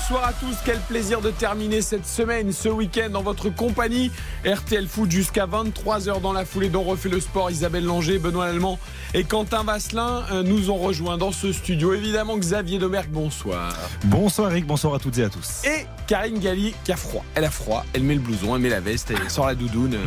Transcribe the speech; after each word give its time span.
Bonsoir 0.00 0.26
à 0.26 0.32
tous, 0.32 0.54
quel 0.64 0.78
plaisir 0.78 1.20
de 1.20 1.32
terminer 1.32 1.82
cette 1.82 2.06
semaine, 2.06 2.52
ce 2.52 2.68
week-end 2.68 3.12
en 3.14 3.22
votre 3.22 3.50
compagnie. 3.50 4.12
RTL 4.46 4.86
Foot 4.86 5.10
jusqu'à 5.10 5.44
23h 5.44 6.20
dans 6.20 6.32
la 6.32 6.44
foulée 6.44 6.68
dont 6.68 6.84
refait 6.84 7.08
le 7.08 7.18
sport 7.18 7.50
Isabelle 7.50 7.84
Langer, 7.84 8.18
Benoît 8.18 8.46
Allemand 8.46 8.78
et 9.12 9.24
Quentin 9.24 9.64
Vasselin 9.64 10.22
euh, 10.30 10.44
nous 10.44 10.70
ont 10.70 10.76
rejoints 10.76 11.18
dans 11.18 11.32
ce 11.32 11.52
studio. 11.52 11.94
Évidemment 11.94 12.38
Xavier 12.38 12.78
Domergue, 12.78 13.10
bonsoir. 13.10 13.74
Bonsoir 14.04 14.52
Eric, 14.52 14.66
bonsoir 14.66 14.94
à 14.94 14.98
toutes 15.00 15.18
et 15.18 15.24
à 15.24 15.30
tous. 15.30 15.64
Et 15.64 15.84
Karine 16.06 16.38
Galli 16.38 16.74
qui 16.84 16.92
a 16.92 16.96
froid. 16.96 17.24
Elle 17.34 17.44
a 17.44 17.50
froid, 17.50 17.84
elle 17.92 18.04
met 18.04 18.14
le 18.14 18.20
blouson, 18.20 18.54
elle 18.54 18.62
met 18.62 18.68
la 18.68 18.80
veste, 18.80 19.10
elle 19.10 19.28
sort 19.28 19.48
la 19.48 19.56
doudoune. 19.56 19.98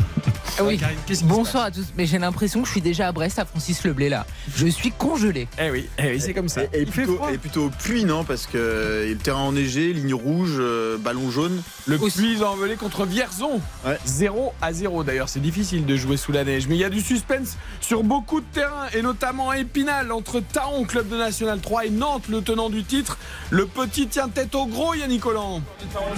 Ah 0.58 0.64
oui. 0.64 0.78
Karine, 0.78 0.96
Bonsoir 1.24 1.64
à 1.64 1.70
tous. 1.70 1.86
Mais 1.98 2.06
j'ai 2.06 2.18
l'impression 2.18 2.62
que 2.62 2.66
je 2.66 2.72
suis 2.72 2.80
déjà 2.80 3.08
à 3.08 3.12
Brest, 3.12 3.38
à 3.38 3.44
Francis 3.44 3.84
Leblé 3.84 4.08
là. 4.08 4.26
Je 4.56 4.66
suis 4.66 4.90
congelé. 4.90 5.48
Eh 5.60 5.70
oui, 5.70 5.88
eh 5.98 6.12
oui 6.12 6.20
c'est 6.20 6.32
comme 6.34 6.48
ça. 6.48 6.62
Et, 6.64 6.68
et 6.72 6.80
Il 6.82 6.86
fait 6.86 7.02
plutôt, 7.02 7.16
froid. 7.16 7.32
et 7.32 7.38
plutôt 7.38 7.70
pluie, 7.82 8.04
non 8.04 8.24
Parce 8.24 8.46
que 8.46 8.56
euh, 8.56 9.08
le 9.10 9.16
terrain 9.16 9.42
enneigé, 9.42 9.81
ligne 9.92 10.14
rouge, 10.14 10.56
euh, 10.58 10.98
ballon 10.98 11.30
jaune. 11.30 11.62
Le. 11.86 11.98
Puy 11.98 12.42
envolé 12.42 12.76
contre 12.76 13.04
Vierzon. 13.04 13.60
Ouais. 13.86 13.98
0 14.04 14.52
à 14.60 14.72
0 14.72 15.04
d'ailleurs, 15.04 15.28
c'est 15.28 15.40
difficile 15.40 15.86
de 15.86 15.96
jouer 15.96 16.16
sous 16.16 16.32
la 16.32 16.44
neige. 16.44 16.66
Mais 16.68 16.76
il 16.76 16.80
y 16.80 16.84
a 16.84 16.90
du 16.90 17.00
suspense 17.00 17.56
sur 17.80 18.02
beaucoup 18.02 18.40
de 18.40 18.46
terrains 18.52 18.88
et 18.94 19.02
notamment 19.02 19.50
à 19.50 19.58
Épinal 19.58 20.12
entre 20.12 20.40
Taon, 20.40 20.84
club 20.84 21.08
de 21.08 21.16
National 21.16 21.60
3 21.60 21.86
et 21.86 21.90
Nantes, 21.90 22.28
le 22.28 22.42
tenant 22.42 22.70
du 22.70 22.84
titre. 22.84 23.18
Le 23.50 23.66
petit 23.66 24.06
tient 24.06 24.28
tête 24.28 24.54
au 24.54 24.66
gros, 24.66 24.94
Yannick 24.94 25.22
Collant. 25.22 25.62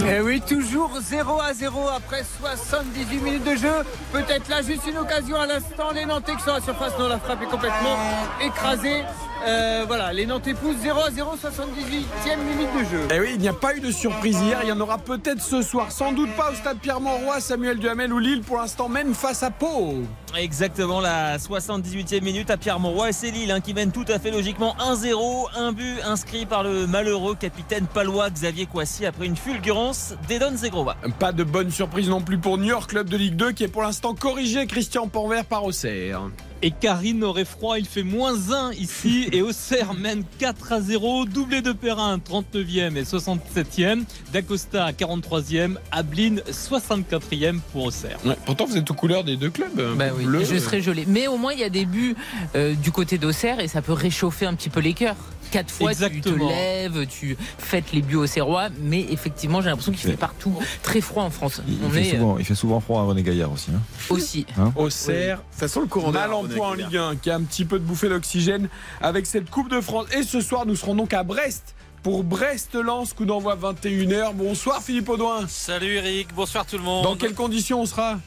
Eh 0.07 0.19
oui, 0.21 0.41
toujours 0.41 0.91
0 1.01 1.41
à 1.41 1.53
0 1.53 1.87
après 1.89 2.23
78 2.41 3.21
minutes 3.21 3.43
de 3.43 3.55
jeu. 3.55 3.73
Peut-être 4.11 4.49
là 4.49 4.61
juste 4.61 4.85
une 4.87 4.97
occasion 4.97 5.39
à 5.39 5.47
l'instant. 5.47 5.91
Les 5.93 6.05
Nantais 6.05 6.35
qui 6.35 6.43
sont 6.43 6.51
à 6.51 6.59
la 6.59 6.61
surface, 6.61 6.93
non, 6.99 7.07
la 7.07 7.19
frappe 7.19 7.41
est 7.41 7.47
complètement 7.47 7.97
écrasée. 8.41 9.03
Euh, 9.47 9.83
voilà, 9.85 10.11
les 10.11 10.25
Nantais 10.25 10.53
poussent 10.53 10.77
0 10.81 10.99
à 10.99 11.11
0, 11.11 11.35
78e 11.35 12.37
minute 12.39 12.69
de 12.73 12.83
jeu. 12.89 13.07
Eh 13.13 13.19
oui, 13.19 13.31
il 13.35 13.41
n'y 13.41 13.47
a 13.47 13.53
pas 13.55 13.75
eu 13.75 13.79
de 13.79 13.91
surprise 13.91 14.37
hier, 14.41 14.59
il 14.63 14.69
y 14.69 14.71
en 14.71 14.79
aura 14.79 14.97
peut-être 14.97 15.41
ce 15.41 15.61
soir. 15.61 15.91
Sans 15.91 16.11
doute 16.11 16.29
pas 16.35 16.51
au 16.51 16.55
stade 16.55 16.77
Pierre-Mauroy, 16.79 17.39
Samuel 17.39 17.79
Duhamel 17.79 18.13
ou 18.13 18.19
Lille 18.19 18.41
pour 18.41 18.57
l'instant 18.57 18.89
mène 18.89 19.13
face 19.13 19.43
à 19.43 19.51
Pau. 19.51 20.03
Exactement 20.37 20.99
la 20.99 21.37
78e 21.37 22.21
minute 22.21 22.49
à 22.49 22.57
Pierre-Mauroy 22.57 23.09
et 23.09 23.13
c'est 23.13 23.31
Lille 23.31 23.51
hein, 23.51 23.61
qui 23.61 23.73
mène 23.73 23.91
tout 23.91 24.05
à 24.07 24.19
fait 24.19 24.31
logiquement 24.31 24.75
1-0, 24.79 25.47
un 25.55 25.71
but 25.71 26.01
inscrit 26.05 26.45
par 26.45 26.63
le 26.63 26.87
malheureux 26.87 27.35
capitaine 27.35 27.87
palois 27.87 28.29
Xavier 28.29 28.65
Coissy 28.65 29.05
après 29.05 29.25
une 29.25 29.37
fulgurance 29.37 30.15
d'Edon 30.27 30.55
Zegrova. 30.55 30.95
Pas 31.19 31.31
de 31.31 31.43
bonne 31.43 31.71
surprise 31.71 32.09
non 32.09 32.21
plus 32.21 32.37
pour 32.37 32.57
New 32.57 32.65
York, 32.65 32.89
club 32.89 33.09
de 33.09 33.17
Ligue 33.17 33.35
2 33.35 33.51
qui 33.53 33.63
est 33.63 33.69
pour 33.69 33.83
l'instant 33.83 34.13
corrigé 34.13 34.67
Christian 34.67 35.07
Panvert 35.07 35.45
par 35.45 35.63
Auxerre. 35.63 36.29
Et 36.65 36.71
Karine 36.71 37.23
aurait 37.23 37.45
froid, 37.45 37.77
il 37.77 37.85
fait 37.85 38.01
moins 38.01 38.33
1 38.51 38.71
ici 38.71 39.29
et 39.31 39.43
Auxerre 39.43 39.93
mène 39.93 40.23
4 40.39 40.71
à 40.73 40.81
0, 40.81 41.25
doublé 41.25 41.61
de 41.61 41.71
Perrin 41.73 42.17
39e 42.17 42.97
et 42.97 43.03
67e, 43.03 44.03
d'Acosta 44.33 44.89
43e, 44.91 45.75
Ablin 45.91 46.37
64e 46.49 47.59
pour 47.71 47.85
Auxerre. 47.85 48.17
Ouais, 48.25 48.35
pourtant 48.47 48.65
vous 48.65 48.77
êtes 48.77 48.89
aux 48.89 48.95
couleurs 48.95 49.23
des 49.23 49.37
deux 49.37 49.51
clubs. 49.51 49.79
hein. 49.79 49.93
Bah 49.95 50.05
oui, 50.17 50.25
Bleu, 50.25 50.43
je 50.43 50.57
serai 50.57 50.81
gelé. 50.81 51.05
Mais 51.07 51.27
au 51.27 51.37
moins, 51.37 51.53
il 51.53 51.59
y 51.59 51.63
a 51.63 51.69
des 51.69 51.85
buts 51.85 52.15
euh, 52.55 52.73
du 52.73 52.91
côté 52.91 53.19
d'Auxerre 53.19 53.59
et 53.59 53.67
ça 53.67 53.83
peut 53.83 53.93
réchauffer 53.93 54.47
un 54.47 54.55
petit 54.55 54.69
peu 54.69 54.79
les 54.79 54.93
cœurs. 54.93 55.17
Quatre 55.51 55.71
fois, 55.71 55.93
tu 55.93 56.21
te 56.21 56.29
lèves, 56.29 57.05
tu 57.07 57.37
fêtes 57.57 57.91
les 57.93 58.01
buts 58.01 58.15
auxerrois, 58.15 58.69
mais 58.81 59.05
effectivement, 59.09 59.61
j'ai 59.61 59.69
l'impression 59.69 59.91
qu'il 59.91 60.01
fait 60.01 60.17
partout 60.17 60.53
très 60.83 61.01
froid 61.01 61.23
en 61.23 61.29
France. 61.29 61.61
Il, 61.67 61.77
On 61.85 61.89
fait 61.89 62.01
est 62.01 62.07
euh, 62.07 62.17
souvent, 62.17 62.37
il 62.39 62.45
fait 62.45 62.55
souvent 62.55 62.79
froid 62.79 63.01
à 63.01 63.03
René 63.03 63.23
Gaillard 63.23 63.51
aussi. 63.51 63.71
hein. 63.71 63.81
aussi. 64.09 64.45
Auxerre, 64.75 65.41
Ça 65.51 65.67
sent 65.67 65.79
le 65.81 65.85
courant. 65.87 66.11
Mal 66.11 66.33
en 66.33 66.43
point 66.43 66.69
en. 66.69 66.73
Ligue 66.73 66.97
1, 66.97 67.15
qui 67.17 67.29
a 67.29 67.35
un 67.35 67.43
petit 67.43 67.65
peu 67.65 67.79
de 67.79 67.83
bouffée 67.83 68.09
d'oxygène 68.09 68.67
avec 69.01 69.25
cette 69.25 69.49
Coupe 69.49 69.69
de 69.69 69.81
France. 69.81 70.07
Et 70.17 70.23
ce 70.23 70.41
soir, 70.41 70.65
nous 70.65 70.75
serons 70.75 70.95
donc 70.95 71.13
à 71.13 71.23
Brest 71.23 71.75
pour 72.03 72.23
Brest-Lens, 72.23 73.13
coup 73.13 73.25
d'envoi 73.25 73.55
21h. 73.55 74.33
Bonsoir 74.35 74.83
Philippe 74.83 75.09
Audouin. 75.09 75.47
Salut 75.47 75.93
Eric, 75.95 76.27
bonsoir 76.35 76.65
tout 76.65 76.77
le 76.77 76.83
monde. 76.83 77.03
Dans 77.03 77.15
quelles 77.15 77.33
conditions 77.33 77.81
on 77.81 77.85
sera? 77.85 78.19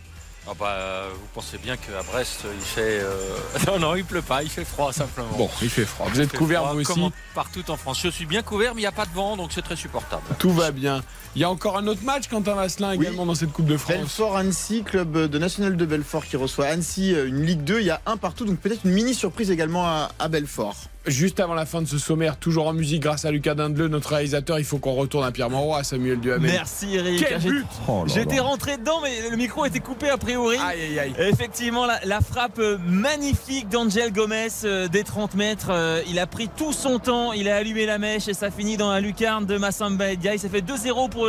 Ah 0.51 0.55
bah, 0.59 0.67
euh, 0.71 1.11
vous 1.13 1.27
pensez 1.35 1.59
bien 1.59 1.77
qu'à 1.77 2.03
Brest 2.11 2.45
il 2.55 2.65
fait. 2.65 3.01
euh, 3.01 3.37
non, 3.67 3.79
non, 3.79 3.95
il 3.95 4.05
pleut 4.05 4.23
pas, 4.23 4.43
il 4.43 4.49
fait 4.49 4.65
froid 4.65 4.93
simplement. 4.95 5.29
Bon, 5.37 5.51
il 5.61 5.69
fait 5.69 5.85
froid. 5.85 6.07
Vous 6.09 6.21
êtes 6.21 6.35
froid, 6.35 6.73
vous 6.73 6.81
aussi 6.81 6.85
comme 6.87 7.11
partout 7.35 7.71
en 7.71 7.77
France. 7.77 8.01
Je 8.03 8.09
suis 8.09 8.25
bien 8.25 8.41
couvert, 8.43 8.75
mais 8.75 8.81
il 8.81 8.85
n'y 8.85 8.89
a 8.89 8.93
pas 8.93 9.05
de 9.05 9.13
vent, 9.13 9.37
donc 9.37 9.53
c'est 9.53 9.61
très 9.61 9.77
supportable. 9.77 10.23
Tout 10.39 10.53
va 10.53 10.71
bien. 10.71 11.03
Il 11.39 11.43
y 11.43 11.45
a 11.45 11.51
encore 11.51 11.79
un 11.79 11.87
autre 11.87 12.03
match, 12.03 12.25
Quentin 12.27 12.57
Vasselin, 12.57 12.97
Oui. 12.97 13.05
également 13.07 13.25
dans 13.25 13.37
cette 13.37 13.53
Coupe 13.53 13.67
de 13.67 13.77
France. 13.77 13.95
Belfort-Annecy, 13.97 14.83
club 14.83 15.17
de 15.31 15.39
National 15.39 15.77
de 15.77 15.87
Belfort 15.87 16.25
qui 16.27 16.37
reçoit 16.37 16.67
Annecy, 16.67 17.15
euh, 17.15 17.29
une 17.29 17.43
Ligue 17.47 17.63
2. 17.63 17.79
Il 17.79 17.87
y 17.87 17.91
a 17.91 18.01
un 18.07 18.17
partout, 18.17 18.45
donc 18.45 18.59
peut-être 18.59 18.81
une 18.85 18.91
mini 18.91 19.15
surprise 19.15 19.49
également 19.53 19.87
à, 19.87 20.09
à 20.19 20.27
Belfort. 20.27 20.75
Juste 21.07 21.41
avant 21.41 21.55
la 21.55 21.65
fin 21.65 21.81
de 21.81 21.87
ce 21.87 21.97
sommaire, 21.97 22.37
toujours 22.37 22.67
en 22.67 22.75
musique 22.75 23.01
grâce 23.03 23.25
à 23.25 23.31
Lucas 23.31 23.55
Dindeleu, 23.55 23.89
notre 23.89 24.11
réalisateur, 24.11 24.59
il 24.59 24.65
faut 24.65 24.77
qu'on 24.79 24.93
retourne 24.93 25.25
à 25.25 25.31
Pierre-Mauroy, 25.31 25.79
à 25.79 25.85
Samuel 25.85 26.21
Duhamel. 26.21 26.51
Merci 26.51 26.97
Eric. 26.97 27.25
Quel 27.27 27.39
but 27.41 27.65
Oh 27.87 28.05
J'étais 28.07 28.41
rentré 28.41 28.77
dedans 28.77 29.01
mais 29.03 29.31
le 29.31 29.37
micro 29.37 29.65
était 29.65 29.79
coupé 29.79 30.11
a 30.11 30.19
priori. 30.19 30.57
Aïe 30.59 30.83
aïe 30.83 30.99
aïe. 30.99 31.15
Effectivement, 31.31 31.87
la, 31.87 31.99
la 32.05 32.21
frappe 32.21 32.59
euh, 32.59 32.77
magnifique 32.87 33.71
d'Angel 33.71 34.13
Gomez 34.13 34.49
euh, 34.65 34.89
des 34.89 35.03
30 35.03 35.35
mètres. 35.35 35.69
euh, 35.71 36.03
il 36.11 36.19
a 36.19 36.27
pris 36.27 36.51
tout 36.55 36.75
son 36.75 36.99
temps, 36.99 37.33
il 37.33 37.49
a 37.49 37.57
allumé 37.57 37.87
la 37.87 37.97
mèche 37.97 38.29
et 38.29 38.35
ça 38.35 38.51
finit 38.51 38.77
dans 38.77 38.91
la 38.93 39.01
lucarne 39.01 39.47
de 39.47 39.57
Massamba 39.57 40.15
Ndiaye. 40.15 40.39
Ça 40.39 40.51
fait 40.51 40.61
2-0 40.61 41.09
pour 41.09 41.28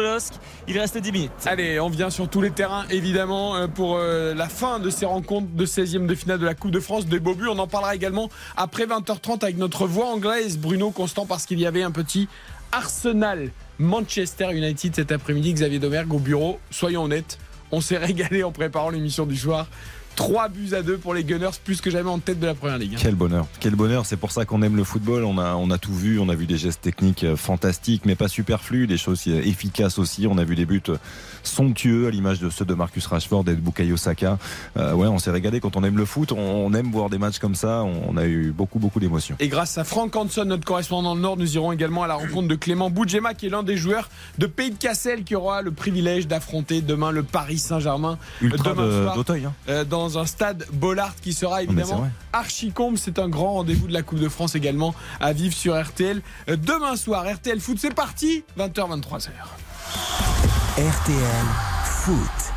Il 0.68 0.78
reste 0.80 0.98
10 0.98 1.12
minutes. 1.12 1.32
Allez, 1.46 1.80
on 1.80 1.90
vient 1.90 2.10
sur 2.10 2.30
tous 2.30 2.42
les 2.42 2.52
terrains, 2.52 2.86
évidemment, 2.90 3.56
euh, 3.56 3.68
pour 3.68 3.98
euh, 3.98 4.34
la 4.34 4.48
fin 4.48 4.80
de 4.80 4.90
ces 4.90 5.06
rencontres 5.06 5.48
de 5.54 5.66
16e 5.66 6.06
de 6.06 6.16
finale 6.16 6.40
de 6.40 6.46
la 6.46 6.56
Coupe 6.56 6.72
de 6.72 6.80
France 6.80 7.06
des 7.06 7.20
buts. 7.20 7.48
On 7.50 7.60
en 7.60 7.68
parlera 7.68 7.96
également 7.96 8.30
après 8.56 8.86
20h30 8.86 9.44
avec 9.44 9.58
notre 9.58 9.88
voix 9.88 10.08
anglaise, 10.08 10.58
Bruno 10.58 10.92
Constant, 10.92 11.26
parce 11.26 11.46
qu'il 11.46 11.60
y 11.60 11.66
avait 11.66 11.84
un 11.84 11.92
petit 11.92 12.28
Arsenal 12.72 13.52
Manchester 13.80 14.50
United 14.52 14.96
cet 14.96 15.12
après-midi. 15.12 15.54
Xavier 15.54 15.80
Domergue 15.80 16.14
au 16.14 16.20
bureau. 16.20 16.60
Soyons 16.72 17.04
honnêtes, 17.04 17.40
on 17.72 17.82
s'est 17.82 17.98
régalé 18.06 18.44
en 18.44 18.52
préparant 18.52 18.90
l'émission 18.90 19.26
du 19.26 19.38
soir. 19.38 19.68
3 20.20 20.50
buts 20.50 20.74
à 20.74 20.82
2 20.82 20.98
pour 20.98 21.14
les 21.14 21.24
Gunners, 21.24 21.48
plus 21.64 21.80
que 21.80 21.90
jamais 21.90 22.10
en 22.10 22.20
tête 22.20 22.42
de 22.42 22.46
la 22.46 22.54
première 22.54 22.78
ligue. 22.78 22.96
hein. 22.96 23.00
Quel 23.02 23.16
bonheur, 23.16 23.48
quel 23.62 23.76
bonheur. 23.76 24.06
C'est 24.06 24.18
pour 24.18 24.32
ça 24.34 24.44
qu'on 24.44 24.62
aime 24.62 24.76
le 24.76 24.84
football. 24.84 25.24
On 25.24 25.38
a, 25.38 25.56
on 25.56 25.72
a 25.72 25.78
tout 25.78 25.94
vu. 25.96 26.20
On 26.20 26.28
a 26.28 26.36
vu 26.36 26.46
des 26.46 26.58
gestes 26.58 26.82
techniques 26.82 27.24
euh, 27.24 27.38
fantastiques, 27.38 28.02
mais 28.06 28.16
pas 28.16 28.28
superflus, 28.28 28.86
des 28.86 28.98
choses 28.98 29.24
euh, 29.30 29.42
efficaces 29.42 29.98
aussi. 29.98 30.28
On 30.28 30.38
a 30.38 30.44
vu 30.44 30.58
des 30.58 30.66
buts 30.66 30.82
euh, 30.90 30.98
somptueux 31.44 32.08
à 32.08 32.12
l'image 32.12 32.42
de 32.42 32.50
ceux 32.50 32.66
de 32.66 32.74
Marcus 32.74 33.06
Rashford 33.08 33.44
et 33.48 33.56
de 33.56 33.62
Bukayo 33.62 33.96
Saka. 33.96 34.38
Euh, 34.76 34.94
ouais, 34.94 35.08
on 35.08 35.20
s'est 35.20 35.32
régalé. 35.32 35.62
Quand 35.62 35.78
on 35.78 35.86
aime 35.86 35.98
le 35.98 36.04
foot, 36.04 36.34
on, 36.34 36.38
on 36.38 36.74
aime 36.74 36.92
voir 36.92 37.10
des 37.10 37.18
matchs 37.18 37.40
comme 37.40 37.56
ça. 37.56 37.84
On, 37.84 38.02
on 38.10 38.18
a 38.18 38.26
eu 38.26 38.52
beaucoup, 38.52 38.80
beaucoup 38.80 39.00
d'émotions. 39.00 39.38
Et 39.40 39.48
grâce 39.48 39.78
à 39.78 39.86
Franck 39.86 40.18
Hanson, 40.18 40.44
notre 40.44 40.66
correspondant 40.66 41.10
dans 41.12 41.16
le 41.16 41.22
Nord, 41.22 41.38
nous 41.38 41.56
irons 41.56 41.72
également 41.72 42.04
à 42.04 42.08
la 42.08 42.16
rencontre 42.16 42.50
de 42.50 42.56
Clément 42.56 42.90
Boudjema, 42.90 43.34
qui 43.36 43.46
est 43.46 43.50
l'un 43.50 43.64
des 43.64 43.78
joueurs 43.78 44.10
de 44.38 44.48
Pays 44.48 44.72
de 44.72 44.78
Cassel, 44.78 45.24
qui 45.24 45.36
aura 45.36 45.62
le 45.62 45.72
privilège 45.72 46.28
d'affronter 46.28 46.82
demain 46.82 47.12
le 47.12 47.24
Paris 47.24 47.58
Saint-Germain 47.60 48.18
Ultra 48.42 48.72
demain 48.74 48.86
de- 48.86 49.04
soir. 49.04 49.16
hein. 49.46 49.54
euh, 49.70 49.86
dans 49.86 50.09
un 50.18 50.26
stade 50.26 50.66
Bollard 50.74 51.16
qui 51.22 51.34
sera 51.34 51.58
c'est 51.58 51.64
évidemment 51.66 51.98
vrai. 52.02 52.10
archi 52.34 52.72
comble. 52.72 52.98
C'est 52.98 53.20
un 53.20 53.30
grand 53.30 53.54
rendez-vous 53.54 53.88
de 53.88 53.94
la 53.94 54.02
Coupe 54.02 54.20
de 54.20 54.30
France 54.30 54.56
également 54.56 54.94
à 55.20 55.34
vivre 55.34 55.54
sur 55.54 55.80
RTL. 55.80 56.22
Euh, 56.50 56.56
Demain 56.58 56.96
soir, 56.96 57.26
RTL 57.32 57.60
Foot, 57.60 57.78
c'est 57.80 57.94
parti, 57.94 58.44
20h, 58.58 59.00
23h. 59.02 59.30
RTL 60.78 61.46
Foot. 61.86 62.49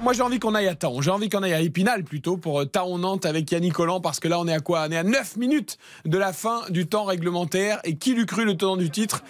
Moi 0.00 0.12
j'ai 0.12 0.22
envie 0.22 0.38
qu'on 0.38 0.54
aille 0.54 0.68
à 0.68 0.76
Taon, 0.76 1.02
j'ai 1.02 1.10
envie 1.10 1.28
qu'on 1.28 1.42
aille 1.42 1.54
à 1.54 1.60
Épinal 1.60 2.04
plutôt 2.04 2.36
pour 2.36 2.60
euh, 2.60 2.64
Taon-Nantes 2.64 3.26
avec 3.26 3.50
Yannick 3.50 3.72
Collant 3.72 4.00
parce 4.00 4.20
que 4.20 4.28
là 4.28 4.38
on 4.38 4.46
est 4.46 4.52
à 4.52 4.60
quoi? 4.60 4.86
On 4.88 4.92
est 4.92 4.96
à 4.96 5.02
9 5.02 5.36
minutes 5.38 5.76
de 6.04 6.16
la 6.16 6.32
fin 6.32 6.62
du 6.70 6.86
temps 6.86 7.02
réglementaire 7.02 7.80
et 7.82 7.96
qui 7.96 8.14
l'eût 8.14 8.24
cru 8.24 8.44
le 8.44 8.56
tenant 8.56 8.76
du 8.76 8.90
titre 8.90 9.24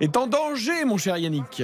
est 0.00 0.16
en 0.16 0.26
danger 0.26 0.86
mon 0.86 0.96
cher 0.96 1.18
Yannick. 1.18 1.62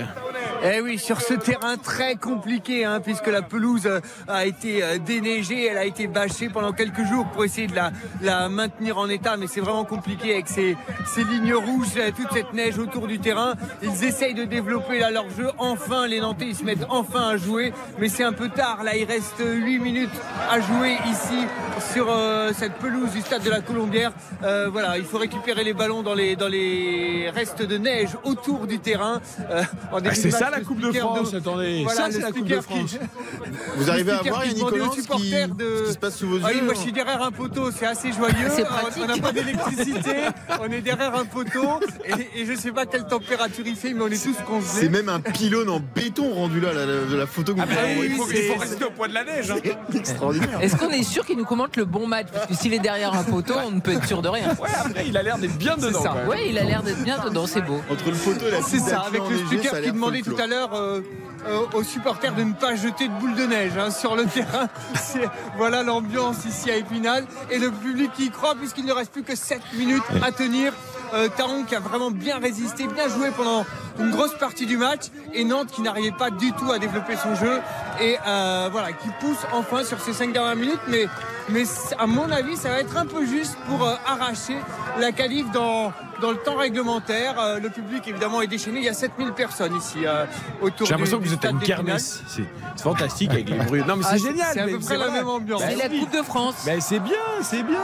Eh 0.63 0.83
oui, 0.83 0.99
sur 0.99 1.23
ce 1.23 1.33
terrain 1.33 1.79
très 1.79 2.17
compliqué, 2.17 2.85
hein, 2.85 3.01
puisque 3.01 3.29
la 3.29 3.41
pelouse 3.41 3.87
euh, 3.87 4.01
a 4.29 4.45
été 4.45 4.83
euh, 4.83 4.99
déneigée, 4.99 5.65
elle 5.65 5.79
a 5.79 5.87
été 5.87 6.07
bâchée 6.07 6.51
pendant 6.51 6.73
quelques 6.73 7.07
jours 7.07 7.25
pour 7.33 7.47
essayer 7.47 7.67
de 7.67 7.75
la, 7.75 8.49
maintenir 8.51 8.99
en 8.99 9.09
état, 9.09 9.39
mais 9.39 9.47
c'est 9.47 9.63
vraiment 9.63 9.87
compliqué 9.87 10.35
avec 10.35 10.49
ces, 10.49 10.77
ces 11.07 11.25
lignes 11.25 11.55
rouges, 11.55 11.95
toute 12.15 12.31
cette 12.35 12.53
neige 12.53 12.79
autour 12.79 13.07
du 13.07 13.19
terrain. 13.19 13.55
Ils 13.83 14.05
essayent 14.05 14.35
de 14.35 14.45
développer 14.45 14.99
là 14.99 15.11
leur 15.11 15.31
jeu. 15.31 15.49
Enfin, 15.57 16.07
les 16.07 16.21
Nantais, 16.21 16.49
ils 16.49 16.57
se 16.57 16.65
mettent 16.65 16.87
enfin 16.91 17.29
à 17.29 17.37
jouer, 17.39 17.73
mais 17.99 18.09
c'est 18.09 18.25
un 18.25 18.35
peu 18.35 18.50
tard. 18.51 18.83
Là, 18.85 18.97
il 18.97 19.05
reste 19.05 19.37
8 19.39 19.79
minutes 19.79 20.11
à 20.51 20.61
jouer 20.61 20.97
ici 21.11 21.47
sur 21.93 22.07
euh, 22.11 22.53
cette 22.57 22.75
pelouse 22.75 23.11
du 23.11 23.21
stade 23.21 23.43
de 23.43 23.51
la 23.51 23.61
Colombière. 23.61 24.13
Euh, 24.43 24.69
voilà, 24.71 24.99
il 24.99 25.05
faut 25.05 25.19
récupérer 25.19 25.65
les 25.65 25.73
ballons 25.73 26.03
dans 26.03 26.15
les, 26.15 26.37
dans 26.37 26.49
les 26.49 27.31
restes 27.35 27.63
de 27.63 27.77
neige 27.79 28.11
autour 28.25 28.67
du 28.67 28.79
terrain. 28.79 29.21
Euh, 29.51 29.63
en 29.93 29.99
Ah, 30.05 30.15
c'est 30.15 30.31
ça 30.31 30.51
la 30.51 30.61
Coupe 30.61 30.81
de 30.81 30.93
France, 30.93 31.35
attendez. 31.35 31.83
Voilà, 31.85 32.01
ça, 32.03 32.11
c'est 32.11 32.21
la 32.21 32.33
Coupe 32.33 32.47
de 32.49 32.61
France. 32.61 32.91
qui- 32.93 32.99
Vous 33.77 33.91
arrivez 33.91 34.13
à 34.13 34.23
voir 34.23 34.43
qui 34.43 34.49
Yannick 34.51 34.65
Collins 34.67 34.91
ce 34.91 34.97
qui, 34.97 35.03
supporters 35.03 35.49
de- 35.49 35.77
ce 35.79 35.87
qui 35.89 35.93
se 35.95 35.99
passe 35.99 36.17
sous 36.17 36.29
vos 36.29 36.39
Ah 36.43 36.49
oui, 36.51 36.57
yeux 36.59 36.65
moi 36.65 36.75
je 36.75 36.81
suis 36.81 36.93
derrière 36.93 37.23
un 37.23 37.31
poteau, 37.31 37.71
c'est 37.71 37.87
assez 37.87 38.13
joyeux. 38.13 38.35
C'est 38.55 38.65
On- 39.01 39.07
n'a 39.07 39.17
pas 39.19 39.33
d'électricité, 39.33 40.17
on 40.61 40.71
est 40.71 40.81
derrière 40.81 41.15
un 41.15 41.25
poteau 41.25 41.81
et, 42.05 42.41
et 42.41 42.47
je 42.47 42.55
sais 42.55 42.73
pas 42.73 42.87
quelle 42.87 43.05
température 43.07 43.65
il 43.67 43.77
fait, 43.77 43.93
mais 43.95 44.03
on 44.03 44.09
est 44.09 44.23
tous 44.23 44.35
C'est 44.37 44.45
congelés. 44.45 44.89
même 44.89 45.09
un 45.09 45.21
pylône 45.21 45.69
en 45.71 45.81
béton 45.81 46.33
rendu 46.35 46.61
là, 46.61 46.73
la, 46.73 46.87
la- 46.87 47.05
de 47.05 47.17
la 47.17 47.27
photo 47.27 47.55
que 47.55 47.61
vous 47.61 47.67
Ah, 47.69 47.73
mais 47.73 47.79
avez 48.01 48.07
il, 48.07 48.13
faut, 48.17 48.23
envoyée. 48.23 48.40
Il 48.47 48.53
faut 48.53 48.59
rester 48.61 48.85
au 48.85 48.91
poids 48.91 49.09
de 49.09 49.15
la 49.15 49.25
neige. 49.25 49.51
hein. 49.51 49.57
Extraordinaire. 49.95 50.61
Est-ce 50.61 50.77
qu'on 50.77 50.91
est 50.91 51.03
sûr 51.03 51.25
qu'il 51.27 51.37
nous 51.37 51.45
commente 51.45 51.77
le 51.77 51.85
bon 51.85 52.07
match? 52.07 52.29
Parce 52.33 52.47
que 52.47 52.55
s'il 52.55 52.73
est 52.75 52.79
derrière 52.79 53.15
un 53.15 53.23
poteau, 53.25 53.55
on 53.67 53.71
ne 53.71 53.81
peut 53.81 53.93
être 53.93 54.07
sûr 54.07 54.23
de 54.23 54.29
rien. 54.29 54.49
Ouais, 54.61 54.69
après, 54.85 55.05
il 55.07 55.17
a 55.17 55.23
l'air 55.23 55.39
d'être 55.39 55.57
bien 55.57 55.75
C'est 55.79 55.87
dedans. 55.89 56.03
ça. 56.03 56.15
Ouais, 56.29 56.49
il 56.49 56.59
a 56.59 56.65
l'air 56.65 56.83
d'être 56.83 57.03
bien 57.03 57.19
dedans, 57.19 57.47
c'est 57.47 57.63
beau. 57.63 57.81
Entre 57.91 58.11
le 58.11 58.17
poteau 58.17 58.47
et 58.47 58.51
la 58.51 58.63
C'est 58.63 58.79
ça, 58.79 59.01
avec 59.01 59.23
le 59.29 59.39
speaker 59.39 59.81
qui 59.81 59.93
demandait 59.93 60.23
tout 60.23 60.37
à 60.39 60.47
l'heure 60.47 60.75
euh, 60.75 61.01
euh, 61.47 61.61
aux 61.75 61.83
supporters 61.83 62.35
de 62.35 62.43
ne 62.43 62.53
pas 62.53 62.75
jeter 62.77 63.09
de 63.09 63.13
boules 63.15 63.35
de 63.35 63.47
neige 63.47 63.73
hein, 63.79 63.91
sur 63.91 64.17
le 64.17 64.25
terrain. 64.27 64.69
Voilà 65.57 65.83
l'ambiance 65.83 66.45
ici 66.47 66.71
à 66.71 66.77
Épinal. 66.77 67.27
Et 67.51 67.59
le 67.59 67.71
public 67.71 68.11
qui 68.15 68.27
y 68.27 68.31
croit 68.31 68.55
puisqu'il 68.55 68.85
ne 68.87 68.93
reste 68.93 69.13
plus 69.13 69.23
que 69.23 69.35
7 69.37 69.61
minutes 69.75 70.03
à 70.23 70.33
tenir. 70.33 70.73
Euh, 71.15 71.29
Taron 71.37 71.65
qui 71.65 71.75
a 71.75 71.81
vraiment 71.81 72.11
bien 72.11 72.39
résisté, 72.39 72.87
bien 72.87 73.09
joué 73.09 73.31
pendant 73.37 73.65
une 73.99 74.11
grosse 74.11 74.35
partie 74.39 74.67
du 74.67 74.77
match. 74.77 75.07
Et 75.35 75.45
Nantes 75.45 75.69
qui 75.73 75.83
n'arrivait 75.83 76.13
pas 76.17 76.31
du 76.31 76.53
tout 76.53 76.71
à 76.71 76.79
développer 76.79 77.17
son 77.17 77.35
jeu. 77.35 77.61
Et 78.01 78.17
euh, 78.27 78.69
voilà, 78.71 78.93
qui 78.93 79.09
pousse 79.21 79.39
enfin 79.53 79.85
sur 79.85 80.01
ces 80.01 80.13
5 80.13 80.33
dernières 80.33 80.57
minutes. 80.57 80.81
Mais, 80.89 81.07
mais 81.49 81.65
à 81.99 82.07
mon 82.07 82.31
avis, 82.31 82.57
ça 82.57 82.69
va 82.71 82.81
être 82.81 82.97
un 82.97 83.07
peu 83.07 83.27
juste 83.27 83.57
pour 83.69 83.85
euh, 83.87 83.95
arracher 84.07 84.57
la 84.99 85.11
qualif 85.13 85.51
dans, 85.51 85.93
dans 86.21 86.31
le 86.31 86.37
temps 86.37 86.57
réglementaire. 86.57 87.35
Euh, 87.41 87.59
le 87.59 87.71
public 87.71 88.07
évidemment 88.07 88.41
est 88.43 88.47
déchaîné. 88.47 88.79
Il 88.79 88.85
y 88.85 88.89
a 88.89 88.95
7000 88.95 89.33
personnes 89.33 89.75
ici 89.77 90.07
euh, 90.07 90.25
autour 90.63 90.87
J'ai 90.87 90.93
l'impression 90.95 91.19
que 91.19 91.25
vous 91.25 91.35
êtes 91.35 91.45
à 91.45 91.51
une 91.51 91.59
kermesse. 91.61 92.23
C'est 92.29 92.45
fantastique 92.83 93.31
avec 93.33 93.49
les 93.51 93.57
bruits. 93.67 93.83
Non, 93.87 93.97
mais 93.97 94.05
Ah, 94.07 94.13
c'est 94.13 94.19
c'est- 94.21 94.29
génial. 94.29 94.49
c'est 94.53 94.61
à 94.61 94.67
mais 94.67 94.73
peu 94.73 94.79
près 94.79 94.97
la 94.97 95.09
vrai. 95.09 95.19
même 95.19 95.29
ambiance. 95.29 95.63
C'est 95.69 95.77
la. 95.77 95.89
Coupe 95.89 96.13
de 96.17 96.23
France. 96.23 96.55
Ben, 96.65 96.81
c'est 96.81 97.01
bien, 97.01 97.17
c'est 97.43 97.63
bien. 97.65 97.79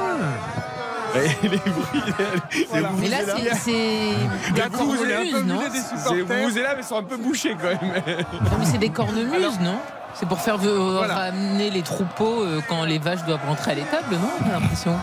Les 1.43 1.49
bruits, 1.49 2.67
Voilà. 2.71 2.91
Mais 2.99 3.09
là, 3.09 3.19
c'est- 3.25 3.27
La 3.27 3.35
elle 4.55 4.59
est 4.59 4.63
un 4.63 4.71
peu 4.71 5.43
non 5.43 5.61
c'est- 5.73 6.23
vous 6.23 6.59
êtes 6.59 6.63
là, 6.65 6.75
mais 6.75 6.83
ils 6.83 6.85
sont 6.85 6.99
un 6.99 7.03
peu 7.03 7.17
bouchés 7.17 7.57
quand 7.61 7.69
même. 7.69 8.03
Non, 8.07 8.57
mais 8.59 8.65
c'est 8.67 8.79
des 8.79 8.91
cornemuses, 8.91 9.61
non 9.61 9.79
C'est 10.15 10.27
pour 10.29 10.41
faire 10.41 10.57
euh, 10.65 10.97
Voilà. 10.99 11.15
ramener 11.15 11.71
les 11.71 11.83
troupeaux 11.83 12.43
euh, 12.43 12.61
quand 12.69 12.85
les 12.85 12.99
vaches 12.99 13.25
doivent 13.25 13.45
rentrer 13.47 13.73
à 13.73 13.75
l'étable, 13.75 14.15
non 14.17 14.31
J'ai 14.45 14.53
l'impression. 14.53 14.97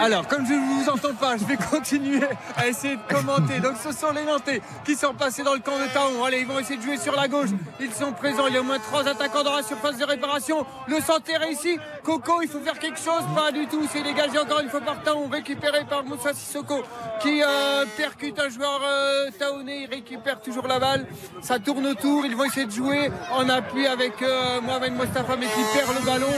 Alors, 0.00 0.26
comme 0.28 0.46
je 0.46 0.52
ne 0.52 0.82
vous 0.84 0.88
entends 0.90 1.14
pas, 1.18 1.36
je 1.36 1.44
vais 1.44 1.56
continuer 1.56 2.20
à 2.56 2.68
essayer 2.68 2.96
de 2.96 3.14
commenter. 3.14 3.58
Donc, 3.60 3.74
ce 3.82 3.92
sont 3.92 4.12
les 4.12 4.24
Nantais 4.24 4.60
qui 4.84 4.94
sont 4.94 5.14
passés 5.14 5.42
dans 5.42 5.54
le 5.54 5.60
camp 5.60 5.78
de 5.78 5.86
Taon. 5.92 6.22
Allez, 6.24 6.40
ils 6.40 6.46
vont 6.46 6.58
essayer 6.58 6.76
de 6.76 6.82
jouer 6.82 6.98
sur 6.98 7.16
la 7.16 7.28
gauche. 7.28 7.48
Ils 7.80 7.92
sont 7.92 8.12
présents. 8.12 8.46
Il 8.46 8.54
y 8.54 8.56
a 8.56 8.60
au 8.60 8.64
moins 8.64 8.78
trois 8.78 9.08
attaquants 9.08 9.42
dans 9.42 9.56
la 9.56 9.62
surface 9.62 9.96
de 9.96 10.04
réparation. 10.04 10.64
Le 10.86 10.96
centre 11.00 11.22
est 11.32 11.36
réussi. 11.38 11.78
Coco, 12.08 12.40
il 12.40 12.48
faut 12.48 12.60
faire 12.60 12.78
quelque 12.78 12.98
chose. 12.98 13.22
Pas 13.36 13.52
du 13.52 13.66
tout. 13.66 13.86
C'est 13.92 14.02
dégagé 14.02 14.38
encore 14.38 14.60
une 14.60 14.70
fois 14.70 14.80
par 14.80 15.02
Taon. 15.02 15.28
Récupéré 15.28 15.84
par 15.84 16.04
Moussa 16.04 16.32
Sissoko 16.32 16.82
qui 17.20 17.42
euh, 17.42 17.84
percute 17.98 18.38
un 18.38 18.48
joueur 18.48 18.80
euh, 18.82 19.26
taonais. 19.38 19.82
Il 19.82 19.90
récupère 19.90 20.40
toujours 20.40 20.66
la 20.66 20.78
balle. 20.78 21.06
Ça 21.42 21.58
tourne 21.58 21.86
autour. 21.86 22.24
Ils 22.24 22.34
vont 22.34 22.44
essayer 22.44 22.64
de 22.64 22.70
jouer 22.70 23.10
en 23.30 23.46
appui 23.50 23.86
avec 23.86 24.22
euh, 24.22 24.58
Mohamed 24.62 24.94
Mostafa, 24.94 25.36
mais 25.36 25.48
qui 25.48 25.60
perd 25.74 25.94
le 26.00 26.06
ballon. 26.06 26.32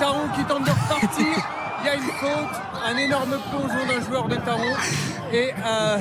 Taon 0.00 0.28
qui 0.34 0.42
tente 0.42 0.64
de 0.64 0.70
repartir. 0.70 1.46
Il 1.82 1.86
y 1.86 1.88
a 1.88 1.94
une 1.94 2.02
faute, 2.02 2.60
un 2.84 2.96
énorme 2.96 3.38
plongeon 3.50 3.86
d'un 3.86 4.00
joueur 4.04 4.26
de 4.28 4.36
euh, 5.34 5.98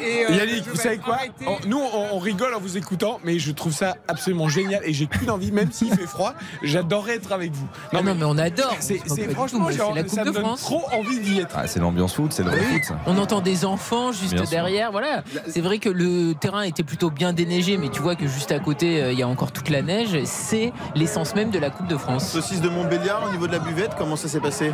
et, 0.00 0.26
euh, 0.26 0.34
Yannick, 0.36 0.66
vous 0.68 0.76
savez 0.76 0.98
quoi. 0.98 1.18
On- 1.46 1.56
Nous, 1.66 1.78
on, 1.78 2.16
on 2.16 2.18
rigole 2.18 2.54
en 2.54 2.60
vous 2.60 2.76
écoutant, 2.76 3.18
mais 3.24 3.38
je 3.38 3.52
trouve 3.52 3.72
ça 3.72 3.96
absolument 4.08 4.48
génial 4.48 4.80
et 4.84 4.92
j'ai 4.92 5.06
qu'une 5.06 5.30
envie, 5.30 5.52
même 5.52 5.72
s'il 5.72 5.92
fait 5.94 6.06
froid, 6.06 6.34
j'adorerais 6.62 7.16
être 7.16 7.32
avec 7.32 7.52
vous. 7.52 7.66
Non, 7.92 8.02
non, 8.02 8.14
mais 8.14 8.24
on 8.24 8.38
adore. 8.38 8.74
c'est 8.80 8.98
tout, 8.98 9.14
franchement, 9.32 9.66
mais 9.66 9.72
j'ai- 9.72 9.78
c'est 9.78 9.94
la 9.94 10.02
Coupe 10.02 10.14
ça 10.14 10.24
de 10.24 10.28
me 10.28 10.34
donne 10.34 10.42
France. 10.44 10.60
trop 10.60 10.82
envie 10.92 11.18
d'y 11.20 11.40
être. 11.40 11.54
Ah, 11.58 11.66
c'est 11.66 11.80
l'ambiance 11.80 12.14
foot, 12.14 12.32
c'est 12.32 12.42
le 12.42 12.50
vrai 12.50 12.60
foot. 12.60 12.84
ça. 12.84 12.98
On 13.06 13.18
entend 13.18 13.40
des 13.40 13.64
enfants 13.64 14.12
juste 14.12 14.34
Bien 14.34 14.44
sûr. 14.44 14.50
derrière. 14.50 14.92
Voilà. 14.92 15.22
C'est 15.48 15.60
vrai 15.60 15.78
que 15.78 15.88
le 15.88 16.34
terrain 16.34 16.62
était 16.62 16.82
plutôt 16.82 17.10
bien 17.10 17.32
déneigé, 17.32 17.76
mais 17.76 17.88
tu 17.88 18.00
vois 18.00 18.14
que 18.16 18.26
juste 18.26 18.52
à 18.52 18.58
côté, 18.60 19.02
euh, 19.02 19.12
il 19.12 19.18
y 19.18 19.22
a 19.22 19.28
encore 19.28 19.52
toute 19.52 19.68
la 19.70 19.82
neige. 19.82 20.16
C'est 20.24 20.72
l'essence 20.94 21.34
même 21.34 21.50
de 21.50 21.58
la 21.58 21.70
Coupe 21.70 21.86
de 21.88 21.96
France. 21.96 22.28
Saucisse 22.30 22.60
de 22.60 22.68
Montbéliard 22.68 23.22
au 23.28 23.30
niveau 23.32 23.46
de 23.46 23.52
la 23.52 23.58
buvette, 23.58 23.92
comment 23.96 24.16
ça 24.16 24.28
s'est 24.28 24.40
passé? 24.40 24.72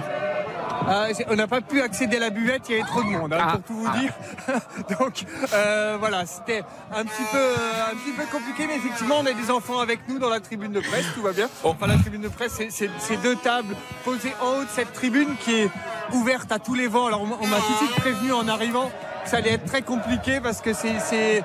Ah, 0.87 1.07
on 1.31 1.35
n'a 1.37 1.47
pas 1.47 1.61
pu 1.61 1.81
accéder 1.81 2.17
à 2.17 2.21
la 2.21 2.31
buvette, 2.31 2.63
il 2.69 2.77
y 2.77 2.81
avait 2.81 2.89
trop 2.89 3.03
de 3.03 3.09
monde, 3.09 3.33
hein, 3.33 3.39
Ah. 3.41 3.53
pour 3.53 3.63
tout 3.63 3.75
vous 3.75 3.91
dire. 3.99 4.13
Donc 4.99 5.25
euh, 5.53 5.97
voilà, 5.99 6.27
c'était 6.27 6.63
un 6.95 7.05
petit 7.05 7.23
peu 7.33 7.39
euh, 7.39 7.91
un 7.93 7.97
petit 7.97 8.13
peu 8.13 8.25
compliqué, 8.31 8.67
mais 8.67 8.77
effectivement, 8.77 9.17
on 9.21 9.27
a 9.27 9.33
des 9.33 9.51
enfants 9.51 9.79
avec 9.81 10.01
nous 10.09 10.19
dans 10.19 10.29
la 10.29 10.41
tribune 10.41 10.73
de 10.73 10.81
presse, 10.81 11.07
tout 11.15 11.23
va 11.23 11.33
bien. 11.33 11.49
Enfin, 11.63 11.87
la 11.87 11.97
tribune 11.97 12.23
de 12.23 12.29
presse, 12.29 12.61
c'est- 12.71 12.91
deux 13.23 13.37
tables 13.37 13.75
posées 14.05 14.35
en 14.43 14.59
haut 14.59 14.65
de 14.65 14.69
cette 14.69 14.93
tribune 14.93 15.37
qui 15.41 15.55
est 15.55 15.71
ouverte 16.13 16.51
à 16.53 16.59
tous 16.59 16.75
les 16.75 16.89
vents. 16.89 17.07
Alors 17.07 17.23
on 17.23 17.27
m'a- 17.27 17.37
on 17.41 17.47
m'a 17.47 17.57
tout 17.57 17.73
de 17.73 17.77
suite 17.79 17.97
prévenu 17.97 18.33
en 18.33 18.47
arrivant 18.49 18.91
que 19.25 19.31
ça 19.31 19.39
allait 19.39 19.53
être 19.53 19.65
très 19.65 19.83
compliqué 19.83 20.41
parce 20.43 20.61
que 20.61 20.75
c'est 20.75 21.43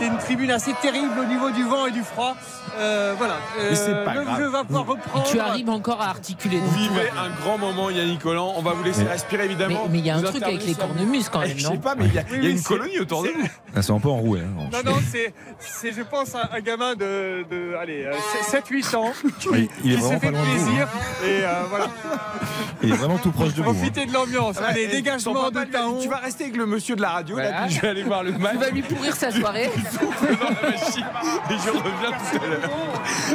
une 0.00 0.18
tribune 0.18 0.50
assez 0.50 0.72
terrible 0.80 1.18
au 1.20 1.24
niveau 1.24 1.50
du 1.50 1.64
vent 1.64 1.86
et 1.86 1.90
du 1.90 2.02
froid. 2.02 2.34
Euh, 2.78 3.14
voilà. 3.18 3.34
Mais 3.70 3.74
c'est 3.74 4.04
pas 4.04 4.14
le 4.14 4.24
grave. 4.24 4.38
jeu 4.40 4.48
va 4.48 4.64
pouvoir 4.64 4.86
reprendre. 4.86 5.24
Tu 5.26 5.38
arrives 5.40 5.68
encore 5.70 6.00
à 6.00 6.08
articuler. 6.10 6.58
Vous 6.58 6.70
vivez 6.70 7.10
un 7.10 7.30
grand 7.42 7.58
moment, 7.58 7.90
Yannick 7.90 8.20
Collant. 8.22 8.54
On 8.56 8.62
va 8.62 8.72
vous 8.72 8.82
laisser 8.84 9.04
respirer 9.04 9.44
évidemment. 9.46 9.86
mais 9.90 9.98
il 9.98 10.06
y 10.06 10.10
a 10.10 10.16
un 10.16 10.22
truc 10.22 10.42
avec 10.42 10.64
les 10.64 10.74
cornemuses 10.74 11.28
quand 11.28 11.42
Eh, 11.42 11.48
même, 11.48 11.58
Je 11.58 11.62
sais 11.66 11.70
non 11.74 11.78
pas, 11.78 11.94
mais 11.96 12.06
il 12.06 12.14
y 12.14 12.18
a, 12.18 12.22
y 12.42 12.50
une 12.50 12.62
colonie 12.62 12.98
autour 13.00 13.22
de 13.22 13.28
c'est- 13.28 13.34
vous. 13.34 13.48
Ah, 13.76 13.82
c'est 13.82 13.92
un 13.92 13.98
peu 14.00 14.08
enroué. 14.08 14.40
hein. 14.40 14.68
Non, 14.72 14.92
non, 14.92 14.98
c'est, 15.10 15.32
c'est, 15.58 15.92
je 15.92 16.02
pense, 16.02 16.34
un, 16.34 16.48
un 16.52 16.60
gamin 16.60 16.94
de, 16.94 17.44
de 17.50 17.74
allez, 17.80 18.04
euh, 18.04 18.12
7-8 18.50 18.94
ans 18.96 19.12
qui, 19.38 19.48
Oui, 19.48 19.68
il 19.84 19.92
est 19.92 19.96
qui 19.96 20.00
se 20.02 20.06
vraiment 20.06 20.20
fait 20.20 20.32
pas 20.32 20.38
plaisir. 20.42 20.88
Et 21.24 21.44
euh, 21.44 21.62
voilà, 21.68 21.86
Il 22.82 22.92
est 22.92 22.96
vraiment 22.96 23.18
tout 23.18 23.30
proche 23.32 23.54
de 23.54 23.62
vous. 23.62 23.70
hein. 23.70 23.74
profiter 23.74 24.06
de 24.06 24.12
l'ambiance. 24.12 24.56
Ah, 24.60 24.66
allez, 24.68 24.82
et 24.82 24.86
dégagement 24.88 25.50
de 25.50 25.64
Taon. 25.64 25.98
Tu 26.00 26.08
vas 26.08 26.18
rester 26.18 26.44
avec 26.44 26.56
le 26.56 26.66
monsieur 26.66 26.94
de 26.96 27.02
la 27.02 27.10
radio, 27.10 27.36
là, 27.36 27.50
Voilà. 27.50 27.68
je 27.68 27.80
vais 27.80 27.88
aller 27.88 28.02
voir 28.04 28.22
le 28.22 28.32
match. 28.32 28.52
Tu 28.52 28.58
vas 28.58 28.70
lui 28.70 28.82
pourrir 28.82 29.14
sa 29.16 29.30
soirée. 29.30 29.70
dans 30.00 30.48
la 30.62 30.70
machine 30.70 31.06
et 31.50 31.54
je 31.54 31.70
reviens 31.70 32.10
tout 32.10 32.44
à 32.44 32.46
l'heure. 32.46 32.67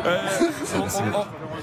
Euh, 0.05 0.17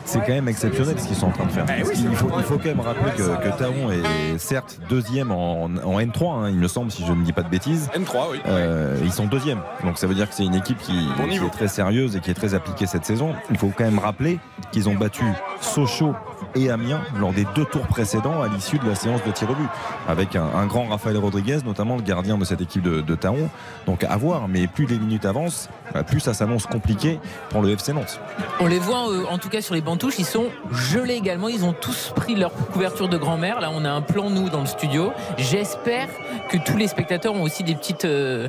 C'est 0.04 0.18
quand 0.20 0.28
même 0.32 0.48
exceptionnel 0.48 0.98
ce 0.98 1.06
qu'ils 1.06 1.16
sont 1.16 1.26
en 1.26 1.30
train 1.32 1.44
de 1.46 1.50
faire. 1.52 1.66
Eh 1.78 1.82
oui, 1.82 1.94
faut, 2.14 2.30
il 2.36 2.44
faut 2.44 2.56
quand 2.58 2.64
même 2.66 2.80
rappeler 2.80 3.10
que, 3.16 3.22
que 3.22 3.58
Taon 3.58 3.90
est 3.90 4.38
certes 4.38 4.80
deuxième 4.88 5.30
en, 5.30 5.64
en 5.64 6.00
N3, 6.00 6.32
hein, 6.44 6.48
il 6.48 6.56
me 6.56 6.68
semble, 6.68 6.90
si 6.90 7.04
je 7.04 7.12
ne 7.12 7.24
dis 7.24 7.32
pas 7.32 7.42
de 7.42 7.48
bêtises. 7.48 7.88
N3, 7.94 8.16
oui. 8.32 8.40
Euh, 8.46 8.98
ils 9.02 9.12
sont 9.12 9.26
deuxième. 9.26 9.60
Donc 9.84 9.98
ça 9.98 10.06
veut 10.06 10.14
dire 10.14 10.28
que 10.28 10.34
c'est 10.34 10.44
une 10.44 10.54
équipe 10.54 10.78
qui, 10.78 10.92
Bon 11.16 11.24
qui 11.24 11.30
niveau. 11.30 11.46
est 11.46 11.50
très 11.50 11.68
sérieuse 11.68 12.16
et 12.16 12.20
qui 12.20 12.30
est 12.30 12.34
très 12.34 12.54
appliquée 12.54 12.86
cette 12.86 13.04
saison. 13.04 13.34
Il 13.50 13.58
faut 13.58 13.72
quand 13.76 13.84
même 13.84 13.98
rappeler 13.98 14.38
qu'ils 14.72 14.88
ont 14.88 14.94
battu 14.94 15.24
Sochaux 15.60 16.14
et 16.54 16.70
Amiens 16.70 17.00
lors 17.18 17.32
des 17.32 17.46
deux 17.54 17.64
tours 17.64 17.86
précédents 17.86 18.42
à 18.42 18.48
l'issue 18.48 18.78
de 18.78 18.86
la 18.88 18.94
séance 18.94 19.22
de 19.24 19.30
tir 19.30 19.50
au 19.50 19.54
but. 19.54 19.68
Avec 20.08 20.36
un, 20.36 20.44
un 20.44 20.66
grand 20.66 20.86
Raphaël 20.88 21.16
Rodriguez, 21.16 21.58
notamment 21.64 21.96
le 21.96 22.02
gardien 22.02 22.38
de 22.38 22.44
cette 22.44 22.60
équipe 22.60 22.82
de, 22.82 23.00
de 23.00 23.14
Taon. 23.14 23.48
Donc 23.86 24.04
à 24.04 24.16
voir, 24.16 24.48
mais 24.48 24.66
plus 24.66 24.86
les 24.86 24.98
minutes 24.98 25.24
avancent, 25.24 25.68
bah, 25.92 26.02
plus 26.02 26.20
ça 26.20 26.34
s'annonce 26.34 26.66
compliqué 26.66 27.18
pour 27.50 27.62
le 27.62 27.70
FC 27.70 27.92
Nantes. 27.92 28.20
On 28.60 28.66
les 28.66 28.78
voit 28.78 29.10
euh, 29.10 29.24
en 29.28 29.38
tout 29.38 29.48
cas 29.48 29.60
sur 29.60 29.74
les 29.74 29.80
bancs 29.80 29.98
touches, 29.98 30.18
ils 30.18 30.24
sont 30.24 30.46
gelés 30.72 31.14
également. 31.14 31.48
Ils 31.48 31.64
ont 31.64 31.72
tous 31.72 32.12
pris 32.14 32.34
leur 32.34 32.52
couverture 32.52 33.08
de 33.08 33.16
grand-mère. 33.16 33.60
Là, 33.60 33.70
on 33.72 33.84
a 33.84 33.90
un 33.90 34.02
plan 34.02 34.30
nous 34.30 34.48
dans 34.48 34.60
le 34.60 34.66
studio. 34.66 35.12
J'espère 35.38 36.08
que 36.50 36.56
tous 36.58 36.76
les 36.76 36.88
spectateurs 36.88 37.34
ont 37.34 37.42
aussi 37.42 37.62
des 37.64 37.74
petites 37.74 38.04
euh, 38.04 38.48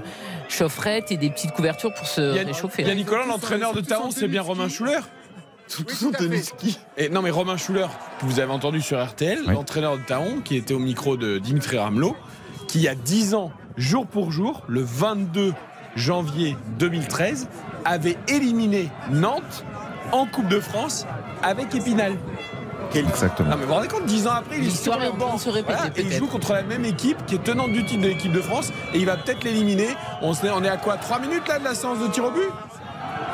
chaufferettes 0.50 1.12
et 1.12 1.18
des 1.18 1.30
petites 1.30 1.52
couvertures 1.52 1.94
pour 1.94 2.08
se 2.08 2.22
réchauffer. 2.22 2.84
Yannick 2.84 3.08
Collant, 3.08 3.26
l'entraîneur 3.28 3.74
de 3.74 3.82
Taon, 3.82 4.12
c'est 4.12 4.28
bien 4.28 4.42
Romain. 4.42 4.70
Schuller 4.70 5.00
Tout 5.72 5.84
Oui, 5.88 5.94
son 5.96 6.10
tout 6.10 6.16
à 6.16 6.18
tennis 6.20 6.50
fait. 6.50 6.56
ski. 6.68 6.80
Et 6.98 7.10
non, 7.10 7.22
mais 7.22 7.30
Romain 7.30 7.58
Schuller, 7.58 7.88
que 8.20 8.26
vous 8.26 8.40
avez 8.40 8.52
entendu 8.52 8.82
sur 8.82 9.04
RTL, 9.04 9.40
Oui. 9.48 9.54
l'entraîneur 9.54 9.98
de 9.98 10.04
Taon, 10.04 10.42
qui 10.44 10.56
était 10.58 10.74
au 10.74 10.80
micro 10.80 11.18
de 11.18 11.38
Dimitri 11.38 11.78
Ramelot, 11.78 12.16
qui 12.68 12.80
il 12.80 12.84
y 12.84 12.88
a 12.88 12.96
10 12.96 13.34
ans, 13.36 13.52
jour 13.78 14.06
pour 14.08 14.32
jour, 14.32 14.64
le 14.68 14.82
22 14.82 15.54
janvier 15.96 16.56
2013, 16.80 17.48
avait 17.86 18.18
éliminé 18.28 18.90
Nantes 19.12 19.64
en 20.12 20.26
Coupe 20.26 20.48
de 20.48 20.60
France 20.60 21.06
avec 21.44 21.74
Épinal. 21.74 22.14
Exactement. 22.94 23.50
Non 23.52 23.56
mais 23.56 23.62
vous 23.64 23.70
vous 23.70 23.74
rendez 23.76 23.88
compte, 23.88 24.06
10 24.06 24.28
ans 24.28 24.32
après, 24.32 24.58
il 24.58 24.64
est 24.64 24.66
L'histoire 24.66 24.98
sur 25.00 25.08
est 25.08 25.12
le 25.14 25.18
banc. 25.18 25.36
de 25.36 25.40
se 25.40 25.50
répéter, 25.50 25.78
Voilà, 25.78 25.92
et 25.98 26.02
il 26.02 26.12
joue 26.12 26.28
contre 26.28 26.52
la 26.54 26.64
même 26.64 26.84
équipe 26.84 27.26
qui 27.26 27.36
est 27.36 27.44
tenante 27.44 27.72
du 27.72 27.86
titre 27.86 28.02
de 28.02 28.08
l'équipe 28.10 28.34
de 28.34 28.42
France 28.42 28.72
et 28.94 28.98
il 29.00 29.06
va 29.06 29.16
peut-être 29.16 29.46
l'éliminer. 29.46 29.88
On, 30.22 30.34
on 30.34 30.64
est 30.64 30.70
à 30.70 30.76
quoi 30.78 30.98
3 30.98 31.20
minutes 31.20 31.48
là 31.48 31.60
de 31.60 31.64
la 31.64 31.74
séance 31.74 32.00
de 32.00 32.08
tir 32.08 32.26
au 32.26 32.32
but? 32.32 32.50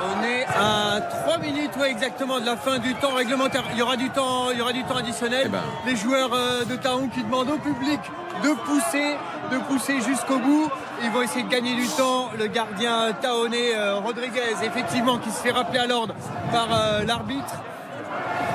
On 0.04 0.24
est 0.24 0.46
à 0.46 1.02
3 1.02 1.38
minutes 1.40 1.76
ouais, 1.80 1.92
exactement 1.92 2.40
de 2.40 2.46
la 2.46 2.56
fin 2.58 2.80
du 2.80 2.94
temps 2.96 3.14
réglementaire. 3.14 3.64
Il 3.72 3.80
y 3.80 3.82
aura 3.82 3.98
du 3.98 4.10
temps, 4.10 4.52
il 4.52 4.58
y 4.58 4.62
aura 4.62 4.74
du 4.74 4.84
temps 4.84 4.98
additionnel. 4.98 5.44
Eh 5.46 5.50
ben. 5.50 5.62
Les 5.86 5.96
joueurs 5.96 6.34
euh, 6.34 6.66
de 6.66 6.76
Taon 6.76 7.08
qui 7.10 7.24
demandent 7.24 7.50
au 7.50 7.58
public 7.58 8.00
de 8.44 8.50
pousser, 8.66 9.16
de 9.52 9.58
pousser 9.60 10.02
jusqu'au 10.02 10.40
bout. 10.40 10.70
Ils 11.04 11.10
vont 11.12 11.22
essayer 11.22 11.44
de 11.44 11.50
gagner 11.50 11.76
du 11.76 11.88
temps. 11.88 12.30
Le 12.38 12.48
gardien 12.48 13.14
taonais 13.22 13.76
euh, 13.76 13.96
Rodriguez, 13.96 14.56
effectivement, 14.64 15.18
qui 15.18 15.32
se 15.32 15.42
fait 15.42 15.52
rappeler 15.52 15.80
à 15.80 15.88
l'ordre 15.88 16.14
par 16.52 16.68
euh, 16.72 17.04
l'arbitre. 17.04 17.56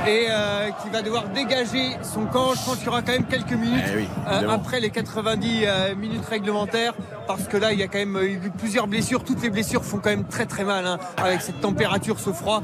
Et 0.07 0.27
euh, 0.31 0.71
qui 0.83 0.91
va 0.91 1.01
devoir 1.01 1.29
dégager 1.29 1.97
son 2.03 2.25
camp. 2.27 2.55
Je 2.55 2.65
pense 2.65 2.77
qu'il 2.79 2.87
y 2.87 2.89
aura 2.89 3.03
quand 3.03 3.13
même 3.13 3.25
quelques 3.25 3.53
minutes 3.53 3.85
Eh 3.93 3.97
oui, 3.99 4.09
euh, 4.29 4.49
après 4.51 4.81
les 4.81 4.91
90 4.91 5.63
euh, 5.65 5.95
minutes 5.95 6.25
réglementaires 6.29 6.95
parce 7.29 7.45
que 7.45 7.57
là 7.57 7.73
il 7.73 7.79
y 7.79 7.85
a 7.85 7.87
quand 7.87 7.99
même 7.99 8.19
eu 8.21 8.51
plusieurs 8.59 8.89
blessures. 8.89 9.23
Toutes 9.23 9.41
les 9.43 9.51
blessures 9.51 9.85
font 9.85 9.99
quand 9.99 10.11
même 10.11 10.25
très 10.25 10.45
très 10.47 10.65
mal 10.65 10.87
hein, 10.87 10.99
avec 11.19 11.41
cette 11.41 11.61
température, 11.61 12.19
ce 12.19 12.31
froid. 12.33 12.63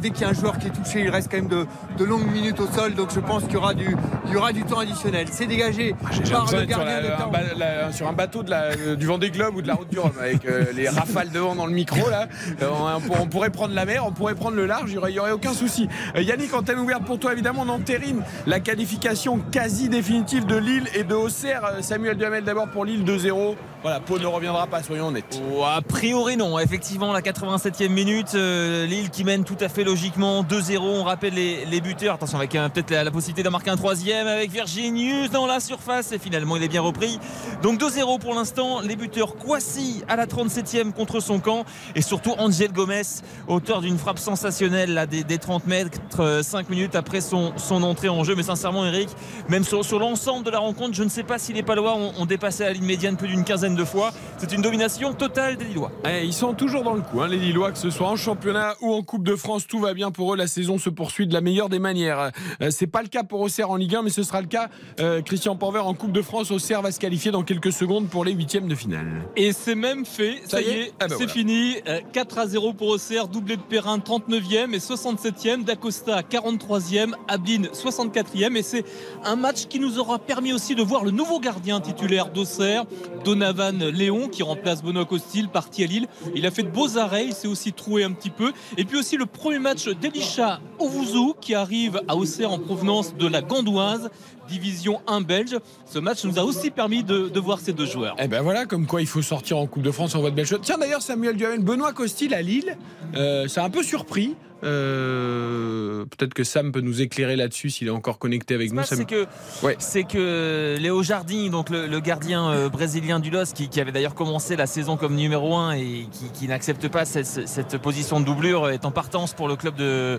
Dès 0.00 0.10
qu'il 0.10 0.22
y 0.22 0.24
a 0.24 0.28
un 0.30 0.32
joueur 0.32 0.58
qui 0.58 0.66
est 0.66 0.70
touché, 0.70 1.02
il 1.02 1.08
reste 1.10 1.30
quand 1.30 1.36
même 1.36 1.46
de, 1.48 1.66
de 1.98 2.04
longues 2.04 2.26
minutes 2.30 2.58
au 2.58 2.66
sol. 2.66 2.94
Donc 2.94 3.10
je 3.14 3.20
pense 3.20 3.44
qu'il 3.44 3.52
y 3.52 3.56
aura 3.56 3.74
du, 3.74 3.96
il 4.26 4.32
y 4.32 4.36
aura 4.36 4.52
du 4.52 4.64
temps 4.64 4.80
additionnel. 4.80 5.26
C'est 5.30 5.46
dégagé 5.46 5.94
Ah, 6.04 6.08
par 6.32 6.42
le 6.42 6.48
sur, 6.48 6.66
gardien 6.66 7.00
la- 7.00 7.02
de 7.02 7.12
un 7.12 7.16
camp. 7.16 7.30
ba- 7.30 7.38
la- 7.56 7.92
sur 7.92 8.08
un 8.08 8.12
bateau 8.12 8.42
de 8.42 8.50
la, 8.50 8.74
du 8.96 9.06
Vendée 9.06 9.30
Globe 9.30 9.54
ou 9.56 9.62
de 9.62 9.68
la 9.68 9.74
Route 9.74 9.88
du 9.88 10.00
Rhum 10.00 10.12
avec 10.20 10.40
les 10.74 10.88
rafales 10.88 11.30
devant 11.30 11.54
dans 11.54 11.66
le 11.66 11.72
micro 11.72 12.10
là. 12.10 12.26
On, 12.60 13.00
pour- 13.00 13.20
on 13.20 13.26
pourrait 13.28 13.50
prendre 13.50 13.72
la 13.74 13.84
mer, 13.84 14.04
on 14.04 14.10
pourrait 14.12 14.34
prendre 14.34 14.56
le 14.56 14.66
large, 14.66 14.90
il 14.90 14.92
n'y 14.94 14.98
aurait, 14.98 15.12
il 15.12 15.16
y 15.16 15.20
aurait 15.20 15.30
aucun 15.32 15.52
souci. 15.52 15.88
Euh, 16.22 16.24
Yannick, 16.24 16.54
antenne 16.54 16.78
ouverte 16.78 17.04
pour 17.04 17.18
toi 17.18 17.32
évidemment, 17.32 17.62
on 17.66 17.68
entérine 17.68 18.22
la 18.46 18.60
qualification 18.60 19.40
quasi 19.50 19.88
définitive 19.88 20.46
de 20.46 20.56
Lille 20.56 20.88
et 20.94 21.04
de 21.04 21.14
Auxerre. 21.14 21.64
Euh, 21.64 21.82
Samuel 21.82 22.16
Duhamel 22.16 22.44
d'abord 22.44 22.68
pour 22.68 22.84
Lille 22.84 23.04
2-0. 23.04 23.56
Voilà, 23.82 23.98
Pau 23.98 24.16
ne 24.16 24.26
reviendra 24.26 24.68
pas, 24.68 24.80
soyons 24.80 25.08
honnêtes. 25.08 25.42
Oh, 25.52 25.64
a 25.64 25.82
priori 25.82 26.36
non, 26.36 26.56
effectivement 26.60 27.12
la 27.12 27.20
87e 27.20 27.88
minute, 27.88 28.36
euh, 28.36 28.86
Lille 28.86 29.10
qui 29.10 29.24
mène 29.24 29.42
tout 29.42 29.56
à 29.58 29.68
fait 29.68 29.82
logiquement 29.82 30.44
2-0, 30.44 30.78
on 30.78 31.02
rappelle 31.02 31.34
les, 31.34 31.64
les 31.64 31.80
buteurs, 31.80 32.14
attention 32.14 32.38
avec 32.38 32.54
euh, 32.54 32.68
peut-être 32.68 32.92
la, 32.92 33.10
possibilité 33.10 33.42
d'en 33.42 33.50
marquer 33.50 33.70
un 33.70 33.76
troisième 33.76 34.28
avec 34.28 34.52
Virginius 34.52 35.32
dans 35.32 35.48
la 35.48 35.58
surface 35.58 36.12
et 36.12 36.20
finalement 36.20 36.54
il 36.54 36.62
est 36.62 36.68
bien 36.68 36.80
repris. 36.80 37.18
Donc 37.64 37.80
2-0 37.80 38.20
pour 38.20 38.34
l'instant, 38.34 38.82
les 38.82 38.94
buteurs 38.94 39.34
Kwasi 39.34 40.04
à 40.06 40.14
la 40.14 40.26
37e 40.26 40.92
contre 40.92 41.18
son 41.18 41.40
camp 41.40 41.64
et 41.96 42.02
surtout 42.02 42.34
Angel 42.38 42.70
Gomez, 42.70 43.02
auteur 43.48 43.80
d'une 43.80 43.98
frappe 43.98 44.20
sensationnelle 44.20 44.94
là, 44.94 45.06
des, 45.06 45.24
des 45.24 45.38
30 45.38 45.66
mètres, 45.66 46.40
5 46.42 46.70
minutes 46.70 46.94
après 46.94 47.20
son, 47.20 47.52
son 47.56 47.82
entrée 47.82 48.08
en 48.08 48.22
jeu. 48.22 48.36
Mais 48.36 48.44
sincèrement 48.44 48.86
Eric, 48.86 49.08
même 49.48 49.64
sur, 49.64 49.84
sur 49.84 49.98
l'ensemble 49.98 50.44
de 50.46 50.50
la 50.50 50.60
rencontre, 50.60 50.94
je 50.94 51.02
ne 51.02 51.08
sais 51.08 51.24
pas 51.24 51.40
si 51.40 51.52
les 51.52 51.64
Palois 51.64 51.96
ont 51.96 52.26
dépassé 52.26 52.62
la 52.62 52.72
ligne 52.72 52.84
médiane 52.84 53.16
plus 53.16 53.26
d'une 53.26 53.42
quinzaine 53.42 53.71
de 53.76 53.84
fois. 53.84 54.12
C'est 54.38 54.52
une 54.52 54.62
domination 54.62 55.12
totale 55.12 55.56
des 55.56 55.64
Lillois. 55.64 55.92
Eh, 56.08 56.24
ils 56.24 56.32
sont 56.32 56.54
toujours 56.54 56.82
dans 56.82 56.94
le 56.94 57.02
coup, 57.02 57.20
hein, 57.20 57.28
les 57.28 57.36
Lillois, 57.36 57.72
que 57.72 57.78
ce 57.78 57.90
soit 57.90 58.08
en 58.08 58.16
championnat 58.16 58.74
ou 58.80 58.92
en 58.92 59.02
Coupe 59.02 59.22
de 59.24 59.36
France, 59.36 59.66
tout 59.66 59.78
va 59.78 59.94
bien 59.94 60.10
pour 60.10 60.32
eux. 60.34 60.36
La 60.36 60.46
saison 60.46 60.78
se 60.78 60.90
poursuit 60.90 61.26
de 61.26 61.32
la 61.34 61.40
meilleure 61.40 61.68
des 61.68 61.78
manières. 61.78 62.30
Euh, 62.60 62.70
c'est 62.70 62.86
pas 62.86 63.02
le 63.02 63.08
cas 63.08 63.22
pour 63.22 63.40
Auxerre 63.40 63.70
en 63.70 63.76
Ligue 63.76 63.94
1, 63.96 64.02
mais 64.02 64.10
ce 64.10 64.22
sera 64.22 64.40
le 64.40 64.46
cas, 64.48 64.68
euh, 65.00 65.22
Christian 65.22 65.56
Porver, 65.56 65.80
en 65.80 65.94
Coupe 65.94 66.12
de 66.12 66.22
France. 66.22 66.50
Auxerre 66.50 66.82
va 66.82 66.90
se 66.92 66.98
qualifier 67.00 67.30
dans 67.30 67.42
quelques 67.42 67.72
secondes 67.72 68.08
pour 68.08 68.24
les 68.24 68.32
huitièmes 68.32 68.68
de 68.68 68.74
finale. 68.74 69.06
Et 69.36 69.52
c'est 69.52 69.74
même 69.74 70.04
fait, 70.04 70.40
ça, 70.44 70.58
Ça 70.58 70.62
y 70.62 70.64
est, 70.68 70.80
est 70.80 70.92
Ah 71.00 71.06
ben 71.08 71.10
c'est 71.10 71.24
voilà. 71.24 71.32
fini. 71.32 71.76
Euh, 71.88 72.00
4 72.12 72.38
à 72.38 72.46
0 72.46 72.72
pour 72.72 72.88
Auxerre, 72.88 73.28
doublé 73.28 73.56
de 73.56 73.62
Perrin 73.62 73.98
39e 73.98 74.74
et 74.74 74.78
67e, 74.78 75.64
d'Acosta 75.64 76.20
43e, 76.22 77.12
Ablin 77.28 77.62
64e. 77.72 78.56
Et 78.56 78.62
c'est 78.62 78.84
un 79.24 79.36
match 79.36 79.66
qui 79.68 79.78
nous 79.78 79.98
aura 79.98 80.18
permis 80.18 80.52
aussi 80.52 80.74
de 80.74 80.82
voir 80.82 81.04
le 81.04 81.10
nouveau 81.10 81.38
gardien 81.40 81.80
titulaire 81.80 82.30
d'Auxerre, 82.30 82.84
Donavan 83.24 83.61
Léon, 83.70 84.28
qui 84.28 84.42
remplace 84.42 84.82
Benoît 84.82 85.04
Costil, 85.04 85.48
parti 85.48 85.84
à 85.84 85.86
Lille. 85.86 86.06
Il 86.34 86.46
a 86.46 86.50
fait 86.50 86.62
de 86.62 86.68
beaux 86.68 86.98
arrêts, 86.98 87.26
il 87.26 87.32
s'est 87.32 87.48
aussi 87.48 87.72
troué 87.72 88.04
un 88.04 88.12
petit 88.12 88.30
peu. 88.30 88.52
Et 88.76 88.84
puis 88.84 88.98
aussi 88.98 89.16
le 89.16 89.26
premier 89.26 89.58
match 89.58 89.88
d'Elisha 89.88 90.60
Ovouzou, 90.78 91.34
qui 91.40 91.54
arrive 91.54 92.00
à 92.08 92.16
Auxerre 92.16 92.50
en 92.50 92.58
provenance 92.58 93.14
de 93.16 93.26
la 93.26 93.42
Gandoise. 93.42 94.10
Division 94.48 95.00
1 95.06 95.20
belge. 95.20 95.56
Ce 95.86 95.98
match 95.98 96.24
nous 96.24 96.38
a 96.38 96.42
aussi 96.42 96.70
permis 96.70 97.04
de, 97.04 97.38
voir 97.38 97.60
ces 97.60 97.72
deux 97.72 97.86
joueurs. 97.86 98.16
Eh 98.18 98.28
ben 98.28 98.42
voilà, 98.42 98.66
comme 98.66 98.86
quoi 98.86 99.00
il 99.00 99.06
faut 99.06 99.22
sortir 99.22 99.58
en 99.58 99.66
Coupe 99.66 99.82
de 99.82 99.90
France, 99.90 100.14
on 100.14 100.20
voit 100.20 100.30
de 100.30 100.36
belles 100.36 100.46
choses. 100.46 100.60
Tiens 100.62 100.78
d'ailleurs, 100.78 101.02
Samuel 101.02 101.36
Duhamel, 101.36 101.60
Benoît 101.60 101.92
Costil 101.92 102.34
à 102.34 102.42
Lille, 102.42 102.76
euh, 103.14 103.48
ça 103.48 103.62
a 103.62 103.66
un 103.66 103.70
peu 103.70 103.82
surpris. 103.82 104.36
Euh, 104.62 106.04
Peut-être 106.16 106.34
que 106.34 106.44
Sam 106.44 106.72
peut 106.72 106.80
nous 106.80 107.00
éclairer 107.00 107.36
là-dessus 107.36 107.70
s'il 107.70 107.86
est 107.86 107.90
encore 107.90 108.18
connecté 108.18 108.54
avec 108.54 108.72
nous. 108.72 108.82
C'est 108.82 109.04
que, 109.04 109.26
Ouais. 109.62 109.76
c'est 109.78 110.04
que 110.04 110.76
Léo 110.78 111.02
Jardim, 111.02 111.48
donc 111.50 111.70
le, 111.70 111.86
le 111.86 112.00
gardien 112.00 112.48
euh, 112.50 112.68
brésilien 112.68 113.20
du 113.20 113.30
LOS, 113.30 113.52
qui, 113.54 113.68
qui 113.68 113.80
avait 113.80 113.92
d'ailleurs 113.92 114.14
commencé 114.14 114.56
la 114.56 114.66
saison 114.66 114.96
comme 114.96 115.14
numéro 115.14 115.54
1 115.56 115.72
et 115.74 116.06
qui, 116.10 116.30
qui 116.32 116.48
n'accepte 116.48 116.88
pas 116.88 117.04
cette, 117.04 117.48
cette 117.48 117.78
position 117.78 118.20
de 118.20 118.24
doublure, 118.26 118.68
est 118.70 118.84
en 118.84 118.90
partance 118.90 119.32
pour 119.34 119.48
le 119.48 119.56
club 119.56 119.76
de, 119.76 120.18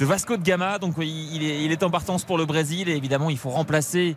de 0.00 0.04
Vasco 0.04 0.36
de 0.36 0.42
Gama. 0.42 0.78
Donc 0.78 0.94
il, 0.98 1.34
il 1.34 1.42
est, 1.44 1.64
il 1.64 1.72
est 1.72 1.82
en 1.82 1.90
partance 1.90 2.24
pour 2.24 2.38
le 2.38 2.46
Brésil 2.46 2.88
et 2.88 2.96
évidemment 2.96 3.30
il 3.30 3.38
faut 3.38 3.50
remplacer. 3.50 4.16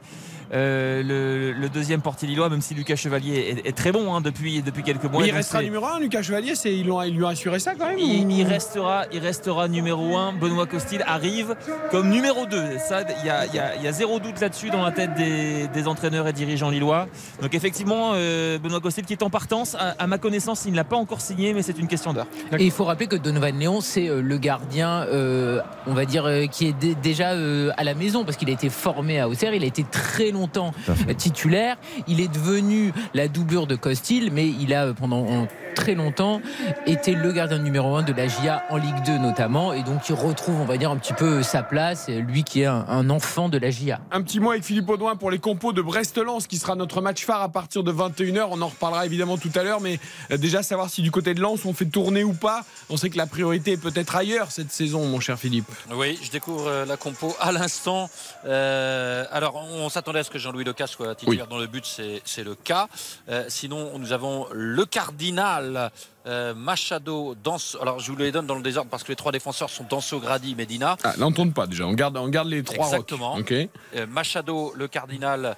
Euh, 0.53 1.03
le, 1.03 1.51
le 1.53 1.70
deuxième 1.70 2.01
portier 2.01 2.27
lillois, 2.27 2.50
même 2.50 2.62
si 2.62 2.74
Lucas 2.74 2.96
Chevalier 2.96 3.56
est, 3.63 3.68
est 3.68 3.72
très 3.77 3.91
bon 3.91 4.13
hein, 4.13 4.22
depuis, 4.22 4.62
depuis 4.62 4.84
quelques 4.84 5.03
mois. 5.06 5.22
Mais 5.22 5.27
il 5.29 5.34
restera 5.34 5.62
numéro 5.62 5.86
1, 5.86 6.00
Lucas 6.00 6.22
Chevalier, 6.24 6.56
c'est- 6.56 6.74
ils, 6.75 6.88
l'ont- 6.88 7.01
ils 7.03 7.15
lui 7.15 7.24
ont 7.24 7.27
assuré 7.27 7.60
ça 7.60 7.74
quand 7.77 7.88
même 7.88 8.00
il, 8.00 8.25
ou- 8.25 8.29
il 8.29 8.44
restera, 8.44 9.03
il 9.12 9.20
restera 9.20 9.68
numéro 9.68 10.18
1. 10.18 10.34
Benoît 10.34 10.65
Costil 10.65 11.03
arrive 11.06 11.56
comme 11.91 12.10
numéro 12.10 12.46
2. 12.46 12.77
Ça, 12.79 13.01
il 13.22 13.25
y 13.27 13.29
a, 13.29 13.46
il 13.46 13.53
y 13.53 13.60
a- 13.60 13.75
il 13.75 13.84
y 13.84 13.88
a 13.88 13.91
zéro 13.91 14.20
doute 14.20 14.39
là-dessus 14.41 14.70
dans 14.70 14.84
la 14.84 14.91
tête 14.91 15.13
des, 15.15 15.68
des 15.68 15.88
entraîneurs 15.88 16.27
et 16.27 16.34
dirigeants 16.34 16.70
lillois. 16.70 17.08
Donc 17.41 17.53
effectivement, 17.53 18.12
euh, 18.15 18.58
Benoît 18.60 18.79
Costil 18.79 19.06
qui 19.06 19.13
est 19.13 19.24
en 19.24 19.29
partance. 19.29 19.75
À, 19.75 19.96
à 20.00 20.08
ma 20.08 20.18
connaissance, 20.18 20.63
il 20.65 20.72
ne 20.72 20.75
l'a 20.77 20.84
pas 20.84 20.98
encore 20.98 21.22
signé, 21.22 21.53
mais 21.53 21.62
c'est 21.62 21.77
une 21.77 21.88
question 21.88 22.13
d'heure. 22.13 22.27
Et 22.58 22.65
il 22.65 22.72
faut 22.72 22.86
rappeler 22.86 23.08
que 23.08 23.15
Donovan 23.15 23.58
Léon, 23.58 23.82
c'est 23.82 24.08
euh, 24.10 24.22
le 24.22 24.38
gardien, 24.38 25.03
euh, 25.12 25.60
on 25.88 25.94
va 25.94 26.06
dire, 26.06 26.25
euh, 26.25 26.46
qui 26.48 26.68
est 26.68 26.74
dé- 26.74 26.96
déjà 26.96 27.32
euh, 27.34 27.72
à 27.77 27.84
la 27.84 27.94
maison, 27.94 28.25
parce 28.25 28.38
qu'il 28.38 28.50
a 28.50 28.53
été 28.53 28.70
formé 28.70 29.20
à 29.20 29.27
Auxerre, 29.29 29.53
il 29.53 29.63
a 29.63 29.68
été 29.68 29.84
très 29.84 30.32
longtemps 30.39 30.74
titulaire. 31.17 31.77
Il 32.08 32.22
est 32.22 32.27
devenu 32.27 32.93
la 33.13 33.27
doublure 33.27 33.67
de 33.67 33.75
Costil, 33.75 34.31
mais 34.31 34.48
il 34.48 34.74
a 34.74 34.93
pendant 34.93 35.25
en- 35.25 35.48
très 35.75 35.93
longtemps 35.96 36.41
été 36.88 37.13
le 37.13 37.31
gardien 37.31 37.60
numéro 37.60 37.96
1 37.96 38.03
de 38.03 38.12
la 38.12 38.27
GIA 38.27 38.63
en 38.69 38.75
Ligue 38.77 39.01
2 39.05 39.17
notamment, 39.17 39.72
et 39.72 39.81
donc 39.84 40.10
il 40.10 40.13
retrouve, 40.15 40.60
on 40.60 40.65
va 40.65 40.75
dire, 40.77 40.91
un 40.91 40.98
petit 40.98 41.13
peu 41.13 41.41
sa 41.41 41.63
place, 41.63 42.10
lui 42.10 42.43
qui 42.43 42.62
est 42.62 42.65
un, 42.65 42.86
un 42.89 43.10
enfant 43.10 43.48
de 43.48 43.58
la 43.58 43.69
GIA. 43.69 44.01
Un 44.12 44.22
petit 44.22 44.39
mot 44.41 44.51
avec 44.51 44.63
Philippe 44.63 44.89
Audouin 44.89 45.15
pour 45.15 45.31
les 45.31 45.39
compos 45.39 45.72
de 45.72 45.81
Brest-Lens 45.81 46.48
qui 46.48 46.58
sera 46.58 46.75
notre 46.75 47.00
match 47.01 47.24
phare 47.24 47.41
à 47.43 47.50
partir 47.50 47.84
de 47.84 47.93
21h. 47.93 48.48
On 48.51 48.62
en 48.62 48.67
reparlera 48.67 49.05
évidemment 49.05 49.38
tout 49.38 49.51
à 49.55 49.63
l'heure, 49.63 49.79
mais 49.79 50.00
euh, 50.31 50.38
déjà 50.38 50.63
savoir 50.63 50.89
si 50.89 51.01
du 51.01 51.12
côté 51.12 51.34
de 51.34 51.39
Lens 51.39 51.63
on 51.63 51.74
fait 51.74 51.86
tourner 51.86 52.24
ou 52.25 52.34
pas. 52.34 52.65
On 52.89 52.98
sait 52.98 53.10
que 53.10 53.17
la 53.17 53.27
priorité 53.27 53.74
est 53.74 53.77
peut-être 53.77 54.15
ailleurs 54.17 54.51
cette 54.51 54.72
saison, 54.72 55.05
mon 55.05 55.19
cher 55.22 55.38
Philippe. 55.39 55.67
Oui, 55.96 56.19
je 56.22 56.31
découvre 56.31 56.67
euh, 56.67 56.86
la 56.86 56.98
compo 56.98 57.34
à 57.39 57.51
l'instant. 57.53 58.10
Euh, 58.46 59.24
alors, 59.31 59.55
on 59.55 59.88
s'attendait 59.88 60.19
à 60.19 60.24
ce 60.24 60.28
que 60.29 60.39
Jean-Louis 60.39 60.63
Lecas 60.63 60.88
soit 60.88 61.15
titulaire 61.15 61.48
dans 61.48 61.57
le 61.57 61.67
but, 61.67 61.86
c'est 61.86 62.43
le 62.43 62.55
cas. 62.55 62.88
Euh, 63.29 63.45
sinon, 63.48 63.98
nous 63.98 64.13
avons 64.13 64.48
le 64.51 64.86
cardinal 64.86 65.91
euh, 66.25 66.53
Machado, 66.53 67.36
Danso. 67.43 67.81
Alors, 67.81 68.00
je 68.00 68.12
vous 68.12 68.17
les 68.17 68.31
donne 68.31 68.45
dans 68.45 68.55
le 68.55 68.62
désordre 68.62 68.89
parce 68.89 69.03
que 69.03 69.09
les 69.09 69.15
trois 69.15 69.31
défenseurs 69.31 69.69
sont 69.69 69.86
Danso, 69.89 70.19
Grady, 70.19 70.55
Medina. 70.55 70.98
Ah, 71.03 71.13
là 71.17 71.25
on 71.25 71.31
tourne 71.31 71.53
pas 71.53 71.67
déjà, 71.67 71.86
on 71.86 71.93
garde, 71.93 72.17
on 72.17 72.27
garde 72.29 72.48
les 72.50 72.63
trois 72.63 72.88
Exactement. 72.88 73.38
Euh, 73.51 74.07
Machado, 74.07 74.74
le 74.75 74.88
cardinal. 74.88 75.55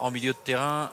en 0.00 0.10
milieu 0.10 0.32
de 0.32 0.42
terrain 0.44 0.90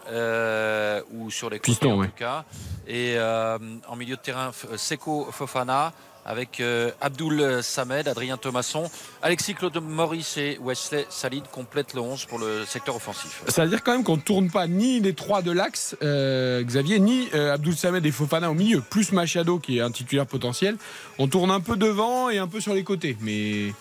ou 1.11 1.29
sur 1.29 1.49
les 1.49 1.59
côtés 1.59 1.91
en 1.91 1.97
ouais. 1.97 2.07
tout 2.07 2.13
cas 2.15 2.45
et 2.87 3.17
en 3.19 3.95
milieu 3.97 4.15
de 4.15 4.21
terrain 4.21 4.51
Seko 4.77 5.27
Fofana 5.33 5.91
avec 6.29 6.59
euh, 6.59 6.91
Abdul 7.01 7.63
Samed, 7.63 8.07
Adrien 8.07 8.37
Thomasson, 8.37 8.89
Alexis 9.23 9.55
Claude 9.55 9.81
Maurice 9.81 10.37
et 10.37 10.59
Wesley 10.63 11.07
Salid 11.09 11.43
complètent 11.51 11.95
le 11.95 12.01
11 12.01 12.25
pour 12.25 12.37
le 12.37 12.65
secteur 12.65 12.95
offensif. 12.95 13.43
Ça 13.47 13.63
veut 13.63 13.69
dire 13.69 13.83
quand 13.83 13.93
même 13.93 14.03
qu'on 14.03 14.17
ne 14.17 14.21
tourne 14.21 14.51
pas 14.51 14.67
ni 14.67 14.99
les 14.99 15.15
trois 15.15 15.41
de 15.41 15.51
l'axe, 15.51 15.97
euh, 16.03 16.63
Xavier, 16.63 16.99
ni 16.99 17.27
euh, 17.33 17.55
Abdul 17.55 17.75
Samed 17.75 18.05
et 18.05 18.11
Fofana 18.11 18.51
au 18.51 18.53
milieu, 18.53 18.81
plus 18.81 19.11
Machado 19.11 19.57
qui 19.57 19.79
est 19.79 19.81
un 19.81 19.89
titulaire 19.89 20.27
potentiel. 20.27 20.77
On 21.17 21.27
tourne 21.27 21.49
un 21.49 21.61
peu 21.61 21.75
devant 21.75 22.29
et 22.29 22.37
un 22.37 22.47
peu 22.47 22.61
sur 22.61 22.75
les 22.75 22.83
côtés. 22.83 23.17
Mais 23.21 23.73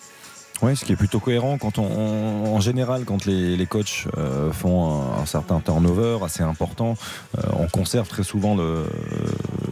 Oui, 0.61 0.75
ce 0.75 0.83
qui 0.83 0.91
est 0.91 0.97
plutôt 0.97 1.19
cohérent 1.19 1.57
quand 1.57 1.77
on, 1.79 1.85
on- 1.85 2.55
en 2.55 2.59
général, 2.59 3.05
quand 3.05 3.25
les, 3.25 3.55
les 3.55 3.65
coachs 3.65 4.05
euh, 4.17 4.51
font 4.51 4.91
un, 5.17 5.21
un 5.21 5.25
certain 5.25 5.59
turnover 5.61 6.17
assez 6.25 6.43
important, 6.43 6.95
euh, 7.37 7.41
on 7.57 7.67
conserve 7.67 8.07
très 8.09 8.23
souvent 8.23 8.55
le, 8.55 8.83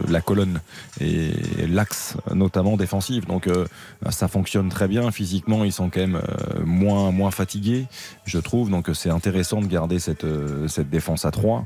la 0.08 0.20
colonne 0.22 0.60
et 1.00 1.30
l'axe, 1.68 2.16
notamment 2.34 2.76
défensif. 2.78 3.26
Donc 3.26 3.46
euh, 3.48 3.66
ça 4.08 4.28
fonctionne 4.28 4.70
très 4.70 4.88
bien. 4.88 5.10
Physiquement, 5.10 5.64
ils 5.64 5.72
sont 5.72 5.90
quand 5.90 6.00
même 6.00 6.16
euh, 6.16 6.62
moins, 6.64 7.10
moins 7.10 7.30
fatigués, 7.30 7.84
je 8.24 8.38
trouve. 8.38 8.70
Donc 8.70 8.88
c'est 8.94 9.10
intéressant 9.10 9.60
de 9.60 9.66
garder 9.66 9.98
cette, 9.98 10.24
euh, 10.24 10.68
cette 10.68 10.88
défense 10.88 11.24
à 11.26 11.30
3 11.30 11.64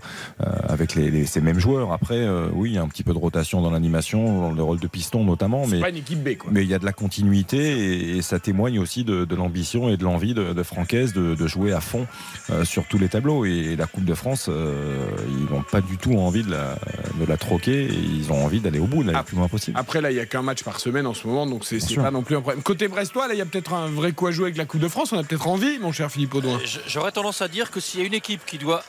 avec 0.68 0.94
les, 0.96 1.10
les- 1.12 1.26
ces 1.26 1.40
mêmes 1.40 1.60
joueurs. 1.60 1.92
Après, 1.92 2.18
euh, 2.18 2.48
oui, 2.54 2.70
il 2.70 2.74
y 2.74 2.78
a 2.78 2.82
un 2.82 2.88
petit 2.88 3.04
peu 3.04 3.12
de 3.12 3.18
rotation 3.18 3.60
dans 3.62 3.70
l'animation, 3.70 4.48
dans 4.48 4.52
le 4.52 4.62
rôle 4.64 4.80
de 4.80 4.88
piston 4.88 5.22
notamment. 5.24 5.66
Mais 5.68 5.78
pas 5.80 5.90
une 5.90 5.96
équipe 5.96 6.22
B 6.24 6.36
quoi. 6.36 6.50
mais 6.52 6.62
il 6.64 6.68
y 6.68 6.74
a 6.74 6.78
de 6.80 6.84
la 6.84 6.92
continuité 6.92 7.58
et, 7.78 8.16
et 8.16 8.22
ça 8.22 8.40
témoigne 8.40 8.78
aussi 8.80 9.04
de, 9.04 9.11
de 9.12 9.36
l'ambition 9.36 9.88
et 9.88 9.96
de 9.96 10.04
l'envie 10.04 10.34
de, 10.34 10.52
de 10.52 10.62
Francaise 10.62 11.12
de, 11.12 11.34
de 11.34 11.46
jouer 11.46 11.72
à 11.72 11.80
fond 11.80 12.06
euh, 12.50 12.64
sur 12.64 12.84
tous 12.86 12.98
les 12.98 13.08
tableaux. 13.08 13.44
Et 13.44 13.76
la 13.76 13.86
Coupe 13.86 14.04
de 14.04 14.14
France, 14.14 14.46
euh, 14.48 15.08
ils 15.28 15.52
n'ont 15.52 15.62
pas 15.62 15.80
du 15.80 15.96
tout 15.96 16.14
envie 16.14 16.42
de 16.42 16.50
la, 16.50 16.76
de 17.20 17.24
la 17.26 17.36
troquer 17.36 17.84
et 17.84 17.94
ils 17.94 18.32
ont 18.32 18.44
envie 18.44 18.60
d'aller 18.60 18.78
au 18.78 18.86
bout, 18.86 19.04
d'aller 19.04 19.18
le 19.18 19.24
plus 19.24 19.36
loin 19.36 19.48
possible. 19.48 19.78
Après 19.78 20.00
là, 20.00 20.10
il 20.10 20.16
y 20.16 20.20
a 20.20 20.26
qu'un 20.26 20.42
match 20.42 20.62
par 20.62 20.80
semaine 20.80 21.06
en 21.06 21.14
ce 21.14 21.26
moment, 21.26 21.46
donc 21.46 21.64
c'est 21.64 21.78
pas 21.96 22.10
non 22.10 22.22
plus 22.22 22.36
un 22.36 22.40
problème. 22.40 22.62
Côté 22.62 22.88
Brestois, 22.88 23.28
là, 23.28 23.34
il 23.34 23.38
y 23.38 23.42
a 23.42 23.46
peut-être 23.46 23.74
un 23.74 23.88
vrai 23.88 24.12
coup 24.12 24.26
à 24.26 24.30
jouer 24.32 24.46
avec 24.46 24.56
la 24.56 24.64
Coupe 24.64 24.80
de 24.80 24.88
France. 24.88 25.12
On 25.12 25.18
a 25.18 25.22
peut-être 25.22 25.46
envie, 25.46 25.78
mon 25.78 25.92
cher 25.92 26.10
Philippe 26.10 26.34
Audouin. 26.34 26.58
J'aurais 26.86 27.12
tendance 27.12 27.42
à 27.42 27.48
dire 27.48 27.70
que 27.70 27.80
s'il 27.80 28.00
y 28.00 28.02
a 28.02 28.06
une 28.06 28.14
équipe 28.14 28.44
qui 28.46 28.58
doit 28.58 28.82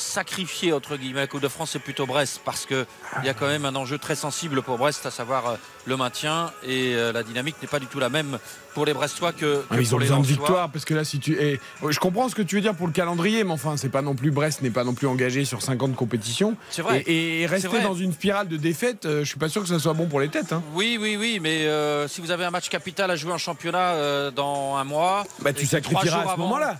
sacrifié 0.00 0.72
entre 0.72 0.96
guillemets 0.96 1.20
la 1.20 1.26
Coupe 1.26 1.40
de 1.42 1.48
France, 1.48 1.70
c'est 1.72 1.78
plutôt 1.78 2.06
Brest 2.06 2.40
parce 2.44 2.66
qu'il 2.66 2.86
y 3.24 3.28
a 3.28 3.34
quand 3.34 3.46
même 3.46 3.64
un 3.64 3.74
enjeu 3.76 3.98
très 3.98 4.14
sensible 4.16 4.62
pour 4.62 4.78
Brest, 4.78 5.06
à 5.06 5.10
savoir 5.10 5.46
euh, 5.46 5.56
le 5.86 5.96
maintien 5.96 6.50
et 6.64 6.94
euh, 6.94 7.12
la 7.12 7.22
dynamique 7.22 7.56
n'est 7.62 7.68
pas 7.68 7.78
du 7.78 7.86
tout 7.86 7.98
la 8.00 8.08
même 8.08 8.38
pour 8.74 8.86
les 8.86 8.94
Brestois 8.94 9.32
que, 9.32 9.38
que 9.56 9.64
Ah, 9.70 9.76
ils 9.80 9.84
pour 9.88 9.94
ont 9.96 9.98
les 9.98 10.06
besoin 10.06 10.20
de 10.20 10.26
victoire 10.26 10.70
parce 10.70 10.84
que 10.84 10.94
là, 10.94 11.04
si 11.04 11.18
tu. 11.18 11.32
et, 11.40 11.60
ouais, 11.82 11.92
je 11.92 11.98
comprends 12.00 12.28
ce 12.28 12.34
que 12.34 12.42
tu 12.42 12.54
veux 12.56 12.60
dire 12.60 12.74
pour 12.74 12.86
le 12.86 12.92
calendrier, 12.92 13.44
mais 13.44 13.50
enfin, 13.52 13.76
c'est 13.76 13.88
pas 13.88 14.02
non 14.02 14.14
plus 14.14 14.30
Brest 14.30 14.62
n'est 14.62 14.70
pas 14.70 14.84
non 14.84 14.94
plus 14.94 15.06
engagé 15.06 15.44
sur 15.44 15.60
50 15.62 15.94
compétitions. 15.96 16.56
C'est 16.70 16.82
vrai. 16.82 17.02
Et, 17.06 17.42
et 17.42 17.46
rester 17.46 17.68
vrai. 17.68 17.82
dans 17.82 17.94
une 17.94 18.12
spirale 18.12 18.48
de 18.48 18.56
défaite, 18.56 19.06
euh, 19.06 19.20
je 19.20 19.28
suis 19.28 19.38
pas 19.38 19.48
sûr 19.48 19.62
que 19.62 19.68
ça 19.68 19.78
soit 19.78 19.92
bon 19.94 20.06
pour 20.06 20.20
les 20.20 20.28
têtes. 20.28 20.52
hein. 20.52 20.62
Oui, 20.74 20.98
oui, 21.00 21.16
oui, 21.18 21.40
mais 21.42 21.66
euh, 21.66 22.06
si 22.08 22.20
vous 22.20 22.30
avez 22.30 22.44
un 22.44 22.50
match 22.50 22.68
capital 22.68 23.10
à 23.10 23.16
jouer 23.16 23.32
en 23.32 23.38
championnat 23.38 23.92
euh, 23.94 24.30
dans 24.30 24.76
un 24.76 24.84
mois, 24.84 25.24
Bah, 25.40 25.52
tu 25.52 25.64
que 25.64 25.68
sacrifieras 25.70 26.22
à 26.30 26.34
ce 26.34 26.38
moment-là. 26.40 26.78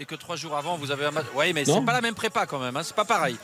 Et 0.00 0.04
que 0.04 0.14
trois 0.14 0.36
jours 0.36 0.56
avant, 0.56 0.76
vous 0.76 0.92
avez 0.92 1.06
un 1.06 1.10
match. 1.10 1.26
Oui, 1.34 1.52
mais 1.52 1.64
c'est 1.64 1.84
pas 1.84 1.92
la 1.92 2.00
même 2.00 2.14
prépa 2.14 2.46
quand 2.46 2.60
même, 2.60 2.76
hein, 2.76 2.82
c'est 2.84 2.94
pas 2.94 3.04
pareil. 3.04 3.36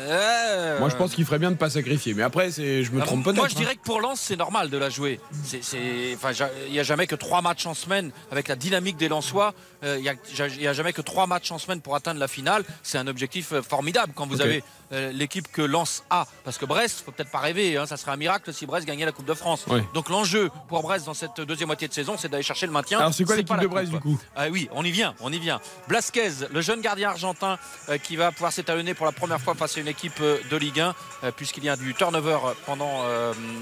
Euh, 0.00 0.78
Moi, 0.78 0.88
je 0.90 0.96
pense 0.96 1.14
qu'il 1.14 1.24
ferait 1.24 1.38
bien 1.38 1.50
de 1.50 1.56
pas 1.56 1.70
sacrifier. 1.70 2.12
Mais 2.12 2.22
après, 2.22 2.50
c'est, 2.50 2.84
je 2.84 2.92
me 2.92 3.00
Ah, 3.00 3.06
trompe 3.06 3.24
peut-être. 3.24 3.36
Moi, 3.36 3.48
je 3.48 3.54
hein. 3.54 3.58
dirais 3.58 3.74
que 3.74 3.80
pour 3.82 4.00
Lens, 4.02 4.20
c'est 4.20 4.36
normal 4.36 4.68
de 4.68 4.76
la 4.76 4.90
jouer. 4.90 5.18
C'est, 5.44 5.64
c'est- 5.64 6.14
enfin, 6.14 6.32
il 6.66 6.72
n'y 6.72 6.78
a 6.80 6.82
jamais 6.82 7.06
que 7.06 7.14
trois 7.14 7.40
matchs 7.40 7.64
en 7.64 7.72
semaine 7.74 8.10
avec 8.30 8.48
la 8.48 8.56
dynamique 8.56 8.98
des 8.98 9.08
Lensois. 9.08 9.54
euh, 9.82 9.96
Il 9.98 10.02
n'y 10.02 10.08
a, 10.10 10.14
ja- 10.34 10.46
il 10.48 10.60
y 10.60 10.68
a 10.68 10.72
jamais 10.74 10.92
que 10.92 11.00
trois 11.00 11.26
matchs 11.26 11.50
en 11.52 11.58
semaine 11.58 11.80
pour 11.80 11.94
atteindre 11.96 12.20
la 12.20 12.28
finale. 12.28 12.64
C'est 12.82 12.98
un 12.98 13.06
objectif 13.06 13.52
euh, 13.52 13.62
formidable 13.62 14.12
quand 14.14 14.26
vous 14.26 14.42
avez 14.42 14.62
euh, 14.92 15.12
l'équipe 15.12 15.50
que 15.50 15.62
Lens 15.62 16.02
a. 16.10 16.26
Parce 16.44 16.58
que 16.58 16.64
Brest, 16.64 17.02
faut 17.04 17.12
peut-être 17.12 17.30
pas 17.30 17.38
rêver. 17.40 17.76
hein, 17.76 17.86
ça 17.86 17.96
serait 17.96 18.12
un 18.12 18.16
miracle 18.16 18.52
si 18.52 18.66
Brest 18.66 18.86
gagnait 18.86 19.04
la 19.04 19.12
Coupe 19.12 19.26
de 19.26 19.34
France. 19.34 19.64
Donc 19.94 20.08
l'enjeu 20.08 20.50
pour 20.68 20.82
Brest 20.82 21.06
dans 21.06 21.14
cette 21.14 21.40
deuxième 21.40 21.66
moitié 21.68 21.88
de 21.88 21.92
saison, 21.92 22.16
c'est 22.18 22.28
d'aller 22.28 22.42
chercher 22.42 22.66
le 22.66 22.72
maintien. 22.72 22.98
Alors, 22.98 23.14
c'est 23.14 23.24
quoi 23.24 23.36
l'équipe 23.36 23.58
de 23.60 23.66
Brest, 23.66 23.90
coupe. 23.92 24.02
du 24.02 24.16
coup 24.16 24.20
Ah 24.36 24.46
oui, 24.50 24.68
on 24.72 24.84
y 24.84 24.90
vient, 24.90 25.14
on 25.20 25.32
y 25.32 25.38
vient. 25.38 25.60
Blasquez, 25.88 26.30
le 26.50 26.60
jeune 26.60 26.80
gardien 26.80 27.10
argentin 27.10 27.58
euh, 27.88 27.98
qui 27.98 28.16
va 28.16 28.32
pouvoir 28.32 28.52
s'étalonner 28.52 28.94
pour 28.94 29.06
la 29.06 29.12
première 29.12 29.40
fois 29.40 29.54
face 29.54 29.76
à 29.76 29.80
une 29.80 29.88
équipe 29.88 30.20
euh, 30.20 30.38
de 30.50 30.56
Ligue 30.56 30.80
1, 30.80 30.94
euh, 31.24 31.30
puisqu'il 31.32 31.64
y 31.64 31.68
a 31.68 31.76
du 31.76 31.94
turnover 31.94 32.38
pendant 32.66 33.02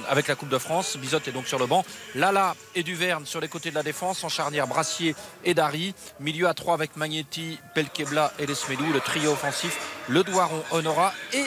avec 0.09 0.28
la 0.28 0.35
Coupe 0.35 0.49
de 0.49 0.59
France. 0.59 0.97
Bizot 0.97 1.18
est 1.26 1.33
donc 1.33 1.47
sur 1.47 1.59
le 1.59 1.66
banc. 1.66 1.85
Lala 2.14 2.54
et 2.75 2.83
Duverne 2.83 3.26
sur 3.26 3.40
les 3.40 3.49
côtés 3.49 3.71
de 3.71 3.75
la 3.75 3.83
défense, 3.83 4.23
en 4.25 4.28
charnière 4.28 4.66
Brassier 4.66 5.14
et 5.45 5.54
Dari. 5.54 5.95
Milieu 6.21 6.49
à 6.49 6.54
3 6.54 6.75
avec 6.75 6.97
Magnetti, 6.97 7.59
Pelkebla 7.75 8.33
et 8.38 8.47
Lesmedou. 8.47 8.85
Le 8.92 9.00
trio 9.00 9.33
offensif, 9.33 9.78
Le 10.09 10.23
Douaron, 10.23 10.62
Honora 10.71 11.12
et. 11.32 11.44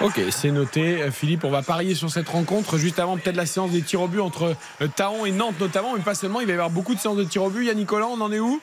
Ok, 0.00 0.20
c'est 0.30 0.50
noté. 0.50 1.10
Philippe, 1.10 1.44
on 1.44 1.50
va 1.50 1.62
parier 1.62 1.94
sur 1.94 2.10
cette 2.10 2.28
rencontre 2.28 2.78
juste 2.78 2.98
avant 2.98 3.16
peut-être 3.16 3.36
la 3.36 3.46
séance 3.46 3.70
des 3.70 3.82
tirs 3.82 4.02
au 4.02 4.08
but 4.08 4.20
entre 4.20 4.54
Taon 4.96 5.24
et 5.24 5.32
Nantes 5.32 5.58
notamment, 5.60 5.94
mais 5.94 6.02
pas 6.02 6.14
seulement. 6.14 6.40
Il 6.40 6.46
va 6.46 6.52
y 6.52 6.54
avoir 6.54 6.70
beaucoup 6.70 6.94
de 6.94 7.00
séances 7.00 7.16
de 7.16 7.24
tirs 7.24 7.44
au 7.44 7.50
but. 7.50 7.64
Yannick 7.64 7.86
Collant, 7.86 8.14
on 8.16 8.20
en 8.20 8.32
est 8.32 8.40
où? 8.40 8.60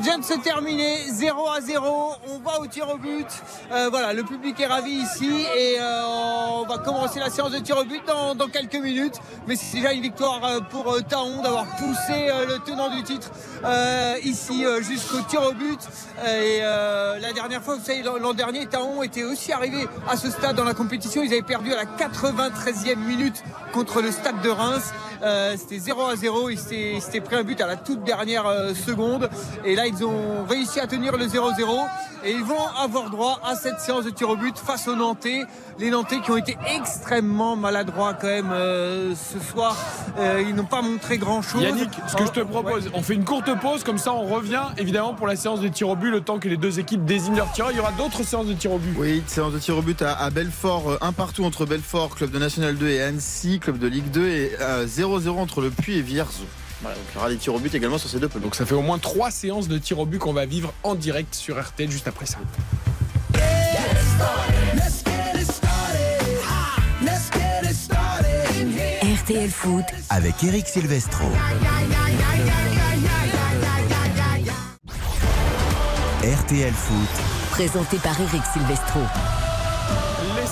Vient 0.00 0.18
de 0.18 0.24
se 0.24 0.34
terminer 0.34 1.04
0 1.08 1.48
à 1.48 1.60
0 1.60 2.12
on 2.28 2.38
va 2.38 2.58
au 2.60 2.66
tir 2.66 2.88
au 2.90 2.98
but. 2.98 3.26
Euh, 3.70 3.88
voilà 3.90 4.12
le 4.12 4.24
public 4.24 4.58
est 4.60 4.66
ravi 4.66 4.90
ici 4.90 5.46
et 5.56 5.76
euh, 5.78 6.02
on 6.50 6.64
va 6.66 6.78
commencer 6.78 7.20
la 7.20 7.30
séance 7.30 7.52
de 7.52 7.58
tir 7.58 7.78
au 7.78 7.84
but 7.84 8.02
dans, 8.06 8.34
dans 8.34 8.48
quelques 8.48 8.74
minutes. 8.74 9.14
Mais 9.46 9.54
c'est 9.56 9.76
déjà 9.76 9.92
une 9.92 10.02
victoire 10.02 10.44
euh, 10.44 10.60
pour 10.60 10.92
euh, 10.92 11.00
Taon 11.00 11.42
d'avoir 11.42 11.64
poussé 11.76 12.28
euh, 12.28 12.46
le 12.46 12.58
tenant 12.58 12.90
du 12.94 13.02
titre 13.04 13.30
euh, 13.64 14.16
ici 14.24 14.66
euh, 14.66 14.82
jusqu'au 14.82 15.20
tir 15.28 15.42
au 15.42 15.52
but. 15.52 15.78
Euh, 16.18 16.42
et 16.42 16.60
euh, 16.62 17.18
la 17.20 17.32
dernière 17.32 17.62
fois 17.62 17.76
vous 17.76 17.84
savez 17.84 18.02
l'an 18.02 18.34
dernier 18.34 18.66
Taon 18.66 19.02
était 19.02 19.24
aussi 19.24 19.52
arrivé 19.52 19.86
à 20.08 20.16
ce 20.16 20.30
stade 20.30 20.56
dans 20.56 20.64
la 20.64 20.74
compétition. 20.74 21.22
Ils 21.22 21.32
avaient 21.32 21.42
perdu 21.42 21.72
à 21.72 21.76
la 21.76 21.84
93e 21.84 22.96
minute 22.96 23.44
contre 23.72 24.02
le 24.02 24.10
stade 24.10 24.40
de 24.42 24.50
Reims 24.50 24.92
Euh, 25.22 25.56
c'était 25.58 25.78
0 25.78 26.02
à 26.02 26.16
0 26.16 26.50
ils 26.50 26.58
s'étaient 27.00 27.20
pris 27.20 27.36
un 27.36 27.42
but 27.42 27.60
à 27.60 27.66
la 27.66 27.76
toute 27.76 28.04
dernière 28.04 28.46
euh, 28.46 28.74
seconde. 28.74 29.28
Et 29.64 29.74
là 29.74 29.86
ils 29.86 30.04
ont 30.04 30.44
réussi 30.48 30.80
à 30.80 30.86
tenir 30.86 31.16
le 31.16 31.26
0-0 31.26 31.86
et 32.28 32.32
ils 32.32 32.44
vont 32.44 32.66
avoir 32.78 33.10
droit 33.10 33.40
à 33.44 33.56
cette 33.56 33.80
séance 33.80 34.04
de 34.04 34.10
tir 34.10 34.28
au 34.28 34.36
but 34.36 34.56
face 34.58 34.86
aux 34.86 34.94
Nantais 34.94 35.42
les 35.78 35.90
Nantais 35.90 36.20
qui 36.20 36.30
ont 36.30 36.36
été 36.36 36.56
extrêmement 36.76 37.56
maladroits 37.56 38.14
quand 38.14 38.26
même 38.26 38.50
euh, 38.52 39.14
ce 39.14 39.38
soir 39.40 39.76
Euh, 40.18 40.42
ils 40.46 40.54
n'ont 40.54 40.64
pas 40.64 40.82
montré 40.82 41.16
grand 41.16 41.42
chose 41.42 41.62
Yannick, 41.62 41.90
ce 42.08 42.16
que 42.16 42.26
je 42.26 42.32
te 42.32 42.40
propose, 42.40 42.90
on 42.92 43.02
fait 43.02 43.14
une 43.14 43.24
courte 43.24 43.48
pause, 43.60 43.84
comme 43.84 43.98
ça 43.98 44.12
on 44.12 44.24
revient 44.26 44.64
évidemment 44.76 45.14
pour 45.14 45.26
la 45.28 45.36
séance 45.36 45.60
de 45.60 45.68
tir 45.68 45.88
au 45.88 45.96
but, 45.96 46.10
le 46.10 46.20
temps 46.22 46.38
que 46.40 46.48
les 46.48 46.56
deux 46.56 46.80
équipes 46.80 47.04
désignent 47.04 47.36
leur 47.36 47.52
tireur. 47.52 47.70
Il 47.70 47.76
y 47.76 47.80
aura 47.80 47.92
d'autres 47.92 48.24
séances 48.24 48.46
de 48.46 48.54
tir 48.54 48.72
au 48.72 48.78
but. 48.78 48.94
Oui, 48.98 49.22
séance 49.26 49.52
de 49.52 49.58
tir 49.60 49.76
au 49.78 49.82
but 49.82 50.02
à, 50.02 50.14
à 50.14 50.30
Belfort, 50.30 50.90
euh, 50.90 50.98
un 51.00 51.12
partout 51.12 51.44
entre 51.44 51.66
Belfort, 51.66 52.16
club 52.16 52.30
de 52.32 52.38
National 52.38 52.76
2 52.76 52.88
et 52.88 53.00
Annecy, 53.02 53.60
club 53.60 53.78
de 53.78 53.86
Ligue 53.86 54.10
2 54.10 54.26
et 54.26 54.56
euh, 54.60 54.86
0-0 54.86 55.28
entre 55.38 55.60
le 55.60 55.70
Puy 55.70 55.98
et 55.98 56.02
Vierzon. 56.02 56.44
Voilà, 56.82 56.96
donc 56.96 57.06
il 57.12 57.14
y 57.16 57.18
aura 57.18 57.28
des 57.28 57.36
tirs 57.36 57.54
au 57.54 57.58
but 57.58 57.74
également 57.74 57.98
sur 57.98 58.08
ces 58.08 58.18
deux 58.18 58.28
pelouses. 58.28 58.44
Donc 58.44 58.54
ça 58.54 58.64
fait 58.64 58.74
au 58.74 58.82
moins 58.82 58.98
trois 58.98 59.30
séances 59.30 59.68
de 59.68 59.78
tir 59.78 59.98
au 59.98 60.06
but 60.06 60.18
qu'on 60.18 60.32
va 60.32 60.46
vivre 60.46 60.72
en 60.82 60.94
direct 60.94 61.34
sur 61.34 61.60
RTL 61.60 61.90
juste 61.90 62.08
après 62.08 62.26
ça. 62.26 62.38
RTL 69.28 69.50
Foot, 69.50 69.84
Avec 70.10 70.42
Eric 70.42 70.66
Silvestro. 70.66 71.24
RTL 76.22 76.72
Foot, 76.72 77.08
présenté 77.50 77.98
par 77.98 78.18
Eric 78.20 78.42
Silvestro. 78.52 79.00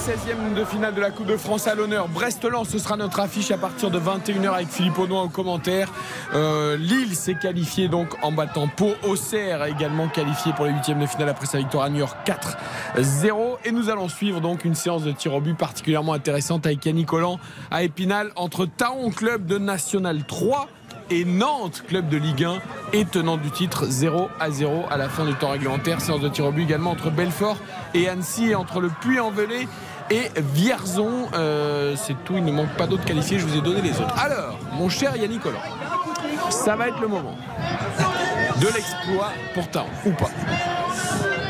Les 0.07 0.13
16e 0.13 0.55
de 0.55 0.65
finale 0.65 0.95
de 0.95 1.01
la 1.01 1.11
Coupe 1.11 1.27
de 1.27 1.37
France 1.37 1.67
à 1.67 1.75
l'honneur. 1.75 2.07
Brest-Lens, 2.09 2.69
ce 2.69 2.79
sera 2.79 2.97
notre 2.97 3.19
affiche 3.19 3.51
à 3.51 3.57
partir 3.57 3.91
de 3.91 3.99
21h 3.99 4.53
avec 4.53 4.69
Philippe 4.69 4.99
Audouin 4.99 5.23
au 5.23 5.29
commentaire. 5.29 5.91
Euh, 6.35 6.77
Lille 6.77 7.17
s'est 7.17 7.35
qualifié 7.35 7.89
donc 7.89 8.09
en 8.23 8.31
battant 8.31 8.69
Pau. 8.69 8.93
Auxerre 9.03 9.65
également 9.65 10.07
qualifié 10.07 10.53
pour 10.53 10.67
les 10.67 10.73
huitièmes 10.73 11.01
de 11.01 11.07
finale 11.07 11.31
après 11.31 11.47
sa 11.47 11.59
victoire 11.59 11.85
à 11.85 11.91
New 11.91 11.99
York 11.99 12.17
4-0. 12.97 13.57
Et 13.65 13.73
nous 13.73 13.91
allons 13.91 14.09
suivre 14.09 14.41
donc 14.41 14.65
une 14.65 14.75
séance 14.75 15.03
de 15.03 15.13
tir 15.13 15.35
au 15.35 15.41
but 15.41 15.57
particulièrement 15.57 16.13
intéressante 16.13 16.67
avec 16.67 16.85
Yannick 16.85 17.07
Collant 17.07 17.41
à 17.71 17.83
Épinal 17.83 18.31
entre 18.37 18.67
Taon 18.67 19.11
Club 19.11 19.47
de 19.47 19.59
National 19.59 20.25
3 20.25 20.69
et 21.11 21.25
Nantes, 21.25 21.85
club 21.87 22.09
de 22.09 22.17
Ligue 22.17 22.45
1 22.45 22.59
et 22.93 23.05
tenant 23.05 23.37
du 23.37 23.51
titre 23.51 23.87
0 23.87 24.29
à 24.41 24.51
0 24.51 24.85
à 24.91 24.97
la 24.97 25.09
fin 25.09 25.25
du 25.25 25.35
temps 25.35 25.51
réglementaire. 25.51 26.01
Séance 26.01 26.21
de 26.21 26.29
tir 26.29 26.47
au 26.47 26.53
but 26.53 26.63
également 26.63 26.91
entre 26.91 27.11
Belfort 27.11 27.59
et 27.95 28.09
Annecy 28.09 28.51
et 28.51 28.55
entre 28.55 28.81
le 28.81 28.89
Puy-en-Velay 28.89 29.69
et 30.11 30.31
Vierzon. 30.37 31.29
Euh, 31.35 31.95
c'est 31.97 32.17
tout, 32.25 32.35
il 32.37 32.45
ne 32.45 32.53
manque 32.53 32.75
pas 32.77 32.87
d'autres 32.87 33.05
qualifiés, 33.05 33.39
je 33.39 33.47
vous 33.47 33.57
ai 33.57 33.61
donné 33.61 33.81
les 33.83 33.93
autres. 34.01 34.19
Alors, 34.19 34.59
mon 34.73 34.89
cher 34.89 35.17
Yannick 35.17 35.43
Collant, 35.43 35.61
ça 36.51 36.77
va 36.77 36.89
être 36.89 37.01
le 37.01 37.09
moment 37.09 37.37
de 38.61 38.67
l'exploit 38.67 39.33
pour 39.55 39.69
Taon, 39.71 39.87
ou 40.05 40.11
pas 40.13 40.31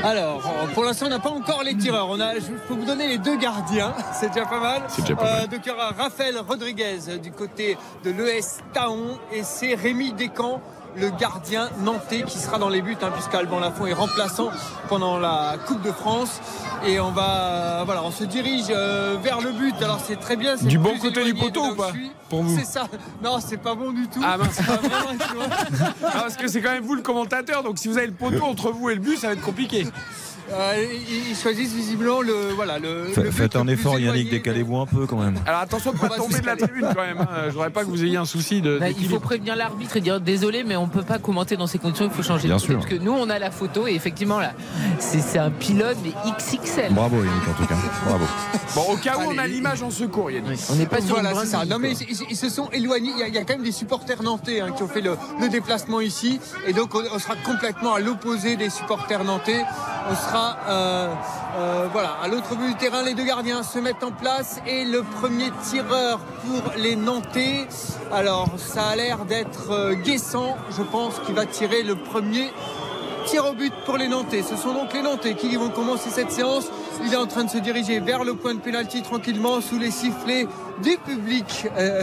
Alors, 0.02 0.46
euh, 0.46 0.66
pour 0.74 0.84
l'instant, 0.84 1.06
on 1.06 1.10
n'a 1.10 1.18
pas 1.18 1.30
encore 1.30 1.62
les 1.62 1.76
tireurs. 1.76 2.08
On 2.08 2.18
a, 2.20 2.34
je 2.34 2.52
peux 2.66 2.74
vous 2.74 2.84
donner 2.84 3.08
les 3.08 3.18
deux 3.18 3.36
gardiens, 3.36 3.94
c'est 4.12 4.28
déjà 4.28 4.46
pas 4.46 4.60
mal. 4.60 4.82
C'est 4.88 5.02
déjà 5.02 5.16
pas 5.16 5.24
mal. 5.24 5.48
donc, 5.48 5.60
il 5.64 5.68
y 5.68 5.72
aura 5.72 5.90
Raphaël 5.90 6.36
Rodriguez 6.46 6.98
euh, 7.08 7.18
du 7.18 7.30
côté 7.30 7.76
de 8.04 8.10
l'ES 8.10 8.62
Taon 8.72 9.18
et 9.32 9.42
c'est 9.42 9.74
Rémi 9.74 10.12
Descamps, 10.12 10.60
le 10.96 11.11
gardien 11.11 11.68
nantais 11.80 12.22
qui 12.22 12.38
sera 12.38 12.59
dans 12.59 12.68
les 12.68 12.82
buts, 12.82 12.96
hein, 13.02 13.11
puisqu'Alban 13.12 13.61
Lafont 13.61 13.87
est 13.87 13.92
remplaçant 13.92 14.50
pendant 14.88 15.18
la 15.18 15.56
Coupe 15.66 15.82
de 15.82 15.92
France. 15.92 16.40
Et 16.87 17.00
on 17.00 17.11
va, 17.11 17.82
voilà, 17.85 18.02
on 18.02 18.11
se 18.11 18.24
dirige 18.24 18.66
euh, 18.70 19.16
vers 19.22 19.40
le 19.40 19.52
but. 19.52 19.74
Alors, 19.82 20.00
c'est 20.06 20.16
très 20.16 20.37
bien. 20.37 20.56
c'est 20.56 20.66
Du 20.66 20.78
bon 20.78 20.98
côté 20.98 21.24
du 21.24 21.35
poteau 21.35 21.64
ou 21.64 21.74
pas. 21.74 21.90
Pour 22.28 22.42
vous 22.42 22.59
C'est 22.59 22.64
ça. 22.64 22.87
Non, 23.22 23.38
c'est 23.40 23.56
pas 23.56 23.74
bon 23.74 23.92
du 23.92 24.09
tout. 24.09 24.20
Ah 24.24 24.37
mince. 24.37 24.56
Pas 24.66 24.76
vraiment, 24.76 25.12
tu 25.28 25.35
vois. 25.35 25.46
Ah, 26.04 26.11
Parce 26.22 26.37
que 26.37 26.48
c'est 26.48 26.61
quand 26.61 26.72
même 26.72 26.82
vous 26.85 26.94
le 26.94 27.02
commentateur, 27.02 27.62
donc 27.62 27.78
si 27.78 27.88
vous 27.88 27.98
avez 27.98 28.09
le 28.09 28.12
poteau 28.12 28.44
entre 28.44 28.70
vous 28.72 28.90
et 28.90 28.94
le 28.94 29.00
but, 29.00 29.16
ça 29.18 29.28
va 29.28 29.32
être 29.35 29.42
compliqué. 29.42 29.87
Euh, 30.52 30.85
ils, 31.30 31.35
choisissent 31.37 31.74
visiblement 31.74 32.20
le, 32.22 32.50
voilà, 32.54 32.78
le. 32.78 33.06
Fa- 33.12 33.22
le 33.22 33.30
but 33.30 33.37
Faites 33.37 33.56
un 33.56 33.66
effort, 33.66 33.98
Yannick, 33.98 34.30
décalez-vous 34.30 34.76
un 34.78 34.87
peu 34.87 35.06
quand 35.06 35.16
même. 35.18 35.35
Alors 35.46 35.61
attention 35.61 35.92
de 35.92 35.96
On 36.00 36.06
pas 36.09 36.16
tomber 36.16 36.40
de 36.40 36.46
la 36.46 36.56
tribune 36.56 36.87
quand 36.94 37.02
même. 37.02 37.18
hein. 37.20 37.26
Je 37.46 37.50
voudrais 37.52 37.70
pas 37.70 37.82
que 37.82 37.88
vous 37.88 38.04
ayez 38.04 38.16
un 38.16 38.24
souci 38.24 38.61
de. 38.62 38.78
Bah, 38.78 38.90
il 38.90 39.09
faut 39.09 39.18
prévenir 39.20 39.56
l'arbitre 39.56 39.96
et 39.96 40.00
dire 40.00 40.20
désolé, 40.20 40.62
mais 40.64 40.76
on 40.76 40.88
peut 40.88 41.02
pas 41.02 41.18
commenter 41.18 41.56
dans 41.56 41.66
ces 41.66 41.78
conditions. 41.78 42.04
Il 42.06 42.11
faut 42.11 42.22
changer 42.22 42.46
Bien 42.48 42.56
de 42.56 42.61
sûr. 42.62 42.74
Parce 42.74 42.87
que 42.87 42.94
nous, 42.96 43.12
on 43.12 43.28
a 43.28 43.38
la 43.38 43.50
photo 43.50 43.87
et 43.87 43.92
effectivement 43.94 44.38
là, 44.38 44.52
c'est 44.98 45.20
c'est 45.20 45.38
un 45.38 45.50
pilote 45.50 45.96
mais 46.04 46.12
XXL. 46.38 46.92
Bravo, 46.92 47.16
Yannick, 47.16 47.48
en 47.48 47.52
tout 47.61 47.66
cas. 47.66 47.74
Bravo. 48.06 48.24
Bon, 48.74 48.92
au 48.92 48.96
cas 48.96 49.16
où 49.18 49.22
on 49.32 49.38
a 49.38 49.46
l'image 49.46 49.82
en 49.82 49.90
secours, 49.90 50.30
Yannick. 50.30 50.61
On 50.70 50.76
n'est 50.76 50.87
pas 50.87 51.00
sur 51.00 51.18
Voilà, 51.20 51.35
ça. 51.44 51.64
Non, 51.64 51.78
mais 51.78 51.92
ils, 51.92 52.11
ils- 52.11 52.26
ils 52.30 52.37
se 52.37 52.48
sont 52.48 52.68
éloignés. 52.70 53.11
Il 53.14 53.20
y, 53.20 53.22
a, 53.22 53.28
il 53.28 53.35
y 53.35 53.38
a 53.38 53.44
quand 53.44 53.54
même 53.54 53.62
des 53.64 53.72
supporters 53.72 54.22
nantais 54.22 54.61
hein, 54.61 54.68
qui 54.76 54.82
ont 54.82 54.88
fait 54.88 55.00
le, 55.00 55.16
le 55.40 55.48
déplacement 55.48 56.00
ici. 56.00 56.40
Et 56.66 56.72
donc, 56.72 56.94
on, 56.94 57.02
on 57.14 57.18
sera 57.18 57.35
complètement 57.44 57.94
à 57.94 58.00
l'opposé 58.00 58.56
des 58.56 58.70
supporters 58.70 59.24
nantais. 59.24 59.64
On 60.11 60.14
sera 60.14 60.36
euh, 60.37 61.14
euh, 61.59 61.88
voilà, 61.92 62.16
à 62.22 62.29
l'autre 62.29 62.55
bout 62.57 62.66
du 62.66 62.75
terrain. 62.75 63.03
Les 63.03 63.14
deux 63.14 63.25
gardiens 63.25 63.62
se 63.62 63.79
mettent 63.79 64.05
en 64.05 64.12
place. 64.12 64.61
Et 64.66 64.85
le 64.85 65.03
premier 65.03 65.51
tireur 65.62 66.18
pour 66.18 66.72
les 66.77 66.96
Nantais. 66.96 67.66
Alors, 68.12 68.49
ça 68.59 68.88
a 68.88 68.96
l'air 68.96 69.25
d'être 69.25 69.70
euh, 69.70 69.94
Guessant, 69.94 70.57
je 70.77 70.83
pense, 70.83 71.18
qui 71.20 71.33
va 71.33 71.46
tirer 71.46 71.83
le 71.83 71.96
premier 71.96 72.51
tir 73.27 73.46
au 73.46 73.55
but 73.55 73.72
pour 73.85 73.96
les 73.96 74.09
Nantais. 74.09 74.42
Ce 74.42 74.57
sont 74.57 74.72
donc 74.72 74.92
les 74.92 75.03
Nantais 75.03 75.35
qui 75.35 75.55
vont 75.57 75.70
commencer 75.70 76.11
cette 76.11 76.31
séance. 76.31 76.70
Il 77.05 77.12
est 77.12 77.16
en 77.16 77.27
train 77.27 77.44
de 77.44 77.51
se 77.51 77.59
diriger 77.59 78.01
vers 78.01 78.25
le 78.25 78.35
point 78.35 78.55
de 78.55 78.61
pénalty 78.61 79.03
tranquillement 79.03 79.61
sous 79.61 79.79
les 79.79 79.90
sifflets 79.90 80.46
du 80.83 80.96
public 80.99 81.66
euh, 81.77 82.03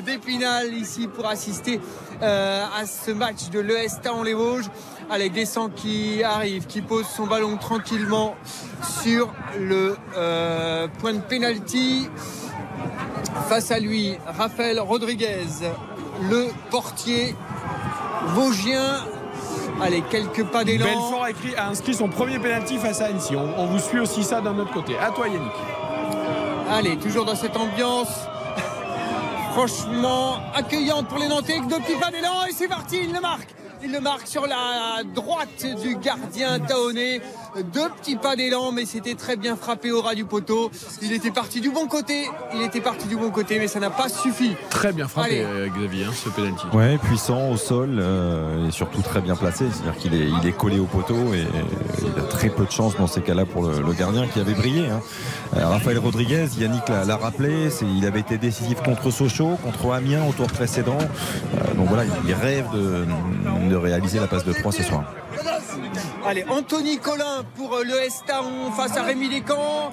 d'Épinal 0.00 0.72
ici 0.72 1.08
pour 1.08 1.26
assister 1.26 1.80
à 2.22 2.86
ce 2.86 3.10
match 3.10 3.50
de 3.50 3.60
l'ES 3.60 4.08
en 4.08 4.22
les 4.22 4.32
Vosges. 4.32 4.70
Allez, 5.10 5.28
Descend 5.28 5.72
qui 5.74 6.22
arrive, 6.22 6.66
qui 6.66 6.80
pose 6.80 7.06
son 7.06 7.26
ballon 7.26 7.56
tranquillement 7.56 8.34
sur 9.02 9.32
le 9.58 9.96
euh, 10.16 10.88
point 11.00 11.12
de 11.12 11.20
pénalty. 11.20 12.08
Face 13.48 13.70
à 13.70 13.78
lui, 13.78 14.16
Raphaël 14.26 14.80
Rodriguez, 14.80 15.46
le 16.22 16.48
portier 16.70 17.34
vosgien. 18.28 19.04
Allez, 19.82 20.02
quelques 20.10 20.44
pas 20.44 20.64
d'élan. 20.64 20.86
Belfort 20.86 21.26
a, 21.58 21.68
inscrit 21.68 21.94
son 21.94 22.08
premier 22.08 22.38
penalty 22.38 22.78
face 22.78 23.00
à 23.00 23.06
Annecy. 23.06 23.36
On, 23.36 23.58
on 23.58 23.66
vous 23.66 23.80
suit 23.80 24.00
aussi 24.00 24.22
ça 24.22 24.40
d'un 24.40 24.58
autre 24.58 24.72
côté. 24.72 24.96
À 24.98 25.10
toi 25.10 25.28
Yannick. 25.28 25.52
Allez, 26.70 26.96
toujours 26.96 27.24
dans 27.24 27.36
cette 27.36 27.56
ambiance 27.56 28.08
franchement 29.52 30.38
accueillante 30.54 31.08
pour 31.08 31.18
les 31.18 31.28
Nantais. 31.28 31.60
Deux 31.68 31.78
petits 31.78 31.98
pas 32.00 32.10
d'élan 32.10 32.44
et 32.48 32.52
c'est 32.52 32.68
parti, 32.68 33.00
il 33.04 33.12
le 33.12 33.20
marque. 33.20 33.54
Il 33.84 33.92
le 33.92 34.00
marque 34.00 34.26
sur 34.26 34.46
la 34.46 35.02
droite 35.04 35.66
du 35.82 35.96
gardien 35.96 36.58
Taoné. 36.58 37.20
Deux 37.72 37.88
petits 38.00 38.16
pas 38.16 38.34
d'élan, 38.34 38.72
mais 38.72 38.84
c'était 38.84 39.14
très 39.14 39.36
bien 39.36 39.54
frappé 39.56 39.92
au 39.92 40.02
ras 40.02 40.14
du 40.14 40.24
poteau. 40.24 40.70
Il 41.02 41.12
était 41.12 41.30
parti 41.30 41.60
du 41.60 41.70
bon 41.70 41.86
côté. 41.86 42.28
Il 42.54 42.62
était 42.62 42.80
parti 42.80 43.06
du 43.06 43.16
bon 43.16 43.30
côté, 43.30 43.58
mais 43.60 43.68
ça 43.68 43.78
n'a 43.78 43.90
pas 43.90 44.08
suffi. 44.08 44.52
Très 44.70 44.92
bien 44.92 45.06
frappé 45.06 45.40
Allez. 45.40 45.44
euh, 45.44 45.68
Xavier, 45.68 46.04
hein, 46.06 46.10
ce 46.12 46.28
penalty. 46.30 46.66
Ouais, 46.72 46.98
puissant 46.98 47.50
au 47.50 47.56
sol 47.56 47.96
euh, 48.00 48.66
et 48.68 48.70
surtout 48.72 49.02
très 49.02 49.20
bien 49.20 49.36
placé. 49.36 49.66
C'est-à-dire 49.72 49.96
qu'il 50.00 50.14
est, 50.14 50.28
il 50.42 50.48
est 50.48 50.52
collé 50.52 50.80
au 50.80 50.86
poteau 50.86 51.32
et, 51.32 51.38
et 51.42 51.44
il 52.02 52.20
a 52.20 52.26
très 52.26 52.48
peu 52.48 52.64
de 52.64 52.70
chance 52.72 52.96
dans 52.96 53.06
ces 53.06 53.20
cas-là 53.22 53.46
pour 53.46 53.62
le, 53.66 53.80
le 53.82 53.92
gardien 53.92 54.26
qui 54.26 54.40
avait 54.40 54.54
brillé. 54.54 54.88
hein. 54.88 55.00
Euh, 55.56 55.66
Raphaël 55.68 55.98
Rodriguez, 55.98 56.46
Yannick 56.58 56.88
l'a, 56.88 57.04
l'a 57.04 57.16
rappelé, 57.16 57.70
c'est- 57.70 57.86
il 57.86 58.04
avait 58.04 58.20
été 58.20 58.36
décisif 58.36 58.82
contre 58.82 59.12
Sochaux, 59.12 59.56
contre 59.62 59.92
Amiens 59.92 60.24
au 60.28 60.32
tour 60.32 60.48
précédent. 60.48 60.98
Euh, 60.98 61.74
donc 61.74 61.86
voilà, 61.88 62.02
il 62.26 62.34
rêve 62.34 62.66
de, 62.74 63.04
de 63.70 63.76
réaliser 63.76 64.18
la 64.18 64.26
passe 64.26 64.44
de 64.44 64.52
3 64.52 64.72
ce 64.72 64.82
soir. 64.82 65.04
Allez, 66.26 66.44
Anthony 66.48 66.98
Collin 66.98 67.43
pour 67.56 67.74
euh, 67.74 67.84
le 67.84 68.02
Estaon 68.02 68.70
face 68.76 68.96
à 68.96 69.02
Rémi 69.02 69.28
Descamps. 69.28 69.92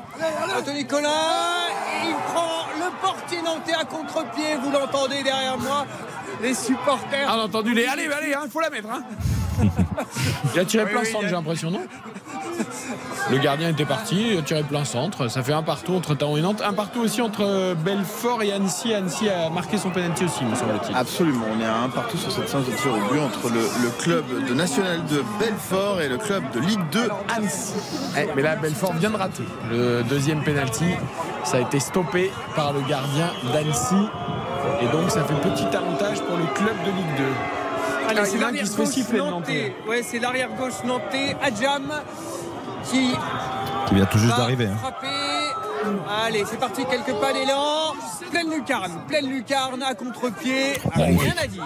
Anthony 0.58 0.86
Collin, 0.86 1.10
et 1.10 2.08
il 2.10 2.16
prend 2.34 2.66
le 2.78 2.92
portier 3.02 3.42
nantais 3.42 3.74
à 3.74 3.86
contre-pied. 3.86 4.56
Vous 4.64 4.72
l'entendez 4.72 5.24
derrière 5.24 5.58
moi. 5.58 5.86
Les 6.42 6.54
supporters. 6.54 7.28
Ah, 7.28 7.36
on 7.38 7.42
a 7.42 7.44
entendu 7.46 7.74
les. 7.74 7.86
Allez, 7.86 8.08
allez, 8.08 8.36
il 8.44 8.50
faut 8.52 8.62
la 8.62 8.70
mettre. 8.70 8.88
Hein. 8.90 9.04
il 10.54 10.60
a 10.60 10.66
tiré 10.66 10.86
Oui, 10.86 10.92
plein 10.92 11.02
oui, 11.02 11.12
centre, 11.12 11.26
a- 11.26 11.28
j'ai 11.28 11.36
l'impression, 11.36 11.72
non? 11.72 11.82
Le 13.30 13.38
gardien 13.38 13.70
était 13.70 13.86
parti, 13.86 14.32
il 14.34 14.38
a 14.38 14.42
tiré 14.42 14.64
plein 14.64 14.84
centre. 14.84 15.28
Ça 15.28 15.42
fait 15.44 15.54
un 15.54 15.64
partout 15.64 15.94
entre 15.96 16.16
Taon 16.16 16.38
et 16.38 16.42
Nantes. 16.42 16.62
Un 16.66 16.74
partout 16.74 17.02
aussi 17.02 17.22
entre 17.22 17.74
Belfort 17.76 18.42
et 18.44 18.52
Annecy. 18.52 18.94
Annecy 18.94 19.30
a 19.30 19.50
marqué 19.50 19.78
son 19.78 19.90
penalty 19.90 20.26
aussi, 20.26 20.44
me 20.44 20.56
semble-t-il. 20.56 20.96
Absolument, 20.96 21.46
on 21.56 21.62
est 21.62 21.66
à 21.66 21.78
un 21.78 21.90
partout 21.90 22.18
sur 22.18 22.32
cette 22.32 22.50
séance 22.50 22.66
de 22.66 22.72
tir 22.72 22.92
au 22.94 23.14
but 23.14 23.20
entre 23.20 23.50
le, 23.50 23.62
le 23.84 23.90
club 24.02 24.26
de 24.48 24.54
National 24.54 25.06
de 25.06 25.24
Belfort 25.40 26.02
et 26.02 26.10
le 26.10 26.18
club 26.18 26.44
de 26.54 26.60
Ligue 26.60 26.82
2 26.92 27.10
Annecy. 27.36 27.74
Eh, 28.18 28.28
mais 28.36 28.42
là, 28.42 28.56
Belfort 28.56 28.94
vient 28.94 29.12
de 29.12 29.18
rater. 29.18 29.44
Le 29.70 30.04
deuxième 30.04 30.44
penalty, 30.44 30.86
ça 31.44 31.58
a 31.58 31.60
été 31.62 31.80
stoppé 31.80 32.32
par 32.56 32.74
le 32.74 32.82
gardien 32.82 33.30
d'Annecy. 33.54 33.96
Et 34.82 34.88
donc, 34.88 35.10
ça 35.10 35.24
fait 35.24 35.34
petit 35.50 35.66
avantage 35.76 36.22
pour 36.22 36.38
le 36.38 36.46
club 36.54 36.76
de 36.86 36.92
Ligue 36.92 37.18
2. 37.18 37.24
Allez, 38.10 38.20
Ah, 38.20 38.26
c'est 38.26 38.38
l'arrière-gauche 38.40 38.98
nantais. 39.32 39.76
Ouais, 39.88 40.02
c'est 40.04 40.20
l'arrière-gauche 40.20 40.84
nantais, 40.86 41.36
Adjam, 41.42 41.84
qui 42.84 43.12
Qui 43.88 43.96
vient 43.96 44.06
tout 44.06 44.18
juste 44.20 44.36
d'arriver. 44.38 44.68
hein. 44.68 44.92
Allez, 46.26 46.44
c'est 46.46 46.60
parti, 46.60 46.84
quelques 46.86 47.20
pas 47.20 47.34
d'élan. 47.34 47.94
Pleine 48.32 48.50
lucarne, 48.52 48.92
pleine 49.08 49.28
lucarne 49.30 49.82
à 49.84 49.94
contre-pied. 49.96 50.74
Rien 50.96 51.34
à 51.42 51.48
dire. 51.48 51.64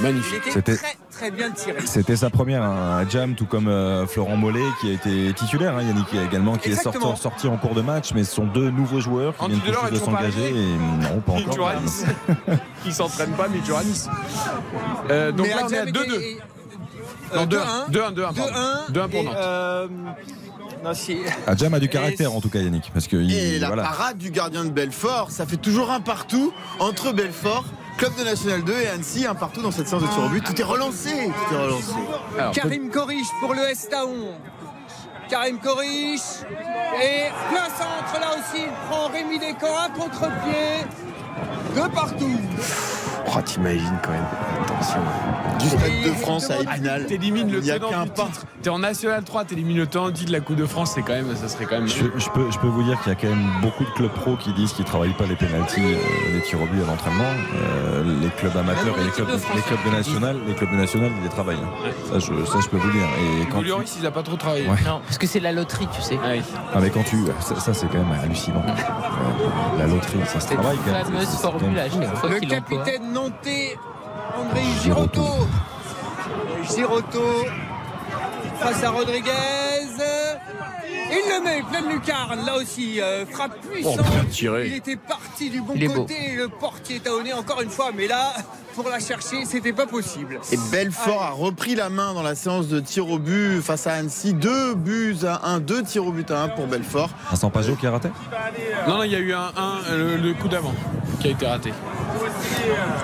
Magnifique. 0.00 0.42
C'était- 0.50 0.76
très, 0.76 0.96
très 1.10 1.30
bien 1.30 1.50
tiré. 1.50 1.78
C'était 1.84 2.16
sa 2.16 2.30
première 2.30 2.62
hein, 2.62 2.98
à 3.04 3.08
Jam, 3.08 3.34
tout 3.34 3.44
comme 3.44 3.66
euh, 3.68 4.06
Florent 4.06 4.36
Mollet 4.36 4.64
qui 4.80 4.90
a 4.90 4.92
été 4.92 5.32
titulaire, 5.34 5.76
hein, 5.76 5.82
Yannick 5.82 6.06
également, 6.14 6.56
qui 6.56 6.70
est 6.70 6.76
sorti, 6.76 7.00
sorti 7.20 7.48
en 7.48 7.56
cours 7.56 7.74
de 7.74 7.82
match, 7.82 8.12
mais 8.14 8.24
ce 8.24 8.34
sont 8.36 8.46
deux 8.46 8.70
nouveaux 8.70 9.00
joueurs 9.00 9.36
qui 9.36 9.44
Andy 9.44 9.60
viennent 9.60 9.74
tout 9.88 9.90
de 9.94 9.98
s'engager. 9.98 10.52
non, 10.52 11.20
pas 11.20 11.32
encore. 11.32 11.54
joue 11.54 11.64
à 11.66 11.74
Nice. 11.76 12.04
Il 12.86 12.94
s'entraîne 12.94 13.32
pas, 13.32 13.48
mais. 13.48 13.58
Euh, 15.10 15.32
donc 15.32 15.46
Mais 15.48 15.54
là, 15.54 15.62
on 15.64 15.68
est 15.68 15.78
à 15.78 15.82
Adjam 15.82 15.92
2-2. 15.92 16.14
était- 16.14 16.30
et- 16.32 16.38
Non, 17.34 17.42
euh, 17.42 17.46
2-1. 17.46 17.86
2-1, 17.90 18.12
2-1, 18.12 18.32
pardon. 18.32 18.52
2-1. 18.52 18.92
2-1 18.92 19.08
pour 19.08 19.22
Nantes. 19.24 19.34
euh, 19.36 19.88
non, 20.84 20.94
si. 20.94 21.18
Adjam 21.46 21.74
a 21.74 21.78
du 21.80 21.86
Et- 21.86 21.88
caractère 21.88 22.32
en 22.34 22.40
tout 22.40 22.48
cas, 22.48 22.60
Yannick, 22.60 22.90
parce 22.92 23.06
que 23.08 23.16
Et 23.16 23.54
il, 23.56 23.60
la 23.60 23.68
voilà. 23.68 23.82
parade 23.84 24.18
du 24.18 24.30
gardien 24.30 24.64
de 24.64 24.70
Belfort, 24.70 25.30
ça 25.30 25.46
fait 25.46 25.56
toujours 25.56 25.90
un 25.90 26.00
partout 26.00 26.52
entre 26.78 27.12
Belfort, 27.12 27.64
club 27.98 28.12
de 28.18 28.24
National 28.24 28.62
2 28.62 28.72
et 28.72 28.88
Annecy, 28.88 29.26
un 29.26 29.34
partout 29.34 29.62
dans 29.62 29.70
cette 29.70 29.88
séance 29.88 30.02
de 30.02 30.08
tir 30.08 30.24
au 30.24 30.28
but. 30.28 30.44
Tout 30.44 30.60
est 30.60 30.64
relancé, 30.64 31.10
tout 31.48 31.54
est 31.54 31.58
relancé. 31.58 31.92
Alors, 32.38 32.52
Karim 32.52 32.90
Korish 32.90 33.26
pour 33.40 33.54
le 33.54 33.62
Estaon. 33.70 34.34
Karim 35.28 35.58
Korish. 35.58 36.20
Et 37.02 37.24
plein 37.50 37.64
centre 37.68 38.20
là 38.20 38.28
aussi. 38.34 38.62
Il 38.64 38.88
prend 38.88 39.08
Rémi 39.08 39.38
Descamps 39.40 39.76
à 39.76 39.88
contre-pied. 39.88 40.86
De 41.74 41.88
partout. 41.92 42.38
Oh, 43.28 43.40
t'imagines 43.44 43.98
quand 44.02 44.12
même. 44.12 44.24
Attention. 44.62 45.00
Du 45.58 45.66
Stade 45.68 45.80
de 46.04 46.12
France 46.20 46.50
à 46.50 46.60
Épinal. 46.60 47.06
T'élimines 47.06 47.50
le 47.50 47.58
Il 47.58 47.64
n'y 47.64 47.70
a 47.70 47.78
tenant 47.78 47.90
qu'un 47.90 48.04
du 48.04 48.10
titre. 48.10 48.44
T'es 48.62 48.70
en 48.70 48.78
National 48.78 49.22
3, 49.24 49.44
t'élimines 49.44 49.76
le 49.78 49.86
tenant 49.86 50.06
du 50.08 50.12
titre 50.14 50.28
de 50.28 50.32
la 50.32 50.40
Coupe 50.40 50.56
de 50.56 50.66
France, 50.66 50.92
c'est 50.94 51.02
quand 51.02 51.12
même, 51.12 51.34
ça 51.36 51.48
serait 51.48 51.64
quand 51.66 51.76
même. 51.78 51.88
Je, 51.88 52.04
je 52.16 52.30
peux, 52.30 52.50
je 52.50 52.58
peux 52.58 52.66
vous 52.66 52.82
dire 52.82 53.00
qu'il 53.02 53.12
y 53.12 53.16
a 53.16 53.18
quand 53.18 53.28
même 53.28 53.48
beaucoup 53.62 53.84
de 53.84 53.90
clubs 53.90 54.10
pro 54.12 54.36
qui 54.36 54.52
disent 54.52 54.72
qu'ils 54.72 54.84
ne 54.84 54.88
travaillent 54.90 55.16
pas 55.16 55.24
les 55.26 55.36
pénalties, 55.36 55.80
euh, 55.80 56.34
les 56.34 56.40
tirs 56.42 56.60
au 56.60 56.66
but 56.66 56.82
à 56.82 56.86
l'entraîtement. 56.86 57.24
Euh, 57.54 58.02
les 58.20 58.28
clubs 58.30 58.56
amateurs 58.56 58.98
et 59.00 59.04
les 59.04 59.10
clubs, 59.10 59.30
de 59.30 59.36
France, 59.38 59.56
les 59.56 59.62
clubs 59.62 59.78
de 59.84 59.88
ils 59.88 59.96
national, 59.96 60.36
les 60.46 60.54
clubs 60.54 60.70
de 60.70 60.76
national, 60.76 61.10
ils 61.16 61.22
les 61.22 61.28
travaillent. 61.28 61.56
hein. 61.56 61.90
Ça, 62.12 62.18
je, 62.18 62.44
ça, 62.44 62.60
je 62.60 62.68
peux 62.68 62.76
vous 62.76 62.90
dire. 62.92 63.06
Et 63.42 63.46
quand 63.46 63.62
tu, 63.62 63.98
il 64.00 64.06
a 64.06 64.10
pas 64.10 64.22
trop 64.22 64.36
travaillé. 64.36 64.68
Ouais. 64.68 64.76
Non, 64.84 65.00
parce 65.04 65.18
que 65.18 65.26
c'est 65.26 65.40
la 65.40 65.52
loterie, 65.52 65.88
tu 65.94 66.02
sais. 66.02 66.18
Ah 66.22 66.28
oui. 66.32 66.42
ah, 66.74 66.78
mais 66.80 66.90
quand 66.90 67.02
tu, 67.04 67.16
ça, 67.40 67.58
ça, 67.60 67.72
c'est 67.74 67.86
quand 67.86 67.98
même 67.98 68.18
hallucinant. 68.22 68.64
Euh, 68.66 69.78
la 69.78 69.86
loterie, 69.86 70.18
ça 70.26 70.40
se 70.40 70.48
travaille 70.54 70.76
quand 70.84 70.92
même. 70.92 71.04
fameuse 71.04 71.28
formule 71.28 71.78
à 71.78 71.88
chaque 71.90 72.16
fois 72.16 72.28
Le 72.30 72.38
qu'il. 72.40 72.48
Nantais 73.16 73.78
André 74.36 74.62
Girotto. 74.82 75.48
Girotto 76.70 77.46
face 78.60 78.84
à 78.84 78.90
Rodriguez. 78.90 79.32
Il 81.16 81.30
le 81.30 81.42
met, 81.44 81.62
pleine 81.70 81.88
lucarne, 81.88 82.44
là 82.44 82.56
aussi, 82.56 83.00
euh, 83.00 83.24
frappe 83.26 83.58
puissante. 83.60 83.98
Oh, 84.00 84.02
bien 84.10 84.24
tiré. 84.30 84.66
Il 84.66 84.74
était 84.74 84.96
parti 84.96 85.50
du 85.50 85.60
bon 85.60 85.74
beau. 85.74 85.92
côté, 86.02 86.34
le 86.36 86.48
portier 86.48 87.00
taonné 87.00 87.32
encore 87.32 87.62
une 87.62 87.70
fois, 87.70 87.90
mais 87.96 88.06
là, 88.06 88.32
pour 88.74 88.88
la 88.90 89.00
chercher, 89.00 89.44
c'était 89.46 89.72
pas 89.72 89.86
possible. 89.86 90.38
Et 90.52 90.58
Belfort 90.70 91.22
a 91.22 91.30
repris 91.30 91.74
la 91.74 91.88
main 91.88 92.12
dans 92.12 92.22
la 92.22 92.34
séance 92.34 92.68
de 92.68 92.80
tir 92.80 93.08
au 93.08 93.18
but 93.18 93.62
face 93.62 93.86
à 93.86 93.94
Annecy. 93.94 94.34
Deux 94.34 94.74
buts 94.74 95.16
à 95.26 95.48
un, 95.48 95.60
deux 95.60 95.82
tirs 95.82 96.06
au 96.06 96.12
but 96.12 96.30
à 96.30 96.42
un 96.42 96.48
pour 96.48 96.66
Belfort. 96.66 97.10
Vincent 97.30 97.50
Pajot 97.50 97.76
qui 97.76 97.86
a 97.86 97.92
raté 97.92 98.08
Non, 98.86 98.98
non, 98.98 99.02
il 99.04 99.12
y 99.12 99.16
a 99.16 99.20
eu 99.20 99.32
un, 99.32 99.52
un, 99.56 99.96
le, 99.96 100.16
le 100.16 100.34
coup 100.34 100.48
d'avant 100.48 100.74
qui 101.20 101.28
a 101.28 101.30
été 101.30 101.46
raté. 101.46 101.72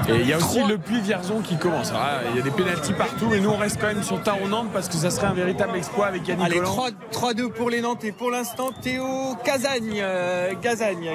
Et 0.09 0.15
il 0.21 0.27
y 0.29 0.33
a 0.33 0.39
aussi 0.39 0.63
le 0.65 0.77
puits 0.79 1.01
Vierzon 1.01 1.41
qui 1.41 1.57
commence. 1.57 1.93
Là, 1.93 2.21
il 2.31 2.37
y 2.37 2.41
a 2.41 2.43
des 2.43 2.51
pénalties 2.51 2.93
partout, 2.93 3.27
mais 3.31 3.41
nous 3.41 3.51
on 3.51 3.57
reste 3.57 3.79
quand 3.81 3.87
même 3.87 4.03
sur 4.03 4.21
Taron-Nantes 4.23 4.69
parce 4.73 4.89
que 4.89 4.95
ça 4.97 5.11
serait 5.11 5.29
un 5.29 5.33
véritable 5.33 5.77
exploit 5.77 6.07
avec 6.07 6.27
Yannick 6.27 6.45
Allez, 6.47 6.57
Collant. 6.57 6.89
3 7.11 7.33
3-2 7.33 7.49
pour 7.51 7.71
les 7.71 7.81
Nantais. 8.03 8.13
Pour 8.13 8.31
l'instant, 8.31 8.71
Théo 8.73 9.37
Cazagne, 9.45 10.01
euh, 10.01 10.55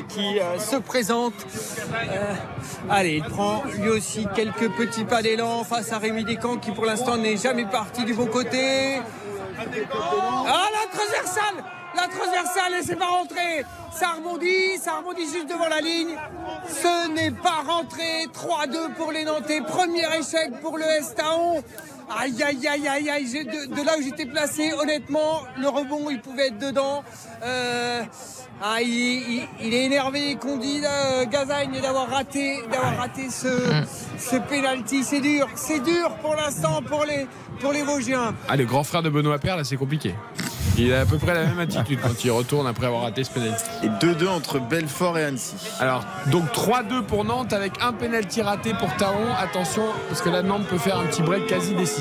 qui 0.09 0.39
euh, 0.39 0.59
se 0.59 0.77
présente. 0.77 1.33
Euh, 1.93 2.33
allez, 2.89 3.17
il 3.17 3.23
prend 3.23 3.63
lui 3.77 3.89
aussi 3.89 4.27
quelques 4.35 4.69
petits 4.71 5.03
pas 5.03 5.21
d'élan 5.21 5.63
face 5.63 5.91
à 5.91 5.97
Rémi 5.97 6.23
Descamps 6.23 6.57
qui 6.57 6.71
pour 6.71 6.85
l'instant 6.85 7.17
n'est 7.17 7.37
jamais 7.37 7.65
parti 7.65 8.05
du 8.05 8.13
bon 8.13 8.27
côté. 8.27 8.99
Ah, 9.59 10.67
la 10.71 10.97
transversale 10.97 11.63
La 11.95 12.03
transversale, 12.03 12.73
et 12.79 12.83
c'est 12.83 12.95
pas 12.95 13.07
rentré 13.07 13.65
Ça 13.91 14.13
rebondit, 14.17 14.77
ça 14.79 14.97
rebondit 14.97 15.25
juste 15.25 15.49
devant 15.49 15.67
la 15.67 15.81
ligne. 15.81 16.15
Ce 16.67 17.09
n'est 17.09 17.31
pas 17.31 17.63
rentré. 17.67 18.27
3-2 18.33 18.93
pour 18.95 19.11
les 19.11 19.25
Nantais. 19.25 19.61
Premier 19.61 20.05
échec 20.19 20.59
pour 20.61 20.77
le 20.77 20.85
Estaon. 20.85 21.63
Aïe, 22.09 22.41
aïe, 22.41 22.67
aïe, 22.67 22.87
aïe, 22.87 23.09
aïe. 23.09 23.45
De, 23.45 23.75
de 23.75 23.85
là 23.85 23.93
où 23.97 24.01
j'étais 24.01 24.25
placé, 24.25 24.71
honnêtement, 24.73 25.41
le 25.59 25.67
rebond, 25.67 26.09
il 26.09 26.19
pouvait 26.21 26.47
être 26.47 26.57
dedans. 26.57 27.03
Euh, 27.43 28.01
ah, 28.63 28.81
il, 28.81 28.87
il- 28.89 29.47
il 29.61 29.73
est 29.73 29.85
énervé, 29.85 30.35
qu'on 30.35 30.57
dit, 30.57 30.81
euh, 30.85 31.25
Gazagne, 31.25 31.79
d'avoir 31.81 32.09
raté, 32.09 32.61
d'avoir 32.71 32.97
raté 32.97 33.29
ce, 33.29 33.47
ce 34.17 34.37
penalty. 34.37 35.03
C'est 35.03 35.19
dur, 35.21 35.47
c'est 35.55 35.83
dur 35.83 36.09
pour 36.21 36.35
l'instant 36.35 36.81
pour 36.81 37.03
les, 37.05 37.27
pour 37.59 37.73
les 37.73 37.83
Vosgiens. 37.83 38.33
Ah, 38.47 38.55
le 38.55 38.65
grand 38.65 38.83
frère 38.83 39.03
de 39.03 39.09
Benoît 39.09 39.37
Père, 39.39 39.57
là 39.57 39.63
c'est 39.63 39.77
compliqué. 39.77 40.15
Il 40.79 40.93
a 40.93 41.01
à 41.01 41.05
peu 41.07 41.17
près 41.17 41.33
la 41.33 41.43
même 41.45 41.57
attitude 41.59 41.99
quand 42.03 42.23
il 42.23 42.29
retourne 42.29 42.67
après 42.67 42.85
avoir 42.85 43.01
raté 43.01 43.23
ce 43.23 43.31
penalty. 43.31 43.63
Et 43.81 43.87
2-2 43.87 44.27
entre 44.27 44.59
Belfort 44.59 45.17
et 45.17 45.23
Annecy. 45.23 45.55
Alors, 45.79 46.03
donc 46.27 46.45
3-2 46.53 47.01
pour 47.01 47.25
Nantes 47.25 47.51
avec 47.51 47.73
un 47.81 47.93
penalty 47.93 48.43
raté 48.43 48.73
pour 48.79 48.95
Taon. 48.95 49.25
Attention, 49.39 49.81
parce 50.07 50.21
que 50.21 50.29
là 50.29 50.43
Nantes 50.43 50.67
peut 50.67 50.77
faire 50.77 50.99
un 50.99 51.05
petit 51.05 51.23
break 51.23 51.47
quasi 51.47 51.73
décisif. 51.73 51.96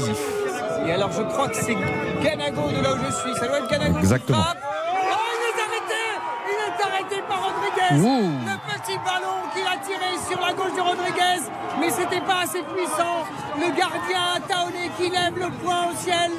Et 0.86 0.92
alors 0.92 1.10
je 1.12 1.22
crois 1.22 1.48
que 1.48 1.56
c'est 1.56 1.74
Ganago 2.22 2.68
de 2.70 2.82
là 2.82 2.94
où 2.94 2.98
je 3.06 3.12
suis. 3.12 3.34
Ça 3.38 3.46
doit 3.48 3.58
être 3.58 3.68
Ganago. 3.70 3.98
Exactement. 3.98 4.42
qui. 4.42 4.48
Oh, 4.48 5.32
il 5.34 5.42
est 5.48 5.62
arrêté 5.62 6.02
Il 6.46 6.58
est 6.62 6.86
arrêté 6.86 7.22
par 7.28 7.38
Rodriguez 7.44 8.06
Ouh. 8.06 8.30
Le 8.44 8.56
petit 8.72 8.98
ballon 8.98 9.36
qu'il 9.54 9.66
a 9.66 9.76
tiré 9.84 10.10
sur 10.28 10.40
la 10.40 10.52
gauche 10.52 10.74
de 10.76 10.80
Rodriguez, 10.80 11.42
mais 11.80 11.90
c'était 11.90 12.20
pas 12.20 12.42
assez 12.44 12.62
puissant. 12.62 13.24
Le 13.58 13.68
gardien 13.76 14.40
Taoné 14.46 14.90
qui 14.96 15.10
lève 15.10 15.36
le 15.38 15.50
poing 15.64 15.88
au 15.90 15.96
ciel. 15.96 16.30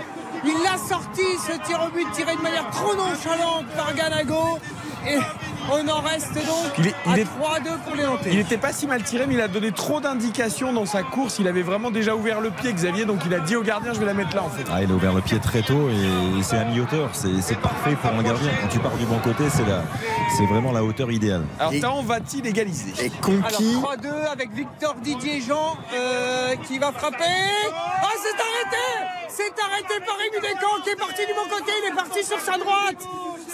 Il 0.46 0.64
l'a 0.64 0.78
sorti, 0.78 1.26
ce 1.46 1.58
tir 1.66 1.82
au 1.86 1.90
but 1.90 2.10
tiré 2.14 2.36
de 2.36 2.42
manière 2.42 2.70
trop 2.70 2.94
nonchalante 2.96 3.66
par 3.76 3.94
Ganago. 3.94 4.60
Et 5.06 5.18
on 5.72 5.88
en 5.88 6.02
reste 6.02 6.34
donc 6.34 6.72
Il 6.78 6.88
est- 6.88 6.96
il 7.06 7.12
à 7.14 7.18
est- 7.18 7.24
3-2 7.26 7.78
pour 7.86 7.96
les 7.96 8.04
Nantais. 8.04 8.30
Il 8.32 8.38
n'était 8.38 8.58
pas 8.58 8.72
si 8.74 8.88
mal 8.88 9.04
tiré, 9.04 9.26
mais 9.28 9.34
il 9.36 9.42
a 9.42 9.48
donné 9.48 9.72
trop 9.72 10.00
d'indications 10.00 10.74
dans 10.74 10.86
sa 10.86 11.04
course. 11.04 11.38
Il 11.40 11.48
avait 11.48 11.62
vraiment 11.62 11.92
déjà 11.92 12.16
ouvert 12.16 12.42
le 12.42 12.50
pied, 12.52 12.72
Xavier, 12.74 13.06
donc 13.06 13.22
il 13.26 13.34
a 13.34 13.40
dit 13.40 13.56
au 13.56 13.64
gardien 13.64 13.94
Je 13.94 14.00
vais 14.00 14.06
la 14.06 14.14
mettre 14.14 14.36
là 14.36 14.44
en 14.44 14.50
fait. 14.50 14.64
Ah, 14.72 14.84
il 14.84 14.92
a 14.92 14.94
ouvert 14.94 15.14
le 15.14 15.22
pied 15.22 15.40
très 15.40 15.62
tôt 15.62 15.90
et 15.90 16.44
c'est 16.44 16.58
à 16.58 16.66
mi-hauteur. 16.66 17.10
C'est 17.14 17.42
c'est 17.42 17.58
parfait 17.60 17.96
pour 18.02 18.12
un 18.12 18.24
gardien. 18.24 18.50
Quand 18.62 18.68
tu 18.70 18.80
pars 18.80 18.96
du 18.98 19.06
bon 19.06 19.20
côté, 19.20 19.44
c'est 19.50 19.66
la- 19.68 19.84
c'est 20.38 20.46
vraiment 20.46 20.72
la 20.72 20.84
hauteur 20.84 21.12
idéale. 21.12 21.44
Alors, 21.60 21.74
Taon 21.82 22.04
va-t-il 22.04 22.46
égaliser 22.46 22.94
Et 23.04 23.08
Alors 23.08 23.22
Conquis. 23.22 23.74
3-2 23.82 24.10
avec 24.32 24.52
Victor 24.54 24.96
Didier 24.96 25.42
Jean 25.42 25.78
euh, 25.94 26.56
qui 26.68 26.78
va 26.80 26.92
frapper. 26.92 27.24
Ah 27.74 28.08
c'est 28.22 28.30
arrêté 28.40 29.12
C'est 29.30 29.54
arrêté 29.64 30.04
par 30.06 30.16
Rémi 30.18 30.42
Descamps 30.42 30.82
qui 30.84 30.90
est 30.90 30.96
parti 30.96 31.22
du 31.28 31.34
bon 31.34 31.48
côté, 31.50 31.72
il 31.84 31.92
est 31.92 31.96
parti 31.96 32.24
sur 32.24 32.40
sa 32.40 32.58
droite. 32.58 32.98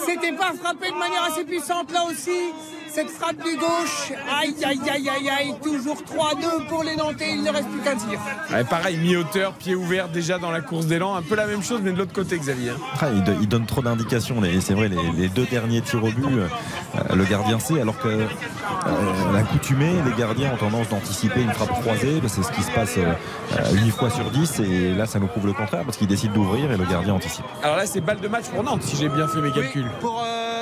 C'était 0.06 0.32
pas 0.32 0.52
frappé 0.60 0.90
de 0.90 0.96
manière 0.96 1.22
assez 1.24 1.44
puissante 1.44 1.92
là 1.92 2.03
aussi. 2.10 2.52
Cette 2.92 3.10
frappe 3.10 3.42
du 3.42 3.56
gauche, 3.56 4.12
aïe 4.40 4.54
aïe 4.64 4.78
aïe 4.88 5.08
aïe 5.08 5.28
aïe, 5.28 5.54
toujours 5.60 5.96
3-2 5.96 6.68
pour 6.68 6.84
les 6.84 6.94
Nantais, 6.94 7.32
il 7.32 7.42
ne 7.42 7.50
reste 7.50 7.66
plus 7.68 7.80
qu'un 7.80 7.96
tir. 7.96 8.20
Ouais, 8.52 8.62
Pareil, 8.62 8.96
mi-hauteur, 8.98 9.54
pied 9.54 9.74
ouvert 9.74 10.08
déjà 10.08 10.38
dans 10.38 10.52
la 10.52 10.60
course 10.60 10.86
d'élan. 10.86 11.16
Un 11.16 11.22
peu 11.22 11.34
la 11.34 11.46
même 11.46 11.60
chose, 11.60 11.80
mais 11.82 11.90
de 11.90 11.98
l'autre 11.98 12.12
côté, 12.12 12.38
Xavier. 12.38 12.70
Ah, 13.00 13.06
il, 13.12 13.24
do- 13.24 13.32
il 13.40 13.48
donne 13.48 13.66
trop 13.66 13.82
d'indications. 13.82 14.36
C'est 14.60 14.74
vrai, 14.74 14.88
les, 14.88 14.96
les 15.16 15.28
deux 15.28 15.44
derniers 15.46 15.80
tirs 15.80 16.04
au 16.04 16.10
but, 16.12 16.24
euh, 16.38 16.46
le 17.16 17.24
gardien 17.24 17.58
sait, 17.58 17.80
alors 17.80 17.98
que 17.98 18.06
euh, 18.06 18.26
l'accoutumée, 19.32 19.92
les 20.06 20.12
gardiens 20.16 20.52
ont 20.52 20.56
tendance 20.56 20.88
d'anticiper 20.88 21.40
une 21.42 21.52
frappe 21.52 21.80
croisée. 21.80 22.20
C'est 22.28 22.44
ce 22.44 22.52
qui 22.52 22.62
se 22.62 22.70
passe 22.70 22.94
euh, 22.98 23.72
8 23.72 23.90
fois 23.90 24.10
sur 24.10 24.30
10. 24.30 24.60
Et 24.60 24.94
là, 24.94 25.06
ça 25.06 25.18
nous 25.18 25.26
prouve 25.26 25.46
le 25.46 25.52
contraire, 25.52 25.82
parce 25.84 25.96
qu'il 25.96 26.06
décide 26.06 26.32
d'ouvrir 26.32 26.70
et 26.70 26.76
le 26.76 26.84
gardien 26.84 27.14
anticipe. 27.14 27.44
Alors 27.62 27.76
là, 27.76 27.86
c'est 27.86 28.00
balle 28.00 28.20
de 28.20 28.28
match 28.28 28.44
pour 28.54 28.62
Nantes, 28.62 28.82
si 28.84 28.96
j'ai 28.96 29.08
bien 29.08 29.26
fait 29.26 29.40
mes 29.40 29.50
calculs. 29.50 29.82
Oui, 29.84 29.90
pour 30.00 30.22
euh, 30.24 30.53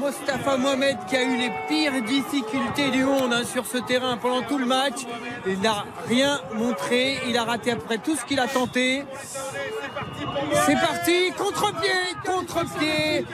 Mostafa 0.00 0.56
Mohamed 0.56 0.96
qui 1.06 1.16
a 1.16 1.22
eu 1.22 1.36
les 1.36 1.52
pires 1.68 2.02
difficultés 2.02 2.90
du 2.90 3.04
monde 3.04 3.34
hein, 3.34 3.44
sur 3.44 3.66
ce 3.66 3.76
terrain 3.76 4.16
pendant 4.16 4.40
tout 4.40 4.56
le 4.56 4.64
match. 4.64 5.06
Il 5.46 5.60
n'a 5.60 5.84
rien 6.08 6.40
montré. 6.54 7.18
Il 7.28 7.36
a 7.36 7.44
raté 7.44 7.72
après 7.72 7.98
tout 7.98 8.16
ce 8.16 8.24
qu'il 8.24 8.40
a 8.40 8.48
tenté. 8.48 9.04
C'est 10.64 10.80
parti, 10.80 11.30
contre-pied, 11.36 11.90
contre-pied. 12.24 13.26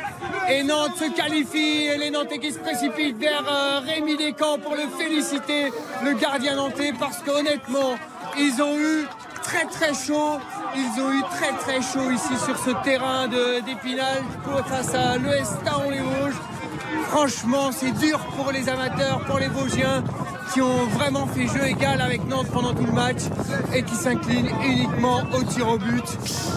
Et 0.50 0.64
Nantes 0.64 0.96
se 0.96 1.14
qualifie. 1.14 1.84
Et 1.84 1.98
les 1.98 2.10
Nantais 2.10 2.38
qui 2.38 2.50
se 2.50 2.58
précipitent 2.58 3.18
vers 3.18 3.44
euh, 3.48 3.80
Rémi 3.86 4.16
Descamps 4.16 4.58
pour 4.58 4.74
le 4.74 4.88
féliciter, 4.98 5.72
le 6.04 6.14
gardien 6.14 6.56
nantais, 6.56 6.92
parce 6.98 7.18
qu'honnêtement, 7.18 7.94
ils 8.36 8.60
ont 8.60 8.76
eu 8.76 9.06
très 9.42 9.66
très 9.66 9.94
chaud. 9.94 10.40
Ils 10.74 11.00
ont 11.00 11.12
eu 11.12 11.22
très 11.30 11.52
très 11.52 11.80
chaud 11.80 12.10
ici 12.10 12.36
sur 12.44 12.58
ce 12.58 12.70
terrain 12.82 13.28
d'Épinal 13.28 14.24
face 14.66 14.94
à 14.94 15.16
l'ES 15.16 15.64
Taon 15.64 15.90
les 15.90 16.00
Vosges. 16.00 16.55
Franchement, 17.08 17.70
c'est 17.72 17.92
dur 17.92 18.18
pour 18.36 18.52
les 18.52 18.68
amateurs, 18.68 19.20
pour 19.20 19.38
les 19.38 19.48
Vosgiens 19.48 20.02
qui 20.52 20.62
ont 20.62 20.86
vraiment 20.86 21.26
fait 21.26 21.46
jeu 21.46 21.66
égal 21.66 22.00
avec 22.00 22.26
Nantes 22.28 22.48
pendant 22.52 22.72
tout 22.72 22.84
le 22.84 22.92
match 22.92 23.22
et 23.74 23.82
qui 23.82 23.94
s'inclinent 23.94 24.50
uniquement 24.64 25.22
au 25.34 25.42
tir 25.42 25.68
au 25.68 25.78
but. 25.78 26.04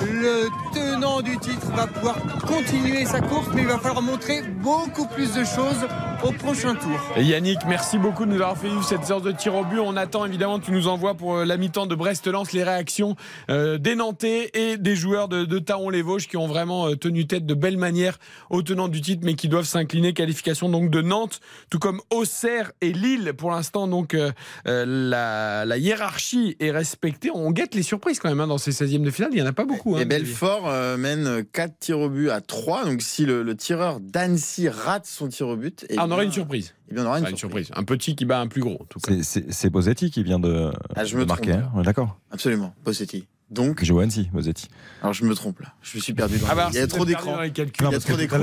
Le 0.02 0.48
tenant 0.74 1.22
du 1.22 1.38
titre 1.38 1.68
va 1.76 1.88
pouvoir 1.88 2.15
continuer 2.48 3.06
sa 3.06 3.22
course, 3.22 3.48
mais 3.54 3.62
il 3.62 3.68
va 3.68 3.78
falloir 3.78 4.02
montrer 4.02 4.42
beaucoup 4.42 5.06
plus 5.08 5.34
de 5.34 5.44
choses 5.44 5.88
au 6.23 6.32
prochain 6.32 6.75
tour. 6.75 6.99
Et 7.15 7.23
Yannick, 7.23 7.60
merci 7.67 7.97
beaucoup 7.97 8.25
de 8.25 8.29
nous 8.32 8.36
avoir 8.36 8.58
fait 8.58 8.67
vivre 8.67 8.84
cette 8.84 9.05
séance 9.05 9.23
de 9.23 9.32
tir 9.32 9.55
au 9.55 9.63
but. 9.63 9.79
On 9.79 9.95
attend 9.95 10.25
évidemment, 10.25 10.60
tu 10.60 10.71
nous 10.71 10.88
envoies 10.88 11.15
pour 11.15 11.38
euh, 11.38 11.45
la 11.45 11.55
mi-temps 11.58 11.86
de 11.86 11.95
Brest-Lens 11.95 12.51
les 12.51 12.63
réactions 12.63 13.15
euh, 13.49 13.77
des 13.77 13.95
Nantais 13.95 14.49
et 14.53 14.77
des 14.77 14.95
joueurs 14.95 15.29
de, 15.29 15.45
de 15.45 15.60
Taon-les-Vosges 15.60 16.27
qui 16.27 16.36
ont 16.38 16.47
vraiment 16.47 16.88
euh, 16.89 16.95
tenu 16.95 17.25
tête 17.25 17.45
de 17.45 17.53
belle 17.53 17.77
manière 17.77 18.17
aux 18.49 18.62
tenants 18.62 18.89
du 18.89 18.99
titre, 19.01 19.21
mais 19.23 19.36
qui 19.36 19.47
doivent 19.47 19.65
s'incliner. 19.65 20.13
Qualification 20.13 20.67
donc 20.69 20.89
de 20.89 21.01
Nantes, 21.01 21.39
tout 21.69 21.79
comme 21.79 22.01
Auxerre 22.10 22.71
et 22.82 22.91
Lille. 22.91 23.34
Pour 23.38 23.51
l'instant, 23.51 23.88
donc 23.88 24.13
euh, 24.13 24.32
la, 24.65 25.63
la 25.65 25.77
hiérarchie 25.77 26.58
est 26.60 26.71
respectée. 26.71 27.32
On 27.34 27.51
guette 27.51 27.75
les 27.75 27.84
surprises 27.84 28.19
quand 28.19 28.29
même 28.29 28.41
hein, 28.41 28.47
dans 28.47 28.58
ces 28.58 28.71
16e 28.71 29.03
de 29.03 29.12
finale. 29.12 29.32
Il 29.34 29.38
n'y 29.38 29.41
en 29.41 29.49
a 29.49 29.53
pas 29.53 29.65
beaucoup. 29.65 29.95
hein, 29.95 30.01
Et 30.01 30.05
Belfort 30.05 30.67
euh, 30.67 30.97
mène 30.97 31.43
4 31.53 31.79
tirs 31.79 31.99
au 31.99 32.10
but 32.10 32.29
à 32.29 32.41
3. 32.41 32.86
Donc 32.86 33.01
si 33.01 33.25
le, 33.25 33.41
le 33.43 33.55
tireur 33.55 33.99
d'Annecy 34.01 34.67
rate 34.67 35.05
son 35.05 35.27
tir 35.29 35.47
au 35.47 35.55
but, 35.55 35.86
eh 35.89 35.95
Ah, 35.97 36.08
on 36.10 36.13
aurait 36.13 36.26
une 36.26 36.32
surprise. 36.32 36.74
eh 36.89 36.93
bien, 36.93 37.04
on 37.04 37.08
aura 37.08 37.17
une 37.19 37.24
Enfin, 37.24 37.32
une 37.32 37.38
surprise. 37.38 37.67
surprise. 37.67 37.82
Un 37.82 37.86
petit 37.86 38.15
qui 38.15 38.26
bat 38.26 38.39
un 38.39 38.48
plus 38.48 38.62
gros. 38.62 38.78
En 38.82 38.86
tout 38.86 39.00
cas. 39.00 39.13
C'est- 39.22 39.69
Bosetti 39.69 40.12
qui 40.12 40.24
vient 40.24 40.39
de, 40.39 40.72
Ah, 40.95 41.06
je 41.06 41.15
de 41.15 41.19
me 41.22 41.26
marquer. 41.26 41.54
hein. 41.54 41.72
Ouais, 41.76 41.84
D'accord. 41.84 42.17
Absolument, 42.32 42.74
Bossetti. 42.84 43.28
Donc, 43.52 43.80
Qui 43.80 43.86
joue 43.88 44.00
à 44.00 44.04
Annecy, 44.04 44.30
Bosetti. 44.32 44.67
alors 45.02 45.12
je 45.13 45.26
me 45.26 45.34
trompe 45.34 45.62
là. 45.62 45.69
Je 45.82 45.98
me 45.98 46.04
suis 46.04 46.13
perdu 46.13 46.38
dans 46.38 46.45
Ah 46.52 46.54
bah, 46.54 46.67
Il 46.69 46.76
y 46.76 46.78
a 46.78 46.82
c'est 46.82 46.88
trop 46.88 47.04
d'écrans. 47.04 47.36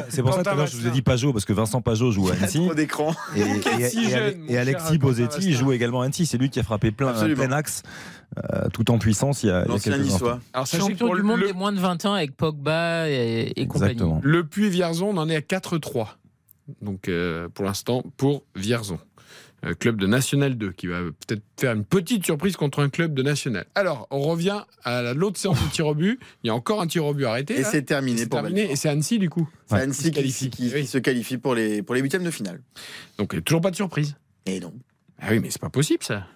C'est 0.08 0.20
pour 0.20 0.34
ça 0.34 0.42
que 0.42 0.66
je 0.66 0.76
vous 0.78 0.86
ai 0.88 0.90
dit 0.90 1.00
Pajot, 1.02 1.32
parce 1.32 1.44
que 1.44 1.52
Vincent 1.52 1.80
Pajot 1.80 2.10
joue 2.10 2.28
à 2.28 2.32
Il 2.32 2.34
y 2.34 2.40
a 2.40 2.42
Annecy. 2.42 2.58
trop 2.64 2.74
d'écrans. 2.74 3.14
Et, 3.36 3.42
et- 4.48 4.58
Alexis 4.58 4.98
Bosetti 4.98 5.52
joue 5.52 5.70
également 5.70 6.00
à 6.02 6.06
Annecy. 6.06 6.26
C'est 6.26 6.38
lui 6.38 6.50
qui 6.50 6.58
a 6.58 6.64
frappé 6.64 6.90
plein, 6.90 7.12
plein 7.12 7.52
axe, 7.52 7.84
euh, 8.52 8.68
tout 8.72 8.90
en 8.90 8.98
puissance 8.98 9.44
il 9.44 9.46
y 9.46 9.50
a, 9.50 9.60
il 9.60 9.66
y 9.66 9.70
a 9.70 9.72
L'ancien 9.74 9.92
quelques. 9.92 10.22
Alors, 10.52 10.66
Champion 10.66 11.10
du 11.14 11.18
le- 11.18 11.22
monde 11.22 11.38
le- 11.40 11.46
des 11.46 11.52
moins 11.52 11.70
de 11.72 11.78
20 11.78 12.04
ans 12.04 12.14
avec 12.14 12.36
Pogba 12.36 13.08
et, 13.08 13.52
et 13.54 13.66
compagnie. 13.68 13.92
Exactement. 13.92 14.20
Le 14.24 14.44
Puy-Vierzon, 14.44 15.10
on 15.10 15.18
en 15.18 15.28
est 15.28 15.36
à 15.36 15.40
4-3. 15.40 16.18
Donc, 16.82 17.08
euh, 17.08 17.48
pour 17.48 17.64
l'instant, 17.64 18.04
pour 18.16 18.44
Vierzon. 18.54 18.98
Euh, 19.64 19.72
club 19.74 19.98
de 19.98 20.06
National 20.06 20.56
2 20.58 20.72
qui 20.72 20.86
va 20.86 21.00
peut-être 21.00 21.42
faire 21.58 21.72
une 21.72 21.84
petite 21.86 22.24
surprise 22.26 22.56
contre 22.56 22.80
un 22.80 22.90
club 22.90 23.14
de 23.14 23.22
National. 23.22 23.64
Alors, 23.74 24.06
on 24.10 24.20
revient 24.20 24.60
à 24.84 25.00
la- 25.00 25.14
l'autre 25.14 25.38
séance 25.38 25.58
de 25.64 25.70
tir 25.70 25.86
au 25.86 25.94
but. 25.94 26.20
Il 26.44 26.48
y 26.48 26.50
a 26.50 26.54
encore 26.54 26.82
un 26.82 26.86
tir 26.86 27.06
au 27.06 27.14
but 27.14 27.24
arrêté. 27.24 27.58
Et 27.58 27.64
c'est 27.64 27.82
terminé 27.82 28.18
C'est 28.18 28.28
pour 28.28 28.40
terminé. 28.42 28.70
Et 28.70 28.76
c'est 28.76 28.90
Annecy, 28.90 29.18
du 29.18 29.30
coup. 29.30 29.48
C'est 29.66 29.74
Ouais. 29.76 29.80
Annecy 29.80 29.98
Qui 29.98 30.04
se 30.04 30.08
qui, 30.10 30.14
qualifie. 30.14 30.50
qui- 30.50 30.68
qui 30.68 30.74
Oui. 30.74 30.86
se 30.86 30.98
qualifie 30.98 31.38
pour 31.38 31.54
les, 31.54 31.82
pour 31.82 31.94
les 31.94 32.02
huitièmes 32.02 32.22
de 32.24 32.30
finale. 32.30 32.60
Donc, 33.18 33.30
il 33.32 33.36
n'y 33.36 33.40
a 33.40 33.42
toujours 33.42 33.62
pas 33.62 33.70
de 33.70 33.76
surprise. 33.76 34.14
Et 34.44 34.60
non. 34.60 34.74
Ah 35.18 35.28
oui, 35.30 35.40
mais 35.40 35.48
c'est 35.50 35.60
pas 35.60 35.70
possible, 35.70 36.04
ça. 36.04 36.26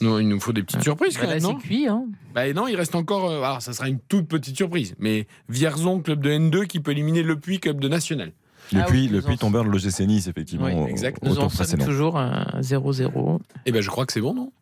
Non, 0.00 0.18
il 0.18 0.26
nous 0.28 0.40
faut 0.40 0.52
des 0.52 0.62
petites 0.62 0.82
surprises 0.82 1.16
quand 1.16 1.22
Bah 1.24 1.28
là, 1.28 1.34
même, 1.34 1.40
c'est 1.42 1.48
non? 1.52 1.58
cuit. 1.58 1.86
Hein. 1.86 2.06
Bah 2.34 2.50
non, 2.52 2.66
il 2.66 2.76
reste 2.76 2.94
encore. 2.94 3.30
euh, 3.30 3.42
alors, 3.42 3.62
ça 3.62 3.72
sera 3.74 3.88
une 3.88 4.00
toute 4.00 4.26
petite 4.26 4.56
surprise. 4.56 4.94
Mais 4.98 5.26
Vierzon, 5.48 6.00
club 6.00 6.20
de 6.22 6.30
N2, 6.30 6.64
qui 6.66 6.80
peut 6.80 6.90
éliminer 6.92 7.22
Le 7.22 7.38
Puy, 7.38 7.60
club 7.60 7.78
de 7.80 7.88
National. 7.88 8.32
Le 8.72 8.80
Ah 8.80 8.86
oui, 8.90 9.08
le 9.08 9.18
nous 9.18 9.24
Puy 9.24 9.34
en- 9.34 9.38
tombeur 9.38 9.64
de 9.64 9.68
l'OGC 9.70 10.00
Nice, 10.06 10.26
effectivement, 10.28 10.66
Oui, 10.84 10.90
exact. 10.90 11.18
au 11.22 11.26
Nous 11.28 11.38
en 11.38 11.48
sommes 11.48 11.78
toujours 11.78 12.18
à 12.18 12.60
0-0. 12.60 13.40
Eh 13.66 13.72
ben, 13.72 13.80
je 13.82 13.88
crois 13.90 14.06
que 14.06 14.12
c'est 14.12 14.20
bon, 14.20 14.34
non? 14.34 14.52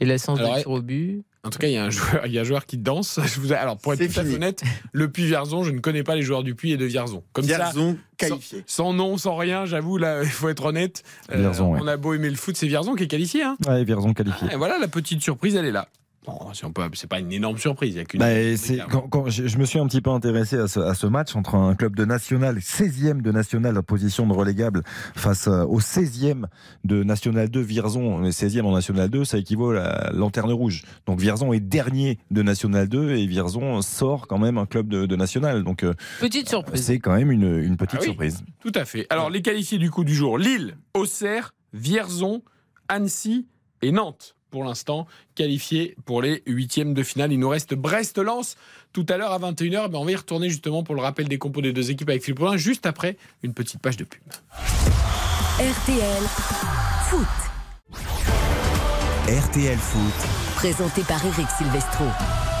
Et 0.00 0.04
la 0.04 0.18
séance 0.18 0.38
de 0.40 0.44
tir 0.60 0.70
au 0.70 0.80
but. 0.82 1.22
En 1.44 1.50
tout 1.50 1.58
cas, 1.58 1.66
il 1.66 1.72
y 1.72 1.76
a 1.76 1.84
un 1.84 1.90
joueur, 1.90 2.26
il 2.26 2.32
y 2.32 2.38
a 2.38 2.42
un 2.42 2.44
joueur 2.44 2.66
qui 2.66 2.76
danse. 2.78 3.18
Je 3.24 3.40
vous 3.40 3.52
ai- 3.52 3.56
Alors, 3.56 3.76
pour 3.76 3.92
être 3.92 3.98
tout 3.98 4.20
à 4.20 4.24
fait 4.24 4.34
honnête, 4.34 4.62
le 4.92 5.08
Puy 5.10 5.24
Vierzon, 5.26 5.64
je 5.64 5.70
ne 5.72 5.80
connais 5.80 6.04
pas 6.04 6.14
les 6.14 6.22
joueurs 6.22 6.44
du 6.44 6.54
Puy 6.54 6.70
et 6.72 6.76
de 6.76 6.84
Vierzon. 6.84 7.24
Comme 7.32 7.44
ça, 7.44 7.56
Vierzon 7.56 7.96
qualifié. 8.16 8.62
sans 8.66 8.92
nom, 8.92 9.16
sans 9.16 9.36
rien, 9.36 9.64
j'avoue, 9.64 9.98
là, 9.98 10.22
il 10.22 10.28
faut 10.28 10.48
être 10.48 10.64
honnête. 10.66 11.02
Euh, 11.32 11.38
Vierzon, 11.38 11.72
ouais. 11.74 11.80
On 11.82 11.86
a 11.88 11.96
beau 11.96 12.14
aimer 12.14 12.30
le 12.30 12.36
foot, 12.36 12.56
c'est 12.56 12.68
Vierzon 12.68 12.94
qui 12.94 13.04
est 13.04 13.08
qualifié. 13.08 13.42
Hein. 13.42 13.56
Ouais, 13.66 13.82
Vierzon 13.84 14.12
qualifié. 14.14 14.48
Et 14.52 14.56
voilà, 14.56 14.78
la 14.78 14.86
petite 14.88 15.20
surprise, 15.20 15.56
elle 15.56 15.64
est 15.66 15.72
là. 15.72 15.88
Bon, 16.24 16.38
si 16.54 16.64
on 16.64 16.72
peut, 16.72 16.82
c'est 16.94 17.08
pas 17.08 17.18
une 17.18 17.32
énorme 17.32 17.58
surprise. 17.58 17.94
Il 17.94 17.96
y 17.96 18.00
a 18.00 18.04
qu'une. 18.04 18.20
Bah, 18.20 18.28
quand, 18.88 19.08
quand 19.08 19.28
je, 19.28 19.48
je 19.48 19.58
me 19.58 19.64
suis 19.64 19.80
un 19.80 19.86
petit 19.88 20.00
peu 20.00 20.10
intéressé 20.10 20.56
à 20.56 20.68
ce, 20.68 20.78
à 20.78 20.94
ce 20.94 21.08
match 21.08 21.34
entre 21.34 21.56
un 21.56 21.74
club 21.74 21.96
de 21.96 22.04
national, 22.04 22.58
16e 22.58 23.22
de 23.22 23.32
national 23.32 23.76
en 23.76 23.82
position 23.82 24.26
de 24.28 24.32
relégable, 24.32 24.84
face 25.16 25.48
euh, 25.48 25.64
au 25.64 25.80
16e 25.80 26.44
de 26.84 27.02
national 27.02 27.48
2, 27.48 27.60
Vierzon, 27.60 28.18
le 28.18 28.30
16e 28.30 28.62
en 28.62 28.72
national 28.72 29.08
2, 29.10 29.24
ça 29.24 29.38
équivaut 29.38 29.70
à 29.70 29.74
la 29.74 30.10
lanterne 30.12 30.52
rouge. 30.52 30.84
Donc 31.06 31.18
Vierzon 31.18 31.52
est 31.52 31.58
dernier 31.60 32.18
de 32.30 32.42
national 32.42 32.88
2 32.88 33.16
et 33.16 33.26
Vierzon 33.26 33.82
sort 33.82 34.28
quand 34.28 34.38
même 34.38 34.58
un 34.58 34.66
club 34.66 34.86
de, 34.88 35.06
de 35.06 35.16
national. 35.16 35.64
Donc 35.64 35.82
euh, 35.82 35.92
Petite 36.20 36.48
surprise. 36.48 36.82
c'est 36.84 37.00
quand 37.00 37.16
même 37.16 37.32
une, 37.32 37.58
une 37.58 37.76
petite 37.76 37.96
Ah 37.98 38.02
oui. 38.02 38.06
surprise. 38.06 38.44
Tout 38.60 38.72
à 38.76 38.84
fait. 38.84 39.08
Alors, 39.10 39.28
les 39.28 39.42
qualifiés 39.42 39.78
du 39.78 39.90
coup 39.90 40.04
du 40.04 40.14
jour 40.14 40.38
Lille, 40.38 40.76
Auxerre, 40.94 41.52
Vierzon, 41.72 42.42
Annecy 42.88 43.48
et 43.82 43.90
Nantes. 43.90 44.36
Pour 44.52 44.64
l'instant, 44.64 45.06
qualifiés 45.34 45.96
pour 46.04 46.20
les 46.20 46.42
huitièmes 46.46 46.92
de 46.92 47.02
finale. 47.02 47.32
Il 47.32 47.38
nous 47.38 47.48
reste 47.48 47.74
Brest-Lens 47.74 48.56
tout 48.92 49.06
à 49.08 49.16
l'heure 49.16 49.32
à 49.32 49.38
21h. 49.38 49.90
Mais 49.90 49.96
on 49.96 50.04
va 50.04 50.12
y 50.12 50.14
retourner 50.14 50.50
justement 50.50 50.82
pour 50.82 50.94
le 50.94 51.00
rappel 51.00 51.26
des 51.26 51.38
compos 51.38 51.62
des 51.62 51.72
deux 51.72 51.90
équipes 51.90 52.10
avec 52.10 52.22
Philippe 52.22 52.38
Paulin, 52.38 52.58
juste 52.58 52.84
après 52.84 53.16
une 53.42 53.54
petite 53.54 53.80
page 53.80 53.96
de 53.96 54.04
pub. 54.04 54.20
RTL 55.58 56.22
Foot. 57.08 57.26
RTL 59.26 59.78
Foot. 59.78 60.28
Présenté 60.56 61.02
par 61.02 61.24
Eric 61.24 61.48
Silvestro. 61.56 62.04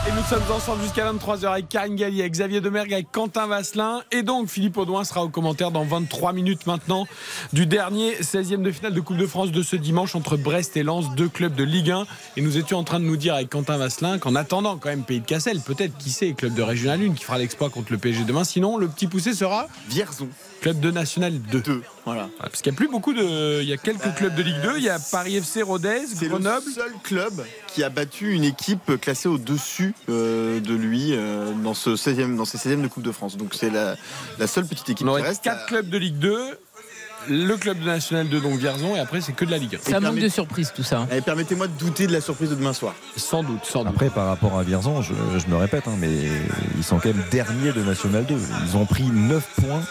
Et 0.04 0.10
nous 0.10 0.24
sommes 0.24 0.42
ensemble 0.50 0.82
jusqu'à 0.82 1.12
23h 1.12 1.46
avec 1.46 1.68
Karine 1.68 1.94
Galli, 1.94 2.20
avec 2.22 2.32
Xavier 2.32 2.60
Demergue, 2.60 2.92
avec 2.92 3.12
Quentin 3.12 3.46
Vasselin. 3.46 4.02
Et 4.10 4.24
donc, 4.24 4.48
Philippe 4.48 4.76
Audouin 4.76 5.04
sera 5.04 5.22
au 5.22 5.28
commentaire 5.28 5.70
dans 5.70 5.84
23 5.84 6.32
minutes 6.32 6.66
maintenant 6.66 7.06
du 7.52 7.66
dernier 7.66 8.16
16e 8.16 8.62
de 8.62 8.72
finale 8.72 8.94
de 8.94 9.00
Coupe 9.00 9.16
de 9.16 9.28
France 9.28 9.52
de 9.52 9.62
ce 9.62 9.76
dimanche 9.76 10.16
entre 10.16 10.36
Brest 10.36 10.76
et 10.76 10.82
Lens, 10.82 11.14
deux 11.14 11.28
clubs 11.28 11.54
de 11.54 11.62
Ligue 11.62 11.92
1. 11.92 12.06
Et 12.36 12.42
nous 12.42 12.58
étions 12.58 12.78
en 12.78 12.84
train 12.84 12.98
de 12.98 13.04
nous 13.04 13.16
dire 13.16 13.34
avec 13.34 13.50
Quentin 13.50 13.76
Vasselin 13.76 14.18
qu'en 14.18 14.34
attendant 14.34 14.76
quand 14.76 14.88
même 14.88 15.04
Pays 15.04 15.20
de 15.20 15.26
Cassel, 15.26 15.60
peut-être, 15.60 15.96
qui 15.98 16.10
sait, 16.10 16.32
club 16.32 16.54
de 16.54 16.62
Régional 16.62 17.00
1 17.00 17.12
qui 17.12 17.22
fera 17.22 17.38
l'exploit 17.38 17.70
contre 17.70 17.92
le 17.92 17.98
PSG 17.98 18.24
demain. 18.24 18.42
Sinon, 18.42 18.78
le 18.78 18.88
petit 18.88 19.06
poussé 19.06 19.34
sera 19.34 19.68
Vierzon. 19.88 20.28
Club 20.62 20.80
de 20.80 20.90
National 20.90 21.32
2. 21.38 21.60
Deux. 21.60 21.82
Voilà. 22.06 22.28
Parce 22.38 22.62
qu'il 22.62 22.72
n'y 22.72 22.76
a 22.76 22.78
plus 22.78 22.88
beaucoup 22.88 23.12
de. 23.12 23.60
Il 23.62 23.68
y 23.68 23.72
a 23.72 23.76
quelques 23.76 24.14
clubs 24.14 24.34
de 24.34 24.42
Ligue 24.42 24.60
2. 24.62 24.78
Il 24.78 24.84
y 24.84 24.88
a 24.88 24.98
Paris 24.98 25.36
FC, 25.36 25.62
Rodez, 25.62 26.02
C'est 26.06 26.24
le 26.24 26.30
Grenoble. 26.30 26.70
seul 26.74 26.92
club 27.02 27.32
qui 27.66 27.82
a 27.84 27.90
battu 27.90 28.32
une 28.32 28.44
équipe 28.44 28.98
classée 29.00 29.28
au-dessus 29.28 29.94
euh, 30.08 30.60
de 30.60 30.74
lui 30.74 31.10
euh, 31.12 31.52
dans, 31.62 31.74
ce 31.74 31.90
16e, 31.90 32.36
dans 32.36 32.44
ces 32.44 32.58
16e 32.58 32.80
de 32.80 32.88
Coupe 32.88 33.02
de 33.02 33.12
France. 33.12 33.36
Donc 33.36 33.54
c'est 33.54 33.70
la, 33.70 33.96
la 34.38 34.46
seule 34.46 34.66
petite 34.66 34.88
équipe 34.88 35.06
On 35.06 35.16
qui 35.16 35.22
reste. 35.22 35.42
quatre 35.44 35.66
clubs 35.66 35.88
de 35.88 35.98
Ligue 35.98 36.18
2. 36.18 36.58
Le 37.28 37.54
club 37.56 37.78
de 37.78 37.84
national 37.84 38.28
2, 38.28 38.40
donc 38.40 38.58
Vierzon, 38.58 38.96
et 38.96 38.98
après 38.98 39.20
c'est 39.20 39.30
que 39.32 39.44
de 39.44 39.52
la 39.52 39.58
Ligue 39.58 39.76
1. 39.86 39.90
Ça 39.92 40.00
manque 40.00 40.18
de 40.18 40.28
surprise 40.28 40.72
tout 40.74 40.82
ça. 40.82 41.06
Allez, 41.08 41.20
Permettez-moi 41.20 41.68
de 41.68 41.72
douter 41.78 42.08
de 42.08 42.12
la 42.12 42.20
surprise 42.20 42.50
de 42.50 42.56
demain 42.56 42.72
soir. 42.72 42.94
Sans 43.16 43.44
doute, 43.44 43.64
sans 43.64 43.84
doute. 43.84 43.92
Après, 43.94 44.10
par 44.10 44.26
rapport 44.26 44.58
à 44.58 44.64
Vierzon, 44.64 45.02
je, 45.02 45.12
je 45.38 45.46
me 45.46 45.54
répète, 45.56 45.84
hein, 45.86 45.94
mais 46.00 46.10
ils 46.76 46.82
sont 46.82 46.98
quand 46.98 47.10
même 47.14 47.22
derniers 47.30 47.70
de 47.72 47.80
National 47.82 48.26
2. 48.26 48.34
Ils 48.66 48.76
ont 48.76 48.86
pris 48.86 49.04
9 49.04 49.48
points 49.60 49.82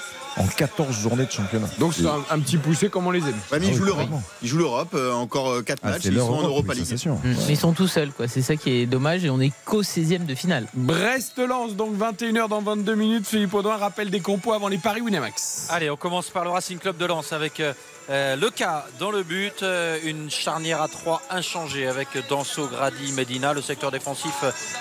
en 0.41 0.47
14 0.47 0.99
journées 0.99 1.25
de 1.25 1.31
championnat. 1.31 1.67
Donc 1.79 1.93
c'est 1.93 2.05
un, 2.05 2.19
un 2.29 2.39
petit 2.39 2.57
poussé 2.57 2.89
comme 2.89 3.05
on 3.07 3.11
les 3.11 3.19
aime. 3.19 3.27
Ouais, 3.51 3.59
mais 3.59 3.65
Ah 3.65 3.65
ils 3.65 3.71
oui, 3.71 3.77
jouent 3.77 3.83
l'Europe. 3.85 4.09
Ils 4.41 4.47
jouent 4.47 4.57
l'Europe. 4.57 4.89
euh, 4.95 5.13
encore 5.13 5.63
4 5.63 5.79
Ah, 5.83 5.89
matchs. 5.91 6.05
Ils 6.05 6.17
sont 6.17 6.33
en 6.33 6.41
Europa 6.43 6.73
League. 6.73 6.85
Mm. 7.05 7.09
Mais 7.23 7.35
ils 7.53 7.57
sont 7.57 7.73
tout 7.73 7.87
seuls, 7.87 8.11
quoi. 8.11 8.27
C'est 8.27 8.41
ça 8.41 8.55
qui 8.55 8.71
est 8.71 8.85
dommage 8.85 9.23
et 9.25 9.29
on 9.29 9.39
est 9.39 9.51
qu'au 9.65 9.83
16e 9.83 10.25
de 10.25 10.35
finale. 10.35 10.65
Brest-Lens, 10.73 11.75
donc 11.75 11.95
21h 11.97 12.47
dans 12.49 12.61
22 12.61 12.95
minutes. 12.95 13.27
Philippe 13.27 13.53
Audouin 13.53 13.77
rappelle 13.77 14.09
des 14.09 14.19
compos 14.19 14.53
avant 14.53 14.67
les 14.67 14.77
paris 14.77 15.01
Winamax. 15.01 15.67
Allez, 15.69 15.89
on 15.89 15.95
commence 15.97 16.29
par 16.29 16.43
le 16.43 16.49
Racing 16.49 16.77
Club 16.79 16.97
de 16.97 17.05
Lens 17.05 17.33
avec 17.33 17.59
euh, 17.59 17.73
euh, 18.11 18.35
le 18.35 18.49
cas 18.49 18.85
dans 18.99 19.09
le 19.09 19.23
but, 19.23 19.63
euh, 19.63 19.97
une 20.03 20.29
charnière 20.29 20.81
à 20.81 20.87
3 20.89 21.21
inchangée 21.29 21.87
avec 21.87 22.09
Danso, 22.29 22.67
Grady, 22.67 23.13
Medina. 23.13 23.53
Le 23.53 23.61
secteur 23.61 23.89
défensif 23.89 24.33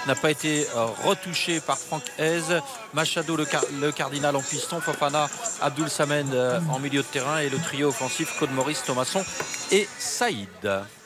n'a 0.07 0.15
pas 0.17 0.31
été 0.31 0.67
euh, 0.77 0.87
retouché 1.05 1.61
par 1.61 1.79
Franck 1.79 2.03
Hez. 2.19 2.41
Machado, 2.93 3.37
le, 3.37 3.45
car- 3.45 3.65
le 3.81 3.93
cardinal 3.93 4.35
en 4.35 4.41
piston, 4.43 4.81
Fofana, 4.81 5.29
Abdul 5.63 5.89
Samed 5.89 6.35
en 6.71 6.79
milieu 6.81 7.03
de 7.03 7.07
terrain 7.07 7.39
et 7.39 7.49
le 7.49 7.59
trio 7.59 7.89
offensif 7.89 8.37
Claude 8.37 8.51
Maurice, 8.53 8.83
Thomasson 8.85 9.25
et 9.71 9.87
Saïd. 9.99 10.49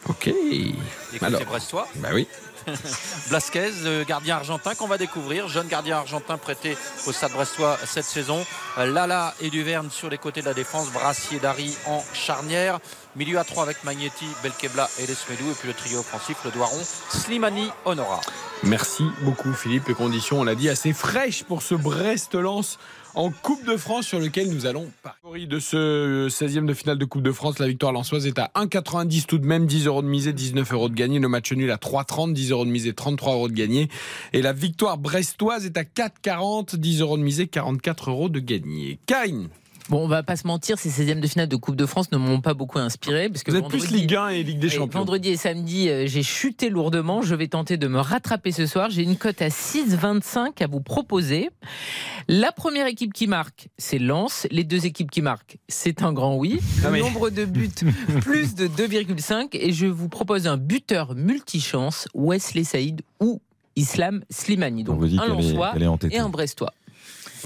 Ok. 0.08 0.28
Et 0.28 0.74
Alors. 1.20 1.42
brestois, 1.44 1.86
Bah 1.96 2.08
oui. 2.14 2.26
Blasquez, 3.28 3.72
gardien 4.06 4.36
argentin 4.36 4.74
qu'on 4.74 4.86
va 4.86 4.98
découvrir, 4.98 5.48
jeune 5.48 5.68
gardien 5.68 5.98
argentin 5.98 6.38
prêté 6.38 6.76
au 7.06 7.12
Stade 7.12 7.32
Brestois 7.32 7.78
cette 7.86 8.04
saison. 8.04 8.44
Lala 8.76 9.34
et 9.40 9.50
Duverne 9.50 9.90
sur 9.90 10.08
les 10.08 10.18
côtés 10.18 10.40
de 10.40 10.46
la 10.46 10.54
défense, 10.54 10.90
Brassier 10.90 11.38
Dari 11.38 11.76
en 11.86 12.02
charnière. 12.12 12.78
Milieu 13.16 13.38
à 13.38 13.44
3 13.44 13.62
avec 13.62 13.84
Magnetti, 13.84 14.26
Belkebla 14.42 14.88
et 14.98 15.06
Lesmedou. 15.06 15.50
Et 15.50 15.54
puis 15.54 15.68
le 15.68 15.74
trio 15.74 16.00
offensif, 16.00 16.38
le 16.44 16.50
Doiron, 16.50 16.82
Slimani, 17.10 17.70
Honora. 17.84 18.20
Merci 18.64 19.04
beaucoup 19.20 19.52
Philippe. 19.52 19.88
Les 19.88 19.94
conditions, 19.94 20.40
on 20.40 20.44
l'a 20.44 20.54
dit, 20.54 20.68
assez 20.68 20.92
fraîches 20.92 21.44
pour 21.44 21.62
ce 21.62 21.74
Brest-Lens 21.74 22.78
en 23.14 23.30
Coupe 23.30 23.64
de 23.66 23.76
France 23.76 24.06
sur 24.06 24.18
lequel 24.18 24.50
nous 24.50 24.66
allons 24.66 24.90
parler. 25.02 25.46
De 25.46 25.58
ce 25.58 26.28
16e 26.28 26.66
de 26.66 26.74
finale 26.74 26.98
de 26.98 27.04
Coupe 27.04 27.22
de 27.22 27.32
France, 27.32 27.58
la 27.58 27.66
victoire 27.66 27.92
lensoise 27.92 28.26
est 28.26 28.38
à 28.38 28.50
1,90 28.54 29.26
tout 29.26 29.38
de 29.38 29.46
même, 29.46 29.66
10 29.66 29.86
euros 29.86 30.02
de 30.02 30.06
misée, 30.06 30.32
19 30.32 30.72
euros 30.72 30.88
de 30.88 30.94
gagné. 30.94 31.18
Le 31.18 31.28
match 31.28 31.52
nul 31.52 31.70
à 31.70 31.76
3,30, 31.76 32.32
10 32.32 32.50
euros 32.50 32.64
de 32.64 32.70
misée, 32.70 32.92
33 32.92 33.34
euros 33.34 33.48
de 33.48 33.54
gagné. 33.54 33.88
Et 34.32 34.42
la 34.42 34.52
victoire 34.52 34.98
brestoise 34.98 35.66
est 35.66 35.76
à 35.76 35.82
4,40, 35.82 36.76
10 36.76 37.00
euros 37.00 37.16
de 37.16 37.22
misée, 37.22 37.46
44 37.46 38.10
euros 38.10 38.28
de 38.28 38.40
gagné. 38.40 38.98
Karine, 39.06 39.48
Bon, 39.90 40.02
on 40.02 40.08
va 40.08 40.22
pas 40.22 40.36
se 40.36 40.46
mentir, 40.46 40.78
ces 40.78 40.88
16e 40.88 41.20
de 41.20 41.26
finale 41.26 41.46
de 41.48 41.56
Coupe 41.56 41.76
de 41.76 41.84
France 41.84 42.10
ne 42.10 42.16
m'ont 42.16 42.40
pas 42.40 42.54
beaucoup 42.54 42.78
inspiré. 42.78 43.28
Parce 43.28 43.42
que 43.42 43.50
vous 43.50 43.58
êtes 43.58 43.68
plus 43.68 43.78
vendredi- 43.80 44.00
Ligue 44.00 44.14
1 44.14 44.28
et 44.30 44.42
Ligue 44.42 44.58
des 44.58 44.70
Champions. 44.70 45.00
Vendredi 45.00 45.28
et 45.28 45.36
samedi, 45.36 45.90
euh, 45.90 46.06
j'ai 46.06 46.22
chuté 46.22 46.70
lourdement. 46.70 47.20
Je 47.20 47.34
vais 47.34 47.48
tenter 47.48 47.76
de 47.76 47.86
me 47.86 47.98
rattraper 48.00 48.50
ce 48.50 48.64
soir. 48.66 48.88
J'ai 48.88 49.02
une 49.02 49.16
cote 49.16 49.42
à 49.42 49.50
6,25 49.50 50.62
à 50.62 50.66
vous 50.68 50.80
proposer. 50.80 51.50
La 52.28 52.50
première 52.50 52.86
équipe 52.86 53.12
qui 53.12 53.26
marque, 53.26 53.68
c'est 53.76 53.98
Lens. 53.98 54.46
Les 54.50 54.64
deux 54.64 54.86
équipes 54.86 55.10
qui 55.10 55.20
marquent, 55.20 55.58
c'est 55.68 56.02
un 56.02 56.14
grand 56.14 56.36
oui. 56.36 56.60
Le 56.80 56.86
Ah, 56.86 56.90
mais- 56.90 57.00
nombre 57.00 57.28
de 57.28 57.44
buts, 57.44 57.68
plus 58.22 58.54
de 58.54 58.66
2,5. 58.66 59.54
Et 59.54 59.72
je 59.72 59.86
vous 59.86 60.08
propose 60.08 60.46
un 60.46 60.56
buteur 60.56 61.14
multichance, 61.14 62.08
Wesley 62.14 62.64
Saïd 62.64 63.02
ou 63.20 63.42
Islam 63.76 64.22
Slimani. 64.30 64.82
On 64.82 64.92
Donc 64.92 65.00
vous 65.00 65.08
dit 65.08 65.18
un 65.18 65.26
qu'elle 65.36 65.44
est, 65.44 65.52
Lensois 65.52 65.74
et 66.10 66.18
un 66.18 66.28
Brestois. 66.30 66.72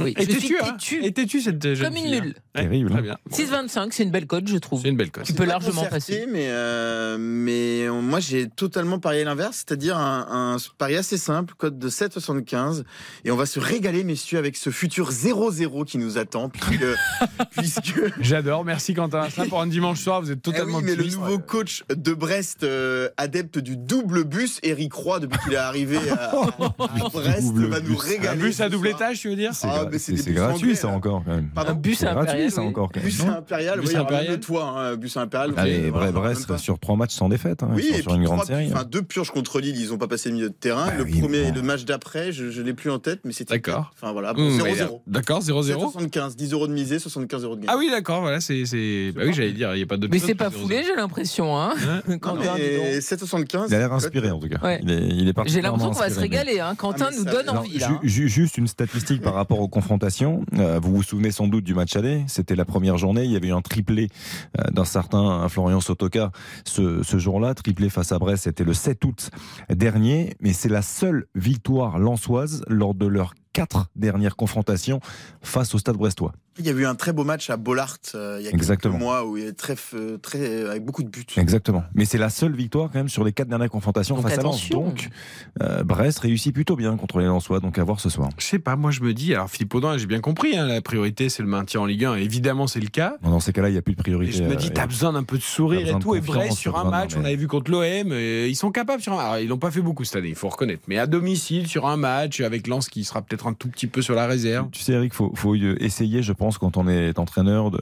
Oui, 0.00 0.14
Et 0.16 0.24
je 0.24 0.30
suis 0.30 0.40
têtu, 0.40 0.56
hein 0.62 0.72
têtu. 0.72 1.04
Et 1.04 1.12
têtu 1.12 1.40
cette 1.40 1.74
jeune 1.74 1.88
Comme 1.88 1.96
une 1.96 2.02
fille, 2.04 2.14
hein. 2.16 2.20
nulle. 2.20 2.34
Ouais, 2.54 2.62
Terrible, 2.62 2.90
Très 2.90 2.98
hein. 2.98 3.02
bien. 3.02 3.18
6,25, 3.32 3.88
c'est 3.92 4.02
une 4.04 4.10
belle 4.10 4.26
cote, 4.26 4.48
je 4.48 4.56
trouve. 4.58 4.82
C'est 4.82 4.88
une 4.88 4.96
belle 4.96 5.10
cote. 5.10 5.24
Tu 5.24 5.32
peux 5.32 5.44
largement 5.44 5.84
passer. 5.86 6.26
Mais, 6.30 6.46
euh, 6.48 7.16
mais 7.18 7.86
moi, 8.02 8.20
j'ai 8.20 8.48
totalement 8.48 8.98
parié 8.98 9.24
l'inverse, 9.24 9.64
c'est-à-dire 9.66 9.96
un, 9.96 10.54
un 10.54 10.56
pari 10.78 10.96
assez 10.96 11.16
simple, 11.18 11.54
code 11.56 11.78
de 11.78 11.88
7,75. 11.88 12.84
Et 13.24 13.30
on 13.30 13.36
va 13.36 13.46
se 13.46 13.60
régaler, 13.60 14.04
messieurs, 14.04 14.38
avec 14.38 14.56
ce 14.56 14.70
futur 14.70 15.10
0-0 15.10 15.84
qui 15.84 15.98
nous 15.98 16.18
attend, 16.18 16.48
puisque. 16.48 16.84
puisque 17.56 18.00
J'adore, 18.20 18.64
merci 18.64 18.94
Quentin. 18.94 19.28
Ça 19.30 19.44
pour 19.46 19.60
un 19.60 19.66
dimanche 19.66 20.00
soir, 20.00 20.20
vous 20.20 20.30
êtes 20.30 20.38
Eh 20.38 20.42
totalement 20.42 20.78
oui, 20.78 20.84
mais 20.86 20.94
le 20.96 21.04
nouveau 21.04 21.38
coach 21.38 21.84
de 21.94 22.12
Brest, 22.14 22.62
euh, 22.64 23.08
adepte 23.16 23.58
du 23.58 23.76
double 23.76 24.24
bus, 24.24 24.58
Eric 24.62 24.92
Roy, 24.92 25.20
depuis 25.20 25.38
qu'il 25.44 25.52
est 25.54 25.56
arrivé 25.56 25.98
à, 26.10 26.30
à 26.30 27.08
Brest, 27.12 27.52
va 27.54 27.80
nous 27.80 27.88
bus. 27.94 27.98
régaler. 28.00 28.28
Un 28.28 28.44
bus 28.44 28.60
à 28.60 28.68
double 28.68 28.88
soir. 28.90 29.00
étage, 29.02 29.20
tu 29.20 29.28
veux 29.28 29.36
dire 29.36 29.54
C'est 29.54 29.66
Ah, 29.68 29.84
mais 29.90 29.98
c'est 29.98 30.32
gratuit 30.32 30.76
ça 30.76 30.88
encore 30.88 31.22
quand 31.24 31.32
même. 31.34 31.50
Pardon 31.54 31.72
Un 31.72 31.74
bus 31.74 31.98
C'est 31.98 32.06
impérial, 32.06 32.26
gratuit 32.26 32.50
ça 32.50 32.62
encore 32.62 32.90
quand 32.92 33.00
même. 33.00 33.08
Bus 33.08 33.20
impérial, 33.24 33.80
Bus 33.80 33.90
oui, 33.94 34.26
le 34.28 34.40
toit, 34.40 34.64
hein, 34.76 34.96
bus 34.96 35.16
impérial. 35.16 35.52
Allez, 35.56 35.90
Voilà, 35.90 36.12
Brest 36.12 36.46
pas. 36.46 36.58
sur 36.58 36.78
trois 36.78 36.96
matchs 36.96 37.14
sans 37.14 37.28
défaite. 37.28 37.62
hein. 37.62 37.70
Oui, 37.74 37.84
sur 38.02 38.14
une 38.14 38.24
trois- 38.24 38.36
grande 38.36 38.46
série. 38.46 38.70
enfin, 38.72 38.84
deux 38.84 39.02
purges 39.02 39.30
contre 39.30 39.60
Lille, 39.60 39.76
ils 39.80 39.88
n'ont 39.90 39.98
pas 39.98 40.08
passé 40.08 40.28
le 40.28 40.34
milieu 40.36 40.48
de 40.50 40.54
terrain. 40.54 40.86
Bah 40.86 40.92
le 40.98 41.04
oui, 41.04 41.20
premier, 41.20 41.44
bon. 41.50 41.54
le 41.54 41.62
match 41.62 41.84
d'après, 41.84 42.32
je 42.32 42.44
ne 42.44 42.62
l'ai 42.64 42.74
plus 42.74 42.90
en 42.90 42.98
tête, 42.98 43.20
mais 43.24 43.32
c'était. 43.32 43.54
D'accord. 43.54 43.92
Enfin 44.00 44.12
voilà, 44.12 44.32
Mmh, 44.32 44.36
bon, 44.36 44.64
mais 44.64 44.74
0-0. 44.74 45.00
D'accord, 45.06 45.40
0-0. 45.42 45.80
75, 45.80 46.36
10 46.36 46.52
euros 46.52 46.66
de 46.68 46.72
misée, 46.72 46.98
75 46.98 47.44
euros 47.44 47.56
de 47.56 47.62
gain. 47.62 47.68
Ah 47.72 47.76
oui, 47.78 47.88
d'accord, 47.90 48.20
voilà, 48.20 48.40
c'est. 48.40 48.64
c'est- 48.66 49.12
Bah 49.14 49.22
oui, 49.24 49.32
j'allais 49.34 49.52
dire, 49.52 49.74
il 49.74 49.78
n'y 49.78 49.82
a 49.82 49.86
pas 49.86 49.96
d'autre 49.96 50.12
Mais 50.12 50.18
c'est 50.18 50.34
pas 50.34 50.48
0-0. 50.50 50.62
foulé, 50.62 50.82
j'ai 50.86 50.94
l'impression. 50.96 51.56
Hein 51.58 51.74
Hein 52.08 52.18
Quentin, 52.20 52.54
7,75. 53.00 53.66
Il 53.68 53.74
a 53.74 53.78
l'air 53.78 53.92
inspiré 53.92 54.30
en 54.30 54.38
tout 54.38 54.48
cas. 54.48 54.58
Il 54.82 54.90
est, 54.90 54.96
il 55.08 55.28
est 55.28 55.34
J'ai 55.46 55.60
l'impression 55.62 55.90
qu'on 55.90 55.98
va 55.98 56.10
se 56.10 56.20
régaler. 56.20 56.60
Hein. 56.60 56.74
Quentin 56.76 57.06
Ah, 57.08 57.10
mais 57.12 57.18
nous 57.18 57.24
donne 57.24 57.48
envie. 57.50 57.82
Hein. 57.82 58.00
Juste 58.02 58.58
une 58.58 58.66
statistique 58.66 59.22
par 59.22 59.34
rapport 59.34 59.60
aux 59.60 59.68
confrontations. 59.78 60.44
Euh, 60.58 60.80
vous 60.82 60.96
vous 60.96 61.02
souvenez 61.04 61.30
sans 61.30 61.46
doute 61.46 61.62
du 61.62 61.72
match 61.72 61.94
aller. 61.94 62.24
C'était 62.26 62.56
la 62.56 62.64
première 62.64 62.98
journée. 62.98 63.22
Il 63.24 63.30
y 63.30 63.36
avait 63.36 63.46
eu 63.48 63.52
un 63.52 63.60
triplé 63.60 64.08
euh, 64.58 64.70
d'un 64.72 64.84
certain 64.84 65.48
Florian 65.48 65.80
Sotoka 65.80 66.32
ce, 66.64 67.02
jour-là. 67.04 67.54
Triplé 67.54 67.88
face 67.88 68.10
à 68.10 68.18
Brest. 68.18 68.44
C'était 68.44 68.64
le 68.64 68.74
7 68.74 69.04
août 69.04 69.30
dernier. 69.70 70.34
Mais 70.40 70.52
c'est 70.52 70.68
la 70.68 70.82
seule 70.82 71.26
victoire 71.36 72.00
lançoise 72.00 72.64
lors 72.66 72.94
de 72.94 73.06
leurs 73.06 73.34
quatre 73.52 73.86
dernières 73.94 74.34
confrontations 74.34 74.98
face 75.42 75.76
au 75.76 75.78
Stade 75.78 75.96
Brestois. 75.96 76.32
Il 76.58 76.66
y 76.66 76.70
a 76.70 76.72
eu 76.72 76.86
un 76.86 76.94
très 76.94 77.12
beau 77.12 77.24
match 77.24 77.50
à 77.50 77.56
Bollard 77.56 77.96
euh, 78.14 78.36
il 78.40 78.44
y 78.44 78.48
a 78.48 78.50
Exactement. 78.52 78.94
quelques 78.94 79.02
mois 79.02 79.24
où 79.26 79.36
il 79.36 79.44
est 79.44 79.52
très, 79.52 79.74
f- 79.74 80.18
très, 80.20 80.68
avec 80.68 80.84
beaucoup 80.84 81.02
de 81.02 81.08
buts. 81.08 81.24
Exactement. 81.36 81.84
Mais 81.94 82.04
c'est 82.04 82.18
la 82.18 82.30
seule 82.30 82.54
victoire 82.54 82.90
quand 82.90 82.98
même 82.98 83.08
sur 83.08 83.22
les 83.24 83.32
quatre 83.32 83.48
dernières 83.48 83.70
confrontations 83.70 84.16
Donc 84.16 84.28
face 84.28 84.38
attention. 84.38 84.80
à 84.80 84.84
Lens. 84.84 84.94
Donc 84.94 85.08
euh, 85.62 85.84
Brest 85.84 86.18
réussit 86.20 86.52
plutôt 86.52 86.76
bien 86.76 86.96
contre 86.96 87.18
les 87.20 87.26
Lensois. 87.26 87.60
Donc 87.60 87.78
à 87.78 87.84
voir 87.84 88.00
ce 88.00 88.08
soir. 88.10 88.28
Je 88.38 88.44
sais 88.44 88.58
pas, 88.58 88.76
moi 88.76 88.90
je 88.90 89.00
me 89.02 89.14
dis, 89.14 89.34
alors 89.34 89.50
Philippe 89.50 89.74
Audin, 89.74 89.96
j'ai 89.98 90.06
bien 90.06 90.20
compris, 90.20 90.56
hein, 90.56 90.66
la 90.66 90.80
priorité 90.82 91.28
c'est 91.28 91.42
le 91.42 91.48
maintien 91.48 91.80
en 91.80 91.86
Ligue 91.86 92.04
1, 92.04 92.16
évidemment 92.16 92.66
c'est 92.66 92.80
le 92.80 92.88
cas. 92.88 93.16
Dans 93.22 93.40
ces 93.40 93.52
cas-là, 93.52 93.68
il 93.68 93.72
n'y 93.72 93.78
a 93.78 93.82
plus 93.82 93.94
de 93.94 94.00
Et 94.00 94.02
priorité. 94.02 94.32
je 94.38 94.42
me 94.44 94.56
dis, 94.56 94.68
euh, 94.68 94.72
t'as 94.74 94.86
besoin 94.86 95.12
d'un 95.12 95.22
peu 95.24 95.36
de 95.38 95.42
sourire 95.42 95.86
et 95.96 95.98
tout. 96.00 96.14
Et 96.14 96.20
Brest 96.20 96.56
sur 96.58 96.76
un 96.78 96.90
match, 96.90 97.14
an, 97.14 97.18
on 97.18 97.22
mais- 97.22 97.28
avait 97.28 97.36
vu 97.36 97.46
contre 97.48 97.70
l'OM, 97.70 97.82
euh, 98.12 98.46
ils 98.48 98.56
sont 98.56 98.70
capables 98.70 99.02
sur 99.02 99.12
un. 99.12 99.18
Alors, 99.18 99.38
ils 99.38 99.48
l'ont 99.48 99.58
pas 99.58 99.70
fait 99.70 99.80
beaucoup 99.80 100.04
cette 100.04 100.16
année, 100.16 100.28
il 100.30 100.34
faut 100.34 100.48
reconnaître. 100.48 100.82
Mais 100.88 100.98
à 100.98 101.06
domicile, 101.06 101.66
sur 101.68 101.86
un 101.86 101.96
match, 101.96 102.40
avec 102.40 102.66
Lens 102.66 102.88
qui 102.88 103.04
sera 103.04 103.22
peut-être 103.22 103.46
un 103.46 103.52
tout 103.54 103.68
petit 103.68 103.86
peu 103.86 104.02
sur 104.02 104.14
la 104.14 104.26
réserve. 104.26 104.68
Tu 104.72 104.82
sais, 104.82 104.92
Eric, 104.92 105.12
faut, 105.14 105.32
faut 105.34 105.54
essayer, 105.54 106.22
je 106.22 106.32
pense, 106.32 106.47
quand 106.56 106.78
on 106.78 106.88
est 106.88 107.18
entraîneur, 107.18 107.70
de- 107.70 107.78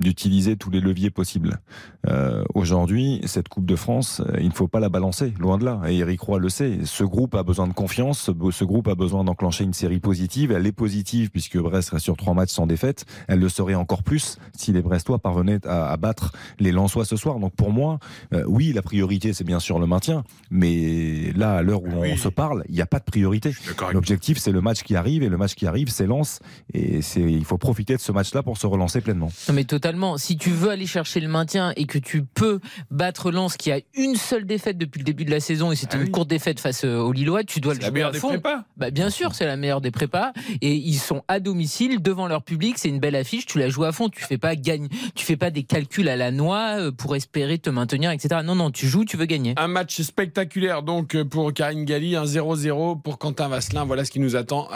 d'utiliser 0.00 0.56
tous 0.56 0.70
les 0.70 0.80
leviers 0.80 1.10
possibles. 1.10 1.60
Euh, 2.08 2.42
Aujourd'hui, 2.54 3.20
cette 3.26 3.48
Coupe 3.48 3.66
de 3.66 3.76
France, 3.76 4.20
euh, 4.26 4.38
il 4.40 4.48
ne 4.48 4.52
faut 4.54 4.68
pas 4.68 4.80
la 4.80 4.88
balancer, 4.88 5.32
loin 5.38 5.58
de 5.58 5.64
là. 5.64 5.80
Et 5.88 5.98
Eric 5.98 6.20
Roy 6.20 6.38
le 6.38 6.48
sait. 6.48 6.78
Ce 6.84 7.04
groupe 7.04 7.34
a 7.34 7.42
besoin 7.42 7.66
de 7.68 7.72
confiance, 7.72 8.30
ce, 8.52 8.64
groupe 8.64 8.88
a 8.88 8.94
besoin 8.94 9.24
d'enclencher 9.24 9.64
une 9.64 9.72
série 9.74 10.00
positive. 10.00 10.52
Elle 10.52 10.66
est 10.66 10.72
positive 10.72 11.30
puisque 11.30 11.58
Brest 11.58 11.90
reste 11.90 12.04
sur 12.04 12.16
trois 12.16 12.34
matchs 12.34 12.50
sans 12.50 12.66
défaite. 12.66 13.04
Elle 13.28 13.38
le 13.40 13.48
serait 13.48 13.74
encore 13.74 14.02
plus 14.02 14.38
si 14.56 14.72
les 14.72 14.82
Brestois 14.82 15.18
parvenaient 15.18 15.66
à, 15.66 15.90
à 15.92 15.96
battre 15.96 16.32
les 16.58 16.72
Lensois 16.72 17.04
ce 17.04 17.16
soir. 17.16 17.38
Donc 17.38 17.54
pour 17.54 17.70
moi, 17.70 17.98
euh, 18.32 18.44
oui, 18.48 18.72
la 18.72 18.82
priorité, 18.82 19.32
c'est 19.32 19.44
bien 19.44 19.60
sûr 19.60 19.78
le 19.78 19.86
maintien. 19.86 20.24
Mais 20.50 21.32
là, 21.36 21.54
à 21.56 21.62
l'heure 21.62 21.82
où 21.82 21.88
on 21.88 22.00
Oui. 22.02 22.16
se 22.18 22.28
parle, 22.28 22.64
il 22.68 22.74
n'y 22.74 22.80
a 22.80 22.86
pas 22.86 22.98
de 22.98 23.04
priorité. 23.04 23.52
L'objectif, 23.92 24.38
c'est 24.38 24.52
le 24.52 24.60
match 24.60 24.82
qui 24.82 24.96
arrive, 24.96 25.22
et 25.22 25.28
le 25.28 25.36
match 25.36 25.54
qui 25.54 25.66
arrive, 25.66 25.88
c'est 25.90 26.06
Lens. 26.06 26.40
Et 26.74 27.00
il 27.16 27.44
faut 27.44 27.58
profiter 27.58 27.94
de 27.96 28.00
ce 28.00 28.12
match-là 28.12 28.42
pour 28.42 28.56
se 28.58 28.66
relancer 28.66 29.00
pleinement. 29.00 29.30
Non, 29.48 29.54
mais 29.54 29.64
totalement. 29.90 30.18
Si 30.18 30.36
tu 30.36 30.50
veux 30.50 30.70
aller 30.70 30.86
chercher 30.86 31.18
le 31.20 31.26
maintien 31.28 31.72
et 31.76 31.84
que 31.86 31.98
tu 31.98 32.22
peux 32.22 32.60
battre 32.90 33.30
Lens 33.32 33.56
qui 33.56 33.72
a 33.72 33.80
une 33.94 34.14
seule 34.14 34.44
défaite 34.46 34.78
depuis 34.78 34.98
le 35.00 35.04
début 35.04 35.24
de 35.24 35.30
la 35.32 35.40
saison 35.40 35.72
et 35.72 35.76
c'était 35.76 35.94
Ah 35.94 36.00
une 36.00 36.04
oui. 36.04 36.10
courte 36.12 36.28
défaite 36.28 36.60
face 36.60 36.84
euh, 36.84 36.98
aux 36.98 37.12
Lillois, 37.12 37.42
tu 37.44 37.60
dois 37.60 37.74
le 37.74 37.80
La 37.80 37.86
jouer 37.86 37.94
meilleure 37.94 38.08
à 38.10 38.12
des 38.12 38.18
fond. 38.20 38.28
prépas. 38.28 38.64
Bah, 38.76 38.90
bien 38.92 39.10
sûr, 39.10 39.34
c'est 39.34 39.46
la 39.46 39.56
meilleure 39.56 39.80
des 39.80 39.90
prépas 39.90 40.32
et 40.60 40.72
ils 40.74 40.98
sont 40.98 41.22
à 41.26 41.40
domicile 41.40 42.00
devant 42.00 42.28
leur 42.28 42.42
public, 42.44 42.76
c'est 42.78 42.88
une 42.88 43.00
belle 43.00 43.16
affiche, 43.16 43.46
tu 43.46 43.58
la 43.58 43.68
joues 43.68 43.82
à 43.84 43.90
fond, 43.92 44.08
tu 44.08 44.22
fais 44.22 44.38
pas 44.38 44.54
gagne, 44.54 44.86
tu 45.16 45.24
fais 45.24 45.36
pas 45.36 45.50
des 45.50 45.64
calculs 45.64 46.08
à 46.08 46.14
la 46.16 46.30
noix 46.30 46.78
euh, 46.78 46.92
pour 46.92 47.16
espérer 47.16 47.58
te 47.58 47.70
maintenir, 47.70 48.12
etc. 48.12 48.42
Non, 48.44 48.54
non, 48.54 48.70
tu 48.70 48.86
joues, 48.86 49.04
tu 49.04 49.16
veux 49.16 49.26
gagner. 49.26 49.54
Un 49.56 49.68
match 49.68 50.00
spectaculaire 50.02 50.82
donc 50.84 51.16
euh, 51.16 51.24
pour 51.24 51.52
Karine 51.52 51.84
Galli, 51.84 52.14
un 52.14 52.24
0-0 52.24 53.02
pour 53.02 53.18
Quentin 53.18 53.48
Vasselin. 53.48 53.84
Voilà 53.84 54.04
ce 54.04 54.10
qui 54.12 54.20
nous 54.20 54.36
attend 54.36 54.68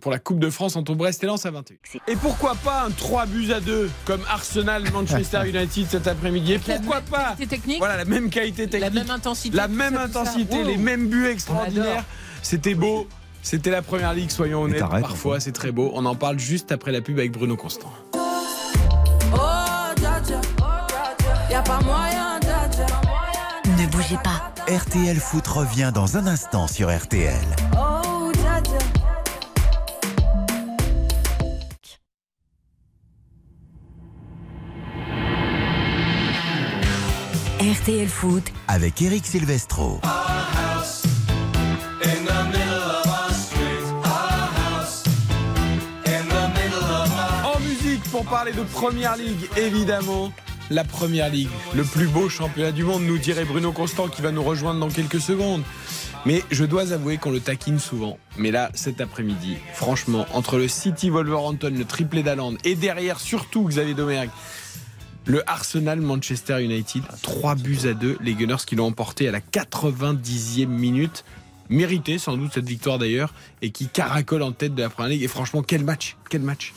pour 0.00 0.10
la 0.12 0.18
Coupe 0.18 0.38
de 0.40 0.48
France 0.50 0.76
entre 0.76 0.94
Brest 0.94 1.22
et 1.24 1.26
Lens 1.26 1.44
à 1.44 1.50
21. 1.50 1.76
Et 2.08 2.16
pourquoi 2.16 2.54
pas 2.64 2.84
un 2.86 2.90
3 2.90 3.26
buts 3.26 3.52
à 3.52 3.60
2 3.60 3.90
comme 4.06 4.22
Arsenal 4.30 4.45
Manchester 4.92 5.40
United 5.46 5.86
cet 5.88 6.06
après-midi 6.06 6.52
Et 6.54 6.58
pourquoi 6.58 7.00
pas 7.00 7.36
Voilà 7.78 7.96
la 7.96 8.04
même 8.04 8.30
qualité 8.30 8.68
technique, 8.68 8.80
la 8.82 8.90
même 8.90 9.10
intensité, 9.10 9.56
la 9.56 9.68
même 9.68 9.96
intensité, 9.96 10.58
Wow. 10.58 10.66
les 10.66 10.76
mêmes 10.76 11.08
buts 11.08 11.26
extraordinaires. 11.26 12.04
C'était 12.42 12.74
beau. 12.74 13.06
C'était 13.42 13.70
la 13.70 13.82
première 13.82 14.12
ligue, 14.14 14.30
soyons 14.30 14.62
honnêtes. 14.62 14.80
Parfois, 14.80 15.40
c'est 15.40 15.52
très 15.52 15.70
beau. 15.72 15.90
On 15.94 16.04
en 16.04 16.14
parle 16.14 16.38
juste 16.38 16.72
après 16.72 16.92
la 16.92 17.00
pub 17.00 17.18
avec 17.18 17.32
Bruno 17.32 17.56
Constant. 17.56 17.92
Oh. 18.14 19.38
Y 21.50 21.54
a 21.54 21.62
pas 21.62 21.80
moyen. 21.80 22.40
Ne 23.78 23.86
bougez 23.86 24.16
pas. 24.24 24.52
RTL 24.68 25.16
Foot 25.16 25.46
revient 25.46 25.92
dans 25.94 26.16
un 26.16 26.26
instant 26.26 26.66
sur 26.66 26.94
RTL. 26.94 27.34
Oh, 27.78 27.95
RTL 37.58 38.06
Foot, 38.06 38.44
Avec 38.68 39.00
Eric 39.00 39.24
Silvestro. 39.24 39.98
En 47.44 47.60
musique, 47.60 48.02
pour 48.10 48.26
parler 48.26 48.52
de 48.52 48.62
Première 48.62 49.16
Ligue, 49.16 49.48
évidemment. 49.56 50.32
La 50.68 50.84
Première 50.84 51.30
Ligue, 51.30 51.48
le 51.74 51.84
plus 51.84 52.08
beau 52.08 52.28
championnat 52.28 52.72
du 52.72 52.84
monde, 52.84 53.04
nous 53.04 53.16
dirait 53.16 53.46
Bruno 53.46 53.72
Constant 53.72 54.08
qui 54.08 54.20
va 54.20 54.32
nous 54.32 54.42
rejoindre 54.42 54.80
dans 54.80 54.90
quelques 54.90 55.22
secondes. 55.22 55.62
Mais 56.26 56.42
je 56.50 56.66
dois 56.66 56.92
avouer 56.92 57.16
qu'on 57.16 57.30
le 57.30 57.40
taquine 57.40 57.78
souvent. 57.78 58.18
Mais 58.36 58.50
là, 58.50 58.70
cet 58.74 59.00
après-midi, 59.00 59.56
franchement, 59.72 60.26
entre 60.34 60.58
le 60.58 60.68
City 60.68 61.08
Wolverhampton, 61.08 61.72
le 61.74 61.84
triplé 61.86 62.22
d'Aland 62.22 62.52
et 62.64 62.74
derrière 62.74 63.18
surtout 63.18 63.64
Xavier 63.64 63.94
Domergue, 63.94 64.30
le 65.26 65.42
Arsenal 65.50 66.00
Manchester 66.00 66.62
United, 66.62 67.02
3 67.22 67.56
buts 67.56 67.80
à 67.84 67.94
2, 67.94 68.18
les 68.20 68.34
Gunners 68.34 68.64
qui 68.64 68.76
l'ont 68.76 68.86
emporté 68.86 69.28
à 69.28 69.32
la 69.32 69.40
90e 69.40 70.66
minute. 70.66 71.24
Mérité 71.70 72.18
sans 72.18 72.36
doute 72.36 72.52
cette 72.54 72.68
victoire 72.68 72.98
d'ailleurs 72.98 73.32
et 73.62 73.70
qui 73.70 73.88
caracole 73.88 74.42
en 74.42 74.52
tête 74.52 74.74
de 74.74 74.82
la 74.82 74.88
Première 74.90 75.10
Ligue. 75.10 75.22
Et 75.22 75.28
franchement, 75.28 75.62
quel 75.62 75.84
match 75.84 76.16
Quel 76.30 76.42
match 76.42 76.72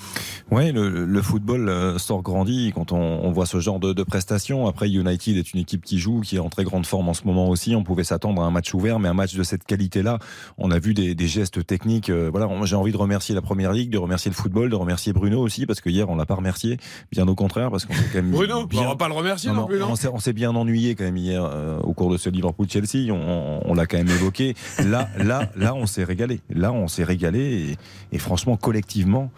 Ouais, 0.52 0.72
le, 0.72 1.06
le 1.06 1.22
football 1.22 1.70
euh, 1.70 1.98
sort 2.00 2.22
grandi 2.24 2.72
quand 2.74 2.92
on, 2.92 2.98
on 2.98 3.32
voit 3.32 3.46
ce 3.46 3.60
genre 3.60 3.80
de, 3.80 3.94
de 3.94 4.04
prestations. 4.04 4.68
Après, 4.68 4.90
United 4.90 5.38
est 5.38 5.54
une 5.54 5.60
équipe 5.60 5.84
qui 5.84 6.00
joue, 6.00 6.22
qui 6.22 6.38
est 6.38 6.40
en 6.40 6.50
très 6.50 6.64
grande 6.64 6.86
forme 6.86 7.10
en 7.10 7.14
ce 7.14 7.24
moment 7.26 7.50
aussi. 7.50 7.76
On 7.76 7.84
pouvait 7.84 8.04
s'attendre 8.04 8.42
à 8.42 8.46
un 8.46 8.52
match 8.52 8.74
ouvert, 8.74 9.00
mais 9.00 9.10
un 9.10 9.14
match 9.14 9.36
de 9.36 9.44
cette 9.44 9.64
qualité-là, 9.66 10.18
on 10.58 10.72
a 10.72 10.80
vu 10.80 10.94
des, 10.94 11.14
des 11.16 11.28
gestes 11.28 11.66
techniques. 11.66 12.10
euh, 12.10 12.30
voilà, 12.32 12.48
j'ai 12.66 12.76
envie 12.76 12.92
de 12.92 12.98
remercier 12.98 13.36
la 13.36 13.42
Première 13.42 13.74
Ligue, 13.74 13.92
de 13.92 13.98
remercier 13.98 14.30
le 14.32 14.36
football, 14.36 14.70
de 14.70 14.76
remercier 14.76 15.14
Bruno 15.14 15.40
aussi, 15.42 15.66
parce 15.66 15.82
que 15.82 15.90
hier 15.90 16.10
on 16.10 16.16
l'a 16.16 16.26
pas 16.26 16.36
remercié. 16.36 16.78
Bien 17.12 17.28
au 17.28 17.36
contraire, 17.36 17.70
parce 17.70 17.86
qu'on 17.86 17.94
s'est 17.94 18.10
quand 18.12 18.22
même 18.22 18.32
Bruno, 18.40 18.66
bien, 18.66 18.82
on 18.82 18.88
va 18.90 18.96
pas 18.96 19.08
le 19.08 19.14
remercier 19.14 19.52
non, 19.52 19.66
plus. 19.68 19.80
Non 19.80 19.90
on 19.92 19.96
s'est- 19.96 20.08
on 20.08 20.18
bien 20.34 20.56
ennuyé 20.56 20.94
quand 20.96 21.04
même 21.06 21.18
hier 21.18 21.44
euh, 21.44 21.80
au 21.80 21.94
cours 21.94 22.12
de 22.12 22.18
ce 22.18 22.30
Liverpool-Chelsea. 22.30 23.12
On, 23.12 23.62
on 23.66 23.74
l'a 23.74 23.86
quand 23.88 23.98
même 23.98 24.10
évoqué. 24.10 24.56
Là, 24.86 25.10
là, 25.18 25.50
là, 25.56 25.74
on 25.76 25.86
s'est 25.86 26.04
régalé. 26.04 26.42
Là, 26.50 26.72
on 26.72 26.88
s'est 26.88 27.04
régalé 27.04 27.78
et, 28.12 28.16
et 28.16 28.20
franchement, 28.20 28.58
collectivement, 28.58 29.32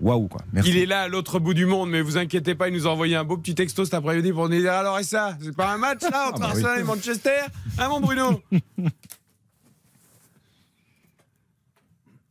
waouh 0.00 0.28
quoi. 0.28 0.40
Merci. 0.52 0.70
Il 0.70 0.76
est 0.76 0.86
là 0.86 1.02
à 1.02 1.08
l'autre 1.08 1.38
bout 1.38 1.54
du 1.54 1.66
monde, 1.66 1.90
mais 1.90 2.00
vous 2.00 2.16
inquiétez 2.18 2.54
pas, 2.54 2.68
il 2.68 2.74
nous 2.74 2.86
a 2.86 2.90
envoyé 2.90 3.16
un 3.16 3.24
beau 3.24 3.36
petit 3.36 3.54
texto 3.54 3.84
cet 3.84 3.94
après-midi 3.94 4.32
pour 4.32 4.48
nous 4.48 4.58
dire 4.60 4.72
alors 4.72 4.98
et 4.98 5.04
ça, 5.04 5.36
c'est 5.42 5.54
pas 5.56 5.72
un 5.72 5.78
match 5.78 6.02
là 6.02 6.28
entre 6.28 6.36
Ah 6.36 6.38
bah 6.38 6.46
oui. 6.54 6.62
Arsenal 6.64 6.80
et 6.80 6.84
Manchester? 6.84 7.30
Hein 7.78 7.88
mon 7.88 8.00
Bruno? 8.00 8.40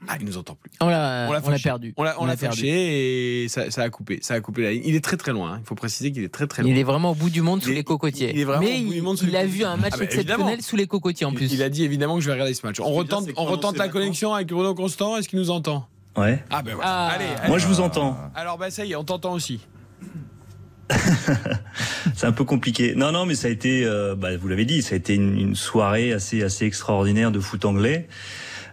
Ah, 0.08 0.18
il 0.20 0.26
nous 0.26 0.38
entend 0.38 0.56
plus. 0.56 0.70
On 0.82 0.88
l'a, 0.88 1.28
On 1.30 1.32
l'a 1.34 1.39
on 1.43 1.49
l'a 1.49 1.58
fâché. 1.58 1.64
perdu. 1.64 1.93
On 1.97 2.03
l'a, 2.03 2.16
on 2.20 2.24
On 2.24 2.26
l'a 2.26 2.34
l'a 2.34 2.38
perdu. 2.38 2.64
et 2.66 3.47
ça, 3.49 3.72
ça 3.72 3.82
a 3.84 3.89
coupé. 3.89 4.20
Ça 4.22 4.36
a 4.36 4.39
coupé 4.41 4.62
la 4.64 4.72
ligne. 4.72 4.84
Il 4.86 4.95
est 4.95 5.03
très 5.03 5.18
très 5.18 5.32
loin. 5.32 5.53
hein. 5.53 5.60
Il 5.64 5.68
faut 5.68 5.76
préciser 5.76 6.12
qu'il 6.12 6.24
est 6.24 6.30
très 6.34 6.47
très 6.47 6.62
loin. 6.64 6.72
Il 6.72 6.78
est 6.78 6.84
vraiment 6.84 7.12
au 7.12 7.16
bout 7.16 7.30
du 7.30 7.41
monde 7.41 7.62
sous 7.62 7.70
Il 7.70 7.74
est- 7.74 7.76
les 7.78 7.84
cocotiers. 7.84 8.32
il 8.34 8.39
est 8.39 8.43
vraiment 8.43 8.64
Mais 8.64 8.80
au 8.82 8.84
bout 8.86 8.93
du 8.93 9.01
monde 9.01 9.18
sous 9.18 9.26
les 9.26 9.32
il 9.32 9.38
a 9.38 9.45
vu 9.45 9.64
un 9.64 9.78
match 9.78 9.91
Ah 9.93 9.97
bah, 9.97 10.03
exceptionnel 10.06 10.39
évidemment. 10.41 10.62
sous 10.62 10.76
les 10.76 10.88
cocotiers 10.88 11.26
en 11.26 11.34
plus. 11.34 11.51
Il 11.53 11.62
a 11.64 11.70
dit 11.70 11.84
évidemment 11.84 12.16
que 12.16 12.22
je 12.22 12.28
vais 12.28 12.34
regarder 12.34 12.53
ce 12.53 12.66
match. 12.66 12.80
On 12.80 12.91
retente, 12.93 13.28
on 13.38 13.45
retente 13.45 13.78
la 13.78 13.88
connexion 13.89 14.34
avec 14.34 14.47
Bruno 14.49 14.74
Constant. 14.76 15.18
Est-ce 15.18 15.28
qu'il 15.30 15.39
nous 15.39 15.49
entend? 15.51 15.88
Ouais. 16.18 16.43
Ah 16.49 16.62
ben 16.62 16.76
voilà. 16.76 16.89
Ah. 16.89 17.08
Allez, 17.14 17.26
allez. 17.39 17.47
Moi, 17.49 17.58
je 17.58 17.68
vous 17.68 17.82
entends. 17.82 18.18
Alors 18.36 18.58
bah 18.58 18.70
ça 18.72 18.86
y 18.86 18.91
est, 18.93 18.95
on 18.95 19.03
t'entend 19.03 19.34
aussi. 19.34 19.60
C'est 22.16 22.28
un 22.28 22.32
peu 22.32 22.43
compliqué. 22.45 22.93
Non, 22.95 23.12
non, 23.12 23.26
mais 23.26 23.36
ça 23.36 23.47
a 23.47 23.51
été, 23.51 23.84
euh, 23.86 24.16
bah, 24.16 24.38
vous 24.38 24.47
l'avez 24.47 24.66
dit, 24.66 24.82
ça 24.82 24.93
a 24.93 24.97
été 24.97 25.16
une, 25.16 25.38
une 25.38 25.56
soirée 25.56 26.14
assez, 26.14 26.43
assez 26.43 26.66
extraordinaire 26.66 27.32
de 27.32 27.39
foot 27.39 27.66
anglais. 27.66 28.08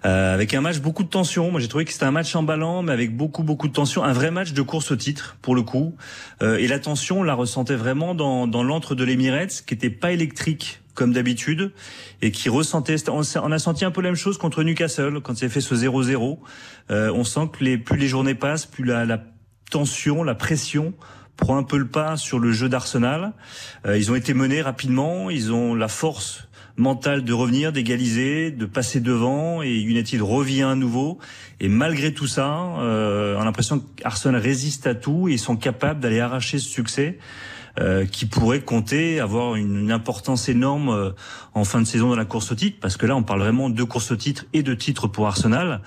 Euh, 0.04 0.34
avec 0.34 0.52
un 0.54 0.60
match 0.60 0.80
beaucoup 0.80 1.04
de 1.04 1.08
tension. 1.08 1.50
Moi, 1.50 1.60
j'ai 1.60 1.68
trouvé 1.68 1.84
que 1.84 1.92
c'était 1.92 2.04
un 2.04 2.10
match 2.10 2.34
emballant, 2.34 2.82
mais 2.82 2.92
avec 2.92 3.16
beaucoup, 3.16 3.42
beaucoup 3.42 3.68
de 3.68 3.72
tension. 3.72 4.02
Un 4.02 4.12
vrai 4.12 4.30
match 4.30 4.52
de 4.52 4.62
course 4.62 4.90
au 4.90 4.96
titre, 4.96 5.36
pour 5.42 5.54
le 5.54 5.62
coup. 5.62 5.94
Euh, 6.42 6.56
et 6.56 6.66
la 6.66 6.78
tension, 6.78 7.20
on 7.20 7.22
la 7.22 7.34
ressentait 7.34 7.76
vraiment 7.76 8.14
dans, 8.14 8.46
dans 8.46 8.62
l'antre 8.62 8.94
de 8.94 9.04
l'Emirates, 9.04 9.62
qui 9.66 9.74
était 9.74 9.90
pas 9.90 10.12
électrique 10.12 10.80
comme 10.94 11.12
d'habitude, 11.12 11.72
et 12.20 12.32
qui 12.32 12.48
ressentait. 12.48 12.96
On 13.08 13.52
a 13.52 13.58
senti 13.58 13.84
un 13.84 13.90
peu 13.90 14.02
la 14.02 14.10
même 14.10 14.16
chose 14.16 14.38
contre 14.38 14.62
Newcastle 14.62 15.20
quand 15.22 15.40
il 15.40 15.46
a 15.46 15.48
fait 15.48 15.60
ce 15.60 15.74
0-0. 15.74 16.38
Euh, 16.90 17.10
on 17.14 17.24
sent 17.24 17.48
que 17.52 17.64
les, 17.64 17.78
plus 17.78 17.96
les 17.96 18.08
journées 18.08 18.34
passent, 18.34 18.66
plus 18.66 18.84
la, 18.84 19.04
la 19.06 19.22
tension, 19.70 20.22
la 20.22 20.34
pression 20.34 20.92
prend 21.36 21.56
un 21.56 21.62
peu 21.62 21.78
le 21.78 21.86
pas 21.86 22.16
sur 22.16 22.38
le 22.38 22.52
jeu 22.52 22.68
d'Arsenal. 22.68 23.32
Euh, 23.86 23.96
ils 23.96 24.10
ont 24.10 24.14
été 24.14 24.34
menés 24.34 24.62
rapidement, 24.62 25.30
ils 25.30 25.52
ont 25.52 25.74
la 25.74 25.88
force 25.88 26.48
mentale 26.76 27.24
de 27.24 27.32
revenir, 27.32 27.72
d'égaliser, 27.72 28.50
de 28.50 28.66
passer 28.66 29.00
devant, 29.00 29.62
et 29.62 29.74
United 29.74 30.20
revient 30.22 30.62
à 30.62 30.74
nouveau. 30.74 31.18
Et 31.60 31.68
malgré 31.68 32.12
tout 32.12 32.26
ça, 32.26 32.48
euh, 32.78 33.36
on 33.36 33.40
a 33.40 33.44
l'impression 33.44 33.82
qu'Arsenal 33.96 34.40
résiste 34.40 34.86
à 34.86 34.94
tout 34.94 35.28
et 35.28 35.32
ils 35.32 35.38
sont 35.38 35.56
capables 35.56 36.00
d'aller 36.00 36.20
arracher 36.20 36.58
ce 36.58 36.68
succès. 36.68 37.18
Euh, 37.80 38.04
qui 38.04 38.26
pourrait 38.26 38.60
compter, 38.60 39.20
avoir 39.20 39.56
une, 39.56 39.78
une 39.78 39.92
importance 39.92 40.48
énorme 40.48 40.90
euh, 40.90 41.10
en 41.54 41.64
fin 41.64 41.80
de 41.80 41.86
saison 41.86 42.10
dans 42.10 42.16
la 42.16 42.24
course 42.24 42.52
au 42.52 42.54
titre, 42.54 42.78
parce 42.80 42.96
que 42.96 43.06
là 43.06 43.16
on 43.16 43.22
parle 43.22 43.40
vraiment 43.40 43.70
de 43.70 43.82
course 43.82 44.10
au 44.10 44.16
titre 44.16 44.44
et 44.52 44.62
de 44.62 44.74
titre 44.74 45.08
pour 45.08 45.26
Arsenal. 45.26 45.80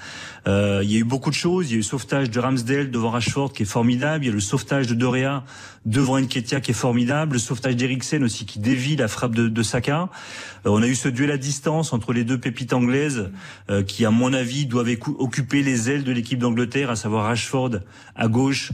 Euh, 0.47 0.81
il 0.83 0.91
y 0.91 0.95
a 0.95 0.99
eu 0.99 1.03
beaucoup 1.03 1.29
de 1.29 1.35
choses, 1.35 1.67
il 1.67 1.71
y 1.71 1.73
a 1.73 1.75
eu 1.75 1.79
le 1.79 1.83
sauvetage 1.83 2.29
de 2.29 2.39
Ramsdale 2.39 2.91
devant 2.91 3.09
Rashford 3.09 3.51
qui 3.53 3.63
est 3.63 3.67
formidable, 3.67 4.23
il 4.23 4.27
y 4.27 4.31
a 4.31 4.33
le 4.33 4.39
sauvetage 4.39 4.87
de 4.87 4.93
Dorea 4.93 5.43
devant 5.85 6.19
Nketiah 6.19 6.61
qui 6.61 6.71
est 6.71 6.75
formidable, 6.75 7.33
le 7.33 7.39
sauvetage 7.39 7.75
d'Eriksen 7.75 8.23
aussi 8.23 8.45
qui 8.45 8.59
dévie 8.59 8.95
la 8.95 9.07
frappe 9.07 9.35
de, 9.35 9.47
de 9.47 9.63
Saka. 9.63 10.09
Euh, 10.65 10.69
on 10.69 10.81
a 10.81 10.87
eu 10.87 10.95
ce 10.95 11.09
duel 11.09 11.31
à 11.31 11.37
distance 11.37 11.93
entre 11.93 12.13
les 12.13 12.23
deux 12.23 12.39
pépites 12.39 12.73
anglaises 12.73 13.31
euh, 13.69 13.83
qui 13.83 14.05
à 14.05 14.11
mon 14.11 14.33
avis 14.33 14.65
doivent 14.65 14.89
occuper 15.17 15.63
les 15.63 15.89
ailes 15.89 16.03
de 16.03 16.11
l'équipe 16.11 16.39
d'Angleterre, 16.39 16.89
à 16.89 16.95
savoir 16.95 17.25
Rashford 17.25 17.79
à 18.15 18.27
gauche 18.27 18.71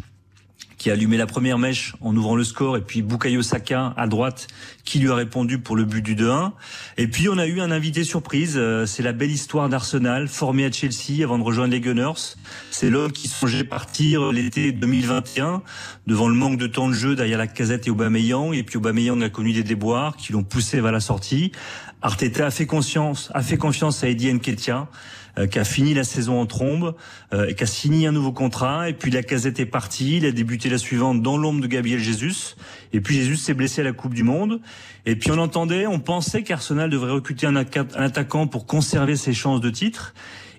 qui 0.81 0.89
a 0.89 0.93
allumé 0.93 1.15
la 1.15 1.27
première 1.27 1.59
mèche 1.59 1.93
en 2.01 2.15
ouvrant 2.15 2.35
le 2.35 2.43
score, 2.43 2.75
et 2.75 2.81
puis 2.81 3.03
Bukayo 3.03 3.43
Saka 3.43 3.93
à 3.97 4.07
droite 4.07 4.47
qui 4.83 4.97
lui 4.97 5.11
a 5.11 5.15
répondu 5.15 5.59
pour 5.59 5.75
le 5.75 5.85
but 5.85 6.01
du 6.01 6.15
2-1. 6.15 6.53
Et 6.97 7.07
puis 7.07 7.29
on 7.29 7.37
a 7.37 7.45
eu 7.45 7.61
un 7.61 7.69
invité 7.69 8.03
surprise, 8.03 8.55
euh, 8.57 8.87
c'est 8.87 9.03
la 9.03 9.11
belle 9.11 9.29
histoire 9.29 9.69
d'Arsenal, 9.69 10.27
formé 10.27 10.65
à 10.65 10.71
Chelsea 10.71 11.23
avant 11.23 11.37
de 11.37 11.43
rejoindre 11.43 11.71
les 11.71 11.81
Gunners. 11.81 12.35
C'est 12.71 12.89
l'homme 12.89 13.11
qui 13.11 13.27
songeait 13.27 13.63
partir 13.63 14.31
l'été 14.31 14.71
2021 14.71 15.61
devant 16.07 16.27
le 16.27 16.33
manque 16.33 16.57
de 16.57 16.65
temps 16.65 16.87
de 16.87 16.93
jeu 16.93 17.15
derrière 17.15 17.37
la 17.37 17.45
casette 17.45 17.85
et 17.85 17.91
Aubameyang, 17.91 18.55
et 18.55 18.63
puis 18.63 18.77
Aubameyang 18.77 19.21
a 19.21 19.29
connu 19.29 19.53
des 19.53 19.63
déboires 19.63 20.15
qui 20.15 20.33
l'ont 20.33 20.43
poussé 20.43 20.81
vers 20.81 20.91
la 20.91 20.99
sortie. 20.99 21.51
Arteta 22.01 22.47
a 22.47 22.49
fait 22.49 22.65
conscience, 22.65 23.29
a 23.35 23.43
fait 23.43 23.57
confiance 23.57 24.03
à 24.03 24.09
Eddie 24.09 24.33
Nketiah 24.33 24.87
qui 25.47 25.59
a 25.59 25.63
fini 25.63 25.93
la 25.93 26.03
saison 26.03 26.39
en 26.39 26.45
trombe 26.45 26.95
euh, 27.33 27.47
et 27.47 27.55
qui 27.55 27.63
a 27.63 27.67
signé 27.67 28.07
un 28.07 28.11
nouveau 28.11 28.31
contrat. 28.31 28.89
Et 28.89 28.93
puis 28.93 29.11
la 29.11 29.23
casette 29.23 29.59
est 29.59 29.65
partie. 29.65 30.17
Il 30.17 30.25
a 30.25 30.31
débuté 30.31 30.69
la 30.69 30.77
suivante 30.77 31.21
dans 31.21 31.37
l'ombre 31.37 31.61
de 31.61 31.67
Gabriel 31.67 31.99
Jesus. 31.99 32.55
Et 32.93 33.01
puis 33.01 33.15
Jesus 33.15 33.37
s'est 33.37 33.53
blessé 33.53 33.81
à 33.81 33.83
la 33.83 33.93
Coupe 33.93 34.13
du 34.13 34.23
Monde. 34.23 34.59
Et 35.05 35.15
puis 35.15 35.31
on 35.31 35.37
entendait, 35.37 35.87
on 35.87 35.99
pensait 35.99 36.43
qu'Arsenal 36.43 36.89
devrait 36.89 37.11
recruter 37.11 37.47
un, 37.47 37.55
atta- 37.55 37.95
un 37.95 38.03
attaquant 38.03 38.47
pour 38.47 38.65
conserver 38.65 39.15
ses 39.15 39.33
chances 39.33 39.61
de 39.61 39.69
titre. 39.69 40.13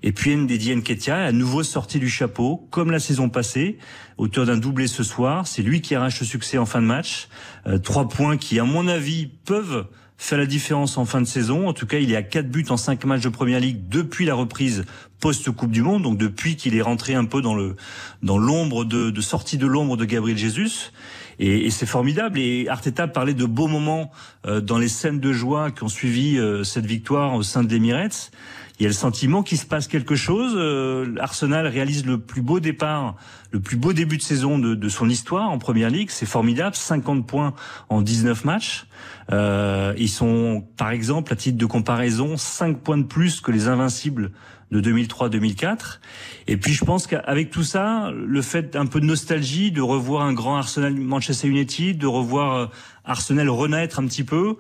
Et 0.05 0.11
puis 0.11 0.35
Ndedi 0.35 0.75
Nketiah 0.75 1.21
est 1.21 1.29
à 1.29 1.33
nouveau 1.33 1.63
sorti 1.63 2.01
du 2.01 2.09
chapeau, 2.09 2.67
comme 2.71 2.91
la 2.91 2.99
saison 2.99 3.29
passée, 3.29 3.79
auteur 4.19 4.47
d'un 4.47 4.57
doublé 4.57 4.89
ce 4.89 5.05
soir. 5.05 5.47
C'est 5.47 5.63
lui 5.63 5.81
qui 5.81 5.95
arrache 5.95 6.19
le 6.19 6.27
succès 6.27 6.59
en 6.59 6.67
fin 6.67 6.83
de 6.83 6.87
match. 6.87 7.29
Euh, 7.69 7.79
trois 7.79 8.09
points 8.09 8.37
qui, 8.37 8.59
à 8.59 8.65
mon 8.65 8.89
avis, 8.89 9.29
peuvent 9.45 9.87
fait 10.23 10.37
la 10.37 10.47
différence 10.47 10.99
en 10.99 11.05
fin 11.05 11.21
de 11.21 11.27
saison. 11.27 11.69
En 11.69 11.73
tout 11.73 11.87
cas, 11.87 11.99
il 11.99 12.13
est 12.13 12.17
à 12.17 12.23
4 12.23 12.49
buts 12.49 12.65
en 12.69 12.77
5 12.77 13.05
matchs 13.07 13.23
de 13.23 13.29
Première 13.29 13.59
Ligue 13.59 13.89
depuis 13.89 14.25
la 14.25 14.35
reprise 14.35 14.85
post-Coupe 15.19 15.73
du 15.73 15.83
Monde, 15.83 16.03
donc 16.03 16.17
depuis 16.17 16.55
qu'il 16.55 16.77
est 16.77 16.83
rentré 16.83 17.15
un 17.15 17.25
peu 17.25 17.43
dans 17.43 17.55
le 17.55 17.75
dans 18.23 18.39
l'ombre 18.39 18.85
de, 18.85 19.11
de 19.11 19.21
sortie 19.21 19.59
de 19.59 19.67
l'ombre 19.67 19.97
de 19.97 20.05
Gabriel 20.05 20.39
Jesus. 20.39 20.93
Et, 21.41 21.67
et 21.67 21.71
c'est 21.71 21.87
formidable. 21.87 22.39
Et 22.39 22.69
Arteta 22.69 23.09
parlait 23.09 23.35
de 23.35 23.47
beaux 23.47 23.67
moments 23.67 24.13
euh, 24.47 24.61
dans 24.61 24.79
les 24.79 24.89
scènes 24.89 25.19
de 25.19 25.33
joie 25.33 25.73
qui 25.73 25.83
ont 25.83 25.89
suivi 25.89 26.39
euh, 26.39 26.63
cette 26.63 26.87
victoire 26.87 27.35
au 27.35 27.43
sein 27.43 27.65
de 27.65 27.73
l'Emirates. 27.73 28.31
Il 28.79 28.85
y 28.85 28.87
a 28.87 28.89
le 28.89 28.95
sentiment 28.95 29.43
qu'il 29.43 29.59
se 29.59 29.67
passe 29.67 29.87
quelque 29.87 30.15
chose. 30.15 30.55
Euh, 30.57 31.15
Arsenal 31.21 31.67
réalise 31.67 32.07
le 32.07 32.19
plus 32.19 32.43
beau 32.43 32.61
départ, 32.61 33.17
le 33.53 33.61
plus 33.61 33.77
beau 33.77 33.93
début 33.93 34.17
de 34.17 34.23
saison 34.23 34.59
de, 34.59 34.75
de 34.75 34.89
son 34.89 35.09
histoire 35.09 35.51
en 35.51 35.59
Première 35.59 35.91
Ligue. 35.91 36.11
C'est 36.11 36.27
formidable, 36.27 36.75
50 36.75 37.27
points 37.27 37.55
en 37.89 38.01
19 38.01 38.45
matchs. 38.45 38.87
Euh, 39.31 39.95
ils 39.99 40.09
sont, 40.09 40.65
par 40.77 40.91
exemple, 40.91 41.33
à 41.33 41.37
titre 41.37 41.59
de 41.59 41.67
comparaison, 41.67 42.37
5 42.37 42.79
points 42.79 42.99
de 42.99 43.05
plus 43.05 43.41
que 43.41 43.53
les 43.53 43.69
Invincibles 43.69 44.33
de 44.71 44.81
2003-2004. 44.81 46.01
Et 46.49 46.57
puis 46.57 46.73
je 46.73 46.85
pense 46.85 47.07
qu'avec 47.07 47.51
tout 47.51 47.63
ça, 47.63 48.11
le 48.11 48.41
fait 48.41 48.73
d'un 48.73 48.87
peu 48.87 49.01
de 49.01 49.05
nostalgie, 49.05 49.71
de 49.71 49.83
revoir 49.83 50.23
un 50.23 50.33
grand 50.33 50.57
Arsenal 50.57 50.95
Manchester 50.95 51.49
United, 51.49 51.99
de 51.99 52.07
revoir 52.07 52.57
euh, 52.57 52.67
Arsenal 53.05 53.51
renaître 53.51 54.01
un 54.01 54.07
petit 54.07 54.25
peu, 54.25 54.57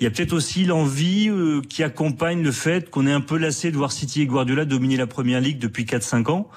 il 0.00 0.04
y 0.04 0.06
a 0.06 0.10
peut-être 0.10 0.34
aussi 0.34 0.66
l'envie 0.66 1.30
euh, 1.30 1.62
qui 1.66 1.82
accompagne 1.82 2.42
le 2.42 2.52
fait 2.52 2.90
qu'on 2.90 3.06
est 3.06 3.12
un 3.12 3.22
peu 3.22 3.38
lassé 3.38 3.70
de 3.70 3.76
voir 3.78 3.90
City 3.90 4.20
et 4.20 4.26
Guardiola 4.26 4.66
dominer 4.66 4.98
la 4.98 5.06
Première 5.06 5.40
Ligue 5.40 5.58
depuis 5.58 5.84
4-5 5.84 6.30
ans 6.30 6.50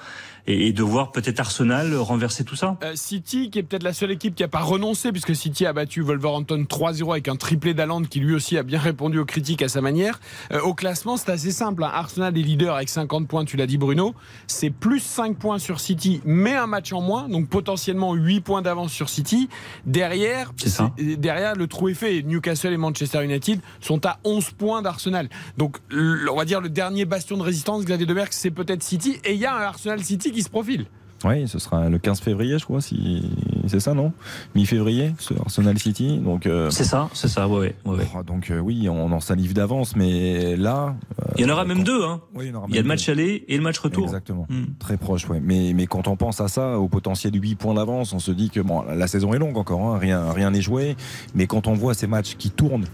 et, 0.48 0.66
et 0.68 0.72
de 0.72 0.82
voir 0.82 1.12
peut-être 1.12 1.38
Arsenal 1.38 1.94
renverser 1.96 2.42
tout 2.44 2.56
ça. 2.56 2.76
Euh, 2.82 2.92
City, 2.96 3.50
qui 3.50 3.60
est 3.60 3.62
peut-être 3.62 3.82
la 3.84 3.92
seule 3.92 4.10
équipe 4.10 4.34
qui 4.34 4.42
n'a 4.42 4.48
pas 4.48 4.60
renoncé, 4.60 5.12
puisque 5.12 5.36
City 5.36 5.66
a 5.66 5.72
battu 5.72 6.00
Wolverhampton 6.00 6.64
3-0 6.68 7.12
avec 7.12 7.28
un 7.28 7.36
triplé 7.36 7.74
d'Aland 7.74 8.02
qui 8.02 8.18
lui 8.18 8.34
aussi 8.34 8.58
a 8.58 8.62
bien 8.64 8.80
répondu 8.80 9.18
aux 9.18 9.24
critiques 9.24 9.62
à 9.62 9.68
sa 9.68 9.80
manière. 9.80 10.18
Euh, 10.52 10.60
au 10.62 10.74
classement, 10.74 11.16
c'est 11.16 11.30
assez 11.30 11.52
simple. 11.52 11.84
hein. 11.84 11.90
Arsenal 11.92 12.36
est 12.36 12.42
leader 12.42 12.74
avec 12.74 12.88
50 12.88 13.28
points, 13.28 13.44
tu 13.44 13.56
l'as 13.56 13.66
dit 13.66 13.78
Bruno. 13.78 14.14
C'est 14.46 14.70
plus 14.70 15.00
5 15.00 15.36
points 15.36 15.58
sur 15.58 15.78
City, 15.80 16.20
mais 16.24 16.54
un 16.56 16.66
match 16.66 16.92
en 16.92 17.00
moins, 17.02 17.28
donc 17.28 17.48
potentiellement 17.48 18.14
8 18.14 18.40
points 18.40 18.62
d'avance 18.62 18.90
sur 18.92 19.08
City. 19.08 19.48
Derrière, 19.86 20.52
ça. 20.66 20.92
derrière 20.98 21.54
le 21.54 21.66
trou 21.66 21.88
est 21.88 21.94
fait. 21.94 22.22
Newcastle 22.22 22.72
et 22.72 22.76
Manchester 22.76 23.24
United 23.24 23.60
sont 23.80 24.04
à 24.06 24.18
11 24.24 24.50
points 24.50 24.82
d'Arsenal. 24.82 25.28
Donc, 25.56 25.76
on 25.92 26.36
va 26.36 26.44
dire 26.44 26.60
le 26.60 26.68
dernier 26.68 27.04
bastion 27.04 27.36
de 27.36 27.42
résistance, 27.42 27.84
Xavier 27.84 28.06
Deberg, 28.06 28.28
c'est 28.30 28.50
peut-être 28.50 28.82
City. 28.82 29.18
Et 29.24 29.34
il 29.34 29.40
y 29.40 29.46
a 29.46 29.54
un 29.54 29.60
Arsenal 29.60 30.02
City 30.02 30.30
qui 30.30 30.37
se 30.42 30.50
profile. 30.50 30.86
Oui, 31.24 31.48
ce 31.48 31.58
sera 31.58 31.88
le 31.88 31.98
15 31.98 32.20
février, 32.20 32.60
je 32.60 32.64
crois, 32.64 32.80
si 32.80 33.28
c'est 33.66 33.80
ça, 33.80 33.92
non? 33.92 34.12
Mi-février, 34.54 35.14
ce 35.18 35.34
Arsenal 35.34 35.76
City. 35.76 36.18
Donc 36.18 36.46
euh, 36.46 36.70
C'est 36.70 36.84
ça, 36.84 37.08
c'est 37.12 37.26
ça, 37.26 37.48
ouais, 37.48 37.74
ouais, 37.84 37.96
ouais. 37.96 38.06
oh, 38.16 38.22
donc 38.22 38.52
euh, 38.52 38.60
oui, 38.60 38.88
on 38.88 39.10
en 39.10 39.18
salive 39.18 39.52
d'avance, 39.52 39.96
mais 39.96 40.54
là, 40.56 40.94
euh, 41.20 41.32
Il 41.36 41.42
y 41.44 41.50
en 41.50 41.52
aura 41.52 41.64
même 41.64 41.78
quand- 41.78 41.82
deux, 41.86 42.04
hein. 42.04 42.20
Oui, 42.36 42.44
il 42.46 42.48
y 42.50 42.54
en 42.54 42.58
aura 42.58 42.66
Il 42.68 42.76
y 42.76 42.78
a 42.78 42.82
le 42.82 42.86
match 42.86 43.06
deux. 43.06 43.12
aller 43.14 43.44
et 43.48 43.56
le 43.56 43.64
match 43.64 43.80
retour. 43.80 44.04
Exactement. 44.04 44.46
Hmm. 44.48 44.66
Très 44.78 44.96
proche, 44.96 45.28
ouais. 45.28 45.40
Mais, 45.42 45.72
mais 45.74 45.86
quand 45.88 46.06
on 46.06 46.14
pense 46.14 46.40
à 46.40 46.46
ça, 46.46 46.78
au 46.78 46.86
potentiel 46.86 47.32
de 47.32 47.38
8 47.40 47.56
points 47.56 47.74
d'avance, 47.74 48.12
on 48.12 48.20
se 48.20 48.30
dit 48.30 48.48
que 48.48 48.60
bon, 48.60 48.82
la 48.82 49.08
saison 49.08 49.34
est 49.34 49.40
longue 49.40 49.58
encore, 49.58 49.80
hein, 49.80 49.98
rien 49.98 50.30
rien 50.30 50.52
n'est 50.52 50.62
joué. 50.62 50.96
Mais 51.34 51.48
quand 51.48 51.66
on 51.66 51.74
voit 51.74 51.94
ces 51.94 52.06
matchs 52.06 52.36
qui 52.36 52.50
tournent 52.50 52.84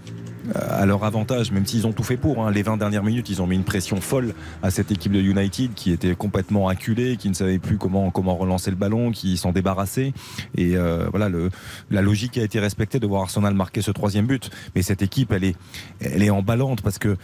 à 0.54 0.84
leur 0.86 1.04
avantage, 1.04 1.50
même 1.52 1.64
s'ils 1.66 1.86
ont 1.86 1.92
tout 1.92 2.02
fait 2.02 2.16
pour, 2.16 2.44
hein, 2.44 2.50
les 2.50 2.62
20 2.62 2.76
dernières 2.76 3.02
minutes, 3.02 3.28
ils 3.30 3.40
ont 3.42 3.46
mis 3.46 3.56
une 3.56 3.64
pression 3.64 4.00
folle 4.00 4.34
à 4.62 4.70
cette 4.70 4.90
équipe 4.90 5.12
de 5.12 5.20
United 5.20 5.72
qui 5.74 5.92
était 5.92 6.14
complètement 6.14 6.68
acculée, 6.68 7.16
qui 7.16 7.28
ne 7.28 7.34
savait 7.34 7.58
plus 7.58 7.78
comment 7.78 8.10
comment 8.10 8.36
relancer 8.36 8.70
le 8.70 8.76
ballon, 8.76 9.10
qui 9.10 9.36
s'en 9.36 9.52
débarrassait. 9.52 10.12
Et 10.56 10.76
euh, 10.76 11.06
voilà, 11.10 11.28
le, 11.28 11.50
la 11.90 12.02
logique 12.02 12.36
a 12.38 12.42
été 12.42 12.60
respectée 12.60 12.98
de 13.00 13.06
voir 13.06 13.22
Arsenal 13.22 13.54
marquer 13.54 13.82
ce 13.82 13.90
troisième 13.90 14.26
but. 14.26 14.50
Mais 14.74 14.82
cette 14.82 15.02
équipe, 15.02 15.32
elle 15.32 15.44
est 15.44 15.56
elle 16.00 16.22
est 16.22 16.30
emballante 16.30 16.82
parce 16.82 16.98
que 16.98 17.08
euh, 17.08 17.16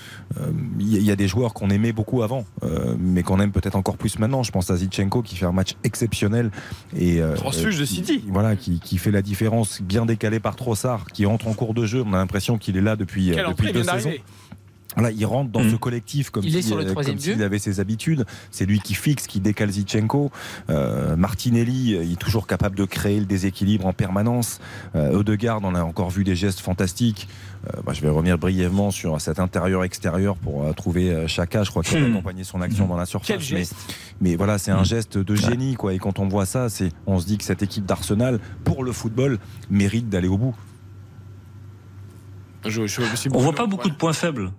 il 0.79 0.93
y, 0.93 0.97
a- 0.97 0.99
il 1.01 1.05
y 1.05 1.11
a 1.11 1.17
des 1.17 1.29
joueurs 1.29 1.53
qu'on 1.55 1.71
aimait 1.71 1.93
beaucoup 1.93 2.23
avant, 2.23 2.45
euh, 2.63 2.95
mais 2.99 3.23
qu'on 3.23 3.41
aime 3.41 3.53
peut-être 3.53 3.77
encore 3.77 3.97
plus 3.97 4.19
maintenant. 4.19 4.43
Je 4.43 4.51
pense 4.53 4.71
à 4.71 4.77
Zichenko 4.77 5.23
qui 5.23 5.37
fait 5.37 5.47
un 5.47 5.53
match 5.53 5.75
exceptionnel 5.85 6.51
et 6.97 7.21
euh, 7.21 7.35
Transfuge 7.35 7.79
de 7.79 7.85
City. 7.85 8.25
Voilà, 8.29 8.57
qui, 8.57 8.81
qui 8.81 8.97
fait 8.99 9.11
la 9.11 9.23
différence, 9.23 9.83
bien 9.83 10.07
décalé 10.07 10.41
par 10.41 10.57
Trossard, 10.57 11.05
qui 11.13 11.27
entre 11.27 11.49
en 11.49 11.53
cours 11.55 11.75
de 11.75 11.85
jeu. 11.87 12.03
On 12.07 12.13
a 12.13 12.17
l'impression 12.19 12.57
qu'il 12.59 12.77
est 12.77 12.81
là 12.81 12.97
depuis, 12.97 13.10
euh, 13.19 13.35
Quelle 13.35 13.47
depuis 13.47 13.51
entrée 13.53 13.67
il 13.69 13.73
deux 13.73 13.83
saisons. 13.85 14.13
Voilà, 14.97 15.13
il 15.13 15.25
rentre 15.25 15.53
dans 15.53 15.63
Mm. 15.63 15.71
ce 15.71 15.77
collectif 15.77 16.31
comme 16.31 16.43
si, 16.43 16.49
euh, 16.57 17.17
s'il 17.17 17.43
avait 17.45 17.61
ses 17.61 17.79
habitudes. 17.79 18.27
C'est 18.51 18.67
lui 18.67 18.81
qui 18.81 18.95
fixe, 18.95 19.29
qui 19.29 19.39
décale 19.39 19.71
Zichenko. 19.71 20.33
Euh, 20.69 21.15
Martinelli, 21.15 21.95
euh, 21.95 22.03
il 22.03 22.15
est 22.15 22.17
toujours 22.17 22.49
capable 22.49 22.75
de 22.77 22.85
créer 22.85 23.21
le 23.21 23.25
déséquilibre 23.25 23.87
en 23.87 23.93
permanence. 23.93 24.59
Euh, 24.97 25.13
Odegaard, 25.17 25.61
on 25.63 25.77
a 25.77 25.85
encore 25.85 26.11
vu 26.11 26.25
des 26.25 26.35
gestes 26.35 26.59
fantastiques. 26.59 27.29
Euh, 27.69 27.81
bah, 27.87 27.93
je 27.93 28.01
vais 28.01 28.09
revenir 28.09 28.37
brièvement 28.37 28.91
sur 28.91 29.21
cet 29.21 29.39
intérieur-extérieur 29.39 30.35
pour 30.37 30.65
euh, 30.65 30.73
trouver 30.73 31.11
euh, 31.13 31.29
Chaka. 31.29 31.63
Je 31.63 31.71
crois 31.71 31.85
qu'il 31.85 31.97
a 31.97 32.01
Hmm. 32.01 32.11
accompagné 32.11 32.43
son 32.43 32.61
action 32.61 32.89
dans 32.89 32.97
la 32.97 33.07
surface. 33.07 33.29
Quel 33.29 33.39
mais, 33.39 33.45
geste 33.45 33.75
mais 34.21 34.35
voilà, 34.35 34.59
c'est 34.59 34.73
un 34.73 34.81
Mm. 34.83 34.87
geste 34.87 35.19
de 35.19 35.35
génie, 35.37 35.75
quoi. 35.77 35.95
Et 35.95 35.99
quand 36.01 36.19
on 36.19 36.27
voit 36.27 36.47
ça, 36.47 36.67
on 37.07 37.21
se 37.21 37.27
dit 37.27 37.39
que 37.39 37.45
cette 37.45 37.63
équipe 37.63 37.87
d'Arsenal, 37.87 38.41
pour 38.65 38.83
le 38.83 38.91
football, 38.91 39.39
mérite 39.71 40.09
d'aller 40.09 40.27
au 40.27 40.37
bout. 40.37 40.57
Je- 42.67 42.87
je- 42.87 43.01
On 43.33 43.39
voit 43.39 43.55
pas 43.55 43.67
beaucoup 43.67 43.89
de 43.89 43.95
points 43.95 44.13
faibles 44.13 44.53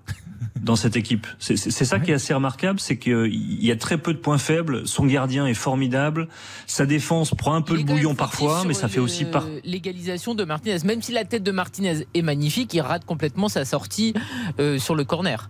dans 0.61 0.75
cette 0.75 0.95
équipe. 0.95 1.27
C'est 1.39 1.55
c'est- 1.57 1.71
c'est 1.71 1.85
ça 1.85 1.99
qui 1.99 2.11
est 2.11 2.15
assez 2.15 2.33
remarquable, 2.33 2.79
c'est 2.79 2.97
qu'il 2.97 3.63
y 3.63 3.71
a 3.71 3.75
très 3.75 3.97
peu 3.97 4.13
de 4.13 4.17
points 4.19 4.37
faibles. 4.37 4.87
Son 4.87 5.05
gardien 5.05 5.45
est 5.47 5.53
formidable. 5.55 6.27
Sa 6.67 6.85
défense 6.85 7.31
prend 7.35 7.53
un 7.55 7.61
peu 7.61 7.75
le 7.75 7.83
bouillon 7.83 8.15
parfois, 8.15 8.63
mais 8.67 8.73
ça 8.73 8.87
fait 8.87 8.99
aussi 8.99 9.25
par. 9.25 9.45
L'égalisation 9.63 10.35
de 10.35 10.43
Martinez. 10.43 10.77
Même 10.85 11.01
si 11.01 11.11
la 11.11 11.25
tête 11.25 11.43
de 11.43 11.51
Martinez 11.51 12.05
est 12.13 12.21
magnifique, 12.21 12.73
il 12.73 12.81
rate 12.81 13.05
complètement 13.05 13.49
sa 13.49 13.65
sortie 13.65 14.13
euh, 14.59 14.77
sur 14.79 14.95
le 14.95 15.03
corner. 15.03 15.49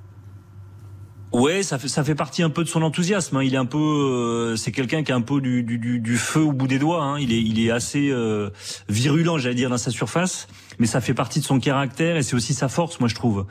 Ouais, 1.34 1.64
ça 1.64 1.80
fait 1.80 1.88
ça 1.88 2.04
fait 2.04 2.14
partie 2.16 2.44
un 2.44 2.50
peu 2.50 2.62
de 2.66 2.68
son 2.70 2.82
enthousiasme. 2.82 3.38
hein. 3.38 3.44
Il 3.44 3.54
est 3.54 3.58
un 3.58 3.66
peu, 3.66 3.78
euh, 3.78 4.56
c'est 4.58 4.74
quelqu'un 4.74 5.02
qui 5.02 5.14
a 5.14 5.16
un 5.16 5.22
peu 5.22 5.40
du, 5.40 5.64
du, 5.64 5.78
du, 5.78 6.00
du 6.02 6.18
feu 6.18 6.42
au 6.42 6.52
bout 6.52 6.68
des 6.68 6.78
doigts. 6.78 7.02
hein. 7.04 7.20
Il 7.20 7.32
est 7.32 7.42
il 7.42 7.58
est 7.66 7.72
assez 7.72 8.10
euh, 8.12 8.50
virulent, 8.90 9.38
j'allais 9.38 9.56
dire, 9.56 9.70
dans 9.70 9.78
sa 9.78 9.92
surface, 9.92 10.48
mais 10.80 10.88
ça 10.88 11.02
fait 11.02 11.14
partie 11.14 11.40
de 11.40 11.46
son 11.46 11.60
caractère 11.60 12.18
et 12.18 12.24
c'est 12.24 12.36
aussi 12.36 12.54
sa 12.54 12.70
force, 12.70 13.00
moi 13.00 13.10
je 13.10 13.16
trouve. 13.16 13.46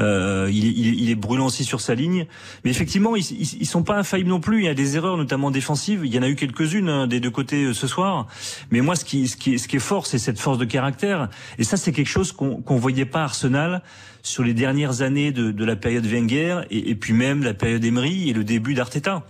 Euh, 0.00 0.48
il, 0.50 0.64
il, 0.64 1.00
il 1.02 1.10
est 1.10 1.14
brûlant 1.14 1.46
aussi 1.46 1.64
sur 1.64 1.80
sa 1.80 1.94
ligne, 1.94 2.26
mais 2.64 2.70
effectivement, 2.70 3.16
ils, 3.16 3.24
ils, 3.32 3.62
ils 3.62 3.66
sont 3.66 3.82
pas 3.82 3.96
infaillibles 3.96 4.30
non 4.30 4.40
plus. 4.40 4.60
Il 4.60 4.64
y 4.64 4.68
a 4.68 4.74
des 4.74 4.96
erreurs, 4.96 5.16
notamment 5.16 5.50
défensives. 5.50 6.02
Il 6.04 6.14
y 6.14 6.18
en 6.18 6.22
a 6.22 6.28
eu 6.28 6.36
quelques-unes 6.36 6.88
hein, 6.88 7.06
des 7.06 7.20
deux 7.20 7.30
côtés 7.30 7.64
euh, 7.64 7.74
ce 7.74 7.86
soir. 7.86 8.26
Mais 8.70 8.80
moi, 8.80 8.96
ce 8.96 9.04
qui 9.04 9.28
ce 9.28 9.36
qui 9.36 9.58
ce 9.58 9.68
qui 9.68 9.76
est 9.76 9.80
fort, 9.80 10.06
c'est 10.06 10.18
cette 10.18 10.38
force 10.38 10.58
de 10.58 10.64
caractère. 10.64 11.28
Et 11.58 11.64
ça, 11.64 11.76
c'est 11.76 11.92
quelque 11.92 12.08
chose 12.08 12.32
qu'on 12.32 12.60
qu'on 12.62 12.76
voyait 12.76 13.06
pas 13.06 13.20
à 13.20 13.24
Arsenal 13.24 13.82
sur 14.22 14.42
les 14.42 14.54
dernières 14.54 15.02
années 15.02 15.32
de, 15.32 15.50
de 15.52 15.64
la 15.64 15.76
période 15.76 16.06
Wenger 16.06 16.62
et, 16.70 16.90
et 16.90 16.94
puis 16.94 17.12
même 17.12 17.42
la 17.42 17.54
période 17.54 17.84
Emery 17.84 18.30
et 18.30 18.32
le 18.32 18.44
début 18.44 18.74
d'Arteta. 18.74 19.24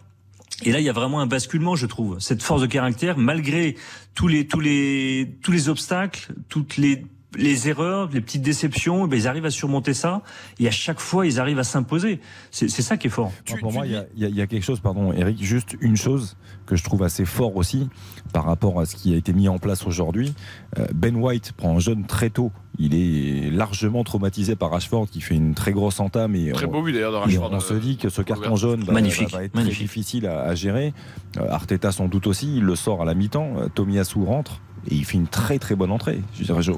Et 0.62 0.70
là, 0.70 0.78
il 0.78 0.84
y 0.84 0.88
a 0.88 0.92
vraiment 0.92 1.20
un 1.20 1.26
basculement, 1.26 1.74
je 1.74 1.86
trouve. 1.86 2.18
Cette 2.20 2.42
force 2.42 2.62
de 2.62 2.66
caractère, 2.66 3.18
malgré 3.18 3.74
tous 4.14 4.28
les 4.28 4.46
tous 4.46 4.60
les 4.60 5.36
tous 5.42 5.50
les 5.50 5.68
obstacles, 5.68 6.32
toutes 6.48 6.76
les 6.76 7.04
les 7.36 7.68
erreurs, 7.68 8.08
les 8.12 8.20
petites 8.20 8.42
déceptions, 8.42 9.06
ben, 9.06 9.16
ils 9.18 9.28
arrivent 9.28 9.44
à 9.46 9.50
surmonter 9.50 9.94
ça 9.94 10.22
et 10.58 10.68
à 10.68 10.70
chaque 10.70 11.00
fois, 11.00 11.26
ils 11.26 11.40
arrivent 11.40 11.58
à 11.58 11.64
s'imposer. 11.64 12.20
C'est 12.50 12.68
ça 12.68 12.96
qui 12.96 13.06
est 13.08 13.10
fort. 13.10 13.32
Tu- 13.44 13.56
pour 13.58 13.70
tu 13.70 13.74
moi, 13.76 13.86
il 13.86 13.90
y, 13.92 13.94
dis- 13.94 13.98
a- 13.98 14.06
il 14.16 14.22
y 14.22 14.24
a- 14.26 14.28
il 14.28 14.36
y 14.36 14.40
a 14.42 14.46
quelque 14.46 14.64
chose, 14.64 14.80
pardon, 14.80 15.12
Eric, 15.12 15.42
juste 15.42 15.76
une 15.80 15.96
chose 15.96 16.36
que 16.66 16.76
je 16.76 16.82
trouve 16.84 17.02
assez 17.02 17.24
fort 17.24 17.56
aussi 17.56 17.88
par 18.32 18.44
rapport 18.44 18.80
à 18.80 18.86
ce 18.86 18.96
qui 18.96 19.12
a 19.12 19.16
été 19.16 19.32
mis 19.32 19.48
en 19.48 19.58
place 19.58 19.86
aujourd'hui. 19.86 20.34
Euh, 20.78 20.86
Ben 20.94 21.14
White 21.16 21.52
prend 21.52 21.76
un 21.76 21.78
jeune 21.80 22.06
très 22.06 22.30
tôt. 22.30 22.50
Il 22.78 22.94
est 22.94 23.50
largement 23.50 24.02
traumatisé 24.02 24.56
par 24.56 24.70
Rashford 24.70 25.06
qui 25.08 25.20
fait 25.20 25.36
une 25.36 25.54
très 25.54 25.72
grosse 25.72 26.00
entame 26.00 26.34
et 26.34 26.50
Très 26.52 26.66
on- 26.66 26.70
beau 26.72 26.82
but 26.82 26.92
d'ailleurs 26.92 27.12
de 27.12 27.16
et 27.18 27.20
Rashford. 27.20 27.50
on 27.52 27.60
se 27.60 27.74
euh, 27.74 27.78
dit 27.78 27.96
que 27.98 28.08
ce 28.08 28.22
carton 28.22 28.56
jaune 28.56 28.82
va, 28.82 28.92
Magnifique, 28.94 29.30
va- 29.30 29.38
va 29.38 29.44
être 29.44 29.54
magnifique. 29.54 29.76
très 29.76 29.84
difficile 29.84 30.26
à, 30.26 30.40
à 30.42 30.54
gérer. 30.54 30.92
Euh, 31.38 31.46
Arteta 31.50 31.92
sans 31.92 32.08
doute 32.08 32.26
aussi, 32.26 32.56
il 32.56 32.64
le 32.64 32.74
sort 32.76 33.02
à 33.02 33.04
la 33.04 33.14
mi-temps. 33.14 33.68
Tomiyasu 33.74 34.22
rentre 34.24 34.60
et 34.88 34.94
il 34.94 35.04
fait 35.04 35.16
une 35.16 35.26
très 35.26 35.58
très 35.58 35.74
bonne 35.74 35.90
entrée. 35.90 36.20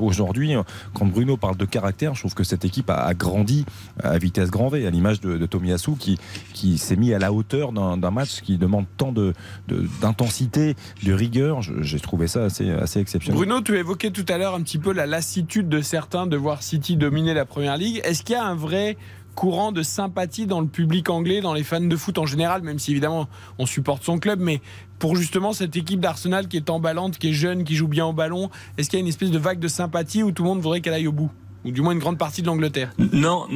Aujourd'hui, 0.01 0.55
euh, 0.55 0.63
quand 0.95 1.07
Bruno 1.07 1.37
parle 1.37 1.57
de 1.57 1.65
caractère, 1.65 2.15
je 2.15 2.21
trouve 2.21 2.35
que 2.35 2.45
cette 2.45 2.65
équipe 2.65 2.91
a, 2.91 3.13
grandi 3.15 3.65
à 4.03 4.19
vitesse 4.19 4.51
grand 4.51 4.69
V, 4.69 4.87
à 4.87 4.91
l'image 4.91 5.21
de, 5.21 5.37
de 5.39 5.47
Tomiyasu 5.47 5.93
qui, 5.99 6.19
qui 6.53 6.79
s'est 6.79 6.97
mis 6.97 7.13
à 7.15 7.19
la 7.19 7.33
hauteur 7.33 7.73
d'un 7.73 8.11
match 8.11 8.41
qui 8.43 8.59
demande 8.59 8.87
tant 8.97 9.13
de 9.13 9.33
de- 9.69 9.87
d'intensité, 10.01 10.77
de, 11.03 11.13
rigueur. 11.13 11.63
J'ai 11.63 12.01
trouvé 12.01 12.27
ça 12.27 12.45
assez, 12.45 12.71
assez 12.71 13.01
exceptionnel. 13.01 13.39
Bruno, 13.39 13.61
tu 13.61 13.77
évoquais 13.77 14.11
tout 14.11 14.27
à 14.29 14.39
l'heure 14.39 14.55
un 14.55 14.63
petit 14.63 14.79
peu 14.79 14.93
la 14.93 15.07
lassitude 15.07 15.69
de 15.69 15.81
certains 15.81 16.27
de 16.27 16.37
voir 16.37 16.63
City 16.63 16.97
dominer 16.97 17.35
la 17.35 17.45
première 17.45 17.77
ligue. 17.77 18.01
Est-ce 18.05 18.23
qu'il 18.23 18.35
y 18.35 18.39
a 18.39 18.45
un 18.45 18.55
vrai 18.55 18.97
courant 19.35 19.71
de 19.71 19.83
sympathie 19.83 20.47
dans 20.47 20.61
le 20.61 20.67
public 20.67 21.11
anglais, 21.11 21.41
dans 21.41 21.53
les 21.53 21.63
fans 21.63 21.81
de 21.81 21.97
foot 21.97 22.19
en 22.19 22.27
général, 22.27 22.63
même 22.63 22.79
si 22.79 22.91
évidemment 22.93 23.29
on 23.59 23.67
supporte 23.67 24.03
son 24.03 24.19
club, 24.19 24.41
mais 24.41 24.61
pour 24.99 25.17
justement 25.17 25.53
cette 25.53 25.77
équipe 25.77 26.01
d'Arsenal 26.01 26.49
qui 26.49 26.57
est 26.57 26.71
emballante, 26.71 27.19
qui 27.19 27.29
est 27.31 27.33
jeune, 27.33 27.65
qui 27.65 27.75
joue 27.77 27.89
bien 27.89 28.07
au 28.07 28.13
ballon, 28.13 28.51
est-ce 28.79 28.89
qu'il 28.91 28.99
y 28.99 29.01
a 29.01 29.03
une 29.03 29.09
espèce 29.09 29.31
de 29.31 29.39
vague 29.39 29.59
de 29.59 29.69
sympathie 29.69 30.23
où 30.23 30.33
tout 30.33 30.43
le 30.43 30.49
monde 30.49 30.61
voudrait 30.61 30.81
qu'elle 30.81 30.95
aille 30.95 31.07
au 31.09 31.13
bout 31.13 31.31
Ou 31.65 31.71
du 31.71 31.83
moins 31.83 31.93
une 31.93 31.99
grande 31.99 32.19
partie 32.19 32.43
de 32.43 32.47
l'Angleterre 32.47 32.93
Non, 33.13 33.47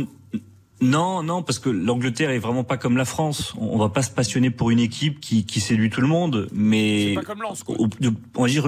non, 0.83 1.23
non, 1.23 1.43
parce 1.43 1.59
que 1.59 1.69
l'Angleterre 1.69 2.31
est 2.31 2.39
vraiment 2.39 2.65
pas 2.65 2.79
comme 2.79 2.97
la 2.97 3.05
France. 3.05 3.55
On 3.59 3.77
va 3.77 3.91
pas 3.91 4.03
se 4.03 4.11
passionner 4.11 4.51
pour 4.51 4.71
une 4.71 4.79
équipe 4.79 5.21
qui, 5.21 5.45
qui 5.45 5.61
séduit 5.61 5.91
tout 5.91 6.01
le 6.01 6.07
monde, 6.07 6.49
mais 6.53 7.09
C'est 7.09 7.15
pas 7.17 7.23
comme 7.23 7.43
Lens, 7.43 7.63
quoi. 7.63 7.77
on 7.79 8.43
va 8.43 8.49
dire, 8.49 8.67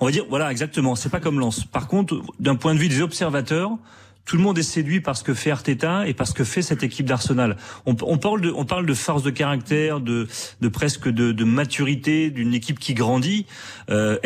on 0.00 0.04
va 0.04 0.12
dire, 0.12 0.24
voilà, 0.28 0.50
exactement. 0.50 0.94
C'est 0.94 1.08
pas 1.08 1.20
comme 1.20 1.40
Lens. 1.40 1.64
Par 1.64 1.88
contre, 1.88 2.20
d'un 2.38 2.56
point 2.56 2.74
de 2.74 2.78
vue 2.78 2.88
des 2.88 3.00
observateurs, 3.00 3.70
tout 4.24 4.36
le 4.36 4.42
monde 4.42 4.58
est 4.58 4.62
séduit 4.62 5.00
par 5.00 5.16
ce 5.16 5.24
que 5.24 5.34
fait 5.34 5.50
Arteta 5.50 6.06
et 6.06 6.14
par 6.14 6.26
ce 6.26 6.32
que 6.32 6.44
fait 6.44 6.62
cette 6.62 6.82
équipe 6.82 7.06
d'Arsenal. 7.06 7.56
On, 7.84 7.94
on, 8.02 8.18
parle 8.18 8.40
de, 8.40 8.50
on 8.50 8.64
parle 8.64 8.86
de 8.86 8.94
force 8.94 9.22
de 9.22 9.30
caractère, 9.30 10.00
de, 10.00 10.26
de 10.60 10.68
presque 10.68 11.08
de, 11.08 11.32
de 11.32 11.44
maturité 11.44 12.30
d'une 12.30 12.54
équipe 12.54 12.78
qui 12.78 12.94
grandit. 12.94 13.46
Euh, 13.90 14.18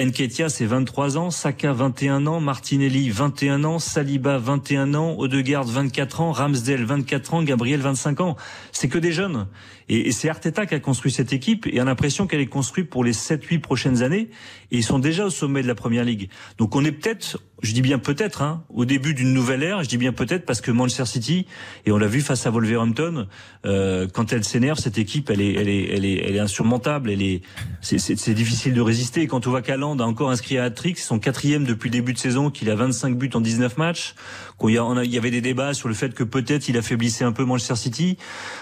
c'est 0.48 0.66
23 0.66 1.18
ans, 1.18 1.30
Saka 1.30 1.72
21 1.72 2.26
ans, 2.26 2.40
Martinelli 2.40 3.10
21 3.10 3.64
ans, 3.64 3.78
Saliba 3.78 4.38
21 4.38 4.94
ans, 4.94 5.16
Odegaard 5.18 5.64
24 5.64 6.20
ans, 6.20 6.32
Ramsdale 6.32 6.84
24 6.84 7.34
ans, 7.34 7.42
Gabriel 7.42 7.80
25 7.80 8.20
ans. 8.20 8.36
C'est 8.72 8.88
que 8.88 8.98
des 8.98 9.12
jeunes. 9.12 9.46
Et, 9.88 10.12
c'est 10.12 10.28
Arteta 10.28 10.66
qui 10.66 10.74
a 10.74 10.80
construit 10.80 11.10
cette 11.10 11.32
équipe 11.32 11.66
et 11.66 11.80
on 11.80 11.82
a 11.82 11.86
l'impression 11.86 12.26
qu'elle 12.26 12.40
est 12.40 12.46
construite 12.46 12.90
pour 12.90 13.04
les 13.04 13.12
7-8 13.12 13.60
prochaines 13.60 14.02
années. 14.02 14.28
Et 14.70 14.78
ils 14.78 14.84
sont 14.84 14.98
déjà 14.98 15.26
au 15.26 15.30
sommet 15.30 15.62
de 15.62 15.66
la 15.66 15.74
Première 15.74 16.04
Ligue. 16.04 16.28
Donc 16.58 16.76
on 16.76 16.84
est 16.84 16.92
peut-être, 16.92 17.38
je 17.62 17.72
dis 17.72 17.80
bien 17.80 17.98
peut-être, 17.98 18.42
hein, 18.42 18.64
au 18.68 18.84
début 18.84 19.14
d'une 19.14 19.32
nouvelle 19.32 19.62
ère. 19.62 19.82
Je 19.82 19.88
dis 19.88 19.96
bien 19.96 20.12
peut-être 20.12 20.44
parce 20.44 20.60
que 20.60 20.70
Manchester 20.70 21.06
City, 21.06 21.46
et 21.86 21.92
on 21.92 21.96
l'a 21.96 22.06
vu 22.06 22.20
face 22.20 22.46
à 22.46 22.50
Wolverhampton, 22.50 23.28
euh, 23.64 24.06
quand 24.12 24.32
elle 24.32 24.44
s'énerve, 24.44 24.78
cette 24.78 24.98
équipe, 24.98 25.30
elle 25.30 25.40
est, 25.40 25.54
elle 25.54 25.68
est, 25.68 25.88
elle 25.90 26.04
est, 26.04 26.22
elle 26.28 26.36
est 26.36 26.40
insurmontable. 26.40 27.10
Elle 27.10 27.22
est, 27.22 27.40
c'est, 27.80 28.34
difficile 28.34 28.74
de 28.74 28.80
résister. 28.82 29.26
Quand 29.26 29.46
on 29.46 29.50
voit 29.50 29.62
qu'Aland 29.62 29.98
a 29.98 30.04
encore 30.04 30.30
inscrit 30.30 30.58
hat-trick, 30.58 30.98
c'est 30.98 31.06
son 31.06 31.18
quatrième 31.18 31.64
depuis 31.64 31.88
le 31.88 31.92
début 31.92 32.12
de 32.12 32.18
saison, 32.18 32.50
qu'il 32.50 32.68
a 32.70 32.74
25 32.74 33.16
buts 33.16 33.30
en 33.32 33.40
19 33.40 33.78
matchs. 33.78 34.14
Qu'il 34.60 34.70
y, 34.70 34.74
y 34.74 35.18
avait 35.18 35.30
des 35.30 35.40
débats 35.40 35.72
sur 35.72 35.88
le 35.88 35.94
fait 35.94 36.12
que 36.12 36.24
peut-être 36.24 36.68
il 36.68 36.76
affaiblissait 36.76 37.24
un 37.24 37.32
peu 37.32 37.44
Manchester 37.44 37.76
City. 37.76 38.18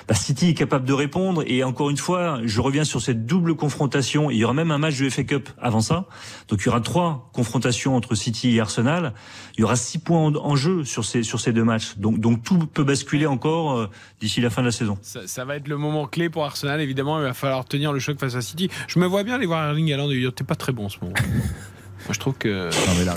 Bah, 0.07 0.14
City 0.14 0.51
est 0.51 0.55
capable 0.55 0.85
de 0.85 0.93
répondre. 0.93 1.16
Et 1.47 1.64
encore 1.64 1.89
une 1.89 1.97
fois, 1.97 2.41
je 2.45 2.61
reviens 2.61 2.85
sur 2.85 3.01
cette 3.01 3.25
double 3.25 3.55
confrontation. 3.55 4.31
Il 4.31 4.37
y 4.37 4.45
aura 4.45 4.53
même 4.53 4.71
un 4.71 4.79
match 4.79 4.99
de 4.99 5.09
FA 5.09 5.25
Cup 5.25 5.49
avant 5.59 5.81
ça. 5.81 6.07
Donc 6.49 6.61
il 6.61 6.67
y 6.67 6.69
aura 6.69 6.81
trois 6.81 7.31
confrontations 7.33 7.97
entre 7.97 8.14
City 8.14 8.57
et 8.57 8.61
Arsenal. 8.61 9.14
Il 9.57 9.62
y 9.62 9.64
aura 9.64 9.77
six 9.77 9.99
points 9.99 10.35
en, 10.35 10.57
jeu 10.57 10.85
sur 10.85 11.05
ces 11.05 11.23
sur 11.23 11.41
ces 11.41 11.53
deux 11.53 11.64
matchs. 11.64 11.97
Donc 11.97 12.21
donc 12.21 12.43
tout 12.43 12.59
peut 12.59 12.85
basculer 12.85 13.27
encore 13.27 13.79
euh, 13.79 13.91
d'ici 14.21 14.41
la 14.41 14.51
fin 14.51 14.61
de 14.61 14.67
la 14.67 14.73
saison. 14.73 14.99
Ça, 15.01 15.27
ça, 15.27 15.45
va 15.45 15.57
être 15.57 15.69
le 15.69 15.79
moment 15.79 16.07
clé 16.07 16.29
pour 16.29 16.45
Arsenal. 16.45 16.81
Évidemment, 16.81 17.19
il 17.19 17.25
va 17.25 17.35
falloir 17.35 17.64
tenir 17.64 17.93
le 17.93 17.99
choc 17.99 18.19
face 18.19 18.35
à 18.35 18.43
City. 18.43 18.69
Je 18.87 18.99
me 18.99 19.07
vois 19.07 19.23
bien 19.23 19.37
aller 19.37 19.47
voir 19.47 19.67
Erling 19.67 19.93
Haaland 19.93 20.09
dire 20.09 20.35
t'es 20.35 20.45
pas 20.45 20.55
très 20.55 20.73
bon 20.73 20.87
en 20.87 20.89
ce 20.91 20.99
moment. 21.01 21.14
Je 22.13 22.19
trouve 22.19 22.35
que. 22.35 22.69
Non, 22.71 22.93
mais 22.99 23.05
la 23.05 23.15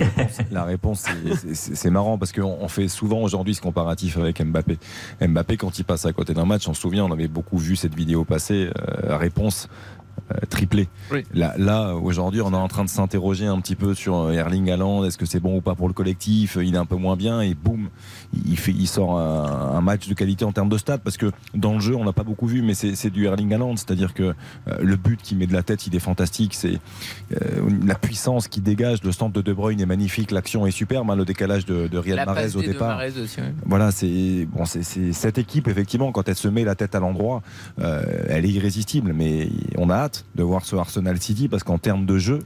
réponse, 0.66 1.06
c'est- 1.54 1.90
marrant 1.90 2.18
parce 2.18 2.32
qu'on 2.32 2.58
on 2.62 2.68
fait 2.68 2.88
souvent 2.88 3.20
aujourd'hui 3.22 3.56
ce 3.56 3.62
comparatif 3.62 4.18
avec 4.18 4.42
Mbappé. 4.44 4.78
Mbappé, 5.22 5.58
quand 5.58 5.78
il 5.80 5.84
passe 5.84 6.06
à 6.06 6.14
côté 6.14 6.34
d'un 6.34 6.46
match, 6.46 6.68
on 6.68 6.74
se 6.74 6.82
souvient, 6.82 7.06
on 7.06 7.12
avait 7.12 7.28
beaucoup 7.28 7.58
vu 7.58 7.76
cette 7.76 7.96
vidéo 7.96 8.24
passer. 8.26 8.70
euh, 8.78 9.18
réponse 9.18 9.68
triplé. 10.49 10.88
Oui. 11.11 11.24
Là, 11.34 11.53
là 11.57 11.95
aujourd'hui, 11.95 12.41
on 12.41 12.51
est 12.53 12.55
en 12.55 12.67
train 12.67 12.84
de 12.84 12.89
s'interroger 12.89 13.45
un 13.47 13.59
petit 13.61 13.76
peu 13.76 13.93
sur 13.93 14.15
euh, 14.17 14.32
Erling 14.32 14.70
Haaland. 14.72 15.03
Est-ce 15.05 15.17
que 15.17 15.26
c'est 15.26 15.39
bon 15.39 15.57
ou 15.57 15.61
pas 15.61 15.76
pour 15.76 15.88
le 15.88 15.93
collectif? 15.93 16.57
Il 16.61 16.76
est 16.76 16.78
un 16.78 16.86
peu 16.86 16.95
moins 16.95 17.15
bien 17.15 17.41
et 17.41 17.53
boum, 17.53 17.89
il, 18.45 18.57
fait, 18.57 18.72
il 18.72 18.88
sort 18.88 19.17
un, 19.20 19.76
un 19.78 19.82
match 19.82 20.07
de 20.07 20.13
qualité 20.13 20.45
en 20.45 20.51
termes 20.51 20.70
de 20.70 20.78
stats 20.78 20.97
parce 20.99 21.17
que 21.17 21.32
dans 21.55 21.74
le 21.74 21.80
jeu, 21.80 21.95
on 21.95 22.03
l'a 22.03 22.13
pas 22.13 22.24
beaucoup 22.24 22.47
vu, 22.47 22.61
mais 22.61 22.74
c'est 22.74 22.95
c'est 22.95 23.09
du 23.09 23.26
Erling 23.26 23.53
Haaland. 23.53 23.76
C'est-à-dire 23.78 24.13
que 24.13 24.24
euh, 24.24 24.34
le 24.82 24.95
but 24.95 25.20
qui 25.22 25.36
met 25.36 25.47
de 25.47 25.53
la 25.53 25.63
tête, 25.63 25.88
il 25.88 25.95
est 25.95 25.99
fantastique. 25.99 26.53
C'est 26.53 26.80
euh, 27.34 27.38
la 27.86 27.95
puissance 27.95 28.47
qui 28.47 28.61
dégage. 28.61 29.03
Le 29.03 29.11
centre 29.11 29.34
de 29.34 29.41
De 29.41 29.53
Bruyne 29.53 29.80
est 29.82 29.86
magnifique. 29.86 30.32
L'action 30.32 30.65
est 30.67 30.72
superbe. 30.72 31.09
hein, 31.09 31.15
le 31.15 31.26
décalage 31.26 31.65
de, 31.65 31.88
de 31.88 31.97
Riyad 31.97 32.26
Mahrez 32.26 32.55
au 32.55 32.61
départ. 32.61 32.89
Mahrez 32.97 33.20
aussi, 33.22 33.39
ouais. 33.39 33.53
Voilà, 33.65 33.91
c'est 33.91 34.47
bon, 34.51 34.65
c'est 34.65 34.84
c'est- 34.84 35.13
cette 35.13 35.38
équipe 35.38 35.67
effectivement 35.67 36.11
quand 36.11 36.28
elle 36.30 36.36
se 36.36 36.47
met 36.47 36.63
la 36.63 36.76
tête 36.76 36.95
à 36.95 36.99
l'endroit, 36.99 37.41
euh, 37.80 38.03
elle 38.30 38.45
est 38.45 38.49
irrésistible. 38.49 39.13
Mais 39.13 39.49
on 39.78 39.89
a 39.89 39.95
hâte 39.95 40.09
de 40.36 40.43
voir 40.43 40.66
ce 40.66 40.76
Arsenal 40.76 41.20
City 41.20 41.47
parce 41.47 41.64
qu'en 41.64 41.78
termes 41.78 42.05
de 42.05 42.18
jeu, 42.18 42.39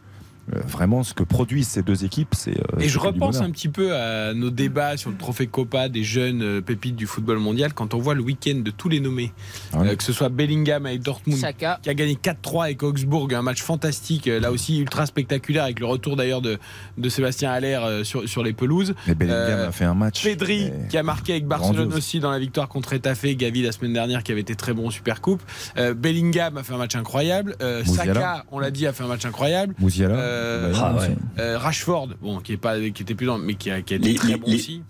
vraiment 0.47 1.03
ce 1.03 1.13
que 1.13 1.23
produisent 1.23 1.67
ces 1.69 1.83
deux 1.83 2.03
équipes, 2.05 2.35
c'est. 2.35 2.57
euh, 2.57 2.79
Et 2.79 2.89
je 2.89 2.99
repense 2.99 3.37
un 3.41 3.49
petit 3.49 3.69
peu 3.69 3.95
à 3.95 4.33
nos 4.33 4.49
débats 4.49 4.97
sur 4.97 5.09
le 5.09 5.15
trophée 5.17 5.47
Copa 5.47 5.87
des 5.89 6.03
jeunes 6.03 6.41
euh, 6.41 6.61
pépites 6.61 6.95
du 6.95 7.07
football 7.07 7.37
mondial. 7.39 7.73
Quand 7.73 7.93
on 7.93 7.99
voit 7.99 8.13
le 8.13 8.21
week-end 8.21 8.59
de 8.63 8.69
tous 8.71 8.89
les 8.89 8.99
nommés, 8.99 9.31
Ah 9.71 9.77
oui. 9.81 9.87
euh, 9.89 9.95
que 9.95 10.03
ce 10.03 10.11
soit 10.13 10.29
Bellingham 10.29 10.85
avec 10.85 11.01
Dortmund, 11.01 11.39
Saka. 11.39 11.79
qui 11.81 11.89
a 11.89 11.93
gagné 11.93 12.15
4-3 12.15 12.65
avec 12.65 12.83
Augsbourg, 12.83 13.29
un 13.33 13.41
match 13.41 13.61
fantastique, 13.61 14.27
euh, 14.27 14.39
là 14.39 14.51
aussi 14.51 14.79
ultra 14.79 15.05
spectaculaire, 15.05 15.63
avec 15.63 15.79
le 15.79 15.85
retour 15.85 16.15
d'ailleurs 16.15 16.41
de, 16.41 16.57
de 16.97 17.09
Sébastien 17.09 17.51
Haller 17.51 17.79
euh, 17.83 18.03
sur, 18.03 18.27
sur 18.27 18.43
les 18.43 18.53
pelouses. 18.53 18.93
Mais 19.07 19.15
Bellingham 19.15 19.59
Euh, 19.59 19.67
a 19.69 19.71
fait 19.71 19.85
un 19.85 19.93
match. 19.93 20.23
Pedri 20.23 20.71
mais- 20.71 20.87
qui 20.89 20.97
a 20.97 21.03
marqué 21.03 21.31
avec 21.33 21.47
Barcelone 21.47 21.75
Grandiose. 21.75 21.97
aussi 21.97 22.19
dans 22.19 22.31
la 22.31 22.39
victoire 22.39 22.67
contre 22.67 22.93
Etafé, 22.93 23.35
Gavi 23.35 23.61
la 23.61 23.71
semaine 23.71 23.93
dernière 23.93 24.23
qui 24.23 24.31
avait 24.31 24.41
été 24.41 24.55
très 24.55 24.73
bon 24.73 24.87
en 24.87 24.91
Super 24.91 25.21
Coupe. 25.21 25.41
Euh, 25.77 25.93
Bellingham 25.93 26.57
a 26.57 26.63
fait 26.63 26.73
un 26.73 26.77
match 26.77 26.95
incroyable. 26.95 27.55
Euh. 27.61 27.83
Saka, 27.85 28.43
on 28.51 28.59
l'a 28.59 28.71
dit, 28.71 28.85
a 28.87 28.93
fait 28.93 29.03
un 29.03 29.07
match 29.07 29.25
incroyable. 29.25 29.73
Musiala. 29.79 30.15
Euh, 30.33 30.71
Bayern 30.71 30.95
ah 30.97 31.01
ouais. 31.01 31.15
Euh, 31.39 31.57
Rashford, 31.57 32.09
bon, 32.21 32.39
qui 32.39 32.53
est 32.53 32.57
pas, 32.57 32.79
qui 32.79 33.01
était 33.03 33.15
plus 33.15 33.25
dans, 33.27 33.37
mais 33.37 33.55
qui 33.55 33.69
a, 33.71 33.81
qui 33.81 33.93
a 33.93 33.97
été 33.97 34.09
Les- 34.09 34.15
très 34.15 34.27
les- 34.29 34.37
bon 34.37 34.47
les- 34.47 34.55
aussi. 34.55 34.81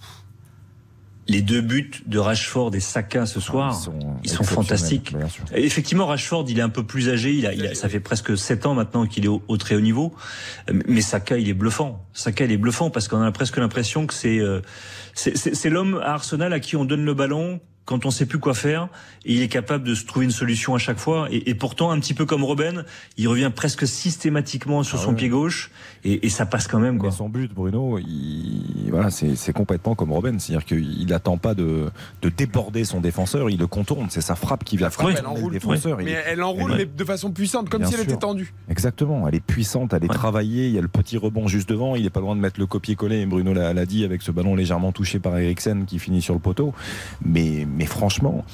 Les 1.26 1.42
deux 1.42 1.62
buts 1.62 1.90
de 2.06 2.20
Rashford 2.20 2.76
et 2.76 2.82
Saka 2.82 3.26
ce 3.26 3.40
soir, 3.40 3.74
Ils 3.80 3.82
sont, 3.82 3.92
ils 4.26 4.30
sont 4.30 4.42
exceptionnels, 4.44 4.56
fantastiques. 4.56 5.16
Effectivement, 5.54 6.06
Rashford, 6.06 6.44
il 6.50 6.60
est 6.60 6.64
un 6.64 6.68
peu 6.68 6.84
plus 6.84 7.08
âgé. 7.08 7.32
Il 7.32 7.46
a, 7.48 7.54
il 7.54 7.66
a- 7.66 7.76
ça 7.76 7.88
fait 7.88 8.02
presque 8.02 8.38
7 8.38 8.66
ans 8.66 8.74
maintenant 8.74 9.06
qu'il 9.06 9.24
est 9.24 9.30
au, 9.30 9.42
au 9.48 9.56
très 9.56 9.76
haut 9.76 9.80
niveau. 9.80 10.14
Euh, 10.70 10.78
Mais 10.86 11.00
Saka, 11.00 11.38
il 11.38 11.48
est 11.48 11.54
bluffant. 11.54 12.06
Saka, 12.12 12.44
il 12.44 12.52
est 12.52 12.58
bluffant 12.58 12.90
parce 12.90 13.08
qu'on 13.08 13.22
a 13.22 13.32
presque 13.32 13.56
l'impression 13.56 14.06
que 14.06 14.14
c'est 14.14 14.40
euh, 14.40 14.60
c'est 15.14 15.38
c'est- 15.38 15.56
c'est 15.56 15.70
l'homme 15.70 15.98
à 16.04 16.12
Arsenal 16.14 16.52
à 16.52 16.60
qui 16.60 16.76
on 16.76 16.84
donne 16.84 17.06
le 17.06 17.14
ballon 17.14 17.62
quand 17.86 18.06
on 18.06 18.12
sait 18.12 18.26
plus 18.26 18.40
quoi 18.40 18.54
faire 18.54 18.88
et 19.26 19.34
il 19.34 19.42
est 19.42 19.48
capable 19.48 19.84
de 19.84 19.94
se 19.96 20.06
trouver 20.06 20.26
une 20.26 20.32
solution 20.32 20.74
à 20.76 20.78
chaque 20.78 20.98
fois 21.00 21.28
et, 21.32 21.50
et 21.50 21.56
pourtant 21.56 21.92
un 21.92 22.00
petit 22.00 22.14
peu 22.14 22.26
comme 22.26 22.44
Robben 22.44 22.86
il 23.18 23.28
revient 23.28 23.52
presque 23.54 23.86
systématiquement 23.88 24.84
sur 24.84 25.00
Ah 25.00 25.04
son 25.04 25.10
ouais. 25.10 25.16
pied 25.16 25.30
gauche 25.30 25.72
et, 26.04 26.26
et 26.26 26.30
ça 26.30 26.46
passe 26.46 26.68
quand 26.68 26.80
même 26.80 26.98
quoi 26.98 27.10
Mais 27.10 27.16
son 27.16 27.30
but, 27.30 27.54
Bruno, 27.54 27.98
il, 28.00 28.88
voilà, 28.90 29.10
c'est 29.10 29.54
complètement 29.54 29.96
comme 29.96 30.12
Robben. 30.12 30.40
C'est-à-dire 30.40 30.66
qu'il 30.66 31.06
n'attend 31.08 31.38
pas 31.38 31.54
de, 31.56 31.90
de 32.22 32.30
déborder 32.30 32.84
son 32.86 33.00
défenseur, 33.02 33.50
il 33.50 33.58
le 33.58 33.68
contourne. 33.68 34.08
C'est 34.10 34.22
sa 34.22 34.36
frappe 34.36 34.64
qui 34.64 34.78
va 34.78 34.90
frapper 34.90 35.14
elle 35.18 35.24
le 35.24 35.28
enroule, 35.30 35.54
défenseur. 35.54 36.02
Il 36.02 36.06
Mais 36.06 36.18
elle 36.28 36.44
enroule, 36.44 36.74
mais 36.78 36.86
de 36.86 37.04
façon 37.06 37.32
puissante, 37.32 37.70
comme 37.70 37.84
si 37.86 37.94
elle 37.94 38.02
sûr. 38.02 38.10
était 38.10 38.18
tendue. 38.20 38.54
Exactement, 38.70 39.28
elle 39.28 39.36
est 39.36 39.40
puissante, 39.46 39.94
elle 39.94 40.04
est 40.04 40.10
Ouais. 40.10 40.16
travaillée, 40.16 40.68
il 40.68 40.74
y 40.74 40.78
a 40.78 40.82
le 40.82 40.88
petit 40.90 41.18
rebond 41.18 41.48
juste 41.48 41.70
devant, 41.70 41.96
il 41.96 42.06
est 42.06 42.10
pas 42.10 42.20
loin 42.20 42.36
de 42.36 42.42
mettre 42.42 42.60
le 42.60 42.66
copier-coller, 42.66 43.22
et 43.22 43.26
Bruno 43.26 43.54
l'a 43.54 43.74
l'a 43.74 43.86
dit, 43.86 44.04
avec 44.04 44.22
ce 44.22 44.32
ballon 44.32 44.56
légèrement 44.56 44.92
touché 44.92 45.20
par 45.20 45.38
Eriksen 45.38 45.86
qui 45.86 45.98
finit 46.00 46.22
sur 46.22 46.34
le 46.34 46.40
poteau. 46.42 46.74
Mais, 47.26 47.66
mais 47.76 47.86
franchement, 47.86 48.46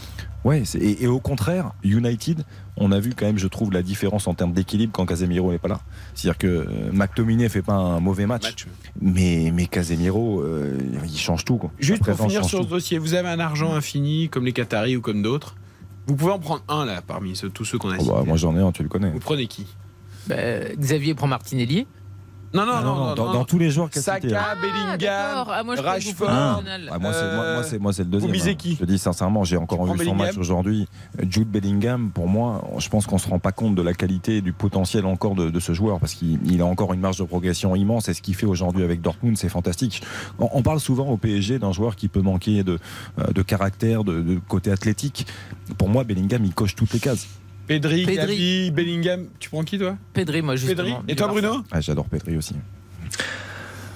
ouais, 0.44 0.64
et, 0.80 1.04
et 1.04 1.08
au 1.08 1.20
contraire, 1.20 1.72
United, 1.84 2.44
on 2.78 2.92
a 2.92 3.00
vu 3.00 3.14
quand 3.16 3.26
même, 3.26 3.38
je 3.38 3.48
trouve, 3.48 3.72
la 3.72 3.82
différence 3.84 4.28
en 4.28 4.34
termes 4.34 4.54
d'équilibre 4.54 4.92
quand 4.94 5.06
Casemiro 5.06 5.52
n'est 5.52 5.58
pas 5.60 5.68
là. 5.68 5.82
C'est-à-dire 6.16 6.38
que 6.38 6.48
euh, 6.48 6.92
McTominay 6.94 7.50
fait 7.50 7.62
pas 7.62 7.74
un 7.74 8.00
mauvais 8.00 8.26
match, 8.26 8.44
Match. 8.44 8.68
mais, 9.02 9.52
mais 9.54 9.66
Casemiro, 9.68 10.42
euh, 10.42 10.78
il 11.06 11.18
change 11.18 11.46
tout. 11.46 11.58
Quoi. 11.58 11.72
Juste 11.80 12.04
pour 12.04 12.16
finir 12.16 12.44
sur 12.46 12.60
ce 12.60 12.64
tout. 12.64 12.70
dossier, 12.70 12.98
vous 12.98 13.14
avez 13.14 13.30
un 13.30 13.40
argent 13.40 13.74
infini, 13.74 14.30
comme 14.30 14.46
les 14.46 14.54
Qataris 14.54 14.96
ou 14.96 15.02
comme 15.02 15.22
d'autres. 15.22 15.56
Vous 16.08 16.16
pouvez 16.16 16.32
en 16.32 16.40
prendre 16.40 16.64
un 16.70 16.86
là, 16.86 17.02
parmi 17.06 17.36
ceux- 17.36 17.50
tous 17.50 17.66
ceux 17.66 17.78
qu'on 17.78 17.90
a 17.92 17.96
Oh 17.98 18.02
cités. 18.02 18.12
bah, 18.14 18.24
moi 18.26 18.36
j'en 18.38 18.56
ai 18.58 18.62
un, 18.62 18.72
tu 18.72 18.82
le 18.82 18.90
connais. 18.90 19.12
Vous 19.12 19.20
prenez 19.20 19.46
qui? 19.48 19.68
Bah, 20.28 20.36
Xavier 20.78 21.14
prend 21.14 21.28
Martinelli. 21.28 21.86
Non, 22.54 22.66
non, 22.66 22.72
Ah, 22.76 22.82
non, 22.82 22.96
non, 22.96 23.14
dans, 23.16 23.26
non. 23.28 23.34
dans 23.34 23.46
tous 23.46 23.60
les 23.60 23.70
joueurs 23.70 23.90
qu'a 23.90 24.02
Saka, 24.02 24.22
cité, 24.22 24.36
hein. 24.36 24.42
Ah, 24.44 24.56
Bellingham. 24.56 25.46
Ah, 25.48 25.82
Rashford. 25.82 26.28
Ah. 26.30 26.60
Ah, 26.92 27.00
moi, 27.00 27.14
c'est, 27.14 27.36
moi, 27.36 27.54
moi, 27.54 27.64
c'est, 27.64 27.80
moi, 27.80 27.94
c'est 27.94 28.04
le 28.04 28.10
deuxième. 28.10 28.30
Vous 28.32 28.34
misez 28.36 28.52
hein. 28.52 28.70
Je 28.72 28.76
te 28.76 28.84
dis 28.86 28.98
sincèrement, 28.98 29.44
j'ai 29.44 29.58
encore 29.58 29.86
vu 29.94 30.06
son 30.06 30.16
match 30.16 30.38
aujourd'hui. 30.38 30.88
Jude 31.30 31.50
Bellingham, 31.50 32.10
pour 32.12 32.28
moi, 32.28 32.64
je 32.80 32.90
pense 32.90 33.06
qu'on 33.06 33.18
se 33.20 33.28
rend 33.30 33.40
pas 33.40 33.52
compte 33.52 33.76
de 33.76 33.82
la 33.82 33.94
qualité 33.94 34.38
et 34.38 34.42
du 34.42 34.54
potentiel 34.54 35.06
encore 35.06 35.36
de, 35.36 35.50
de 35.50 35.60
ce 35.60 35.74
joueur 35.74 36.00
parce 36.00 36.14
qu'il 36.14 36.40
il 36.52 36.62
a 36.62 36.66
encore 36.66 36.94
une 36.94 37.02
marge 37.02 37.18
de 37.18 37.24
progression 37.24 37.76
immense 37.76 38.10
et 38.10 38.14
ce 38.14 38.22
qu'il 38.22 38.36
fait 38.36 38.46
aujourd'hui 38.48 38.84
avec 38.84 39.02
Dortmund, 39.02 39.38
c'est 39.38 39.50
fantastique. 39.50 40.02
On, 40.40 40.50
on 40.54 40.62
parle 40.64 40.80
souvent 40.80 41.08
au 41.08 41.18
PSG 41.18 41.60
d'un 41.60 41.72
joueur 41.72 41.96
qui 41.96 42.08
peut 42.08 42.22
manquer 42.22 42.64
de, 42.64 42.80
euh, 43.20 43.32
de 43.32 43.42
caractère, 43.44 44.04
de, 44.04 44.22
de 44.22 44.40
côté 44.48 44.72
athlétique. 44.72 45.28
Pour 45.78 45.90
moi, 45.90 46.04
Bellingham, 46.04 46.44
il 46.46 46.54
coche 46.54 46.76
toutes 46.76 46.94
les 46.94 47.00
cases. 47.00 47.28
Pedri, 47.70 48.06
Pedri. 48.06 48.72
Bellingham. 48.72 49.28
Tu 49.40 49.50
prends 49.50 49.64
qui 49.64 49.78
toi? 49.78 49.96
Pedri, 50.14 50.42
moi, 50.42 50.56
justement. 50.58 50.76
Pedri. 50.76 50.96
Et 51.08 51.16
toi, 51.16 51.28
Bruno? 51.28 51.64
Ah, 51.72 51.80
j'adore 51.80 52.06
Pedri 52.10 52.36
aussi. 52.36 52.56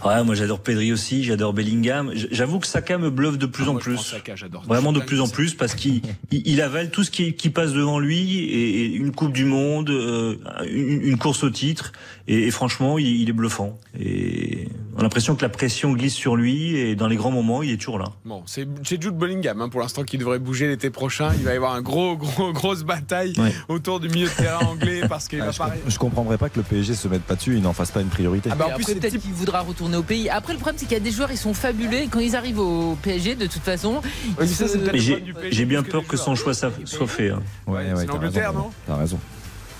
ouais 0.05 0.21
moi 0.26 0.36
j'adore 0.36 0.59
Pedri 0.59 0.91
aussi 0.91 1.24
j'adore 1.24 1.53
Bellingham 1.53 2.11
j'avoue 2.32 2.59
que 2.59 2.67
Saka 2.67 2.97
me 2.97 3.09
bluffe 3.09 3.38
de 3.38 3.45
plus 3.45 3.63
Ah, 3.67 3.71
en 3.71 3.76
plus 3.76 3.97
Saka, 3.97 4.36
j'adore. 4.36 4.61
Vraiment 4.63 4.91
de 4.91 4.99
plus 4.99 5.21
en 5.21 5.30
plus 5.30 5.53
parce 5.53 5.76
qu'il 5.76 6.01
il, 6.30 6.45
il 6.45 6.61
avale 6.61 6.89
tout 6.91 7.05
ce 7.05 7.11
qui, 7.11 7.34
qui 7.36 7.49
passe 7.49 7.71
devant 7.71 7.99
lui 7.99 8.38
et, 8.39 8.82
et 8.82 8.86
une 8.95 9.11
Coupe 9.13 9.32
du 9.32 9.45
Monde, 9.45 9.89
euh, 9.91 10.36
une, 10.69 11.01
une 11.03 11.17
course 11.17 11.43
au 11.45 11.49
titre 11.49 11.93
et, 12.28 12.47
et 12.47 12.51
franchement 12.51 12.97
il, 12.99 13.21
il 13.21 13.30
est 13.30 13.34
bluffant 13.34 13.80
et 13.97 14.67
on 14.95 14.99
a 14.99 15.03
l'impression 15.03 15.35
que 15.35 15.41
la 15.41 15.49
pression 15.49 15.91
glisse 15.93 16.13
sur 16.13 16.35
lui 16.35 16.75
et 16.77 16.95
dans 16.95 17.07
les 17.07 17.15
grands 17.15 17.31
moments 17.31 17.63
il 17.63 17.71
est 17.71 17.77
toujours 17.77 17.97
là. 17.99 18.05
Bon, 18.25 18.43
c'est 18.45 18.67
Jude 18.83 19.17
Bellingham 19.17 19.61
hein, 19.61 19.69
pour 19.69 19.79
l'instant 19.81 20.03
qui 20.03 20.17
devrait 20.17 20.39
bouger 20.39 20.67
l'été 20.67 20.89
prochain. 20.89 21.31
Il 21.37 21.43
va 21.43 21.53
y 21.53 21.55
avoir 21.55 21.73
un 21.73 21.81
gros, 21.81 22.15
gros, 22.17 22.51
grosse 22.53 22.83
bataille 22.83 23.33
Ouais. 23.37 23.53
autour 23.69 23.99
du 23.99 24.09
milieu 24.09 24.27
de 24.27 24.33
terrain 24.33 24.65
anglais 24.65 25.01
parce 25.09 25.27
qu'il 25.27 25.41
Ah, 25.41 25.45
va 25.45 25.51
je, 25.51 25.57
paraître. 25.57 25.83
je 25.89 25.97
comprendrais 25.97 26.37
pas 26.37 26.49
que 26.49 26.57
le 26.57 26.63
PSG 26.63 26.93
se 26.93 27.07
mette 27.07 27.23
pas 27.23 27.35
dessus 27.35 27.57
et 27.57 27.61
n'en 27.61 27.73
fasse 27.73 27.91
pas 27.91 28.01
une 28.01 28.07
priorité. 28.09 28.49
Ah 28.51 28.55
bah, 28.55 28.67
en 28.71 28.75
plus, 28.75 28.85
peut-être 28.85 29.09
type- 29.11 29.21
qu'il 29.21 29.33
voudra 29.33 29.61
retourner 29.61 29.97
au 29.97 30.03
pays. 30.03 30.29
Après, 30.29 30.53
le 30.53 30.59
problème, 30.59 30.77
c'est 30.79 30.85
qu'il 30.85 30.97
y 30.97 31.01
a 31.01 31.03
des 31.03 31.11
joueurs, 31.11 31.31
ils 31.31 31.37
sont 31.37 31.53
fabuleux. 31.53 31.97
Et 32.03 32.07
quand 32.07 32.19
ils 32.19 32.35
arrivent 32.35 32.59
au 32.59 32.95
PSG, 33.01 33.35
de 33.35 33.47
toute 33.47 33.63
façon, 33.63 34.01
Mais 34.39 34.45
le 34.45 35.49
j'ai 35.51 35.65
bien 35.65 35.83
peur 35.83 36.05
que 36.07 36.17
son 36.17 36.35
choix 36.35 36.53
soit 36.53 36.71
fait. 37.07 37.29
hein. 37.31 37.41
Ouais, 37.67 37.85
c'est 37.87 37.93
ouais, 37.95 38.05
l'Angleterre, 38.05 38.53
non? 38.53 38.69
T'as 38.87 38.95
raison. 38.97 39.19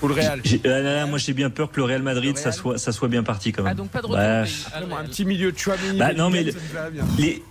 Ou 0.02 0.08
le 0.08 0.14
Real. 0.14 0.40
J'ai- 0.44 0.60
là, 0.64 0.80
là, 0.80 0.94
là, 0.96 1.06
moi 1.06 1.18
j'ai 1.18 1.32
bien 1.32 1.50
peur 1.50 1.70
que 1.70 1.76
le 1.78 1.84
Real 1.84 2.02
Madrid 2.02 2.36
Le 2.36 2.40
ça 2.40 2.52
soit 2.52 2.78
ça 2.78 2.92
soit 2.92 3.08
bien 3.08 3.22
parti 3.22 3.52
quand 3.52 3.62
ah, 3.64 3.68
même. 3.68 3.76
donc 3.76 3.90
pas 3.90 4.02
de. 4.02 4.06
Ah, 4.14 4.44
Vraiment, 4.76 4.98
un 4.98 5.04
petit 5.04 5.24
milieu 5.24 5.52
de 5.52 5.58
Chouamini. 5.58 5.98
Bah, 5.98 6.12
non, 6.12 6.30
mais 6.30 6.44
bien. 6.44 7.04
Les, 7.18 7.42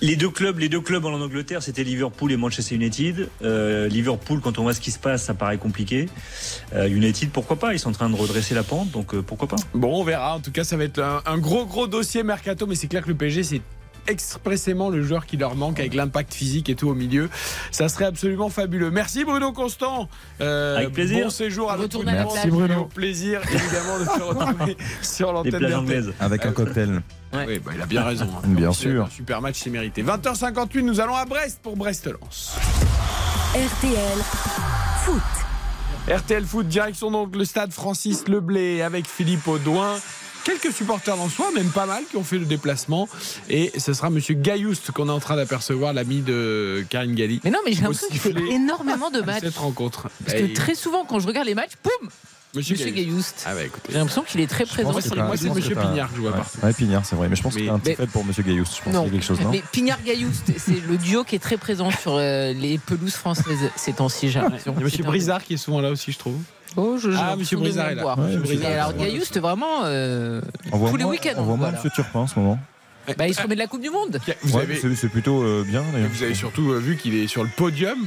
Les 0.00 0.16
deux 0.16 0.30
clubs, 0.30 0.58
les 0.58 0.68
deux 0.68 0.80
clubs 0.80 1.04
en 1.04 1.12
Angleterre, 1.20 1.62
c'était 1.62 1.82
Liverpool 1.82 2.30
et 2.32 2.36
Manchester 2.36 2.76
United. 2.76 3.28
Euh, 3.42 3.88
Liverpool, 3.88 4.40
quand 4.40 4.58
on 4.58 4.62
voit 4.62 4.74
ce 4.74 4.80
qui 4.80 4.92
se 4.92 4.98
passe, 4.98 5.24
ça 5.24 5.34
paraît 5.34 5.58
compliqué. 5.58 6.08
Euh, 6.72 6.86
United, 6.88 7.30
pourquoi 7.30 7.56
pas? 7.58 7.74
Ils 7.74 7.78
sont 7.80 7.90
en 7.90 7.92
train 7.92 8.08
de 8.08 8.14
redresser 8.14 8.54
la 8.54 8.62
pente, 8.62 8.90
donc 8.92 9.12
euh, 9.12 9.22
pourquoi 9.22 9.48
pas? 9.48 9.56
Bon, 9.74 10.00
on 10.00 10.04
verra. 10.04 10.36
En 10.36 10.40
tout 10.40 10.52
cas, 10.52 10.62
ça 10.64 10.76
va 10.76 10.84
être 10.84 11.00
un, 11.00 11.20
un 11.26 11.36
gros, 11.36 11.66
gros 11.66 11.88
dossier 11.88 12.22
mercato, 12.22 12.66
mais 12.66 12.76
c'est 12.76 12.86
clair 12.86 13.02
que 13.02 13.08
le 13.08 13.16
PSG, 13.16 13.42
c'est 13.42 13.60
expressément 14.06 14.90
le 14.90 15.02
joueur 15.02 15.26
qui 15.26 15.36
leur 15.36 15.54
manque 15.54 15.80
avec 15.80 15.94
l'impact 15.94 16.34
physique 16.34 16.68
et 16.68 16.74
tout 16.74 16.88
au 16.88 16.94
milieu. 16.94 17.28
Ça 17.70 17.88
serait 17.88 18.04
absolument 18.06 18.48
fabuleux. 18.48 18.90
Merci 18.90 19.24
Bruno 19.24 19.52
Constant. 19.52 20.08
Euh, 20.40 20.76
Avec 20.78 20.92
plaisir. 20.92 21.24
Bon 21.24 21.30
séjour 21.30 21.70
à 21.70 21.76
plage. 21.76 22.46
monde. 22.46 22.50
Bruno. 22.50 22.84
Plaisir 22.86 23.40
évidemment 23.52 23.98
de 23.98 24.04
te 24.04 24.22
retrouver 24.38 24.76
sur 25.02 25.32
l'antenne. 25.32 26.12
Avec 26.20 26.46
un 26.46 26.52
cocktail. 26.52 27.02
Oui, 27.34 27.58
bah, 27.60 27.72
il 27.74 27.80
a 27.80 27.86
bien 27.86 28.04
raison. 28.04 28.26
hein. 28.36 28.40
Bien 28.46 28.72
sûr. 28.72 29.04
Un 29.06 29.10
super 29.10 29.40
match, 29.40 29.56
c'est 29.62 29.70
mérité. 29.70 30.02
20h58, 30.02 30.80
nous 30.82 31.00
allons 31.00 31.14
à 31.16 31.24
Brest 31.24 31.60
pour 31.62 31.76
Brest-Lens. 31.76 32.56
RTL 33.54 34.18
Foot. 35.04 35.22
RTL 36.14 36.44
Foot, 36.44 36.66
direction 36.68 37.10
donc 37.10 37.36
le 37.36 37.44
stade 37.44 37.72
Francis 37.72 38.26
Leblé 38.28 38.82
avec 38.82 39.06
Philippe 39.06 39.46
Audouin. 39.46 39.94
Quelques 40.44 40.72
supporters 40.72 41.20
en 41.20 41.28
soi, 41.28 41.50
même 41.54 41.70
pas 41.70 41.86
mal, 41.86 42.04
qui 42.10 42.16
ont 42.16 42.24
fait 42.24 42.38
le 42.38 42.46
déplacement. 42.46 43.08
Et 43.48 43.72
ce 43.78 43.92
sera 43.92 44.10
Monsieur 44.10 44.34
Gaillouste 44.34 44.90
qu'on 44.90 45.08
est 45.08 45.12
en 45.12 45.20
train 45.20 45.36
d'apercevoir, 45.36 45.92
l'ami 45.92 46.20
de 46.20 46.84
Karine 46.90 47.14
Galli. 47.14 47.40
Mais 47.44 47.50
non, 47.50 47.60
mais 47.64 47.72
j'ai 47.72 47.82
l'impression 47.82 48.08
qu'il 48.08 48.18
fait 48.18 48.34
énormément 48.50 49.10
de 49.10 49.20
matchs. 49.20 49.42
Cette 49.44 49.56
rencontre. 49.56 50.08
Parce 50.24 50.38
que 50.38 50.52
très 50.54 50.74
souvent, 50.74 51.04
quand 51.04 51.20
je 51.20 51.26
regarde 51.26 51.46
les 51.46 51.54
matchs, 51.54 51.72
poum 51.82 52.08
Monsieur, 52.54 52.74
Monsieur 52.74 52.90
Gaillouste. 52.90 53.34
Gaillouste. 53.38 53.44
Ah 53.46 53.54
bah. 53.54 53.80
J'ai 53.88 53.96
l'impression 53.98 54.22
qu'il 54.24 54.40
est 54.40 54.46
très 54.46 54.66
présent 54.66 55.00
sur 55.00 55.16
moi, 55.16 55.36
c'est 55.38 55.48
Monsieur 55.48 55.74
Pignard 55.74 56.10
que 56.10 56.16
je 56.16 56.20
vois 56.20 56.30
ouais. 56.32 56.36
partout. 56.36 56.58
Ouais, 56.62 56.72
Pignard, 56.74 57.04
c'est 57.06 57.16
vrai. 57.16 57.28
Mais 57.30 57.36
je 57.36 57.42
pense 57.42 57.54
Mais- 57.54 57.60
qu'il 57.60 57.66
y 57.66 57.70
a 57.70 57.74
un 57.74 57.78
petit 57.78 57.90
mais- 57.90 57.96
fait 57.96 58.06
pour 58.08 58.24
Monsieur 58.26 58.42
Gaillouste. 58.42 58.72
Je 58.76 58.82
pense 58.82 58.92
qu'il 58.94 59.04
y 59.04 59.08
a 59.08 59.10
quelque 59.10 59.24
chose, 59.24 59.40
non 59.40 59.50
Mais 59.50 59.62
Pignard 59.72 60.02
Gaillouste, 60.02 60.52
c'est 60.58 60.86
le 60.86 60.98
duo 60.98 61.24
qui 61.24 61.34
est 61.36 61.38
très 61.38 61.56
présent 61.56 61.90
sur 61.90 62.16
euh, 62.16 62.52
les 62.52 62.76
pelouses 62.76 63.14
françaises 63.14 63.70
ces 63.76 63.94
temps-ci, 63.94 64.30
j'ai 64.30 64.40
l'impression. 64.40 64.72
Il 64.76 64.78
y 64.78 64.82
a 64.82 64.84
Monsieur 64.84 65.04
Brizard 65.04 65.42
qui 65.42 65.54
est 65.54 65.58
souvent 65.58 65.80
là 65.80 65.90
aussi, 65.90 66.12
je 66.12 66.18
trouve. 66.18 66.36
Oh, 66.76 66.96
je, 66.98 67.10
Ah, 67.16 67.36
Monsieur 67.36 67.56
Brizard 67.56 67.88
est 67.90 67.94
là. 67.94 68.16
Ouais, 68.18 68.66
alors 68.66 68.92
Gaillouste, 68.94 69.38
vraiment, 69.40 69.84
euh, 69.84 70.42
tous 70.70 70.96
les 70.96 71.04
week-ends. 71.04 71.34
On 71.38 71.42
voit 71.44 71.56
moins. 71.56 71.72
Monsieur 71.72 71.90
Turpin 71.94 72.20
en 72.20 72.26
ce 72.26 72.38
moment. 72.38 72.58
Bah, 73.18 73.26
il 73.26 73.34
se 73.34 73.42
remet 73.42 73.54
de 73.54 73.60
la 73.60 73.66
Coupe 73.66 73.80
du 73.82 73.90
Monde. 73.90 74.20
Vous 74.42 74.58
avez, 74.58 74.76
c'est- 74.76 74.94
C'est 74.94 75.08
plutôt 75.08 75.42
euh, 75.42 75.64
bien 75.66 75.82
d'ailleurs. 75.92 76.08
vous 76.12 76.22
avez 76.22 76.34
surtout 76.34 76.70
euh, 76.70 76.78
vu 76.78 76.96
qu'il 76.96 77.14
est 77.16 77.26
sur 77.26 77.42
le 77.42 77.50
podium 77.56 77.98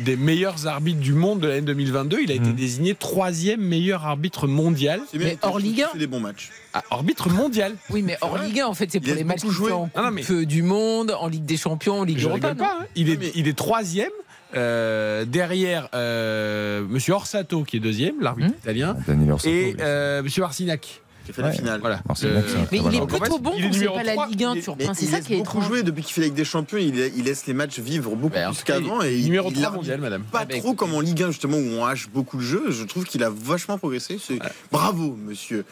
des 0.00 0.16
meilleurs 0.16 0.66
arbitres 0.66 1.00
du 1.00 1.12
monde 1.12 1.40
de 1.40 1.48
l'année 1.48 1.60
2022. 1.62 2.20
Il 2.22 2.30
a 2.30 2.34
été 2.34 2.50
Mm. 2.50 2.54
désigné 2.54 2.94
troisième 2.94 3.60
meilleur 3.60 4.06
arbitre 4.06 4.46
mondial. 4.46 5.00
Mais 5.14 5.38
hors 5.42 5.58
Ligue 5.58 5.74
qu'il 5.76 5.84
1. 5.84 5.88
fait 5.88 5.98
des 5.98 6.06
bons 6.06 6.20
matchs. 6.20 6.50
Ah, 6.74 6.82
arbitre 6.90 7.28
mondial. 7.30 7.74
Oui, 7.90 8.02
mais 8.02 8.16
hors. 8.20 8.38
Ligue 8.38 8.60
1, 8.60 8.66
en 8.66 8.74
fait, 8.74 8.88
c'est 8.90 9.00
pour 9.00 9.14
les 9.14 9.24
matchs 9.24 9.46
jouer. 9.46 9.72
en 9.72 9.90
Ah 9.94 10.10
non, 10.10 10.16
Coupe 10.22 10.42
du 10.44 10.62
Monde, 10.62 11.14
en 11.18 11.28
Ligue 11.28 11.44
des 11.44 11.56
Champions, 11.56 12.00
en 12.00 12.04
Ligue 12.04 12.18
Je 12.18 12.28
Europa. 12.28 12.54
pas. 12.54 12.78
hein. 12.80 12.86
Il, 12.96 13.08
est, 13.10 13.14
Ah, 13.14 13.18
mais- 13.20 13.32
il 13.34 13.48
est 13.48 13.56
troisième. 13.56 14.10
euh, 14.56 15.24
derrière 15.24 15.88
euh, 15.94 16.82
Monsieur 16.88 17.14
Orsato 17.14 17.62
qui 17.62 17.76
est 17.76 17.80
deuxième, 17.80 18.20
l'arbitre 18.20 18.48
Hmm. 18.50 18.58
italien, 18.62 18.96
Orsato, 19.30 19.48
et 19.48 19.64
oui. 19.66 19.76
euh, 19.80 20.22
Monsieur 20.24 20.42
Arsinac. 20.42 21.02
Qui 21.24 21.30
a 21.30 21.34
fait 21.34 21.42
la 21.42 21.48
Ouais. 21.48 21.54
finale. 21.54 21.80
Voilà. 21.80 21.96
Euh, 22.24 22.42
Mais 22.42 22.42
très 22.66 22.76
il 22.78 22.94
est 22.96 23.06
plutôt 23.06 23.36
fait, 23.36 23.42
bon 23.42 23.52
il 23.56 23.64
est 23.64 23.66
quand 23.66 23.72
c'est 23.72 23.78
numéro 23.78 23.94
pas 23.96 24.02
la 24.02 24.12
trois, 24.12 24.26
Ligue 24.28 24.44
1 24.44 24.52
il 24.54 24.58
est- 24.58 24.62
sur 24.62 24.76
Mais 24.76 24.84
Prince. 24.84 24.96
C'est 24.98 25.04
il 25.04 25.08
ça 25.10 25.16
laisse 25.18 25.26
qui 25.26 25.34
est 25.34 25.36
beaucoup 25.38 25.60
jouer 25.60 25.82
depuis 25.82 26.02
qu'il 26.02 26.22
est 26.22 26.26
avec 26.26 26.34
des 26.34 26.44
champions. 26.44 26.78
Il, 26.78 26.96
il 27.16 27.24
laisse 27.24 27.46
les 27.46 27.54
matchs 27.54 27.78
vivre 27.78 28.16
beaucoup 28.16 28.30
plus 28.38 28.64
qu'avant. 28.64 29.02
Et 29.02 29.16
il- 29.16 29.24
numéro 29.26 29.48
il 29.50 29.54
3 29.54 29.64
arbitre 29.66 29.76
mondial, 29.82 30.00
madame. 30.00 30.22
Pas 30.24 30.46
Ah, 30.50 30.58
trop 30.58 30.74
comme 30.74 30.94
en 30.94 31.00
Ligue 31.00 31.22
1 31.22 31.30
justement 31.30 31.56
où 31.58 31.68
on 31.78 31.84
hache 31.84 32.08
beaucoup 32.08 32.38
le 32.38 32.42
jeu. 32.44 32.64
Je 32.70 32.84
trouve 32.84 33.04
qu'il 33.04 33.22
a 33.22 33.30
vachement 33.30 33.76
progressé. 33.78 34.18
Bravo, 34.72 35.16
monsieur. 35.26 35.64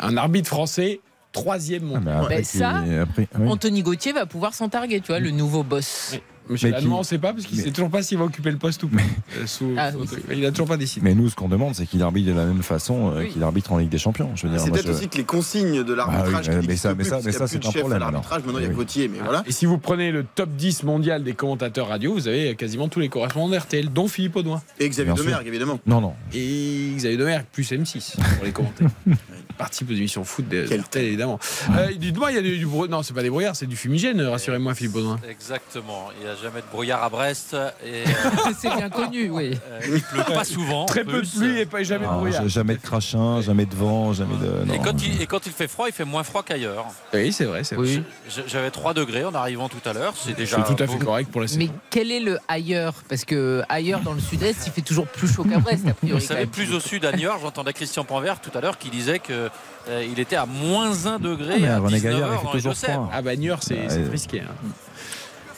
Un 0.00 0.16
arbitre 0.16 0.48
français, 0.48 1.00
troisième 1.32 1.82
Ah, 1.84 1.98
mondial. 1.98 2.26
Ben, 2.28 2.36
qu'il- 2.36 2.44
ça, 2.60 2.70
après- 3.02 3.28
oui. 3.38 3.48
Anthony 3.48 3.82
Gauthier 3.82 4.12
va 4.12 4.26
pouvoir 4.26 4.54
s'en 4.54 4.68
targuer, 4.68 5.00
tu 5.00 5.08
vois, 5.08 5.18
le 5.20 5.30
nouveau 5.30 5.62
boss. 5.64 6.10
Oui. 6.12 6.20
Monsieur 6.50 6.72
qui- 6.72 6.86
on 6.88 6.98
ne 6.98 7.02
sait 7.04 7.18
pas 7.18 7.32
parce 7.32 7.46
qu'il 7.46 7.56
ne 7.56 7.62
mais- 7.62 7.68
sait 7.68 7.72
toujours 7.72 7.90
pas 7.90 8.02
s'il 8.02 8.18
va 8.18 8.24
occuper 8.24 8.50
le 8.50 8.56
poste 8.58 8.82
ou 8.82 8.88
pas. 8.88 9.00
Euh, 9.38 9.46
sous- 9.46 9.74
Ah, 9.78 9.92
sous- 9.92 9.98
oui, 10.00 10.36
il 10.36 10.44
a 10.44 10.50
toujours 10.50 10.66
pas 10.66 10.76
décidé. 10.76 11.04
Mais 11.04 11.14
nous, 11.14 11.28
ce 11.28 11.36
qu'on 11.36 11.48
demande, 11.48 11.74
c'est 11.74 11.86
qu'il 11.86 12.02
arbitre 12.02 12.28
de 12.30 12.34
la 12.36 12.44
même 12.44 12.62
façon 12.62 13.12
euh, 13.12 13.20
Oui. 13.20 13.28
qu'il 13.30 13.42
arbitre 13.42 13.72
en 13.72 13.78
Ligue 13.78 13.88
des 13.88 13.98
Champions. 13.98 14.30
Je 14.34 14.46
veux 14.46 14.52
dire, 14.52 14.60
C'est 14.60 14.70
peut-être 14.70 14.86
je- 14.86 14.92
aussi 14.92 15.08
que 15.08 15.16
les 15.16 15.24
consignes 15.24 15.82
de 15.84 15.94
l'arbitrage. 15.94 16.46
Ah 16.48 16.52
oui, 16.54 16.60
qui 16.62 16.68
mais 16.68 16.76
ça- 16.76 16.94
mais 16.94 17.04
ça- 17.04 17.20
mais 17.24 17.32
ça, 17.32 17.46
c'est 17.46 17.58
de 17.58 17.66
un 17.66 17.70
problème, 17.72 17.98
l'arbitrage. 18.00 18.42
Maintenant, 18.44 18.58
il 18.58 18.64
y 18.64 18.68
a. 18.68 18.70
Gauthier, 18.70 19.08
mais 19.08 19.18
voilà. 19.22 19.42
Et 19.46 19.52
si 19.52 19.66
vous 19.66 19.78
prenez 19.78 20.10
le 20.12 20.24
top 20.34 20.50
10 20.50 20.82
mondial 20.82 21.22
des 21.24 21.32
commentateurs 21.34 21.88
radio, 21.88 22.12
vous 22.14 22.28
avez 22.28 22.54
quasiment 22.56 22.88
tous 22.88 23.00
les 23.00 23.08
correspondants 23.08 23.48
d'RTL, 23.48 23.92
dont 23.92 24.08
Philippe 24.08 24.36
Audouin. 24.36 24.60
Et 24.78 24.88
Xavier. 24.88 25.14
Domergue, 25.14 25.46
évidemment. 25.46 25.78
Non, 25.86 26.00
non. 26.00 26.14
Et 26.34 26.92
Xavier 26.96 27.16
Domergue, 27.16 27.44
plus 27.52 27.70
M6 27.72 28.16
pour 28.36 28.44
les 28.44 28.52
commenter. 28.52 28.84
Il 29.60 29.62
participe 29.62 29.90
aux 29.90 29.94
émissions 29.94 30.24
foot 30.24 30.48
de 30.48 30.64
Quel 30.66 30.80
RTL, 30.80 31.04
évidemment. 31.04 31.38
Euh, 31.76 31.88
Dites-moi, 31.94 32.30
il 32.32 32.36
y 32.36 32.38
a 32.38 32.42
du, 32.42 32.56
du 32.58 32.64
brou- 32.66 32.86
Non, 32.86 33.02
c'est 33.02 33.12
pas 33.12 33.22
des 33.22 33.28
brouillards, 33.28 33.54
c'est 33.56 33.66
du 33.66 33.76
fumigène, 33.76 34.20
rassurez-moi, 34.22 34.74
Philippe 34.74 34.96
Audouin. 34.96 35.20
Exactement. 35.28 36.08
Il 36.18 36.24
n'y 36.24 36.30
a 36.32 36.36
jamais 36.36 36.60
de 36.62 36.66
brouillard 36.72 37.02
à 37.04 37.10
Brest 37.10 37.54
et 37.84 38.04
c'est 38.58 38.74
bien 38.74 38.88
connu, 38.88 39.28
oui. 39.30 39.58
euh, 39.70 39.80
il 39.96 40.02
pleut 40.02 40.24
pas 40.24 40.44
souvent. 40.44 40.82
en 40.84 40.86
Très 40.86 41.04
peu 41.04 41.20
de 41.20 41.28
pluie 41.28 41.58
et 41.60 41.66
pas 41.66 41.82
jamais 41.82 42.06
de 42.06 42.10
brouillard. 42.10 42.48
jamais 42.48 42.74
de 42.76 42.80
crachin, 42.80 43.42
jamais 43.42 43.66
de 43.66 43.74
vent, 43.74 44.12
jamais 44.14 44.34
de. 44.36 44.72
Et 44.74 44.78
quand, 44.78 45.02
il, 45.04 45.20
et 45.20 45.26
quand 45.26 45.44
il 45.46 45.52
fait 45.52 45.68
froid, 45.68 45.86
il 45.88 45.92
fait 45.92 46.04
moins 46.06 46.22
froid 46.24 46.42
qu'ailleurs. 46.42 46.86
Oui, 47.12 47.32
c'est 47.32 47.44
vrai, 47.44 47.62
c'est 47.64 47.74
vrai. 47.74 47.86
Oui. 47.86 48.02
J'avais 48.46 48.70
3 48.70 48.94
degrés 48.94 49.24
en 49.24 49.34
arrivant 49.34 49.68
tout 49.68 49.86
à 49.88 49.92
l'heure. 49.92 50.14
C'est 50.16 50.34
déjà 50.36 50.64
C'est 50.66 50.74
tout 50.74 50.82
à 50.82 50.86
fait 50.86 50.98
correct 50.98 51.30
pour 51.30 51.40
la 51.42 51.48
saison. 51.48 51.58
Mais 51.60 51.68
quel 51.90 52.10
est 52.10 52.20
le 52.20 52.38
ailleurs? 52.48 52.94
Parce 53.08 53.24
que 53.26 53.62
ailleurs 53.68 54.00
dans 54.00 54.12
le 54.14 54.20
sud-est, 54.20 54.66
il 54.66 54.72
fait 54.72 54.80
toujours 54.80 55.06
plus 55.06 55.28
chaud 55.32 55.44
qu'à 55.44 55.58
Brest, 55.58 55.86
a 55.88 55.92
priori. 55.94 56.20
Vous 56.20 56.26
savez, 56.26 56.46
plus 56.46 56.72
au 56.72 56.80
sud, 56.80 57.04
à 57.04 57.12
Niort, 57.12 57.38
j'entendais 57.42 57.72
Christian 57.72 58.04
Panvert 58.04 58.40
tout 58.40 58.56
à 58.56 58.60
l'heure 58.60 58.78
qui 58.78 58.88
disait 58.90 59.18
que 59.18 59.49
euh, 59.88 60.04
il 60.10 60.18
était 60.20 60.36
à 60.36 60.46
moins 60.46 61.06
1 61.06 61.18
degré 61.18 61.56
Ah, 61.66 61.76
à 61.76 61.78
René 61.78 61.96
19 61.96 62.02
Gaillard, 62.02 62.18
il 62.18 62.22
heures 62.22 62.38
fait 62.40 62.44
dans 62.46 62.52
les 62.52 62.58
toujours 62.58 62.72
Deux-Sèvres. 62.72 62.92
froid. 63.04 63.10
Ah 63.12 63.22
bah 63.22 63.36
Niort, 63.36 63.62
c'est 63.62 63.78
Ah, 63.88 64.10
risqué. 64.10 64.40
hein. 64.40 64.54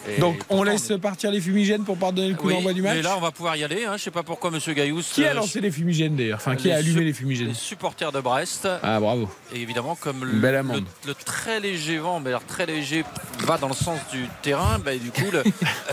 Et 0.09 0.19
Donc 0.19 0.35
on 0.49 0.57
pourtant, 0.57 0.63
laisse 0.65 0.93
partir 1.01 1.31
les 1.31 1.41
fumigènes 1.41 1.85
pour 1.85 1.97
pardonner 1.97 2.31
le 2.31 2.35
coup 2.35 2.49
Oui, 2.49 2.55
d'envoi 2.55 2.73
du 2.73 2.83
match 2.83 2.97
mais 2.97 3.03
là, 3.03 3.15
on 3.17 3.21
va 3.21 3.31
pouvoir 3.31 3.55
y 3.55 3.63
aller. 3.63 3.85
Hein. 3.85 3.95
Je 3.97 4.03
sais 4.03 4.11
pas 4.11 4.25
pourquoi 4.25 4.51
Monsieur 4.51 4.73
Gaillous. 4.73 5.01
Qui 5.01 5.25
a 5.25 5.31
euh, 5.31 5.35
lancé 5.35 5.61
les 5.61 5.71
fumigènes 5.71 6.17
d'ailleurs 6.17 6.39
Enfin, 6.39 6.57
qui 6.57 6.73
a 6.73 6.77
allumé 6.79 7.05
les 7.05 7.13
fumigènes 7.13 7.47
les 7.47 7.55
supporters 7.55 8.11
de 8.11 8.21
Brest 8.21 8.67
Ah 8.83 8.99
bravo. 8.99 9.31
et 9.55 9.61
évidemment 9.63 9.95
comme 9.95 10.25
le, 10.25 10.45
amende. 10.59 10.85
le- 11.05 11.11
le 11.11 11.15
très 11.15 11.61
léger 11.61 11.99
vent 11.99 12.19
mais 12.19 12.31
alors 12.31 12.45
très 12.45 12.67
léger 12.67 13.05
va 13.45 13.59
dans 13.59 13.69
le 13.69 13.75
sens 13.75 14.01
du 14.11 14.27
terrain 14.43 14.81
bah, 14.85 14.97
du 14.97 15.13
coup 15.13 15.31
le- 15.33 15.45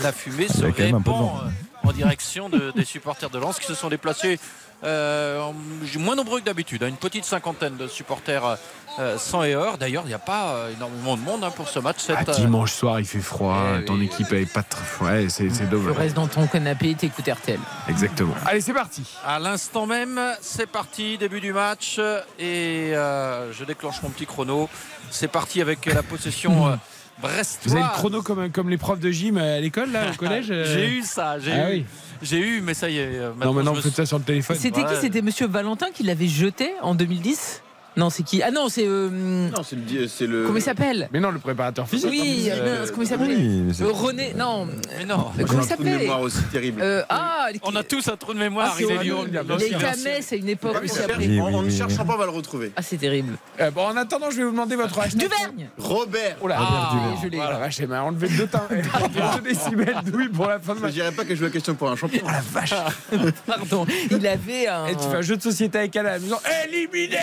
la 0.02 0.10
fumée 0.10 0.48
se 0.52 0.64
répand 0.64 1.04
euh, 1.06 1.88
en 1.88 1.92
direction 1.92 2.48
de- 2.48 2.72
des 2.74 2.84
supporters 2.84 3.30
de 3.30 3.38
Lens 3.38 3.60
qui 3.60 3.66
se 3.66 3.74
sont 3.74 3.90
déplacés 3.90 4.40
euh, 4.84 5.50
moins 5.98 6.16
nombreux 6.16 6.40
que 6.40 6.44
d'habitude 6.46 6.82
hein. 6.82 6.88
une 6.88 6.96
petite 6.96 7.24
cinquantaine 7.24 7.76
de 7.76 7.86
supporters 7.86 8.56
euh, 8.98 9.18
sans 9.18 9.44
et 9.44 9.54
hors 9.54 9.78
d'ailleurs 9.78 10.04
il 10.04 10.08
n'y 10.08 10.14
a 10.14 10.18
pas 10.18 10.54
euh, 10.54 10.72
énormément 10.74 11.16
de 11.16 11.22
monde 11.22 11.44
hein, 11.44 11.50
pour 11.50 11.68
ce 11.68 11.78
match 11.78 11.98
Ah, 12.08 12.16
cette, 12.18 12.28
euh, 12.30 12.34
dimanche 12.34 12.72
soir, 12.72 12.98
il 12.98 13.06
fait 13.06 13.20
froid. 13.20 13.62
Eh 13.80 13.84
ton 13.84 13.94
oui. 13.94 14.06
équipe 14.06 14.32
est 14.32 14.50
pas 14.52 14.62
très. 14.62 15.04
Ouais, 15.04 15.28
c'est 15.28 15.48
Tu 15.48 15.64
dommage. 15.66 15.96
restes 15.96 16.16
dans 16.16 16.26
ton 16.26 16.46
canapé 16.46 16.90
et 16.90 16.94
t'écoutes 16.94 17.28
RTL. 17.28 17.58
Exactement. 17.88 18.34
Allez, 18.46 18.60
c'est 18.60 18.72
parti. 18.72 19.02
À 19.24 19.38
l'instant 19.38 19.86
même, 19.86 20.20
c'est 20.40 20.66
parti, 20.66 21.18
début 21.18 21.40
du 21.40 21.52
match. 21.52 21.98
Et 22.38 22.92
euh, 22.94 23.52
je 23.52 23.64
déclenche 23.64 24.02
mon 24.02 24.10
petit 24.10 24.26
chrono. 24.26 24.68
C'est 25.10 25.28
parti 25.28 25.60
avec 25.60 25.86
la 25.86 26.02
possession 26.02 26.78
euh. 27.28 27.42
Vous 27.64 27.72
avez 27.72 27.82
le 27.82 27.88
chrono 27.92 28.22
comme, 28.22 28.50
comme 28.50 28.68
les 28.70 28.78
profs 28.78 29.00
de 29.00 29.10
gym 29.10 29.36
à 29.38 29.60
l'école, 29.60 29.90
là, 29.92 30.10
au 30.12 30.16
collège 30.18 30.46
euh 30.50 30.64
J'ai 30.64 30.88
eu 30.88 31.02
ça, 31.02 31.38
j'ai 31.38 31.52
Ah 31.52 31.70
eu. 31.72 31.76
oui. 31.78 31.84
J'ai 32.22 32.38
eu, 32.38 32.60
mais 32.60 32.74
ça 32.74 32.90
y 32.90 32.98
est. 32.98 33.06
euh, 33.06 33.30
Non, 33.42 33.52
maintenant, 33.54 33.70
vous 33.72 33.78
me 33.78 33.82
faites 33.82 33.94
ça 33.96 34.04
sur 34.06 34.18
le 34.18 34.24
téléphone. 34.24 34.56
C'était 34.58 34.82
qui? 34.82 34.86
Ouais. 34.88 35.00
C'était 35.00 35.22
Monsieur 35.22 35.46
Valentin 35.46 35.86
qui 35.94 36.02
l'avait 36.02 36.26
jeté 36.28 36.70
en 36.82 36.94
2010 36.94 37.62
Non, 37.96 38.08
c'est 38.08 38.22
qui? 38.22 38.42
Ah 38.42 38.50
non, 38.50 38.68
c'est. 38.68 38.84
euh, 38.86 39.08
Non, 39.10 39.62
c'est 39.64 39.76
le. 39.76 40.06
c'est 40.08 40.26
le- 40.26 40.44
comment 40.46 40.58
il 40.58 40.62
s'appelle? 40.62 41.08
Mais 41.12 41.18
non, 41.20 41.30
le 41.30 41.38
préparateur 41.40 41.88
physique. 41.88 42.08
Oui, 42.10 42.48
euh, 42.50 42.86
comment 42.90 43.02
il 43.02 43.06
s'appelle? 43.08 43.28
Oui, 43.36 43.64
c'est- 43.74 43.82
Euh, 43.82 43.90
René, 43.90 44.32
non. 44.36 44.66
Mais 44.98 45.04
non. 45.04 45.26
J'ai 45.36 45.44
comment 45.44 45.60
un 45.60 45.62
il 45.64 45.68
trou 45.68 45.82
de 45.82 45.88
s'appelait 45.88 45.96
mémoire 45.98 46.20
aussi 46.20 46.42
terrible. 46.52 46.80
Euh, 46.82 47.02
Ah, 47.08 47.48
On 47.64 47.74
a 47.74 47.82
tous 47.82 48.06
un 48.08 48.16
trou 48.16 48.32
de 48.32 48.38
mémoire. 48.38 48.68
Ah, 48.70 48.74
c'est 48.78 48.84
il 48.84 48.90
est 48.92 48.98
bien 48.98 49.24
les. 49.58 49.70
Camès 49.70 50.32
à 50.32 50.36
une 50.36 50.48
époque 50.48 50.76
Ah 50.76 50.84
aussi 50.84 50.94
c'est 50.94 51.04
après. 51.04 51.26
Oui, 51.26 51.40
en, 51.40 51.62
ne 51.62 51.70
cherchant 51.70 52.04
pas, 52.04 52.14
on 52.14 52.18
va 52.18 52.24
le 52.26 52.30
retrouver. 52.30 52.72
Ah, 52.76 52.82
c'est 52.82 52.96
terrible. 52.96 53.34
Euh, 53.60 53.70
bon, 53.70 53.84
en 53.86 53.96
attendant, 53.96 54.30
je 54.30 54.36
vais 54.36 54.44
vous 54.44 54.50
demander 54.52 54.76
votre 54.76 54.98
hashtag. 55.00 55.20
Duvergne 55.20 55.68
Robert 55.78 56.36
Oh 56.42 56.48
là, 56.48 56.56
Ah, 56.60 57.14
je 57.22 57.28
l'ai. 57.28 57.38
Oh 57.38 57.50
la 57.50 57.58
vache, 57.58 57.80
elle 57.80 57.88
m'a 57.88 58.02
enlevé 58.02 58.28
deux, 58.28 58.46
temps, 58.46 58.66
deux 58.70 60.28
pour 60.30 60.46
la 60.46 60.60
fin 60.60 60.74
de 60.74 60.80
Je 60.86 60.92
dirais 60.92 61.12
pas 61.12 61.24
que 61.24 61.30
je 61.30 61.36
joue 61.36 61.44
la 61.44 61.50
question 61.50 61.74
pour 61.74 61.90
un 61.90 61.96
champion. 61.96 62.20
Oh 62.24 62.28
la 62.30 62.40
vache 62.40 62.74
Pardon. 63.46 63.86
Il 64.10 64.26
avait 64.26 64.66
un. 64.68 64.86
Et 64.86 64.94
tu 64.94 65.02
fais 65.10 65.16
un 65.16 65.22
jeu 65.22 65.36
de 65.36 65.42
société 65.42 65.78
avec 65.78 65.94
elle 65.96 66.06
à 66.06 66.12
la 66.12 66.18
maison. 66.18 66.36
Éliminé 66.64 67.18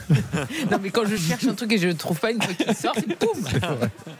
Non, 0.70 0.78
mais 0.82 0.90
quand 0.90 1.04
je 1.06 1.16
cherche 1.16 1.44
un 1.46 1.54
truc 1.54 1.72
et 1.72 1.78
je 1.78 1.88
ne 1.88 1.92
trouve 1.92 2.18
pas 2.18 2.30
une 2.30 2.40
fois 2.42 2.54
qu'il 2.54 2.74
sort, 2.74 2.94
c'est 2.94 3.16
poum 3.16 3.36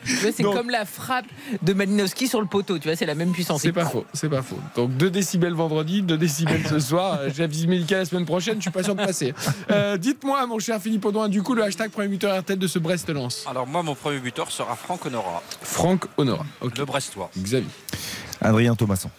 C'est 0.04 0.42
comme 0.42 0.70
la 0.70 0.84
frappe 0.84 1.26
de 1.62 1.72
Malinowski 1.72 2.28
sur 2.28 2.40
le 2.40 2.46
poteau. 2.46 2.78
Tu 2.78 2.88
vois, 2.88 2.96
c'est 2.96 3.06
la 3.06 3.14
même 3.14 3.32
puissance. 3.32 3.62
C'est 3.62 3.72
pas 3.72 3.84
faux, 3.84 4.04
c'est 4.12 4.28
pas 4.28 4.42
faux. 4.42 4.58
Donc 4.76 4.96
2 4.96 5.10
décibels 5.10 5.54
vendredi, 5.54 6.02
2 6.02 6.16
décibels 6.18 6.66
ce 6.68 6.78
soir. 6.78 7.02
Euh, 7.22 7.30
J'ai 7.34 7.42
la 7.42 7.46
visite 7.46 7.68
médicale 7.68 7.98
la 8.00 8.04
semaine 8.04 8.24
prochaine, 8.24 8.56
je 8.56 8.62
suis 8.62 8.70
pas 8.70 8.82
sûr 8.82 8.94
de 8.94 9.04
passer. 9.04 9.34
Euh, 9.70 9.96
Dites-moi, 9.96 10.46
mon 10.46 10.58
cher 10.58 10.80
Philippe 10.80 11.04
Audouin, 11.04 11.28
du 11.28 11.42
coup, 11.42 11.54
le 11.54 11.62
hashtag 11.62 11.90
premier 11.90 12.08
buteur 12.08 12.38
RTL 12.40 12.58
de 12.58 12.66
ce 12.66 12.78
Brest-Lens. 12.78 13.44
Alors, 13.48 13.66
moi, 13.66 13.82
mon 13.82 13.94
premier 13.94 14.18
buteur 14.18 14.50
sera 14.50 14.74
Franck 14.76 15.04
Honora, 15.06 15.42
Franck 15.62 16.04
Honora. 16.16 16.46
Ok. 16.60 16.78
le 16.78 16.84
Brestois. 16.84 17.30
Xavier. 17.38 17.68
Adrien 18.40 18.74
Thomasson. 18.74 19.10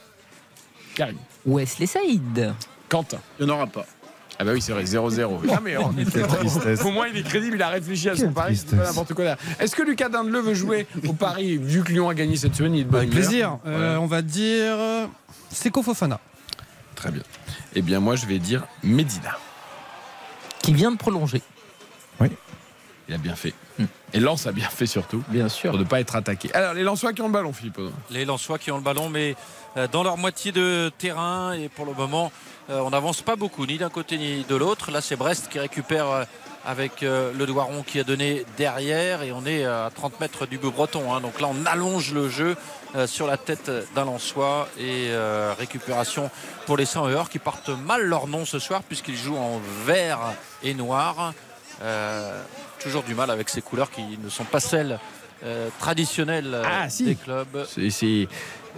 Karim. 0.95 1.17
Wesley 1.45 1.85
Saïd. 1.87 2.53
Quentin. 2.89 3.19
Il 3.39 3.45
n'y 3.45 3.51
en 3.51 3.55
aura 3.55 3.67
pas. 3.67 3.85
Ah 4.39 4.43
bah 4.43 4.51
oui, 4.53 4.61
c'est 4.61 4.71
vrai, 4.71 4.83
0-0. 4.83 5.45
Non, 5.45 5.59
mais 5.63 5.77
on- 5.77 5.89
au 6.87 6.91
moins 6.91 7.07
il 7.07 7.17
est 7.17 7.23
crédible, 7.23 7.55
il 7.55 7.61
a 7.61 7.69
réfléchi 7.69 8.09
à 8.09 8.15
son 8.15 8.23
Quelle 8.23 8.33
pari, 8.33 8.55
c'est 8.57 8.75
pas 8.75 8.83
n'importe 8.85 9.13
quoi. 9.13 9.25
là. 9.25 9.37
Est-ce 9.59 9.75
que 9.75 9.83
Lucas 9.83 10.09
Dindeleu 10.09 10.41
veut 10.41 10.53
jouer 10.55 10.87
au 11.07 11.13
pari 11.13 11.57
vu 11.57 11.83
que 11.83 11.91
Lyon 11.91 12.09
a 12.09 12.13
gagné 12.15 12.35
cette 12.35 12.55
semaine 12.55 12.73
il 12.75 12.81
est 12.81 12.83
de 12.85 12.89
bonne 12.89 13.01
Avec 13.01 13.11
humeur 13.13 13.27
plaisir. 13.27 13.57
Euh, 13.67 13.97
on 13.97 14.07
va 14.07 14.21
dire 14.21 14.75
euh, 14.77 15.05
Seko 15.51 15.83
Fofana. 15.83 16.19
Très 16.95 17.11
bien. 17.11 17.23
Eh 17.75 17.81
bien 17.81 17.99
moi 17.99 18.15
je 18.15 18.25
vais 18.25 18.39
dire 18.39 18.65
Medina. 18.83 19.37
Qui 20.61 20.73
vient 20.73 20.91
de 20.91 20.97
prolonger. 20.97 21.41
Il 23.09 23.13
a 23.13 23.17
bien 23.17 23.35
fait. 23.35 23.53
Et 24.13 24.19
Lens 24.21 24.47
a 24.47 24.53
bien 24.53 24.69
fait 24.69 24.85
surtout. 24.85 25.21
Bien 25.27 25.49
sûr. 25.49 25.71
Pour 25.71 25.79
ne 25.79 25.83
pas 25.83 25.99
être 25.99 26.15
attaqué. 26.15 26.53
Alors 26.53 26.73
les 26.73 26.83
Lensois 26.83 27.11
qui 27.11 27.21
ont 27.21 27.27
le 27.27 27.33
ballon, 27.33 27.51
Philippe. 27.51 27.81
Les 28.11 28.23
Lensois 28.23 28.57
qui 28.57 28.71
ont 28.71 28.77
le 28.77 28.83
ballon, 28.83 29.09
mais 29.09 29.35
dans 29.91 30.03
leur 30.03 30.17
moitié 30.17 30.51
de 30.51 30.91
terrain. 30.97 31.53
Et 31.53 31.69
pour 31.69 31.85
le 31.85 31.93
moment, 31.93 32.31
euh, 32.69 32.79
on 32.79 32.89
n'avance 32.91 33.21
pas 33.21 33.35
beaucoup, 33.35 33.65
ni 33.65 33.77
d'un 33.77 33.89
côté 33.89 34.17
ni 34.17 34.43
de 34.43 34.55
l'autre. 34.55 34.91
Là, 34.91 35.01
c'est 35.01 35.15
Brest 35.15 35.49
qui 35.49 35.59
récupère 35.59 36.09
euh, 36.09 36.23
avec 36.65 37.03
euh, 37.03 37.33
le 37.37 37.45
Doiron 37.45 37.83
qui 37.83 37.99
a 37.99 38.03
donné 38.03 38.45
derrière. 38.57 39.21
Et 39.23 39.31
on 39.31 39.45
est 39.45 39.65
à 39.65 39.89
30 39.93 40.19
mètres 40.21 40.45
du 40.45 40.57
breton. 40.57 41.13
hein. 41.13 41.19
Donc 41.21 41.41
là, 41.41 41.47
on 41.49 41.65
allonge 41.65 42.13
le 42.13 42.29
jeu 42.29 42.55
euh, 42.95 43.07
sur 43.07 43.27
la 43.27 43.37
tête 43.37 43.69
d'un. 43.95 44.67
Et 44.77 45.07
euh, 45.09 45.53
récupération 45.57 46.29
pour 46.65 46.77
les 46.77 46.85
100 46.85 47.07
heures 47.07 47.29
qui 47.29 47.39
partent 47.39 47.69
mal 47.69 48.03
leur 48.03 48.27
nom 48.27 48.45
ce 48.45 48.59
soir, 48.59 48.81
puisqu'ils 48.83 49.17
jouent 49.17 49.37
en 49.37 49.59
vert 49.85 50.19
et 50.61 50.73
noir. 50.73 51.33
Euh, 51.81 52.41
toujours 52.79 53.03
du 53.03 53.15
mal 53.15 53.31
avec 53.31 53.49
ces 53.49 53.61
couleurs 53.61 53.89
qui 53.89 54.03
ne 54.23 54.29
sont 54.29 54.43
pas 54.43 54.59
celles 54.59 54.99
euh, 55.43 55.69
traditionnelles 55.79 56.53
euh, 56.53 56.63
Ah, 56.65 56.89
si. 56.89 57.03
des 57.05 57.15
clubs. 57.15 57.65
C'est 57.67 58.27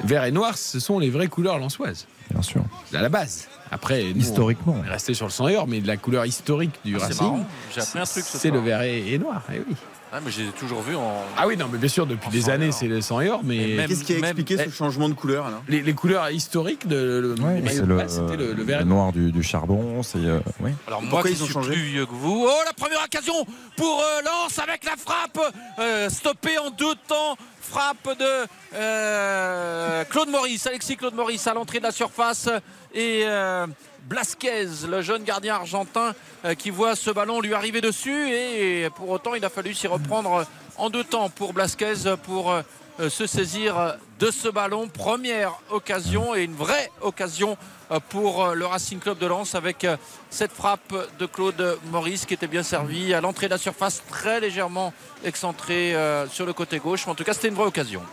vert 0.04 0.24
et 0.26 0.32
noir, 0.32 0.58
ce 0.58 0.80
sont 0.80 1.00
les 1.00 1.10
vraies 1.10 1.28
couleurs 1.28 1.58
lensoises. 1.58 2.08
Bien 2.32 2.42
sûr. 2.42 2.64
À 2.94 3.02
la 3.02 3.10
base. 3.10 3.48
Après, 3.72 4.04
nous, 4.14 4.22
Historiquement. 4.22 4.78
on 4.80 4.86
est 4.86 4.90
resté 4.90 5.14
sur 5.14 5.26
le 5.26 5.32
sang 5.32 5.48
et 5.48 5.56
or, 5.56 5.68
mais 5.68 5.80
de 5.82 5.88
la 5.88 5.98
couleur 5.98 6.26
historique 6.26 6.74
du 6.84 6.96
Ah, 6.96 7.00
c'est 7.00 7.06
Racing. 7.08 7.24
marrant, 7.26 7.46
j'ai 7.74 7.82
appris 7.82 8.00
un 8.00 8.04
truc 8.04 8.24
ce 8.26 8.38
C'est 8.38 8.52
le 8.52 8.60
vert 8.60 8.82
et, 8.84 9.14
et 9.14 9.18
noir. 9.20 9.42
eh 9.54 9.60
oui. 9.68 9.76
Ah, 10.18 10.22
mais 10.24 10.32
j'ai 10.32 10.46
toujours 10.58 10.82
vu 10.82 10.96
en. 10.96 11.14
Ah 11.38 11.46
oui, 11.46 11.58
non, 11.58 11.66
mais 11.70 11.78
bien 11.78 11.90
sûr, 11.90 12.06
depuis 12.08 12.30
des 12.30 12.50
années, 12.50 12.72
c'est 12.72 12.88
le 12.88 13.02
sang 13.02 13.20
et 13.20 13.30
or, 13.30 13.42
mais. 13.44 13.58
Et 13.72 13.76
même- 13.76 13.88
Qu'est-ce 13.90 14.06
qui 14.06 14.14
a 14.14 14.16
même- 14.16 14.26
expliqué 14.38 14.58
ce 14.58 14.70
changement 14.70 15.10
de 15.10 15.14
couleur 15.14 15.46
alors? 15.46 15.62
Les, 15.68 15.82
les 15.82 15.94
couleurs 15.94 16.30
historiques 16.30 16.88
de 16.88 16.96
le, 17.36 17.44
Ouais, 17.44 17.60
le, 17.60 18.08
c'était 18.08 18.38
le, 18.38 18.54
le 18.54 18.64
vert 18.64 18.80
le 18.80 18.86
noir 18.86 19.12
du, 19.12 19.34
du 19.34 19.44
charbon. 19.44 20.04
C'est 20.04 20.20
euh, 20.20 20.40
oui. 20.62 20.72
Alors 20.88 21.02
moi 21.02 21.10
Pourquoi 21.12 21.30
ils 21.32 21.42
ont 21.42 21.46
suis 21.46 21.54
changé 21.54 21.74
plus 21.74 21.82
vieux 21.82 22.06
que 22.06 22.14
vous. 22.14 22.46
Oh 22.48 22.60
la 22.66 22.72
première 22.72 23.04
occasion 23.04 23.34
pour 23.76 24.00
euh, 24.02 24.22
Lens 24.24 24.58
avec 24.60 24.86
la 24.86 24.96
frappe 24.96 25.38
euh, 25.80 26.10
stoppée 26.10 26.58
en 26.60 26.70
deux 26.70 26.96
temps. 27.10 27.36
Frappe 27.60 28.18
de 28.20 28.48
euh, 28.76 30.04
Claude 30.06 30.30
Maurice, 30.30 30.68
Alexis 30.68 30.96
Claude 30.98 31.16
Maurice 31.16 31.46
à 31.48 31.54
l'entrée 31.56 31.80
de 31.80 31.84
la 31.84 31.92
surface 31.92 32.48
et 32.94 33.24
euh, 33.26 33.66
Blasquez, 34.06 34.68
le 34.88 35.02
jeune 35.02 35.24
gardien 35.24 35.56
argentin 35.56 36.14
euh, 36.46 36.54
qui 36.54 36.70
voit 36.70 36.96
ce 36.96 37.10
ballon 37.10 37.42
lui 37.42 37.56
arriver 37.56 37.82
dessus 37.82 38.30
et 38.30 38.88
pour 38.96 39.10
autant 39.10 39.34
il 39.34 39.44
a 39.44 39.50
fallu 39.50 39.74
s'y 39.74 39.88
reprendre 39.88 40.46
en 40.78 40.92
deux 40.92 41.04
temps 41.04 41.30
pour 41.30 41.54
Blasquez 41.54 42.16
pour 42.24 42.52
euh, 42.52 42.62
se 43.10 43.26
saisir 43.26 43.96
de 44.20 44.30
ce 44.30 44.48
ballon. 44.48 44.88
Première 44.90 45.54
occasion 45.72 46.36
et 46.36 46.44
une 46.44 46.54
vraie 46.54 46.92
occasion 47.02 47.58
euh, 47.90 48.00
pour 48.10 48.50
le 48.54 48.68
Racing 48.68 49.00
Club 49.00 49.18
de 49.18 49.26
Lens 49.26 49.56
avec 49.56 49.88
cette 50.30 50.52
frappe 50.52 50.94
de 51.18 51.26
Claude 51.26 51.80
Maurice 51.92 52.28
qui 52.28 52.36
était 52.36 52.46
bien 52.46 52.64
servie 52.64 53.12
à 53.16 53.22
l'entrée 53.22 53.48
de 53.48 53.54
la 53.54 53.58
surface 53.58 54.04
très 54.08 54.40
légèrement 54.40 54.94
excentrée 55.24 55.96
sur 56.30 56.46
le 56.46 56.54
côté 56.54 56.78
gauche. 56.78 57.08
En 57.08 57.16
tout 57.16 57.24
cas, 57.24 57.34
c'était 57.34 57.48
une 57.48 57.56
vraie 57.56 57.66
occasion. 57.66 58.04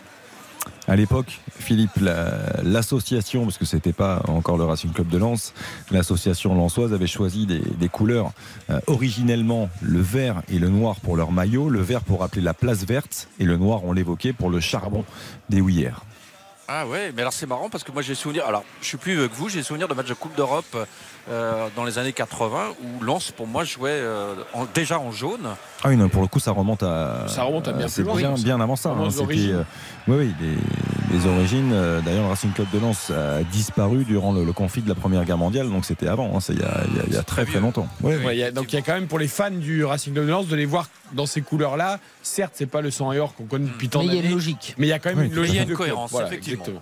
À 0.87 0.95
l'époque, 0.97 1.39
Philippe, 1.57 1.95
la- 2.01 2.61
l'association, 2.61 3.43
parce 3.45 3.57
que 3.57 3.65
c'était 3.65 3.93
pas 3.93 4.21
encore 4.27 4.57
le 4.57 4.65
Racing 4.65 4.91
Club 4.91 5.07
de 5.07 5.17
Lens, 5.17 5.53
l'association 5.91 6.53
lensoise 6.55 6.93
avait 6.93 7.07
choisi 7.07 7.45
des, 7.45 7.59
des 7.59 7.89
couleurs. 7.89 8.31
euh, 8.69 8.79
originellement, 8.87 9.69
le 9.81 10.01
vert 10.01 10.41
et 10.49 10.59
le 10.59 10.69
noir 10.69 10.97
pour 10.99 11.15
leur 11.15 11.31
maillot, 11.31 11.69
le 11.69 11.81
vert 11.81 12.01
pour 12.01 12.19
rappeler 12.19 12.41
la 12.41 12.53
place 12.53 12.85
verte, 12.85 13.29
et 13.39 13.45
le 13.45 13.57
noir, 13.57 13.81
on 13.85 13.93
l'évoquait, 13.93 14.33
pour 14.33 14.49
le 14.49 14.59
charbon 14.59 15.05
des 15.49 15.61
houillères. 15.61 16.01
Ah 16.67 16.87
ouais, 16.87 17.11
mais 17.13 17.21
alors 17.21 17.33
c'est 17.33 17.45
marrant 17.45 17.69
parce 17.69 17.83
que 17.83 17.91
moi 17.91 18.01
j'ai 18.01 18.15
souvenir, 18.15 18.45
alors 18.47 18.63
je 18.81 18.87
suis 18.87 18.97
plus 18.97 19.13
vieux 19.15 19.27
que 19.27 19.35
vous, 19.35 19.49
j'ai 19.49 19.63
souvenir 19.63 19.87
de 19.89 19.93
matchs 19.93 20.07
de 20.07 20.13
Coupe 20.13 20.35
d'Europe 20.35 20.77
euh, 21.29 21.67
dans 21.75 21.83
les 21.83 21.97
années 21.99 22.13
80 22.13 22.69
où 22.81 23.03
Lens 23.03 23.31
pour 23.31 23.47
moi 23.47 23.65
jouait 23.65 23.89
euh, 23.91 24.33
en- 24.53 24.65
déjà 24.73 24.97
en 24.97 25.11
jaune. 25.11 25.45
Ah 25.83 25.89
oui, 25.89 25.97
non, 25.97 26.07
pour 26.07 26.21
le 26.21 26.27
coup, 26.29 26.39
ça 26.39 26.51
remonte 26.51 26.81
à. 26.83 27.25
Ça 27.27 27.43
remonte 27.43 27.67
à 27.67 27.73
bien 27.73 27.87
c'est 27.89 28.03
plus 28.03 28.11
loin, 28.11 28.17
bien, 28.17 28.31
bien 28.43 28.61
avant 28.61 28.77
ça. 28.77 28.89
Hein. 28.91 29.09
euh, 29.51 29.63
oui, 30.07 30.15
oui, 30.15 30.33
les, 30.39 30.55
les 31.13 31.25
origines. 31.27 31.71
euh, 31.73 32.01
D'ailleurs, 32.01 32.23
le 32.23 32.29
Racing 32.29 32.51
Club 32.51 32.67
de 32.73 32.79
Lens 32.79 33.11
a 33.11 33.43
disparu 33.43 34.03
durant 34.03 34.33
le, 34.33 34.43
le 34.43 34.51
conflit 34.53 34.81
de 34.81 34.89
la 34.89 34.95
Première 34.95 35.23
Guerre 35.25 35.37
mondiale, 35.37 35.69
donc 35.69 35.85
c'était 35.85 36.07
avant. 36.07 36.35
hein. 36.35 36.39
C'est 36.39 36.53
il 36.53 36.59
y 36.59 36.63
a, 36.63 36.81
il 36.89 36.97
y 36.97 36.99
a- 36.99 37.03
il 37.07 37.13
y 37.13 37.17
a 37.17 37.23
très 37.23 37.45
très 37.45 37.59
longtemps. 37.59 37.87
Ouais, 38.01 38.35
y 38.37 38.43
a- 38.43 38.51
donc 38.51 38.71
il 38.73 38.75
y 38.75 38.79
a 38.79 38.81
quand 38.81 38.93
même 38.93 39.07
pour 39.07 39.19
les 39.19 39.27
fans 39.27 39.51
du 39.51 39.85
Racing 39.85 40.13
Club 40.13 40.25
de 40.25 40.31
Lens 40.31 40.47
de 40.47 40.55
les 40.55 40.65
voir 40.65 40.89
dans 41.13 41.25
ces 41.25 41.41
couleurs-là. 41.41 41.99
Certes, 42.21 42.53
c'est 42.55 42.65
pas 42.65 42.81
le 42.81 42.91
sang 42.91 43.11
et 43.13 43.19
or 43.19 43.35
qu'on 43.35 43.45
connaît 43.45 43.67
depuis 43.67 43.89
tant 43.89 43.99
Mais 43.99 44.05
il 44.05 44.07
y 44.07 44.11
a 44.11 44.15
une 44.15 44.21
d'années, 44.23 44.33
logique. 44.33 44.75
mais 44.77 44.87
il 44.87 44.89
y 44.89 44.93
a 44.93 44.99
quand 44.99 45.09
même 45.09 45.19
Oui, 45.19 45.25
une 45.27 45.35
logique 45.35 45.53
Il 45.53 45.57
y 45.57 45.59
a 45.59 45.63
une 45.63 45.73
cohérence, 45.75 46.11
Voilà, 46.11 46.27
effectivement. 46.27 46.63
exactement. 46.65 46.81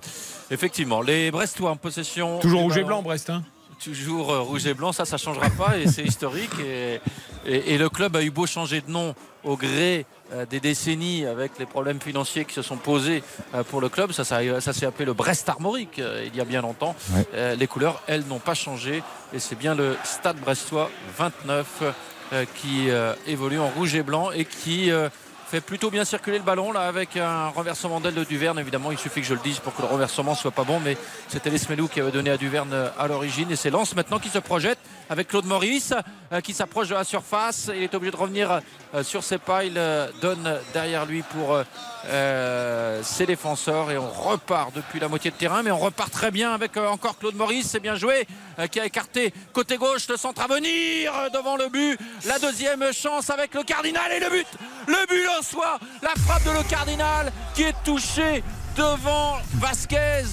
Effectivement, 0.49 1.01
les 1.01 1.31
Brestois 1.31 1.71
en 1.71 1.75
possession. 1.75 2.39
Toujours 2.39 2.59
du 2.59 2.63
rouge 2.65 2.73
et 2.77 2.81
ballon. 2.81 2.87
blanc, 2.87 3.01
Brest. 3.03 3.29
Hein 3.29 3.43
toujours 3.83 4.31
euh, 4.31 4.39
rouge 4.41 4.65
et 4.67 4.73
blanc, 4.73 4.91
ça, 4.91 5.05
ça 5.05 5.17
changera 5.17 5.49
pas 5.49 5.77
et 5.77 5.87
c'est 5.87 6.03
historique. 6.03 6.51
Et, 6.63 6.99
et- 7.45 7.73
et 7.73 7.77
le 7.77 7.89
club 7.89 8.15
a 8.15 8.21
eu 8.23 8.29
beau 8.29 8.45
changer 8.45 8.81
de 8.81 8.91
nom 8.91 9.15
au 9.43 9.57
gré 9.57 10.05
euh, 10.33 10.45
des 10.45 10.59
décennies 10.59 11.25
avec 11.25 11.53
les 11.59 11.65
problèmes 11.65 11.99
financiers 11.99 12.45
qui 12.45 12.53
se 12.53 12.61
sont 12.61 12.77
posés 12.77 13.23
euh, 13.55 13.63
pour 13.63 13.81
le 13.81 13.89
club. 13.89 14.11
Ça, 14.11 14.23
ça, 14.23 14.39
ça 14.61 14.73
s'est 14.73 14.85
appelé 14.85 15.05
le 15.05 15.13
Brest 15.13 15.49
Armorique 15.49 15.99
il 15.99 16.35
y 16.35 16.41
a 16.41 16.45
bien 16.45 16.61
longtemps. 16.61 16.95
Ouais. 17.13 17.55
Les 17.55 17.67
couleurs, 17.67 18.01
elles, 18.07 18.25
n'ont 18.27 18.39
pas 18.39 18.53
changé 18.53 19.01
et 19.33 19.39
c'est 19.39 19.57
bien 19.57 19.73
le 19.75 19.97
Stade 20.03 20.37
Brestois 20.37 20.89
29 21.17 21.65
euh, 22.33 22.45
qui 22.55 22.87
évolue 23.27 23.59
en 23.59 23.67
rouge 23.69 23.95
et 23.95 24.03
blanc 24.03 24.31
et 24.31 24.45
qui 24.45 24.89
fait 25.51 25.59
plutôt 25.59 25.91
bien 25.91 26.05
circuler 26.05 26.37
le 26.37 26.45
ballon 26.45 26.71
là 26.71 26.87
avec 26.87 27.17
un 27.17 27.49
renversement 27.49 27.99
d'aile 27.99 28.13
de 28.13 28.23
Duverne. 28.23 28.57
Évidemment 28.57 28.89
il 28.89 28.97
suffit 28.97 29.19
que 29.19 29.27
je 29.27 29.33
le 29.33 29.41
dise 29.41 29.59
pour 29.59 29.75
que 29.75 29.81
le 29.81 29.87
renversement 29.89 30.33
soit 30.33 30.51
pas 30.51 30.63
bon 30.63 30.79
mais 30.79 30.95
c'était 31.27 31.49
les 31.49 31.57
Smelou 31.57 31.89
qui 31.89 31.99
avait 31.99 32.11
donné 32.11 32.29
à 32.29 32.37
Duverne 32.37 32.71
euh, 32.71 32.87
à 32.97 33.09
l'origine. 33.09 33.51
Et 33.51 33.57
c'est 33.57 33.69
Lens 33.69 33.93
maintenant 33.93 34.17
qui 34.17 34.29
se 34.29 34.39
projette 34.39 34.79
avec 35.09 35.27
Claude 35.27 35.45
Maurice 35.45 35.93
euh, 36.31 36.39
qui 36.39 36.53
s'approche 36.53 36.87
de 36.87 36.93
la 36.93 37.03
surface. 37.03 37.69
Il 37.75 37.83
est 37.83 37.93
obligé 37.93 38.11
de 38.11 38.15
revenir 38.15 38.61
euh, 38.95 39.03
sur 39.03 39.25
ses 39.25 39.39
pas. 39.39 39.65
Il 39.65 39.77
donne 40.21 40.57
derrière 40.73 41.05
lui 41.05 41.21
pour 41.21 41.61
ses 43.03 43.25
défenseurs. 43.25 43.91
Et 43.91 43.97
on 43.97 44.09
repart 44.09 44.73
depuis 44.73 45.01
la 45.01 45.09
moitié 45.09 45.31
de 45.31 45.35
terrain 45.35 45.63
mais 45.63 45.71
on 45.71 45.77
repart 45.77 46.11
très 46.11 46.31
bien 46.31 46.53
avec 46.53 46.77
encore 46.77 47.17
Claude 47.19 47.35
Maurice. 47.35 47.67
C'est 47.71 47.81
bien 47.81 47.95
joué 47.95 48.25
qui 48.71 48.79
a 48.79 48.85
écarté 48.85 49.33
côté 49.51 49.75
gauche 49.75 50.07
le 50.07 50.15
centre 50.15 50.41
à 50.41 50.47
venir 50.47 51.11
devant 51.33 51.57
le 51.57 51.67
but. 51.67 51.99
La 52.25 52.39
deuxième 52.39 52.93
chance 52.93 53.29
avec 53.29 53.53
le 53.53 53.63
Cardinal 53.63 54.11
et 54.13 54.19
le 54.19 54.29
but. 54.29 54.47
Le 54.87 55.07
but 55.07 55.27
soi 55.41 55.79
la 56.01 56.11
frappe 56.21 56.43
de 56.43 56.51
le 56.51 56.63
Cardinal 56.63 57.31
qui 57.53 57.63
est 57.63 57.75
touché 57.83 58.43
devant 58.75 59.37
Vasquez 59.55 60.23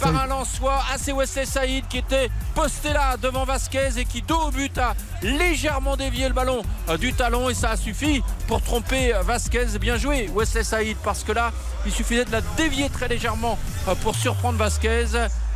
par 0.00 0.16
un 0.16 0.26
Lensois 0.26 0.82
assez 0.92 1.12
Wesley 1.12 1.46
Saïd 1.46 1.86
qui 1.88 1.98
était 1.98 2.28
posté 2.54 2.92
là 2.92 3.16
devant 3.16 3.44
Vasquez 3.44 3.90
et 3.98 4.04
qui 4.04 4.22
dos 4.22 4.48
au 4.48 4.50
but 4.50 4.76
a 4.78 4.94
légèrement 5.22 5.96
dévié 5.96 6.28
le 6.28 6.34
ballon 6.34 6.62
euh, 6.88 6.96
du 6.96 7.12
talon 7.12 7.50
et 7.50 7.54
ça 7.54 7.70
a 7.70 7.76
suffi 7.76 8.22
pour 8.48 8.62
tromper 8.62 9.14
euh, 9.14 9.22
Vasquez. 9.22 9.78
Bien 9.80 9.96
joué 9.96 10.28
Wesley 10.34 10.64
Saïd 10.64 10.96
parce 11.04 11.22
que 11.22 11.32
là 11.32 11.52
il 11.86 11.92
suffisait 11.92 12.24
de 12.24 12.32
la 12.32 12.40
dévier 12.56 12.88
très 12.88 13.08
légèrement 13.08 13.58
euh, 13.88 13.94
pour 13.96 14.14
surprendre 14.16 14.58
Vasquez 14.58 15.06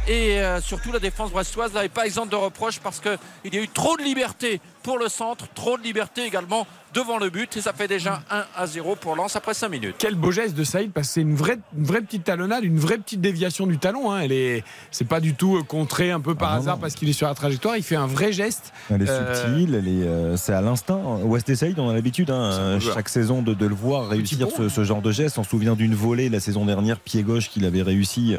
et 0.09 0.41
euh, 0.41 0.61
surtout 0.61 0.91
la 0.93 0.99
défense 0.99 1.31
brestoise 1.31 1.73
n'avait 1.75 1.89
pas 1.89 2.07
exemple 2.07 2.31
de 2.31 2.37
reproche 2.37 2.81
parce 2.81 3.01
qu'il 3.01 3.55
y 3.55 3.57
a 3.59 3.61
eu 3.63 3.69
trop 3.69 3.97
de 3.97 4.03
liberté 4.03 4.61
pour 4.83 4.99
le 4.99 5.09
centre, 5.09 5.47
trop 5.55 5.77
de 5.77 5.83
liberté 5.83 6.25
également 6.25 6.67
devant 6.95 7.19
le 7.19 7.29
but 7.29 7.55
et 7.59 7.61
ça 7.61 7.75
fait 7.75 7.89
déjà 7.89 8.23
1 8.31 8.45
à 8.57 8.67
0 8.67 8.97
pour 8.97 9.15
Lens 9.15 9.37
après 9.37 9.53
5 9.53 9.69
minutes. 9.69 9.97
Quel 9.99 10.15
beau 10.15 10.31
geste 10.31 10.55
de 10.55 10.65
Saïd 10.65 10.91
parce 10.93 11.09
que 11.09 11.13
c'est 11.15 11.21
une 11.21 11.35
vraie, 11.35 11.59
une 11.77 11.85
vraie 11.85 12.01
petite 12.01 12.25
talonnade, 12.25 12.65
une 12.65 12.79
vraie 12.79 12.97
petite 12.97 13.21
déviation 13.21 13.67
du 13.67 13.77
talon. 13.77 14.11
Hein. 14.11 14.21
Elle 14.23 14.33
est, 14.33 14.65
c'est 14.91 15.05
pas 15.07 15.21
du 15.21 15.35
tout 15.35 15.59
euh, 15.59 15.63
contré 15.63 16.11
un 16.11 16.21
peu 16.21 16.35
par 16.35 16.53
Ah 16.53 16.57
hasard 16.57 16.77
non. 16.77 16.81
parce 16.81 16.95
qu'il 16.95 17.09
est 17.11 17.13
sur 17.13 17.27
la 17.29 17.35
trajectoire. 17.35 17.77
Il 17.77 17.83
fait 17.83 17.97
un 17.97 18.07
vrai 18.07 18.33
geste. 18.33 18.73
Elle 18.91 19.03
est 19.03 19.11
Euh, 19.11 19.35
subtile, 19.35 19.75
elle 19.75 19.89
est, 19.89 20.07
euh, 20.07 20.37
c'est 20.39 20.55
à 20.55 20.63
l'instinct. 20.63 20.99
West 21.25 21.55
Side, 21.55 21.79
on 21.79 21.91
a 21.91 21.93
l'habitude, 21.93 22.31
hein, 22.31 22.79
chaque 22.81 23.11
saison, 23.11 23.43
de, 23.43 23.53
de 23.53 23.67
le 23.67 23.75
voir 23.75 24.09
réussir 24.09 24.49
ce, 24.57 24.71
ce 24.71 24.85
genre 24.85 25.03
de 25.03 25.13
geste. 25.13 25.37
On 25.39 25.45
se 25.45 25.51
souvient 25.51 25.75
d'une 25.75 25.95
volée 25.95 26.31
la 26.31 26.41
saison 26.41 26.65
dernière, 26.65 26.99
pied 27.01 27.23
gauche, 27.23 27.51
qu'il 27.51 27.67
avait 27.67 27.83
réussi. 27.83 28.37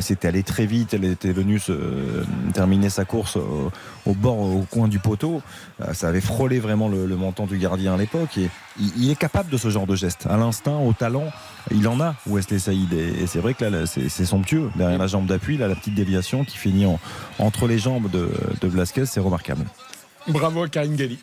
C'était 0.00 0.28
allé 0.28 0.42
très 0.42 0.64
vite. 0.64 0.94
Elle 0.94 1.04
était 1.10 1.32
venue 1.32 1.58
se, 1.58 1.72
euh, 1.72 2.24
terminer 2.54 2.88
sa 2.90 3.04
course 3.04 3.36
au, 3.36 3.70
au 4.06 4.14
bord, 4.14 4.38
au 4.38 4.66
coin 4.70 4.88
du 4.88 4.98
poteau. 4.98 5.42
Euh, 5.82 5.92
ça 5.92 6.08
avait 6.08 6.20
frôlé 6.20 6.58
vraiment 6.60 6.88
le, 6.88 7.06
le 7.06 7.16
menton 7.16 7.46
du 7.46 7.58
gardien 7.58 7.94
à 7.94 7.96
l'époque. 7.96 8.38
Et 8.38 8.48
il, 8.80 9.04
il 9.04 9.10
est 9.10 9.16
capable 9.18 9.50
de 9.50 9.56
ce 9.56 9.68
genre 9.70 9.86
de 9.86 9.96
geste. 9.96 10.26
À 10.30 10.36
l'instinct, 10.36 10.78
au 10.78 10.92
talent, 10.92 11.26
il 11.70 11.86
en 11.88 12.00
a, 12.00 12.14
Wesley 12.26 12.58
Saïd. 12.58 12.92
Et, 12.92 13.22
et 13.22 13.26
c'est 13.26 13.40
vrai 13.40 13.54
que 13.54 13.64
là, 13.64 13.70
là, 13.70 13.86
c'est 13.86 14.08
c'est 14.08 14.24
somptueux. 14.24 14.70
Derrière 14.76 14.98
la 14.98 15.06
jambe 15.06 15.26
d'appui, 15.26 15.56
là, 15.58 15.68
la 15.68 15.74
petite 15.74 15.94
déviation 15.94 16.44
qui 16.44 16.56
finit 16.56 16.86
en- 16.86 16.98
entre 17.38 17.66
les 17.66 17.78
jambes 17.78 18.10
de, 18.10 18.30
de 18.60 18.68
Blasquez, 18.68 19.06
c'est 19.06 19.20
remarquable. 19.20 19.64
Bravo 20.28 20.62
à 20.62 20.68
Karim 20.68 20.96
Gali 20.96 21.18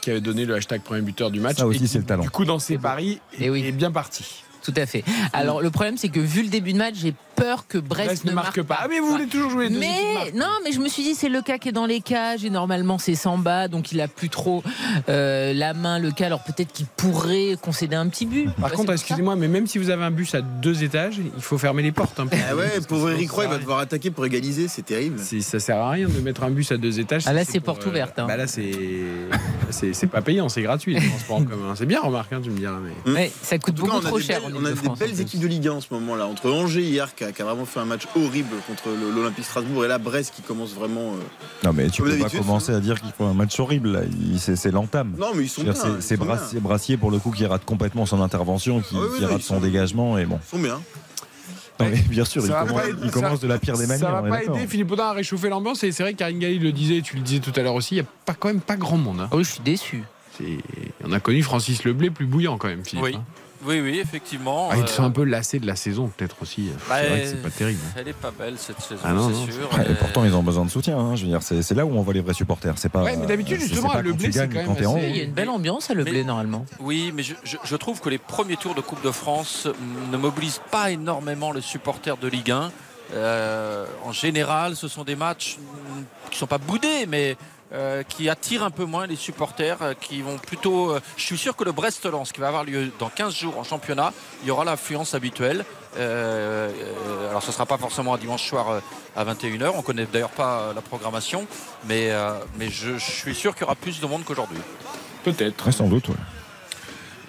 qui 0.00 0.10
avait 0.10 0.20
donné 0.20 0.46
le 0.46 0.54
hashtag 0.54 0.80
premier 0.82 1.02
buteur 1.02 1.30
du 1.30 1.40
match. 1.40 1.56
Ça 1.58 1.66
aussi, 1.66 1.78
et 1.78 1.82
qui, 1.82 1.88
c'est 1.88 1.98
le 1.98 2.04
talent. 2.04 2.22
Du 2.22 2.30
coup, 2.30 2.44
dans 2.44 2.58
ses 2.60 2.78
paris, 2.78 3.20
Et 3.38 3.50
oui. 3.50 3.64
est 3.66 3.72
bien 3.72 3.90
parti. 3.90 4.44
Tout 4.62 4.74
à 4.76 4.86
fait. 4.86 5.04
Alors 5.32 5.60
le 5.62 5.70
problème 5.70 5.96
c'est 5.96 6.08
que 6.08 6.20
vu 6.20 6.42
le 6.42 6.48
début 6.48 6.72
de 6.72 6.78
match, 6.78 6.94
j'ai 6.96 7.14
peur 7.36 7.66
que 7.66 7.78
Brest, 7.78 8.06
Brest 8.08 8.24
ne 8.26 8.32
marque 8.32 8.62
pas. 8.62 8.78
Ah, 8.82 8.86
mais 8.90 8.98
vous 9.00 9.06
voulez 9.10 9.26
toujours 9.26 9.50
jouer 9.50 9.70
Mais 9.70 10.30
non, 10.34 10.46
mais 10.64 10.72
je 10.72 10.80
me 10.80 10.88
suis 10.88 11.02
dit 11.02 11.14
c'est 11.14 11.28
le 11.30 11.40
cas 11.40 11.56
qui 11.58 11.70
est 11.70 11.72
dans 11.72 11.86
les 11.86 12.00
cages 12.00 12.44
et 12.44 12.50
normalement 12.50 12.98
c'est 12.98 13.14
Samba, 13.14 13.68
donc 13.68 13.92
il 13.92 14.00
a 14.00 14.08
plus 14.08 14.28
trop 14.28 14.62
euh, 15.08 15.52
la 15.54 15.72
main 15.74 15.98
le 15.98 16.10
cas. 16.10 16.26
Alors 16.26 16.42
peut-être 16.44 16.72
qu'il 16.72 16.86
pourrait 16.86 17.56
concéder 17.60 17.96
un 17.96 18.08
petit 18.08 18.26
but. 18.26 18.50
Par 18.60 18.72
contre, 18.72 18.92
excusez-moi, 18.92 19.36
mais 19.36 19.48
même 19.48 19.66
si 19.66 19.78
vous 19.78 19.90
avez 19.90 20.04
un 20.04 20.10
bus 20.10 20.34
à 20.34 20.42
deux 20.42 20.82
étages, 20.84 21.18
il 21.18 21.42
faut 21.42 21.58
fermer 21.58 21.82
les 21.82 21.92
portes. 21.92 22.20
hein, 22.20 22.26
pour- 22.26 22.38
Ah 22.50 22.54
ouais, 22.56 22.80
pauvre 22.86 23.10
Eric 23.12 23.30
Roy, 23.30 23.44
il 23.44 23.50
va 23.50 23.58
devoir 23.58 23.78
attaquer 23.78 24.10
pour 24.10 24.26
égaliser, 24.26 24.68
c'est 24.68 24.82
terrible. 24.84 25.18
C'est- 25.18 25.40
Ça 25.40 25.58
sert 25.58 25.76
à 25.78 25.90
rien 25.90 26.08
de 26.08 26.20
mettre 26.20 26.42
un 26.44 26.50
bus 26.50 26.70
à 26.72 26.76
deux 26.76 27.00
étages. 27.00 27.24
Ah, 27.26 27.32
là, 27.32 27.44
si 27.44 27.52
c'est 27.52 27.60
porte 27.60 27.84
ouverte, 27.86 28.18
hein. 28.18 28.26
Bah 28.28 28.36
là, 28.36 28.46
c'est 28.46 28.70
c'est 29.70 30.06
pas 30.06 30.20
payant, 30.22 30.48
c'est 30.48 30.62
gratuit. 30.62 30.94
le 30.94 31.08
transport 31.08 31.36
en 31.38 31.44
commun. 31.44 31.74
C'est 31.76 31.86
bien, 31.86 32.00
remarque, 32.00 32.32
hein, 32.32 32.40
tu 32.42 32.50
me 32.50 32.58
diras. 32.58 32.78
Mais... 33.06 33.12
Ouais, 33.12 33.32
ça 33.42 33.58
coûte 33.58 33.76
beaucoup 33.76 34.00
trop 34.00 34.18
cher 34.20 34.40
on 34.54 34.58
a 34.64 34.68
des 34.68 34.68
Ile-de-France, 34.70 34.96
en 35.00 35.04
belles 35.04 35.20
équipes 35.20 35.40
de 35.40 35.46
Ligue 35.46 35.68
1 35.68 35.72
en 35.72 35.80
ce 35.80 35.86
moment 35.92 36.16
là. 36.16 36.26
Entre 36.26 36.50
Angers 36.50 36.82
hier 36.82 37.14
qui 37.14 37.24
a, 37.24 37.32
qui 37.32 37.42
a 37.42 37.44
vraiment 37.44 37.64
fait 37.66 37.80
un 37.80 37.84
match 37.84 38.02
horrible 38.16 38.56
contre 38.66 38.88
l'Olympique 39.14 39.44
Strasbourg 39.44 39.84
et 39.84 39.88
là 39.88 39.98
Brest 39.98 40.32
qui 40.34 40.42
commence 40.42 40.74
vraiment. 40.74 41.12
euh, 41.14 41.64
Non, 41.64 41.72
mais 41.72 41.88
tu 41.90 42.02
peux 42.02 42.16
pas 42.18 42.28
commencer 42.30 42.72
à 42.72 42.80
dire 42.80 43.00
qu'il 43.00 43.12
faut 43.12 43.24
un 43.24 43.34
match 43.34 43.58
horrible. 43.60 43.92
là. 43.92 44.00
C'est 44.38 44.70
l'entame. 44.70 45.14
Non, 45.18 45.28
mais 45.34 45.44
ils 45.44 45.48
sont 45.48 45.62
bien, 45.62 45.74
C'est 46.00 46.16
Brassier, 46.16 46.60
Brassier, 46.60 46.96
pour 46.96 47.10
le 47.10 47.18
coup, 47.18 47.30
qui 47.30 47.46
rate 47.46 47.64
complètement 47.64 48.06
son 48.06 48.20
intervention, 48.20 48.80
qui, 48.80 48.94
Ah 48.96 49.00
oui, 49.00 49.06
oui, 49.12 49.16
qui 49.18 49.24
non, 49.24 49.28
rate 49.32 49.42
son 49.42 49.54
sont- 49.54 49.60
dégagement. 49.60 50.18
Et 50.18 50.24
bon. 50.26 50.38
Ils 50.46 50.50
sont 50.50 50.62
bien. 50.62 50.80
Non, 51.78 51.86
mais 51.90 51.96
bien 52.10 52.26
sûr, 52.26 52.42
il 52.44 52.50
commence, 52.50 52.72
pas 52.72 52.88
aider- 52.88 52.98
il 53.04 53.10
commence 53.10 53.40
ça- 53.40 53.46
de 53.46 53.48
la 53.48 53.58
pire 53.58 53.78
des 53.78 53.86
manières. 53.86 54.10
Ça 54.10 54.18
on 54.18 54.22
va 54.22 54.28
pas 54.28 54.42
aider 54.44 54.66
Philippe 54.66 54.90
Audin 54.92 55.04
à 55.06 55.12
réchauffer 55.12 55.48
l'ambiance 55.48 55.82
et 55.82 55.92
c'est 55.92 56.02
vrai 56.02 56.12
que 56.12 56.18
Karine 56.18 56.38
Galli 56.38 56.58
le 56.58 56.72
disait, 56.72 57.00
tu 57.00 57.16
le 57.16 57.22
disais 57.22 57.40
tout 57.40 57.52
à 57.56 57.62
l'heure 57.62 57.74
aussi, 57.74 57.94
il 57.94 58.02
n'y 58.02 58.06
a 58.06 58.10
pas, 58.26 58.34
quand 58.34 58.48
même 58.48 58.60
pas 58.60 58.76
grand 58.76 58.98
monde. 58.98 59.20
hein. 59.20 59.28
Ah 59.32 59.36
oui, 59.36 59.44
je 59.44 59.52
suis 59.52 59.62
déçu. 59.62 60.02
On 61.04 61.12
a 61.12 61.20
connu 61.20 61.42
Francis 61.42 61.84
Leblé 61.84 62.10
plus 62.10 62.26
bouillant 62.26 62.58
quand 62.58 62.68
même, 62.68 62.84
Philippe. 62.84 63.04
Oui. 63.04 63.14
hein. 63.16 63.24
Oui, 63.64 63.80
oui, 63.80 63.98
effectivement. 63.98 64.68
Ah, 64.70 64.76
ils 64.76 64.84
euh, 64.84 64.86
sont 64.86 65.02
un 65.04 65.10
peu 65.10 65.24
lassés 65.24 65.58
de 65.58 65.66
la 65.66 65.76
saison 65.76 66.10
peut-être 66.16 66.36
aussi. 66.40 66.70
bah, 66.88 66.96
c'est 67.00 67.08
vrai 67.08 67.20
que 67.20 67.26
c'est 67.28 67.42
pas 67.42 67.50
terrible. 67.50 67.80
Elle 67.96 68.08
est 68.08 68.12
pas 68.14 68.30
belle 68.30 68.54
cette 68.56 68.80
saison, 68.80 69.00
Ah 69.04 69.12
non, 69.12 69.28
non, 69.28 69.46
c'est 69.46 69.52
sûr. 69.52 69.68
Ouais, 69.78 69.90
et 69.90 69.94
pourtant, 69.94 70.24
ils 70.24 70.34
ont 70.34 70.42
besoin 70.42 70.64
de 70.64 70.70
soutien. 70.70 70.98
hein. 70.98 71.14
Je 71.16 71.22
veux 71.24 71.28
dire, 71.28 71.42
c'est 71.42 71.60
c'est 71.62 71.74
là 71.74 71.84
où 71.84 71.90
on 71.94 72.02
voit 72.02 72.14
les 72.14 72.22
vrais 72.22 72.32
supporters. 72.34 72.74
C'est 72.78 72.88
pas. 72.88 73.02
Ouais, 73.02 73.16
mais 73.16 73.26
d'habitude, 73.26 73.60
c'est- 73.60 73.68
justement, 73.68 73.90
à 73.90 74.00
Le 74.02 74.12
Blé, 74.14 74.32
c'est 74.32 74.48
quand 74.48 74.54
même 74.54 74.70
assez- 74.70 75.08
Il 75.10 75.16
y 75.16 75.20
a 75.20 75.24
une 75.24 75.32
belle 75.32 75.50
ambiance 75.50 75.90
à 75.90 75.94
Le 75.94 76.04
Mais- 76.04 76.10
Blé 76.10 76.24
normalement. 76.24 76.64
Oui, 76.78 77.12
mais 77.14 77.22
je, 77.22 77.34
je- 77.44 77.58
je 77.62 77.76
trouve 77.76 78.00
que 78.00 78.08
les 78.08 78.18
premiers 78.18 78.56
tours 78.56 78.74
de 78.74 78.80
Coupe 78.80 79.04
de 79.04 79.10
France 79.10 79.68
ne 80.10 80.16
mobilisent 80.16 80.60
pas 80.70 80.90
énormément 80.90 81.52
les 81.52 81.60
supporters 81.60 82.16
de 82.16 82.28
Ligue 82.28 82.50
1. 82.52 82.70
Euh, 83.12 83.86
en 84.04 84.12
général, 84.12 84.76
ce 84.76 84.86
sont 84.88 85.02
des 85.04 85.16
matchs 85.16 85.58
qui 86.30 86.36
ne 86.36 86.38
sont 86.38 86.46
pas 86.46 86.58
boudés, 86.58 87.06
mais 87.08 87.36
euh, 87.72 88.02
qui 88.02 88.28
attirent 88.28 88.64
un 88.64 88.70
peu 88.70 88.84
moins 88.84 89.06
les 89.06 89.16
supporters, 89.16 89.76
euh, 89.82 89.94
qui 89.94 90.22
vont 90.22 90.38
plutôt... 90.38 90.90
euh, 90.90 91.00
je 91.16 91.24
suis 91.24 91.38
sûr 91.38 91.54
que 91.56 91.64
le 91.64 91.72
Brest-Lens, 91.72 92.32
qui 92.32 92.40
va 92.40 92.48
avoir 92.48 92.64
lieu 92.64 92.90
dans 92.98 93.08
15 93.08 93.34
jours 93.34 93.58
en 93.58 93.64
championnat, 93.64 94.12
il 94.42 94.48
y 94.48 94.50
aura 94.50 94.64
l'affluence 94.64 95.14
habituelle. 95.14 95.64
Alors 95.96 97.42
ce 97.42 97.48
ne 97.48 97.52
sera 97.52 97.66
pas 97.66 97.78
forcément 97.78 98.14
un 98.14 98.18
dimanche 98.18 98.48
soir 98.48 98.80
à 99.16 99.24
21h, 99.24 99.72
on 99.74 99.82
connaît 99.82 100.06
d'ailleurs 100.06 100.30
pas 100.30 100.72
la 100.74 100.80
programmation, 100.80 101.46
mais, 101.86 102.10
euh, 102.10 102.32
mais 102.58 102.68
je, 102.70 102.96
je 102.98 103.10
suis 103.10 103.34
sûr 103.34 103.54
qu'il 103.54 103.62
y 103.62 103.64
aura 103.64 103.74
plus 103.74 104.00
de 104.00 104.06
monde 104.06 104.22
qu'aujourd'hui. 104.24 104.58
Peut-être. 105.24 105.66
Ouais, 105.66 105.72
sans 105.72 105.88
doute. 105.88 106.08
ouais. 106.08 106.14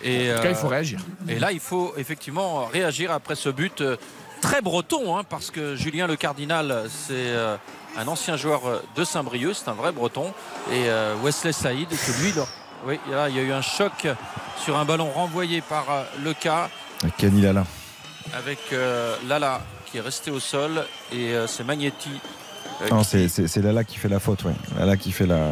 Et, 0.04 0.32
En 0.32 0.38
tout 0.38 0.44
cas, 0.44 0.50
il 0.50 0.56
faut 0.56 0.68
réagir. 0.68 1.00
et 1.28 1.38
là, 1.40 1.52
il 1.52 1.60
faut 1.60 1.94
effectivement 1.98 2.66
réagir 2.66 3.12
après 3.12 3.36
ce 3.36 3.50
but 3.50 3.84
très 4.42 4.62
breton, 4.62 5.18
hein, 5.18 5.24
parce 5.28 5.52
que 5.52 5.76
Julien 5.76 6.08
Le 6.08 6.16
Cardinal, 6.16 6.86
c'est 6.90 7.14
euh, 7.14 7.56
un 7.98 8.08
ancien 8.08 8.38
joueur 8.38 8.66
euh, 8.68 8.82
de 8.96 9.04
Saint-Brieuc, 9.04 9.54
c'est 9.56 9.70
un 9.70 9.74
vrai 9.74 9.92
breton. 9.92 10.34
Et 10.72 10.90
euh, 10.90 11.16
Wesley 11.24 11.52
Saïd, 11.52 11.88
c'est 11.92 12.18
lui. 12.24 12.32
là. 12.34 12.46
Oui, 12.88 13.00
là, 13.12 13.30
il 13.30 13.36
y 13.36 13.40
a 13.40 13.44
eu 13.44 13.52
un 13.52 13.62
choc 13.62 14.08
sur 14.64 14.78
un 14.78 14.86
ballon 14.86 15.10
renvoyé 15.12 15.62
par 15.62 15.86
euh, 15.92 16.04
Le 16.24 16.34
Ca 16.40 16.70
Kenny 17.18 17.42
Lala. 17.42 17.66
avec 18.34 18.60
euh, 18.74 19.16
Lala 19.28 19.62
qui 19.86 19.98
est 19.98 20.02
resté 20.02 20.32
au 20.32 20.40
sol 20.40 20.86
et 21.12 21.34
euh, 21.34 21.46
c'est 21.48 21.64
Magnetti. 21.64 22.10
euh, 22.82 22.90
Non, 22.90 23.04
qui- 23.04 23.30
c'est 23.30 23.62
Lala 23.62 23.84
qui 23.84 23.98
fait 23.98 24.10
la 24.10 24.20
faute, 24.20 24.44
ouais. 24.46 24.54
Lala 24.80 24.98
qui 24.98 25.12
fait 25.12 25.28
la, 25.28 25.50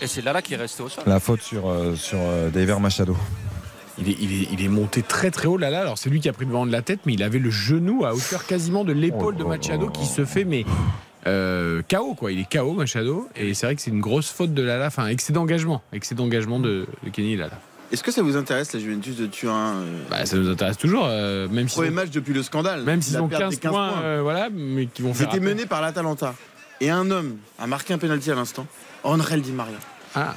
Et 0.00 0.06
c'est 0.08 0.22
Lala 0.22 0.42
qui 0.42 0.54
est 0.54 0.56
resté 0.56 0.82
au 0.82 0.88
sol. 0.88 1.04
la 1.06 1.20
faute 1.20 1.42
sur, 1.42 1.62
sur 1.96 2.18
Dever 2.52 2.78
Machado. 2.80 3.16
Il 3.98 4.08
est, 4.08 4.16
il, 4.20 4.42
est, 4.42 4.48
il 4.52 4.64
est 4.64 4.68
monté 4.68 5.02
très 5.02 5.30
très 5.30 5.46
haut 5.46 5.58
là 5.58 5.70
là. 5.70 5.80
Alors 5.80 5.98
c'est 5.98 6.08
lui 6.08 6.20
qui 6.20 6.28
a 6.28 6.32
pris 6.32 6.46
le 6.46 6.52
vent 6.52 6.66
de 6.66 6.72
la 6.72 6.82
tête, 6.82 7.00
mais 7.04 7.14
il 7.14 7.22
avait 7.22 7.38
le 7.38 7.50
genou 7.50 8.04
à 8.04 8.14
hauteur 8.14 8.46
quasiment 8.46 8.84
de 8.84 8.92
l'épaule 8.92 9.36
de 9.36 9.44
Machado 9.44 9.88
qui 9.88 10.06
se 10.06 10.24
fait 10.24 10.44
mais 10.44 10.64
euh, 11.26 11.82
KO 11.90 12.14
quoi. 12.14 12.32
Il 12.32 12.40
est 12.40 12.50
KO 12.50 12.72
Machado 12.72 13.28
et 13.36 13.54
c'est 13.54 13.66
vrai 13.66 13.76
que 13.76 13.82
c'est 13.82 13.90
une 13.90 14.00
grosse 14.00 14.30
faute 14.30 14.54
de 14.54 14.62
Lala, 14.62 14.86
enfin 14.86 15.08
excès 15.08 15.32
d'engagement, 15.32 15.82
excès 15.92 16.14
d'engagement 16.14 16.58
de, 16.58 16.86
de 17.04 17.10
Kenny 17.10 17.36
Lala. 17.36 17.60
Est-ce 17.92 18.02
que 18.02 18.10
ça 18.10 18.22
vous 18.22 18.38
intéresse 18.38 18.72
la 18.72 18.80
Juventus 18.80 19.16
de 19.16 19.26
Turin 19.26 19.74
euh, 19.74 20.02
Bah, 20.10 20.24
ça 20.24 20.38
nous 20.38 20.48
intéresse 20.48 20.78
toujours, 20.78 21.04
euh, 21.06 21.46
même 21.48 21.68
si 21.68 21.76
Premier 21.76 21.90
match 21.90 22.08
depuis 22.08 22.32
le 22.32 22.42
scandale. 22.42 22.84
même 22.84 23.02
s'ils 23.02 23.20
ont 23.20 23.28
perte 23.28 23.42
15, 23.42 23.50
des 23.50 23.56
15 23.58 23.70
points, 23.70 24.02
euh, 24.02 24.20
voilà, 24.22 24.48
mais 24.50 24.86
qui 24.86 25.02
vont 25.02 25.12
faire. 25.12 25.28
appel. 25.28 25.42
menés 25.42 25.66
par 25.66 25.82
l'Atalanta. 25.82 26.34
Et 26.80 26.88
un 26.88 27.10
homme 27.10 27.36
a 27.58 27.66
marqué 27.66 27.92
un 27.92 27.98
penalty 27.98 28.30
à 28.30 28.34
l'instant. 28.34 28.66
Onrel 29.04 29.42
Di 29.42 29.52
Maria. 29.52 29.76
Ah. 30.14 30.34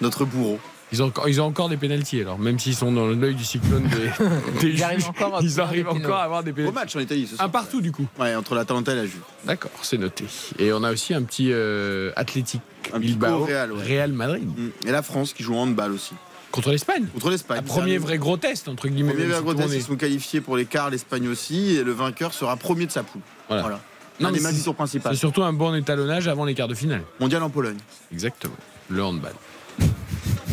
Notre 0.00 0.24
bourreau. 0.24 0.58
Ils 0.92 1.02
ont, 1.02 1.06
encore- 1.06 1.28
ils 1.28 1.40
ont 1.40 1.46
encore 1.46 1.68
des 1.68 1.76
pénalties 1.76 2.20
alors, 2.20 2.38
même 2.38 2.58
s'ils 2.60 2.76
sont 2.76 2.92
dans 2.92 3.08
l'œil 3.08 3.34
du 3.34 3.44
cyclone 3.44 3.88
des, 3.88 4.60
des 4.60 4.68
Ils 4.74 4.84
arrivent 4.84 5.08
encore 5.08 5.36
à 5.36 5.40
ils 5.42 5.48
prendre 5.48 5.62
arrivent 5.68 5.84
des 5.84 5.90
pénaux. 5.92 6.04
encore 6.04 6.16
à 6.18 6.22
avoir 6.22 6.44
des 6.44 6.52
Au 6.52 6.54
pénalties. 6.54 6.74
match 6.74 6.96
en 6.96 7.00
Italie 7.00 7.26
ce 7.26 7.34
Un 7.34 7.36
soir. 7.38 7.50
partout 7.50 7.80
du 7.80 7.90
coup. 7.90 8.06
Ouais, 8.20 8.34
entre 8.36 8.54
l'Atalanta 8.54 8.92
et 8.92 8.96
la 8.96 9.04
Juve. 9.06 9.20
D'accord, 9.44 9.72
c'est 9.82 9.98
noté. 9.98 10.24
Et 10.60 10.72
on 10.72 10.84
a 10.84 10.92
aussi 10.92 11.12
un 11.12 11.22
petit 11.22 11.48
euh, 11.52 12.12
Athletic 12.14 12.60
Un 12.92 12.98
petit 13.00 13.08
Bilbao, 13.08 13.40
au 13.40 13.44
Real, 13.44 13.72
ouais. 13.72 13.82
Real 13.82 14.12
Madrid 14.12 14.46
Mm. 14.46 14.68
Et 14.86 14.92
la 14.92 15.02
France 15.02 15.32
qui 15.32 15.42
joue 15.42 15.56
en 15.56 15.62
handball 15.62 15.90
aussi. 15.92 16.14
contre 16.52 16.70
l'Espagne. 16.70 17.06
Contre 17.12 17.30
l'Espagne. 17.30 17.58
Un 17.58 17.62
premier 17.62 17.98
vrai 17.98 18.16
gros 18.18 18.36
test 18.36 18.68
entre 18.68 18.86
guillemets. 18.86 19.10
Premier 19.12 19.24
même 19.26 19.32
vrai 19.32 19.42
gros 19.42 19.54
test, 19.54 19.74
ils 19.74 19.82
sont 19.82 19.96
qualifiés 19.96 20.40
pour 20.40 20.56
les 20.56 20.66
quarts, 20.66 20.90
l'Espagne 20.90 21.26
aussi, 21.28 21.74
et 21.76 21.82
le 21.82 21.90
vainqueur 21.92 22.32
sera 22.32 22.56
premier 22.56 22.86
de 22.86 22.92
sa 22.92 23.02
poule. 23.02 23.22
Voilà. 23.48 23.62
Voilà. 23.62 23.80
Non, 24.20 24.28
un 24.28 24.30
mais 24.32 24.38
des. 24.38 24.44
C'est 24.44 25.14
surtout 25.16 25.42
un 25.42 25.52
bon 25.52 25.74
étalonnage 25.74 26.26
avant 26.28 26.44
les 26.44 26.54
quarts 26.54 26.68
de 26.68 26.74
finale. 26.74 27.02
Mondial 27.20 27.42
en 27.42 27.50
Pologne. 27.50 27.76
Exactement. 28.12 28.54
Le 28.88 29.02
handball. 29.04 29.32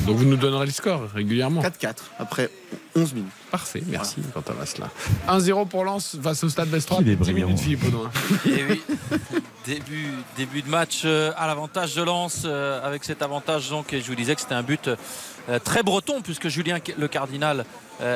Donc 0.06 0.18
vous 0.18 0.26
nous 0.26 0.36
donnerez 0.36 0.66
le 0.66 0.72
score 0.72 1.10
régulièrement. 1.14 1.62
4-4 1.62 1.96
après 2.20 2.50
11 2.96 3.14
minutes. 3.14 3.32
Parfait, 3.52 3.82
merci 3.88 4.22
Quentin 4.34 4.54
Vasselin. 4.54 4.90
1-0 5.28 5.68
pour 5.68 5.86
Lens 5.86 6.18
face 6.22 6.44
au 6.44 6.50
Stade 6.50 6.70
Vestrois. 6.70 7.00
Il 7.02 7.10
est 7.10 7.16
10 7.16 7.76
brillant. 7.76 8.04
Et 8.46 8.64
oui, 8.70 8.82
début, 9.66 10.10
début 10.36 10.62
de 10.62 10.70
match 10.70 11.04
euh, 11.06 11.32
à 11.38 11.48
l'avantage 11.48 11.96
de 11.96 12.04
Lens, 12.04 12.44
euh, 12.46 12.86
avec 12.86 13.04
cet 13.04 13.22
avantage 13.22 13.70
donc, 13.70 13.94
et 13.94 14.02
je 14.02 14.08
vous 14.08 14.16
disais 14.16 14.36
que 14.36 14.42
c'était 14.42 14.56
un 14.56 14.64
but 14.64 14.90
euh, 14.90 15.60
très 15.60 15.84
breton, 15.84 16.22
puisque 16.22 16.50
Julien 16.50 16.80
Le 16.98 17.08
Cardinal 17.08 17.66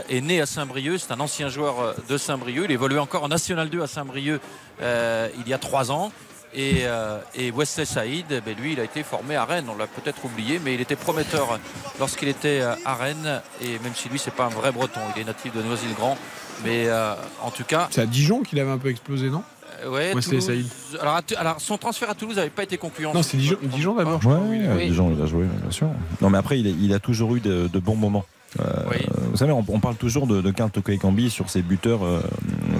est 0.09 0.21
né 0.21 0.41
à 0.41 0.45
Saint-Brieuc, 0.45 0.97
c'est 0.99 1.13
un 1.13 1.19
ancien 1.19 1.47
joueur 1.47 1.95
de 2.09 2.17
Saint-Brieuc, 2.17 2.65
il 2.65 2.71
évoluait 2.71 2.99
encore 2.99 3.23
en 3.23 3.27
National 3.29 3.69
2 3.69 3.81
à 3.81 3.87
Saint-Brieuc 3.87 4.41
il 4.81 5.47
y 5.47 5.53
a 5.53 5.57
trois 5.57 5.91
ans. 5.91 6.11
Et, 6.57 6.85
euh, 6.85 7.19
et 7.35 7.51
Wesley 7.51 7.85
Saïd, 7.85 8.25
eh 8.31 8.41
ben, 8.41 8.55
lui, 8.59 8.73
il 8.73 8.79
a 8.79 8.83
été 8.83 9.03
formé 9.03 9.35
à 9.35 9.45
Rennes. 9.45 9.67
On 9.69 9.77
l'a 9.77 9.85
peut-être 9.85 10.25
oublié, 10.25 10.59
mais 10.63 10.73
il 10.73 10.81
était 10.81 10.95
prometteur 10.95 11.59
lorsqu'il 11.99 12.27
était 12.29 12.61
euh, 12.61 12.73
à 12.83 12.95
Rennes. 12.95 13.41
Et 13.61 13.77
même 13.83 13.93
si 13.93 14.09
lui, 14.09 14.17
c'est 14.17 14.33
pas 14.33 14.45
un 14.45 14.49
vrai 14.49 14.71
breton, 14.71 14.99
il 15.15 15.21
est 15.21 15.25
natif 15.25 15.55
de 15.55 15.61
Noisy-le-Grand. 15.61 16.17
Mais 16.65 16.87
euh, 16.87 17.13
en 17.43 17.51
tout 17.51 17.63
cas, 17.63 17.87
C'est 17.91 18.01
à 18.01 18.07
Dijon 18.07 18.41
qu'il 18.41 18.59
avait 18.59 18.71
un 18.71 18.79
peu 18.79 18.89
explosé, 18.89 19.29
non? 19.29 19.43
Euh, 19.83 19.91
ouais, 19.91 20.15
Wesley 20.15 20.41
Saïd. 20.41 20.65
Alors, 20.99 21.21
alors, 21.37 21.61
son 21.61 21.77
transfert 21.77 22.09
à 22.09 22.15
Toulouse 22.15 22.37
n'avait 22.37 22.49
pas 22.49 22.63
été 22.63 22.79
concluant. 22.79 23.13
Non, 23.13 23.21
c'est 23.21 23.37
Dijon, 23.37 23.57
Dijon 23.61 23.93
d'abord. 23.93 24.19
Ouais, 24.25 24.67
ouais, 24.67 24.87
Dijon, 24.87 25.13
il 25.15 25.21
a 25.21 25.27
joué, 25.27 25.45
bien 25.45 25.69
sûr. 25.69 25.89
Non, 26.21 26.31
mais 26.31 26.39
après, 26.39 26.59
il, 26.59 26.91
a 26.91 26.99
toujours 26.99 27.35
eu 27.35 27.39
de, 27.39 27.67
de 27.71 27.79
bons 27.79 27.95
moments. 27.95 28.25
Euh, 28.59 28.63
Oui. 28.89 28.97
Vous 29.31 29.37
savez, 29.37 29.51
on, 29.51 29.63
on 29.67 29.79
parle 29.79 29.95
toujours 29.95 30.25
de, 30.25 30.41
de 30.41 30.51
Karl 30.51 30.71
Toko 30.71 30.91
Ekambi 30.91 31.29
sur 31.29 31.49
ses 31.49 31.61
buteurs 31.61 32.03
euh, 32.05 32.21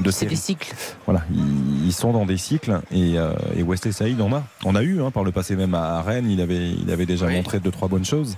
de 0.03 0.11
C'est 0.11 0.26
des 0.26 0.36
cycles. 0.36 0.74
Voilà, 1.05 1.22
ils, 1.32 1.86
ils 1.88 1.93
sont 1.93 2.13
dans 2.13 2.26
des 2.26 2.38
cycles 2.38 2.80
et, 2.91 3.18
euh, 3.20 3.34
et 3.55 3.63
Wesley 3.63 3.91
Saïd 3.91 4.20
en 4.22 4.34
a. 4.34 4.43
On 4.65 4.76
a 4.76 4.82
eu 4.82 5.01
hein, 5.01 5.11
par 5.11 5.24
le 5.24 5.32
passé 5.32 5.55
même 5.55 5.74
à 5.76 6.01
Rennes, 6.01 6.30
il 6.32 6.41
avait, 6.41 6.72
il 6.72 6.89
avait 6.91 7.05
déjà 7.05 7.26
Oui. 7.28 7.36
montré 7.36 7.59
deux 7.59 7.72
trois 7.72 7.88
bonnes 7.89 8.05
choses. 8.05 8.38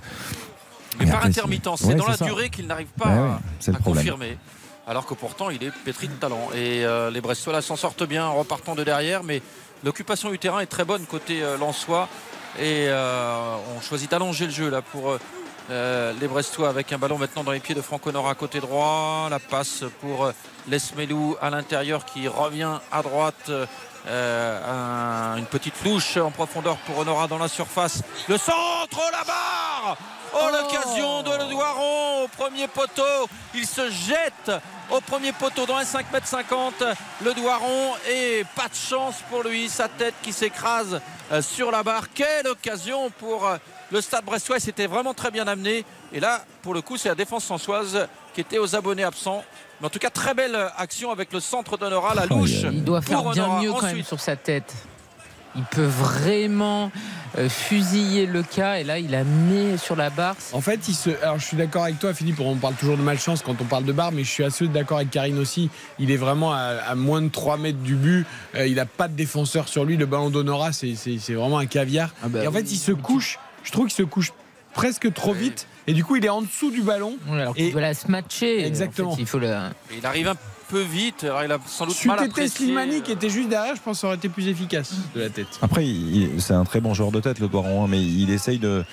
Mais 0.98 1.06
Et 1.06 1.08
par 1.08 1.18
après, 1.18 1.28
intermittence, 1.30 1.80
c'est- 1.80 1.86
ouais, 1.86 1.94
dans 1.94 2.06
la 2.08 2.16
ça. 2.16 2.24
durée 2.26 2.50
qu'il 2.50 2.66
n'arrive 2.66 2.88
pas 2.98 3.06
Ouais, 3.08 3.18
à- 3.18 3.22
ouais, 3.22 3.30
c'est 3.60 3.70
à, 3.70 3.74
le 3.74 3.80
problème. 3.80 4.04
confirmer. 4.04 4.36
Alors 4.86 5.06
que 5.06 5.14
pourtant, 5.14 5.50
il 5.50 5.62
est 5.62 5.70
pétri 5.84 6.08
de 6.08 6.12
talent. 6.14 6.48
Et 6.54 6.84
euh, 6.84 7.10
les 7.10 7.20
Brestois 7.20 7.52
là, 7.52 7.62
s'en 7.62 7.76
sortent 7.76 8.02
bien 8.06 8.26
en 8.26 8.34
repartant 8.34 8.74
de 8.74 8.82
derrière. 8.82 9.22
Mais 9.22 9.40
l'occupation 9.84 10.30
du 10.30 10.38
terrain 10.38 10.60
est 10.60 10.66
très 10.66 10.84
bonne 10.84 11.04
côté 11.06 11.42
euh, 11.42 11.56
Lensois. 11.56 12.08
Et 12.58 12.86
euh, 12.88 13.54
on 13.76 13.80
choisit 13.80 14.10
d'allonger 14.10 14.46
le 14.46 14.50
jeu 14.52 14.68
là 14.68 14.82
pour 14.82 15.16
euh, 15.70 16.12
les 16.20 16.28
Brestois 16.28 16.68
avec 16.68 16.92
un 16.92 16.98
ballon 16.98 17.18
maintenant 17.18 17.44
dans 17.44 17.52
les 17.52 17.60
pieds 17.60 17.74
de 17.74 17.80
Franco 17.82 18.10
Nora 18.12 18.34
côté 18.34 18.60
droit. 18.60 19.28
La 19.30 19.38
passe 19.38 19.84
pour 20.00 20.24
euh, 20.26 20.32
Lesmelou 20.68 21.36
à 21.40 21.50
l'intérieur 21.50 22.04
qui 22.04 22.28
revient 22.28 22.78
à 22.92 23.02
droite. 23.02 23.50
Euh, 24.06 25.34
un- 25.34 25.36
une 25.36 25.44
petite 25.44 25.74
louche 25.84 26.16
en 26.16 26.30
profondeur 26.30 26.76
pour 26.78 26.98
Honora 26.98 27.26
dans 27.26 27.36
la 27.36 27.48
surface. 27.48 28.02
Le 28.28 28.38
centre, 28.38 28.56
oh, 28.96 29.10
la 29.12 29.24
barre 29.24 29.96
Oh, 30.32 30.46
l'occasion 30.52 31.22
de 31.22 31.30
Le 31.36 31.50
Doiron 31.50 32.22
au 32.24 32.28
premier 32.28 32.66
poteau. 32.68 33.02
Il 33.54 33.66
se 33.66 33.90
jette 33.90 34.52
au 34.88 35.00
premier 35.00 35.32
poteau 35.32 35.66
dans 35.66 35.74
un 35.76 35.84
5 35.84 36.06
m 36.14 36.20
50. 36.24 36.84
Le 37.22 37.34
Doiron 37.34 37.92
et 38.08 38.44
pas 38.54 38.68
de 38.68 38.74
chance 38.74 39.16
pour 39.28 39.42
lui. 39.42 39.68
Sa 39.68 39.88
tête 39.88 40.14
qui 40.22 40.32
s'écrase 40.32 41.00
sur 41.42 41.70
la 41.72 41.82
barre. 41.82 42.04
Quelle 42.14 42.46
occasion 42.46 43.10
pour 43.10 43.50
le 43.90 44.00
stade 44.00 44.24
brestois. 44.24 44.60
C'était 44.60 44.86
vraiment 44.86 45.14
très 45.14 45.30
bien 45.30 45.46
amené. 45.46 45.84
Et 46.12 46.20
là, 46.20 46.44
pour 46.62 46.74
le 46.74 46.82
coup, 46.82 46.96
c'est 46.96 47.08
la 47.08 47.14
défense 47.14 47.44
sensoise 47.44 48.06
qui 48.34 48.40
était 48.40 48.58
aux 48.58 48.74
abonnés 48.76 49.04
absents. 49.04 49.44
Mais 49.80 49.86
en 49.86 49.90
tout 49.90 49.98
cas, 49.98 50.10
très 50.10 50.34
belle 50.34 50.56
action 50.76 51.10
avec 51.10 51.32
le 51.32 51.40
centre 51.40 51.76
d'Honora, 51.78 52.14
la 52.14 52.26
Oh, 52.30 52.34
louche. 52.38 52.62
Il 52.72 52.84
doit 52.84 53.00
faire 53.02 53.22
bien 53.30 53.44
Honora. 53.44 53.62
mieux 53.62 53.70
quand 53.72 53.82
même 53.82 53.90
Ensuite, 53.92 54.06
sur 54.06 54.20
sa 54.20 54.36
tête. 54.36 54.72
Il 55.56 55.64
peut 55.64 55.82
vraiment 55.84 56.92
euh, 57.36 57.48
fusiller 57.48 58.26
le 58.26 58.44
cas 58.44 58.76
et 58.76 58.84
là 58.84 59.00
il 59.00 59.16
a 59.16 59.24
mis 59.24 59.76
sur 59.78 59.96
la 59.96 60.08
barre. 60.08 60.36
En 60.52 60.60
fait, 60.60 60.86
il 60.86 60.94
se... 60.94 61.10
alors 61.24 61.40
je 61.40 61.44
suis 61.44 61.56
d'accord 61.56 61.82
avec 61.82 61.98
toi, 61.98 62.14
Philippe. 62.14 62.38
On 62.38 62.54
parle 62.54 62.74
toujours 62.74 62.96
de 62.96 63.02
malchance 63.02 63.42
quand 63.42 63.60
on 63.60 63.64
parle 63.64 63.82
de 63.84 63.90
barre, 63.92 64.12
mais 64.12 64.22
je 64.22 64.30
suis 64.30 64.44
assez 64.44 64.68
d'accord 64.68 64.98
avec 64.98 65.10
Karine 65.10 65.38
aussi. 65.40 65.68
Il 65.98 66.12
est 66.12 66.16
vraiment 66.16 66.52
à, 66.52 66.58
à 66.86 66.94
moins 66.94 67.20
de 67.20 67.28
3 67.30 67.56
mètres 67.56 67.78
du 67.80 67.96
but. 67.96 68.26
Euh, 68.54 68.64
il 68.68 68.76
n'a 68.76 68.86
pas 68.86 69.08
de 69.08 69.14
défenseur 69.14 69.66
sur 69.66 69.84
lui. 69.84 69.96
Le 69.96 70.06
ballon 70.06 70.30
d'Honora, 70.30 70.70
c'est 70.72 70.94
vraiment 71.30 71.58
un 71.58 71.66
caviar. 71.66 72.10
Ah 72.22 72.28
bah 72.28 72.44
et 72.44 72.46
en 72.46 72.52
fait, 72.52 72.70
il 72.70 72.78
se 72.78 72.92
couche. 72.92 73.36
Je 73.64 73.72
trouve 73.72 73.86
qu'il 73.86 73.94
se 73.96 74.02
couche 74.02 74.32
presque 74.74 75.12
trop 75.12 75.32
vite. 75.32 75.66
Et 75.86 75.92
du 75.92 76.04
coup, 76.04 76.16
il 76.16 76.24
est 76.24 76.28
en 76.30 76.42
dessous 76.42 76.70
du 76.70 76.82
ballon. 76.82 77.16
Alors 77.32 77.54
qu'il 77.54 77.72
doit 77.72 77.80
la 77.80 77.94
se 77.94 78.08
matcher. 78.10 78.64
Exactement. 78.66 79.12
En 79.12 79.16
fait, 79.16 79.22
il 79.22 79.26
faut 79.26 79.38
le... 79.38 79.54
il 79.96 80.04
arrive 80.06 80.28
un 80.28 80.36
peu 80.68 80.80
vite. 80.82 81.24
Alors, 81.24 81.42
il 81.42 81.50
a 81.50 81.58
sans 81.66 81.86
doute 81.86 82.04
mal 82.04 82.20
apprécié. 82.20 82.66
Slimani 82.66 83.02
qui 83.02 83.10
était 83.12 83.28
juste 83.30 83.48
derrière, 83.48 83.74
je 83.74 83.80
pense 83.80 83.96
que 83.96 84.00
ça 84.02 84.06
aurait 84.06 84.16
été 84.16 84.28
plus 84.28 84.46
efficace 84.46 84.92
de 85.16 85.20
la 85.22 85.28
tête. 85.30 85.48
Après, 85.62 85.84
il- 85.86 86.40
c'est 86.40 86.54
un 86.54 86.64
très 86.64 86.80
bon 86.80 86.94
joueur 86.94 87.10
de 87.10 87.18
tête, 87.20 87.40
le 87.40 87.48
Doiron, 87.48 87.84
hein, 87.84 87.88
mais 87.90 88.00
il 88.00 88.30
essaye 88.30 88.58
de, 88.58 88.84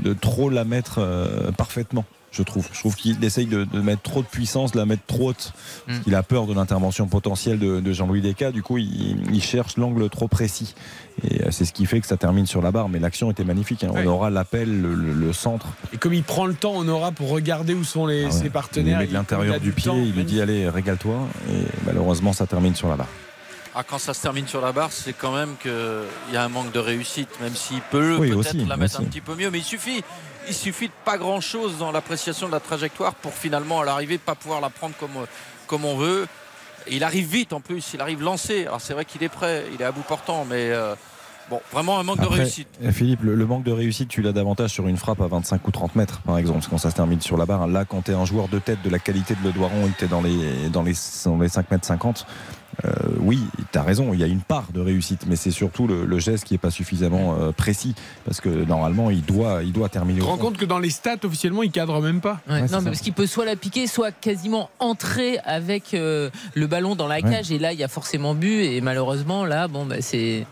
de 0.00 0.12
trop 0.12 0.50
la 0.50 0.64
mettre 0.64 0.98
euh, 0.98 1.52
parfaitement. 1.52 2.04
Je 2.32 2.42
trouve. 2.44 2.68
Je 2.72 2.78
trouve 2.78 2.94
qu'il 2.94 3.22
essaye 3.24 3.46
de, 3.46 3.64
de 3.64 3.80
mettre 3.80 4.02
trop 4.02 4.22
de 4.22 4.26
puissance, 4.26 4.70
de 4.70 4.78
la 4.78 4.86
mettre 4.86 5.02
trop 5.06 5.30
haute. 5.30 5.52
Parce 5.86 5.98
Mm. 5.98 6.02
qu'il 6.02 6.14
a 6.14 6.22
peur 6.22 6.46
de 6.46 6.54
l'intervention 6.54 7.08
potentielle 7.08 7.58
de, 7.58 7.80
de 7.80 7.92
Jean-Louis 7.92 8.20
Descas. 8.20 8.52
Du 8.52 8.62
coup, 8.62 8.78
il, 8.78 9.24
il 9.34 9.42
cherche 9.42 9.76
l'angle 9.76 10.08
trop 10.08 10.28
précis. 10.28 10.74
Et 11.24 11.42
euh, 11.42 11.48
c'est 11.50 11.64
ce 11.64 11.72
qui 11.72 11.86
fait 11.86 12.00
que 12.00 12.06
ça 12.06 12.16
termine 12.16 12.46
sur 12.46 12.62
la 12.62 12.70
barre. 12.70 12.88
Mais 12.88 13.00
l'action 13.00 13.30
était 13.32 13.42
magnifique. 13.44 13.82
hein. 13.82 13.90
On 13.92 14.06
aura 14.06 14.30
l'appel, 14.30 14.80
le, 14.80 14.94
le- 14.94 15.12
le 15.12 15.32
centre. 15.32 15.66
Et 15.92 15.96
comme 15.96 16.14
il 16.14 16.22
prend 16.22 16.46
le 16.46 16.54
temps, 16.54 16.72
on 16.76 16.86
aura 16.86 17.10
pour 17.10 17.30
regarder 17.30 17.74
où 17.74 17.82
sont 17.82 18.06
les, 18.06 18.22
Ah 18.22 18.26
ouais. 18.26 18.30
ses 18.32 18.44
Il 18.44 18.50
partenaires. 18.52 18.98
met 18.98 19.04
de 19.06 19.08
il- 19.08 19.12
il 19.12 19.14
l'intérieur 19.14 19.58
du 19.60 19.72
pied. 19.72 19.90
temps. 19.90 19.96
Il 19.96 20.12
lui 20.12 20.24
dit 20.24 20.40
allez, 20.40 20.68
régale-toi. 20.68 21.16
Et 21.50 21.64
malheureusement, 21.84 22.32
ça 22.32 22.46
termine 22.46 22.76
sur 22.76 22.88
la 22.88 22.94
barre. 22.96 23.08
Ah, 23.74 23.82
quand 23.88 23.98
ça 23.98 24.14
se 24.14 24.22
termine 24.22 24.46
sur 24.48 24.60
la 24.60 24.72
barre, 24.72 24.90
c'est 24.92 25.12
quand 25.12 25.32
même 25.34 25.54
qu'il 25.60 25.70
y 26.32 26.36
a 26.36 26.42
un 26.44 26.48
manque 26.48 26.72
de 26.72 26.78
réussite, 26.80 27.28
même 27.40 27.54
s'il 27.54 27.80
peut 27.82 28.16
Oui, 28.18 28.30
peut-être 28.30 28.54
la 28.68 28.76
mettre 28.76 28.96
aussi. 28.96 29.04
un 29.04 29.08
petit 29.08 29.20
peu 29.20 29.34
mieux. 29.36 29.48
Mais 29.50 29.58
il 29.58 29.64
suffit, 29.64 30.02
il 30.48 30.54
suffit 30.54 30.88
de 30.88 30.92
pas 31.04 31.18
grand-chose 31.18 31.78
dans 31.78 31.92
l'appréciation 31.92 32.46
de 32.46 32.52
la 32.52 32.60
trajectoire 32.60 33.14
pour 33.14 33.32
finalement 33.32 33.80
à 33.80 33.84
l'arrivée 33.84 34.18
pas 34.18 34.34
pouvoir 34.34 34.60
la 34.60 34.70
prendre 34.70 34.94
comme, 35.68 35.84
on 35.84 35.96
veut. 35.96 36.26
Il 36.88 37.04
arrive 37.04 37.28
vite 37.28 37.52
en 37.52 37.60
plus, 37.60 37.92
il 37.94 38.00
arrive 38.00 38.22
lancé. 38.22 38.66
Alors 38.66 38.80
c'est 38.80 38.94
vrai 38.94 39.04
qu'il 39.04 39.22
est 39.22 39.28
prêt, 39.28 39.66
il 39.72 39.80
est 39.80 39.84
à 39.84 39.92
bout 39.92 40.02
portant, 40.02 40.44
mais 40.44 40.70
euh, 40.70 40.94
bon, 41.50 41.60
vraiment 41.72 41.98
un 41.98 42.02
manque 42.04 42.20
de 42.20 42.26
réussite. 42.26 42.68
euh, 42.82 42.92
Philippe, 42.92 43.22
le, 43.22 43.34
le 43.34 43.46
manque 43.46 43.64
de 43.64 43.72
réussite, 43.72 44.08
tu 44.08 44.22
l'as 44.22 44.32
davantage 44.32 44.70
sur 44.70 44.86
une 44.88 44.96
frappe 44.96 45.20
à 45.20 45.26
25 45.26 45.66
ou 45.66 45.70
30 45.70 45.96
mètres, 45.96 46.20
par 46.22 46.38
exemple, 46.38 46.64
quand 46.70 46.78
ça 46.78 46.90
se 46.90 46.96
termine 46.96 47.20
sur 47.20 47.36
la 47.36 47.46
barre. 47.46 47.66
Là, 47.66 47.84
quand 47.84 48.02
tu 48.02 48.12
es 48.12 48.14
un 48.14 48.24
joueur 48.24 48.48
de 48.48 48.58
tête 48.58 48.78
de 48.82 48.90
la 48.90 48.98
qualité 48.98 49.34
de 49.34 49.42
Le 49.44 49.52
Doiron 49.52 49.86
et 49.86 49.90
que 49.90 49.98
tu 49.98 50.04
es 50.04 50.08
dans 50.08 50.22
les, 50.22 50.68
dans, 50.70 50.82
les, 50.82 50.94
dans 51.24 51.38
les 51.38 51.48
5 51.48 51.70
mètres 51.70 51.86
50, 51.86 52.26
euh, 52.84 52.90
oui, 53.18 53.40
tu 53.72 53.78
as 53.78 53.82
raison, 53.82 54.14
il 54.14 54.20
y 54.20 54.24
a 54.24 54.26
une 54.26 54.40
part 54.40 54.66
de 54.72 54.80
réussite, 54.80 55.26
mais 55.26 55.36
c'est 55.36 55.50
surtout 55.50 55.86
le, 55.86 56.06
le 56.06 56.18
geste 56.18 56.44
qui 56.44 56.54
n'est 56.54 56.58
pas 56.58 56.70
suffisamment 56.70 57.34
euh, 57.38 57.50
précis, 57.52 57.94
parce 58.24 58.40
que 58.40 58.48
normalement, 58.48 59.10
il 59.10 59.22
doit, 59.22 59.62
il 59.64 59.72
doit 59.72 59.88
terminer 59.88 60.20
Tu 60.20 60.24
te 60.24 60.30
rends 60.30 60.38
compte 60.38 60.56
que 60.56 60.64
dans 60.64 60.78
les 60.78 60.88
stats, 60.90 61.16
officiellement, 61.24 61.62
il 61.62 61.72
cadre 61.72 62.00
même 62.00 62.20
pas. 62.20 62.40
Ouais, 62.48 62.60
Ouais, 62.60 62.68
c'est 62.68 62.72
non, 62.74 62.78
mais 62.80 62.90
parce 62.90 63.00
qu'il 63.00 63.12
peut 63.12 63.26
soit 63.26 63.44
la 63.44 63.56
piquer, 63.56 63.86
soit 63.86 64.12
quasiment 64.12 64.70
entrer 64.78 65.38
avec 65.44 65.92
euh, 65.94 66.30
le 66.54 66.66
ballon 66.68 66.94
dans 66.94 67.08
la 67.08 67.16
Ouais. 67.16 67.22
cage. 67.22 67.50
Et 67.50 67.58
là, 67.58 67.72
il 67.74 67.78
y 67.78 67.84
a 67.84 67.88
forcément 67.88 68.34
but. 68.34 68.60
Et 68.62 68.80
malheureusement, 68.80 69.44
là, 69.44 69.68
bon, 69.68 69.84
bah, 69.84 69.96
c'est 70.00 70.46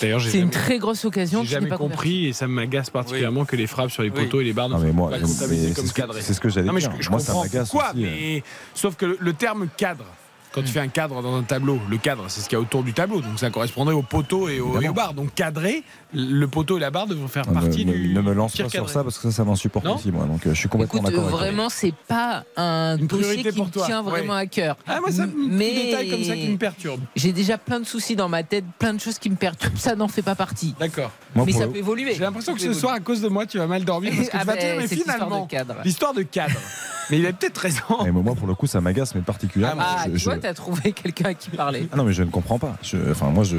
D'ailleurs, 0.00 0.18
j'ai 0.18 0.30
c'est 0.30 0.38
une 0.40 0.50
très 0.50 0.78
grosse 0.78 1.04
occasion. 1.04 1.42
J'ai 1.42 1.50
jamais 1.50 1.68
pas 1.68 1.76
compris 1.78 2.26
et 2.26 2.32
ça 2.32 2.46
m'agace 2.46 2.90
particulièrement 2.90 3.44
que 3.44 3.56
les 3.56 3.66
frappes 3.66 3.90
sur 3.90 4.02
les 4.02 4.10
Oui. 4.10 4.24
poteaux 4.24 4.40
et 4.40 4.44
les 4.44 4.52
barres 4.52 4.68
ne 4.68 4.74
Non, 4.74 4.80
mais 4.80 4.86
soient 4.88 4.94
moi, 4.94 5.10
c'est 5.26 5.74
comme 5.74 5.86
ce 5.86 5.92
que- 5.92 5.96
cadrées. 6.00 6.20
c'est 6.22 6.34
ce 6.34 6.40
que 6.40 6.48
j'allais 6.48 6.66
Non, 6.66 6.72
mais 6.72 6.80
je, 6.80 6.88
dire. 6.88 6.96
je 7.00 7.10
Moi, 7.10 7.20
ça 7.20 7.34
m'agace 7.34 7.70
pourquoi, 7.70 7.90
aussi, 7.92 8.04
euh. 8.04 8.08
mais 8.10 8.42
sauf 8.74 8.96
que 8.96 9.06
le, 9.06 9.16
le 9.20 9.32
terme 9.32 9.68
cadre, 9.76 10.04
quand 10.52 10.62
tu 10.62 10.68
fais 10.68 10.80
un 10.80 10.88
cadre 10.88 11.20
dans 11.22 11.34
un 11.36 11.42
tableau, 11.42 11.80
le 11.90 11.96
cadre, 11.96 12.24
c'est 12.28 12.40
ce 12.40 12.48
qu'il 12.48 12.56
y 12.56 12.58
a 12.58 12.62
autour 12.62 12.82
du 12.84 12.92
tableau, 12.92 13.20
donc 13.20 13.38
ça 13.38 13.50
correspondrait 13.50 13.94
au 13.94 14.02
poteau 14.02 14.48
et, 14.48 14.60
au, 14.60 14.80
et 14.80 14.88
aux 14.88 14.92
barres. 14.92 15.14
Donc 15.14 15.34
cadré, 15.34 15.82
le 16.14 16.46
poteau 16.46 16.76
et 16.76 16.80
la 16.80 16.90
barre 16.90 17.06
devraient 17.06 17.28
faire 17.28 17.46
partie 17.46 17.84
ne- 17.84 17.92
du. 17.92 18.14
ne 18.14 18.20
me 18.20 18.32
lance 18.32 18.56
pas 18.56 18.68
sur 18.68 18.88
ça 18.88 19.02
parce 19.02 19.18
que 19.18 19.30
ça, 19.30 19.36
ça 19.38 19.44
m'insupporte 19.44 19.84
Non 19.84 19.96
aussi, 19.96 20.10
moi. 20.12 20.24
Donc, 20.26 20.46
euh, 20.46 20.54
je 20.54 20.58
suis 20.58 20.68
complètement 20.68 21.02
d'accord. 21.02 21.20
avec 21.20 21.30
toi. 21.30 21.38
vraiment, 21.40 21.68
c'est 21.68 21.94
pas 22.08 22.44
un 22.56 22.96
Une 22.98 23.06
dossier 23.06 23.24
priorité 23.26 23.50
qui 23.50 23.56
pour 23.56 23.66
me 23.66 23.70
toi, 23.72 23.86
tient 23.86 24.02
vraiment 24.02 24.34
à 24.34 24.46
cœur. 24.46 24.76
Ah, 24.86 25.00
moi, 25.00 25.10
ça, 25.10 25.26
Mais- 25.26 25.72
des 25.74 25.84
détails 25.86 26.10
comme 26.10 26.24
ça 26.24 26.34
qui 26.36 26.48
me 26.48 26.56
perturbent. 26.56 27.02
J'ai 27.16 27.32
déjà 27.32 27.58
plein 27.58 27.80
de 27.80 27.84
soucis 27.86 28.16
dans 28.16 28.28
ma 28.28 28.42
tête, 28.42 28.64
plein 28.78 28.94
de 28.94 29.00
choses 29.00 29.18
qui 29.18 29.28
me 29.30 29.36
perturbent. 29.36 29.76
Ça 29.76 29.94
n'en 29.96 30.08
fait 30.08 30.22
pas 30.22 30.34
partie. 30.34 30.74
D'accord. 30.78 31.10
Moi, 31.34 31.44
mais 31.46 31.52
ça 31.52 31.66
peut 31.66 31.76
évoluer. 31.78 32.14
J'ai 32.14 32.20
l'impression 32.20 32.54
que 32.54 32.60
ce 32.60 32.72
soir, 32.72 32.94
à 32.94 33.00
cause 33.00 33.20
de 33.20 33.28
moi, 33.28 33.46
tu 33.46 33.58
vas 33.58 33.66
mal 33.66 33.84
dormir 33.84 34.12
parce 34.16 34.28
que 34.28 34.36
Ah 34.36 34.40
tu 34.40 34.46
vas 34.46 34.56
te 34.56 34.60
dire, 34.60 34.74
mais 34.78 34.86
finalement, 34.86 35.44
de 35.44 35.50
cadre. 35.50 35.74
l'histoire 35.84 36.14
de 36.14 36.22
cadre. 36.22 36.54
mais 37.10 37.18
il 37.18 37.26
a 37.26 37.32
peut-être 37.32 37.58
raison. 37.58 38.06
Et 38.06 38.10
moi, 38.10 38.34
pour 38.34 38.46
le 38.46 38.54
coup, 38.54 38.66
ça 38.66 38.80
m'agace, 38.80 39.14
mais 39.14 39.20
particulièrement. 39.20 39.82
Ah, 39.84 40.04
Je- 40.06 40.12
tu 40.12 40.18
je- 40.18 40.24
vois, 40.24 40.38
t'as 40.38 40.54
trouvé 40.54 40.92
quelqu'un 40.92 41.26
à 41.30 41.34
qui 41.34 41.50
parler. 41.50 41.88
Ah 41.92 41.96
non, 41.96 42.04
mais 42.04 42.12
je 42.12 42.22
ne 42.22 42.30
comprends 42.30 42.58
pas. 42.58 42.76
Je- 42.82 43.10
enfin, 43.10 43.26
moi, 43.30 43.44
je, 43.44 43.56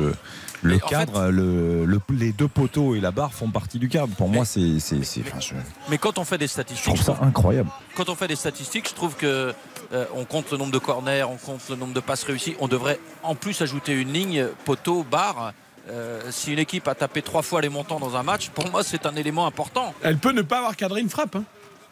le 0.65 0.79
cadre, 0.79 1.27
le, 1.29 1.85
le- 1.85 2.01
les 2.11 2.31
deux 2.31 2.47
poteaux 2.47 2.95
et 2.95 2.99
la 2.99 3.11
barre 3.11 3.33
font 3.33 3.49
partie 3.49 3.79
du 3.79 3.87
cadre. 3.89 4.13
Pour 4.15 4.29
moi, 4.29 4.45
c'est, 4.45 4.79
c'est, 4.79 5.03
c'est- 5.03 5.21
enfin, 5.21 5.39
je, 5.39 5.53
Mais 5.89 5.97
quand 5.97 6.17
on 6.17 6.25
fait 6.25 6.37
des 6.37 6.47
je 6.47 6.51
statistiques, 6.53 6.85
trouve 6.85 6.97
je 6.99 7.03
ça 7.03 7.13
trouve- 7.13 7.27
incroyable. 7.27 7.69
quand 7.95 8.09
on 8.09 8.15
fait 8.15 8.27
des 8.27 8.35
statistiques, 8.35 8.89
je 8.89 8.93
trouve 8.95 9.15
que 9.15 9.53
euh, 9.93 10.05
on 10.15 10.25
compte 10.25 10.51
le 10.51 10.57
nombre 10.57 10.71
de 10.71 10.77
corners, 10.79 11.23
on 11.29 11.37
compte 11.37 11.61
le 11.69 11.75
nombre 11.75 11.93
de 11.93 11.99
passes 11.99 12.23
réussies. 12.23 12.55
On 12.59 12.67
devrait 12.67 12.99
en 13.23 13.35
plus 13.35 13.61
ajouter 13.61 13.93
une 13.93 14.11
ligne 14.13 14.47
poteau 14.65 15.03
barre. 15.09 15.53
Euh, 15.87 16.21
si 16.31 16.51
une 16.51 16.57
équipe 16.57 16.87
a 16.87 16.95
tapé 16.95 17.21
trois 17.21 17.43
fois 17.43 17.61
les 17.61 17.69
montants 17.69 17.99
dans 17.99 18.15
un 18.15 18.23
match, 18.23 18.49
pour 18.49 18.67
moi 18.71 18.81
c'est 18.83 19.05
un 19.05 19.15
élément 19.15 19.45
important. 19.45 19.93
Elle 20.01 20.17
peut 20.17 20.31
ne 20.31 20.41
pas 20.41 20.57
avoir 20.57 20.75
cadré 20.75 20.99
une 21.01 21.09
frappe. 21.09 21.35
hein. 21.35 21.43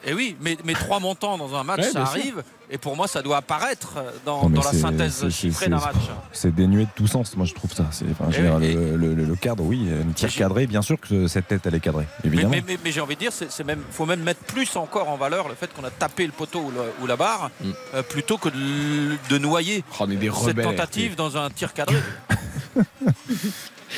Et 0.05 0.13
oui, 0.13 0.35
mais, 0.41 0.57
mais 0.65 0.73
trois 0.73 0.99
montants 0.99 1.37
dans 1.37 1.55
un 1.55 1.63
match, 1.63 1.79
Ouais, 1.79 1.83
ça 1.85 1.91
sûr. 1.91 2.01
arrive. 2.01 2.43
Et 2.69 2.77
pour 2.77 2.95
moi, 2.95 3.07
ça 3.07 3.21
doit 3.21 3.37
apparaître 3.37 3.95
dans, 4.25 4.43
Non, 4.43 4.49
mais 4.49 4.55
dans 4.57 4.63
la 4.63 4.73
synthèse 4.73 5.29
chiffrée 5.29 5.67
d'un 5.69 5.77
match. 5.79 5.95
C'est 6.31 6.53
dénué 6.53 6.83
de 6.85 6.89
tout 6.95 7.07
sens, 7.07 7.35
moi, 7.37 7.45
je 7.45 7.53
trouve 7.53 7.71
ça. 7.73 7.85
Enfin, 8.11 8.25
dire, 8.29 8.55
oui, 8.59 8.73
le, 8.73 8.97
le- 8.97 9.13
le- 9.13 9.25
le 9.25 9.35
cadre, 9.35 9.63
oui, 9.63 9.87
une 9.87 10.13
tir 10.13 10.33
cadré, 10.33 10.65
bien 10.67 10.81
sûr 10.81 10.99
que 10.99 11.27
cette 11.27 11.47
tête, 11.47 11.61
elle 11.65 11.75
est 11.75 11.79
cadrée, 11.79 12.05
Mais, 12.23 12.27
évidemment. 12.29 12.49
mais- 12.51 12.63
mais- 12.67 12.77
mais 12.83 12.91
j'ai 12.91 12.99
envie 13.01 13.15
de 13.15 13.19
dire, 13.19 13.31
même, 13.65 13.81
faut 13.91 14.05
même 14.05 14.23
mettre 14.23 14.41
plus 14.41 14.75
encore 14.75 15.09
en 15.09 15.17
valeur 15.17 15.47
le 15.49 15.55
fait 15.55 15.71
qu'on 15.73 15.83
a 15.83 15.91
tapé 15.91 16.25
le 16.25 16.31
poteau 16.31 16.59
ou, 16.61 16.71
le- 16.71 16.91
ou 17.03 17.07
la 17.07 17.15
barre, 17.15 17.51
Mm. 17.61 17.69
euh, 17.95 18.03
plutôt 18.03 18.37
que 18.37 18.49
de, 18.49 19.37
noyer 19.37 19.83
Oh, 19.99 20.05
cette 20.07 20.29
rebelles. 20.47 20.65
tentative 20.65 21.15
dans 21.15 21.37
un 21.37 21.49
tir 21.49 21.73
cadré. 21.73 21.95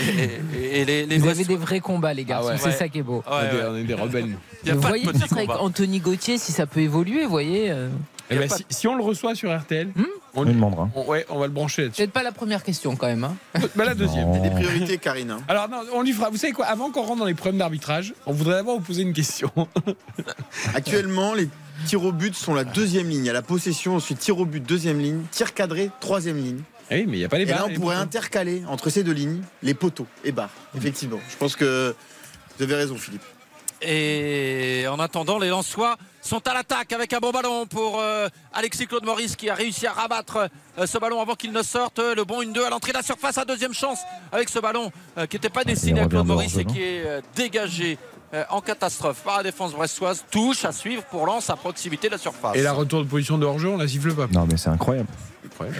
et, 0.02 0.24
et- 0.58 0.82
et 0.82 0.86
les, 0.86 1.06
les 1.06 1.18
Vous 1.18 1.28
avez 1.28 1.44
des 1.46 1.56
vrais 1.56 1.80
combats, 1.80 2.14
les 2.14 2.24
garçons. 2.26 2.48
Ah 2.50 2.54
ouais. 2.54 2.58
C'est 2.60 2.68
Ouais. 2.70 2.76
ça 2.76 2.88
qui 2.90 3.00
est 3.00 3.04
beau. 3.04 3.18
Ouais, 3.18 3.24
On 3.32 3.40
est 3.40 3.50
des- 3.52 3.58
ouais. 3.58 3.64
on 3.70 3.76
est 3.78 3.84
des 3.84 3.94
rebelles. 3.94 4.26
nous. 4.26 4.38
Il 4.64 4.70
y 4.70 4.72
a 4.72 4.76
vous 4.76 4.82
pas 4.82 4.88
de 4.88 4.92
voyez 4.92 5.06
petits 5.06 5.20
peut-être 5.20 5.34
avec. 5.38 5.50
Anthony 5.52 6.00
Gauthier 6.00 6.38
si 6.38 6.52
ça 6.52 6.66
peut 6.66 6.80
évoluer, 6.82 7.24
vous 7.24 7.30
voyez. 7.30 7.70
euh, 7.72 7.90
Eh 8.32 8.38
ben, 8.38 8.50
si, 8.50 8.66
si 8.70 8.88
on 8.88 8.96
le 8.96 9.04
reçoit 9.04 9.36
sur 9.36 9.56
RTL, 9.56 9.88
Hmm 9.96 10.04
on, 10.34 10.44
lui 10.44 10.54
demandera. 10.54 10.90
on- 10.96 11.06
ouais, 11.06 11.26
on 11.30 11.38
va 11.40 11.46
le 11.46 11.54
brancher 11.54 11.84
là-dessus. 11.84 11.98
Peut-être 12.02 12.12
pas 12.12 12.24
la 12.24 12.32
première 12.32 12.64
question 12.64 12.96
quand 12.96 13.06
même. 13.08 13.24
hein. 13.24 13.36
Bah, 13.76 13.86
la 13.86 13.94
deuxième. 13.94 14.28
Non. 14.32 14.42
Des 14.42 14.50
priorités, 14.50 14.98
Karine. 14.98 15.30
hein. 15.32 15.40
Alors 15.48 15.70
non, 15.70 15.78
on 15.94 16.02
lui 16.02 16.12
fera. 16.12 16.30
Vous 16.32 16.38
savez 16.38 16.52
quoi 16.54 16.66
Avant 16.66 16.90
qu'on 16.92 17.04
rentre 17.04 17.20
dans 17.20 17.26
les 17.26 17.36
problèmes 17.36 17.60
d'arbitrage, 17.60 18.14
on 18.26 18.34
voudrait 18.34 18.56
d'abord 18.56 18.78
vous 18.80 18.84
poser 18.86 19.04
une 19.04 19.14
question. 19.14 19.52
Actuellement, 20.74 21.34
les 21.34 21.50
tirs 21.86 22.04
au 22.04 22.12
but 22.12 22.36
sont 22.36 22.54
la 22.54 22.64
deuxième 22.64 23.08
ligne. 23.10 23.20
Il 23.24 23.28
y 23.28 23.30
a 23.30 23.34
la 23.34 23.42
possession, 23.42 23.96
ensuite 23.96 24.20
tir 24.20 24.40
au 24.40 24.46
but, 24.46 24.66
deuxième 24.66 25.00
ligne, 25.00 25.22
tir 25.32 25.54
cadré, 25.54 25.90
troisième 26.00 26.38
ligne. 26.38 26.60
Eh 26.92 26.98
oui, 27.00 27.06
mais 27.08 27.18
il 27.18 27.20
n'y 27.20 27.26
a 27.26 27.30
pas 27.30 27.38
les 27.38 27.44
Et 27.44 27.48
là, 27.48 27.58
barres. 27.58 27.68
on 27.72 27.74
pourrait 27.74 27.96
poteaux. 27.96 28.04
intercaler 28.08 28.64
entre 28.68 28.90
ces 28.90 29.04
deux 29.04 29.12
lignes 29.14 29.42
les 29.64 29.74
poteaux 29.74 30.08
et 30.24 30.32
barres. 30.32 30.50
Effectivement. 30.78 31.20
Je 31.30 31.36
pense 31.38 31.56
que 31.56 31.96
vous 32.58 32.64
avez 32.64 32.76
raison, 32.76 32.96
Philippe. 32.96 33.24
Et 33.82 34.86
en 34.90 35.00
attendant, 35.00 35.38
les 35.38 35.50
Lensois 35.50 35.98
sont 36.22 36.48
à 36.48 36.54
l'attaque 36.54 36.92
avec 36.94 37.12
un 37.14 37.20
bon 37.20 37.32
ballon 37.32 37.68
pour 37.68 38.00
euh, 38.00 38.28
Alexis 38.54 38.88
Claude 38.88 39.04
Maurice 39.04 39.36
qui 39.36 39.50
a 39.50 39.54
réussi 39.54 39.86
à 39.86 39.92
rabattre 39.92 40.50
euh, 40.80 40.88
ce 40.88 40.98
ballon 40.98 41.22
avant 41.22 41.36
qu'il 41.36 41.52
ne 41.52 41.62
sorte. 41.62 42.00
Le 42.00 42.24
bon 42.24 42.42
1-2 42.42 42.64
à 42.66 42.70
l'entrée 42.70 42.94
de 42.94 42.98
la 42.98 43.04
surface, 43.04 43.38
à 43.38 43.46
deuxième 43.46 43.74
chance 43.74 44.00
avec 44.32 44.50
ce 44.50 44.60
ballon 44.60 44.92
euh, 45.18 45.26
qui 45.28 45.36
n'était 45.36 45.50
pas 45.50 45.64
destiné 45.66 46.00
à 46.00 46.08
Claude 46.08 46.24
de 46.24 46.28
Maurice 46.28 46.58
et 46.58 46.66
qui 46.66 46.82
est 46.82 47.06
euh, 47.06 47.22
dégagé 47.36 47.98
en 48.50 48.62
catastrophe 48.62 49.22
par 49.24 49.38
la 49.38 49.44
défense 49.44 49.74
brestoise. 49.74 50.26
Touche 50.30 50.66
à 50.66 50.72
suivre 50.72 51.04
pour 51.04 51.26
Lens 51.26 51.50
à 51.50 51.56
proximité 51.56 52.08
de 52.08 52.14
la 52.14 52.18
surface. 52.18 52.56
Et 52.56 52.62
la 52.62 52.74
retour 52.74 53.02
de 53.02 53.08
position 53.08 53.38
de 53.38 53.46
hors-jeu, 53.46 53.70
on 53.70 53.78
la 53.78 53.88
siffle 53.88 54.14
pas. 54.14 54.28
Non, 54.28 54.46
mais 54.50 54.58
c'est 54.58 54.70
incroyable. 54.70 55.08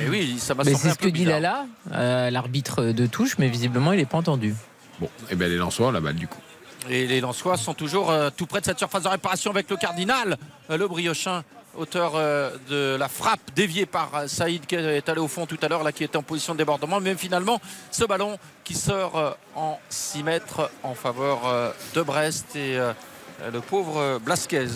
Et 0.02 0.10
oui, 0.10 0.38
ça 0.40 0.54
m'a 0.54 0.64
Mais 0.64 0.74
c'est 0.74 0.92
ce 0.92 0.98
que 0.98 1.10
dit. 1.10 1.26
Lala, 1.26 1.66
euh, 1.92 2.30
l'arbitre 2.30 2.84
de 2.84 3.06
touche, 3.06 3.38
mais 3.38 3.48
visiblement 3.48 3.94
il 3.94 3.98
n'est 3.98 4.06
pas 4.06 4.18
entendu. 4.18 4.56
Bon, 5.00 5.10
et 5.30 5.36
ben 5.36 5.50
les 5.50 5.58
Lensois, 5.58 5.92
la 5.92 6.00
balle 6.00 6.16
du 6.16 6.28
coup. 6.28 6.40
Et 6.90 7.08
les 7.08 7.20
Lensois 7.20 7.58
sont 7.58 7.74
toujours 7.74 8.12
euh, 8.12 8.30
tout 8.36 8.46
près 8.46 8.62
de 8.62 8.66
cette 8.66 8.78
surface 8.78 9.04
de 9.04 9.08
réparation 9.08 9.52
avec 9.52 9.70
le 9.70 9.76
Cardinal, 9.76 10.38
euh, 10.70 10.78
le 10.78 10.88
Briochin, 10.88 11.44
auteur 11.78 12.14
euh, 12.16 12.52
de 12.70 12.96
la 12.98 13.08
frappe 13.08 13.40
déviée 13.56 13.86
par 13.86 14.12
euh, 14.16 14.28
Saïd 14.28 14.66
qui 14.66 14.76
est 14.76 15.08
allé 15.10 15.20
au 15.20 15.28
fond 15.28 15.46
tout 15.46 15.58
à 15.62 15.68
l'heure, 15.68 15.84
là 15.84 15.92
qui 15.92 16.04
était 16.04 16.18
en 16.18 16.24
position 16.24 16.54
de 16.54 16.58
débordement. 16.60 17.00
Mais 17.00 17.16
finalement, 17.16 17.60
ce 17.92 18.06
ballon 18.06 18.38
qui 18.64 18.74
sort 18.74 19.18
euh, 19.18 19.32
en 19.56 19.80
6 19.90 20.24
mètres 20.24 20.70
en 20.84 20.94
faveur 20.96 21.40
de 21.94 22.02
Brest 22.02 22.56
et 22.56 22.78
le 23.52 23.60
pauvre 23.62 24.20
Blasquez 24.20 24.68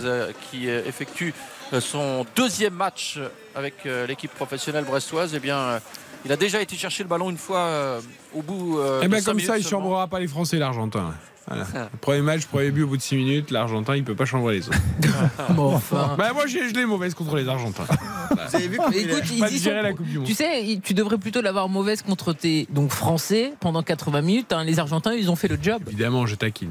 qui 0.49 0.67
effectue 0.67 1.33
son 1.79 2.25
deuxième 2.35 2.73
match 2.73 3.19
avec 3.55 3.85
l'équipe 4.07 4.33
professionnelle 4.33 4.85
brestoise. 4.85 5.33
Eh 5.35 5.39
bien, 5.39 5.79
il 6.25 6.31
a 6.31 6.35
déjà 6.37 6.61
été 6.61 6.75
chercher 6.75 7.03
le 7.03 7.09
ballon 7.09 7.29
une 7.29 7.37
fois 7.37 7.99
au 8.33 8.41
bout. 8.41 8.79
euh, 8.79 9.01
Eh 9.03 9.09
cinq 9.09 9.23
comme 9.23 9.39
ça, 9.39 9.57
il 9.57 9.63
seulement. 9.63 9.85
chambrera 9.85 10.07
pas 10.07 10.19
les 10.19 10.27
Français, 10.27 10.57
l'Argentin. 10.57 11.13
Voilà. 11.47 11.65
Premier 12.01 12.21
match, 12.21 12.45
premier 12.45 12.69
but 12.71 12.83
au 12.83 12.87
bout 12.87 12.97
de 12.97 13.01
6 13.01 13.15
minutes, 13.15 13.49
l'Argentin 13.51 13.95
il 13.95 14.03
peut 14.03 14.13
pas 14.15 14.25
changer 14.25 14.53
les 14.59 14.67
autres. 14.67 14.77
Bon, 15.55 15.73
enfin. 15.75 16.15
bah 16.17 16.31
moi 16.33 16.45
j'ai 16.47 16.69
je 16.69 16.73
l'ai 16.75 16.85
mauvaise 16.85 17.13
contre 17.15 17.35
les 17.35 17.47
Argentins. 17.47 17.85
Vous 18.49 18.55
avez 18.55 18.67
vu 18.67 18.77
comme 18.77 18.93
il 18.93 19.09
Écoute, 19.09 19.23
est- 19.23 19.33
ils 19.33 19.39
Pas 19.39 19.47
y 19.49 19.53
digérer 19.53 19.77
sont- 19.79 19.83
la 19.83 19.93
Coupe 19.93 20.05
du 20.07 20.17
Monde. 20.19 20.27
Tu 20.27 20.33
sais, 20.35 20.79
tu 20.83 20.93
devrais 20.93 21.17
plutôt 21.17 21.41
l'avoir 21.41 21.67
mauvaise 21.69 22.01
contre 22.03 22.33
tes 22.33 22.67
donc 22.71 22.91
français 22.91 23.53
pendant 23.59 23.81
80 23.83 24.21
minutes. 24.21 24.53
hein. 24.53 24.63
Les 24.63 24.79
Argentins, 24.79 25.13
ils 25.13 25.29
ont 25.31 25.35
fait 25.35 25.47
le 25.47 25.57
job. 25.61 25.81
Évidemment, 25.87 26.25
je 26.27 26.35
taquine. 26.35 26.69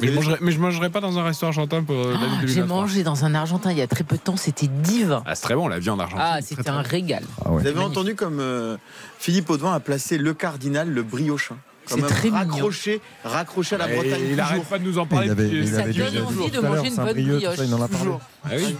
mais, 0.00 0.08
je 0.08 0.12
mangerai, 0.12 0.36
mais 0.40 0.52
je 0.52 0.58
mangerai 0.58 0.90
pas 0.90 1.00
dans 1.00 1.18
un 1.18 1.22
restaurant 1.24 1.50
argentin 1.50 1.82
pour 1.84 1.94
euh, 1.96 2.14
Ah, 2.16 2.20
J'ai 2.40 2.46
2023. 2.62 2.76
mangé 2.76 3.02
dans 3.02 3.24
un 3.24 3.34
Argentin 3.34 3.70
il 3.72 3.78
y 3.78 3.82
a 3.82 3.86
très 3.86 4.04
peu 4.04 4.16
de 4.16 4.22
temps, 4.22 4.36
c'était 4.36 4.66
divin. 4.68 5.22
Ah, 5.26 5.34
c'est 5.34 5.42
très 5.42 5.54
bon 5.54 5.68
la 5.68 5.78
viande 5.78 6.00
argentine. 6.00 6.24
Ah, 6.26 6.38
c'était 6.40 6.70
un 6.70 6.82
régal. 6.82 7.22
Ah 7.44 7.50
ouais. 7.52 7.60
Vous 7.62 7.68
avez 7.68 7.80
entendu 7.80 8.14
comme 8.14 8.38
euh, 8.40 8.76
Philippe 9.18 9.50
Audouin 9.50 9.74
a 9.74 9.80
placé 9.80 10.16
le 10.18 10.32
cardinal, 10.34 10.88
le 10.88 11.02
briochin. 11.02 11.56
Quand 11.88 11.96
C'est 11.96 12.00
même 12.00 12.10
très 12.10 12.30
mignon. 12.30 12.38
raccroché, 12.52 13.00
raccroché 13.24 13.74
à 13.74 13.78
la 13.78 13.90
Et 13.92 13.96
Bretagne. 13.96 14.20
il 14.22 14.28
toujours. 14.30 14.42
arrête 14.44 14.64
pas 14.64 14.78
de 14.78 14.84
nous 14.84 14.98
en 14.98 15.06
parler 15.06 15.26
Il 15.26 15.30
avait- 15.32 15.48
il 15.48 15.70
donne 15.70 16.24
envie 16.24 16.50
de 16.50 16.60
manger 16.60 16.88
une 16.88 16.94
bonne 16.94 16.94
tout 16.94 16.94
ça, 16.94 17.12
brioche. 17.12 17.58
il 17.62 17.74
en 17.74 17.82
a 17.82 17.88
parlé. 17.88 17.98
Toujours. 18.04 18.20
Ah 18.44 18.48
oui. 18.56 18.76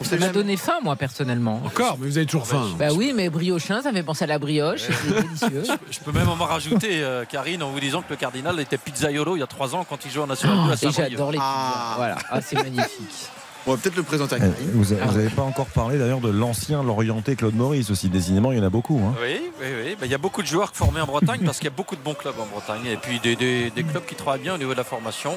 Ça 0.00 0.16
m'a 0.16 0.28
donné 0.28 0.56
faim, 0.56 0.78
moi, 0.82 0.96
personnellement. 0.96 1.60
Encore, 1.64 1.98
mais 2.00 2.06
vous 2.08 2.16
avez 2.16 2.26
toujours 2.26 2.46
faim. 2.46 2.66
Bah 2.78 2.88
oui, 2.94 3.12
mais 3.14 3.28
briochin, 3.30 3.82
ça 3.82 3.92
fait 3.92 4.02
penser 4.02 4.24
à 4.24 4.28
la 4.28 4.38
brioche. 4.38 4.82
C'est 4.88 5.14
délicieux. 5.14 5.74
Je 5.90 5.98
peux 6.00 6.12
même 6.12 6.28
en 6.28 6.34
rajouter, 6.36 7.02
euh, 7.02 7.24
Karine, 7.26 7.62
en 7.62 7.70
vous 7.70 7.80
disant 7.80 8.00
que 8.02 8.10
le 8.10 8.16
cardinal 8.16 8.58
était 8.60 8.78
pizzaiolo 8.78 9.36
il 9.36 9.40
y 9.40 9.42
a 9.42 9.46
3 9.46 9.74
ans 9.74 9.84
quand 9.88 9.98
il 10.04 10.10
jouait 10.10 10.22
en 10.22 10.26
National 10.26 10.56
2 10.66 10.70
à 10.86 10.88
Et 10.88 10.92
j'adore 10.92 11.32
les 11.32 11.38
pizzas. 11.38 11.46
Ah. 11.46 11.94
Voilà, 11.96 12.16
ah, 12.30 12.40
c'est 12.40 12.56
magnifique. 12.56 13.28
On 13.66 13.70
va 13.72 13.76
peut-être 13.76 13.94
le 13.96 14.02
présenter 14.02 14.34
à 14.34 14.38
Karine. 14.40 14.54
Vous 14.74 14.92
n'avez 14.94 15.28
pas 15.30 15.42
encore 15.42 15.66
parlé 15.66 15.96
d'ailleurs 15.96 16.20
de 16.20 16.30
l'ancien 16.30 16.82
Lorientais 16.82 17.36
Claude 17.36 17.54
Maurice 17.54 17.90
aussi. 17.90 18.08
Décidément, 18.08 18.50
il 18.50 18.58
y 18.58 18.60
en 18.60 18.64
a 18.64 18.70
beaucoup. 18.70 18.98
hein. 19.06 19.14
Oui, 19.22 19.40
oui, 19.60 19.66
oui. 19.84 19.96
Ben, 20.00 20.06
Il 20.06 20.10
y 20.10 20.14
a 20.14 20.18
beaucoup 20.18 20.42
de 20.42 20.48
joueurs 20.48 20.70
formés 20.74 21.00
en 21.00 21.06
Bretagne 21.06 21.42
parce 21.44 21.58
qu'il 21.58 21.66
y 21.66 21.72
a 21.72 21.76
beaucoup 21.76 21.94
de 21.94 22.00
bons 22.00 22.14
clubs 22.14 22.34
en 22.40 22.46
Bretagne 22.46 22.86
et 22.86 22.96
puis 22.96 23.20
des, 23.20 23.36
des- 23.36 23.70
des 23.70 23.84
clubs 23.84 24.04
qui 24.04 24.16
travaillent 24.16 24.40
bien 24.40 24.54
au 24.54 24.58
niveau 24.58 24.72
de 24.72 24.78
la 24.78 24.84
formation. 24.84 25.36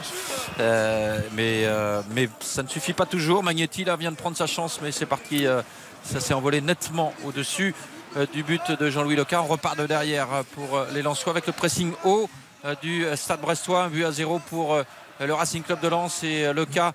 Euh, 0.60 1.20
mais, 1.36 1.66
euh, 1.66 2.02
mais 2.16 2.28
ça 2.40 2.64
ne 2.64 2.68
suffit 2.68 2.94
pas 2.94 3.06
toujours. 3.06 3.44
Magnetti 3.44 3.84
là 3.84 3.96
vient 3.96 4.12
de 4.12 4.18
prendre 4.18 4.36
sa 4.38 4.48
chance, 4.48 4.80
mais 4.82 4.92
c'est 4.92 5.06
parti. 5.06 5.46
euh, 5.46 5.62
ça 6.04 6.20
s'est 6.20 6.34
envolé 6.36 6.62
nettement 6.62 7.14
au-dessus 7.26 7.74
euh, 8.18 8.26
du 8.34 8.44
but 8.44 8.62
de 8.80 8.90
Jean-Louis 8.90 9.16
Leca. 9.16 9.42
On 9.42 9.48
repart 9.48 9.78
de 9.78 9.86
derrière 9.88 10.28
euh, 10.34 10.42
pour 10.56 10.78
euh, 10.78 10.86
les 10.94 11.02
Lensois 11.02 11.32
avec 11.32 11.48
le 11.48 11.54
pressing 11.54 11.92
haut 12.04 12.30
euh, 12.64 12.76
du 12.82 13.06
euh, 13.06 13.16
Stade 13.16 13.42
Brestois. 13.42 13.84
Un 13.86 13.90
but 13.90 14.04
à 14.06 14.12
zéro 14.12 14.40
pour 14.50 14.74
euh, 14.76 14.84
le 15.20 15.34
Racing 15.34 15.64
Club 15.64 15.80
de 15.82 15.88
Lens 15.88 16.24
et 16.24 16.46
euh, 16.46 16.54
Leca 16.54 16.92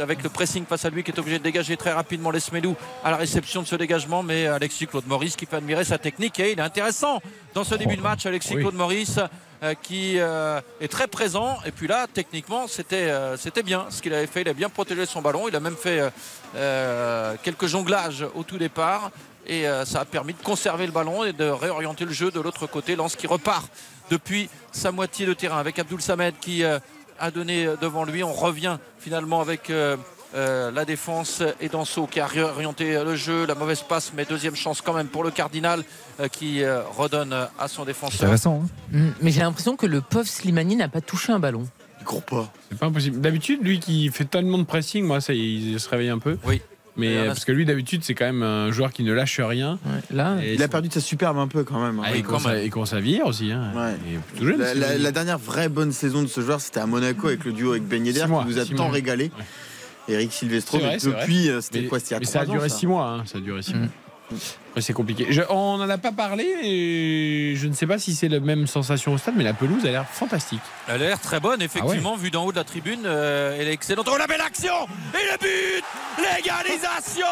avec 0.00 0.22
le 0.22 0.28
pressing 0.28 0.64
face 0.66 0.84
à 0.84 0.90
lui 0.90 1.02
qui 1.02 1.10
est 1.10 1.18
obligé 1.18 1.38
de 1.38 1.44
dégager 1.44 1.76
très 1.76 1.92
rapidement 1.92 2.30
les 2.30 2.40
Smelou 2.40 2.76
à 3.04 3.10
la 3.10 3.16
réception 3.16 3.62
de 3.62 3.66
ce 3.66 3.76
dégagement. 3.76 4.22
Mais 4.22 4.46
Alexis 4.46 4.86
Claude 4.86 5.06
Maurice 5.06 5.36
qui 5.36 5.46
fait 5.46 5.56
admirer 5.56 5.84
sa 5.84 5.98
technique 5.98 6.38
et 6.40 6.52
il 6.52 6.58
est 6.58 6.62
intéressant 6.62 7.20
dans 7.54 7.64
ce 7.64 7.74
début 7.74 7.96
de 7.96 8.02
match. 8.02 8.26
Alexis 8.26 8.54
Oui. 8.54 8.62
Claude 8.62 8.74
Maurice 8.74 9.18
euh, 9.62 9.74
qui 9.80 10.18
euh, 10.18 10.60
est 10.80 10.88
très 10.88 11.06
présent. 11.06 11.58
Et 11.64 11.70
puis 11.70 11.86
là, 11.86 12.06
techniquement, 12.12 12.66
c'était 12.66 13.10
euh, 13.10 13.36
c'était 13.36 13.62
bien 13.62 13.86
ce 13.90 14.02
qu'il 14.02 14.12
avait 14.12 14.26
fait. 14.26 14.40
Il 14.42 14.48
a 14.48 14.54
bien 14.54 14.68
protégé 14.68 15.06
son 15.06 15.22
ballon. 15.22 15.46
Il 15.48 15.54
a 15.54 15.60
même 15.60 15.76
fait 15.76 16.00
euh, 16.00 16.10
euh, 16.56 17.36
quelques 17.42 17.66
jonglages 17.66 18.26
au 18.34 18.42
tout 18.42 18.58
départ. 18.58 19.12
Et 19.46 19.68
euh, 19.68 19.84
ça 19.84 20.00
a 20.00 20.04
permis 20.04 20.34
de 20.34 20.42
conserver 20.42 20.86
le 20.86 20.92
ballon 20.92 21.24
et 21.24 21.32
de 21.32 21.44
réorienter 21.44 22.04
le 22.04 22.12
jeu 22.12 22.30
de 22.30 22.40
l'autre 22.40 22.66
côté. 22.66 22.96
Lance 22.96 23.14
qui 23.14 23.26
repart 23.28 23.70
depuis 24.10 24.50
sa 24.72 24.90
moitié 24.90 25.26
de 25.26 25.34
terrain 25.34 25.58
avec 25.58 25.78
Abdoul 25.78 26.02
Samed 26.02 26.34
qui 26.40 26.64
a 27.22 27.30
donné 27.30 27.64
euh, 27.66 27.76
devant 27.80 28.04
lui. 28.04 28.22
On 28.22 28.32
revient 28.32 28.76
finalement 28.98 29.40
avec 29.40 29.70
euh, 29.70 29.96
euh, 30.34 30.70
la 30.72 30.84
défense 30.84 31.42
et 31.60 31.68
Danso 31.68 32.06
qui 32.06 32.20
a 32.20 32.26
réorienté 32.26 33.02
le 33.02 33.16
jeu. 33.16 33.46
La 33.46 33.54
mauvaise 33.54 33.82
passe, 33.82 34.12
mais 34.14 34.24
deuxième 34.26 34.56
chance 34.56 34.80
quand 34.82 34.92
même 34.92 35.06
pour 35.06 35.22
le 35.24 35.30
Cardinal 35.30 35.84
euh, 36.20 36.28
qui 36.28 36.62
euh, 36.62 36.82
redonne 36.98 37.34
à 37.58 37.68
son 37.68 37.84
défenseur. 37.84 38.22
Intéressant. 38.24 38.64
hein. 38.64 38.68
Mm, 38.98 39.10
Mais 39.22 39.30
j'ai 39.30 39.40
l'impression 39.40 39.76
que 39.76 39.86
le 39.86 40.00
pauvre 40.00 40.26
Slimani 40.26 40.76
n'a 40.76 40.88
pas 40.88 41.00
touché 41.00 41.32
un 41.32 41.38
ballon. 41.38 41.66
Il 42.00 42.04
court 42.04 42.22
pas. 42.24 42.52
C'est 42.68 42.78
pas 42.78 42.86
impossible. 42.86 43.20
D'habitude, 43.20 43.60
lui 43.62 43.78
qui 43.78 44.08
fait 44.10 44.24
tellement 44.24 44.58
de 44.58 44.64
pressing, 44.64 45.04
moi, 45.06 45.20
ça, 45.20 45.32
il 45.32 45.78
se 45.78 45.88
réveille 45.88 46.08
un 46.10 46.18
peu. 46.18 46.36
Oui. 46.44 46.60
Mais 46.96 47.16
euh, 47.16 47.26
parce 47.28 47.44
que 47.46 47.52
lui, 47.52 47.64
d'habitude, 47.64 48.02
c'est 48.04 48.14
quand 48.14 48.26
même 48.26 48.42
un 48.42 48.70
joueur 48.70 48.92
qui 48.92 49.02
ne 49.02 49.12
lâche 49.12 49.40
rien. 49.40 49.78
Là, 50.10 50.36
Et 50.42 50.54
Il 50.54 50.62
a 50.62 50.68
perdu 50.68 50.88
de 50.88 50.92
sa 50.92 51.00
superbe 51.00 51.38
un 51.38 51.48
peu 51.48 51.64
quand 51.64 51.80
même. 51.82 51.98
hein. 52.00 52.02
Ah, 52.06 52.14
il, 52.14 52.22
commence 52.22 52.46
à, 52.46 52.62
il 52.62 52.70
commence 52.70 52.92
à 52.92 53.00
vieillir 53.00 53.26
aussi. 53.26 53.50
Hein. 53.50 53.72
Ouais. 53.74 53.94
Jeune, 54.46 54.58
La, 54.58 54.66
c'est- 54.66 54.74
la- 54.74 54.98
la 54.98 55.12
dernière 55.12 55.38
vraie 55.38 55.68
bonne 55.70 55.92
saison 55.92 56.22
de 56.22 56.26
ce 56.26 56.40
joueur, 56.42 56.60
c'était 56.60 56.80
à 56.80 56.86
Monaco 56.86 57.28
avec 57.28 57.44
le 57.44 57.52
duo 57.52 57.70
avec 57.72 57.84
Ben 57.88 58.04
Yedder 58.04 58.24
qui 58.26 58.48
nous 58.48 58.58
a 58.58 58.64
tant 58.66 58.74
mois. 58.84 58.90
régalé. 58.92 59.30
Eric 60.08 60.32
Silvestro, 60.32 60.78
vrai, 60.80 60.98
depuis, 61.02 61.48
euh, 61.48 61.60
c'était 61.60 61.84
quoi 61.84 61.98
C'était 62.00 62.10
il 62.10 62.14
y 62.14 62.16
a 62.16 62.20
mais 62.20 62.26
ça 62.26 62.40
a 62.40 62.46
duré 62.46 62.68
ça. 62.68 62.76
six 62.76 62.86
mois. 62.88 63.06
hein, 63.08 63.22
Ça 63.24 63.38
a 63.38 63.40
duré 63.40 63.62
six 63.62 63.72
Mm. 63.74 63.78
mois. 63.78 63.88
C'est 64.78 64.92
compliqué. 64.94 65.26
On 65.50 65.76
n'en 65.76 65.88
a 65.88 65.98
pas 65.98 66.12
parlé 66.12 66.44
et 66.62 67.54
je 67.56 67.66
ne 67.68 67.74
sais 67.74 67.86
pas 67.86 67.98
si 67.98 68.14
c'est 68.14 68.28
la 68.28 68.40
même 68.40 68.66
sensation 68.66 69.12
au 69.12 69.18
stade, 69.18 69.34
mais 69.36 69.44
la 69.44 69.52
pelouse 69.52 69.84
a 69.84 69.90
l'air 69.90 70.06
fantastique. 70.08 70.62
Elle 70.88 70.94
a 70.94 71.06
l'air 71.06 71.20
très 71.20 71.40
bonne, 71.40 71.60
effectivement, 71.60 72.16
vue 72.16 72.30
d'en 72.30 72.44
haut 72.46 72.52
de 72.52 72.56
la 72.56 72.64
tribune. 72.64 73.02
euh, 73.04 73.56
elle 73.58 73.68
est 73.68 73.72
excellente. 73.72 74.08
Oh 74.10 74.16
la 74.16 74.26
belle 74.26 74.40
action 74.40 74.74
Et 75.14 75.32
le 75.32 75.38
but 75.38 75.84
L'égalisation 76.18 77.26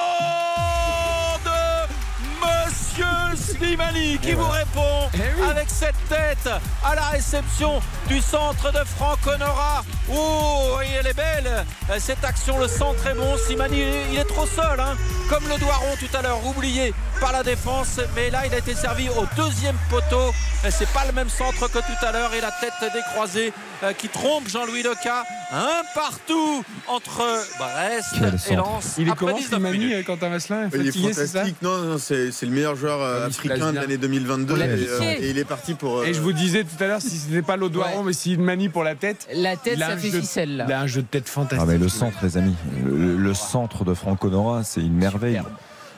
Monsieur 2.90 3.54
Slimani 3.56 4.18
qui 4.18 4.32
vous 4.32 4.48
répond 4.48 5.08
Eh 5.14 5.42
avec 5.50 5.68
cette 5.68 5.94
tête 6.08 6.50
à 6.84 6.94
la 6.96 7.02
réception 7.02 7.80
du 8.08 8.20
centre 8.20 8.72
de 8.72 8.84
Franck 8.84 9.18
Honora. 9.26 9.84
Oh, 10.12 10.78
et 10.82 10.94
elle 10.98 11.06
est 11.06 11.14
belle 11.16 11.64
Cette 12.00 12.24
action, 12.24 12.58
le 12.58 12.66
centre 12.66 13.06
est 13.06 13.14
bon. 13.14 13.36
Slimani, 13.46 13.82
il 14.12 14.18
est- 14.18 14.24
trop 14.24 14.46
seul, 14.46 14.78
hein, 14.80 14.96
comme 15.28 15.44
le 15.48 15.58
Doiron 15.58 15.94
tout 15.98 16.16
à 16.16 16.22
l'heure, 16.22 16.44
oublié 16.46 16.92
par 17.20 17.32
la 17.32 17.42
défense. 17.42 18.00
Mais 18.16 18.30
là, 18.30 18.46
il 18.46 18.54
a 18.54 18.58
été 18.58 18.74
servi 18.74 19.08
au 19.08 19.24
deuxième 19.36 19.76
poteau. 19.88 20.32
C'est 20.68 20.88
pas 20.92 21.04
le 21.06 21.12
même 21.12 21.28
centre 21.30 21.68
que 21.68 21.78
tout 21.78 22.06
à 22.06 22.12
l'heure. 22.12 22.32
Et 22.34 22.40
la 22.40 22.50
tête 22.52 22.92
décroisée 22.92 23.52
euh, 23.82 23.92
qui 23.94 24.08
trompe 24.08 24.46
Jean-Louis 24.48 24.82
Leca. 24.82 25.24
Un 25.52 25.82
partout 25.94 26.62
entre 26.86 27.22
Brest 27.58 28.08
Quel 28.14 28.52
et. 28.52 28.56
Lens. 28.56 28.94
Il 28.98 29.08
est 29.08 29.16
comment 29.16 29.36
19 29.36 29.48
Slimani 29.60 29.94
euh, 29.94 30.02
Quentin 30.02 30.28
Vasselin? 30.28 30.68
Il 30.74 30.80
est 30.82 30.86
Fatigué, 30.86 31.12
c'est 31.14 31.26
ça? 31.26 31.32
Fantastique. 31.40 31.62
Non, 31.62 31.78
non, 31.78 31.98
c'est 31.98 32.30
c'est 32.30 32.46
le 32.46 32.52
meilleur 32.52 32.76
joueur 32.76 32.89
euh, 32.98 33.26
africain 33.26 33.72
de 33.72 33.76
l'année 33.76 33.96
2022 33.98 34.54
On 34.54 34.56
l'a 34.56 34.66
et, 34.66 34.76
piqué. 34.76 34.88
euh, 34.90 35.00
et 35.20 35.30
il 35.30 35.38
est 35.38 35.44
parti 35.44 35.74
pour. 35.74 35.98
euh, 36.00 36.04
Et 36.04 36.14
je 36.14 36.20
vous 36.20 36.32
disais 36.32 36.64
tout 36.64 36.82
à 36.82 36.86
l'heure, 36.88 37.00
si 37.00 37.16
ce 37.18 37.28
n'était 37.28 37.42
pas 37.42 37.56
l'Odoiron, 37.56 38.02
mais 38.02 38.12
si 38.12 38.36
Mani 38.36 38.68
pour 38.68 38.82
la 38.84 38.94
tête, 38.94 39.28
La 39.34 39.56
tête, 39.56 39.78
ça 39.78 39.96
fait 39.96 40.10
jeu- 40.10 40.20
ficelle. 40.20 40.56
Là. 40.56 40.64
il 40.68 40.72
a 40.72 40.80
un 40.80 40.86
jeu 40.86 41.02
de 41.02 41.06
tête 41.06 41.28
fantastique. 41.28 41.60
Ah 41.62 41.66
mais 41.70 41.78
le 41.78 41.88
centre, 41.88 42.18
les 42.22 42.36
amis, 42.36 42.54
le, 42.84 43.16
le 43.16 43.34
centre 43.34 43.84
de 43.84 43.94
Franck 43.94 44.24
Honora, 44.24 44.64
c'est 44.64 44.80
une 44.80 44.94
merveille. 44.96 45.40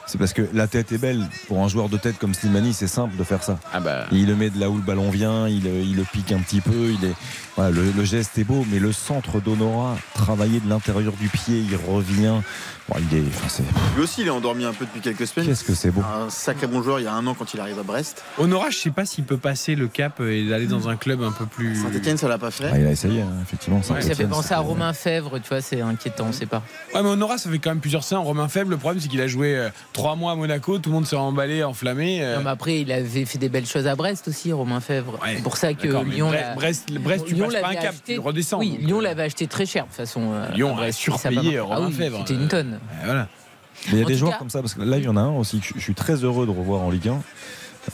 C'est 0.06 0.19
parce 0.19 0.32
que 0.32 0.43
la 0.52 0.66
tête 0.66 0.90
est 0.90 0.98
belle. 0.98 1.24
Pour 1.47 1.60
un 1.62 1.69
joueur 1.69 1.89
de 1.89 1.97
tête 1.97 2.19
comme 2.19 2.35
Slimani, 2.35 2.74
c'est 2.74 2.89
simple 2.89 3.16
de 3.16 3.23
faire 3.24 3.43
ça. 3.44 3.59
Ah 3.73 3.78
bah. 3.81 4.06
Il 4.10 4.27
le 4.27 4.35
met 4.35 4.51
de 4.51 4.59
là 4.59 4.69
où 4.69 4.74
le 4.77 4.82
ballon 4.82 5.10
vient, 5.10 5.47
il, 5.48 5.64
il 5.64 5.94
le 5.97 6.02
pique 6.02 6.32
un 6.32 6.40
petit 6.40 6.60
peu. 6.60 6.90
Il 7.01 7.05
est, 7.09 7.14
voilà, 7.57 7.70
le, 7.70 7.83
le 7.97 8.05
geste 8.05 8.39
est 8.39 8.45
beau, 8.45 8.65
mais 8.70 8.79
le 8.79 8.93
centre 8.93 9.41
d'Honora, 9.41 9.97
travailler 10.15 10.61
de 10.61 10.69
l'intérieur 10.69 11.12
du 11.12 11.29
pied, 11.29 11.59
il 11.70 11.77
revient. 11.77 12.35
Bon, 12.89 12.97
il 13.12 13.19
est, 13.19 13.23
enfin, 13.45 13.62
Lui 13.95 14.03
aussi, 14.03 14.23
il 14.23 14.27
est 14.27 14.31
endormi 14.31 14.65
un 14.65 14.73
peu 14.73 14.85
depuis 14.87 15.01
quelques 15.01 15.27
semaines. 15.27 15.47
qu'est-ce 15.49 15.62
que 15.62 15.74
c'est 15.74 15.91
beau. 15.93 16.01
Un 16.01 16.31
sacré 16.31 16.66
bon 16.66 16.83
joueur 16.83 16.99
il 16.99 17.05
y 17.05 17.07
a 17.07 17.12
un 17.15 17.24
an 17.29 17.35
quand 17.35 17.55
il 17.55 17.61
arrive 17.61 17.79
à 17.79 17.85
Brest. 17.85 18.24
Honora, 18.39 18.70
je 18.70 18.77
sais 18.79 18.91
pas 18.91 19.05
s'il 19.07 19.23
peut 19.24 19.37
passer 19.37 19.77
le 19.77 19.87
cap 19.87 20.19
et 20.20 20.49
d'aller 20.49 20.66
dans 20.66 20.89
un 20.89 20.97
club 20.97 21.23
un 21.23 21.31
peu 21.31 21.47
plus. 21.47 21.77
Saint-Etienne, 21.81 22.16
ça 22.16 22.27
l'a 22.27 22.39
pas 22.39 22.51
fait. 22.51 22.69
Ah, 22.73 22.79
il 22.79 22.87
a 22.87 22.91
essayé, 22.91 23.20
hein, 23.23 23.29
effectivement. 23.43 23.83
Ça 23.83 24.01
fait 24.01 24.27
penser 24.27 24.53
à 24.55 24.59
Romain 24.59 24.93
Fèvre, 24.93 25.39
tu 25.41 25.49
vois, 25.49 25.61
c'est 25.61 25.81
inquiétant, 25.81 26.27
on 26.29 26.33
sait 26.33 26.47
pas. 26.47 26.62
Ouais, 26.95 27.03
mais 27.03 27.09
Honora, 27.11 27.39
ça 27.39 27.49
fait 27.51 27.59
quand 27.59 27.70
même 27.70 27.81
plusieurs 27.81 28.03
saisons. 28.03 28.23
Romain 28.24 28.49
Faible, 28.49 28.70
le 28.70 28.77
problème, 28.79 29.01
c'est 29.01 29.09
qu'il 29.09 29.20
a 29.20 29.29
joué 29.29 29.57
euh, 29.57 29.69
trois 29.93 30.16
mois 30.16 30.33
à 30.33 30.35
Monaco. 30.35 30.79
Tout 30.79 30.91
le 30.91 30.95
monde 30.95 31.07
s'est 31.07 31.16
emballé, 31.16 31.62
enflammé. 31.62 32.19
euh, 32.23 32.37
Non, 32.39 32.43
mais 32.45 32.51
après, 32.51 32.81
il 32.81 32.91
avait 32.91 33.24
fait 33.27 33.39
des 33.39 33.49
belles 33.49 33.66
choses 33.66 33.87
à 33.87 33.95
Brest 33.95 34.27
aussi, 34.29 34.53
Romain 34.53 34.81
Fèvre. 34.81 35.19
Ouais, 35.23 35.35
c'est 35.37 35.43
pour 35.43 35.57
ça 35.57 35.73
que 35.74 35.87
Lyon. 36.05 36.33
Brest, 36.57 36.93
Brest, 36.95 37.27
tu 37.27 37.35
Lyon 37.43 37.59
un 37.59 37.62
l'avait 37.62 37.78
acheté- 37.89 38.14
tu 38.14 38.19
redescends. 38.20 38.59
Oui, 38.59 38.78
Lyon 38.81 38.98
euh, 38.98 39.02
l'avait 39.02 39.23
acheté 39.24 39.47
très 39.47 39.66
cher 39.66 39.85
de 39.85 39.89
toute 39.89 39.97
façon. 39.97 40.32
euh, 40.32 40.48
Lyon 40.52 40.77
a 40.78 40.93
surpayé 40.93 41.59
Romain 41.60 41.89
Ah 41.89 41.97
Fèvre. 41.97 42.19
C'était 42.27 42.35
une 42.40 42.48
tonne. 42.48 42.78
Voilà. 43.05 43.28
Mais 43.89 43.93
il 43.94 43.98
y 43.98 44.02
a 44.02 44.05
En 44.05 44.09
des 44.09 44.14
joueurs 44.14 44.32
cas- 44.32 44.39
comme 44.39 44.51
ça, 44.51 44.60
parce 44.60 44.74
que 44.74 44.82
là, 44.82 44.98
il 44.98 45.05
y 45.05 45.09
en 45.09 45.16
a 45.16 45.20
un 45.20 45.36
aussi 45.36 45.59
que 45.60 45.66
je 45.77 45.81
suis 45.81 45.94
très 45.94 46.14
heureux 46.24 46.47
de 46.47 46.51
revoir 46.52 46.82
en 46.82 46.90
Ligue 46.90 47.09
1. 47.09 47.20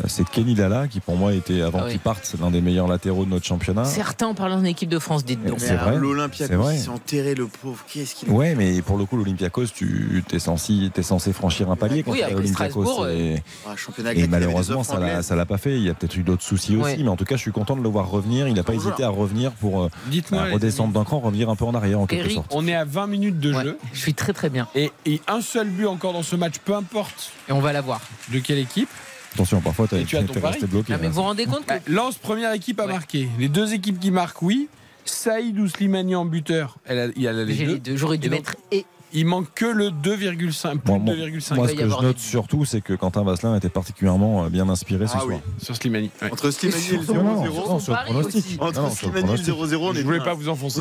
Euh, 0.01 0.05
C'est 0.07 0.29
Kenny 0.29 0.55
Lala, 0.55 0.87
qui 0.87 1.01
pour 1.01 1.17
moi 1.17 1.33
était, 1.33 1.63
avant 1.63 1.79
Ah 1.81 1.85
oui. 1.87 1.93
qu'il 1.93 2.01
parte, 2.01 2.21
c'est 2.25 2.39
l'un 2.41 2.51
des 2.51 2.61
meilleurs 2.61 2.89
latéraux 2.89 3.25
de 3.25 3.31
notre 3.31 3.47
championnat. 3.47 3.85
Certains 3.85 4.27
en 4.27 4.35
parlant 4.35 4.57
d'une 4.59 4.67
équipe 4.67 4.89
de 4.91 4.99
France, 4.99 5.25
dites 5.25 5.43
donc. 5.45 5.61
C'est 5.61 5.77
vrai, 5.77 5.97
l'Olympiakos, 5.97 6.47
c'est 6.53 6.57
vrai. 6.57 6.77
il 6.77 6.81
s'est 6.81 6.89
enterré 6.91 7.35
le 7.35 7.47
pauvre. 7.47 7.83
Qu'est-ce 7.93 8.15
qu'il 8.15 8.31
Ouais, 8.31 8.55
mais 8.55 8.83
pour 8.83 8.99
le 8.99 9.07
coup, 9.07 9.17
l'Olympiakos, 9.17 9.67
tu 9.75 10.23
es 10.33 10.39
censé, 10.39 10.91
t'es 10.93 11.03
censé 11.03 11.33
franchir 11.33 11.71
un 11.71 11.77
palier 11.77 12.03
quand 12.03 12.11
Oui, 12.13 12.19
tu 12.19 12.21
es 12.23 12.25
à 12.25 12.27
avec 12.27 12.39
l'Olympiakos. 12.39 13.07
Et- 13.09 13.43
championnat 13.77 14.13
Et 14.15 14.27
malheureusement, 14.27 14.83
ça 14.85 14.99
l'a, 14.99 15.23
ça 15.23 15.37
l'a 15.37 15.47
pas 15.47 15.59
fait. 15.59 15.77
Il 15.77 15.85
y 15.85 15.89
a 15.91 15.95
peut-être 15.95 16.17
eu 16.17 16.23
d'autres 16.23 16.43
soucis 16.43 16.77
Ouais. 16.77 16.93
aussi, 16.95 17.03
mais 17.03 17.09
en 17.11 17.17
tout 17.17 17.25
cas, 17.25 17.37
je 17.37 17.41
suis 17.43 17.53
content 17.53 17.77
de 17.77 17.83
le 17.83 17.89
voir 17.89 18.11
revenir. 18.11 18.47
Il 18.49 18.55
n'a 18.55 18.63
pas 18.65 18.75
hésité 18.75 19.05
à 19.05 19.09
revenir 19.09 19.53
pour 19.53 19.83
euh, 19.85 19.89
Dites-moi, 20.09 20.43
bah, 20.45 20.53
redescendre 20.53 20.93
d'un 20.93 21.05
cran, 21.05 21.21
revenir 21.21 21.49
un 21.49 21.57
peu 21.57 21.65
en 21.65 21.75
arrière 21.75 22.01
en 22.01 22.07
quelque 22.07 22.21
Eric, 22.25 22.35
sorte. 22.35 22.53
on 22.55 22.67
est 22.69 22.75
à 22.75 22.85
20 22.85 23.07
minutes 23.07 23.41
de 23.41 23.53
Ouais, 23.55 23.65
jeu. 23.65 23.79
je 23.93 23.99
suis 24.01 24.15
très 24.15 24.33
très 24.33 24.51
bien. 24.51 24.69
Et, 24.75 24.93
et 25.07 25.21
un 25.29 25.41
seul 25.41 25.69
but 25.69 25.87
encore 25.87 26.13
dans 26.13 26.23
ce 26.23 26.37
match, 26.37 26.55
peu 26.65 26.75
importe 26.75 27.33
Et 27.49 27.53
on 27.53 27.61
va 27.61 27.73
la 27.73 27.81
voir. 27.81 28.01
de 28.33 28.39
quelle 28.39 28.59
équipe. 28.59 28.89
Attention, 29.35 29.61
parfois, 29.61 29.87
tu 29.89 29.95
as 29.97 30.23
ton 30.25 30.41
resté 30.41 30.67
bloqué. 30.67 30.93
Ah, 30.95 30.97
mais 30.99 31.05
là. 31.05 31.09
vous 31.11 31.15
vous 31.17 31.23
rendez 31.23 31.45
compte 31.47 31.65
que 31.65 31.69
Bah, 31.75 31.79
Lance, 31.87 32.17
première 32.17 32.53
équipe 32.53 32.81
à 32.81 32.87
Ouais. 32.87 32.93
marquer. 32.93 33.29
Les 33.39 33.49
deux 33.49 33.73
équipes 33.75 34.01
qui 34.01 34.11
marquent, 34.11 34.43
oui. 34.43 34.69
Saïd 35.05 35.59
ou 35.59 35.69
Slimani 35.69 36.15
en 36.15 36.25
buteur, 36.27 36.77
elle 36.85 36.99
a, 36.99 37.07
il 37.17 37.23
y 37.23 37.29
a 37.29 37.33
les 37.33 37.55
j'ai 37.55 37.65
deux. 37.67 37.73
les 37.75 37.79
deux. 37.79 37.97
J'aurais 37.97 38.19
dû 38.19 38.27
Et 38.27 38.31
donc- 38.31 38.39
mettre 38.41 38.57
et 38.73 38.85
Il 39.15 39.25
manque 39.27 39.47
que 39.55 39.65
le 39.65 39.91
2,5. 39.91 40.79
Plus 40.79 40.91
Moi, 40.93 40.99
de 40.99 41.05
moi- 41.05 41.15
2,5. 41.15 41.55
moi, 41.57 41.67
Il 41.67 41.71
ce 41.71 41.75
que 41.77 41.89
je 41.89 42.03
note 42.03 42.17
des- 42.17 42.23
surtout, 42.23 42.65
c'est 42.65 42.81
que 42.83 42.93
Quentin 42.93 43.23
Vasselin 43.23 43.57
était 43.57 43.69
particulièrement 43.71 44.45
euh, 44.45 44.49
bien 44.51 44.69
inspiré 44.69 45.07
ce 45.07 45.13
Ah 45.17 45.21
soir. 45.21 45.27
oui. 45.29 45.37
Sur 45.63 45.75
Slimani. 45.77 46.11
ouais. 46.23 46.31
Entre 46.31 46.51
Slimani 46.51 46.83
et 46.89 46.97
le 46.99 47.15
Non, 47.15 47.23
non, 47.23 47.43
0-0. 47.45 47.69
non, 47.69 47.79
sur 47.81 47.95
pronostic. 48.05 48.61
Entre 48.63 48.81
non, 48.81 48.89
le 48.89 48.95
Slimani 48.95 49.19
et 49.19 49.21
le 49.21 49.27
pronostic. 49.27 49.55
0-0, 49.55 49.89
on 49.91 49.95
Je 49.95 50.03
voulais 50.03 50.19
pas 50.21 50.35
vous 50.35 50.49
enfoncer. 50.51 50.81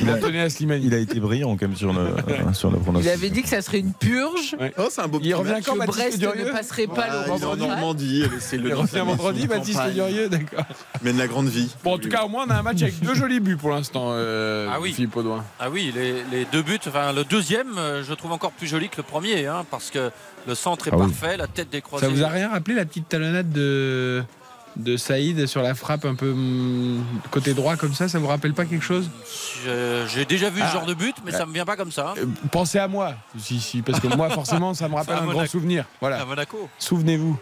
Il 0.00 0.08
a 0.08 0.18
donné 0.18 0.40
à 0.40 0.50
Slimani. 0.50 0.86
Il 0.86 0.94
a 0.94 0.98
été 0.98 1.18
brillant 1.20 1.56
quand 1.56 1.66
même 1.68 1.76
sur 1.76 1.92
le, 1.92 1.98
euh, 2.28 2.52
sur 2.52 2.70
le 2.70 2.76
Il 2.76 2.82
pronostic. 2.82 3.10
avait 3.12 3.30
dit 3.30 3.42
que 3.42 3.48
ça 3.48 3.60
serait 3.60 3.80
une 3.80 3.92
purge. 3.92 4.56
Oh, 4.78 4.84
c'est 4.90 5.00
un 5.00 5.08
beau 5.08 5.18
Il 5.18 5.22
petit 5.24 5.34
revient 5.34 5.50
match. 5.52 5.64
quand 5.66 5.76
Brest 5.86 6.18
Durieux 6.18 6.44
ne 6.46 6.50
passerait 6.52 6.86
pas 6.86 7.06
Ah, 7.08 7.12
le 7.12 7.18
il 7.18 7.28
est 7.28 7.30
en 7.32 7.36
vendredi. 7.38 7.66
Normandie, 7.66 8.22
Il 8.52 8.74
revient 8.74 9.02
vendredi, 9.04 9.46
Baptiste 9.48 9.80
Durieux, 9.94 10.28
d'accord. 10.28 10.64
mène 11.02 11.18
la 11.18 11.26
grande 11.26 11.48
vie. 11.48 11.68
Bon, 11.82 11.94
en 11.94 11.98
tout 11.98 12.08
cas, 12.08 12.22
au 12.24 12.28
moins, 12.28 12.44
on 12.46 12.50
a 12.50 12.56
un 12.58 12.62
match 12.62 12.82
avec 12.82 13.00
deux 13.00 13.14
jolis 13.14 13.40
buts 13.40 13.56
pour 13.56 13.70
l'instant, 13.70 14.10
euh, 14.12 14.68
Ah 14.72 14.78
oui. 14.80 14.92
Philippe 14.92 15.16
Audouin. 15.16 15.44
Ah 15.58 15.70
oui, 15.70 15.92
les, 15.94 16.22
les 16.30 16.44
deux 16.52 16.62
buts, 16.62 16.78
enfin 16.86 17.12
le 17.12 17.24
deuxième, 17.24 17.47
euh, 17.56 18.02
je 18.04 18.14
trouve 18.14 18.32
encore 18.32 18.52
plus 18.52 18.66
joli 18.66 18.88
que 18.88 18.96
le 18.98 19.02
premier, 19.02 19.46
hein, 19.46 19.64
parce 19.70 19.90
que 19.90 20.10
le 20.46 20.54
centre 20.54 20.88
est 20.88 20.90
Ah 20.92 20.96
oui. 20.98 21.06
parfait, 21.10 21.36
la 21.36 21.46
tête 21.46 21.70
décroisée. 21.70 22.06
Ça 22.06 22.12
vous 22.12 22.22
a 22.22 22.28
rien 22.28 22.50
rappelé 22.50 22.74
la 22.76 22.84
petite 22.84 23.08
talonnade 23.08 23.50
de, 23.50 24.22
de 24.76 24.96
Saïd 24.96 25.46
sur 25.46 25.62
la 25.62 25.74
frappe 25.74 26.04
un 26.04 26.14
peu 26.14 26.30
hum, 26.30 27.04
côté 27.30 27.54
droit 27.54 27.76
comme 27.76 27.94
ça? 27.94 28.08
Ça 28.08 28.18
vous 28.18 28.26
rappelle 28.28 28.54
pas 28.54 28.64
quelque 28.64 28.84
chose? 28.84 29.08
J'ai 30.08 30.24
déjà 30.24 30.50
vu 30.50 30.60
Ah. 30.62 30.68
ce 30.68 30.72
genre 30.74 30.86
de 30.86 30.94
but, 30.94 31.16
mais 31.24 31.32
ça 31.32 31.46
me 31.46 31.52
vient 31.52 31.64
pas 31.66 31.76
comme 31.76 31.92
ça. 31.92 32.10
hein. 32.10 32.14
Euh, 32.18 32.26
Pensez 32.52 32.78
à 32.78 32.88
moi, 32.88 33.14
si, 33.38 33.60
si, 33.60 33.82
parce 33.82 34.00
que 34.00 34.08
moi, 34.08 34.30
forcément, 34.30 34.74
ça 34.74 34.88
me 34.88 34.94
rappelle 34.96 35.16
À 35.16 35.22
un 35.22 35.26
grand 35.26 35.46
souvenir. 35.46 35.82
À 35.84 35.86
Voilà, 36.00 36.24
Monaco. 36.24 36.68
souvenez-vous. 36.78 37.38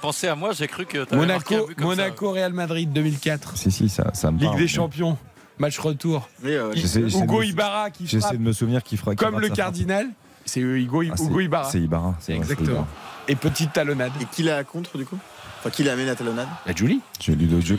Pensez 0.00 0.26
à 0.26 0.34
moi, 0.34 0.50
j'ai 0.52 0.66
cru 0.66 0.84
que 0.84 1.06
un 1.12 1.16
Monaco, 1.16 1.66
but 1.68 1.76
comme 1.76 1.90
ça. 1.90 1.96
Monaco, 2.02 2.32
Real 2.32 2.52
Madrid 2.52 2.92
2004. 2.92 3.56
Si, 3.56 3.70
si, 3.70 3.88
ça, 3.88 4.10
ça 4.14 4.32
me 4.32 4.38
Ligue 4.38 4.48
parle. 4.48 4.58
des 4.58 4.66
Champions, 4.68 5.16
match 5.62 5.78
retour. 5.78 6.28
Mais, 6.42 6.50
euh, 6.50 6.72
J'essaie- 6.74 7.04
j'essaie 7.08 7.24
Hugo 7.24 7.40
de- 7.40 7.46
Ibarra 7.46 7.90
qui 7.90 8.06
J'essaie 8.06 8.20
frappe 8.20 8.36
de 8.36 8.42
me 8.42 8.52
souvenir 8.52 8.82
qui 8.82 8.96
fera. 8.98 9.12
qui 9.12 9.16
comme 9.24 9.40
le 9.40 9.48
cardinal. 9.48 10.08
C'est 10.44 10.60
Hugo, 10.60 11.02
frappe. 11.02 11.14
Ah, 11.18 11.22
Hugo 11.22 11.38
c'est- 11.38 11.44
Ibarra. 11.44 11.70
C'est 11.70 11.80
Ibarra. 11.80 12.14
c'est 12.20 12.32
Exactement. 12.34 12.68
Ibarra. 12.70 12.86
Et 13.28 13.36
petite 13.36 13.72
talonnade. 13.72 14.12
Et 14.20 14.24
qui 14.26 14.42
l'a 14.42 14.62
contre 14.64 14.98
du 14.98 15.06
coup? 15.06 15.18
Enfin, 15.60 15.70
qui 15.70 15.84
l'a 15.84 15.92
amené 15.92 16.06
la 16.06 16.16
talonnade? 16.16 16.48
La 16.66 16.74
Julie. 16.74 17.00
J'ai 17.20 17.34
lu 17.36 17.46
d'autres 17.46 17.64
jeux. 17.64 17.78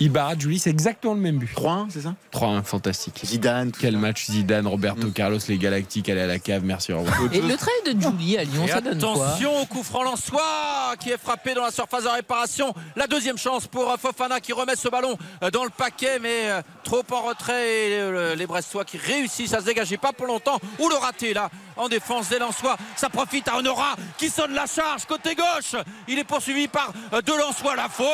Ibarra, 0.00 0.34
Julie, 0.38 0.58
c'est 0.58 0.70
exactement 0.70 1.14
le 1.14 1.20
même 1.20 1.38
but. 1.38 1.50
3-1, 1.54 1.86
c'est 1.90 2.02
ça? 2.02 2.14
3-1, 2.32 2.62
fantastique. 2.64 3.20
Zidane, 3.24 3.70
Quel 3.72 3.94
ça. 3.94 3.98
match 3.98 4.26
Zidane, 4.26 4.66
Roberto 4.66 5.06
Mm. 5.06 5.12
Carlos, 5.12 5.38
les 5.48 5.58
Galactiques, 5.58 6.08
aller 6.08 6.22
à 6.22 6.26
la 6.26 6.38
cave, 6.38 6.62
merci, 6.64 6.92
au 6.92 7.00
revoir. 7.00 7.32
Et 7.32 7.40
le 7.40 7.56
travail 7.56 7.94
de 7.94 8.00
Julie 8.00 8.36
à 8.38 8.44
Lyon, 8.44 8.64
Et 8.66 8.68
ça 8.70 8.80
donne 8.80 8.98
quoi 9.00 9.28
attention 9.28 9.60
au 9.60 9.66
coup 9.66 9.82
franc 9.82 10.02
Lensois 10.02 10.94
qui 11.00 11.10
est 11.10 11.18
frappé 11.18 11.54
dans 11.54 11.62
la 11.64 11.70
surface 11.70 12.04
de 12.04 12.08
réparation. 12.08 12.74
La 12.96 13.06
deuxième 13.06 13.38
chance 13.38 13.66
pour 13.66 13.90
euh, 13.90 13.96
Fofana 13.96 14.40
qui 14.40 14.52
remet 14.52 14.76
ce 14.76 14.88
ballon 14.88 15.16
euh, 15.42 15.50
dans 15.50 15.64
le 15.64 15.70
paquet, 15.70 16.18
mais 16.20 16.50
euh, 16.50 16.62
trop 16.82 17.02
en 17.10 17.22
retrait. 17.22 17.70
Et 17.90 18.36
les 18.36 18.46
Brestois 18.46 18.84
qui 18.84 18.96
réussissent 18.98 19.54
à 19.54 19.60
se 19.60 19.64
dégager, 19.64 19.96
pas 19.96 20.12
pour 20.12 20.26
longtemps. 20.26 20.58
Ou 20.78 20.88
le 20.88 20.96
raté 20.96 21.34
là 21.34 21.50
en 21.76 21.88
défense 21.88 22.28
des 22.28 22.38
Lensois. 22.38 22.76
Ça 22.96 23.08
profite 23.08 23.48
à 23.48 23.56
Honora 23.58 23.96
qui 24.18 24.28
sonne 24.30 24.52
la 24.54 24.66
charge 24.66 25.04
côté 25.06 25.34
gauche. 25.34 25.74
Il 26.08 26.18
est 26.18 26.24
poursuivi 26.24 26.68
par 26.68 26.92
deux 27.26 27.36
Lensois. 27.38 27.74
La 27.76 27.88
faute 27.88 28.06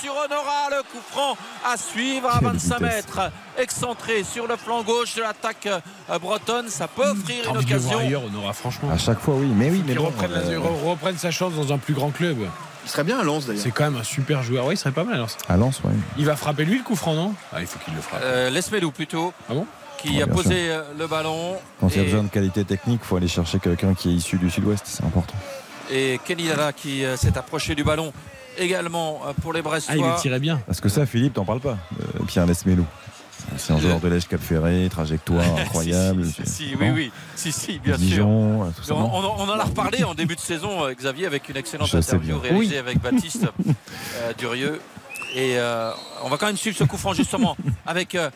sur 0.00 0.12
Honora. 0.12 0.68
Le 0.70 0.82
coup 0.82 0.98
franc 1.10 1.36
à 1.66 1.76
suivre 1.76 2.28
à 2.28 2.38
Quelle 2.38 2.48
25 2.48 2.78
vitesse. 2.78 2.94
mètres. 2.94 3.32
Excentré 3.58 4.22
sur 4.24 4.46
le 4.46 4.56
flanc 4.56 4.82
gauche 4.82 5.14
de 5.16 5.22
l'attaque 5.22 5.66
euh, 5.66 6.18
bretonne. 6.18 6.68
Ça 6.68 6.88
peut 6.88 7.02
offrir 7.08 7.44
T'as 7.44 7.50
une 7.50 7.56
occasion. 7.58 7.98
ailleurs, 7.98 8.22
on 8.32 8.38
aura 8.38 8.52
franchement. 8.52 8.90
À 8.90 8.98
chaque 8.98 9.20
fois, 9.20 9.34
oui. 9.34 9.46
Mais 9.54 9.70
oui, 9.70 9.82
mais 9.86 9.94
bon, 9.94 10.06
reprenne, 10.06 10.32
euh, 10.32 10.58
reprenne 10.84 11.18
sa 11.18 11.30
chance 11.30 11.52
dans 11.54 11.72
un 11.72 11.78
plus 11.78 11.94
grand 11.94 12.10
club. 12.10 12.38
Il 12.84 12.90
serait 12.90 13.04
bien 13.04 13.18
à 13.18 13.24
Lens 13.24 13.46
d'ailleurs. 13.46 13.62
C'est 13.62 13.70
quand 13.70 13.84
même 13.84 13.96
un 14.00 14.04
super 14.04 14.42
joueur. 14.42 14.64
Oui, 14.66 14.74
il 14.74 14.78
serait 14.78 14.92
pas 14.92 15.04
mal. 15.04 15.14
alors. 15.16 15.28
À 15.48 15.56
Lens, 15.56 15.80
ouais. 15.84 15.90
Il 16.16 16.24
va 16.24 16.36
frapper 16.36 16.64
lui 16.64 16.78
le 16.78 16.84
coup 16.84 16.96
franc, 16.96 17.14
non? 17.14 17.34
Ah, 17.52 17.60
il 17.60 17.66
faut 17.66 17.78
qu'il 17.80 17.94
le 17.94 18.00
frappe. 18.00 18.20
Euh, 18.22 18.48
Lesmelou 18.50 18.90
plutôt. 18.92 19.32
Ah 19.50 19.54
bon? 19.54 19.66
Qui 19.98 20.16
Ouais, 20.18 20.22
a 20.22 20.26
posé 20.28 20.70
euh, 20.70 20.82
le 20.96 21.06
ballon. 21.08 21.56
Quand 21.80 21.88
il 21.88 21.96
y 21.96 22.00
a 22.00 22.04
besoin 22.04 22.22
de 22.22 22.28
qualité 22.28 22.64
technique, 22.64 23.00
il 23.02 23.06
faut 23.06 23.16
aller 23.16 23.26
chercher 23.28 23.58
quelqu'un 23.58 23.94
qui 23.94 24.10
est 24.10 24.12
issu 24.12 24.36
du 24.38 24.48
sud-ouest. 24.48 24.84
C'est 24.86 25.04
important. 25.04 25.34
et 25.90 26.20
Kenny 26.24 26.46
Dada 26.46 26.72
qui 26.72 27.04
euh, 27.04 27.16
s'est 27.16 27.36
approché 27.36 27.74
du 27.74 27.82
ballon 27.82 28.12
également 28.58 29.20
euh, 29.26 29.32
pour 29.40 29.52
les 29.52 29.60
Ah, 29.60 29.62
il 29.62 29.68
Brestois. 29.68 29.94
le 30.16 30.20
tirait 30.20 30.40
bien. 30.40 30.60
Parce 30.66 30.80
que 30.80 30.88
ça, 30.88 31.06
Philippe, 31.06 31.34
t'en 31.34 31.44
parles 31.44 31.60
pas. 31.60 31.78
Euh, 32.00 32.24
Pierre 32.26 32.46
Lesmelou. 32.46 32.84
C'est 33.56 33.72
un 33.72 33.78
joueur 33.80 34.00
de 34.00 34.08
l'Èche 34.08 34.28
Cap 34.28 34.40
Ferré, 34.40 34.88
trajectoire 34.90 35.44
incroyable. 35.58 36.24
si, 36.26 36.32
si, 36.44 36.46
si, 36.46 36.74
oui, 36.78 36.90
oui, 36.90 37.12
si, 37.34 37.52
si, 37.52 37.78
bien 37.78 37.96
sûr. 37.96 38.06
Dijon, 38.06 38.64
euh, 38.64 38.70
tout 38.76 38.82
ça. 38.82 38.94
On, 38.94 39.00
en 39.00 39.48
a 39.48 39.64
reparlé 39.64 40.04
en 40.04 40.14
début 40.14 40.34
de 40.34 40.40
saison, 40.40 40.90
Xavier, 40.92 41.26
avec 41.26 41.48
une 41.48 41.56
excellente 41.56 41.88
Je 41.88 41.96
interview 41.96 42.38
réalisée 42.38 42.78
avec 42.78 43.00
Baptiste 43.00 43.46
euh, 44.16 44.32
Durieux. 44.36 44.80
Et 45.34 45.58
euh, 45.58 45.92
on 46.24 46.28
va 46.28 46.36
quand 46.36 46.46
même 46.46 46.56
suivre 46.56 46.76
ce 46.76 46.84
coup 46.84 46.96
franc 46.96 47.12
justement 47.12 47.56
avec 47.86 48.14
euh, 48.14 48.30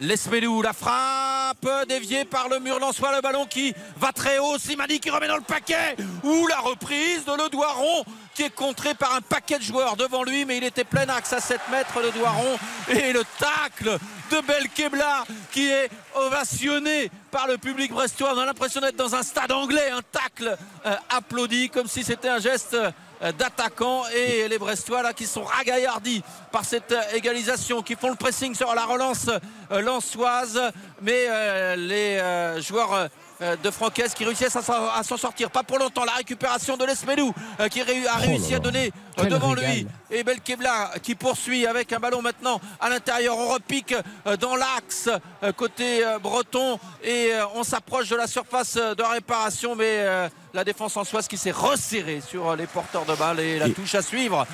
la 0.00 0.72
frappe 0.72 1.66
déviée 1.88 2.24
par 2.24 2.48
le 2.48 2.60
mur 2.60 2.78
Lançois, 2.78 3.14
le 3.14 3.20
ballon 3.20 3.46
qui 3.46 3.74
va 3.98 4.12
très 4.12 4.38
haut, 4.38 4.56
Slimani 4.58 5.00
qui 5.00 5.10
remet 5.10 5.26
dans 5.26 5.36
le 5.36 5.42
paquet, 5.42 5.96
ou 6.22 6.46
la 6.46 6.60
reprise 6.60 7.24
de 7.24 7.32
Le 7.32 7.50
Doiron 7.50 8.04
qui 8.38 8.44
est 8.44 8.50
contré 8.50 8.94
par 8.94 9.16
un 9.16 9.20
paquet 9.20 9.58
de 9.58 9.64
joueurs 9.64 9.96
devant 9.96 10.22
lui, 10.22 10.44
mais 10.44 10.58
il 10.58 10.62
était 10.62 10.84
plein 10.84 11.08
axe 11.08 11.32
à 11.32 11.40
7 11.40 11.58
mètres, 11.72 12.00
Le 12.00 12.12
Doiron, 12.12 12.56
et 12.88 13.12
le 13.12 13.24
tacle 13.36 13.98
de 14.30 14.40
Belkebla 14.46 15.24
qui 15.50 15.68
est 15.68 15.90
ovationné 16.14 17.10
par 17.32 17.48
le 17.48 17.58
public 17.58 17.90
brestois. 17.90 18.34
On 18.36 18.38
a 18.38 18.46
l'impression 18.46 18.80
d'être 18.80 18.94
dans 18.94 19.16
un 19.16 19.24
stade 19.24 19.50
anglais, 19.50 19.90
un 19.90 20.02
tacle 20.02 20.56
euh, 20.86 20.94
applaudi 21.10 21.68
comme 21.68 21.88
si 21.88 22.04
c'était 22.04 22.28
un 22.28 22.38
geste 22.38 22.74
euh, 22.74 23.32
d'attaquant 23.32 24.04
et 24.14 24.46
les 24.46 24.58
Brestois 24.58 25.02
là 25.02 25.12
qui 25.12 25.26
sont 25.26 25.42
ragaillardis 25.42 26.22
par 26.52 26.64
cette 26.64 26.92
euh, 26.92 27.02
égalisation 27.14 27.82
qui 27.82 27.96
font 27.96 28.10
le 28.10 28.14
pressing 28.14 28.54
sur 28.54 28.72
la 28.72 28.84
relance 28.84 29.28
lançoise 29.70 30.60
mais 31.02 31.76
les 31.76 32.20
joueurs 32.60 33.08
de 33.40 33.70
Francaise 33.70 34.14
qui 34.14 34.24
réussissent 34.24 34.56
à 34.56 34.62
s'en- 34.62 35.16
sortir 35.16 35.50
pas 35.50 35.62
pour 35.62 35.78
longtemps 35.78 36.04
la 36.04 36.12
récupération 36.14 36.76
de 36.76 36.84
Lesmelou 36.84 37.32
euh, 37.60 37.68
qui 37.68 37.80
a 37.80 37.84
Oh 37.88 38.20
réussi 38.20 38.54
à 38.54 38.58
donner 38.58 38.92
euh, 39.18 39.24
devant 39.24 39.50
régal. 39.52 39.72
lui 39.74 39.86
et 40.10 40.24
Belkebla 40.24 40.92
qui 41.02 41.14
poursuit 41.14 41.66
avec 41.66 41.92
un 41.92 41.98
ballon 42.00 42.20
maintenant 42.22 42.60
à 42.80 42.88
l'intérieur. 42.88 43.36
On 43.36 43.48
repique 43.48 43.94
euh, 44.26 44.36
dans 44.36 44.56
l'axe 44.56 45.08
euh, 45.42 45.52
côté 45.52 46.04
euh, 46.04 46.18
breton 46.18 46.80
et 47.02 47.32
euh, 47.32 47.44
on 47.54 47.62
s'approche 47.62 48.08
de 48.08 48.16
la 48.16 48.26
surface 48.26 48.76
euh, 48.76 48.94
de 48.94 49.02
réparation. 49.02 49.76
Mais 49.76 49.84
euh, 49.98 50.28
la 50.54 50.64
défense 50.64 50.96
en 50.96 51.04
qui 51.28 51.36
s'est 51.36 51.50
resserrée 51.50 52.20
sur 52.20 52.54
les 52.56 52.66
porteurs 52.66 53.04
de 53.04 53.14
balles 53.14 53.40
et 53.40 53.58
la 53.58 53.68
touche 53.68 53.94
à 53.94 54.02
suivre 54.02 54.46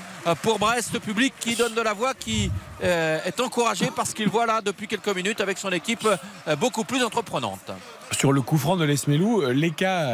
pour 0.43 0.59
Brest. 0.59 0.99
Public 0.99 1.35
qui 1.39 1.55
donne 1.55 1.75
de 1.75 1.81
la 1.81 1.93
voix, 1.93 2.15
qui 2.15 2.51
euh, 2.83 3.19
est 3.25 3.41
encouragé 3.41 3.91
parce 3.95 4.15
qu'il 4.15 4.29
voit 4.29 4.47
là 4.47 4.61
depuis 4.61 4.87
quelques 4.87 5.15
minutes 5.15 5.41
avec 5.41 5.59
son 5.59 5.71
équipe 5.71 6.07
euh, 6.49 6.57
beaucoup 6.57 6.85
plus 6.85 7.03
entreprenante. 7.03 7.71
Sur 8.11 8.33
le 8.33 8.41
coup 8.43 8.57
franc 8.57 8.77
de 8.77 8.85
Lesmelou, 8.85 9.43
euh, 9.43 9.53
Leka 9.53 10.11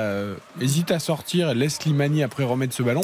hésite 0.60 0.90
à 0.90 0.98
sortir, 0.98 1.54
laisse 1.54 1.76
Slimani 1.76 2.22
après 2.22 2.44
remettre 2.44 2.74
ce 2.74 2.82
ballon. 2.82 3.02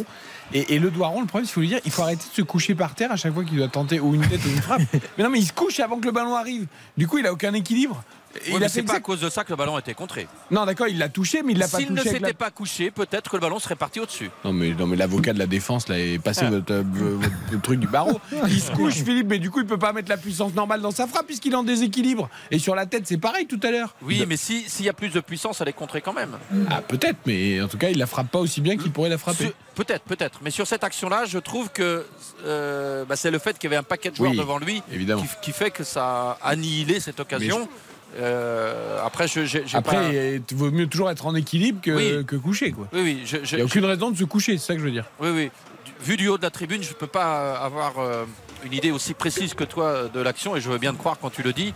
Et, 0.53 0.74
et 0.74 0.78
le 0.78 0.90
Doiron, 0.90 1.20
le 1.20 1.27
problème, 1.27 1.47
il 1.48 1.53
faut 1.53 1.61
lui 1.61 1.69
dire, 1.69 1.81
il 1.85 1.90
faut 1.90 2.03
arrêter 2.03 2.24
de 2.28 2.35
se 2.35 2.43
coucher 2.43 2.74
par 2.74 2.94
terre 2.94 3.11
à 3.11 3.16
chaque 3.16 3.35
fois 3.35 3.44
qu'il 3.44 3.57
doit 3.57 3.69
tenter 3.69 3.98
ou 3.98 4.15
une 4.15 4.27
tête 4.27 4.44
ou 4.44 4.48
une 4.48 4.62
frappe. 4.62 4.82
mais 5.19 5.24
non, 5.24 5.31
mais 5.31 5.40
il 5.40 5.47
se 5.47 5.53
couche 5.53 5.81
avant 5.81 5.98
que 5.98 6.07
le 6.07 6.12
ballon 6.12 6.35
arrive. 6.35 6.66
Du 6.97 7.09
coup, 7.09 7.19
il 7.19 7.27
a 7.27 7.32
aucun 7.32 7.53
équilibre. 7.55 8.03
Il 8.48 8.58
mais 8.58 8.68
c'est 8.68 8.82
pas 8.82 8.94
à 8.96 9.00
cause 9.00 9.20
de 9.20 9.28
ça 9.30 9.44
que 9.44 9.50
le 9.50 9.56
ballon 9.56 9.76
a 9.76 9.80
été 9.80 9.94
contré. 9.94 10.26
Non, 10.50 10.64
d'accord, 10.66 10.88
il 10.88 10.98
l'a 10.98 11.08
touché, 11.08 11.42
mais 11.42 11.52
il 11.52 11.58
l'a 11.58 11.68
pas 11.68 11.78
S'il 11.78 11.86
touché. 11.88 11.94
ne 11.96 12.00
avec 12.00 12.12
s'était 12.14 12.26
la- 12.28 12.34
pas 12.34 12.50
couché, 12.50 12.90
peut-être 12.90 13.30
que 13.30 13.36
le 13.36 13.40
ballon 13.40 13.58
serait 13.58 13.76
parti 13.76 14.00
au-dessus. 14.00 14.30
Non, 14.44 14.52
mais, 14.52 14.70
non, 14.70 14.86
mais 14.86 14.96
l'avocat 14.96 15.32
de 15.32 15.38
la 15.38 15.46
défense, 15.46 15.88
là, 15.88 15.98
est 15.98 16.18
passé 16.18 16.42
Ah. 16.44 16.50
votre, 16.50 16.72
euh, 16.72 16.82
votre- 16.84 17.62
truc 17.62 17.80
du 17.80 17.86
barreau. 17.86 18.20
Il 18.48 18.60
se 18.60 18.70
couche, 18.72 18.94
Philippe, 18.94 19.26
mais 19.28 19.38
du 19.38 19.50
coup, 19.50 19.60
il 19.60 19.66
peut 19.66 19.78
pas 19.78 19.92
mettre 19.92 20.08
la 20.10 20.16
puissance 20.16 20.54
normale 20.54 20.80
dans 20.80 20.90
sa 20.90 21.06
frappe 21.06 21.26
puisqu'il 21.26 21.52
est 21.52 21.56
en 21.56 21.62
déséquilibre. 21.62 22.28
Et 22.50 22.58
sur 22.58 22.74
la 22.74 22.86
tête, 22.86 23.06
c'est 23.06 23.16
pareil 23.18 23.46
tout 23.46 23.60
à 23.62 23.70
l'heure. 23.70 23.94
Oui, 24.02 24.24
mais 24.28 24.36
si- 24.36 24.68
s'il 24.68 24.84
y 24.86 24.88
a 24.88 24.92
plus 24.92 25.08
de 25.10 25.20
puissance, 25.20 25.60
elle 25.60 25.68
est 25.68 25.72
contrée 25.72 26.00
quand 26.00 26.12
même. 26.12 26.36
Ah, 26.70 26.82
peut-être, 26.82 27.18
mais 27.26 27.60
en 27.62 27.68
tout 27.68 27.78
cas, 27.78 27.88
il 27.88 27.98
la 27.98 28.06
frappe 28.06 28.30
pas 28.30 28.38
aussi 28.38 28.60
bien 28.60 28.76
qu'il 28.76 28.92
pourrait 28.92 29.08
la 29.10 29.18
frapper. 29.18 29.44
Sur- 29.44 29.52
Peut-être, 29.74 30.04
peut-être. 30.04 30.38
Mais 30.42 30.50
sur 30.50 30.66
cette 30.66 30.84
action-là, 30.84 31.24
je 31.26 31.38
trouve 31.38 31.68
que 31.70 32.06
euh, 32.46 33.04
bah, 33.04 33.14
c'est 33.16 33.30
le 33.30 33.38
fait 33.38 33.58
qu'il 33.58 33.64
y 33.64 33.66
avait 33.68 33.76
un 33.76 33.82
paquet 33.82 34.10
de 34.10 34.16
joueurs 34.16 34.30
Oui, 34.30 34.36
devant 34.38 34.58
lui 34.58 34.82
qui 35.42 35.52
fait 35.52 35.70
que 35.70 35.84
ça 35.84 36.38
a 36.42 36.48
annihilé 36.50 36.98
cette 37.00 37.20
occasion. 37.20 37.68
Euh, 38.18 38.98
après, 39.05 39.28
je, 39.28 39.44
j'ai, 39.44 39.62
j'ai 39.66 39.76
Après, 39.76 39.97
pas- 39.97 40.12
il 40.12 40.56
vaut 40.56 40.70
mieux 40.70 40.86
toujours 40.86 41.10
être 41.10 41.26
en 41.26 41.34
équilibre 41.34 41.80
que, 41.82 41.90
Oui. 42.18 42.24
que 42.26 42.36
couché, 42.36 42.72
quoi. 42.72 42.88
Oui, 42.93 43.01
oui, 43.02 43.22
je- 43.24 43.44
je- 43.44 43.52
Il 43.52 43.56
n'y 43.56 43.62
a 43.62 43.64
aucune 43.64 43.84
raison 43.84 44.10
de 44.10 44.16
se 44.16 44.24
coucher, 44.24 44.56
c'est 44.59 44.66
ça 44.66 44.74
que 44.74 44.80
je 44.80 44.84
veux 44.84 44.90
dire. 44.90 45.05
oui, 45.20 45.30
oui. 45.30 45.51
Vu 46.01 46.16
du 46.18 46.28
haut 46.28 46.36
de 46.36 46.43
la 46.43 46.51
tribune, 46.51 46.82
je 46.82 46.90
ne 46.90 46.94
peux 46.94 47.06
pas 47.06 47.38
euh, 47.40 47.64
avoir 47.64 47.98
euh, 47.98 48.24
une 48.64 48.72
idée 48.74 48.90
aussi 48.90 49.14
précise 49.14 49.55
que 49.55 49.64
toi 49.64 50.09
de 50.12 50.20
l'action, 50.20 50.55
et 50.55 50.60
je 50.60 50.68
veux 50.70 50.76
bien 50.78 50.93
te 50.93 50.98
croire 50.98 51.16
quand 51.20 51.30
tu 51.30 51.43
le 51.43 51.52
dis. 51.52 51.72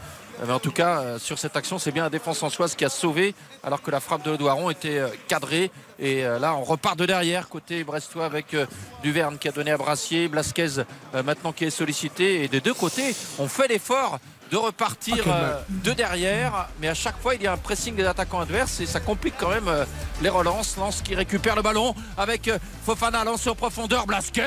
Mais 0.47 0.53
en 0.53 0.59
tout 0.59 0.73
cas, 0.73 1.19
sur 1.19 1.39
cette 1.39 1.55
action, 1.57 1.79
c'est 1.79 1.93
bien 1.93 2.03
la 2.05 2.09
défense 2.11 2.43
ansoise 2.43 2.75
qui 2.75 2.85
a 2.87 2.89
sauvé, 2.89 3.35
alors 3.62 3.83
que 3.83 3.91
la 3.91 4.01
frappe 4.01 4.25
de 4.25 4.37
Doiron 4.37 4.71
était 4.71 5.03
cadrée. 5.29 5.71
Et 5.99 6.23
là, 6.23 6.55
on 6.55 6.62
repart 6.65 6.99
de 6.99 7.05
derrière, 7.05 7.49
côté 7.51 7.85
brestois, 7.85 8.25
avec 8.25 8.57
Duverne 9.03 9.37
qui 9.37 9.49
a 9.49 9.53
donné 9.53 9.71
à 9.71 9.77
Brassier, 9.77 10.29
Blasquez 10.29 10.83
maintenant 11.27 11.53
qui 11.53 11.65
est 11.67 11.71
sollicité. 11.71 12.43
Et 12.45 12.49
des 12.49 12.61
deux 12.62 12.73
côtés, 12.73 13.15
on 13.39 13.49
fait 13.49 13.69
l'effort 13.69 14.19
de 14.51 14.57
repartir 14.57 15.25
Ah, 15.27 15.31
euh, 15.31 15.61
de 15.69 15.93
derrière, 15.93 16.69
mais 16.81 16.89
à 16.89 16.95
chaque 16.95 17.21
fois 17.21 17.35
il 17.35 17.43
y 17.43 17.47
a 17.47 17.53
un 17.53 17.57
pressing 17.57 17.95
des 17.95 18.05
attaquants 18.05 18.41
adverses 18.41 18.81
et 18.81 18.87
ça 18.87 18.99
complique 19.01 19.35
quand 19.39 19.51
même 19.51 19.69
euh, 19.69 19.85
les 20.23 20.29
relances. 20.29 20.77
Lance 20.77 21.03
qui 21.03 21.15
récupère 21.15 21.55
le 21.57 21.63
ballon 21.63 21.95
avec 22.19 22.49
euh, 22.49 22.59
Fofana 22.85 23.23
lancé 23.25 23.49
en 23.49 23.55
profondeur, 23.55 24.07
Blasquez 24.07 24.43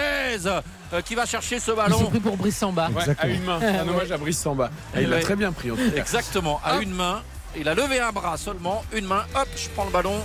euh, 0.46 0.62
qui 1.06 1.16
va 1.16 1.26
chercher 1.26 1.60
ce 1.60 1.72
Ils 1.72 1.74
sont 1.74 1.76
ballon. 1.76 2.10
pris 2.10 2.20
pour 2.20 2.38
Brice 2.38 2.58
Samba. 2.58 2.90
Ouais, 2.90 3.16
à 3.20 3.28
une 3.28 3.44
main. 3.44 3.60
Un 3.62 3.88
hommage 3.88 4.12
à 4.12 4.18
Brice 4.18 4.40
Samba. 4.40 4.70
Et 4.96 5.04
il 5.04 5.10
l'a 5.10 5.20
très 5.22 5.36
bien 5.36 5.52
pris, 5.52 5.72
en 5.72 5.76
tout 5.76 5.90
cas. 5.92 5.98
Exactement, 6.02 6.60
à 6.64 6.76
Hop. 6.76 6.82
une 6.84 6.94
main. 6.94 7.22
Il 7.56 7.68
a 7.70 7.74
levé 7.76 8.00
un 8.00 8.12
bras 8.12 8.36
seulement, 8.38 8.84
une 8.94 9.06
main, 9.06 9.24
hop, 9.36 9.48
je 9.56 9.70
prends 9.70 9.86
le 9.86 9.92
ballon. 9.92 10.16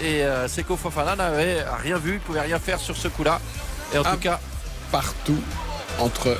Et 0.00 0.22
euh, 0.24 0.48
Seko 0.48 0.76
Fofana 0.76 1.16
n'avait 1.16 1.64
rien 1.82 1.96
vu, 1.98 2.14
il 2.14 2.20
pouvait 2.20 2.40
rien 2.42 2.58
faire 2.58 2.78
sur 2.78 2.96
ce 2.96 3.08
coup-là. 3.08 3.40
Et 3.94 3.98
en 3.98 4.02
Ah. 4.04 4.12
tout 4.12 4.18
cas, 4.18 4.38
Partout 4.92 5.40
entre 5.98 6.36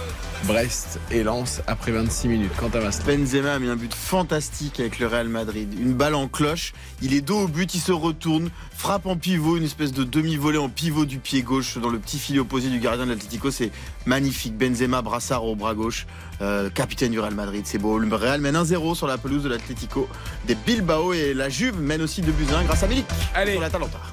Brest 0.46 1.00
et 1.10 1.22
Lens 1.22 1.62
après 1.66 1.92
26 1.92 2.28
minutes. 2.28 2.52
Quant 2.58 2.68
à 2.74 2.78
Vincent. 2.78 3.02
Benzema 3.06 3.54
a 3.54 3.58
mis 3.58 3.68
un 3.68 3.76
but 3.76 3.94
fantastique 3.94 4.78
avec 4.78 4.98
le 4.98 5.06
Real 5.06 5.28
Madrid. 5.28 5.74
Une 5.80 5.94
balle 5.94 6.14
en 6.14 6.28
cloche, 6.28 6.74
il 7.00 7.14
est 7.14 7.20
dos 7.22 7.44
au 7.44 7.48
but, 7.48 7.74
il 7.74 7.80
se 7.80 7.92
retourne, 7.92 8.50
frappe 8.76 9.06
en 9.06 9.16
pivot, 9.16 9.56
une 9.56 9.64
espèce 9.64 9.92
de 9.92 10.04
demi-volée 10.04 10.58
en 10.58 10.68
pivot 10.68 11.06
du 11.06 11.18
pied 11.18 11.42
gauche 11.42 11.78
dans 11.78 11.88
le 11.88 11.98
petit 11.98 12.18
filet 12.18 12.40
opposé 12.40 12.68
du 12.68 12.78
gardien 12.78 13.06
de 13.06 13.12
l'Atlético. 13.12 13.50
C'est 13.50 13.70
magnifique. 14.06 14.56
Benzema, 14.56 15.00
brassard 15.02 15.44
au 15.44 15.56
bras 15.56 15.74
gauche, 15.74 16.06
euh, 16.44 16.70
capitaine 16.70 17.10
du 17.12 17.18
Real 17.20 17.34
Madrid. 17.34 17.62
C'est 17.66 17.78
beau. 17.78 17.98
Le 17.98 18.14
Real 18.14 18.40
mène 18.40 18.54
1-0 18.56 18.94
sur 18.94 19.06
la 19.06 19.18
pelouse 19.18 19.42
de 19.42 19.48
l'Atlético 19.48 20.08
des 20.46 20.54
Bilbao 20.54 21.12
et 21.12 21.34
la 21.34 21.48
Juve 21.48 21.80
mène 21.80 22.02
aussi 22.02 22.20
2 22.22 22.30
buts 22.32 22.46
à 22.54 22.58
1 22.58 22.64
grâce 22.64 22.82
à 22.82 22.86
Milik 22.86 23.06
Allez. 23.34 23.58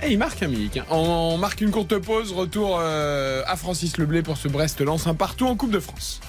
Et 0.03 0.12
il 0.12 0.18
marque 0.18 0.41
un 0.44 0.48
Milik. 0.48 0.78
hein. 0.78 0.86
On 0.90 1.38
marque 1.38 1.62
une 1.62 1.72
courte 1.72 1.98
pause. 1.99 2.32
Retour 2.32 2.78
euh, 2.82 3.44
à 3.45 3.56
Francis 3.56 3.98
Leblé 3.98 4.22
pour 4.24 4.38
ce 4.38 4.48
Brest-Lens. 4.48 5.08
Un 5.08 5.14
partout 5.14 5.48
en 5.48 5.56
Coupe 5.56 5.72
de 5.72 5.80
France. 5.80 6.22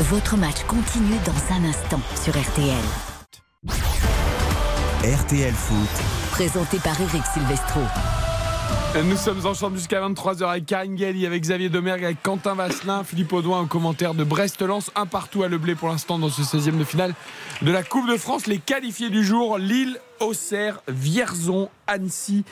Votre 0.00 0.36
match 0.36 0.62
continue 0.66 1.16
dans 1.26 1.54
un 1.54 1.68
instant 1.68 2.00
sur 2.22 2.32
RTL. 2.32 2.74
RTL 5.04 5.52
Foot. 5.54 5.88
Présenté 6.30 6.78
par 6.78 7.00
Eric 7.00 7.22
Silvestro. 7.34 7.80
Nous 9.04 9.16
sommes 9.16 9.46
ensemble 9.46 9.76
jusqu'à 9.76 10.00
23h 10.00 10.48
avec 10.48 10.66
Karine 10.66 10.96
Galli, 10.96 11.24
avec 11.26 11.42
Xavier 11.42 11.68
Domergue, 11.68 12.04
avec 12.04 12.22
Quentin 12.22 12.54
Vasselin, 12.54 13.04
Philippe 13.04 13.32
Audouin 13.32 13.60
au 13.60 13.66
commentaire 13.66 14.14
de 14.14 14.24
Brest-Lens. 14.24 14.90
Un 14.96 15.06
partout 15.06 15.42
à 15.42 15.48
Leblé 15.48 15.74
pour 15.74 15.88
l'instant 15.88 16.18
dans 16.18 16.30
ce 16.30 16.42
16e 16.42 16.78
de 16.78 16.84
finale 16.84 17.14
de 17.62 17.70
la 17.70 17.82
Coupe 17.82 18.08
de 18.08 18.16
France. 18.16 18.46
Les 18.46 18.58
qualifiés 18.58 19.10
du 19.10 19.24
jour, 19.24 19.58
Lille, 19.58 19.98
Auxerre, 20.20 20.80
Vierzon, 20.88 21.68
Annecy 21.86 22.44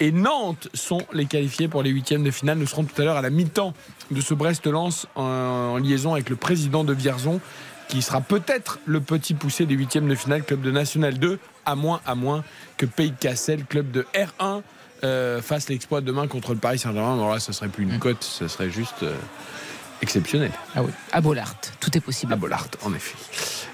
et 0.00 0.12
Nantes 0.12 0.68
sont 0.74 1.00
les 1.12 1.26
qualifiés 1.26 1.68
pour 1.68 1.82
les 1.82 1.90
huitièmes 1.90 2.24
de 2.24 2.30
finale. 2.30 2.58
Nous 2.58 2.66
serons 2.66 2.84
tout 2.84 3.00
à 3.00 3.04
l'heure 3.04 3.16
à 3.16 3.22
la 3.22 3.30
mi-temps 3.30 3.72
de 4.10 4.20
ce 4.20 4.34
Brest-Lens 4.34 5.06
en, 5.14 5.22
en 5.22 5.76
liaison 5.78 6.12
avec 6.12 6.28
le 6.28 6.36
président 6.36 6.84
de 6.84 6.92
Vierzon 6.92 7.40
qui 7.88 8.02
sera 8.02 8.20
peut-être 8.20 8.78
le 8.86 9.00
petit 9.00 9.34
poussé 9.34 9.66
des 9.66 9.74
huitièmes 9.74 10.08
de 10.08 10.14
finale, 10.14 10.42
club 10.42 10.60
de 10.62 10.70
National 10.70 11.18
2, 11.18 11.38
à 11.64 11.76
moins, 11.76 12.00
à 12.06 12.14
moins 12.14 12.44
que 12.76 12.86
Pays 12.86 13.12
Cassel, 13.18 13.64
club 13.64 13.90
de 13.90 14.06
R1, 14.14 14.62
euh, 15.04 15.42
fasse 15.42 15.68
l'exploit 15.68 16.00
demain 16.00 16.26
contre 16.26 16.52
le 16.54 16.58
Paris 16.58 16.78
Saint-Germain. 16.78 17.14
Alors 17.14 17.32
là, 17.34 17.40
ce 17.40 17.52
serait 17.52 17.68
plus 17.68 17.84
une 17.84 17.98
cote, 17.98 18.22
ce 18.24 18.48
serait 18.48 18.70
juste 18.70 19.02
euh, 19.02 19.14
exceptionnel. 20.02 20.50
Ah 20.74 20.82
oui, 20.82 20.90
à 21.12 21.20
Bollard, 21.20 21.54
tout 21.80 21.96
est 21.96 22.00
possible. 22.00 22.32
À 22.32 22.36
Bollard, 22.36 22.66
en 22.82 22.94
effet. 22.94 23.16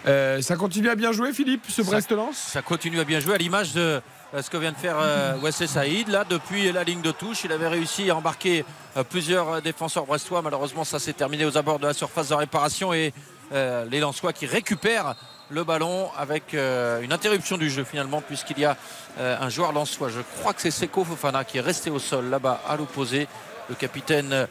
Euh, 0.06 0.40
ça 0.42 0.56
continue 0.56 0.88
à 0.88 0.94
bien 0.94 1.12
jouer, 1.12 1.32
Philippe, 1.32 1.64
ce 1.68 1.82
Brest-Lens? 1.82 2.36
ça 2.36 2.62
continue 2.62 3.00
à 3.00 3.04
bien 3.04 3.20
jouer 3.20 3.34
à 3.34 3.38
l'image 3.38 3.74
de 3.74 4.00
euh, 4.34 4.42
ce 4.42 4.48
que 4.48 4.56
vient 4.56 4.72
de 4.72 4.76
faire 4.76 4.96
euh, 4.98 5.36
Wesley 5.42 5.66
Saïd. 5.66 6.08
Là, 6.08 6.24
depuis 6.28 6.72
la 6.72 6.84
ligne 6.84 7.02
de 7.02 7.10
touche, 7.10 7.44
il 7.44 7.52
avait 7.52 7.68
réussi 7.68 8.10
à 8.10 8.16
embarquer 8.16 8.64
euh, 8.96 9.04
plusieurs 9.04 9.60
défenseurs 9.60 10.06
brestois. 10.06 10.40
Malheureusement, 10.42 10.84
ça 10.84 10.98
s'est 10.98 11.12
terminé 11.12 11.44
aux 11.44 11.56
abords 11.58 11.78
de 11.78 11.86
la 11.86 11.92
surface 11.92 12.28
de 12.28 12.34
réparation 12.34 12.92
et 12.92 13.12
euh, 13.52 13.84
les 13.90 14.00
Lensois 14.00 14.32
qui 14.32 14.46
récupèrent 14.46 15.16
le 15.50 15.64
ballon 15.64 16.10
avec 16.16 16.54
euh, 16.54 17.02
une 17.02 17.12
interruption 17.12 17.58
du 17.58 17.70
jeu 17.70 17.84
finalement 17.84 18.20
puisqu'il 18.20 18.58
y 18.58 18.64
a 18.64 18.76
euh, 19.18 19.36
un 19.40 19.48
joueur 19.48 19.72
lensois. 19.72 20.08
Je 20.08 20.20
crois 20.38 20.54
que 20.54 20.62
c'est 20.62 20.70
Seko 20.70 21.04
Fofana 21.04 21.44
qui 21.44 21.58
est 21.58 21.62
resté 21.62 21.90
au 21.90 21.98
sol 21.98 22.26
là-bas 22.26 22.62
à 22.68 22.76
l'opposé. 22.76 23.26
Le 23.68 23.74
capitaine 23.74 24.48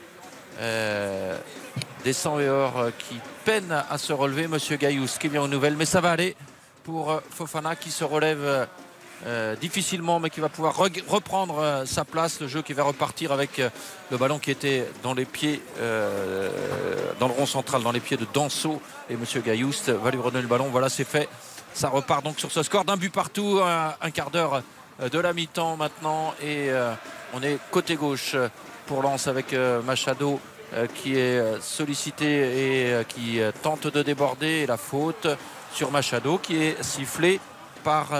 euh, 0.59 1.37
des 2.03 2.13
100 2.13 2.39
et 2.39 2.49
or 2.49 2.87
qui 2.97 3.15
peine 3.45 3.71
à 3.89 3.97
se 3.97 4.13
relever. 4.13 4.47
Monsieur 4.47 4.77
Gaillous 4.77 5.07
qui 5.19 5.29
vient 5.29 5.43
aux 5.43 5.47
nouvelles. 5.47 5.75
Mais 5.75 5.85
ça 5.85 6.01
va 6.01 6.11
aller 6.11 6.35
pour 6.83 7.11
euh, 7.11 7.19
Fofana 7.29 7.75
qui 7.75 7.91
se 7.91 8.03
relève 8.03 8.67
euh, 9.25 9.57
difficilement 9.57 10.21
mais 10.21 10.29
qui 10.29 10.39
va 10.39 10.47
pouvoir 10.47 10.77
reprendre 10.77 11.59
euh, 11.59 11.85
sa 11.85 12.05
place. 12.05 12.39
Le 12.39 12.47
jeu 12.47 12.61
qui 12.61 12.71
va 12.71 12.83
repartir 12.83 13.33
avec 13.33 13.59
euh, 13.59 13.69
le 14.11 14.17
ballon 14.17 14.39
qui 14.39 14.49
était 14.49 14.87
dans 15.03 15.13
les 15.13 15.25
pieds, 15.25 15.61
dans 17.19 17.27
le 17.27 17.33
rond 17.33 17.45
central, 17.45 17.83
dans 17.83 17.91
les 17.91 17.99
pieds 17.99 18.17
de 18.17 18.25
Danso. 18.33 18.81
Et 19.09 19.17
Monsieur 19.17 19.41
Gailloust 19.41 19.89
va 19.89 20.11
lui 20.11 20.19
redonner 20.19 20.41
le 20.41 20.47
ballon. 20.47 20.69
Voilà, 20.71 20.87
c'est 20.87 21.03
fait. 21.03 21.27
Ça 21.73 21.89
repart 21.89 22.23
donc 22.23 22.39
sur 22.39 22.51
ce 22.51 22.63
score 22.63 22.85
d'un 22.85 22.97
but 22.97 23.11
partout, 23.11 23.59
un, 23.61 24.11
quart 24.11 24.31
d'heure 24.31 24.63
de 24.99 25.19
la 25.19 25.33
mi-temps 25.33 25.77
maintenant. 25.77 26.33
Et 26.41 26.69
on 27.33 27.43
est 27.43 27.59
côté 27.71 27.95
gauche 27.95 28.35
pour 28.87 29.03
Lens 29.03 29.27
avec 29.27 29.53
Machado 29.85 30.39
qui 30.95 31.15
est 31.15 31.61
sollicité 31.61 32.95
et 32.97 33.05
qui 33.05 33.39
tente 33.61 33.87
de 33.87 34.01
déborder. 34.01 34.65
La 34.65 34.77
faute 34.77 35.27
sur 35.73 35.91
Machado 35.91 36.37
qui 36.39 36.63
est 36.63 36.81
sifflée 36.81 37.39
par 37.83 38.11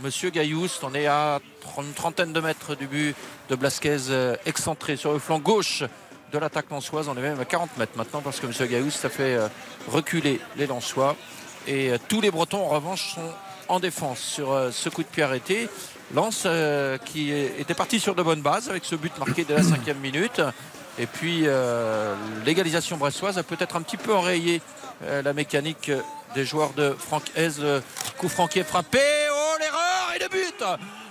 Monsieur 0.00 0.30
Gailloust. 0.30 0.82
On 0.84 0.94
est 0.94 1.06
à 1.06 1.40
une 1.78 1.92
trentaine 1.92 2.32
de 2.32 2.40
mètres 2.40 2.74
du 2.74 2.86
but 2.86 3.14
de 3.48 3.54
Blasquez 3.54 4.10
euh, 4.10 4.36
excentré 4.46 4.96
sur 4.96 5.12
le 5.12 5.18
flanc 5.18 5.38
gauche 5.38 5.82
de 6.32 6.38
l'attaque 6.38 6.70
lensoise. 6.70 7.08
On 7.08 7.16
est 7.16 7.22
même 7.22 7.40
à 7.40 7.44
40 7.44 7.76
mètres 7.78 7.96
maintenant 7.96 8.20
parce 8.20 8.40
que 8.40 8.46
Monsieur 8.46 8.66
Gailloust 8.66 9.04
a 9.04 9.08
fait 9.08 9.34
euh, 9.34 9.48
reculer 9.88 10.40
les 10.56 10.66
Lensois. 10.66 11.16
Et 11.66 11.90
euh, 11.90 11.98
tous 12.08 12.20
les 12.20 12.30
Bretons 12.30 12.64
en 12.64 12.68
revanche 12.68 13.14
sont 13.14 13.30
en 13.68 13.80
défense 13.80 14.18
sur 14.18 14.68
ce 14.72 14.88
coup 14.90 15.02
de 15.02 15.08
pied 15.08 15.22
arrêté. 15.22 15.68
Euh, 16.46 16.98
qui 16.98 17.32
était 17.32 17.74
parti 17.74 17.98
sur 17.98 18.14
de 18.14 18.22
bonnes 18.22 18.42
bases 18.42 18.68
avec 18.68 18.84
ce 18.84 18.94
but 18.94 19.16
marqué 19.18 19.44
dès 19.44 19.54
la 19.54 19.62
cinquième 19.62 19.98
minute. 20.02 20.40
Et 20.98 21.06
puis 21.06 21.42
euh, 21.44 22.14
l'égalisation 22.44 22.96
brestoise 22.96 23.36
a 23.36 23.42
peut-être 23.42 23.74
un 23.74 23.82
petit 23.82 23.96
peu 23.96 24.14
enrayé 24.14 24.62
euh, 25.02 25.22
la 25.22 25.32
mécanique 25.32 25.90
des 26.34 26.44
joueurs 26.44 26.72
de 26.74 26.94
Franck 26.98 27.24
Hez. 27.36 27.50
Coup 28.18 28.28
franc 28.28 28.46
qui 28.46 28.58
est 28.58 28.64
frappé. 28.64 28.98
Oh 29.30 29.56
l'erreur 29.60 30.14
et 30.14 30.18
le 30.18 30.28
but 30.28 30.64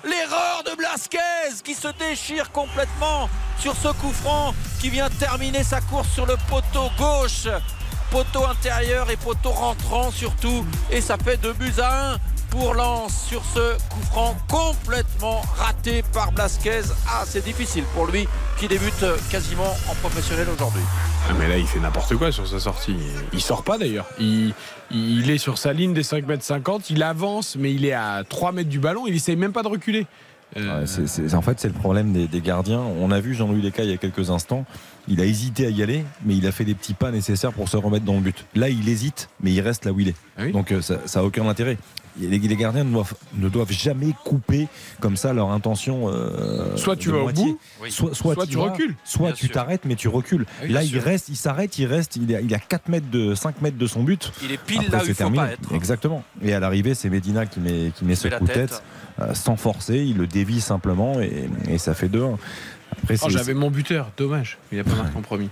L'erreur 0.04 0.64
de 0.66 0.76
Blasquez 0.76 1.62
qui 1.64 1.74
se 1.74 1.88
déchire 1.98 2.52
complètement 2.52 3.30
sur 3.60 3.76
ce 3.76 3.88
coup 3.88 4.12
franc 4.12 4.54
qui 4.80 4.90
vient 4.90 5.10
terminer 5.10 5.64
sa 5.64 5.82
course 5.82 6.10
sur 6.10 6.26
le 6.26 6.36
poteau 6.50 6.90
gauche. 6.98 7.48
Poteau 8.12 8.45
intérieur 8.45 9.10
et 9.10 9.18
poteau 9.18 9.52
rentrant 9.52 10.12
surtout. 10.12 10.66
Et 10.91 11.02
ça 11.02 11.18
fait 11.18 11.38
deux 11.38 11.54
buts 11.54 11.80
à 11.82 12.14
un 12.14 12.18
pour 12.50 12.76
Lens 12.76 13.26
sur 13.28 13.44
ce 13.45 13.74
coup 13.90 14.02
franc 14.12 14.38
complètement 14.48 15.41
raté 15.58 16.04
par 16.14 16.32
Blasquez. 16.32 16.84
Ah, 17.08 17.24
c'est 17.26 17.44
difficile 17.44 17.84
pour 17.95 18.06
lui 18.06 18.28
qui 18.60 18.68
débute 18.68 19.06
quasiment 19.32 19.76
en 19.90 19.95
professionnel 19.95 20.48
aujourd'hui. 20.50 20.84
Ah, 21.30 21.34
mais 21.40 21.48
là, 21.48 21.58
il 21.58 21.66
fait 21.66 21.80
n'importe 21.80 22.16
quoi 22.16 22.32
sur 22.32 22.45
sa 22.45 22.60
sortie. 22.60 22.98
Il 23.32 23.41
sort 23.41 23.64
pas 23.64 23.78
d'ailleurs. 23.78 24.06
Il, 24.20 24.54
il 24.94 25.30
est 25.30 25.38
sur 25.38 25.57
sa 25.57 25.74
ligne 25.74 25.94
des 25.94 26.03
5 26.03 26.28
mètres 26.28 26.44
50. 26.44 26.90
Il 26.90 27.03
avance, 27.03 27.56
mais 27.57 27.74
il 27.74 27.86
est 27.86 27.94
à 27.94 28.24
3 28.28 28.52
mètres 28.52 28.70
du 28.70 28.80
ballon. 28.80 29.06
Il 29.07 29.15
essaye 29.15 29.36
même 29.36 29.52
pas 29.53 29.64
de 29.64 29.68
reculer. 29.68 30.06
Euh, 30.57 30.86
Ouais, 30.86 31.34
en 31.34 31.41
fait, 31.41 31.60
c'est 31.60 31.68
le 31.68 31.74
problème 31.74 32.14
des, 32.14 32.28
des 32.28 32.41
gardiens. 32.41 32.80
On 32.80 33.10
a 33.10 33.20
vu 33.20 33.34
Jean-Louis 33.34 33.61
Leca 33.61 33.84
il 33.84 33.90
y 33.90 33.94
a 33.94 33.98
quelques 33.98 34.30
instants. 34.30 34.65
Il 35.07 35.20
a 35.20 35.26
hésité 35.26 35.65
à 35.65 35.70
y 35.70 35.82
aller, 35.82 36.06
mais 36.24 36.36
il 36.38 36.45
a 36.45 36.52
fait 36.52 36.64
des 36.64 36.76
petits 36.76 36.94
pas 36.94 37.11
nécessaires 37.11 37.53
pour 37.53 37.68
se 37.70 37.76
remettre 37.78 38.06
dans 38.06 38.14
le 38.14 38.22
but. 38.22 38.45
Là, 38.56 38.70
il 38.70 38.88
hésite, 38.88 39.30
mais 39.41 39.52
il 39.52 39.61
reste 39.61 39.86
là 39.86 39.91
où 39.91 39.99
il 39.99 40.10
est. 40.10 40.15
Ah 40.38 40.44
oui 40.45 40.52
Donc, 40.52 40.72
euh, 40.72 40.82
ça 40.82 40.99
n'a 41.15 41.26
aucun 41.26 41.48
intérêt. 41.48 41.78
Les, 42.19 42.38
les 42.38 42.56
gardiens 42.56 42.84
ne 42.84 42.91
doivent, 42.91 43.15
ne 43.35 43.49
doivent 43.49 43.72
jamais 43.72 44.14
couper 44.23 44.68
comme 44.99 45.18
ça 45.18 45.34
leur 45.34 45.49
intention. 45.52 46.10
euh, 46.10 46.76
Soit 46.77 46.95
tu 46.95 47.07
de 47.07 47.14
vas 47.14 47.19
au 47.19 47.23
moitié. 47.23 47.44
bout, 47.45 47.60
Oui. 47.81 47.91
soit, 47.91 48.14
soit, 48.14 48.34
soit 48.35 48.45
tu 48.48 48.57
vas, 48.57 48.64
recules. 48.72 48.95
Soit 49.03 49.27
Bien 49.30 49.35
tu 49.35 49.45
sûr. 49.48 49.53
t'arrêtes, 49.56 49.81
mais 49.85 49.95
tu 49.95 50.07
recules. 50.07 50.45
Ah 50.60 50.64
oui, 50.65 50.69
là, 50.73 50.84
il 50.84 50.98
reste, 50.99 51.30
il 51.30 51.35
s'arrête, 51.35 51.77
il 51.80 51.85
reste, 51.88 52.15
il 52.15 52.31
est, 52.31 52.44
il 52.44 52.52
est 52.52 52.56
à 52.56 52.60
4 52.60 52.90
mètres 52.90 53.10
de, 53.10 53.34
5 53.35 53.61
mètres 53.61 53.77
de 53.77 53.88
son 53.88 54.03
but. 54.03 54.31
Il 54.44 54.52
est 54.52 54.57
pile 54.57 54.80
Après, 54.81 54.91
là 54.91 54.98
où 54.98 55.02
c'est 55.02 55.07
il 55.07 55.14
faut 55.15 55.18
terminé. 55.18 55.44
pas 55.44 55.52
être. 55.53 55.73
Exactement. 55.73 56.23
Et 56.44 56.53
à 56.53 56.60
l'arrivée, 56.60 56.94
c'est 56.94 57.10
Medina 57.10 57.45
qui 57.45 57.60
met, 57.60 57.91
qui 57.95 58.06
met 58.06 58.15
ce 58.15 58.27
coup 58.27 58.44
de 58.45 58.48
tête. 58.52 58.69
tête 58.69 58.84
euh, 59.22 59.34
sans 59.34 59.56
forcer. 59.56 59.98
Il 59.99 60.18
le 60.18 60.27
dévie 60.27 60.61
simplement 60.61 61.19
et, 61.19 61.49
et 61.68 61.77
ça 61.77 61.94
fait 61.94 62.10
2 62.10 62.23
Après, 62.23 63.15
Oh, 63.22 63.26
c'est- 63.26 63.30
J'avais 63.31 63.53
mon 63.56 63.72
buteur. 63.72 64.11
Dommage. 64.18 64.57
Il 64.72 64.80
a 64.80 64.84
pas 64.84 64.94
marqué 64.95 65.18
en 65.18 65.22
premier. 65.22 65.49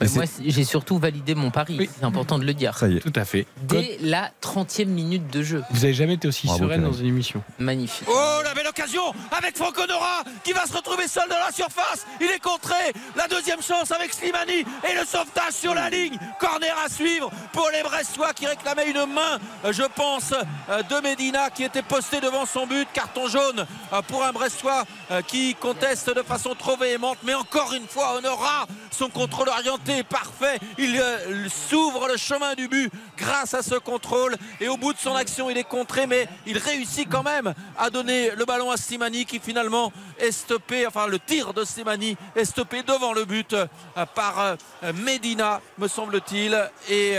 Mais 0.00 0.08
Moi, 0.14 0.24
j'ai 0.44 0.64
surtout 0.64 0.98
validé 0.98 1.34
mon 1.34 1.50
pari. 1.50 1.76
Oui. 1.78 1.90
C'est 1.98 2.04
important 2.04 2.38
de 2.38 2.44
le 2.44 2.54
dire. 2.54 2.76
ça 2.76 2.88
y 2.88 2.96
est. 2.96 3.00
Tout 3.00 3.12
à 3.14 3.24
fait. 3.24 3.46
Dès 3.62 3.98
la 4.00 4.30
30e 4.42 4.86
minute 4.86 5.30
de 5.32 5.42
jeu. 5.42 5.62
Vous 5.70 5.84
avez 5.84 5.94
jamais 5.94 6.14
été 6.14 6.28
aussi 6.28 6.46
Bravo, 6.46 6.64
sereine 6.64 6.82
dans 6.82 6.92
une 6.92 7.06
émission. 7.06 7.42
Magnifique. 7.58 8.06
Oh, 8.10 8.40
la 8.44 8.54
belle 8.54 8.66
occasion 8.66 9.02
avec 9.36 9.56
Franco 9.56 9.86
Nora 9.86 10.22
qui 10.44 10.52
va 10.52 10.66
se 10.66 10.72
retrouver 10.74 11.08
seul 11.08 11.28
dans 11.28 11.38
la 11.38 11.52
surface. 11.52 12.06
Il 12.20 12.26
est 12.26 12.42
contré. 12.42 12.74
La 13.16 13.26
deuxième 13.28 13.62
chance 13.62 13.90
avec 13.90 14.12
Slimani 14.12 14.60
et 14.60 14.94
le 14.98 15.04
sauvetage 15.06 15.52
sur 15.54 15.74
la 15.74 15.88
ligne. 15.88 16.18
Corner 16.38 16.74
à 16.84 16.88
suivre 16.88 17.30
pour 17.52 17.68
les 17.72 17.82
Brestois 17.82 18.32
qui 18.34 18.46
réclamaient 18.46 18.90
une 18.90 19.06
main, 19.12 19.38
je 19.70 19.82
pense, 19.94 20.32
euh, 20.70 20.82
de 20.82 21.00
Medina 21.02 21.50
qui 21.50 21.64
était 21.64 21.82
posté 21.82 22.20
devant 22.20 22.44
son 22.46 22.66
but. 22.66 22.86
Carton 22.92 23.28
jaune 23.28 23.64
euh, 23.92 24.02
pour 24.02 24.24
un 24.24 24.32
Brestois 24.32 24.84
euh, 25.10 25.22
qui 25.22 25.54
conteste 25.54 26.14
de 26.14 26.22
façon 26.22 26.54
trop 26.54 26.76
véhémente. 26.76 27.18
Mais 27.24 27.34
encore 27.34 27.72
une 27.72 27.86
fois, 27.86 28.16
Honora, 28.18 28.66
son 28.90 29.08
contrôle 29.08 29.48
orienté 29.48 29.85
parfait. 30.08 30.58
Il 30.78 30.98
euh, 30.98 31.48
s'ouvre 31.48 32.08
le 32.08 32.16
chemin 32.16 32.54
du 32.54 32.68
but 32.68 32.90
grâce 33.16 33.54
à 33.54 33.62
ce 33.62 33.76
contrôle. 33.76 34.36
Et 34.60 34.68
au 34.68 34.76
bout 34.76 34.92
de 34.92 34.98
son 34.98 35.14
action, 35.14 35.50
il 35.50 35.58
est 35.58 35.64
contré, 35.64 36.06
mais 36.06 36.28
il 36.46 36.58
réussit 36.58 37.08
quand 37.08 37.22
même 37.22 37.54
à 37.78 37.90
donner 37.90 38.30
le 38.36 38.44
ballon 38.44 38.70
à 38.70 38.76
Slimani 38.76 39.24
qui 39.24 39.38
finalement 39.40 39.92
est 40.18 40.32
stoppé. 40.32 40.86
Enfin, 40.86 41.06
le 41.06 41.18
tir 41.18 41.54
de 41.54 41.64
Slimani 41.64 42.16
est 42.34 42.44
stoppé 42.44 42.82
devant 42.82 43.12
le 43.12 43.24
but 43.24 43.52
euh, 43.52 43.66
par 44.14 44.40
euh, 44.40 44.56
Medina, 44.94 45.60
me 45.78 45.88
semble-t-il. 45.88 46.70
Et 46.88 47.16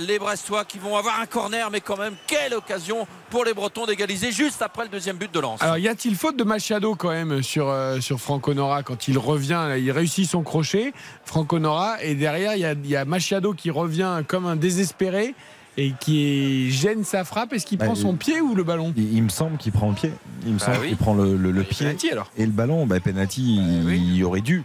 les 0.00 0.18
Brestois 0.18 0.64
qui 0.64 0.78
vont 0.78 0.96
avoir 0.96 1.20
un 1.20 1.26
corner, 1.26 1.70
mais 1.70 1.80
quand 1.80 1.96
même, 1.96 2.14
quelle 2.26 2.54
occasion 2.54 3.06
pour 3.30 3.44
les 3.44 3.54
Bretons 3.54 3.86
d'égaliser 3.86 4.30
juste 4.32 4.60
après 4.62 4.82
le 4.84 4.90
deuxième 4.90 5.16
but 5.16 5.32
de 5.32 5.40
Lens. 5.40 5.62
Alors, 5.62 5.78
y 5.78 5.88
a-t-il 5.88 6.16
faute 6.16 6.36
de 6.36 6.44
Machado 6.44 6.94
quand 6.96 7.08
même 7.10 7.42
sur, 7.42 7.68
euh, 7.68 8.00
sur 8.00 8.18
Franco 8.20 8.52
Nora 8.52 8.82
quand 8.82 9.08
il 9.08 9.16
revient 9.18 9.64
là, 9.68 9.78
Il 9.78 9.90
réussit 9.90 10.28
son 10.28 10.42
crochet, 10.42 10.92
Franco 11.24 11.58
Nora, 11.58 12.02
et 12.02 12.14
derrière, 12.14 12.54
il 12.56 12.60
y 12.60 12.64
a, 12.64 12.72
il 12.72 12.86
y 12.90 12.96
a 12.96 13.04
Machado 13.04 13.54
qui 13.54 13.70
revient 13.70 14.22
comme 14.28 14.46
un 14.46 14.56
désespéré 14.56 15.34
et 15.76 15.92
qui 15.98 16.70
gêne 16.72 17.04
sa 17.04 17.24
frappe. 17.24 17.52
Est-ce 17.52 17.64
qu'il 17.64 17.78
Bah, 17.78 17.86
prend 17.86 17.94
son 17.94 18.12
il- 18.12 18.18
pied 18.18 18.40
ou 18.40 18.54
le 18.54 18.64
ballon? 18.64 18.92
Il, 18.96 19.14
il 19.14 19.22
me 19.22 19.28
semble 19.28 19.56
qu'il 19.56 19.72
prend 19.72 19.88
le 19.88 19.94
pied. 19.94 20.12
Il 20.44 20.52
me 20.54 20.58
Bah 20.58 20.66
semble 20.66 20.78
oui. 20.80 20.88
qu'il 20.88 20.96
prend 20.96 21.14
le, 21.14 21.36
le- 21.36 21.52
le 21.52 21.62
pied. 21.62 21.86
penalty, 21.86 22.10
alors. 22.10 22.30
Et 22.36 22.44
le 22.44 22.52
ballon, 22.52 22.86
bah, 22.86 23.00
penalty, 23.00 23.56
il, 23.56 24.16
il 24.16 24.24
aurait 24.24 24.40
dû 24.42 24.64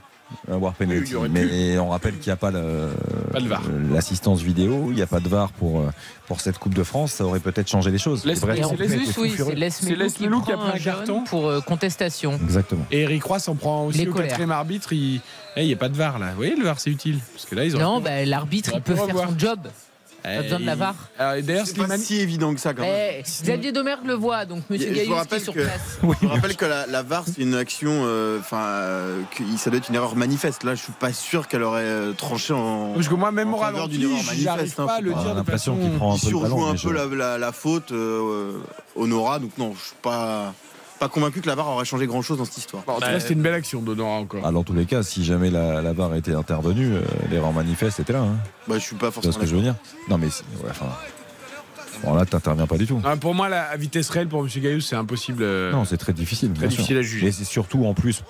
avoir 0.52 0.74
penalty. 0.74 1.12
il 1.12 1.16
aurait 1.16 1.30
mais 1.30 1.78
on 1.80 1.90
rappelle 1.90 2.18
qu'il 2.18 2.28
n'y 2.28 2.34
a 2.34 2.36
pas 2.38 2.52
le- 2.52 2.90
Pas 3.32 3.40
de 3.40 3.48
VAR. 3.48 3.62
l'assistance 3.92 4.42
vidéo, 4.42 4.88
il 4.90 4.96
n'y 4.96 5.02
a 5.02 5.08
pas 5.08 5.20
de 5.20 5.28
VAR 5.30 5.52
pour, 5.52 5.80
euh, 5.82 5.90
pour 6.28 6.42
cette 6.42 6.58
Coupe 6.58 6.74
de 6.74 6.84
France. 6.84 7.14
Ça 7.14 7.26
aurait 7.26 7.40
peut-être 7.40 7.68
changé 7.70 7.92
les 7.92 7.98
choses. 7.98 8.22
C'est 8.24 8.30
les- 8.30 8.38
étaient 8.38 8.98
plus, 8.98 9.06
fous 9.14 9.22
oui, 9.22 9.30
furieux. 9.30 9.52
c'est 9.54 9.60
Les 9.60 9.70
C'est 9.70 9.86
Melou 10.22 10.40
Les 10.40 10.46
qui 10.46 10.52
a 10.52 10.58
pris 10.58 10.70
un 10.72 10.74
un 10.76 10.80
carton. 10.80 11.24
pour 11.26 11.48
euh, 11.48 11.62
contestation. 11.62 12.34
Exactement. 12.44 12.86
Et 12.92 13.02
Eric 13.02 13.24
Roy 13.24 13.40
s'en 13.40 13.56
prend 13.56 13.86
aussi 13.86 14.00
Les 14.00 14.08
au 14.08 14.12
colères. 14.14 14.28
quatrième 14.30 14.52
arbitre. 14.52 14.94
Il 14.94 15.22
n'y 15.58 15.74
a 15.74 15.78
pas 15.78 15.90
de 15.90 15.96
VAR 15.96 16.20
là. 16.20 16.30
Vous 16.32 16.38
voyez, 16.38 16.56
le 16.56 16.64
VAR 16.64 16.80
c'est 16.80 16.90
utile. 16.90 17.20
Parce 17.34 17.46
que 17.46 17.56
là, 17.56 17.64
ils 17.66 17.76
ont. 17.76 17.80
Non, 17.80 18.00
bah, 18.02 18.26
l'arbitre, 18.26 18.72
il 18.74 18.82
peut 18.82 18.96
faire 18.96 19.16
son 19.16 19.38
job. 19.38 19.60
Pas 20.26 20.42
besoin 20.42 20.60
de 20.60 20.66
la 20.66 20.76
VAR. 20.76 20.96
Et 21.38 21.42
D'ailleurs, 21.42 21.68
C'est 21.68 21.78
pas 21.78 21.98
si 21.98 22.20
évident 22.20 22.54
que 22.54 22.60
ça 22.60 22.74
quand 22.74 22.84
même. 22.84 23.14
Eh, 23.20 23.22
Xavier 23.22 23.72
Domergue 23.72 24.06
le 24.06 24.14
voit, 24.14 24.46
donc 24.46 24.64
Monsieur 24.70 24.92
Gaillus 24.92 25.12
qui 25.28 25.36
est 25.36 25.40
sur 25.40 25.54
place. 25.54 26.00
Je 26.02 26.06
vous 26.06 26.28
rappelle 26.28 26.56
que 26.56 26.66
la, 26.66 27.04
VAR, 27.04 27.26
c'est 27.26 27.42
une 27.42 27.56
action, 27.56 28.04
euh, 28.06 28.40
enfin, 28.40 28.64
euh, 28.66 29.22
ça 29.58 29.70
doit 29.70 29.78
être 29.78 29.90
une 29.90 29.96
erreur 29.96 30.16
manifeste. 30.16 30.64
Là, 30.64 30.76
je 30.76 30.82
suis 30.82 30.94
pas 30.94 31.14
sûr 31.14 31.48
qu'elle 31.48 31.64
aurait 31.64 31.82
euh, 31.84 32.14
tranché 32.14 32.54
en. 32.54 32.94
Parce 32.94 33.08
que 33.08 33.16
moi, 33.16 33.32
même 33.32 33.54
au 33.54 33.58
ralenti, 33.58 33.98
d'une 33.98 34.12
erreur 34.12 34.24
j'arrive 34.24 34.46
manifeste, 34.46 34.76
pas 34.78 34.96
à 34.96 35.02
le 35.02 35.14
dire 35.14 35.34
l'impression 35.34 35.78
qu'il 35.78 35.92
prend 35.92 36.16
un 36.16 36.18
peu 36.18 36.28
surjoue 36.28 36.66
un 36.66 36.76
peu 36.76 36.92
la, 36.94 37.52
faute 37.52 37.92
euh, 37.92 38.54
au 38.96 39.08
Nora, 39.08 39.40
donc 39.40 39.58
non, 39.58 39.74
je 39.78 39.86
suis 39.86 39.96
pas 40.02 40.54
pas 41.00 41.10
convaincu 41.10 41.42
que 41.42 41.48
la 41.48 41.56
VAR 41.56 41.68
aurait 41.68 41.86
changé 41.86 42.08
grand 42.08 42.22
chose 42.22 42.38
dans 42.38 42.46
cette 42.46 42.58
histoire. 42.58 42.84
Bon, 42.86 42.94
en 42.94 42.96
tout 42.96 43.02
Bah, 43.02 43.12
cas, 43.12 43.20
c'était 43.20 43.34
une 43.34 43.42
belle 43.42 43.54
action 43.54 43.82
d'Odora 43.82 44.12
encore. 44.18 44.42
Ah, 44.46 44.52
dans 44.52 44.64
tous 44.64 44.74
les 44.74 44.86
cas, 44.86 45.04
si 45.04 45.24
jamais 45.26 45.50
la, 45.50 45.82
la 45.82 45.94
VAR 45.94 46.14
était 46.16 46.34
intervenue, 46.34 46.94
euh, 46.96 47.02
l'erreur 47.30 47.52
manifeste 47.54 48.00
était 48.00 48.14
là. 48.14 48.22
Hein. 48.22 48.36
Bah, 48.68 48.76
je 48.78 48.84
suis 48.84 48.96
pas 48.96 49.00
Tu 49.00 49.02
vois 49.06 49.12
forcément. 49.12 49.34
ce 49.34 49.40
que 49.40 49.46
je 49.46 49.56
veux 49.56 49.62
dire? 49.62 49.76
Non, 50.10 50.18
mais 50.18 50.30
si- 50.30 50.44
ouais, 50.64 50.70
enfin. 50.70 50.88
Bon, 52.04 52.14
là, 52.14 52.26
t'interviens 52.26 52.68
pas 52.68 52.78
du 52.78 52.86
tout. 52.86 53.02
Ah, 53.06 53.16
pour 53.16 53.34
moi, 53.34 53.48
la 53.50 53.64
à 53.64 53.78
vitesse 53.78 54.10
réelle 54.10 54.28
pour 54.28 54.42
M. 54.42 54.50
Gaillus, 54.54 54.82
c'est 54.82 54.96
impossible. 54.98 55.42
euh, 55.44 55.72
Non, 55.72 55.86
c'est 55.86 55.98
très 55.98 56.14
difficile. 56.14 56.52
Très 56.54 56.62
sûr. 56.64 56.70
difficile 56.70 56.98
à 56.98 57.02
juger. 57.02 57.28
Et 57.28 57.32
c'est 57.32 57.46
surtout, 57.46 57.86
en 57.86 57.94
plus, 57.94 58.24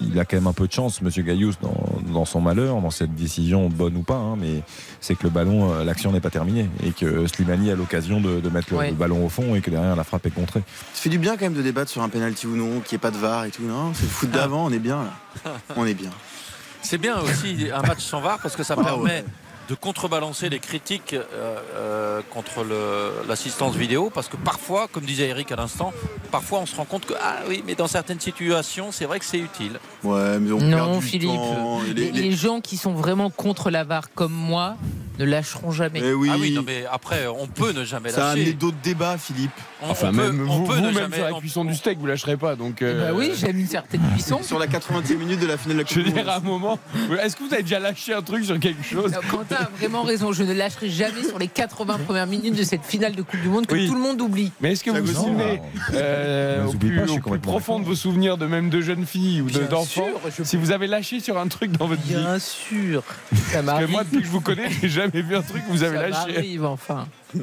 il 0.00 0.18
a 0.18 0.24
quand 0.24 0.36
même 0.36 0.46
un 0.46 0.52
peu 0.52 0.66
de 0.66 0.72
chance, 0.72 1.00
Monsieur 1.02 1.22
Gaillous, 1.22 1.52
dans, 1.62 1.74
dans 2.12 2.24
son 2.24 2.40
malheur, 2.40 2.80
dans 2.80 2.90
cette 2.90 3.14
décision, 3.14 3.68
bonne 3.68 3.96
ou 3.96 4.02
pas. 4.02 4.16
hein, 4.16 4.36
mais 4.38 4.62
c'est 5.00 5.14
que 5.14 5.24
le 5.24 5.30
ballon, 5.30 5.72
euh, 5.72 5.84
l'action 5.84 6.12
n'est 6.12 6.20
pas 6.20 6.30
terminée. 6.30 6.68
Et 6.84 6.92
que 6.92 7.26
Slimani 7.26 7.70
a 7.70 7.74
l'occasion 7.76 8.20
de, 8.20 8.40
de 8.40 8.48
mettre 8.50 8.68
le, 8.72 8.78
Ouais. 8.78 8.90
le 8.90 8.96
ballon 8.96 9.24
au 9.24 9.28
fond 9.28 9.54
et 9.54 9.60
que 9.60 9.70
derrière, 9.70 9.96
la 9.96 10.04
frappe 10.04 10.26
est 10.26 10.30
contrée. 10.30 10.62
Ça 10.94 11.02
fait 11.02 11.08
du 11.10 11.18
bien 11.18 11.36
quand 11.36 11.44
même 11.46 11.54
de 11.54 11.62
débattre 11.62 11.90
sur 11.90 12.02
un 12.02 12.08
penalty 12.08 12.46
ou 12.46 12.56
non, 12.56 12.80
qu'il 12.80 12.94
n'y 12.94 12.96
ait 12.96 12.98
pas 12.98 13.10
de 13.10 13.18
VAR 13.18 13.44
et 13.44 13.50
tout. 13.50 13.62
Non, 13.62 13.92
c'est 13.94 14.04
le 14.04 14.08
foot 14.08 14.30
d'avant, 14.30 14.66
on 14.66 14.70
est 14.72 14.78
bien 14.78 15.02
là. 15.44 15.52
On 15.76 15.84
est 15.86 15.94
bien. 15.94 16.10
C'est 16.82 16.98
bien 16.98 17.18
aussi 17.20 17.68
un 17.74 17.82
match 17.82 18.00
sans 18.00 18.20
VAR 18.20 18.38
parce 18.42 18.56
que 18.56 18.62
ça 18.62 18.74
Ah 18.78 18.82
permet 18.82 19.02
ouais. 19.04 19.24
De 19.70 19.74
contrebalancer 19.76 20.48
les 20.48 20.58
critiques 20.58 21.14
euh, 21.14 21.22
euh, 21.76 22.20
contre 22.30 22.66
l'assistance 23.28 23.76
vidéo 23.76 24.10
parce 24.12 24.28
que 24.28 24.36
parfois, 24.36 24.88
comme 24.90 25.04
disait 25.04 25.28
Eric 25.28 25.52
à 25.52 25.56
l'instant, 25.56 25.92
parfois 26.32 26.58
on 26.58 26.66
se 26.66 26.74
rend 26.74 26.84
compte 26.84 27.06
que 27.06 27.14
ah 27.22 27.36
oui, 27.48 27.62
mais 27.64 27.76
dans 27.76 27.86
certaines 27.86 28.18
situations, 28.18 28.90
c'est 28.90 29.04
vrai 29.04 29.20
que 29.20 29.24
c'est 29.24 29.38
utile. 29.38 29.78
Ouais, 30.02 30.40
mais 30.40 30.50
on 30.50 30.58
perd 30.58 30.70
Non, 30.70 30.98
du 30.98 31.06
Philippe. 31.06 31.30
temps, 31.30 31.80
et 31.88 31.94
Les, 31.94 32.10
les- 32.10 32.22
les 32.22 32.32
gens 32.32 32.60
qui 32.60 32.76
sont 32.76 32.94
vraiment 32.94 33.30
contre 33.30 33.70
la 33.70 33.84
VAR 33.84 34.12
comme 34.12 34.32
moi 34.32 34.74
ne 35.20 35.24
lâcheront 35.30 35.70
jamais. 35.70 36.00
Eh 36.02 36.12
oui, 36.12 36.28
Ah 36.32 36.36
oui, 36.38 36.52
non, 36.52 36.62
mais 36.66 36.84
après, 36.90 37.26
on 37.28 37.46
peut 37.46 37.72
ne 37.72 37.84
jamais 37.84 38.10
ça 38.10 38.16
a 38.24 38.28
lâcher. 38.30 38.40
amené 38.40 38.52
d'autres 38.54 38.76
débats, 38.82 39.18
Philippe. 39.18 39.50
On, 39.82 39.90
Enfin, 39.90 40.08
on 40.08 40.12
peut, 40.16 40.32
même 40.32 40.48
on 40.48 40.58
vous, 40.58 40.64
peut 40.66 40.74
vous, 40.74 40.80
ne 40.80 40.86
même 40.86 40.94
jamais. 40.94 41.16
sur 41.16 41.24
la 41.24 41.34
on- 41.34 41.40
cuisson 41.40 41.64
du 41.64 41.74
steak, 41.74 41.98
vous 41.98 42.06
lâcherez 42.06 42.36
pas. 42.36 42.54
Donc, 42.56 42.78
Eh 42.80 42.84
euh, 42.86 43.10
ben 43.12 43.16
oui, 43.18 43.32
j'aime 43.38 43.58
une 43.58 43.66
certaine 43.66 44.00
cuisson. 44.14 44.42
Sur 44.42 44.58
la 44.58 44.66
80e 44.66 45.16
minute 45.16 45.40
de 45.40 45.46
la 45.46 45.56
finale 45.56 45.78
de 45.78 45.82
la 45.82 45.88
Je 45.88 45.94
Coupe 45.94 46.02
veux 46.04 46.10
du 46.10 46.12
dire, 46.12 46.28
à 46.28 46.36
un 46.36 46.40
moment, 46.40 46.78
est-ce 47.22 47.36
que 47.36 47.42
vous 47.44 47.52
avez 47.54 47.62
déjà 47.62 47.78
lâché 47.78 48.12
un 48.14 48.22
truc 48.22 48.44
sur 48.44 48.58
quelque 48.58 48.82
chose? 48.84 49.12
Non, 49.12 49.20
Quentin 49.30 49.56
a 49.56 49.68
vraiment 49.78 50.02
raison. 50.02 50.32
Je 50.32 50.42
ne 50.42 50.52
lâcherai 50.52 50.88
jamais 50.90 51.22
sur 51.24 51.38
les 51.38 51.48
80 51.48 51.98
premières 52.06 52.26
minutes 52.26 52.56
de 52.56 52.62
cette 52.62 52.84
finale 52.84 53.14
de 53.14 53.22
Coupe 53.22 53.40
du 53.40 53.48
Monde 53.48 53.66
que 53.66 53.74
Oui. 53.74 53.86
tout 53.86 53.94
le 53.94 54.00
monde 54.00 54.20
oublie. 54.20 54.52
Mais 54.60 54.72
est-ce 54.72 54.84
que 54.84 54.92
Ça 54.92 55.00
vous 55.00 55.06
vous 55.06 55.12
souvenez 55.24 55.60
euh, 55.94 56.62
Ne 56.62 56.68
au 56.68 56.72
plus, 56.72 56.96
pas, 56.96 57.06
je 57.06 57.12
au 57.12 57.20
plus 57.20 57.38
profond 57.38 57.78
de 57.80 57.84
vos 57.84 57.94
souvenirs 57.94 58.36
de 58.36 58.46
même 58.46 58.70
de 58.70 58.80
jeunes 58.80 59.06
filles 59.06 59.40
ou 59.42 59.50
d'enfants 59.50 60.08
je- 60.36 60.42
si 60.44 60.56
vous 60.56 60.70
avez 60.72 60.86
lâché 60.86 61.20
sur 61.20 61.38
un 61.38 61.48
truc 61.48 61.72
dans 61.72 61.86
votre 61.86 62.02
vie? 62.02 62.14
Bien 62.14 62.38
sûr. 62.38 63.02
Ça 63.50 63.62
Parce 63.62 63.84
que 63.84 63.90
moi, 63.90 64.04
depuis 64.04 64.18
que 64.18 64.24
je 64.26 64.30
vous 64.30 64.40
connais, 64.40 64.68
j'ai 64.80 64.88
jamais 64.88 65.09
vu 65.12 65.36
un 65.36 65.42
truc 65.42 65.64
que 65.66 65.70
vous 65.70 65.82
avez 65.82 65.96
Ça 65.96 66.08
lâché. 66.08 66.32
m'arrive, 66.32 66.64
enfin. 66.64 67.08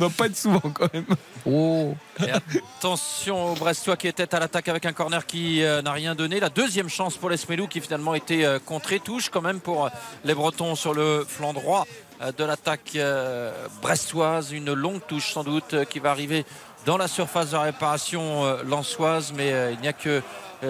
Non, 0.00 0.10
pas 0.10 0.28
de 0.28 0.34
souvent 0.34 0.60
quand 0.60 0.92
même. 0.92 1.04
Oh. 1.46 1.94
Et 2.26 2.30
attention 2.30 3.52
au 3.52 3.54
Brestois 3.54 3.96
qui 3.96 4.08
était 4.08 4.34
à 4.34 4.40
l'attaque 4.40 4.66
avec 4.68 4.84
un 4.84 4.92
corner 4.92 5.24
qui 5.26 5.62
euh, 5.62 5.80
n'a 5.80 5.92
rien 5.92 6.16
donné. 6.16 6.40
La 6.40 6.48
deuxième 6.48 6.88
chance 6.88 7.16
pour 7.16 7.30
l'Esmelou 7.30 7.68
qui 7.68 7.80
finalement 7.80 8.14
était 8.14 8.44
euh, 8.44 8.58
contrée. 8.58 8.98
Touche 8.98 9.28
quand 9.28 9.40
même 9.40 9.60
pour 9.60 9.86
euh, 9.86 9.88
les 10.24 10.34
Bretons 10.34 10.74
sur 10.74 10.92
le 10.92 11.24
flanc 11.26 11.52
droit 11.52 11.86
euh, 12.20 12.32
de 12.32 12.42
l'attaque 12.42 12.92
euh, 12.96 13.52
brestoise. 13.80 14.50
Une 14.50 14.72
longue 14.72 15.00
touche 15.06 15.32
sans 15.32 15.44
doute 15.44 15.74
euh, 15.74 15.84
qui 15.84 16.00
va 16.00 16.10
arriver 16.10 16.44
dans 16.84 16.96
la 16.96 17.06
surface 17.06 17.50
de 17.52 17.56
réparation 17.56 18.44
euh, 18.44 18.62
lançoise. 18.64 19.32
Mais 19.36 19.52
euh, 19.52 19.70
il 19.72 19.78
n'y 19.80 19.88
a 19.88 19.92
que 19.92 20.20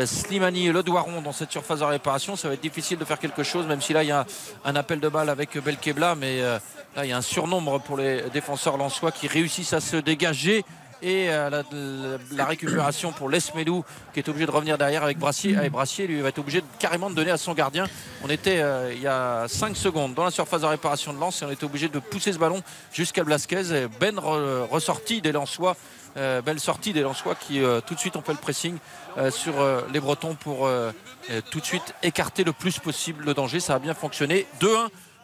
Slimani 0.07 0.69
et 0.69 0.73
Le 0.73 0.83
Doiron 0.83 1.21
dans 1.21 1.33
cette 1.33 1.53
surface 1.53 1.81
de 1.81 1.85
réparation. 1.85 2.37
Ça 2.37 2.49
va 2.49 2.55
être 2.55 2.63
difficile 2.63 2.99
de 2.99 3.05
faire 3.05 3.19
quelque 3.19 3.43
chose, 3.43 3.67
même 3.67 3.83
si 3.83 3.93
là 3.93 4.03
il 4.03 4.09
y 4.09 4.13
a 4.13 4.27
un 4.65 4.75
appel 4.75 5.01
de 5.01 5.09
balle 5.09 5.29
avec 5.29 5.57
Belkebla. 5.59 6.15
Mais 6.15 6.41
euh, 6.41 6.59
là 6.97 7.05
il 7.05 7.11
y 7.11 7.13
a 7.13 7.17
un 7.17 7.23
surnombre 7.23 7.81
pour 7.81 7.97
les 7.97 8.23
défenseurs 8.33 8.77
lançois 8.77 9.13
qui 9.13 9.29
réussissent 9.29 9.75
à 9.75 9.81
se 9.81 9.97
dégager 9.97 10.65
et 11.03 11.27
euh, 11.31 11.51
la, 12.31 12.45
récupération 12.45 13.13
pour 13.13 13.29
Lesmelou 13.29 13.85
qui 14.15 14.21
est 14.21 14.29
obligé 14.29 14.47
de 14.47 14.51
revenir 14.53 14.79
derrière 14.79 15.03
avec 15.03 15.19
Brassier. 15.19 15.57
Ah, 15.59 15.67
et 15.67 15.71
Brassier 15.71 16.07
lui 16.07 16.21
va 16.21 16.29
être 16.29 16.39
obligé 16.39 16.61
de, 16.61 16.67
carrément 16.79 17.11
de 17.11 17.15
donner 17.17 17.33
à 17.33 17.37
son 17.37 17.55
gardien. 17.55 17.87
On 18.23 18.31
était 18.31 18.61
euh, 18.61 18.93
il 18.95 19.03
y 19.03 19.09
a 19.09 19.47
5 19.49 19.77
secondes 19.77 20.15
dans 20.15 20.25
la 20.25 20.31
surface 20.31 20.61
de 20.61 20.67
réparation 20.67 21.13
de 21.13 21.19
Lens 21.19 21.43
et 21.43 21.45
on 21.45 21.51
était 21.51 21.65
obligé 21.65 21.89
de 21.89 21.99
pousser 21.99 22.33
ce 22.33 22.39
ballon 22.39 22.63
jusqu'à 22.93 23.25
Blasquez. 23.25 23.89
Ben 24.01 24.15
re- 24.15 24.69
ressorti 24.71 25.21
des 25.21 25.33
Lensois. 25.33 25.77
Euh, 26.17 26.43
belle 26.43 26.61
sortie 26.61 26.93
des 26.93 27.01
Lensois 27.03 27.35
qui 27.35 27.63
euh, 27.63 27.81
tout 27.85 27.95
de 27.95 27.99
suite 28.01 28.17
ont 28.17 28.23
fait 28.23 28.33
le 28.33 28.39
pressing 28.39 28.77
euh, 29.19 29.31
sur 29.31 29.55
les 29.93 30.01
Bretons 30.01 30.35
pour 30.35 30.69
tout 31.51 31.61
de 31.61 31.65
suite 31.65 31.95
écarter 32.03 32.45
le 32.45 32.53
plus 32.53 32.79
possible 32.79 33.25
le 33.25 33.35
danger. 33.35 33.61
Ça 33.61 33.75
a 33.75 33.79
bien 33.79 33.95
fonctionné. 33.95 34.47
2-1 34.61 34.67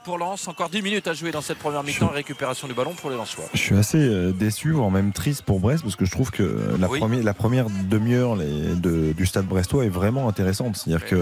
pour 0.05 0.17
Lens. 0.19 0.47
Encore 0.49 0.69
10 0.71 0.83
minutes 0.83 1.09
à 1.09 1.13
jouer 1.13 1.31
dans 1.33 1.41
cette 1.43 1.59
première 1.59 1.83
mi-temps. 1.83 2.09
Récupération 2.09 2.69
du 2.69 2.75
ballon 2.75 2.95
pour 2.95 3.11
les 3.11 3.17
Lensois. 3.17 3.45
Je 3.53 3.59
suis 3.59 3.77
assez 3.77 4.33
déçu, 4.33 4.73
voire 4.73 4.91
même 4.91 5.13
triste 5.13 5.43
pour 5.43 5.61
Brest, 5.61 5.83
parce 5.83 5.97
que 5.97 6.05
je 6.05 6.11
trouve 6.11 6.31
que 6.31 6.77
la, 6.79 6.89
Oui. 6.89 6.99
première, 7.01 7.23
la 7.25 7.35
première 7.35 7.67
demi-heure 7.71 8.37
de- 8.37 9.13
du 9.13 9.27
stade 9.27 9.47
brestois 9.47 9.85
est 9.85 9.91
vraiment 9.91 10.29
intéressante. 10.29 10.77
C'est-à-dire 10.77 11.07
que 11.07 11.17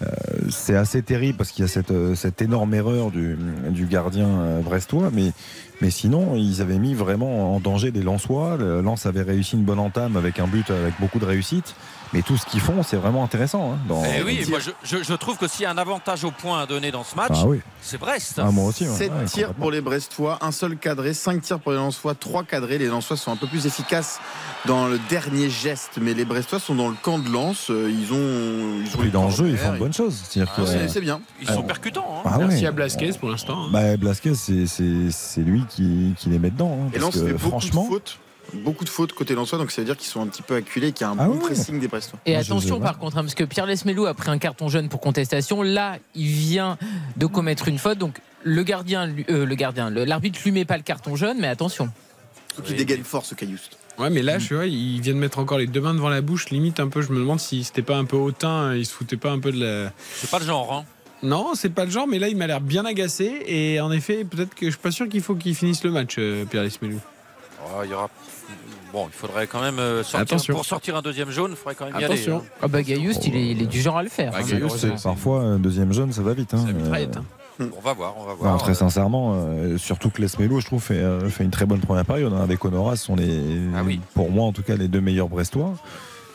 euh, 0.00 0.06
c'est 0.50 0.76
assez 0.76 1.02
terrible 1.02 1.36
parce 1.38 1.50
qu'il 1.50 1.62
y 1.62 1.64
a 1.64 1.68
cette, 1.68 1.92
cette 2.14 2.40
énorme 2.42 2.72
erreur 2.74 3.10
du, 3.10 3.36
du 3.70 3.86
gardien 3.86 4.60
brestois, 4.62 5.10
mais, 5.12 5.32
mais 5.80 5.90
sinon, 5.90 6.34
ils 6.34 6.60
avaient 6.60 6.78
mis 6.78 6.94
vraiment 6.94 7.54
en 7.54 7.60
danger 7.60 7.90
les 7.90 8.02
Lensois. 8.02 8.56
Le 8.56 8.80
Lens 8.80 9.06
avait 9.06 9.22
réussi 9.22 9.56
une 9.56 9.62
bonne 9.62 9.78
entame 9.78 10.16
avec 10.16 10.40
un 10.40 10.46
but 10.46 10.70
avec 10.70 10.94
beaucoup 11.00 11.18
de 11.18 11.24
réussite, 11.24 11.76
mais 12.12 12.22
tout 12.22 12.36
ce 12.36 12.46
qu'ils 12.46 12.60
font, 12.60 12.82
c'est 12.82 12.96
vraiment 12.96 13.24
intéressant. 13.24 13.72
hein, 13.72 13.78
dans- 13.88 14.02
Eh 14.04 14.22
oui, 14.22 14.42
dans- 14.44 14.50
moi 14.50 14.58
je, 14.60 14.70
je- 14.82 15.02
je 15.02 15.14
trouve 15.14 15.36
que 15.36 15.46
s'il 15.48 15.62
y 15.62 15.66
a 15.66 15.70
un 15.70 15.78
avantage 15.78 16.24
au 16.24 16.30
point 16.30 16.62
à 16.62 16.66
donner 16.66 16.90
dans 16.90 17.04
ce 17.04 17.14
match, 17.16 17.32
Ah 17.34 17.46
oui. 17.46 17.60
c'est 17.82 17.98
Brest. 17.98 18.34
Ah, 18.42 18.50
moi 18.50 18.64
aussi. 18.66 18.84
ouais. 18.88 18.94
7 18.96 19.12
Ouais, 19.12 19.24
tirs 19.26 19.54
pour 19.54 19.70
les 19.70 19.80
Brestois, 19.80 20.38
un 20.40 20.52
seul 20.52 20.76
cadré, 20.76 21.14
5 21.14 21.42
tirs 21.42 21.58
pour 21.60 21.72
les 21.72 21.78
Lensois, 21.78 22.14
3 22.14 22.44
cadrés. 22.44 22.78
Les 22.78 22.86
Lensois 22.86 23.16
sont 23.16 23.32
un 23.32 23.36
peu 23.36 23.46
plus 23.46 23.66
efficaces 23.66 24.20
dans 24.66 24.86
le 24.88 24.98
dernier 25.08 25.50
geste, 25.50 25.98
mais 26.00 26.14
les 26.14 26.24
Brestois 26.24 26.58
sont 26.60 26.74
dans 26.74 26.88
le 26.88 26.96
camp 27.02 27.18
de 27.18 27.28
Lens. 27.30 27.70
euh, 27.70 27.90
Ils 27.90 28.12
ont, 28.12 28.80
ils 28.84 28.88
ont 28.94 28.98
Puis 28.98 29.06
les 29.06 29.10
dans 29.10 29.24
le 29.26 29.30
jeu, 29.30 29.48
ils 29.48 29.56
font 29.58 29.72
de 29.72 29.78
bonnes 29.78 29.92
choses. 29.92 30.22
Ah, 30.40 30.44
que, 30.56 30.66
c'est- 30.88 31.00
bien. 31.00 31.20
Ils 31.40 31.48
sont 31.48 31.62
percutants. 31.62 32.06
hein. 32.24 32.28
Ah 32.30 32.38
Merci 32.38 32.62
ouais. 32.62 32.66
à 32.66 32.72
Blasquez 32.72 33.10
pour 33.18 33.28
l'instant. 33.30 33.64
hein. 33.66 33.68
Bah, 33.72 33.96
Blasquez, 33.96 34.34
c'est- 34.34 35.40
lui 35.40 35.64
qui, 35.68 36.14
qui 36.18 36.28
les 36.30 36.38
met 36.38 36.50
dedans. 36.50 36.78
hein, 36.82 36.88
Et 36.92 36.98
parce 36.98 37.14
Lens 37.14 37.22
fait 37.24 37.28
que 37.32 37.32
beaucoup 37.38 37.48
franchement, 37.50 37.84
de 37.84 37.88
fautes. 37.88 38.18
Beaucoup 38.54 38.84
de 38.84 38.88
fautes 38.88 39.12
côté 39.12 39.34
Lensois, 39.34 39.58
donc 39.58 39.70
ça 39.70 39.82
veut 39.82 39.86
dire 39.86 39.96
qu'ils 39.96 40.08
sont 40.08 40.22
un 40.22 40.26
petit 40.26 40.42
peu 40.42 40.54
acculés 40.54 40.88
et 40.88 40.92
qu'il 40.92 41.06
y 41.06 41.08
a 41.08 41.12
un 41.12 41.16
Ah 41.18 41.26
bon 41.26 41.38
pressing 41.38 41.78
des 41.80 41.88
Brestois. 41.88 42.18
Et 42.24 42.34
attention 42.34 42.80
par 42.80 42.98
contre, 42.98 43.18
hein, 43.18 43.22
parce 43.22 43.34
que 43.34 43.44
Pierre 43.44 43.66
Lesmelou 43.66 44.06
a 44.06 44.14
pris 44.14 44.30
un 44.30 44.38
carton 44.38 44.68
jaune 44.68 44.88
pour 44.88 45.00
contestation. 45.00 45.62
Là, 45.62 45.98
il 46.14 46.26
vient 46.26 46.78
de 47.16 47.26
commettre 47.26 47.68
une 47.68 47.78
faute. 47.78 47.98
Donc 47.98 48.20
le 48.42 48.62
gardien, 48.62 49.14
euh, 49.28 49.44
le 49.44 49.54
gardien, 49.54 49.90
l'arbitre 49.90 50.40
lui 50.44 50.52
met 50.52 50.64
pas 50.64 50.76
le 50.76 50.82
carton 50.82 51.16
jaune, 51.16 51.36
mais 51.40 51.48
attention. 51.48 51.90
Faut 52.54 52.62
qu'il 52.62 52.76
dégaine 52.76 53.04
fort 53.04 53.24
ce 53.24 53.34
Caillouste. 53.34 53.78
Ouais, 53.98 54.10
mais 54.10 54.22
là, 54.22 54.38
je 54.38 54.54
vois, 54.54 54.66
il 54.66 55.00
vient 55.00 55.12
de 55.12 55.18
mettre 55.18 55.40
encore 55.40 55.58
les 55.58 55.66
deux 55.66 55.80
mains 55.80 55.94
devant 55.94 56.08
la 56.08 56.20
bouche. 56.20 56.50
Limite, 56.50 56.78
un 56.78 56.88
peu, 56.88 57.02
je 57.02 57.10
me 57.10 57.18
demande 57.18 57.40
si 57.40 57.64
c'était 57.64 57.82
pas 57.82 57.96
un 57.96 58.04
peu 58.04 58.16
hautain. 58.16 58.74
Il 58.74 58.86
se 58.86 58.92
foutait 58.92 59.16
pas 59.16 59.32
un 59.32 59.40
peu 59.40 59.50
de 59.50 59.64
la. 59.64 59.92
C'est 60.14 60.30
pas 60.30 60.38
le 60.38 60.44
genre. 60.44 60.72
Hein. 60.72 60.84
Non, 61.22 61.50
c'est 61.54 61.70
pas 61.70 61.84
le 61.84 61.90
genre, 61.90 62.06
mais 62.06 62.20
là, 62.20 62.28
il 62.28 62.36
m'a 62.36 62.46
l'air 62.46 62.60
bien 62.60 62.84
agacé. 62.84 63.42
Et 63.46 63.80
en 63.80 63.90
effet, 63.90 64.24
peut-être 64.24 64.54
que 64.54 64.66
je 64.66 64.70
suis 64.70 64.80
pas 64.80 64.92
sûr 64.92 65.08
qu'il 65.08 65.20
faut 65.20 65.34
qu'il 65.34 65.54
finisse 65.54 65.82
le 65.82 65.90
match, 65.90 66.14
euh, 66.18 66.44
Pierre 66.44 66.62
Lesmelou. 66.62 67.00
Oh, 67.64 67.80
il 67.84 67.90
y 67.90 67.94
aura. 67.94 68.08
Bon, 68.92 69.06
il 69.08 69.12
faudrait 69.12 69.46
quand 69.46 69.60
même 69.60 69.78
euh, 69.78 70.02
sortir. 70.02 70.20
Attention. 70.20 70.54
Pour 70.54 70.64
sortir 70.64 70.96
un 70.96 71.02
deuxième 71.02 71.30
jaune, 71.30 71.50
il 71.52 71.56
faudrait 71.56 71.74
quand 71.74 71.84
même 71.86 72.00
y 72.00 72.04
Attention. 72.04 72.38
aller. 72.38 72.46
hein. 72.46 72.50
Ah 72.62 72.68
bah 72.68 72.80
il 72.80 72.90
est, 73.36 73.50
il 73.50 73.62
est 73.62 73.66
du 73.66 73.80
genre 73.80 73.98
à 73.98 74.02
le 74.02 74.08
faire. 74.08 74.32
Ah, 74.34 74.38
hein. 74.40 74.68
C'est- 74.76 75.02
parfois, 75.02 75.40
un 75.42 75.58
deuxième 75.58 75.92
jeune, 75.92 76.12
ça 76.12 76.22
va 76.22 76.32
vite. 76.32 76.54
hein. 76.54 76.64
Ça 76.66 76.96
Euh. 76.96 77.66
On 77.76 77.80
va 77.80 77.92
voir, 77.92 78.14
on 78.16 78.24
va 78.24 78.34
voir. 78.34 78.52
Non, 78.52 78.58
très 78.58 78.74
sincèrement, 78.74 79.32
euh, 79.34 79.76
surtout 79.78 80.10
que 80.10 80.22
Lesmelo, 80.22 80.60
je 80.60 80.66
trouve, 80.66 80.80
fait, 80.80 80.94
euh, 80.94 81.28
fait 81.28 81.42
une 81.42 81.50
très 81.50 81.66
bonne 81.66 81.80
première 81.80 82.04
période. 82.04 82.32
hein. 82.32 82.40
Avec 82.40 82.64
Honora, 82.64 82.94
ce 82.96 83.04
sont 83.04 83.16
les, 83.16 83.42
Ah 83.76 83.82
oui. 83.84 84.00
pour 84.14 84.30
moi 84.30 84.46
en 84.46 84.52
tout 84.52 84.62
cas, 84.62 84.76
les 84.76 84.86
deux 84.88 85.00
meilleurs 85.00 85.28
Brestois. 85.28 85.74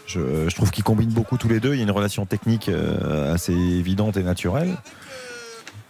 Je, 0.06 0.50
je 0.50 0.56
trouve 0.56 0.70
qu'ils 0.70 0.84
combinent 0.84 1.10
beaucoup 1.14 1.38
tous 1.38 1.48
les 1.48 1.62
deux. 1.62 1.74
Il 1.74 1.78
y 1.78 1.80
a 1.80 1.84
une 1.84 1.92
relation 1.92 2.26
technique 2.26 2.68
euh, 2.68 3.34
assez 3.34 3.54
évidente 3.54 4.18
et 4.18 4.24
naturelle. 4.24 4.76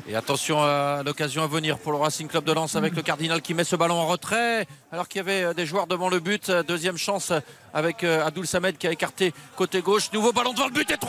Et 0.05 0.15
attention 0.15 0.61
à 0.61 1.01
l'occasion 1.05 1.43
à 1.43 1.47
venir 1.47 1.77
pour 1.77 1.93
le 1.93 1.97
Racing 1.97 2.27
Club 2.27 2.43
de 2.43 2.51
Lens 2.51 2.75
avec 2.75 2.93
le 2.93 3.01
Cardinal 3.01 3.41
qui 3.41 3.53
met 3.53 3.63
ce 3.63 3.77
ballon 3.77 3.95
en 3.95 4.05
retrait 4.05 4.67
alors 4.91 5.07
qu'il 5.07 5.19
y 5.19 5.21
avait 5.21 5.43
euh, 5.43 5.53
des 5.53 5.65
joueurs 5.65 5.87
devant 5.87 6.09
le 6.09 6.19
but. 6.19 6.49
Euh, 6.49 6.61
Deuxième 6.61 6.97
chance 6.97 7.31
avec 7.73 8.03
euh, 8.03 8.25
Abdoul 8.25 8.45
Samed 8.45 8.77
qui 8.77 8.85
a 8.85 8.91
écarté 8.91 9.33
côté 9.55 9.81
gauche. 9.81 10.11
Nouveau 10.11 10.33
ballon 10.33 10.51
devant 10.51 10.67
le 10.67 10.73
but 10.73 10.91
et 10.91 10.95
3-1. 10.95 11.07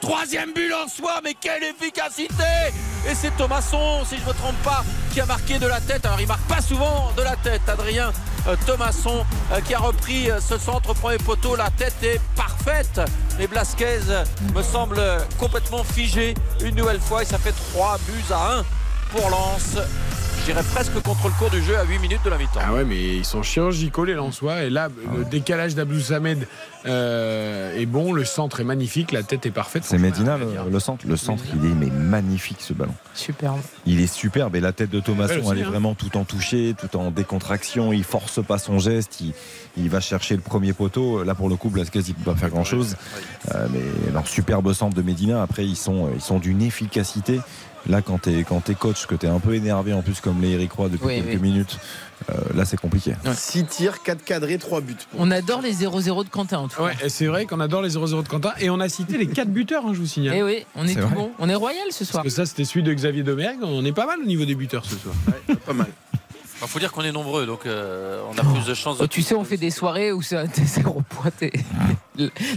Troisième 0.00 0.54
but 0.54 0.72
en 0.72 0.88
soi, 0.88 1.20
mais 1.22 1.34
quelle 1.34 1.62
efficacité 1.62 2.32
Et 3.06 3.14
c'est 3.14 3.36
Thomasson, 3.36 4.02
si 4.06 4.16
je 4.16 4.22
ne 4.22 4.28
me 4.28 4.32
trompe 4.32 4.62
pas, 4.64 4.82
qui 5.12 5.20
a 5.20 5.26
marqué 5.26 5.58
de 5.58 5.66
la 5.66 5.80
tête. 5.82 6.06
Alors 6.06 6.20
il 6.20 6.26
marque 6.26 6.48
pas 6.48 6.62
souvent 6.62 7.12
de 7.14 7.22
la 7.22 7.36
tête, 7.36 7.68
Adrien 7.68 8.12
Thomasson 8.66 9.24
euh, 9.52 9.60
qui 9.60 9.74
a 9.74 9.78
repris 9.78 10.30
euh, 10.30 10.40
ce 10.40 10.58
centre 10.58 10.94
premier 10.94 11.18
poteau. 11.18 11.56
La 11.56 11.70
tête 11.70 11.94
est 12.02 12.20
parfaite. 12.36 13.00
Et 13.38 13.46
Blasquez 13.46 14.00
euh, 14.08 14.24
me 14.54 14.62
semble 14.62 14.96
euh, 14.98 15.20
complètement 15.38 15.84
figé 15.84 16.34
une 16.62 16.74
nouvelle 16.76 17.00
fois 17.00 17.22
et 17.22 17.24
ça 17.24 17.38
fait 17.38 17.54
3 17.72 17.98
buts 18.06 18.32
à 18.32 18.58
1 18.58 18.64
pour 19.10 19.30
Lens. 19.30 19.78
Je 20.42 20.46
dirais 20.46 20.64
presque 20.64 21.00
contre 21.02 21.28
le 21.28 21.34
cours 21.34 21.50
du 21.50 21.62
jeu 21.62 21.78
à 21.78 21.84
8 21.84 22.00
minutes 22.00 22.24
de 22.24 22.30
la 22.30 22.36
mi-temps. 22.36 22.58
Ah 22.60 22.72
ouais, 22.72 22.84
mais 22.84 23.18
ils 23.18 23.24
sont 23.24 23.44
chirurgicaux 23.44 24.04
les 24.04 24.14
Lensois. 24.14 24.64
Et 24.64 24.70
là, 24.70 24.88
le 25.16 25.24
décalage 25.24 25.76
d'Abdou 25.76 26.00
Samed 26.00 26.48
euh, 26.84 27.78
est 27.78 27.86
bon, 27.86 28.12
le 28.12 28.24
centre 28.24 28.58
est 28.58 28.64
magnifique, 28.64 29.12
la 29.12 29.22
tête 29.22 29.46
est 29.46 29.52
parfaite. 29.52 29.84
C'est 29.84 29.98
Medina 29.98 30.36
le, 30.38 30.48
le 30.68 30.80
centre. 30.80 31.06
Le 31.06 31.16
centre, 31.16 31.44
il 31.54 31.64
est 31.64 31.74
mais 31.74 31.90
magnifique 31.90 32.56
ce 32.58 32.72
ballon. 32.72 32.92
Superbe. 33.14 33.60
Il 33.86 34.00
est 34.00 34.12
superbe 34.12 34.56
et 34.56 34.60
la 34.60 34.72
tête 34.72 34.90
de 34.90 34.98
Thomasson, 34.98 35.38
aussi, 35.38 35.48
elle 35.52 35.58
est 35.60 35.62
hein. 35.62 35.70
vraiment 35.70 35.94
tout 35.94 36.16
en 36.16 36.24
touché, 36.24 36.74
tout 36.76 36.96
en 36.96 37.12
décontraction. 37.12 37.92
Il 37.92 38.02
force 38.02 38.44
pas 38.44 38.58
son 38.58 38.80
geste, 38.80 39.20
il, 39.20 39.34
il 39.76 39.90
va 39.90 40.00
chercher 40.00 40.34
le 40.34 40.42
premier 40.42 40.72
poteau. 40.72 41.22
Là 41.22 41.36
pour 41.36 41.50
le 41.50 41.54
coup, 41.54 41.70
Blasquez, 41.70 42.00
il 42.00 42.14
peut 42.14 42.32
pas 42.32 42.36
faire 42.36 42.50
grand 42.50 42.64
chose. 42.64 42.96
mais 43.70 44.12
leur 44.12 44.26
superbe 44.26 44.72
centre 44.72 44.96
de 44.96 45.02
Medina. 45.02 45.40
Après, 45.40 45.64
ils 45.64 45.76
sont, 45.76 46.10
ils 46.12 46.20
sont 46.20 46.40
d'une 46.40 46.62
efficacité. 46.62 47.38
Là, 47.88 48.00
quand 48.00 48.18
t'es 48.18 48.44
quand 48.44 48.70
es 48.70 48.74
coach, 48.74 49.06
que 49.06 49.14
t'es 49.16 49.26
un 49.26 49.40
peu 49.40 49.54
énervé 49.54 49.92
en 49.92 50.02
plus 50.02 50.20
comme 50.20 50.40
les 50.40 50.50
Eric 50.52 50.72
Roy 50.72 50.88
depuis 50.88 51.04
Oui, 51.06 51.14
quelques 51.16 51.40
oui. 51.42 51.50
minutes, 51.50 51.78
euh, 52.30 52.34
là 52.54 52.64
c'est 52.64 52.76
compliqué. 52.76 53.14
6 53.34 53.64
tirs, 53.64 54.02
4 54.04 54.22
cadrés, 54.24 54.56
3 54.58 54.80
buts. 54.80 54.94
On 55.18 55.30
adore 55.32 55.62
les 55.62 55.72
0-0 55.74 56.22
de 56.24 56.28
Quentin 56.28 56.58
en 56.58 56.68
tout 56.68 56.76
cas. 56.76 56.84
Ouais, 56.84 56.92
et 57.04 57.08
c'est 57.08 57.26
vrai 57.26 57.44
qu'on 57.46 57.58
adore 57.58 57.82
les 57.82 57.90
0-0 57.96 58.22
de 58.22 58.28
Quentin. 58.28 58.52
Et 58.60 58.70
on 58.70 58.78
a 58.78 58.88
cité 58.88 59.18
les 59.18 59.26
4 59.26 59.48
buteurs, 59.48 59.84
hein, 59.84 59.90
je 59.94 59.98
vous 59.98 60.06
signale. 60.06 60.36
Eh 60.36 60.42
oui, 60.44 60.64
on 60.76 60.86
est, 60.86 60.94
tout 60.94 61.00
vrai. 61.00 61.14
bon. 61.16 61.32
On 61.40 61.48
est 61.48 61.54
royal 61.56 61.86
ce 61.90 62.04
soir. 62.04 62.22
Parce 62.22 62.34
que 62.34 62.36
ça, 62.42 62.46
c'était 62.46 62.64
celui 62.64 62.84
de 62.84 62.94
Xavier 62.94 63.24
Domergue. 63.24 63.58
On 63.62 63.84
est 63.84 63.92
pas 63.92 64.06
mal 64.06 64.20
au 64.20 64.26
niveau 64.26 64.44
des 64.44 64.54
buteurs 64.54 64.84
ce 64.84 64.94
soir. 64.96 65.14
pas 65.66 65.72
mal. 65.72 65.88
Il 66.64 66.68
faut 66.68 66.78
dire 66.78 66.92
qu'on 66.92 67.02
est 67.02 67.10
nombreux, 67.10 67.44
donc 67.46 67.66
euh, 67.66 68.22
on 68.32 68.38
a 68.38 68.44
plus 68.54 68.64
de 68.64 68.74
chances 68.74 68.98
de 68.98 69.02
Oh, 69.02 69.06
tu 69.08 69.22
sais, 69.22 69.34
on 69.34 69.42
fait 69.42 69.56
des 69.56 69.72
soirées 69.72 70.12
où 70.12 70.22
c'est 70.22 70.46
t'es 70.46 70.62
zéro 70.64 71.02
point. 71.08 71.32
t'es- 71.36 71.52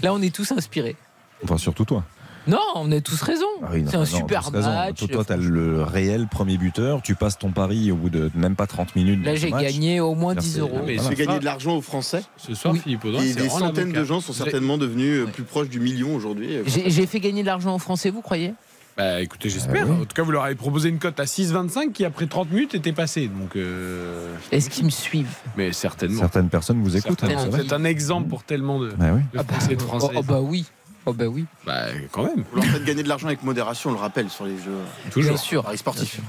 Là, 0.04 0.14
on 0.14 0.22
est 0.22 0.34
tous 0.34 0.52
inspirés. 0.52 0.96
Enfin, 1.44 1.58
surtout 1.58 1.86
toi. 1.86 2.04
Non, 2.48 2.60
on 2.76 2.92
a 2.92 3.02
tous 3.02 3.22
raison. 3.22 3.46
Ah 3.64 3.68
oui, 3.74 3.86
c'est 3.88 3.96
un 3.96 4.00
non, 4.00 4.06
super 4.06 4.46
raison. 4.52 4.70
match. 4.70 4.98
Toi, 5.00 5.08
toi, 5.08 5.24
t'as 5.26 5.38
le 5.38 5.82
réel 5.84 6.28
premier 6.28 6.58
buteur. 6.58 7.02
Tu 7.02 7.16
passes 7.16 7.38
ton 7.38 7.52
pari 7.52 7.92
au 7.92 7.96
bout 7.96 8.10
de 8.10 8.30
même 8.36 8.56
pas 8.56 8.68
30 8.68 8.96
minutes. 8.96 9.26
Là, 9.26 9.36
j'ai 9.36 9.50
match. 9.50 9.64
gagné 9.64 10.00
au 10.00 10.14
moins 10.16 10.34
Là, 10.36 10.42
10 10.42 10.54
c'est- 10.54 10.60
euros. 10.60 10.80
Mais 10.86 10.96
voilà. 10.98 11.10
se 11.16 11.16
gagner 11.24 11.40
de 11.40 11.46
l'argent 11.46 11.76
aux 11.76 11.82
Français. 11.82 12.22
Ce 12.38 12.54
soir, 12.54 12.76
Philippe 12.76 13.04
Audouin, 13.06 13.22
Et 13.22 13.34
c'est 13.34 13.42
des 13.42 13.50
centaines 13.50 13.92
de 13.92 14.04
gens 14.04 14.20
sont 14.22 14.34
certainement 14.34 14.78
devenus 14.78 15.22
euh, 15.22 15.26
plus 15.26 15.44
proches 15.44 15.70
du 15.70 15.80
million 15.80 16.16
aujourd'hui. 16.16 16.58
J'ai 16.66 16.90
j'ai 16.90 17.06
fait 17.08 17.20
gagner 17.20 17.42
de 17.42 17.48
l'argent 17.48 17.76
aux 17.76 17.80
Français, 17.80 18.10
vous 18.10 18.22
croyez? 18.22 18.54
Bah 18.98 19.20
écoutez, 19.22 19.50
j'espère. 19.50 19.92
En 19.92 19.98
tout 20.06 20.14
cas, 20.16 20.24
vous 20.24 20.32
leur 20.32 20.44
avez 20.46 20.56
proposé 20.56 20.88
une 20.88 21.00
cote 21.00 21.20
à 21.20 21.26
6,25 21.26 21.92
qui, 21.92 22.06
après 22.06 22.28
30 22.28 22.50
minutes, 22.52 22.76
était 22.76 22.94
passée. 22.94 23.28
Donc, 23.28 23.58
euh, 23.58 24.34
Est-ce 24.54 24.70
qu'ils 24.70 24.86
me 24.86 24.90
suivent? 24.90 25.36
Mais 25.58 25.74
certainement. 25.74 26.22
Certaines 26.22 26.48
personnes 26.48 26.82
vous 26.82 26.96
écoutent. 26.96 27.22
hein. 27.26 27.50
C'est 27.52 27.74
un 27.74 27.84
exemple 27.84 28.30
pour 28.30 28.44
tellement 28.44 28.80
de, 28.80 28.92
Bah 28.98 29.08
oui. 29.14 29.22
de 29.34 29.44
Français 29.46 29.74
et 29.74 29.76
de 29.76 29.82
Français. 29.82 30.08
Oh, 30.16 30.20
oh, 30.20 30.24
bah 30.24 30.40
oui. 30.42 30.64
Oh 31.06 31.14
bah 31.14 31.26
oui. 31.26 31.46
Bah 31.66 31.86
quand 32.12 32.24
même. 32.24 32.44
Vous 32.52 32.56
leur 32.58 32.66
faites 32.66 32.84
gagner 32.84 33.04
de 33.04 33.10
l'argent 33.10 33.28
avec 33.28 33.44
modération, 33.44 33.92
on 33.92 33.94
le 33.94 34.00
rappelle, 34.00 34.30
sur 34.30 34.46
les 34.46 34.58
jeux. 34.58 34.80
Toujours. 35.12 35.34
Bien 35.34 35.42
sûr. 35.42 35.64
Paris 35.64 35.78
sportifs. 35.78 36.20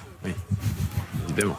Évidemment. 1.28 1.58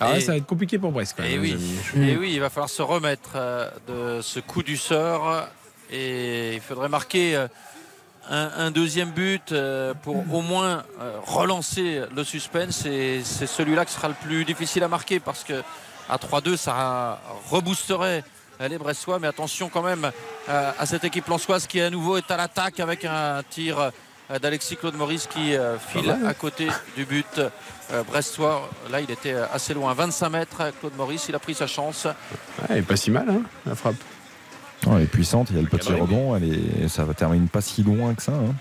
Alors 0.00 0.12
là, 0.14 0.18
Et- 0.18 0.22
ça 0.22 0.32
va 0.32 0.38
être 0.38 0.46
compliqué 0.46 0.78
pour 0.78 0.92
Brest 0.92 1.14
quand 1.16 1.22
même. 1.22 1.32
Et 1.32 1.38
oui, 1.38 1.56
et 1.96 2.16
oui, 2.16 2.32
il 2.34 2.40
va 2.40 2.50
falloir 2.50 2.68
se 2.70 2.82
remettre 2.82 3.30
euh, 3.36 3.70
de 3.88 4.20
ce 4.22 4.40
coup 4.40 4.62
du 4.62 4.76
sort 4.76 5.46
et 5.90 6.54
il 6.54 6.60
faudrait 6.60 6.88
marquer 6.88 7.36
euh, 7.36 7.46
un, 8.28 8.50
un 8.56 8.70
deuxième 8.70 9.10
but 9.10 9.52
euh, 9.52 9.94
pour 9.94 10.16
au 10.34 10.42
moins 10.42 10.82
relancer 11.26 12.02
le 12.14 12.24
suspense 12.24 12.84
et 12.86 13.20
c'est 13.24 13.46
celui-là 13.46 13.84
qui 13.84 13.92
sera 13.92 14.08
le 14.08 14.14
plus 14.14 14.44
difficile 14.44 14.82
à 14.82 14.88
marquer 14.88 15.20
parce 15.20 15.44
que 15.44 15.62
à 16.08 16.16
3-2 16.16 16.56
ça 16.56 17.20
reboosterait 17.50 18.24
euh, 18.24 18.41
les 18.60 18.78
Brestois 18.78 19.18
mais 19.18 19.26
attention 19.26 19.68
quand 19.68 19.82
même 19.82 20.10
euh, 20.48 20.70
à 20.78 20.86
cette 20.86 21.04
équipe 21.04 21.26
lançoise 21.28 21.66
qui 21.66 21.80
à 21.80 21.90
nouveau 21.90 22.16
est 22.16 22.30
à 22.30 22.36
l'attaque 22.36 22.80
avec 22.80 23.04
un 23.04 23.42
tir 23.48 23.78
euh, 24.30 24.38
d'Alexis 24.38 24.76
Claude 24.76 24.94
Maurice 24.94 25.26
qui 25.26 25.54
euh, 25.54 25.78
file 25.78 26.06
mal. 26.06 26.26
à 26.26 26.34
côté 26.34 26.68
du 26.96 27.04
but 27.04 27.40
brestois. 28.08 28.70
Là, 28.90 29.02
il 29.02 29.10
était 29.10 29.34
assez 29.34 29.74
loin, 29.74 29.92
25 29.92 30.30
mètres. 30.30 30.72
Claude 30.80 30.96
Maurice, 30.96 31.26
il 31.28 31.34
a 31.34 31.38
pris 31.38 31.52
sa 31.52 31.66
chance. 31.66 32.06
Ouais, 32.06 32.66
elle 32.70 32.78
est 32.78 32.82
pas 32.82 32.96
si 32.96 33.10
mal, 33.10 33.28
hein, 33.28 33.42
la 33.66 33.74
frappe. 33.74 33.96
Elle 34.86 35.02
est 35.02 35.06
puissante, 35.06 35.48
il 35.50 35.56
y 35.56 35.58
a 35.58 35.62
le 35.62 35.68
petit 35.68 35.88
Cadré, 35.88 36.00
rebond, 36.00 36.34
elle 36.34 36.44
est, 36.44 36.88
ça 36.88 37.04
va 37.04 37.12
terminer 37.12 37.46
pas 37.48 37.60
si 37.60 37.82
loin 37.82 38.14
que 38.14 38.22
ça. 38.22 38.32
Hein. 38.32 38.54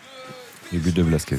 Le 0.73 0.79
but 0.79 0.93
de 0.93 1.03
Blasquez. 1.03 1.37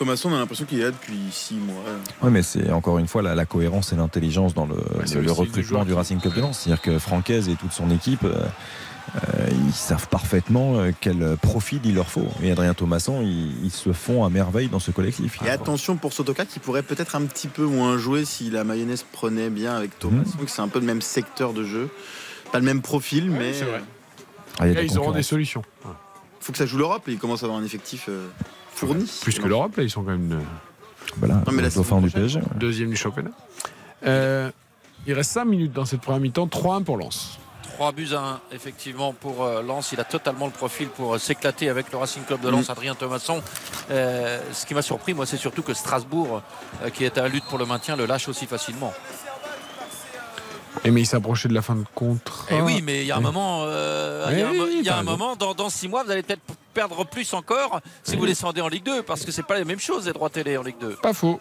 Thomasson, 0.00 0.30
on 0.30 0.34
a 0.34 0.38
l'impression 0.38 0.64
qu'il 0.64 0.80
est 0.80 0.84
là 0.84 0.92
depuis 0.92 1.18
6 1.30 1.56
mois. 1.56 1.84
Oui, 2.22 2.30
mais 2.30 2.42
c'est 2.42 2.70
encore 2.72 2.98
une 2.98 3.06
fois 3.06 3.20
la, 3.20 3.34
la 3.34 3.44
cohérence 3.44 3.92
et 3.92 3.96
l'intelligence 3.96 4.54
dans 4.54 4.64
le, 4.64 4.76
recrutement 5.30 5.84
du 5.84 5.92
Racing 5.92 6.18
Club 6.18 6.34
de 6.34 6.40
Lens. 6.40 6.60
C'est-à-dire 6.60 6.80
que 6.80 6.98
Francaise 6.98 7.50
et 7.50 7.54
toute 7.54 7.72
son 7.72 7.90
équipe, 7.90 8.24
euh, 8.24 8.46
euh, 9.16 9.48
ils 9.66 9.74
savent 9.74 10.08
parfaitement 10.08 10.78
euh, 10.78 10.92
quel 10.98 11.36
profil 11.36 11.82
il 11.84 11.96
leur 11.96 12.08
faut. 12.08 12.28
Et 12.42 12.50
Adrien 12.50 12.72
Thomasson, 12.72 13.20
ils, 13.20 13.62
ils 13.62 13.70
se 13.70 13.92
font 13.92 14.24
à 14.24 14.30
merveille 14.30 14.68
dans 14.68 14.78
ce 14.78 14.90
collectif. 14.90 15.38
Et 15.44 15.50
attention 15.50 15.96
pour 15.96 16.14
Sotoka 16.14 16.46
qui 16.46 16.60
pourrait 16.60 16.82
peut-être 16.82 17.14
un 17.14 17.26
petit 17.26 17.48
peu 17.48 17.66
moins 17.66 17.98
jouer 17.98 18.24
si 18.24 18.48
la 18.48 18.64
mayonnaise 18.64 19.04
prenait 19.12 19.50
bien 19.50 19.76
avec 19.76 19.98
Thomasson, 19.98 20.38
que 20.38 20.50
c'est 20.50 20.62
un 20.62 20.68
peu 20.68 20.80
le 20.80 20.86
même 20.86 21.02
secteur 21.02 21.52
de 21.52 21.62
jeu. 21.62 21.90
Pas 22.52 22.58
le 22.58 22.64
même 22.64 22.80
profil, 22.80 23.30
mais 23.30 23.52
c'est 23.52 23.66
vrai. 23.66 23.82
Ah, 24.58 24.66
il 24.66 24.72
y 24.72 24.76
a 24.76 24.80
Là, 24.80 24.82
ils 24.82 24.98
auront 24.98 25.12
des 25.12 25.22
solutions. 25.22 25.62
faut 26.40 26.52
que 26.52 26.58
ça 26.58 26.64
joue 26.64 26.78
l'Europe 26.78 27.06
et 27.08 27.12
il 27.12 27.18
commence 27.18 27.42
à 27.42 27.46
avoir 27.46 27.60
un 27.60 27.64
effectif 27.64 28.06
euh, 28.08 28.28
fourni. 28.86 29.10
Plus 29.22 29.38
que 29.38 29.46
l'Europe, 29.46 29.76
là, 29.76 29.82
ils 29.82 29.90
sont 29.90 30.02
quand 30.02 30.10
même 30.12 30.32
euh, 30.32 31.14
Voilà, 31.18 31.34
Non, 31.46 31.52
mais 31.52 31.62
du. 31.62 32.10
PSG. 32.10 32.40
deuxième 32.56 32.90
du 32.90 32.96
championnat. 32.96 33.30
Euh, 34.06 34.50
il 35.06 35.14
reste 35.14 35.30
5 35.32 35.44
minutes 35.44 35.72
dans 35.72 35.84
cette 35.84 36.00
première 36.00 36.20
mi-temps, 36.20 36.46
3-1 36.46 36.84
pour 36.84 36.96
Lens. 36.96 37.38
3 37.74 37.92
buts 37.92 38.08
à 38.14 38.18
1, 38.18 38.40
effectivement, 38.52 39.12
pour 39.14 39.42
euh, 39.44 39.62
Lens. 39.62 39.92
Il 39.92 40.00
a 40.00 40.04
totalement 40.04 40.44
le 40.46 40.52
profil 40.52 40.88
pour 40.88 41.18
s'éclater 41.18 41.68
avec 41.70 41.90
le 41.92 41.96
Racing 41.98 42.22
Club 42.24 42.40
de 42.42 42.50
Lens, 42.50 42.68
Adrien 42.68 42.94
Thomasson. 42.94 43.40
Euh, 43.90 44.38
ce 44.52 44.66
qui 44.66 44.74
m'a 44.74 44.82
surpris, 44.82 45.14
moi, 45.14 45.24
c'est 45.24 45.38
surtout 45.38 45.62
que 45.62 45.72
Strasbourg, 45.72 46.42
euh, 46.82 46.90
qui 46.90 47.04
est 47.04 47.16
à 47.16 47.22
la 47.22 47.28
lutte 47.28 47.44
pour 47.44 47.56
le 47.58 47.64
maintien, 47.64 47.96
le 47.96 48.04
lâche 48.06 48.28
aussi 48.28 48.46
facilement. 48.46 48.92
Et 50.84 50.90
mais 50.90 51.02
il 51.02 51.06
s'approchait 51.06 51.48
de 51.48 51.54
la 51.54 51.62
fin 51.62 51.74
de 51.74 51.84
contre. 51.94 52.46
Et 52.50 52.60
oui, 52.60 52.80
mais 52.82 53.00
il 53.02 53.06
y 53.06 53.12
a 53.12 53.16
un 53.16 53.20
moment, 53.20 53.62
euh, 53.64 54.28
il 54.32 54.38
y 54.38 54.42
a 54.42 54.48
un, 54.48 54.50
Oui, 54.52 54.58
mo- 54.58 54.66
il 54.70 54.82
y 54.82 54.88
a 54.88 54.92
t'as 54.92 54.94
un 54.98 55.00
raison. 55.00 55.10
moment 55.10 55.36
dans, 55.36 55.52
dans 55.54 55.68
six 55.68 55.88
mois, 55.88 56.04
vous 56.04 56.10
allez 56.10 56.22
peut-être 56.22 56.42
perdre 56.72 57.04
plus 57.04 57.32
encore 57.34 57.80
si 58.04 58.16
vous 58.16 58.26
descendez 58.26 58.60
en 58.60 58.68
Ligue 58.68 58.84
2, 58.84 59.02
parce 59.02 59.24
que 59.24 59.32
c'est 59.32 59.42
pas 59.42 59.58
la 59.58 59.64
même 59.64 59.80
chose 59.80 60.06
les 60.06 60.12
droits 60.12 60.30
télé 60.30 60.56
en 60.56 60.62
Ligue 60.62 60.78
2. 60.80 60.96
Pas 61.02 61.12
faux. 61.12 61.40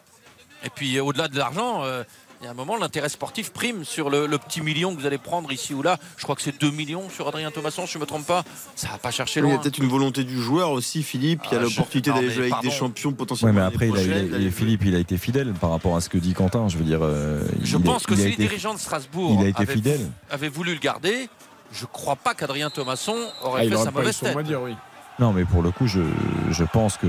Et 0.66 0.70
puis 0.70 0.98
euh, 0.98 1.04
au-delà 1.04 1.28
de 1.28 1.38
l'argent, 1.38 1.84
euh, 1.84 2.04
il 2.42 2.46
y 2.46 2.48
a 2.48 2.52
un 2.52 2.54
moment, 2.54 2.78
l'intérêt 2.78 3.10
sportif 3.10 3.52
prime 3.52 3.84
sur 3.84 4.10
le, 4.10 4.26
le 4.26 4.38
petit 4.38 4.62
million 4.62 4.96
que 4.96 5.00
vous 5.02 5.06
allez 5.06 5.18
prendre 5.18 5.52
ici 5.52 5.74
ou 5.74 5.82
là. 5.82 5.98
Je 6.18 6.24
crois 6.24 6.36
que 6.36 6.42
c'est 6.42 6.58
2 6.60 6.72
millions 6.72 7.10
sur 7.10 7.28
Adrien 7.28 7.52
Thomasson, 7.52 7.86
si 7.86 7.94
je 7.94 7.98
ne 7.98 8.02
me 8.04 8.08
trompe 8.08 8.26
pas. 8.26 8.44
Ça 8.76 8.88
va 8.90 8.98
pas 8.98 9.12
chercher 9.12 9.42
Il 9.42 9.44
y 9.44 9.50
a 9.50 9.54
loin. 9.54 9.62
peut-être 9.62 9.78
une 9.80 9.90
volonté 9.90 10.24
du 10.24 10.42
joueur 10.42 10.72
aussi, 10.72 11.04
Philippe. 11.04 11.42
Il 11.46 11.54
y 11.54 11.56
a 11.58 11.60
Ah, 11.60 11.64
l'opportunité 11.64 12.12
d'aller 12.12 12.30
jouer 12.30 12.40
avec 12.44 12.52
pardon. 12.52 12.70
des 12.70 12.74
champions 12.74 13.10
Ouais, 13.10 13.16
potentiellement. 13.16 13.54
mais 13.60 13.66
après, 13.66 13.90
il 13.90 13.98
a- 13.98 14.02
il 14.02 14.04
a- 14.04 14.06
prochaine, 14.14 14.26
il- 14.28 14.32
d'aller- 14.32 14.52
Philippe, 14.52 14.84
il 14.86 14.96
a 14.96 15.00
été 15.00 15.18
fidèle 15.18 15.52
par 15.54 15.72
rapport 15.72 15.96
à 15.98 16.02
ce 16.02 16.08
que 16.08 16.18
dit 16.18 16.34
Quentin. 16.34 16.70
Je 16.70 16.78
veux 16.78 16.86
dire, 16.86 17.00
euh, 17.02 17.42
Je 17.62 17.76
il 17.78 17.82
a- 17.82 17.86
pense 17.86 18.06
que 18.06 18.16
si 18.16 18.22
les 18.22 18.28
été- 18.30 18.44
dirigeants 18.44 18.74
de 18.74 18.80
Strasbourg 18.80 19.36
il 19.40 19.46
a 19.46 19.50
été 19.50 19.62
avaient, 19.64 19.74
fidèle. 19.74 20.10
avaient 20.30 20.48
voulu 20.50 20.74
le 20.76 20.80
garder, 20.80 21.28
je 21.74 21.86
crois 21.86 22.16
pas 22.16 22.34
qu'Adrien 22.36 22.70
Thomasson 22.70 23.18
aurait 23.44 23.68
Ah, 23.68 23.70
fait 23.78 23.84
sa 23.84 23.92
mauvaise 23.92 24.18
tête. 24.18 24.38
dire, 24.44 24.62
oui. 24.62 24.76
Non, 25.20 25.34
mais 25.34 25.44
pour 25.44 25.62
le 25.62 25.72
coup, 25.72 25.86
je, 25.86 26.00
je 26.50 26.64
pense 26.64 26.96
que 26.98 27.08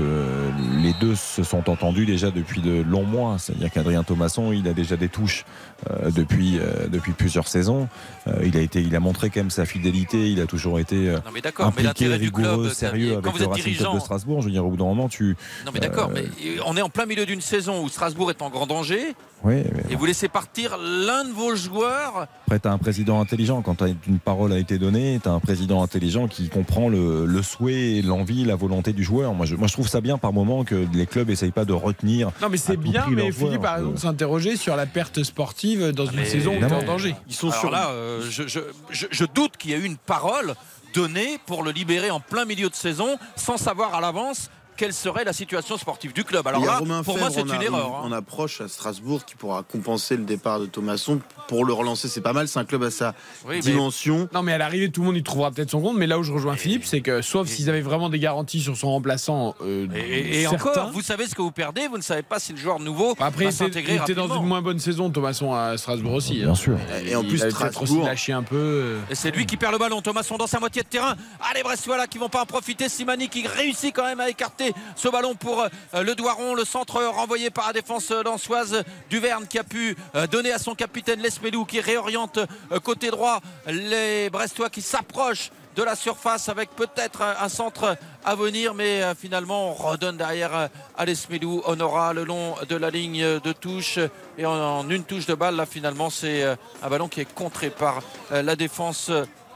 les 0.81 0.93
deux 0.99 1.15
se 1.15 1.43
sont 1.43 1.69
entendus 1.69 2.05
déjà 2.05 2.29
depuis 2.29 2.61
de 2.61 2.81
longs 2.81 3.05
mois. 3.05 3.37
C'est-à-dire 3.39 3.71
qu'Adrien 3.71 4.03
Thomasson, 4.03 4.51
il 4.51 4.67
a 4.67 4.73
déjà 4.73 4.97
des 4.97 5.07
touches 5.07 5.45
euh, 5.89 6.11
depuis, 6.11 6.59
euh, 6.59 6.87
depuis 6.89 7.13
plusieurs 7.13 7.47
saisons. 7.47 7.87
Euh, 8.27 8.41
il, 8.45 8.57
a 8.57 8.59
été, 8.61 8.81
il 8.81 8.93
a 8.95 8.99
montré 8.99 9.29
quand 9.29 9.39
même 9.39 9.49
sa 9.49 9.65
fidélité. 9.65 10.29
Il 10.29 10.41
a 10.41 10.45
toujours 10.45 10.79
été 10.79 11.09
euh, 11.09 11.15
Non 11.25 11.31
mais 11.33 11.39
d'accord, 11.41 11.71
mais 11.77 11.85
impliqué, 11.85 12.05
du 12.09 12.25
rigoureux, 12.25 12.63
club, 12.63 12.73
sérieux 12.73 13.11
quand 13.13 13.19
avec 13.19 13.31
vous 13.31 13.37
le 13.37 13.43
êtes 13.45 13.49
Racing 13.49 13.63
Club 13.63 13.73
dirigeant, 13.75 13.95
de 13.95 13.99
Strasbourg. 13.99 14.41
Je 14.41 14.45
veux 14.47 14.51
dire, 14.51 14.65
au 14.65 14.69
bout 14.69 14.77
d'un 14.77 14.83
moment, 14.85 15.07
tu. 15.07 15.37
Non 15.65 15.71
mais 15.73 15.79
d'accord, 15.79 16.09
Euh, 16.09 16.21
mais 16.43 16.59
on 16.65 16.75
est 16.75 16.81
en 16.81 16.89
plein 16.89 17.05
milieu 17.05 17.25
d'une 17.25 17.41
saison 17.41 17.81
où 17.83 17.87
Strasbourg 17.89 18.29
est 18.29 18.41
en 18.41 18.49
grand 18.49 18.67
danger. 18.67 19.15
Oui, 19.43 19.63
et 19.89 19.95
vous 19.95 20.05
laissez 20.05 20.27
partir 20.27 20.77
l'un 20.77 21.25
de 21.25 21.31
vos 21.31 21.55
joueurs. 21.55 22.27
Après, 22.45 22.59
tu 22.59 22.67
as 22.67 22.71
un 22.71 22.77
président 22.77 23.19
intelligent. 23.19 23.61
Quand 23.63 23.81
une 24.07 24.19
parole 24.19 24.53
a 24.53 24.59
été 24.59 24.77
donnée, 24.77 25.19
tu 25.21 25.27
as 25.27 25.31
un 25.31 25.39
président 25.39 25.81
intelligent 25.81 26.27
qui 26.27 26.49
comprend 26.49 26.89
le, 26.89 27.25
le 27.25 27.41
souhait, 27.41 28.01
l'envie, 28.03 28.45
la 28.45 28.55
volonté 28.55 28.93
du 28.93 29.03
joueur. 29.03 29.33
Moi 29.33 29.45
je, 29.45 29.55
moi, 29.55 29.67
je 29.67 29.73
trouve 29.73 29.87
ça 29.87 29.99
bien 29.99 30.17
par 30.19 30.31
moment 30.31 30.63
que 30.63 30.85
les 30.93 31.07
clubs 31.07 31.27
n'essayent 31.27 31.51
pas 31.51 31.65
de 31.65 31.73
retenir. 31.73 32.29
Non, 32.41 32.49
mais 32.49 32.57
c'est 32.57 32.77
bien, 32.77 33.05
mais 33.09 33.31
Philippe 33.31 33.65
a 33.65 33.75
raison 33.75 33.91
de 33.91 33.97
s'interroger 33.99 34.57
sur 34.57 34.75
la 34.75 34.85
perte 34.85 35.23
sportive 35.23 35.91
dans 35.91 36.05
une 36.05 36.25
saison 36.25 36.55
où 36.55 36.59
tu 36.59 36.65
es 36.65 36.71
en 36.73 36.83
danger. 36.83 37.15
Ils 37.27 37.33
sont 37.33 37.51
sur 37.51 37.71
là, 37.71 37.89
euh, 37.89 38.21
je, 38.29 38.47
je, 38.47 38.59
je, 38.91 39.07
je 39.09 39.25
doute 39.25 39.57
qu'il 39.57 39.71
y 39.71 39.73
ait 39.73 39.77
eu 39.77 39.85
une 39.85 39.97
parole 39.97 40.53
donnée 40.93 41.39
pour 41.45 41.63
le 41.63 41.71
libérer 41.71 42.11
en 42.11 42.19
plein 42.19 42.45
milieu 42.45 42.69
de 42.69 42.75
saison 42.75 43.17
sans 43.35 43.57
savoir 43.57 43.95
à 43.95 44.01
l'avance 44.01 44.49
quelle 44.81 44.93
serait 44.93 45.23
la 45.23 45.31
situation 45.33 45.77
sportive 45.77 46.11
du 46.11 46.23
club. 46.23 46.47
Alors 46.47 46.59
Il 46.59 46.65
y 46.65 46.67
a 46.67 46.71
là, 46.71 46.77
Romain 46.79 47.03
pour 47.03 47.13
Fèvre, 47.13 47.27
moi, 47.29 47.35
c'est 47.35 47.41
une 47.43 47.51
a- 47.51 47.63
erreur. 47.63 47.97
hein. 47.97 48.01
On 48.05 48.11
approche 48.11 48.61
à 48.61 48.67
Strasbourg 48.67 49.23
qui 49.25 49.35
pourra 49.35 49.61
compenser 49.61 50.17
le 50.17 50.23
départ 50.23 50.59
de 50.59 50.65
Thomasson 50.65 51.19
pour 51.47 51.65
le 51.65 51.71
relancer. 51.73 52.07
C'est 52.07 52.19
pas 52.21 52.33
mal, 52.33 52.47
c'est 52.47 52.57
un 52.57 52.65
club 52.65 52.81
à 52.81 52.89
sa 52.89 53.13
Oui, 53.45 53.57
mais- 53.57 53.59
dimension. 53.59 54.27
Non, 54.33 54.41
mais 54.41 54.53
à 54.53 54.57
l'arrivée, 54.57 54.89
tout 54.89 55.01
le 55.01 55.05
monde 55.07 55.17
y 55.17 55.21
trouvera 55.21 55.51
peut-être 55.51 55.69
son 55.69 55.81
compte. 55.81 55.97
Mais 55.97 56.07
là 56.07 56.17
où 56.17 56.23
je 56.23 56.31
rejoins 56.31 56.55
Philippe, 56.55 56.85
c'est 56.85 57.01
que 57.01 57.21
sauf 57.21 57.47
s'ils 57.47 57.69
avaient 57.69 57.81
vraiment 57.81 58.09
des 58.09 58.17
garanties 58.17 58.59
sur 58.59 58.75
son 58.75 58.89
remplaçant. 58.89 59.53
euh, 59.61 59.85
Et, 59.95 60.39
et 60.39 60.41
certains- 60.47 60.71
encore, 60.71 60.91
vous 60.91 61.01
savez 61.03 61.27
ce 61.27 61.35
que 61.35 61.43
vous 61.43 61.51
perdez, 61.51 61.87
vous 61.87 61.97
ne 61.97 62.01
savez 62.03 62.23
pas 62.23 62.39
si 62.39 62.51
le 62.53 62.57
joueur 62.57 62.79
nouveau 62.79 63.15
Après, 63.19 63.45
va 63.45 63.51
s'intégrer 63.51 63.93
il 63.97 64.01
était 64.01 64.15
dans 64.15 64.35
une 64.35 64.45
moins 64.47 64.63
bonne 64.63 64.79
saison, 64.79 65.11
Thomasson 65.11 65.53
à 65.53 65.77
Strasbourg 65.77 66.13
aussi. 66.13 66.39
Bien 66.39 66.49
hein. 66.49 66.55
sûr. 66.55 66.77
Et 67.05 67.15
en 67.15 67.23
plus, 67.23 67.37
Strasbourg- 67.37 68.05
lâché 68.05 68.33
un 68.33 68.41
peu. 68.41 68.55
euh. 68.55 68.99
Et 69.11 69.15
c'est 69.15 69.29
lui 69.29 69.45
qui 69.45 69.57
perd 69.57 69.73
le 69.73 69.77
ballon. 69.77 70.01
Thomasson 70.01 70.37
dans 70.37 70.47
sa 70.47 70.59
moitié 70.59 70.81
de 70.81 70.87
terrain. 70.87 71.15
Allez, 71.51 71.61
Brestois 71.61 71.97
là 71.97 72.07
qui 72.07 72.17
vont 72.17 72.29
pas 72.29 72.41
en 72.41 72.45
profiter. 72.47 72.89
Simani 72.89 73.29
qui 73.29 73.45
réussit 73.45 73.93
quand 73.95 74.05
même 74.05 74.19
à 74.19 74.27
écarter 74.29 74.70
ce 74.95 75.07
ballon 75.09 75.35
pour 75.35 75.61
euh, 75.61 76.03
le 76.03 76.15
Doiron. 76.15 76.55
Le 76.55 76.65
centre 76.65 77.03
renvoyé 77.03 77.49
par 77.49 77.67
la 77.67 77.73
défense 77.73 78.11
lançoise. 78.11 78.83
Duverne 79.09 79.47
qui 79.47 79.59
a 79.59 79.63
pu 79.63 79.95
euh, 80.15 80.27
donner 80.27 80.51
à 80.51 80.59
son 80.59 80.75
capitaine 80.75 81.21
Lesmelou 81.21 81.65
qui 81.65 81.79
réoriente 81.79 82.39
euh, 82.71 82.79
côté 82.79 83.11
droit 83.11 83.39
les 83.67 84.29
Brestois 84.29 84.69
qui 84.69 84.81
s'approchent 84.81 85.51
de 85.75 85.83
la 85.83 85.95
surface 85.95 86.49
avec 86.49 86.69
peut-être 86.71 87.21
un 87.21 87.47
centre 87.47 87.95
à 88.25 88.35
venir 88.35 88.73
mais 88.73 89.03
finalement 89.15 89.69
on 89.69 89.73
redonne 89.73 90.17
derrière 90.17 90.69
à 90.97 91.05
Lesmelou 91.05 91.61
Honora 91.65 92.11
le 92.11 92.25
long 92.25 92.55
de 92.67 92.75
la 92.75 92.89
ligne 92.89 93.39
de 93.39 93.53
touche 93.53 93.97
et 94.37 94.45
en, 94.45 94.89
une 94.89 95.05
touche 95.05 95.27
de 95.27 95.33
balle 95.33 95.55
là 95.55 95.65
finalement 95.65 96.09
c'est 96.09 96.43
un 96.43 96.89
ballon 96.89 97.07
qui 97.07 97.21
est 97.21 97.33
contré 97.33 97.69
par 97.69 98.01
la 98.31 98.57
défense 98.57 99.09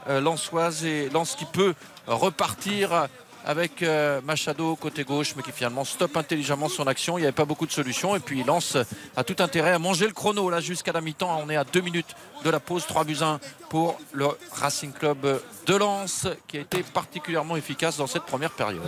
lançoise 0.07 0.85
et 0.85 1.09
Lance 1.09 1.35
qui 1.35 1.43
peut 1.43 1.73
repartir 2.07 3.09
avec 3.45 3.83
euh, 3.83 4.21
Machado 4.21 4.75
côté 4.75 5.03
gauche 5.03 5.33
mais 5.37 5.43
qui 5.43 5.51
finalement 5.51 5.85
stoppe 5.85 6.17
intelligemment 6.17 6.67
son 6.67 6.87
action 6.87 7.17
il 7.17 7.21
n'y 7.21 7.27
avait 7.27 7.33
pas 7.33 7.45
beaucoup 7.45 7.65
de 7.65 7.71
solutions 7.71 8.15
et 8.15 8.19
puis 8.19 8.43
Lance 8.43 8.77
a 9.15 9.23
tout 9.23 9.35
intérêt 9.39 9.71
à 9.71 9.79
manger 9.79 10.07
le 10.07 10.13
chrono 10.13 10.49
là 10.49 10.59
jusqu'à 10.59 10.91
la 10.91 11.01
mi-temps 11.01 11.41
on 11.45 11.49
est 11.49 11.55
à 11.55 11.63
deux 11.63 11.81
minutes 11.81 12.15
de 12.43 12.49
la 12.49 12.59
pause 12.59 12.85
3 12.87 13.03
buts 13.03 13.17
1 13.21 13.39
pour 13.69 13.99
le 14.13 14.27
Racing 14.51 14.91
Club 14.91 15.41
de 15.67 15.75
Lens 15.75 16.27
qui 16.47 16.57
a 16.57 16.61
été 16.61 16.83
particulièrement 16.83 17.55
efficace 17.55 17.97
dans 17.97 18.07
cette 18.07 18.23
première 18.23 18.51
période 18.51 18.81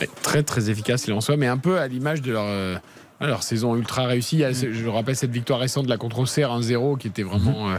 Ouais, 0.00 0.08
très 0.22 0.42
très 0.42 0.70
efficace 0.70 1.06
les 1.06 1.12
Lensois, 1.12 1.36
mais 1.36 1.46
un 1.46 1.58
peu 1.58 1.78
à 1.78 1.88
l'image 1.88 2.22
de 2.22 2.32
leur, 2.32 2.44
euh, 2.44 2.76
saison 3.40 3.76
ultra 3.76 4.06
réussie. 4.06 4.42
Je 4.52 4.88
rappelle 4.88 5.16
cette 5.16 5.30
victoire 5.30 5.60
récente 5.60 5.84
de 5.84 5.90
la 5.90 5.96
contre 5.96 6.20
Auxerre 6.20 6.50
1-0 6.50 6.98
qui 6.98 7.08
était 7.08 7.22
vraiment 7.22 7.70
euh, 7.70 7.78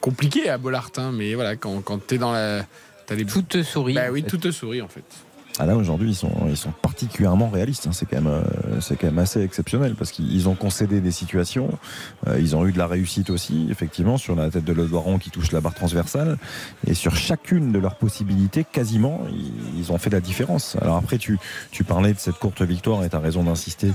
compliquée 0.00 0.48
à 0.48 0.58
Bollard. 0.58 0.90
hein, 0.96 1.10
mais 1.12 1.34
voilà, 1.34 1.56
quand, 1.56 1.80
quand 1.82 2.06
tu 2.06 2.14
es 2.14 2.18
dans 2.18 2.32
la. 2.32 2.64
As 3.10 3.14
les... 3.14 3.24
Tout 3.24 3.42
te 3.42 3.62
sourit. 3.62 3.94
Bah 3.94 4.10
oui, 4.12 4.22
tout 4.22 4.36
te 4.36 4.50
sourit 4.50 4.82
en 4.82 4.88
fait. 4.88 5.04
Ah 5.60 5.66
là 5.66 5.76
aujourd'hui 5.76 6.10
ils 6.10 6.14
sont, 6.14 6.32
ils 6.48 6.56
sont 6.56 6.70
particulièrement 6.70 7.48
réalistes. 7.48 7.88
hein. 7.88 7.92
C'est 7.92 8.06
quand 8.06 8.20
même 8.20 8.32
euh, 8.32 8.80
c'est 8.80 8.96
quand 8.96 9.08
même 9.08 9.18
assez 9.18 9.42
exceptionnel 9.42 9.96
parce 9.96 10.12
qu'ils 10.12 10.48
ont 10.48 10.54
concédé 10.54 11.00
des 11.00 11.10
situations. 11.10 11.70
Euh, 12.28 12.38
ils 12.38 12.54
ont 12.54 12.64
eu 12.64 12.72
de 12.72 12.78
la 12.78 12.86
réussite 12.86 13.28
aussi 13.30 13.66
effectivement 13.68 14.18
sur 14.18 14.36
la 14.36 14.50
tête 14.50 14.64
de 14.64 14.72
Ledoiron 14.72 15.18
qui 15.18 15.30
touche 15.30 15.50
la 15.50 15.60
barre 15.60 15.74
transversale 15.74 16.38
et 16.86 16.94
sur 16.94 17.16
chacune 17.16 17.72
de 17.72 17.78
leurs 17.80 17.96
possibilités 17.96 18.64
quasiment 18.64 19.22
ils, 19.76 19.90
ont 19.90 19.98
fait 19.98 20.10
la 20.10 20.20
différence. 20.20 20.76
Alors 20.80 20.96
après 20.96 21.18
tu 21.18 21.38
tu 21.72 21.82
parlais 21.82 22.12
de 22.12 22.18
cette 22.18 22.36
courte 22.36 22.62
victoire 22.62 23.04
et 23.04 23.10
tu 23.10 23.16
as 23.16 23.20
raison 23.20 23.42
d'insister 23.42 23.90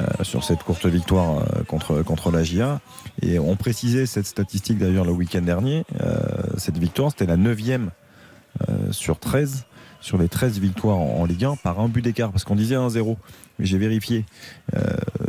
euh, 0.00 0.24
sur 0.24 0.44
cette 0.44 0.62
courte 0.62 0.86
victoire 0.86 1.44
contre 1.66 2.02
contre 2.02 2.30
la 2.30 2.42
GIA 2.42 2.80
et 3.20 3.38
on 3.38 3.56
précisait 3.56 4.06
cette 4.06 4.26
statistique 4.26 4.78
d'ailleurs 4.78 5.04
le 5.04 5.12
week-end 5.12 5.42
dernier. 5.42 5.84
Cette 6.56 6.78
victoire 6.78 7.10
c'était 7.10 7.26
la 7.26 7.36
neuvième 7.36 7.90
sur 8.90 9.18
13 9.18 9.64
sur 10.02 10.18
les 10.18 10.28
13 10.28 10.58
victoires 10.58 10.98
en, 10.98 11.20
en 11.20 11.24
Ligue 11.24 11.44
1 11.46 11.56
par 11.56 11.80
un 11.80 11.88
but 11.88 12.02
d'écart 12.02 12.30
parce 12.30 12.44
qu'on 12.44 12.56
disait 12.56 12.74
1-0 12.76 13.16
mais 13.58 13.66
j'ai 13.66 13.78
vérifié 13.78 14.24
Euh, 14.74 14.80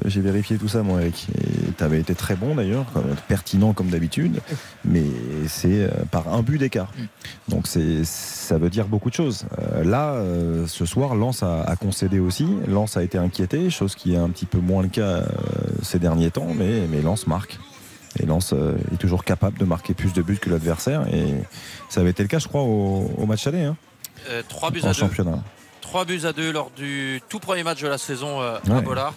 j'ai 0.06 0.22
vérifié 0.22 0.58
tout 0.58 0.68
ça 0.68 0.84
moi 0.84 1.02
Eric. 1.02 1.28
Et 1.38 1.72
tu 1.78 1.84
avais 1.84 2.00
été 2.00 2.14
très 2.16 2.36
bon 2.36 2.56
d'ailleurs 2.56 2.86
pertinent 3.28 3.74
comme 3.74 3.88
d'habitude 3.88 4.42
mais 4.84 5.04
c'est 5.48 5.84
euh, 5.84 5.90
par 6.12 6.34
un 6.34 6.42
but 6.42 6.58
d'écart. 6.58 6.92
Donc 7.48 7.68
c'est 7.68 8.04
ça 8.04 8.58
veut 8.58 8.70
dire 8.70 8.88
beaucoup 8.88 9.10
de 9.10 9.16
choses. 9.16 9.46
Euh, 9.60 9.84
là 9.84 10.18
ce 10.68 10.86
soir 10.86 11.16
Lens 11.16 11.44
a, 11.44 11.62
a 11.64 11.76
concédé 11.76 12.20
aussi. 12.20 12.48
Lens 12.68 12.98
a 12.98 13.04
été 13.04 13.18
inquiété 13.18 13.70
chose 13.70 13.96
qui 13.96 14.14
est 14.14 14.18
un 14.18 14.30
petit 14.30 14.46
peu 14.46 14.60
moins 14.60 14.82
le 14.82 14.90
cas 14.90 15.24
ces 15.82 16.00
derniers 16.00 16.32
temps 16.32 16.54
mais, 16.58 16.88
mais 16.90 17.02
Lens 17.02 17.28
marque. 17.28 17.60
Et 18.20 18.26
Lens 18.26 18.54
est 18.94 18.98
toujours 18.98 19.24
capable 19.24 19.58
de 19.58 19.66
marquer 19.66 19.94
plus 19.94 20.14
de 20.14 20.22
buts 20.22 20.38
que 20.38 20.50
l'adversaire 20.50 21.08
et 21.14 21.34
ça 21.90 22.02
avait 22.02 22.12
été 22.12 22.24
le 22.24 22.30
cas 22.30 22.40
je 22.40 22.48
crois 22.48 22.62
au, 22.62 23.12
au 23.18 23.26
match 23.26 23.48
aller 23.48 23.64
hein, 23.64 23.76
3 24.50 24.72
buts 24.72 24.82
en 24.84 24.86
à 24.86 24.88
2 24.90 24.94
championnat 24.94 25.40
3 25.82 26.06
buts 26.06 26.22
à 26.26 26.34
2 26.34 26.52
lors 26.52 26.72
du 26.72 27.22
tout 27.30 27.40
premier 27.40 27.64
match 27.64 27.82
de 27.82 27.88
la 27.88 27.98
saison 27.98 28.42
euh, 28.42 28.58
à 28.68 28.74
Ouais. 28.74 28.82
Bollard. 28.82 29.14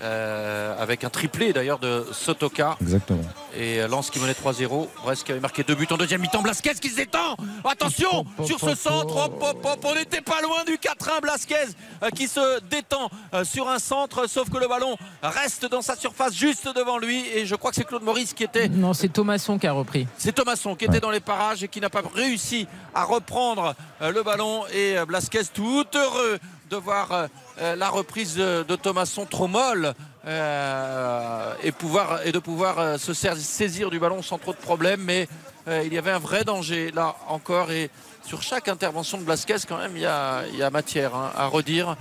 Euh, 0.00 0.74
avec 0.82 1.04
un 1.04 1.08
triplé 1.08 1.52
d'ailleurs 1.52 1.78
de 1.78 2.04
Sotoka. 2.12 2.76
Exactement. 2.80 3.22
Et 3.56 3.80
euh, 3.80 3.86
Lens 3.86 4.10
qui 4.10 4.18
menait 4.18 4.32
3-0 4.32 4.88
Brest 5.04 5.22
qui 5.22 5.30
avait 5.30 5.40
marqué 5.40 5.62
deux 5.62 5.76
buts 5.76 5.86
en 5.90 5.96
deuxième 5.96 6.20
mi-temps. 6.20 6.42
Blasquez 6.42 6.74
qui 6.74 6.88
se 6.90 6.96
détend 6.96 7.36
attention 7.64 8.26
sur 8.44 8.58
ce 8.58 8.74
centre. 8.74 9.16
hop, 9.16 9.40
hop, 9.40 9.64
hop, 9.64 9.84
on 9.84 9.94
n'était 9.94 10.20
pas 10.20 10.40
loin 10.42 10.64
du 10.66 10.74
4-1 10.74 11.20
Blasquez 11.22 11.54
euh, 12.02 12.10
qui 12.10 12.26
se 12.26 12.60
détend 12.68 13.08
sur 13.44 13.68
un 13.68 13.78
centre. 13.78 14.28
Sauf 14.28 14.50
que 14.50 14.58
le 14.58 14.66
ballon 14.66 14.96
reste 15.22 15.66
dans 15.70 15.82
sa 15.82 15.94
surface 15.94 16.34
juste 16.34 16.68
devant 16.74 16.98
lui. 16.98 17.24
Et 17.32 17.46
je 17.46 17.54
crois 17.54 17.70
que 17.70 17.76
c'est 17.76 17.86
Claude 17.86 18.02
Maurice 18.02 18.34
qui 18.34 18.42
était 18.42 18.68
Non, 18.68 18.94
c'est 18.94 19.08
Thomasson 19.08 19.58
qui 19.58 19.68
a 19.68 19.72
repris. 19.72 20.08
c'est 20.18 20.32
Thomasson 20.32 20.74
qui 20.74 20.86
était 20.86 21.00
dans 21.00 21.10
les 21.10 21.20
parages 21.20 21.62
et 21.62 21.68
qui 21.68 21.80
n'a 21.80 21.90
pas 21.90 22.02
réussi 22.14 22.66
à 22.96 23.04
reprendre 23.04 23.74
le 24.00 24.22
ballon. 24.24 24.64
Et 24.74 24.96
Blasquez 25.06 25.44
tout 25.52 25.86
heureux 25.94 26.40
de 26.74 26.80
voir 26.80 27.12
euh, 27.12 27.26
euh, 27.60 27.76
la 27.76 27.88
reprise 27.88 28.34
de, 28.34 28.76
Thomasson 28.76 29.26
trop 29.26 29.46
molle 29.46 29.94
euh, 30.26 31.54
et, 31.62 31.70
pouvoir, 31.70 32.26
et 32.26 32.32
de 32.32 32.38
pouvoir 32.40 32.98
se 32.98 33.14
saisir 33.14 33.90
du 33.90 34.00
ballon 34.00 34.22
sans 34.22 34.38
trop 34.38 34.52
de 34.52 34.58
problèmes. 34.58 35.02
Mais 35.02 35.28
il 35.66 35.94
y 35.94 35.98
avait 35.98 36.10
un 36.10 36.18
vrai 36.18 36.44
danger 36.44 36.90
là 36.90 37.16
encore. 37.28 37.70
Et 37.70 37.90
sur 38.24 38.42
chaque 38.42 38.68
intervention 38.68 39.18
de 39.18 39.22
Blasquez 39.22 39.56
quand 39.68 39.78
même 39.78 39.96
il 39.96 40.02
y 40.02 40.06
a, 40.06 40.70
matière 40.70 41.14
hein, 41.14 41.30
à 41.36 41.46
redire 41.46 41.96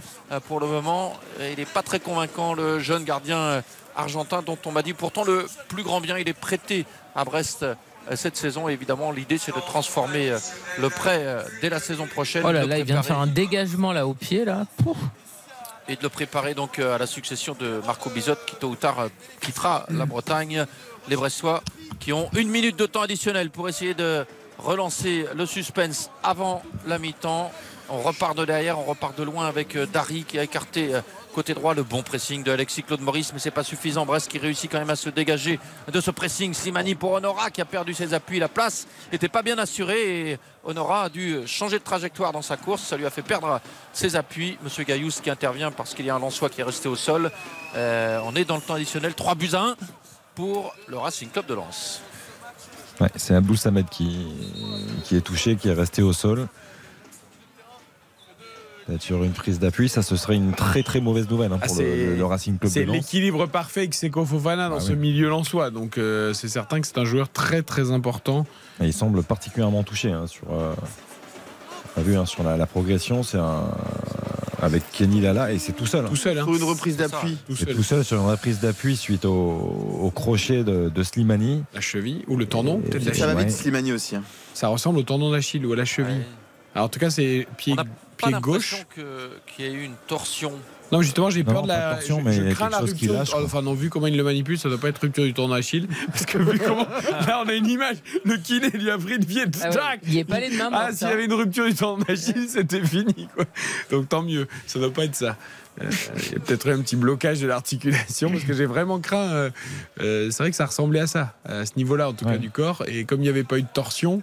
pour 0.48 0.60
le 0.60 0.68
moment. 0.68 1.14
Il 1.40 1.58
n'est 1.58 1.66
pas 1.66 1.84
très 1.84 2.00
convaincant 2.00 2.54
le 2.54 2.80
jeune 2.80 3.04
gardien 3.04 3.64
argentin 3.96 4.42
dont 4.42 4.58
on 4.66 4.72
m'a 4.72 4.82
dit 4.82 4.94
pourtant 4.94 5.24
le 5.24 5.46
plus 5.70 5.84
grand 5.84 6.02
bien 6.02 6.18
il 6.18 6.28
est 6.28 6.34
prêté 6.34 6.86
à 7.16 7.24
Brest 7.24 7.66
cette 8.16 8.38
saison. 8.38 8.70
Et 8.70 8.74
évidemment, 8.74 9.12
l'idée, 9.12 9.38
c'est 9.38 9.56
de 9.56 9.62
transformer 9.62 10.32
euh, 10.32 10.40
le 10.80 10.90
prêt 10.90 11.22
euh, 11.22 11.44
dès 11.62 11.70
la 11.70 11.80
saison 11.80 12.08
prochaine. 12.08 12.44
Oh 12.46 12.52
là 12.52 12.78
il 12.78 12.84
vient 12.84 13.00
de 13.00 13.06
faire 13.06 13.20
un 13.20 13.28
dégagement 13.28 13.92
là 13.94 14.08
au 14.08 14.14
pied 14.14 14.46
là. 14.46 14.66
Pouf. 14.84 14.98
et 15.88 15.96
de 15.96 16.04
le 16.04 16.10
préparer 16.10 16.54
donc 16.54 16.80
euh, 16.80 16.96
à 16.96 16.98
la 16.98 17.08
succession 17.08 17.56
de 17.60 17.82
Marco 17.86 18.10
Bizot 18.10 18.36
qui 18.46 18.56
tôt 18.56 18.70
ou 18.70 18.76
tard 18.76 19.00
euh, 19.00 19.08
quittera 19.42 19.86
la 19.90 20.06
Bretagne. 20.06 20.66
Les 21.10 21.18
Brestois 21.18 21.62
qui 22.00 22.14
ont 22.14 22.30
une 22.36 22.50
minute 22.50 22.78
de 22.78 22.86
temps 22.86 23.02
additionnel 23.02 23.50
pour 23.50 23.68
essayer 23.68 23.94
de 23.94 24.26
relancer 24.58 25.26
le 25.36 25.46
suspense 25.46 26.10
avant 26.24 26.64
la 26.88 26.98
mi-temps. 26.98 27.52
On 27.90 28.02
repart 28.02 28.38
de 28.38 28.46
derrière, 28.46 28.80
on 28.80 28.84
repart 28.84 29.18
de 29.18 29.24
loin 29.24 29.46
avec 29.48 29.76
euh, 29.76 29.86
Dari 29.86 30.24
qui 30.24 30.40
a 30.40 30.44
écarté 30.44 30.96
euh, 30.96 31.02
côté 31.34 31.54
droit 31.54 31.74
le 31.74 31.84
bon 31.84 32.04
pressing 32.04 32.44
de 32.44 32.52
Alexis 32.52 32.84
Claude 32.84 33.02
Maurice, 33.02 33.34
mais 33.34 33.40
c'est 33.40 33.52
pas 33.52 33.64
suffisant. 33.64 34.06
Brest 34.06 34.32
qui 34.32 34.38
réussit 34.38 34.72
quand 34.72 34.80
même 34.80 34.90
à 34.90 34.96
se 34.96 35.10
dégager 35.10 35.60
de 35.92 36.00
ce 36.00 36.12
pressing. 36.12 36.54
Simani 36.54 36.96
pour 36.96 37.12
Honora 37.12 37.52
qui 37.52 37.60
a 37.60 37.66
perdu 37.66 37.94
ses 37.94 38.14
appuis. 38.14 38.40
La 38.40 38.48
place 38.48 38.88
n'était 39.12 39.28
pas 39.28 39.42
bien 39.42 39.58
assurée 39.58 40.32
et 40.32 40.40
Honora 40.64 41.04
a 41.04 41.10
dû 41.10 41.46
changer 41.46 41.80
de 41.80 41.84
trajectoire 41.84 42.32
dans 42.32 42.42
sa 42.42 42.56
course. 42.56 42.84
Ça 42.84 42.96
lui 42.96 43.06
a 43.06 43.10
fait 43.10 43.22
perdre 43.22 43.60
ses 43.92 44.16
appuis. 44.16 44.58
Monsieur 44.64 44.84
Gaillous 44.86 45.12
qui 45.22 45.30
intervient 45.30 45.72
parce 45.72 45.94
qu'il 45.94 46.06
y 46.06 46.10
a 46.10 46.16
un 46.16 46.20
Lançois 46.20 46.50
qui 46.50 46.62
est 46.62 46.64
resté 46.64 46.88
au 46.88 46.96
sol. 46.96 47.32
Euh, 47.76 48.20
on 48.24 48.36
est 48.36 48.46
dans 48.46 48.56
le 48.56 48.62
temps 48.62 48.76
additionnel. 48.76 49.14
3 49.14 49.36
buts 49.36 49.50
à 49.54 49.62
1 49.62 49.76
pour 50.36 50.74
le 50.88 50.98
Racing 50.98 51.30
Club 51.30 51.48
de 51.48 51.56
Lens. 51.56 52.02
C'est 53.16 53.36
Abdul 53.36 53.58
Samed 53.58 53.90
qui, 53.90 54.28
qui 55.04 55.18
est 55.18 55.22
touché, 55.22 55.56
qui 55.56 55.68
est 55.68 55.74
resté 55.74 56.02
au 56.02 56.14
sol. 56.14 56.48
Sur 59.00 59.24
une 59.24 59.32
prise 59.32 59.60
d'appui, 59.60 59.88
ça 59.88 60.02
ce 60.02 60.16
serait 60.18 60.36
une 60.36 60.52
très 60.54 60.84
très 60.84 61.00
mauvaise 61.00 61.30
nouvelle 61.30 61.54
hein, 61.54 61.60
Ah, 61.62 61.68
pour 61.68 61.78
le, 61.78 61.84
le- 61.96 62.16
le 62.18 62.26
Racing 62.26 62.58
Club 62.58 62.70
de 62.70 62.74
C'est 62.74 62.86
l'équilibre 62.86 63.46
parfait 63.48 63.82
avec 63.82 63.94
Seko 63.94 64.26
Fofana 64.26 64.68
dans 64.70 64.76
Ah 64.78 64.80
ce 64.82 64.92
oui. 64.92 64.98
milieu 64.98 65.30
lensois. 65.30 65.70
Donc 65.70 65.98
euh, 65.98 66.34
c'est 66.34 66.50
certain 66.50 66.82
que 66.82 66.88
c'est 66.88 66.98
un 66.98 67.06
joueur 67.06 67.30
très 67.30 67.62
très 67.62 67.92
important. 67.92 68.46
Et 68.82 68.86
il 68.88 68.94
semble 68.94 69.24
particulièrement 69.24 69.84
touché 69.84 70.12
hein, 70.12 70.28
sur, 70.28 70.48
euh, 70.52 70.74
on 71.96 72.02
a 72.02 72.04
vu 72.04 72.18
hein, 72.18 72.26
sur 72.26 72.44
la, 72.44 72.58
la 72.58 72.66
progression. 72.66 73.24
C'est 73.24 73.38
un, 73.38 73.70
avec 74.62 74.84
Kenny 74.92 75.22
Lala 75.22 75.52
et 75.54 75.60
c'est 75.60 75.74
tout 75.74 75.86
seul. 75.86 76.06
Tout 76.06 76.16
seul, 76.16 76.38
hein. 76.40 76.44
Pour 76.46 76.56
une 76.56 76.64
reprise 76.64 76.98
d'appui. 76.98 77.38
Tout 77.48 77.66
tout 77.66 77.84
seul 77.84 78.04
sur 78.04 78.18
une 78.20 78.28
reprise 78.30 78.60
d'appui 78.60 78.96
suite 78.98 79.26
au, 79.26 79.32
au 80.02 80.10
crochet 80.12 80.64
de, 80.64 80.90
de 80.90 81.04
Slimani. 81.04 81.64
La 81.74 81.82
cheville 81.82 82.24
ou 82.28 82.36
le 82.38 82.46
tendon, 82.46 82.82
Et- 82.86 82.90
peut-être 82.90 83.04
et- 83.04 83.10
la 83.12 83.14
Ça 83.14 83.34
va 83.34 83.44
vite 83.44 83.52
Slimani 83.52 83.92
aussi. 83.94 84.16
hein. 84.16 84.24
Ça 84.54 84.68
ressemble 84.68 85.00
au 85.00 85.04
tendon 85.04 85.32
d'Achille 85.32 85.66
ou 85.66 85.74
à 85.74 85.76
la 85.76 85.86
cheville. 85.86 86.16
Ouais. 86.16 86.28
Alors, 86.76 86.86
en 86.86 86.90
tout 86.90 87.00
cas, 87.00 87.10
c'est 87.10 87.46
pied, 87.58 87.76
pied 88.18 88.32
gauche. 88.42 88.76
qu'il 89.56 89.66
y 89.66 89.68
ait 89.68 89.72
eu 89.74 89.84
une 89.84 89.96
torsion. 90.08 90.54
Non, 90.92 91.02
justement, 91.02 91.30
j'ai 91.32 91.44
Non, 91.44 91.54
peur 91.54 91.64
de 91.64 91.68
la. 91.70 91.90
de 91.90 91.96
torsion, 91.96 92.20
je, 92.20 92.24
mais 92.26 92.34
je 92.34 92.42
a 92.44 92.54
crains 92.54 92.70
la 92.70 92.78
rupture. 92.80 93.14
lâche, 93.14 93.34
enfin, 93.34 93.62
non, 93.64 93.74
vu 93.74 93.90
comment 93.90 94.06
il 94.08 94.16
le 94.16 94.24
manipule, 94.24 94.60
ça 94.60 94.70
doit 94.70 94.78
pas 94.78 94.90
être 94.90 95.00
rupture 95.00 95.24
du 95.24 95.34
tendon 95.34 95.56
d'Achille. 95.56 95.88
Parce 96.08 96.26
que 96.26 96.38
vu 96.38 96.60
comment. 96.60 96.86
Là, 97.28 97.42
on 97.44 97.50
a 97.50 97.54
une 97.54 97.66
image. 97.68 97.98
Le 98.26 98.38
kiné 98.38 98.70
lui 98.70 98.92
a 98.92 98.98
pris 98.98 99.18
de 99.18 99.26
pied. 99.26 99.44
Ah 99.62 99.70
ouais, 99.70 99.74
tac 99.76 100.00
il 100.04 100.14
y 100.14 100.20
est 100.20 100.24
pas 100.24 100.36
allé 100.36 100.50
de 100.52 100.58
main 100.58 100.70
Ah, 100.72 100.92
s'il 100.92 101.08
y 101.08 101.10
hein. 101.10 101.14
avait 101.14 101.26
une 101.26 101.34
rupture 101.34 101.66
du 101.66 101.74
tendon 101.74 102.04
d'Achille, 102.08 102.48
c'était 102.48 102.84
fini. 102.86 103.28
Quoi. 103.36 103.46
Donc 103.90 104.10
tant 104.10 104.22
mieux. 104.22 104.48
Ça 104.68 104.78
doit 104.80 104.94
pas 104.94 105.06
être 105.06 105.16
ça. 105.16 105.36
Euh, 105.82 105.90
Il 106.28 106.34
y 106.34 106.36
a 106.36 106.40
peut-être 106.40 106.68
eu 106.68 106.72
un 106.74 106.82
petit 106.82 106.96
blocage 106.96 107.40
de 107.40 107.48
l'articulation 107.48 108.30
parce 108.30 108.44
que 108.44 108.54
j'ai 108.54 108.68
vraiment 108.68 109.00
craint. 109.00 109.32
euh, 109.32 109.50
euh, 110.02 110.30
c'est 110.30 110.44
vrai 110.44 110.52
que 110.52 110.56
ça 110.56 110.68
ressemblait 110.68 111.00
à 111.00 111.08
ça, 111.08 111.34
à 111.46 111.66
ce 111.66 111.72
niveau-là 111.78 112.10
en 112.10 112.14
tout 112.14 112.26
cas 112.26 112.38
du 112.38 112.52
corps. 112.52 112.84
Et 112.86 113.06
comme 113.06 113.22
il 113.22 113.24
n'y 113.24 113.30
avait 113.30 113.44
pas 113.44 113.58
eu 113.58 113.64
de 113.64 113.68
torsion, 113.74 114.22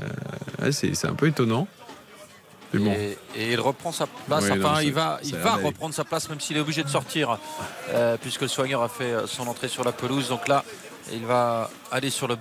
euh, 0.00 0.72
c'est 0.72 1.04
un 1.06 1.14
peu 1.14 1.28
étonnant. 1.28 1.68
Bon. 2.74 2.92
Et, 2.92 3.52
il 3.52 3.60
reprend 3.60 3.92
sa 3.92 4.06
place. 4.06 4.44
Oui, 4.44 4.50
enfin, 4.52 4.82
il 4.82 4.92
va, 4.92 5.18
il 5.24 5.36
va 5.36 5.56
reprendre 5.56 5.94
sa 5.94 6.04
place, 6.04 6.28
même 6.28 6.40
s'il 6.40 6.56
est 6.56 6.60
obligé 6.60 6.82
de 6.82 6.88
sortir, 6.88 7.38
euh, 7.90 8.16
puisque 8.20 8.42
le 8.42 8.48
soigneur 8.48 8.82
a 8.82 8.88
fait 8.88 9.12
son 9.26 9.46
entrée 9.46 9.68
sur 9.68 9.84
la 9.84 9.92
pelouse. 9.92 10.28
Donc 10.28 10.48
là, 10.48 10.64
il 11.12 11.24
va 11.26 11.70
aller 11.90 12.10
sur, 12.10 12.28
le, 12.28 12.36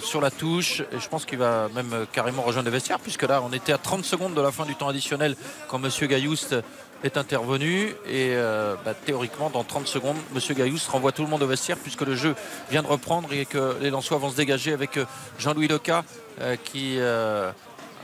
sur 0.00 0.20
la 0.20 0.30
touche. 0.30 0.80
Et 0.92 0.98
je 1.00 1.08
pense 1.08 1.24
qu'il 1.24 1.38
va 1.38 1.68
même 1.74 2.06
carrément 2.12 2.42
rejoindre 2.42 2.66
le 2.66 2.72
vestiaire, 2.72 2.98
puisque 2.98 3.22
là, 3.22 3.42
on 3.42 3.52
était 3.52 3.72
à 3.72 3.78
30 3.78 4.04
secondes 4.04 4.34
de 4.34 4.40
la 4.40 4.50
fin 4.50 4.64
du 4.64 4.74
temps 4.74 4.88
additionnel 4.88 5.36
quand 5.68 5.78
Monsieur 5.78 6.06
Gaillouste 6.06 6.56
est 7.04 7.16
intervenu. 7.16 7.94
Et 8.06 8.32
euh, 8.34 8.74
bah, 8.84 8.94
théoriquement, 8.94 9.50
dans 9.50 9.62
30 9.64 9.86
secondes, 9.86 10.16
Monsieur 10.34 10.54
Gaillouste 10.54 10.88
renvoie 10.88 11.12
tout 11.12 11.22
le 11.22 11.28
monde 11.28 11.42
au 11.42 11.46
vestiaire, 11.46 11.76
puisque 11.76 12.02
le 12.02 12.16
jeu 12.16 12.34
vient 12.70 12.82
de 12.82 12.88
reprendre 12.88 13.32
et 13.32 13.44
que 13.46 13.76
les 13.80 13.90
Lensois 13.90 14.18
vont 14.18 14.30
se 14.30 14.36
dégager 14.36 14.72
avec 14.72 14.96
euh, 14.96 15.04
Jean-Louis 15.38 15.68
Leca 15.68 16.04
euh, 16.40 16.56
qui. 16.64 16.96
euh, 16.98 17.52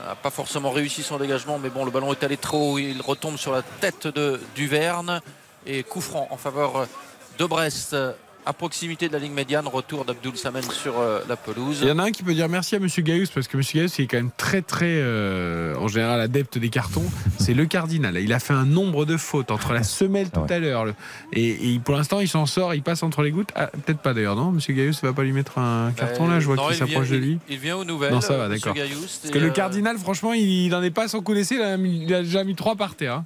n'a 0.05 0.15
pas 0.15 0.29
forcément 0.29 0.71
réussi 0.71 1.01
son 1.03 1.17
dégagement, 1.17 1.57
mais 1.57 1.69
bon, 1.69 1.83
le 1.83 1.91
ballon 1.91 2.11
est 2.11 2.23
allé 2.23 2.37
trop 2.37 2.73
haut. 2.73 2.77
Il 2.77 3.01
retombe 3.01 3.37
sur 3.37 3.51
la 3.51 3.63
tête 3.63 4.07
de 4.07 4.39
Duverne 4.55 5.21
et 5.65 5.83
coup 5.83 6.01
franc 6.01 6.27
en 6.29 6.37
faveur 6.37 6.87
de 7.37 7.45
Brest 7.45 7.95
à 8.45 8.53
proximité 8.53 9.07
de 9.07 9.13
la 9.13 9.19
ligne 9.19 9.33
médiane. 9.33 9.67
Retour 9.67 10.05
d'Abdoul 10.05 10.37
Samen 10.37 10.63
sur 10.63 10.99
euh, 10.99 11.19
la 11.27 11.35
pelouse. 11.35 11.79
Il 11.81 11.87
y 11.87 11.91
en 11.91 11.99
a 11.99 12.03
un 12.03 12.11
qui 12.11 12.23
peut 12.23 12.33
dire 12.33 12.47
merci 12.49 12.75
à 12.75 12.79
Monsieur 12.79 13.01
Gaius 13.01 13.29
parce 13.29 13.47
que 13.47 13.57
Monsieur 13.57 13.81
Gaius 13.81 13.97
il 13.99 14.03
est 14.03 14.07
quand 14.07 14.17
même 14.17 14.31
très 14.37 14.61
très 14.61 14.85
euh, 14.99 15.75
en 15.77 15.87
général 15.87 16.21
adepte 16.21 16.57
des 16.57 16.69
cartons. 16.69 17.03
C'est 17.39 17.53
le 17.53 17.65
cardinal. 17.65 18.17
Il 18.17 18.31
a 18.33 18.39
fait 18.39 18.53
un 18.53 18.65
nombre 18.65 19.05
de 19.05 19.17
fautes 19.17 19.51
entre 19.51 19.73
la 19.73 19.83
semelle 19.83 20.29
tout 20.29 20.45
à 20.49 20.59
l'heure 20.59 20.85
et, 21.33 21.73
et 21.73 21.79
pour 21.79 21.95
l'instant 21.95 22.19
il 22.19 22.27
s'en 22.27 22.45
sort, 22.45 22.73
il 22.73 22.83
passe 22.83 23.03
entre 23.03 23.21
les 23.23 23.31
gouttes. 23.31 23.49
Ah, 23.55 23.67
Peut-être 23.67 23.99
pas 23.99 24.13
d'ailleurs 24.13 24.35
non. 24.35 24.51
Monsieur 24.51 24.73
Gaius 24.73 25.01
va 25.03 25.13
pas 25.13 25.23
lui 25.23 25.31
mettre 25.33 25.57
un 25.57 25.91
carton 25.95 26.27
là. 26.27 26.39
Je 26.39 26.45
vois 26.45 26.57
qu'il 26.57 26.75
s'approche 26.75 27.09
de 27.09 27.17
lui. 27.17 27.39
Il, 27.49 27.55
il 27.55 27.59
vient 27.59 27.77
aux 27.77 27.85
nouvelles. 27.85 28.11
Non 28.13 28.21
ça 28.21 28.37
va 28.37 28.43
euh, 28.43 28.49
Monsieur 28.49 28.71
d'accord. 28.71 28.83
Parce 29.21 29.31
que 29.33 29.39
le 29.39 29.49
cardinal 29.49 29.97
franchement 29.97 30.33
il 30.33 30.69
n'en 30.69 30.83
est 30.83 30.91
pas 30.91 31.03
à 31.03 31.07
son 31.07 31.21
coup 31.21 31.33
d'essai. 31.33 31.55
Il, 31.79 32.03
il 32.03 32.13
a 32.13 32.21
déjà 32.21 32.43
mis 32.43 32.55
trois 32.55 32.75
par 32.75 32.95
terre. 32.95 33.13
hein. 33.15 33.25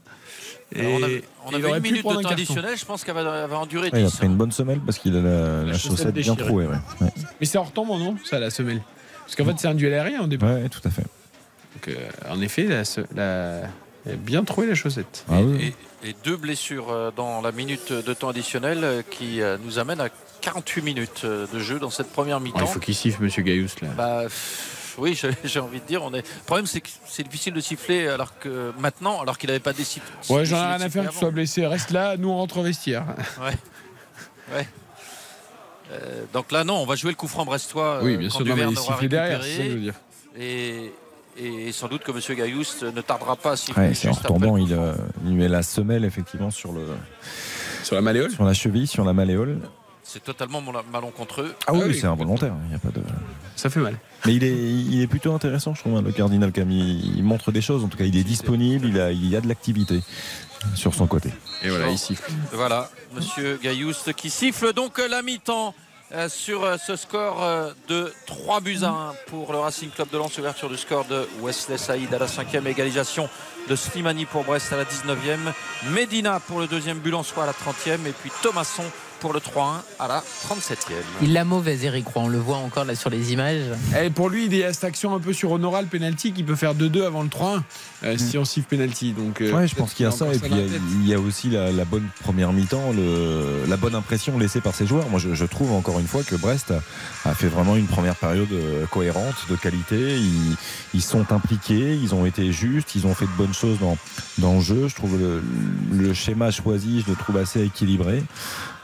Et 0.76 0.80
alors, 0.82 0.92
on 1.00 1.04
avait, 1.04 1.24
on 1.46 1.50
il 1.52 1.56
avait 1.56 1.68
une 1.70 1.76
pu 1.76 1.82
minute 1.90 2.02
prendre 2.04 2.16
de 2.16 2.20
un 2.20 2.24
temps 2.24 2.30
carton. 2.30 2.44
additionnel. 2.44 2.78
Je 2.78 2.86
pense 2.86 3.04
qu'elle 3.04 3.16
va, 3.16 3.48
va 3.48 3.60
Ouais, 3.60 3.68
il 3.72 3.96
a 3.96 4.02
10. 4.04 4.16
pris 4.18 4.26
une 4.28 4.36
bonne 4.36 4.52
semelle 4.52 4.80
parce 4.80 4.98
qu'il 5.00 5.16
a 5.18 5.22
la, 5.22 5.64
la 5.64 5.74
chaussette 5.78 5.98
chaussette 5.98 6.14
bien 6.16 6.36
trouée. 6.36 6.68
Ouais. 6.68 6.76
Ouais. 7.02 7.10
Mais 7.40 7.46
c'est 7.46 7.58
en 7.58 7.64
retombant 7.64 7.98
non 7.98 8.16
ça 8.24 8.40
la 8.40 8.50
semelle. 8.52 8.82
Parce 9.26 9.36
qu'en 9.36 9.46
fait 9.46 9.54
c'est 9.58 9.68
un 9.68 9.74
duel 9.76 9.94
aérien 9.94 10.22
au 10.24 10.28
départ. 10.28 10.52
Ouais, 10.54 10.70
tout 10.70 10.82
à 10.86 10.90
fait. 10.92 11.04
Donc, 11.04 11.88
euh, 11.88 12.10
en 12.30 12.42
effet 12.42 12.64
la, 12.66 12.84
la- 13.16 13.68
bien 14.18 14.44
trouvé 14.44 14.68
la 14.68 14.76
chaussette. 14.76 15.26
Ah 15.30 15.42
oui. 15.42 15.74
Et, 16.04 16.10
et 16.10 16.16
deux 16.24 16.38
blessures 16.38 16.90
euh, 16.92 17.12
dans 17.16 17.42
la 17.42 17.52
minute 17.52 17.92
de 17.92 18.14
temps 18.14 18.30
additionnel 18.30 18.80
euh, 18.84 19.02
qui 19.10 19.40
nous 19.66 19.80
amène 19.80 20.00
à 20.02 20.10
48 20.42 20.82
minutes 20.84 21.26
de 21.26 21.60
jeu 21.60 21.80
dans 21.80 21.90
cette 21.90 22.12
première 22.12 22.38
Oh, 22.38 22.44
mi-temps. 22.44 22.60
il 22.62 22.68
faut 22.68 22.80
qu'il 22.80 22.96
siffle 22.96 23.24
Monsieur 23.24 23.44
Gaius 23.44 23.82
là. 23.82 23.90
Bah, 23.98 24.22
pff, 24.24 24.76
oui, 25.00 25.20
j'ai 25.44 25.60
envie 25.60 25.80
de 25.80 25.86
dire. 25.86 26.04
On 26.04 26.14
est... 26.14 26.18
Le 26.22 26.44
problème, 26.46 26.66
c'est 26.68 26.82
que 26.82 26.90
c'est 27.08 27.24
difficile 27.24 27.54
de 27.54 27.62
siffler 27.62 28.08
alors 28.08 28.38
que 28.40 28.72
maintenant, 28.80 29.22
alors 29.22 29.38
qu'il 29.38 29.48
n'avait 29.48 29.60
pas 29.60 29.74
décidé. 29.74 30.06
Ouais, 30.30 30.46
j'en 30.46 30.58
ai 30.58 30.76
rien 30.76 30.82
à 30.82 30.90
faire 30.90 31.06
que 31.08 31.12
tu 31.12 31.18
sois 31.18 31.32
blessé. 31.32 31.66
Reste 31.66 31.92
là, 31.92 32.18
nous 32.18 32.30
on 32.30 32.38
rentre 32.38 32.58
au 32.58 32.64
vestiaire. 32.64 33.06
Ouais. 33.42 33.56
Ouais. 34.56 34.68
Euh, 35.92 36.24
donc 36.34 36.52
là, 36.52 36.64
non, 36.64 36.76
on 36.78 36.86
va 36.86 36.96
jouer 36.96 37.12
le 37.12 37.16
coup 37.16 37.28
franc 37.28 37.46
brestois. 37.46 38.00
Oui, 38.04 38.14
euh, 38.14 38.18
bien 38.18 38.30
quand 38.30 38.38
sûr, 38.38 38.46
non, 38.46 38.56
mais 38.56 38.76
siffler 38.76 39.08
derrière, 39.08 39.44
c'est 39.44 39.50
récupéré. 39.50 39.58
ça 39.58 39.64
que 39.64 39.70
je 39.70 39.76
veux 39.76 39.82
dire. 39.82 39.94
Et, 40.38 40.92
et 41.38 41.72
sans 41.72 41.88
doute 41.88 42.04
que 42.04 42.12
M. 42.12 42.36
Gaillouste 42.38 42.84
ne 42.84 43.02
tardera 43.02 43.36
pas 43.36 43.52
à 43.52 43.56
siffler. 43.58 43.88
Ouais, 43.88 43.94
c'est 43.94 44.10
en 44.10 44.14
retombant, 44.14 44.58
il, 44.58 44.74
euh, 44.74 44.94
il 45.26 45.34
met 45.36 45.48
la 45.48 45.64
semelle 45.64 46.06
effectivement 46.06 46.52
sur 46.52 46.72
le 46.72 46.82
sur 47.84 47.96
la 47.96 48.02
malléole, 48.02 48.30
sur 48.32 48.44
la 48.44 48.54
cheville, 48.54 48.88
sur 48.88 49.04
la 49.06 49.14
malléole. 49.14 49.60
C'est 50.04 50.24
totalement 50.24 50.62
mon- 50.62 50.74
malencontreux. 50.92 51.56
Ah 51.68 51.74
oui, 51.74 51.96
c'est 52.00 52.08
involontaire. 52.08 52.54
Il 52.68 52.72
y 52.72 52.76
a 52.76 52.80
pas 52.80 52.90
de. 52.90 53.02
Ça 53.60 53.70
fait 53.70 53.82
mal. 53.82 53.98
Mais 54.26 54.36
il 54.36 54.44
est, 54.46 54.56
il 54.56 55.02
est 55.02 55.08
plutôt 55.08 55.34
intéressant, 55.34 55.76
je 55.76 55.82
trouve, 55.82 55.98
hein, 55.98 56.02
le 56.02 56.14
cardinal 56.14 56.54
Camille. 56.54 57.12
Il 57.18 57.26
montre 57.26 57.52
des 57.52 57.60
choses. 57.60 57.84
En 57.84 57.90
tout 57.90 57.98
cas, 57.98 58.06
il 58.06 58.16
est 58.16 58.24
disponible. 58.24 58.88
Il 58.88 58.98
a, 58.98 59.12
il 59.12 59.30
y 59.30 59.36
a 59.36 59.42
de 59.42 59.50
l'activité 59.50 60.02
sur 60.76 60.94
son 60.94 61.08
côté. 61.08 61.30
Et 61.62 61.68
voilà, 61.68 61.90
il 61.90 61.98
siffle. 61.98 62.32
Voilà, 62.54 62.90
Monsieur 63.14 63.60
Gaillouste 63.62 64.14
qui 64.14 64.30
siffle 64.30 64.72
donc 64.72 64.98
la 64.98 65.22
mi-temps 65.22 65.76
euh, 66.14 66.30
sur 66.30 66.64
euh, 66.64 66.78
ce 66.78 66.96
score 66.96 67.44
euh, 67.44 67.74
de 67.90 68.14
3 68.28 68.62
buts 68.62 68.80
à 68.84 68.88
1 68.88 69.14
pour 69.28 69.52
le 69.52 69.60
Racing 69.60 69.90
Club 69.90 70.10
de 70.10 70.18
Lens. 70.18 70.38
Ouverture 70.38 70.70
du 70.70 70.78
score 70.78 71.04
de 71.04 71.28
Wesley 71.42 71.78
Saïd 71.78 72.14
à 72.14 72.18
la 72.18 72.30
cinquième 72.30 72.66
égalisation 72.66 73.28
de 73.70 73.76
Slimani 73.76 74.24
pour 74.24 74.46
Brest 74.46 74.72
à 74.72 74.78
la 74.78 74.86
19e. 74.86 75.52
Medina 75.92 76.40
pour 76.40 76.62
le 76.62 76.68
deuxième 76.68 77.00
but 77.00 77.14
en 77.14 77.24
soi 77.24 77.44
à 77.44 77.48
la 77.48 77.52
30e. 77.52 78.08
Et 78.08 78.14
puis 78.14 78.32
Thomasson 78.42 78.86
pour 79.20 79.34
le 79.34 79.40
3-1 79.40 79.82
à 80.00 80.08
la 80.08 80.24
37e. 80.48 80.94
Il 81.22 81.34
l'a 81.34 81.44
mauvaise, 81.44 81.84
Eric 81.84 82.08
Roy. 82.08 82.24
On 82.24 82.28
le 82.28 82.38
voit 82.40 82.58
encore 82.58 82.86
là 82.86 82.96
sur 82.96 83.10
les 83.10 83.34
images. 83.34 83.64
Et 84.02 84.10
pour 84.10 84.30
lui, 84.30 84.46
il 84.46 84.56
y 84.56 84.64
a 84.64 84.74
cette 84.74 84.84
action 84.86 85.14
un 85.14 85.20
peu 85.20 85.34
sur 85.34 85.52
Honoral 85.52 85.86
penalty 85.88 86.32
qui 86.32 86.44
peut 86.44 86.56
faire 86.56 86.76
2-2 86.76 87.04
avant 87.06 87.24
le 87.24 87.30
3-1 87.30 87.62
euh, 88.04 88.18
si 88.18 88.38
on 88.38 88.46
siffle 88.46 88.68
penalty. 88.68 89.12
Donc, 89.14 89.42
euh, 89.42 89.52
Ouais, 89.52 89.68
je 89.68 89.76
pense 89.76 89.94
qu'il 89.94 90.06
y 90.06 90.08
a 90.08 90.12
ça. 90.12 90.26
Et 90.34 90.40
puis, 90.40 90.52
il 90.52 91.08
y, 91.08 91.14
a, 91.14 91.18
y 91.18 91.20
aussi 91.20 91.50
la, 91.50 91.72
la 91.72 91.86
bonne 91.86 92.08
première 92.22 92.54
mi-temps, 92.54 92.94
la 93.68 93.78
bonne 93.78 93.96
impression 93.96 94.38
laissée 94.38 94.62
par 94.62 94.74
ses 94.76 94.86
joueurs. 94.88 95.10
Moi, 95.10 95.20
je, 95.20 95.34
je 95.36 95.46
trouve 95.46 95.72
encore 95.74 96.00
une 96.00 96.08
fois 96.08 96.24
que 96.24 96.36
Brest 96.36 96.72
a, 96.72 97.30
a 97.30 97.34
fait 97.34 97.48
vraiment 97.48 97.76
une 97.76 97.88
première 97.88 98.16
période 98.16 98.52
euh, 98.52 98.86
cohérente, 98.88 99.36
de 99.50 99.56
qualité. 99.56 100.18
Ils, 100.18 100.56
ils 100.94 101.02
sont 101.02 101.32
impliqués, 101.32 101.96
ils 101.96 102.16
ont 102.16 102.26
été 102.26 102.52
justes, 102.52 102.96
ils 102.96 103.06
ont 103.06 103.14
fait 103.14 103.26
de 103.26 103.32
bonnes 103.38 103.54
choses 103.54 103.80
dans, 103.80 103.98
dans 104.38 104.56
le 104.56 104.62
jeu. 104.62 104.88
Je 104.88 104.96
trouve 104.96 105.18
le, 105.20 105.42
le 105.92 106.14
schéma 106.14 106.52
choisi, 106.52 107.04
je 107.06 107.12
le 107.12 107.18
trouve 107.18 107.38
assez 107.38 107.64
équilibré. 107.64 108.24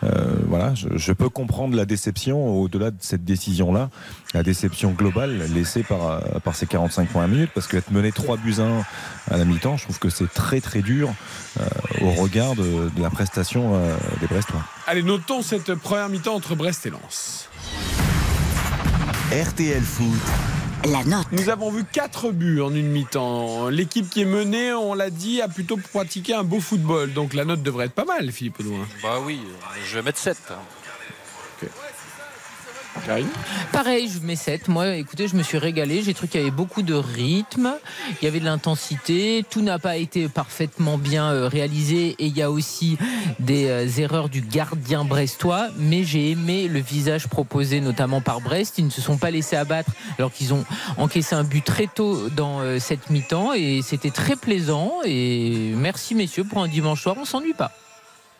Euh, 0.03 0.35
voilà, 0.47 0.73
je, 0.75 0.87
je 0.95 1.13
peux 1.13 1.29
comprendre 1.29 1.75
la 1.75 1.85
déception 1.85 2.59
au-delà 2.59 2.91
de 2.91 2.97
cette 2.99 3.23
décision-là, 3.23 3.89
la 4.33 4.43
déception 4.43 4.91
globale 4.91 5.43
laissée 5.53 5.83
par, 5.83 6.07
euh, 6.07 6.19
par 6.43 6.55
ces 6.55 6.65
45 6.67 7.09
premières 7.09 7.27
minutes, 7.27 7.51
parce 7.53 7.67
qu'être 7.67 7.91
mené 7.91 8.11
3 8.11 8.37
buts 8.37 8.55
à 8.59 8.63
1 8.63 8.83
à 9.31 9.37
la 9.37 9.45
mi-temps, 9.45 9.77
je 9.77 9.83
trouve 9.83 9.99
que 9.99 10.09
c'est 10.09 10.31
très 10.31 10.61
très 10.61 10.81
dur 10.81 11.13
euh, 11.59 11.65
au 12.01 12.11
regard 12.11 12.55
de, 12.55 12.89
de 12.95 13.01
la 13.01 13.09
prestation 13.09 13.71
euh, 13.75 13.95
des 14.19 14.27
Brestois. 14.27 14.61
Allez, 14.87 15.03
notons 15.03 15.41
cette 15.41 15.73
première 15.75 16.09
mi-temps 16.09 16.35
entre 16.35 16.55
Brest 16.55 16.85
et 16.85 16.89
Lens. 16.89 17.49
RTL 19.31 19.81
Foot. 19.81 20.21
La 20.91 21.03
note. 21.03 21.25
Nous 21.31 21.49
avons 21.49 21.71
vu 21.71 21.83
4 21.83 22.31
buts 22.31 22.61
en 22.61 22.73
une 22.73 22.87
mi-temps. 22.89 23.69
L'équipe 23.69 24.07
qui 24.07 24.21
est 24.21 24.25
menée, 24.25 24.71
on 24.71 24.93
l'a 24.93 25.09
dit, 25.09 25.41
a 25.41 25.47
plutôt 25.47 25.77
pratiqué 25.77 26.35
un 26.35 26.43
beau 26.43 26.59
football. 26.59 27.11
Donc 27.11 27.33
la 27.33 27.43
note 27.43 27.63
devrait 27.63 27.85
être 27.85 27.93
pas 27.93 28.05
mal, 28.05 28.31
Philippe 28.31 28.59
Audouin. 28.59 28.85
Bah 29.01 29.17
oui, 29.25 29.39
je 29.83 29.95
vais 29.95 30.03
mettre 30.03 30.19
7. 30.19 30.37
Pareil, 33.71 34.09
je 34.09 34.25
mets 34.25 34.35
7. 34.35 34.67
Moi, 34.67 34.95
écoutez, 34.95 35.27
je 35.27 35.35
me 35.35 35.43
suis 35.43 35.57
régalé. 35.57 36.01
J'ai 36.01 36.13
trouvé 36.13 36.29
qu'il 36.29 36.39
y 36.39 36.43
avait 36.43 36.51
beaucoup 36.51 36.81
de 36.81 36.93
rythme, 36.93 37.73
il 38.21 38.25
y 38.25 38.27
avait 38.27 38.39
de 38.39 38.45
l'intensité. 38.45 39.45
Tout 39.49 39.61
n'a 39.61 39.79
pas 39.79 39.97
été 39.97 40.27
parfaitement 40.27 40.97
bien 40.97 41.31
euh, 41.31 41.47
réalisé 41.47 42.15
et 42.19 42.25
il 42.27 42.37
y 42.37 42.41
a 42.41 42.49
aussi 42.49 42.97
des 43.39 43.67
euh, 43.69 43.87
erreurs 43.97 44.29
du 44.29 44.41
gardien 44.41 45.03
brestois. 45.03 45.67
Mais 45.77 46.03
j'ai 46.03 46.31
aimé 46.31 46.67
le 46.67 46.79
visage 46.79 47.27
proposé, 47.27 47.81
notamment 47.81 48.21
par 48.21 48.41
Brest. 48.41 48.77
Ils 48.77 48.85
ne 48.85 48.91
se 48.91 49.01
sont 49.01 49.17
pas 49.17 49.31
laissés 49.31 49.55
abattre 49.55 49.91
alors 50.17 50.31
qu'ils 50.31 50.53
ont 50.53 50.65
encaissé 50.97 51.35
un 51.35 51.43
but 51.43 51.63
très 51.63 51.87
tôt 51.87 52.29
dans 52.29 52.61
euh, 52.61 52.79
cette 52.79 53.09
mi-temps 53.09 53.53
et 53.53 53.81
c'était 53.83 54.11
très 54.11 54.35
plaisant. 54.35 54.93
Et 55.05 55.73
merci, 55.75 56.15
messieurs, 56.15 56.43
pour 56.43 56.61
un 56.63 56.67
dimanche 56.67 57.01
soir. 57.01 57.15
On 57.19 57.25
s'ennuie 57.25 57.53
pas. 57.53 57.71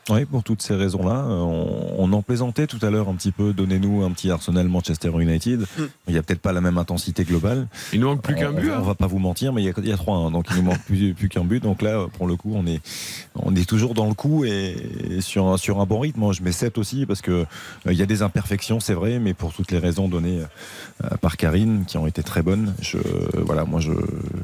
Oui, 0.09 0.23
pour 0.25 0.43
toutes 0.43 0.61
ces 0.61 0.75
raisons-là, 0.75 1.25
euh, 1.27 1.39
on, 1.39 1.95
on 1.97 2.13
en 2.13 2.21
plaisantait 2.21 2.67
tout 2.67 2.77
à 2.83 2.91
l'heure 2.91 3.09
un 3.09 3.15
petit 3.15 3.31
peu. 3.31 3.53
Donnez-nous 3.53 4.03
un 4.03 4.11
petit 4.11 4.29
Arsenal 4.29 4.67
Manchester 4.67 5.11
United. 5.19 5.65
Il 6.07 6.13
n'y 6.13 6.19
a 6.19 6.21
peut-être 6.21 6.41
pas 6.41 6.53
la 6.53 6.61
même 6.61 6.77
intensité 6.77 7.23
globale. 7.23 7.67
Il 7.91 8.01
nous 8.01 8.07
manque 8.07 8.21
plus 8.21 8.35
qu'un 8.35 8.51
but. 8.51 8.69
On, 8.69 8.75
hein. 8.75 8.81
va 8.81 8.93
pas 8.93 9.07
vous 9.07 9.17
mentir, 9.17 9.51
mais 9.51 9.63
il 9.63 9.65
y 9.65 9.69
a, 9.69 9.73
il 9.77 9.87
y 9.87 9.91
a 9.91 9.95
3-1, 9.95 10.31
donc 10.31 10.45
il 10.51 10.57
nous 10.57 10.61
manque 10.61 10.83
plus, 10.85 11.15
plus 11.15 11.27
qu'un 11.27 11.43
but. 11.43 11.63
Donc 11.63 11.81
là, 11.81 12.05
pour 12.17 12.27
le 12.27 12.35
coup, 12.35 12.53
on 12.53 12.67
est, 12.67 12.81
on 13.35 13.55
est 13.55 13.67
toujours 13.67 13.95
dans 13.95 14.07
le 14.07 14.13
coup 14.13 14.45
et, 14.45 14.75
et 15.09 15.21
sur, 15.21 15.47
un, 15.47 15.57
sur 15.57 15.81
un 15.81 15.87
bon 15.87 15.99
rythme. 15.99 16.19
Moi, 16.19 16.33
je 16.33 16.43
mets 16.43 16.51
7 16.51 16.77
aussi 16.77 17.07
parce 17.07 17.21
que 17.21 17.31
euh, 17.31 17.45
il 17.91 17.97
y 17.97 18.03
a 18.03 18.05
des 18.05 18.21
imperfections, 18.21 18.79
c'est 18.79 18.93
vrai, 18.93 19.17
mais 19.17 19.33
pour 19.33 19.53
toutes 19.53 19.71
les 19.71 19.79
raisons 19.79 20.07
données 20.07 20.41
euh, 21.03 21.17
par 21.17 21.35
Karine, 21.35 21.83
qui 21.87 21.97
ont 21.97 22.05
été 22.05 22.21
très 22.21 22.43
bonnes, 22.43 22.75
je, 22.79 22.99
voilà, 23.37 23.65
moi, 23.65 23.79
je, 23.79 23.93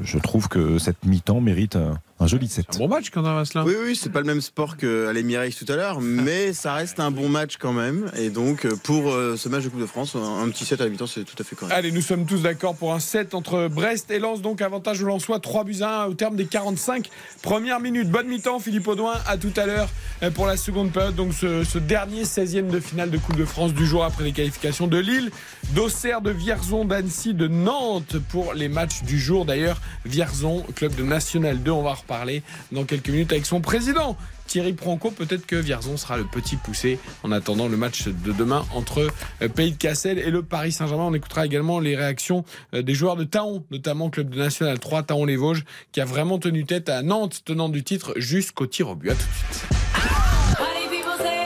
je 0.02 0.18
trouve 0.18 0.48
que 0.48 0.78
cette 0.78 1.04
mi-temps 1.04 1.40
mérite 1.40 1.76
un, 1.76 2.00
un 2.22 2.26
joli 2.26 2.48
7. 2.48 2.78
Bon 2.78 2.88
match 2.88 3.10
quand 3.10 3.22
même, 3.22 3.44
cela. 3.44 3.64
Oui, 3.64 3.74
oui, 3.84 3.96
c'est 3.96 4.10
pas 4.10 4.20
le 4.20 4.26
même 4.26 4.40
sport 4.40 4.76
qu'à 4.76 5.12
l'Emirates 5.12 5.56
tout 5.58 5.70
à 5.70 5.76
l'heure, 5.76 6.00
mais 6.00 6.52
ça 6.52 6.74
reste 6.74 7.00
un 7.00 7.10
bon 7.10 7.28
match 7.28 7.56
quand 7.58 7.72
même. 7.72 8.10
Et 8.16 8.30
donc, 8.30 8.64
euh, 8.64 8.76
pour 8.76 9.10
euh, 9.10 9.36
ce 9.36 9.48
match 9.48 9.64
de 9.64 9.68
Coupe 9.68 9.80
de 9.80 9.86
France, 9.86 10.14
un, 10.14 10.42
un 10.42 10.48
petit 10.48 10.64
7 10.64 10.80
à 10.80 10.84
la 10.84 10.90
mi-temps, 10.90 11.06
c'est 11.06 11.24
tout 11.24 11.34
à 11.38 11.44
fait 11.44 11.56
correct. 11.56 11.74
Allez, 11.74 11.90
nous 11.90 12.00
sommes 12.00 12.24
tous 12.24 12.42
d'accord 12.42 12.76
pour 12.76 12.94
un 12.94 13.00
7 13.00 13.34
entre 13.34 13.68
Brest 13.68 14.10
et 14.10 14.18
Lens, 14.18 14.40
donc 14.40 14.62
avantage 14.62 15.02
au 15.02 15.06
Lensois, 15.06 15.40
3 15.40 15.64
buts 15.64 15.82
à 15.82 16.04
1 16.04 16.06
au 16.06 16.14
terme 16.14 16.36
des 16.36 16.46
45 16.46 17.08
premières 17.42 17.80
minutes. 17.80 18.10
Bonne 18.10 18.28
mi-temps, 18.28 18.60
Philippe 18.60 18.86
Audouin, 18.86 19.14
à 19.26 19.36
tout 19.36 19.52
à 19.56 19.66
l'heure 19.66 19.88
euh, 20.22 20.30
pour 20.30 20.46
la 20.46 20.56
seconde 20.56 20.92
période, 20.92 21.14
donc 21.16 21.32
ce, 21.34 21.64
ce 21.64 21.78
dernier 21.78 22.22
16e 22.22 22.68
de 22.68 22.80
finale 22.80 23.10
de 23.10 23.18
Coupe 23.18 23.36
de 23.36 23.44
France 23.44 23.74
du 23.74 23.86
jour 23.86 24.04
après 24.04 24.24
les 24.24 24.32
qualifications 24.32 24.86
de 24.86 24.98
Lille, 24.98 25.30
d'Auxerre, 25.74 26.20
de 26.20 26.30
Vierzon, 26.30 26.84
d'Annecy, 26.84 27.34
de 27.34 27.48
Nantes 27.48 28.16
pour 28.28 28.54
les 28.54 28.68
matchs 28.68 29.02
du 29.02 29.18
jour. 29.18 29.44
D'ailleurs, 29.44 29.80
Vierzon, 30.04 30.64
club 30.76 30.94
de 30.94 31.02
National 31.02 31.62
2, 31.62 31.70
on 31.70 31.82
va 31.82 31.90
en 31.90 32.11
reparler 32.12 32.42
dans 32.72 32.84
quelques 32.84 33.08
minutes 33.08 33.32
avec 33.32 33.46
son 33.46 33.60
président. 33.60 34.16
Thierry 34.46 34.74
Pronco, 34.74 35.10
peut-être 35.10 35.46
que 35.46 35.56
Vierzon 35.56 35.96
sera 35.96 36.18
le 36.18 36.24
petit 36.24 36.56
poussé 36.56 36.98
en 37.22 37.32
attendant 37.32 37.68
le 37.68 37.76
match 37.78 38.08
de 38.08 38.32
demain 38.32 38.66
entre 38.74 39.08
euh, 39.40 39.48
Pays 39.48 39.72
de 39.72 39.76
Cassel 39.78 40.18
et 40.18 40.30
le 40.30 40.42
Paris 40.42 40.72
Saint-Germain. 40.72 41.04
On 41.04 41.14
écoutera 41.14 41.46
également 41.46 41.80
les 41.80 41.96
réactions 41.96 42.44
euh, 42.74 42.82
des 42.82 42.94
joueurs 42.94 43.16
de 43.16 43.24
Taon, 43.24 43.64
notamment 43.70 44.10
club 44.10 44.28
de 44.28 44.38
National 44.38 44.78
3, 44.78 45.04
Taon-les-Vosges, 45.04 45.64
qui 45.92 46.00
a 46.00 46.04
vraiment 46.04 46.38
tenu 46.38 46.66
tête 46.66 46.90
à 46.90 47.02
Nantes, 47.02 47.42
tenant 47.44 47.70
du 47.70 47.82
titre 47.82 48.12
jusqu'au 48.16 48.66
tir 48.66 48.90
au 48.90 48.94
but. 48.94 49.10
À 49.10 49.14
tout 49.14 49.20
de 49.20 49.56
suite. 49.56 49.82
Day. 51.18 51.42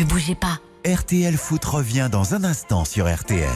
Ne 0.00 0.04
bougez 0.04 0.34
pas. 0.34 0.60
RTL 0.86 1.36
Foot 1.36 1.62
revient 1.66 2.08
dans 2.10 2.34
un 2.34 2.42
instant 2.42 2.86
sur 2.86 3.06
RTL. 3.06 3.46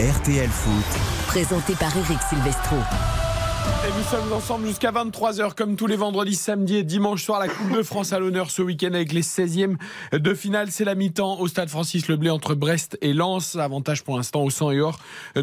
RTL 0.00 0.48
Foot, 0.48 0.84
Présenté 1.26 1.74
par 1.74 1.94
Eric 1.98 2.18
Silvestro. 2.30 2.76
Et 3.86 3.92
nous 3.96 4.02
sommes 4.02 4.32
ensemble 4.32 4.66
jusqu'à 4.66 4.90
23h, 4.90 5.54
comme 5.54 5.76
tous 5.76 5.86
les 5.86 5.94
vendredis, 5.94 6.34
samedis 6.34 6.78
et 6.78 6.82
dimanche 6.82 7.22
soir. 7.22 7.38
La 7.38 7.46
Coupe 7.46 7.70
de 7.70 7.84
France 7.84 8.12
à 8.12 8.18
l'honneur 8.18 8.50
ce 8.50 8.60
week-end 8.60 8.92
avec 8.92 9.12
les 9.12 9.22
16e 9.22 9.76
de 10.10 10.34
finale. 10.34 10.72
C'est 10.72 10.84
la 10.84 10.96
mi-temps 10.96 11.38
au 11.38 11.46
stade 11.46 11.68
Francis 11.68 12.08
Leblé 12.08 12.30
entre 12.30 12.56
Brest 12.56 12.98
et 13.00 13.12
Lens. 13.12 13.54
Avantage 13.54 14.02
pour 14.02 14.16
l'instant 14.16 14.42
au 14.42 14.50
sang 14.50 14.72
et 14.72 14.80
or. 14.80 14.98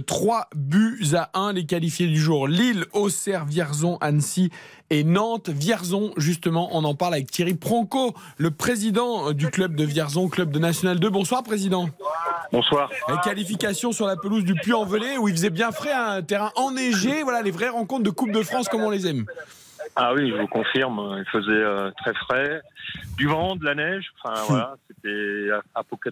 3 0.08 0.50
buts 0.58 1.06
à 1.14 1.30
1. 1.36 1.54
Les 1.54 1.66
qualifiés 1.66 2.08
du 2.08 2.20
jour 2.20 2.50
Lille, 2.50 2.86
Auxerre, 2.92 3.46
Vierzon, 3.46 3.98
Annecy 4.02 4.50
et 4.90 5.04
Nantes. 5.04 5.50
Vierzon, 5.50 6.14
justement, 6.18 6.70
on 6.74 6.84
en 6.84 6.96
parle 6.96 7.16
avec 7.16 7.32
Thierry 7.32 7.54
Pronco, 7.56 8.14
le 8.38 8.52
président 8.52 9.32
du 9.32 9.48
club 9.50 9.76
de 9.76 9.84
Vierzon, 9.84 10.30
club 10.30 10.52
de 10.52 10.60
National 10.60 11.00
2. 11.00 11.10
Bonsoir, 11.10 11.44
président. 11.44 11.90
Bonsoir. 12.52 12.90
Les 13.10 13.18
qualifications 13.24 13.92
sur 13.92 14.06
la 14.06 14.16
pelouse 14.16 14.44
du 14.44 14.54
Puy-en-Velay 14.54 15.18
où 15.18 15.28
il 15.28 15.34
faisait 15.34 15.50
bien 15.50 15.72
frais, 15.72 15.92
un 15.92 16.22
terrain 16.22 16.52
enneigé. 16.56 17.24
Voilà 17.24 17.42
les 17.42 17.52
vraies 17.52 17.70
rencontres 17.70 18.04
de 18.04 18.10
Coupe 18.12 18.32
de 18.32 18.44
France 18.44 18.68
comme 18.70 18.82
on 18.82 18.90
les 18.90 19.08
aime. 19.08 19.26
Ah 19.96 20.14
oui, 20.14 20.30
je 20.30 20.36
vous 20.36 20.48
confirme, 20.48 21.18
il 21.20 21.30
faisait 21.30 21.52
euh, 21.52 21.92
très 21.98 22.14
frais, 22.16 22.62
du 23.18 23.28
vent, 23.28 23.56
de 23.56 23.64
la 23.66 23.76
neige, 23.76 24.06
enfin 24.24 24.42
voilà, 24.48 24.76
c'était 24.88 25.50
apoca- 25.76 26.10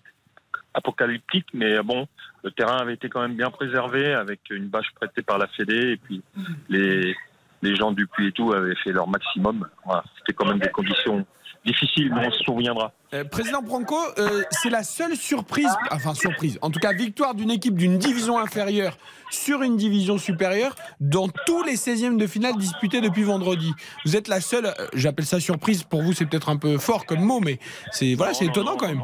apocalyptique, 0.76 1.48
mais 1.53 1.81
bon, 1.81 2.07
le 2.43 2.52
terrain 2.52 2.77
avait 2.77 2.93
été 2.93 3.10
quand 3.10 3.22
même 3.22 3.35
bien 3.35 3.49
préservé 3.49 4.14
avec 4.14 4.41
une 4.52 4.68
bâche 4.68 4.91
prêtée 4.95 5.23
par 5.23 5.38
la 5.39 5.48
Fédé 5.48 5.93
et 5.93 5.98
puis 5.98 6.22
les, 6.69 7.15
les 7.62 7.76
gens 7.76 7.92
du 7.92 8.08
Puy 8.08 8.28
et 8.28 8.32
tout 8.32 8.54
avaient 8.54 8.76
fait 8.84 8.92
leur 8.92 9.08
maximum. 9.08 9.68
Voilà, 9.86 10.04
c'était 10.18 10.34
quand 10.34 10.46
même 10.48 10.60
des 10.60 10.70
conditions 10.70 11.26
difficiles, 11.66 12.12
mais 12.14 12.28
on 12.28 12.32
se 12.32 12.44
souviendra. 12.44 12.92
Euh, 13.14 13.24
Président 13.24 13.62
Branco, 13.62 13.96
euh, 14.18 14.42
c'est 14.50 14.70
la 14.70 14.84
seule 14.84 15.16
surprise, 15.16 15.70
enfin 15.92 16.14
surprise, 16.14 16.58
en 16.62 16.72
tout 16.72 16.80
cas 16.80 16.92
victoire 16.92 17.36
d'une 17.36 17.52
équipe 17.52 17.76
d'une 17.76 17.98
division 17.98 18.40
inférieure 18.40 18.98
sur 19.30 19.62
une 19.62 19.78
division 19.78 20.18
supérieure 20.18 20.76
dans 21.00 21.28
tous 21.46 21.64
les 21.64 21.76
16e 21.76 22.18
de 22.18 22.26
finale 22.26 22.58
disputés 22.58 23.02
depuis 23.02 23.24
vendredi. 23.24 23.74
Vous 24.06 24.16
êtes 24.16 24.28
la 24.28 24.42
seule, 24.42 24.66
euh, 24.66 24.88
j'appelle 24.94 25.26
ça 25.26 25.40
surprise, 25.40 25.84
pour 25.84 26.02
vous 26.02 26.14
c'est 26.14 26.26
peut-être 26.26 26.50
un 26.50 26.58
peu 26.58 26.78
fort 26.78 27.06
comme 27.06 27.22
mot, 27.22 27.40
mais 27.40 27.60
c'est 27.92 28.16
voilà, 28.16 28.34
c'est 28.34 28.46
étonnant 28.46 28.76
quand 28.76 28.88
même. 28.88 29.04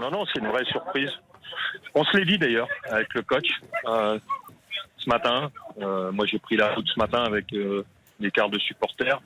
Non, 0.00 0.10
non, 0.10 0.24
c'est 0.32 0.40
une 0.40 0.48
vraie 0.48 0.64
surprise. 0.64 1.10
On 1.94 2.04
se 2.04 2.16
l'est 2.16 2.24
dit 2.24 2.38
d'ailleurs 2.38 2.68
avec 2.90 3.12
le 3.14 3.22
coach 3.22 3.48
euh, 3.86 4.18
ce 5.00 5.08
matin. 5.08 5.50
Euh, 5.80 6.12
moi, 6.12 6.26
j'ai 6.26 6.38
pris 6.38 6.56
la 6.56 6.74
route 6.74 6.86
ce 6.86 6.98
matin 6.98 7.24
avec 7.24 7.52
euh, 7.52 7.84
des 8.18 8.30
quarts 8.30 8.50
de 8.50 8.58
supporters. 8.58 9.20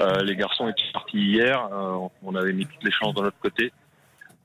Euh, 0.00 0.22
les 0.22 0.36
garçons 0.36 0.68
étaient 0.68 0.92
partis 0.92 1.18
hier. 1.18 1.68
Euh, 1.72 2.08
on 2.22 2.34
avait 2.34 2.52
mis 2.52 2.66
toutes 2.66 2.84
les 2.84 2.90
chances 2.90 3.14
de 3.14 3.22
notre 3.22 3.38
côté. 3.38 3.72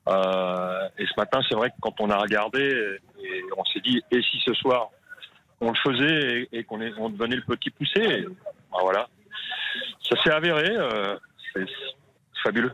Et 0.06 1.06
ce 1.06 1.14
matin, 1.16 1.40
c'est 1.48 1.54
vrai 1.54 1.70
que 1.70 1.76
quand 1.80 2.00
on 2.00 2.10
a 2.10 2.16
regardé, 2.16 2.98
et 3.22 3.42
on 3.56 3.64
s'est 3.64 3.80
dit, 3.80 4.02
et 4.10 4.20
si 4.22 4.40
ce 4.44 4.52
soir 4.54 4.90
on 5.60 5.70
le 5.70 5.76
faisait 5.76 6.48
et, 6.50 6.64
qu'on 6.64 6.80
on 6.98 7.08
devenait 7.08 7.36
le 7.36 7.42
petit 7.42 7.70
poussé? 7.70 8.26
Ben 8.26 8.78
voilà. 8.80 9.08
Ça 10.02 10.20
s'est 10.20 10.32
avéré. 10.32 10.74
c'est 11.54 11.64
fabuleux. 12.42 12.72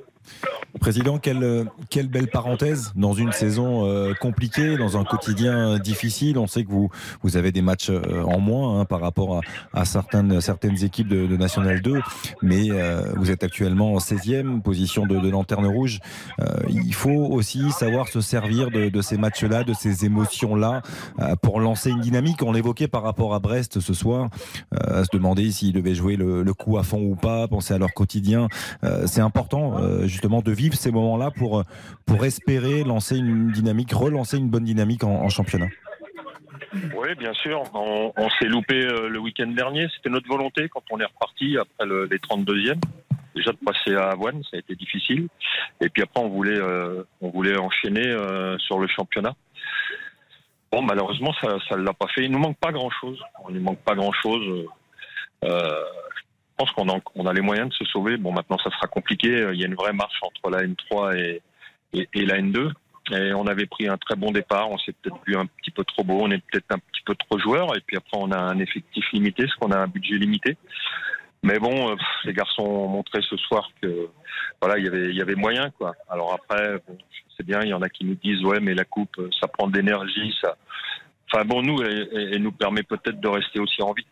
Président, 0.78 1.18
quelle, 1.18 2.08
belle 2.08 2.28
parenthèse 2.28 2.92
dans 2.94 3.12
une 3.12 3.32
saison 3.32 3.86
euh, 3.86 4.12
compliquée, 4.14 4.76
dans 4.76 4.96
un 4.96 5.04
quotidien 5.04 5.72
euh, 5.72 5.78
difficile. 5.78 6.38
On 6.38 6.46
sait 6.46 6.64
que 6.64 6.70
vous, 6.70 6.90
avez 7.36 7.52
des 7.52 7.62
matchs 7.62 7.90
euh, 7.90 8.22
en 8.22 8.38
moins 8.38 8.80
hein, 8.80 8.84
par 8.84 9.00
rapport 9.00 9.40
à, 9.72 9.84
certaines, 9.84 10.38
équipes 10.82 11.08
de, 11.08 11.26
de 11.26 11.36
National 11.36 11.80
2, 11.80 12.00
mais 12.42 12.68
vous 13.16 13.30
êtes 13.30 13.42
actuellement 13.42 13.94
en 13.94 13.98
16e 13.98 14.60
position 14.62 15.06
de, 15.06 15.28
lanterne 15.28 15.66
rouge. 15.66 16.00
Il 16.68 16.94
faut 16.94 17.10
aussi 17.10 17.70
savoir 17.70 18.08
se 18.08 18.20
servir 18.20 18.70
de, 18.70 19.00
ces 19.00 19.16
matchs-là, 19.16 19.64
de 19.64 19.72
ces 19.72 20.04
émotions-là, 20.04 20.82
pour 21.42 21.60
lancer 21.60 21.90
une 21.90 22.00
dynamique. 22.00 22.42
On 22.42 22.52
l'évoquait 22.52 22.88
par 22.88 23.02
rapport 23.02 23.34
à 23.34 23.40
Brest 23.40 23.80
ce 23.80 23.94
soir, 23.94 24.28
à 24.76 25.04
se 25.04 25.08
demander 25.12 25.50
s'ils 25.50 25.72
devaient 25.72 25.94
jouer 25.94 26.16
le, 26.16 26.52
coup 26.54 26.78
à 26.78 26.82
fond 26.82 27.00
ou 27.00 27.14
pas, 27.14 27.48
penser 27.48 27.74
à 27.74 27.78
leur 27.78 27.92
quotidien. 27.92 28.48
C'est 29.06 29.20
important 29.20 29.76
justement 30.18 30.42
de 30.42 30.50
vivre 30.50 30.74
ces 30.74 30.90
moments-là 30.90 31.30
pour, 31.30 31.62
pour 32.04 32.24
espérer 32.24 32.82
lancer 32.82 33.16
une 33.16 33.52
dynamique, 33.52 33.92
relancer 33.92 34.36
une 34.36 34.48
bonne 34.50 34.64
dynamique 34.64 35.04
en, 35.04 35.28
championnat. 35.28 35.68
Oui, 36.96 37.14
bien 37.16 37.32
sûr. 37.34 37.62
On, 37.72 38.28
s'est 38.40 38.48
loupé 38.48 38.84
euh, 38.84 39.08
le 39.08 39.20
week-end 39.20 39.46
dernier. 39.46 39.86
C'était 39.94 40.10
notre 40.10 40.26
volonté 40.26 40.68
quand 40.68 40.82
on 40.90 40.98
est 40.98 41.04
reparti 41.04 41.56
après 41.56 41.86
le- 41.86 42.06
les 42.10 42.18
32e. 42.18 42.80
Déjà 43.36 43.52
de 43.52 43.58
passer 43.64 43.94
à 43.94 44.08
Avoine, 44.10 44.42
ça 44.42 44.56
a 44.56 44.58
été 44.58 44.74
difficile. 44.74 45.28
Et 45.80 45.88
puis 45.88 46.02
après, 46.02 46.20
on 46.20 46.28
voulait, 46.28 46.58
euh, 46.58 47.04
on 47.20 47.30
voulait 47.30 47.56
enchaîner 47.56 48.08
euh, 48.08 48.58
sur 48.58 48.80
le 48.80 48.88
championnat. 48.88 49.36
Bon, 50.72 50.82
malheureusement, 50.82 51.32
ça 51.40 51.76
ne 51.76 51.82
l'a 51.82 51.92
pas 51.92 52.08
fait. 52.08 52.24
Il 52.24 52.32
nous 52.32 52.40
manque 52.40 52.58
pas 52.58 52.72
grand-chose. 52.72 53.22
On 53.44 53.50
ne 53.52 53.60
manque 53.60 53.78
pas 53.84 53.94
grand-chose. 53.94 54.66
Euh, 55.44 55.84
pense 56.58 56.70
qu'on 56.72 57.26
a, 57.26 57.32
les 57.32 57.40
moyens 57.40 57.68
de 57.70 57.74
se 57.74 57.84
sauver. 57.86 58.16
Bon, 58.16 58.32
maintenant, 58.32 58.58
ça 58.58 58.70
sera 58.70 58.86
compliqué. 58.88 59.28
Il 59.52 59.60
y 59.60 59.64
a 59.64 59.66
une 59.66 59.74
vraie 59.74 59.92
marche 59.92 60.18
entre 60.22 60.50
la 60.50 60.62
N3 60.66 61.16
et, 61.16 61.42
et, 61.92 62.08
et 62.14 62.26
la 62.26 62.38
N2. 62.40 62.70
Et 63.12 63.32
on 63.32 63.46
avait 63.46 63.66
pris 63.66 63.88
un 63.88 63.96
très 63.96 64.16
bon 64.16 64.32
départ. 64.32 64.70
On 64.70 64.76
s'est 64.78 64.92
peut-être 65.00 65.20
vu 65.26 65.36
un 65.36 65.46
petit 65.46 65.70
peu 65.70 65.84
trop 65.84 66.04
beau. 66.04 66.18
On 66.20 66.30
est 66.30 66.42
peut-être 66.50 66.70
un 66.70 66.78
petit 66.78 67.02
peu 67.06 67.14
trop 67.14 67.38
joueur. 67.38 67.74
Et 67.76 67.80
puis 67.80 67.96
après, 67.96 68.18
on 68.18 68.30
a 68.32 68.38
un 68.38 68.58
effectif 68.58 69.04
limité, 69.12 69.44
parce 69.44 69.54
qu'on 69.56 69.70
a 69.70 69.78
un 69.78 69.86
budget 69.86 70.16
limité. 70.16 70.56
Mais 71.42 71.58
bon, 71.58 71.90
euh, 71.92 71.94
les 72.24 72.32
garçons 72.34 72.64
ont 72.64 72.88
montré 72.88 73.20
ce 73.22 73.36
soir 73.36 73.70
que 73.80 74.08
voilà, 74.60 74.76
il 74.78 74.84
y 74.84 74.88
avait, 74.88 75.08
il 75.10 75.16
y 75.16 75.22
avait 75.22 75.36
moyen, 75.36 75.70
quoi. 75.78 75.94
Alors 76.10 76.34
après, 76.34 76.78
bon, 76.86 76.98
c'est 77.36 77.46
bien. 77.46 77.60
Il 77.62 77.68
y 77.68 77.74
en 77.74 77.82
a 77.82 77.88
qui 77.88 78.04
nous 78.04 78.16
disent, 78.16 78.42
ouais, 78.44 78.58
mais 78.60 78.74
la 78.74 78.84
coupe, 78.84 79.16
euh, 79.18 79.30
ça 79.40 79.46
prend 79.46 79.68
de 79.68 79.76
l'énergie, 79.76 80.34
ça. 80.42 80.56
Enfin 81.30 81.44
bon, 81.44 81.62
nous, 81.62 81.80
elle- 81.82 82.08
elle 82.34 82.42
nous 82.42 82.52
permet 82.52 82.82
peut-être 82.82 83.20
de 83.20 83.28
rester 83.28 83.60
aussi 83.60 83.80
en 83.82 83.92
vie. 83.92 84.06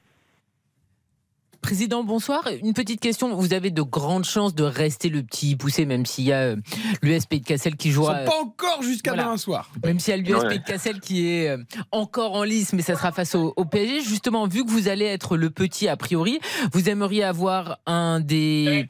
Président, 1.66 2.04
bonsoir. 2.04 2.48
Une 2.62 2.74
petite 2.74 3.00
question. 3.00 3.34
Vous 3.34 3.52
avez 3.52 3.72
de 3.72 3.82
grandes 3.82 4.24
chances 4.24 4.54
de 4.54 4.62
rester 4.62 5.08
le 5.08 5.24
petit 5.24 5.56
poussé, 5.56 5.84
même 5.84 6.06
s'il 6.06 6.26
y 6.26 6.32
a 6.32 6.42
euh, 6.42 6.56
l'USP 7.02 7.40
de 7.40 7.44
Cassel 7.44 7.74
qui 7.74 7.90
joue. 7.90 8.02
Ils 8.02 8.06
sont 8.06 8.10
à- 8.12 8.18
pas 8.20 8.38
encore 8.40 8.82
jusqu'à 8.84 9.10
Voilà. 9.10 9.24
demain 9.24 9.36
soir. 9.36 9.68
Même 9.84 9.98
s'il 9.98 10.12
y 10.12 10.14
a 10.14 10.16
l'USP 10.22 10.44
Ouais. 10.46 10.58
de 10.58 10.62
Cassel 10.62 11.00
qui 11.00 11.26
est 11.28 11.48
euh, 11.48 11.58
encore 11.90 12.34
en 12.36 12.44
lice, 12.44 12.72
mais 12.72 12.82
ça 12.82 12.94
sera 12.94 13.10
face 13.10 13.34
au, 13.34 13.52
au 13.56 13.64
PSG. 13.64 14.00
Justement, 14.02 14.46
vu 14.46 14.64
que 14.64 14.70
vous 14.70 14.86
allez 14.86 15.06
être 15.06 15.36
le 15.36 15.50
petit 15.50 15.88
a 15.88 15.96
priori, 15.96 16.38
vous 16.72 16.88
aimeriez 16.88 17.24
avoir 17.24 17.80
un 17.86 18.20
des 18.20 18.88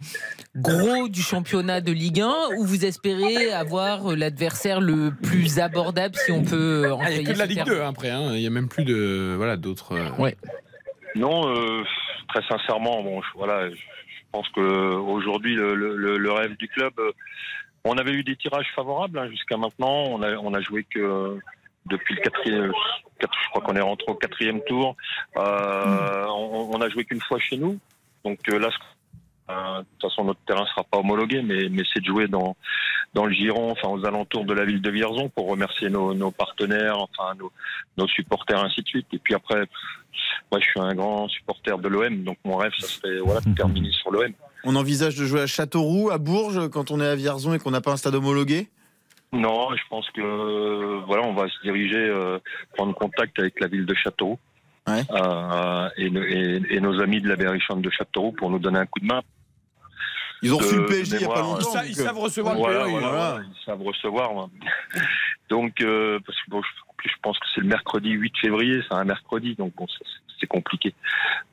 gros 0.55 1.09
du 1.09 1.23
championnat 1.23 1.81
de 1.81 1.93
Ligue 1.93 2.21
1 2.21 2.35
ou 2.59 2.67
vous 2.67 2.85
espérez 2.85 3.53
avoir 3.53 4.15
l'adversaire 4.15 4.83
le 4.83 5.13
plus 5.23 5.61
abordable, 5.61 6.15
si 6.27 6.31
on 6.31 6.43
peut 6.45 6.95
Ah, 7.01 7.11
Il 7.11 7.21
n'y 7.21 7.25
a 7.25 7.29
que 7.31 7.33
de 7.33 7.39
la 7.39 7.47
Ligue 7.47 7.57
terme 7.57 7.69
2 7.71 7.81
hein, 7.81 7.89
après. 7.89 8.11
hein. 8.11 8.33
Il 8.35 8.41
n'y 8.41 8.47
a 8.47 8.51
même 8.51 8.69
plus 8.69 8.85
de 8.85 9.33
voilà 9.39 9.57
d'autres. 9.57 9.93
euh, 9.93 10.11
Ouais. 10.23 10.37
Non, 11.17 11.49
euh, 11.49 11.83
très 12.29 12.43
sincèrement, 12.43 13.03
bon, 13.03 13.23
je, 13.23 13.29
voilà, 13.35 13.71
je, 13.71 13.81
pense 14.33 14.49
que 14.51 14.61
aujourd'hui 14.61 15.55
le, 15.55 16.33
rêve 16.33 16.57
du 16.57 16.69
club, 16.69 16.93
euh, 16.99 17.11
on 17.85 17.97
avait 17.97 18.13
eu 18.13 18.23
des 18.23 18.37
tirages 18.37 18.71
favorables 18.75 19.19
hein, 19.19 19.29
jusqu'à 19.31 19.57
maintenant. 19.57 20.05
On 20.11 20.23
a, 20.23 20.37
on 20.37 20.53
a 20.53 20.61
joué 20.61 20.85
que 20.85 20.99
euh, 20.99 21.39
depuis 21.87 22.17
le 22.17 22.21
quatrième, 22.21 22.73
je 23.21 23.49
crois 23.51 23.63
qu'on 23.63 23.77
est 23.77 23.81
rentré 23.81 24.07
au 24.09 24.15
quatrième 24.15 24.61
tour. 24.65 24.95
Euh, 25.39 26.27
on, 26.29 26.71
on 26.75 26.81
a 26.83 26.89
joué 26.91 27.05
qu'une 27.05 27.23
fois 27.23 27.39
chez 27.39 27.57
nous. 27.57 27.79
Donc 28.25 28.41
euh, 28.51 28.59
là, 28.59 28.69
euh, 29.49 29.79
de 29.79 29.87
toute 29.99 30.11
façon, 30.11 30.25
notre 30.25 30.41
terrain 30.41 30.67
sera 30.67 30.85
pas 30.85 30.99
homologué, 30.99 31.41
mais, 31.43 31.69
mais 31.71 31.83
c'est 31.93 32.01
de 32.01 32.07
jouer 32.07 32.27
dans, 32.27 32.57
dans 33.17 33.25
le 33.25 33.33
giron, 33.33 33.71
enfin 33.73 33.89
aux 33.89 34.05
alentours 34.05 34.45
de 34.45 34.53
la 34.53 34.67
ville 34.67 34.83
de 34.83 34.91
Vierzon, 34.91 35.31
pour 35.31 35.49
remercier 35.49 35.89
nos, 35.89 36.13
nos 36.13 36.31
partenaires, 36.31 36.99
enfin 37.01 37.35
nos, 37.39 37.51
nos 37.97 38.07
supporters, 38.09 38.63
ainsi 38.63 38.83
de 38.83 38.87
suite. 38.89 39.07
Et 39.15 39.19
puis 39.19 39.33
après, 39.35 39.65
moi, 40.53 40.61
je 40.61 40.67
suis 40.67 40.79
un 40.81 40.95
grand 40.95 41.27
supporter 41.29 41.79
de 41.79 41.89
l'OM, 41.89 42.23
donc 42.25 42.37
mon 42.45 42.57
rêve, 42.59 42.73
ça 42.79 42.87
serait 42.87 43.19
voilà, 43.21 43.41
de 43.41 43.55
terminer 43.55 43.91
sur 43.91 44.11
l'OM. 44.11 44.31
On 44.65 44.77
envisage 44.77 45.17
de 45.17 45.25
jouer 45.25 45.41
à 45.41 45.47
Châteauroux, 45.47 46.11
à 46.11 46.19
Bourges, 46.19 46.69
quand 46.69 46.91
on 46.91 47.01
est 47.01 47.07
à 47.07 47.15
Vierzon 47.17 47.55
et 47.55 47.59
qu'on 47.59 47.71
n'a 47.71 47.81
pas 47.81 47.93
un 47.93 47.97
stade 47.97 48.15
homologué? 48.15 48.69
Non, 49.33 49.75
je 49.75 49.83
pense 49.89 50.09
que 50.11 51.05
voilà, 51.07 51.23
on 51.27 51.33
va 51.33 51.49
se 51.49 51.61
diriger, 51.63 51.97
euh, 51.97 52.39
prendre 52.77 52.95
contact 52.95 53.39
avec 53.39 53.59
la 53.61 53.67
ville 53.69 53.87
de 53.87 53.95
Châteauroux 53.95 54.39
euh, 54.89 55.89
et, 55.97 56.11
no- 56.11 56.23
et- 56.23 56.63
et 56.69 56.81
nos 56.81 57.01
amis 57.01 57.21
de 57.23 57.29
la 57.31 57.37
Berrichonne 57.37 57.81
de 57.81 57.91
Châteauroux 57.91 58.33
pour 58.33 58.51
nous 58.51 58.59
donner 58.59 58.79
un 58.79 58.87
coup 58.87 59.01
de 59.01 59.07
main. 59.07 59.23
Ils 60.47 60.55
ont 60.55 60.59
reçu 60.59 60.75
De 60.77 60.81
le 60.81 60.87
PSG 60.87 61.17
il 61.17 61.23
y 61.23 61.25
a 61.25 61.29
pas 61.29 61.41
longtemps. 61.41 61.71
euh, 61.71 61.79
donc, 61.81 61.85
Ils 61.89 61.95
savent 61.97 62.19
recevoir 62.19 62.55
le 62.55 62.61
voilà, 62.61 62.85
voilà. 62.87 63.09
voilà, 63.09 63.43
ils 63.45 63.65
savent 63.65 63.83
recevoir. 63.83 64.49
Donc, 65.51 65.81
euh, 65.81 66.19
parce 66.27 66.39
que 66.43 66.51
bon, 66.51 66.63
je- 66.63 66.83
en 66.91 66.95
plus, 66.97 67.09
je 67.11 67.17
pense 67.23 67.39
que 67.39 67.47
c'est 67.55 67.61
le 67.61 67.67
mercredi 67.69 68.11
8 68.11 68.33
février, 68.41 68.81
c'est 68.89 68.95
un 68.95 69.05
mercredi, 69.05 69.55
donc 69.55 69.75
bon, 69.77 69.87
c'est- 69.89 70.05
c'est 70.41 70.47
compliqué 70.47 70.95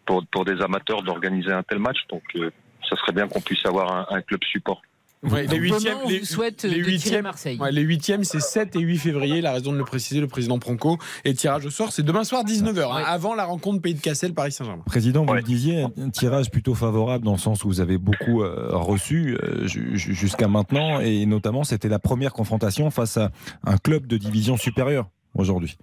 pour, 0.05 0.25
pour 0.27 0.45
des 0.45 0.61
amateurs 0.61 1.01
d'organiser 1.03 1.51
un 1.51 1.63
tel 1.63 1.79
match. 1.79 1.97
Donc, 2.09 2.23
euh, 2.35 2.51
ça 2.89 2.95
serait 2.97 3.11
bien 3.13 3.27
qu'on 3.27 3.41
puisse 3.41 3.65
avoir 3.65 3.91
un, 4.11 4.15
un 4.15 4.21
club 4.21 4.43
support. 4.43 4.81
Ouais, 5.23 5.47
les 5.47 5.57
huitièmes, 5.57 5.97
les, 6.07 6.19
vous 6.19 6.25
souhaite 6.25 6.63
les 6.63 6.69
de 6.69 6.75
tirer 6.75 6.91
huitièmes, 6.91 7.23
Marseille. 7.23 7.57
ouais, 7.59 7.71
les 7.71 7.81
huitièmes, 7.81 8.23
c'est 8.23 8.39
7 8.41 8.75
et 8.75 8.79
8 8.79 8.97
février. 8.97 9.41
La 9.41 9.53
raison 9.53 9.71
de 9.71 9.77
le 9.77 9.83
préciser, 9.85 10.19
le 10.19 10.27
président 10.27 10.59
Pronco. 10.59 10.97
Et 11.25 11.33
tirage 11.33 11.65
au 11.65 11.69
sort, 11.69 11.91
c'est 11.93 12.03
demain 12.03 12.23
soir 12.23 12.43
19h, 12.43 12.91
hein, 12.91 13.03
avant 13.05 13.33
la 13.35 13.45
rencontre 13.45 13.81
Pays 13.81 13.93
de 13.95 14.01
Cassel 14.01 14.33
Paris 14.33 14.51
Saint-Germain. 14.51 14.83
Président, 14.85 15.25
vous 15.25 15.33
le 15.33 15.41
disiez, 15.41 15.83
un 15.97 16.09
tirage 16.09 16.51
plutôt 16.51 16.75
favorable 16.75 17.23
dans 17.25 17.31
le 17.33 17.37
sens 17.37 17.63
où 17.63 17.67
vous 17.67 17.79
avez 17.81 17.97
beaucoup 17.97 18.43
euh, 18.43 18.67
reçu 18.71 19.37
euh, 19.41 19.65
ju- 19.67 19.97
ju- 19.97 20.13
jusqu'à 20.13 20.47
maintenant, 20.47 20.99
et 20.99 21.25
notamment 21.25 21.63
c'était 21.63 21.89
la 21.89 21.99
première 21.99 22.33
confrontation 22.33 22.89
face 22.91 23.17
à 23.17 23.31
un 23.65 23.77
club 23.77 24.07
de 24.07 24.17
division 24.17 24.57
supérieure 24.57 25.09
aujourd'hui. 25.35 25.77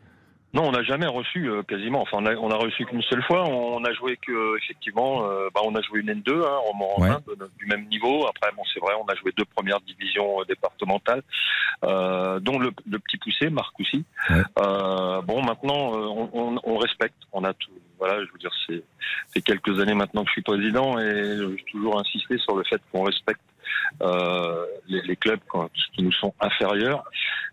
Non, 0.53 0.65
on 0.69 0.73
n'a 0.73 0.83
jamais 0.83 1.07
reçu 1.07 1.49
euh, 1.49 1.63
quasiment. 1.63 2.03
Enfin, 2.03 2.19
on 2.21 2.27
a, 2.27 2.35
on 2.35 2.51
a 2.51 2.57
reçu 2.57 2.85
qu'une 2.85 3.03
seule 3.03 3.23
fois. 3.23 3.45
On 3.49 3.85
a 3.85 3.93
joué 3.93 4.17
que 4.17 4.57
effectivement, 4.59 5.25
euh, 5.31 5.49
bah, 5.55 5.61
on 5.65 5.75
a 5.77 5.81
joué 5.83 6.01
une 6.01 6.11
N2, 6.11 6.43
hein, 6.45 6.59
en 6.69 6.75
de- 7.29 7.37
de- 7.37 7.51
du 7.57 7.67
même 7.67 7.87
niveau. 7.87 8.27
Après, 8.27 8.51
bon, 8.57 8.63
c'est 8.75 8.81
vrai, 8.81 8.95
on 9.01 9.07
a 9.07 9.15
joué 9.15 9.33
deux 9.37 9.45
premières 9.45 9.81
divisions 9.81 10.41
euh, 10.41 10.45
départementales, 10.49 11.23
euh, 11.85 12.41
dont 12.41 12.59
le, 12.59 12.71
le 12.91 12.99
petit 12.99 13.17
poussé, 13.19 13.49
Marc 13.49 13.79
aussi. 13.79 14.05
Euh, 14.59 15.21
bon, 15.23 15.43
maintenant, 15.43 15.93
euh, 15.95 16.07
on, 16.07 16.31
on- 16.33 16.61
on 16.65 16.77
respecte. 16.79 17.15
On 17.33 17.45
a 17.45 17.53
tout. 17.55 17.71
Voilà, 18.01 18.25
je 18.25 18.33
veux 18.33 18.39
dire, 18.39 18.51
c'est 18.67 18.83
c'est 19.29 19.43
quelques 19.43 19.79
années 19.79 19.95
maintenant 19.95 20.23
que 20.23 20.29
je 20.29 20.33
suis 20.33 20.43
président 20.43 20.99
et 20.99 21.37
j'ai 21.59 21.65
toujours 21.71 22.01
insisté 22.01 22.39
sur 22.39 22.57
le 22.57 22.65
fait 22.65 22.81
qu'on 22.91 23.03
respecte 23.05 23.41
euh, 24.03 24.65
les, 24.89 25.03
les 25.03 25.17
clubs 25.17 25.41
quand- 25.49 25.71
qui 25.95 26.03
nous 26.03 26.13
sont 26.13 26.33
inférieurs. 26.41 27.05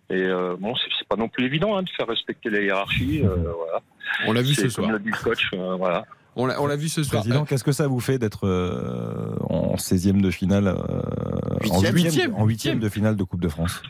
Et 0.10 0.22
euh, 0.24 0.56
bon, 0.58 0.74
c'est 0.76 1.08
pas 1.08 1.18
non 1.18 1.28
plus 1.28 1.46
évident 1.46 1.76
hein, 1.78 1.84
de 1.84 1.90
faire 1.90 2.08
respecter 2.08 2.50
les 2.50 2.66
hiérarchies. 2.66 3.22
euh, 3.26 3.36
voilà. 3.58 3.82
On 4.26 4.32
l'a 4.34 4.42
vu 4.42 4.54
ce 4.54 4.62
comme 4.62 4.70
soir. 4.70 4.92
l'a 4.92 5.00
dit 5.00 5.10
le 5.12 5.24
coach. 5.24 5.50
euh, 5.54 5.76
voilà. 5.76 6.06
On 6.40 6.46
l'a 6.46 6.56
l'a 6.68 6.76
vu 6.76 6.88
ce 6.88 7.04
soir. 7.04 7.24
Président, 7.24 7.46
qu'est-ce 7.46 7.64
que 7.64 7.72
ça 7.72 7.88
vous 7.88 8.00
fait 8.00 8.18
d'être 8.20 8.46
euh, 8.48 9.36
en 9.50 9.76
16e 9.76 10.22
de 10.22 10.30
finale, 10.32 10.68
euh, 10.68 10.74
en 10.76 11.82
Huitième. 11.82 11.96
huitième, 11.96 11.96
Huitième. 11.96 12.36
en 12.36 12.46
huitième 12.46 12.80
de 12.80 12.90
finale 12.90 13.16
de 13.16 13.24
Coupe 13.24 13.42
de 13.42 13.50
France? 13.50 13.82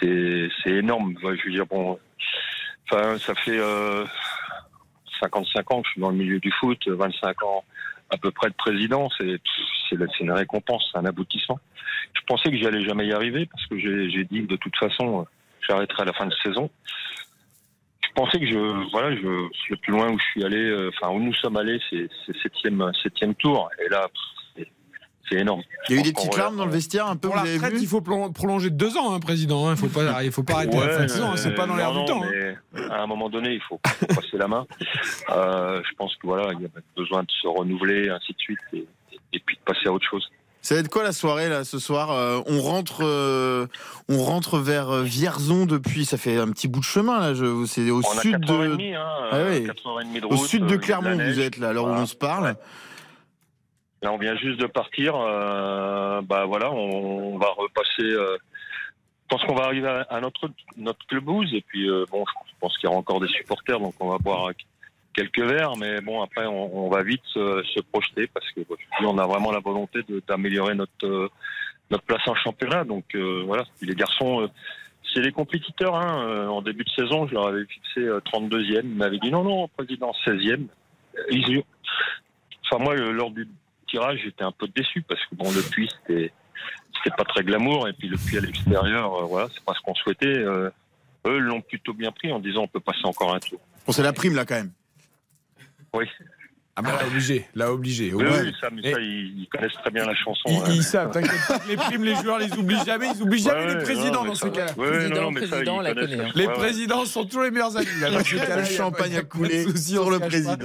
C'est 0.00 0.48
énorme. 0.66 1.14
Ouais, 1.22 1.36
Je 1.36 1.46
veux 1.46 1.52
dire, 1.52 1.66
bon, 1.66 1.98
enfin, 2.92 3.16
ça 3.18 3.34
fait 3.34 3.58
euh, 3.58 4.04
55 5.20 5.72
ans 5.72 5.80
que 5.82 5.86
je 5.88 5.92
suis 5.92 6.00
dans 6.00 6.10
le 6.10 6.16
milieu 6.16 6.38
du 6.38 6.52
foot, 6.52 6.86
25 6.86 7.42
ans 7.42 7.64
à 8.10 8.16
peu 8.16 8.30
près 8.30 8.48
de 8.48 8.54
président. 8.54 9.08
C'est 9.18 9.40
une 10.20 10.32
récompense, 10.32 10.88
c'est 10.92 10.98
un 10.98 11.04
aboutissement. 11.04 11.58
Je 12.14 12.20
pensais 12.26 12.50
que 12.50 12.56
j'allais 12.56 12.84
jamais 12.84 13.06
y 13.06 13.12
arriver 13.12 13.46
parce 13.46 13.66
que 13.66 13.78
j'ai 13.78 14.24
dit 14.24 14.42
que 14.42 14.48
de 14.48 14.56
toute 14.56 14.76
façon, 14.76 15.20
euh, 15.20 15.24
j'arrêterai 15.68 16.02
à 16.02 16.06
la 16.06 16.12
fin 16.12 16.26
de 16.26 16.34
saison. 16.42 16.70
Je 18.02 18.08
pensais 18.14 18.38
que 18.38 18.46
je 18.46 18.90
voilà, 18.90 19.14
je 19.16 19.70
le 19.70 19.76
plus 19.76 19.92
loin 19.92 20.10
où 20.10 20.18
je 20.18 20.24
suis 20.24 20.44
allé, 20.44 20.62
euh, 20.62 20.90
enfin 20.90 21.12
où 21.12 21.20
nous 21.20 21.34
sommes 21.34 21.56
allés, 21.56 21.80
c'est 21.90 22.08
septième 22.42 22.92
septième 23.02 23.34
tour. 23.34 23.68
Et 23.84 23.88
là, 23.88 24.08
c'est- 25.28 25.36
énorme. 25.36 25.62
Il 25.88 25.94
y 25.94 25.98
a 25.98 26.00
eu 26.00 26.04
des 26.04 26.12
petites 26.12 26.36
larmes 26.36 26.56
dans 26.56 26.64
le 26.66 26.70
vestiaire 26.72 27.06
un 27.06 27.16
peu, 27.16 27.28
Pour 27.28 27.36
vous 27.36 27.44
la 27.44 27.48
avez 27.50 27.54
retraite, 27.58 27.72
vu 27.74 27.80
il 27.82 27.86
faut 27.88 28.00
prolonger 28.00 28.70
de 28.70 28.76
deux 28.76 28.96
ans, 28.96 29.12
hein, 29.14 29.20
président. 29.20 29.70
Il 29.70 29.76
faut 29.76 29.86
pas, 29.88 30.22
il 30.24 30.30
faut 30.32 30.42
pas 30.42 30.54
arrêter 30.54 30.78
à 30.78 30.86
la 30.86 30.92
fin 30.98 31.02
de 31.04 31.08
saison. 31.08 31.30
hein, 31.32 31.36
C'est 31.36 31.54
pas 31.54 31.66
dans 31.66 31.76
l'air 31.76 31.92
du 31.92 31.98
non, 31.98 32.04
temps. 32.04 32.22
hein. 32.24 32.88
à 32.90 33.02
un 33.02 33.06
moment 33.06 33.28
donné, 33.28 33.50
il 33.54 33.60
faut, 33.60 33.80
faut 33.84 34.06
passer 34.06 34.36
la 34.38 34.48
main. 34.48 34.66
Euh, 35.30 35.80
je 35.88 35.94
pense 35.96 36.14
que 36.16 36.26
voilà, 36.26 36.52
il 36.54 36.62
y 36.62 36.66
a 36.66 36.68
besoin 36.96 37.22
de 37.22 37.30
se 37.42 37.46
renouveler, 37.46 38.08
ainsi 38.10 38.32
de 38.32 38.38
suite, 38.38 38.58
et, 38.72 38.86
et 39.32 39.38
puis 39.44 39.56
de 39.56 39.62
passer 39.72 39.88
à 39.88 39.92
autre 39.92 40.06
chose. 40.08 40.24
Ça 40.62 40.74
va 40.74 40.80
être 40.80 40.88
quoi 40.88 41.02
la 41.02 41.12
soirée 41.12 41.50
là 41.50 41.62
ce 41.64 41.78
soir 41.78 42.10
Euh, 42.10 42.40
On 42.46 42.60
rentre, 42.62 43.02
euh, 43.04 43.66
on 44.08 44.16
rentre 44.24 44.56
vers 44.58 45.02
Vierzon 45.02 45.66
depuis. 45.66 46.06
Ça 46.06 46.16
fait 46.16 46.38
un 46.38 46.48
petit 46.52 46.68
bout 46.68 46.80
de 46.80 46.84
chemin 46.86 47.20
là. 47.20 47.34
Je, 47.34 47.66
c'est 47.66 47.90
au 47.90 47.98
On 47.98 48.20
sud 48.20 48.40
de. 48.40 48.94
hein, 48.94 49.04
Ah 49.30 49.36
de 49.40 50.24
Au 50.32 50.38
sud 50.38 50.62
de 50.64 50.68
de 50.68 50.76
Clermont, 50.76 51.16
neige. 51.16 51.34
vous 51.34 51.40
êtes 51.40 51.58
là, 51.58 51.68
à 51.68 51.72
l'heure 51.74 51.84
où 51.84 51.90
on 51.90 52.06
se 52.06 52.14
parle. 52.16 52.54
Là, 54.04 54.12
on 54.12 54.18
vient 54.18 54.36
juste 54.36 54.60
de 54.60 54.66
partir. 54.66 55.16
euh, 55.16 56.20
bah 56.20 56.44
voilà, 56.44 56.70
on, 56.70 57.38
va 57.38 57.48
repasser. 57.56 58.02
euh, 58.02 58.36
je 58.36 59.28
pense 59.30 59.42
qu'on 59.44 59.54
va 59.54 59.64
arriver 59.64 59.88
à, 59.88 60.20
notre 60.20 60.50
notre 60.76 61.06
clubhouse 61.06 61.50
et 61.54 61.62
puis 61.62 61.88
euh, 61.88 62.04
bon, 62.10 62.22
je 62.46 62.52
pense 62.60 62.76
qu'il 62.76 62.86
y 62.86 62.90
aura 62.90 62.98
encore 62.98 63.20
des 63.20 63.28
supporters, 63.28 63.80
donc 63.80 63.94
on 64.00 64.10
va 64.10 64.18
boire 64.18 64.50
quelques 65.14 65.40
verres, 65.40 65.76
mais 65.78 66.02
bon 66.02 66.20
après 66.20 66.44
on, 66.44 66.90
va 66.90 67.02
vite 67.02 67.22
se, 67.32 67.80
projeter 67.92 68.26
parce 68.26 68.46
que 68.52 68.60
on 69.00 69.16
a 69.16 69.26
vraiment 69.26 69.50
la 69.50 69.60
volonté 69.60 70.00
d'améliorer 70.28 70.74
notre 70.74 71.30
notre 71.90 72.04
place 72.04 72.28
en 72.28 72.34
championnat. 72.34 72.84
Donc 72.84 73.16
voilà, 73.16 73.64
les 73.80 73.94
garçons. 73.94 74.50
c'est 75.14 75.22
les 75.22 75.32
compétiteurs. 75.32 75.94
Hein. 75.96 76.46
En 76.48 76.60
début 76.60 76.84
de 76.84 76.90
saison, 76.90 77.26
je 77.26 77.32
leur 77.32 77.46
avais 77.46 77.64
fixé 77.64 78.00
euh, 78.00 78.20
32e. 78.20 78.80
Ils 78.84 78.94
m'avaient 78.96 79.18
dit 79.18 79.30
non, 79.30 79.44
non, 79.44 79.66
président, 79.68 80.12
16e. 80.26 80.66
Ils 81.30 81.48
y- 81.48 81.64
Enfin, 82.66 82.82
moi, 82.82 82.94
lors 82.96 83.30
du 83.30 83.46
tirage, 83.94 84.20
j'étais 84.24 84.44
un 84.44 84.52
peu 84.52 84.66
déçu 84.68 85.02
parce 85.02 85.20
que 85.26 85.34
bon, 85.34 85.50
le 85.52 85.62
puits, 85.62 85.90
c'était, 86.00 86.32
c'était 86.96 87.16
pas 87.16 87.24
très 87.24 87.44
glamour. 87.44 87.88
Et 87.88 87.92
puis 87.92 88.08
le 88.08 88.16
puits 88.16 88.38
à 88.38 88.40
l'extérieur, 88.40 89.14
euh, 89.14 89.24
voilà, 89.24 89.48
c'est 89.54 89.64
pas 89.64 89.74
ce 89.74 89.80
qu'on 89.80 89.94
souhaitait. 89.94 90.26
Euh, 90.26 90.70
eux 91.26 91.38
l'ont 91.38 91.60
plutôt 91.60 91.94
bien 91.94 92.12
pris 92.12 92.32
en 92.32 92.40
disant 92.40 92.62
on 92.62 92.68
peut 92.68 92.80
passer 92.80 93.04
encore 93.04 93.34
un 93.34 93.38
tour. 93.38 93.60
Bon, 93.86 93.92
c'est 93.92 94.02
la 94.02 94.12
prime 94.12 94.34
là 94.34 94.44
quand 94.44 94.56
même. 94.56 94.72
Oui. 95.92 96.06
Ah 96.76 96.82
bah 96.82 96.88
là, 97.00 97.06
obligé, 97.06 97.46
là, 97.54 97.72
obligé. 97.72 98.12
Oui, 98.12 98.24
oui, 98.28 98.52
ça, 98.60 98.68
mais 98.72 98.82
ça, 98.82 98.98
ils, 99.00 99.42
ils 99.42 99.48
connaissent 99.48 99.74
très 99.74 99.92
bien 99.92 100.04
la 100.04 100.14
chanson. 100.16 100.48
Ils, 100.48 100.56
hein. 100.56 100.64
ils 100.70 100.82
savent, 100.82 101.12
t'inquiète 101.12 101.46
pas 101.46 101.60
les 101.68 101.76
primes, 101.76 102.02
les 102.02 102.16
joueurs 102.16 102.38
les 102.40 102.52
oublient 102.52 102.84
jamais. 102.84 103.10
Ils 103.14 103.22
oublient 103.22 103.42
jamais 103.42 103.66
Ouais, 103.66 103.74
les 103.76 103.84
présidents 103.84 104.24
non, 104.24 104.32
dans 104.32 104.46
va. 104.46 104.50
cas-là. 104.50 104.72
Ouais, 104.76 104.88
ouais, 104.88 105.08
non, 105.08 105.22
non, 105.22 105.30
mais 105.30 105.42
ça, 105.42 105.46
président, 105.48 105.80
ils 105.80 105.84
la 105.84 105.94
connaît, 105.94 106.20
hein. 106.20 106.32
Les 106.34 106.48
présidents 106.48 107.04
sont 107.04 107.26
tous 107.26 107.42
les 107.42 107.52
meilleurs 107.52 107.76
amis. 107.76 107.86
Là, 108.00 108.10
dans 108.10 108.24
ces 108.24 108.36
cas-là, 108.38 108.56
Le 108.56 108.64
champagne 108.64 109.16
a 109.16 109.22
coulé 109.22 109.76
sur 109.76 110.10
le 110.10 110.18
président. 110.18 110.56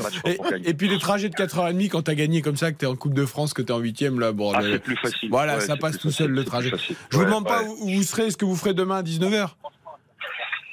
Et, 0.65 0.73
puis 0.73 0.87
les 0.87 0.97
trajets 0.97 1.29
de 1.29 1.35
4h30 1.35 1.89
quand 1.89 2.01
t'as 2.01 2.15
gagné 2.15 2.41
comme 2.41 2.57
ça, 2.57 2.71
que 2.71 2.77
t'es 2.77 2.87
en 2.87 2.95
Coupe 2.95 3.13
de 3.13 3.27
France, 3.27 3.53
que 3.53 3.61
t'es 3.61 3.71
en 3.71 3.77
8 3.77 4.01
là, 4.17 4.31
bon, 4.31 4.51
Ah, 4.55 4.61
c'est 4.63 4.79
plus 4.79 4.97
facile. 4.97 5.29
voilà, 5.29 5.55
Ouais, 5.57 5.61
ça 5.61 5.77
passe 5.77 5.99
tout 5.99 6.09
seul 6.09 6.31
le 6.31 6.43
trajet. 6.43 6.71
Je 7.11 7.17
vous 7.17 7.25
demande 7.25 7.45
pas 7.45 7.61
où 7.61 7.87
vous 7.87 8.03
serez, 8.03 8.31
ce 8.31 8.37
que 8.37 8.45
vous 8.45 8.55
ferez 8.55 8.73
demain 8.73 8.97
à 8.97 9.03
19h. 9.03 9.49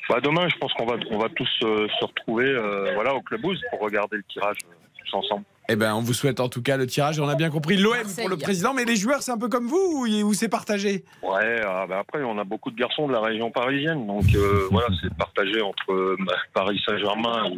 Bah, 0.08 0.20
demain, 0.22 0.48
je 0.48 0.56
pense 0.58 0.72
qu'on 0.74 0.86
va, 0.86 0.96
on 1.10 1.18
va 1.18 1.28
tous 1.28 1.48
euh, 1.64 1.88
se 2.00 2.04
retrouver 2.06 2.46
euh, 2.46 2.92
voilà, 2.94 3.14
au 3.14 3.20
clubhouse 3.20 3.60
pour 3.70 3.80
regarder 3.80 4.16
le 4.16 4.22
tirage 4.22 4.58
euh, 4.64 4.85
ensemble. 5.16 5.44
Eh 5.68 5.74
ben, 5.74 5.94
on 5.94 6.00
vous 6.00 6.14
souhaite 6.14 6.38
en 6.38 6.48
tout 6.48 6.62
cas 6.62 6.76
le 6.76 6.86
tirage. 6.86 7.18
Et 7.18 7.20
on 7.20 7.28
a 7.28 7.34
bien 7.34 7.50
compris 7.50 7.76
l'OM 7.76 7.96
pour 8.16 8.28
le 8.28 8.36
président, 8.36 8.72
mais 8.72 8.84
les 8.84 8.96
joueurs, 8.96 9.22
c'est 9.22 9.32
un 9.32 9.38
peu 9.38 9.48
comme 9.48 9.66
vous 9.66 10.06
ou, 10.24 10.34
c'est 10.34 10.48
partagé? 10.48 11.04
Ouais, 11.22 11.60
ah, 11.64 11.86
bah 11.88 11.98
après, 12.00 12.22
on 12.22 12.38
a 12.38 12.44
beaucoup 12.44 12.70
de 12.70 12.76
garçons 12.76 13.08
de 13.08 13.12
la 13.12 13.20
région 13.20 13.50
parisienne, 13.50 14.06
donc 14.06 14.26
euh, 14.34 14.68
voilà, 14.70 14.88
c'est 15.02 15.12
partagé 15.14 15.60
entre 15.60 15.92
euh, 15.92 16.16
Paris 16.54 16.80
Saint-Germain 16.86 17.50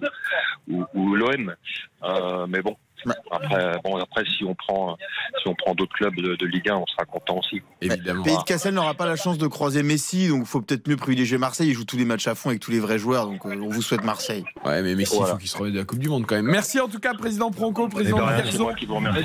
ou, 0.68 0.74
ou, 0.74 0.86
ou 0.94 1.14
l'OM. 1.14 1.54
Euh, 2.04 2.46
mais 2.48 2.62
bon, 2.62 2.76
après, 3.30 3.72
bon, 3.84 3.96
après, 3.96 4.24
si 4.24 4.44
on 4.44 4.54
prend, 4.54 4.96
si 5.42 5.48
on 5.48 5.54
prend 5.54 5.74
d'autres 5.74 5.94
clubs 5.94 6.14
de, 6.16 6.34
de 6.36 6.46
Ligue 6.46 6.68
1, 6.70 6.74
on 6.76 6.86
sera 6.86 7.04
content 7.04 7.38
aussi. 7.38 7.62
Évidemment. 7.80 8.22
Pays 8.24 8.36
de 8.36 8.42
Cassel 8.42 8.74
n'aura 8.74 8.94
pas 8.94 9.06
la 9.06 9.16
chance 9.16 9.38
de 9.38 9.46
croiser 9.46 9.82
Messi, 9.82 10.28
donc 10.28 10.40
il 10.42 10.46
faut 10.46 10.60
peut-être 10.60 10.88
mieux 10.88 10.96
privilégier 10.96 11.38
Marseille. 11.38 11.68
Il 11.68 11.74
joue 11.74 11.84
tous 11.84 11.96
les 11.96 12.04
matchs 12.04 12.26
à 12.28 12.34
fond 12.34 12.48
avec 12.50 12.60
tous 12.60 12.70
les 12.70 12.80
vrais 12.80 12.98
joueurs, 12.98 13.26
donc 13.26 13.44
euh, 13.46 13.54
on 13.62 13.68
vous 13.68 13.82
souhaite 13.82 14.04
Marseille. 14.04 14.44
Ouais, 14.64 14.82
mais 14.82 14.94
Messi, 14.94 15.14
il 15.14 15.18
Voilà. 15.18 15.32
faut 15.34 15.38
qu'il 15.38 15.48
se 15.48 15.56
remette 15.56 15.74
de 15.74 15.78
la 15.78 15.84
Coupe 15.84 15.98
du 16.00 16.08
Monde 16.08 16.24
quand 16.26 16.36
même. 16.36 16.46
Merci 16.46 16.80
en 16.80 16.88
tout 16.88 16.98
cas, 16.98 17.14
président 17.14 17.50
Pronco, 17.50 17.86
Et 17.86 17.90
président 17.90 18.18
Le 18.18 18.24
remercie. 18.24 18.56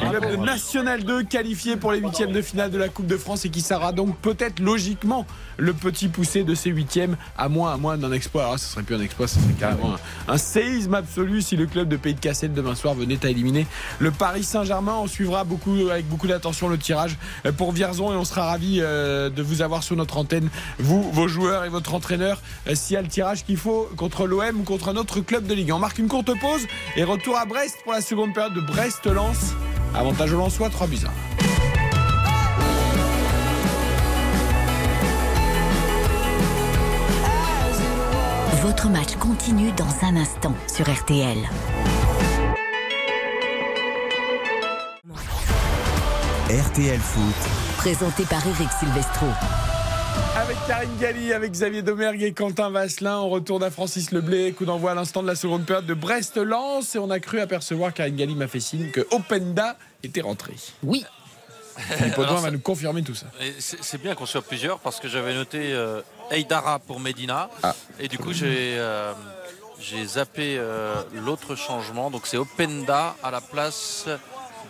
club 0.10 0.32
de 0.32 0.36
National 0.38 1.04
2 1.04 1.24
qualifié 1.24 1.76
pour 1.78 1.92
les 1.92 2.00
huitièmes 2.00 2.32
de 2.32 2.42
finale 2.42 2.72
de 2.72 2.78
la 2.78 2.90
Coupe 2.90 3.08
de 3.08 3.18
France 3.18 3.46
et 3.46 3.50
qui 3.50 3.62
sera 3.62 3.92
donc 3.92 4.18
peut-être 4.20 4.60
logiquement 4.60 5.26
le 5.58 5.74
petit 5.74 6.08
poussé 6.08 6.44
de 6.44 6.56
ces 6.56 6.70
huitièmes 6.70 7.18
à 7.38 7.50
moins, 7.50 7.74
à 7.74 7.78
moins 7.78 7.98
d'un 7.98 8.12
exploit. 8.12 8.44
Alors, 8.44 8.60
ce 8.60 8.66
serait 8.66 8.84
plus 8.84 8.96
un 8.96 9.02
exploit, 9.02 9.28
ce 9.28 9.40
serait 9.40 9.54
carrément 9.60 9.96
un, 10.28 10.34
un 10.34 10.38
séisme 10.38 10.94
absolu 10.96 11.42
si 11.42 11.56
le 11.56 11.66
club 11.68 11.88
de 11.88 11.98
Pays 11.98 12.14
de 12.14 12.20
Cassel 12.20 12.54
demain 12.54 12.76
soir 12.76 12.94
venait 12.94 13.24
à 13.26 13.30
éliminer 13.30 13.63
le 14.00 14.12
Paris 14.12 14.44
Saint-Germain. 14.44 14.96
On 15.02 15.08
suivra 15.08 15.42
avec 15.42 16.08
beaucoup 16.08 16.28
d'attention 16.28 16.68
le 16.68 16.78
tirage 16.78 17.18
pour 17.58 17.72
Vierzon 17.72 18.14
et 18.14 18.16
on 18.16 18.26
sera 18.26 18.46
ravis 18.46 18.80
euh, 18.82 19.30
de 19.30 19.42
vous 19.42 19.62
avoir 19.62 19.84
sur 19.84 19.96
notre 19.96 20.18
antenne, 20.18 20.50
vous, 20.80 21.10
vos 21.12 21.28
joueurs 21.28 21.66
et 21.66 21.70
votre 21.70 21.94
entraîneur, 21.94 22.42
euh, 22.68 22.76
s'il 22.76 22.96
y 22.96 22.98
a 22.98 23.02
le 23.02 23.08
tirage 23.08 23.46
qu'il 23.46 23.58
faut 23.58 23.90
contre 23.98 24.28
l'OM 24.28 24.60
ou 24.60 24.64
contre 24.64 24.90
un 24.90 24.96
autre 24.96 25.22
club 25.22 25.46
de 25.46 25.54
Ligue. 25.54 25.72
1. 25.72 25.76
On 25.76 25.80
marque 25.80 26.00
une 26.00 26.08
courte 26.08 26.32
pause 26.40 26.66
et 26.96 27.04
retour 27.04 27.38
à 27.38 27.46
Brest 27.46 27.78
pour 27.84 27.94
la 27.94 28.02
seconde 28.02 28.34
période 28.34 28.54
de 28.54 28.62
Brest-Lens. 28.62 29.54
Avantage 29.96 30.34
au 30.34 30.38
Lensois, 30.38 30.70
3 30.70 30.88
buts 30.88 31.00
1. 31.06 31.44
Votre 38.62 38.90
match 38.90 39.16
continue 39.18 39.72
dans 39.74 40.06
un 40.06 40.16
instant 40.16 40.54
sur 40.68 40.90
RTL. 40.90 41.38
RTL 46.54 47.00
Foot, 47.00 47.78
Présenté 47.78 48.26
par 48.26 48.46
Eric 48.46 48.70
Silvestro. 48.80 49.26
Avec 50.36 50.56
Karine 50.68 50.96
Galli, 51.00 51.34
avec 51.34 51.52
Xavier 51.52 51.82
Domergue 51.82 52.22
et 52.22 52.32
Quentin 52.32 52.70
Vasselin, 52.70 53.18
on 53.18 53.30
retourne 53.30 53.64
à 53.64 53.72
Francis 53.72 54.12
Leblé. 54.12 54.54
Coup 54.54 54.66
d'envoi 54.66 54.92
à 54.92 54.94
l'instant 54.94 55.24
de 55.24 55.28
la 55.28 55.34
seconde 55.34 55.66
période 55.66 55.88
de 55.88 55.96
Brest-Lens. 55.96 56.94
Et 56.94 57.00
on 57.00 57.10
a 57.10 57.20
cru 57.20 57.40
apercevoir, 57.40 57.92
Karine 57.92 58.16
Galli 58.16 58.36
m'a 58.36 58.48
fait 58.48 58.60
signe, 58.60 58.92
que 58.92 59.02
Openda 59.10 59.78
était 60.04 60.22
rentré. 60.22 60.54
Oui. 60.84 61.04
Philippe 61.76 62.20
Audouin 62.20 62.34
Alors, 62.34 62.42
va 62.42 62.52
nous 62.52 62.60
confirmer 62.60 63.02
tout 63.02 63.16
ça. 63.16 63.26
C'est 63.58 63.84
c'est 63.84 64.00
bien 64.00 64.14
qu'on 64.14 64.28
soit 64.28 64.44
plusieurs 64.44 64.78
parce 64.78 65.00
que 65.00 65.08
j'avais 65.08 65.34
noté 65.34 65.74
euh, 65.74 66.02
Eidara 66.30 66.78
pour 66.78 67.00
Medina. 67.00 67.50
Ah. 67.64 67.74
Et 68.00 68.08
du 68.08 68.20
coup, 68.20 68.32
j'ai 68.32 68.76
euh, 68.78 69.12
j'ai 69.80 70.06
zappé 70.06 70.58
euh, 70.60 71.02
l'autre 71.16 71.56
changement. 71.56 72.12
Donc, 72.12 72.28
c'est 72.28 72.38
Openda 72.38 73.16
à 73.24 73.32
la 73.32 73.42
place 73.42 74.08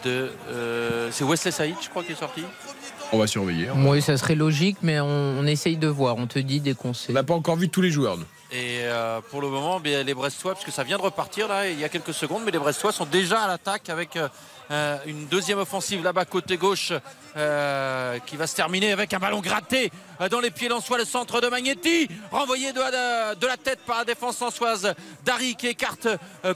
de. 0.03 0.29
euh, 0.49 1.09
c'est 1.11 1.23
Wesley 1.23 1.51
Saïd, 1.51 1.75
je 1.81 1.89
crois, 1.89 2.03
qui 2.03 2.11
est 2.13 2.15
sorti. 2.19 2.43
On 3.11 3.17
va 3.19 3.27
surveiller. 3.27 3.69
Oui, 3.75 4.01
ça 4.01 4.17
serait 4.17 4.35
logique, 4.35 4.77
mais 4.81 4.99
on, 4.99 5.05
on 5.07 5.45
essaye 5.45 5.77
de 5.77 5.87
voir. 5.87 6.17
On 6.17 6.25
te 6.27 6.39
dit 6.39 6.59
dès 6.59 6.73
qu'on 6.73 6.93
sait. 6.93 7.11
On 7.11 7.13
n'a 7.13 7.23
pas 7.23 7.35
encore 7.35 7.55
vu 7.55 7.69
tous 7.69 7.81
les 7.81 7.91
joueurs, 7.91 8.17
nous. 8.17 8.25
Et 8.51 8.81
euh, 8.83 9.19
pour 9.31 9.41
le 9.41 9.49
moment, 9.49 9.79
bien, 9.79 10.03
les 10.03 10.13
Brestois, 10.13 10.53
parce 10.53 10.65
que 10.65 10.71
ça 10.71 10.83
vient 10.83 10.97
de 10.97 11.01
repartir 11.03 11.47
là, 11.47 11.67
il 11.69 11.79
y 11.79 11.83
a 11.83 11.89
quelques 11.89 12.13
secondes, 12.13 12.43
mais 12.45 12.51
les 12.51 12.59
Brestois 12.59 12.91
sont 12.91 13.05
déjà 13.05 13.41
à 13.41 13.47
l'attaque 13.47 13.89
avec 13.89 14.15
euh, 14.71 14.97
une 15.05 15.27
deuxième 15.27 15.59
offensive 15.59 16.03
là-bas 16.03 16.25
côté 16.25 16.57
gauche 16.57 16.93
euh, 17.35 18.19
qui 18.25 18.37
va 18.37 18.47
se 18.47 18.55
terminer 18.55 18.91
avec 18.91 19.13
un 19.13 19.19
ballon 19.19 19.39
gratté 19.41 19.91
euh, 20.21 20.29
dans 20.29 20.39
les 20.39 20.51
pieds 20.51 20.69
lensois, 20.69 20.97
le 20.97 21.05
centre 21.05 21.41
de 21.41 21.47
Magnetti, 21.47 22.07
renvoyé 22.31 22.71
de, 22.73 22.79
la- 22.79 23.57
tête 23.57 23.79
par 23.85 23.99
la 23.99 24.05
défense 24.05 24.39
lensoise. 24.39 24.93
Dari 25.23 25.55
qui 25.55 25.67
écarte 25.67 26.07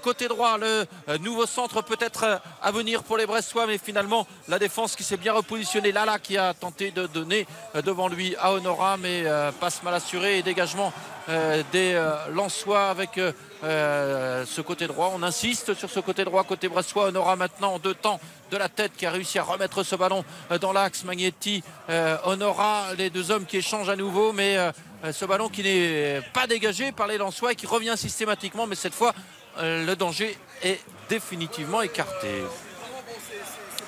côté 0.01 0.27
droit 0.27 0.57
le 0.57 0.85
nouveau 1.19 1.45
centre 1.45 1.81
peut-être 1.81 2.41
à 2.61 2.71
venir 2.71 3.03
pour 3.03 3.17
les 3.17 3.25
Brestois, 3.25 3.65
mais 3.67 3.77
finalement 3.77 4.27
la 4.47 4.59
défense 4.59 4.95
qui 4.95 5.03
s'est 5.03 5.17
bien 5.17 5.33
repositionnée. 5.33 5.91
Lala 5.91 6.19
qui 6.19 6.37
a 6.37 6.53
tenté 6.53 6.91
de 6.91 7.07
donner 7.07 7.47
devant 7.85 8.07
lui 8.07 8.35
à 8.37 8.51
Honora, 8.53 8.97
mais 8.97 9.23
passe 9.59 9.83
mal 9.83 9.93
assuré 9.93 10.39
et 10.39 10.43
dégagement 10.43 10.91
des 11.71 12.01
Lensois 12.31 12.89
avec 12.89 13.19
euh, 13.63 14.45
ce 14.45 14.61
côté 14.61 14.87
droit. 14.87 15.11
On 15.15 15.23
insiste 15.23 15.73
sur 15.73 15.89
ce 15.89 15.99
côté 15.99 16.23
droit, 16.25 16.43
côté 16.43 16.67
Bressois. 16.67 17.05
Honora 17.05 17.35
maintenant 17.35 17.73
en 17.73 17.79
deux 17.79 17.93
temps 17.93 18.19
de 18.51 18.57
la 18.57 18.69
tête 18.69 18.93
qui 18.95 19.05
a 19.05 19.11
réussi 19.11 19.39
à 19.39 19.43
remettre 19.43 19.83
ce 19.83 19.95
ballon 19.95 20.23
euh, 20.51 20.57
dans 20.57 20.73
l'axe. 20.73 21.03
Magnetti, 21.03 21.63
euh, 21.89 22.17
Honora, 22.25 22.93
les 22.97 23.09
deux 23.09 23.31
hommes 23.31 23.45
qui 23.45 23.57
échangent 23.57 23.89
à 23.89 23.95
nouveau, 23.95 24.33
mais 24.33 24.57
euh, 24.57 24.71
ce 25.11 25.25
ballon 25.25 25.49
qui 25.49 25.63
n'est 25.63 26.21
pas 26.33 26.47
dégagé 26.47 26.91
par 26.91 27.07
les 27.07 27.17
Lensois 27.17 27.53
et 27.53 27.55
qui 27.55 27.67
revient 27.67 27.95
systématiquement, 27.95 28.67
mais 28.67 28.75
cette 28.75 28.93
fois 28.93 29.13
le 29.59 29.95
danger 29.95 30.37
est 30.61 30.79
définitivement 31.09 31.81
écarté. 31.81 32.43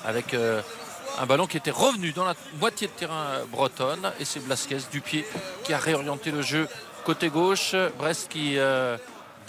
Avec 0.04 0.34
un 0.34 1.26
ballon 1.26 1.46
qui 1.46 1.58
était 1.58 1.70
revenu 1.70 2.10
dans 2.10 2.24
la 2.24 2.34
moitié 2.58 2.88
de 2.88 2.92
terrain 2.92 3.44
bretonne 3.52 4.12
et 4.18 4.24
c'est 4.24 4.40
Blasquez 4.40 4.78
du 4.90 5.00
pied 5.00 5.24
qui 5.62 5.72
a 5.72 5.78
réorienté 5.78 6.32
le 6.32 6.42
jeu 6.42 6.66
côté 7.04 7.28
gauche. 7.28 7.76
Brest 7.98 8.28
qui 8.32 8.56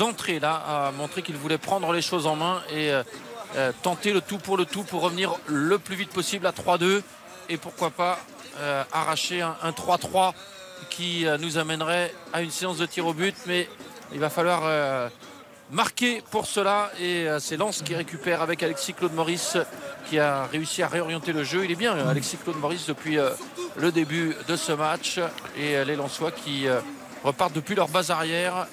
d'entrée 0.02 0.40
là 0.40 0.64
a 0.68 0.92
montré 0.94 1.22
qu'il 1.22 1.36
voulait 1.36 1.60
prendre 1.60 1.94
les 1.94 2.02
choses 2.02 2.26
en 2.26 2.36
main 2.36 2.64
et 2.72 2.92
euh, 2.92 3.04
euh, 3.56 3.72
tenter 3.84 4.14
le 4.14 4.22
tout 4.22 4.40
pour 4.40 4.58
le 4.58 4.66
tout 4.66 4.82
pour 4.82 5.04
revenir 5.04 5.36
le 5.46 5.78
plus 5.78 5.96
vite 5.96 6.10
possible 6.10 6.48
à 6.48 6.52
3-2 6.52 7.04
et 7.50 7.58
pourquoi 7.58 7.92
pas 7.92 8.18
euh, 8.58 8.84
arracher 8.92 9.42
un, 9.42 9.56
un 9.62 9.70
3-3 9.70 10.34
qui 10.90 11.28
nous 11.40 11.60
amènerait 11.60 12.12
à 12.34 12.42
une 12.42 12.50
séance 12.50 12.80
de 12.80 12.88
tir 12.88 13.06
au 13.06 13.14
but 13.14 13.36
mais 13.46 13.70
il 14.12 14.20
va 14.20 14.32
falloir 14.32 14.64
marquer 15.70 16.24
pour 16.32 16.48
cela 16.48 16.92
et 17.00 17.28
c'est 17.40 17.56
Lens 17.56 17.84
qui 17.84 17.94
récupère 17.94 18.42
avec 18.42 18.64
Alexis 18.64 18.96
Claude 18.96 19.14
Maurice 19.14 19.58
qui 20.10 20.18
a 20.18 20.48
réussi 20.48 20.82
à 20.82 20.88
réorienter 20.88 21.32
le 21.34 21.44
jeu. 21.44 21.64
Il 21.64 21.72
est 21.72 21.76
bien 21.76 21.96
Alexis 22.08 22.38
Claude 22.38 22.58
Maurice 22.58 22.88
depuis 22.88 23.20
le 23.78 23.92
début 23.92 24.36
de 24.48 24.56
ce 24.56 24.72
match 24.72 25.20
et 25.56 25.86
les 25.86 25.96
Lensois 25.96 26.32
qui 26.32 26.66
repartent 27.24 27.54
depuis 27.54 27.76
leur 27.76 27.88
base 27.88 28.10
arrière 28.10 28.66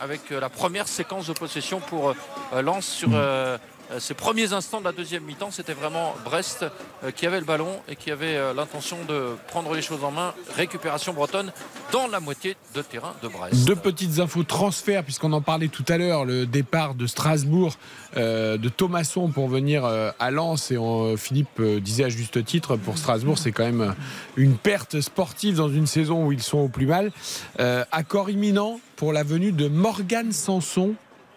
avec 0.00 0.32
euh, 0.32 0.40
la 0.40 0.48
première 0.48 0.88
séquence 0.88 1.26
de 1.26 1.32
possession 1.32 1.80
pour 1.80 2.10
euh, 2.10 2.62
Lens 2.62 2.86
sur 2.86 3.10
euh, 3.12 3.58
ces 3.98 4.14
premiers 4.14 4.52
instants 4.52 4.80
de 4.80 4.84
la 4.84 4.92
deuxième 4.92 5.22
mi-temps. 5.24 5.50
C'était 5.50 5.72
vraiment 5.74 6.14
Brest 6.24 6.64
euh, 7.04 7.10
qui 7.10 7.26
avait 7.26 7.38
le 7.40 7.46
ballon 7.46 7.68
et 7.88 7.96
qui 7.96 8.10
avait 8.10 8.36
euh, 8.36 8.52
l'intention 8.52 8.96
de 9.08 9.36
prendre 9.48 9.72
les 9.74 9.82
choses 9.82 10.02
en 10.04 10.10
main. 10.10 10.34
Récupération 10.56 11.12
bretonne 11.12 11.52
dans 11.92 12.06
la 12.08 12.20
moitié 12.20 12.56
de 12.74 12.82
terrain 12.82 13.14
de 13.22 13.28
Brest. 13.28 13.64
Deux 13.64 13.76
petites 13.76 14.18
infos 14.18 14.42
transfert, 14.42 15.04
puisqu'on 15.04 15.32
en 15.32 15.40
parlait 15.40 15.68
tout 15.68 15.84
à 15.88 15.98
l'heure, 15.98 16.24
le 16.24 16.46
départ 16.46 16.94
de 16.94 17.06
Strasbourg 17.06 17.74
euh, 18.16 18.56
de 18.56 18.68
Thomasson 18.68 19.28
pour 19.28 19.48
venir 19.48 19.84
euh, 19.84 20.10
à 20.18 20.30
Lens. 20.30 20.70
Et 20.70 20.78
on- 20.78 21.16
Philippe 21.16 21.60
euh, 21.60 21.80
disait 21.80 22.04
à 22.04 22.08
juste 22.08 22.44
titre, 22.44 22.76
pour 22.76 22.98
Strasbourg, 22.98 23.38
c'est 23.38 23.52
quand 23.52 23.64
même 23.64 23.80
euh, 23.80 23.92
une 24.36 24.56
perte 24.56 25.00
sportive 25.00 25.56
dans 25.56 25.68
une 25.68 25.86
saison 25.86 26.26
où 26.26 26.32
ils 26.32 26.42
sont 26.42 26.58
au 26.58 26.68
plus 26.68 26.86
mal. 26.86 27.12
Euh, 27.60 27.84
accord 27.92 28.30
imminent 28.30 28.80
pour 28.96 29.12
la 29.12 29.22
venue 29.22 29.52
de 29.52 29.68
Morgan 29.68 30.32
Sanson 30.32 30.94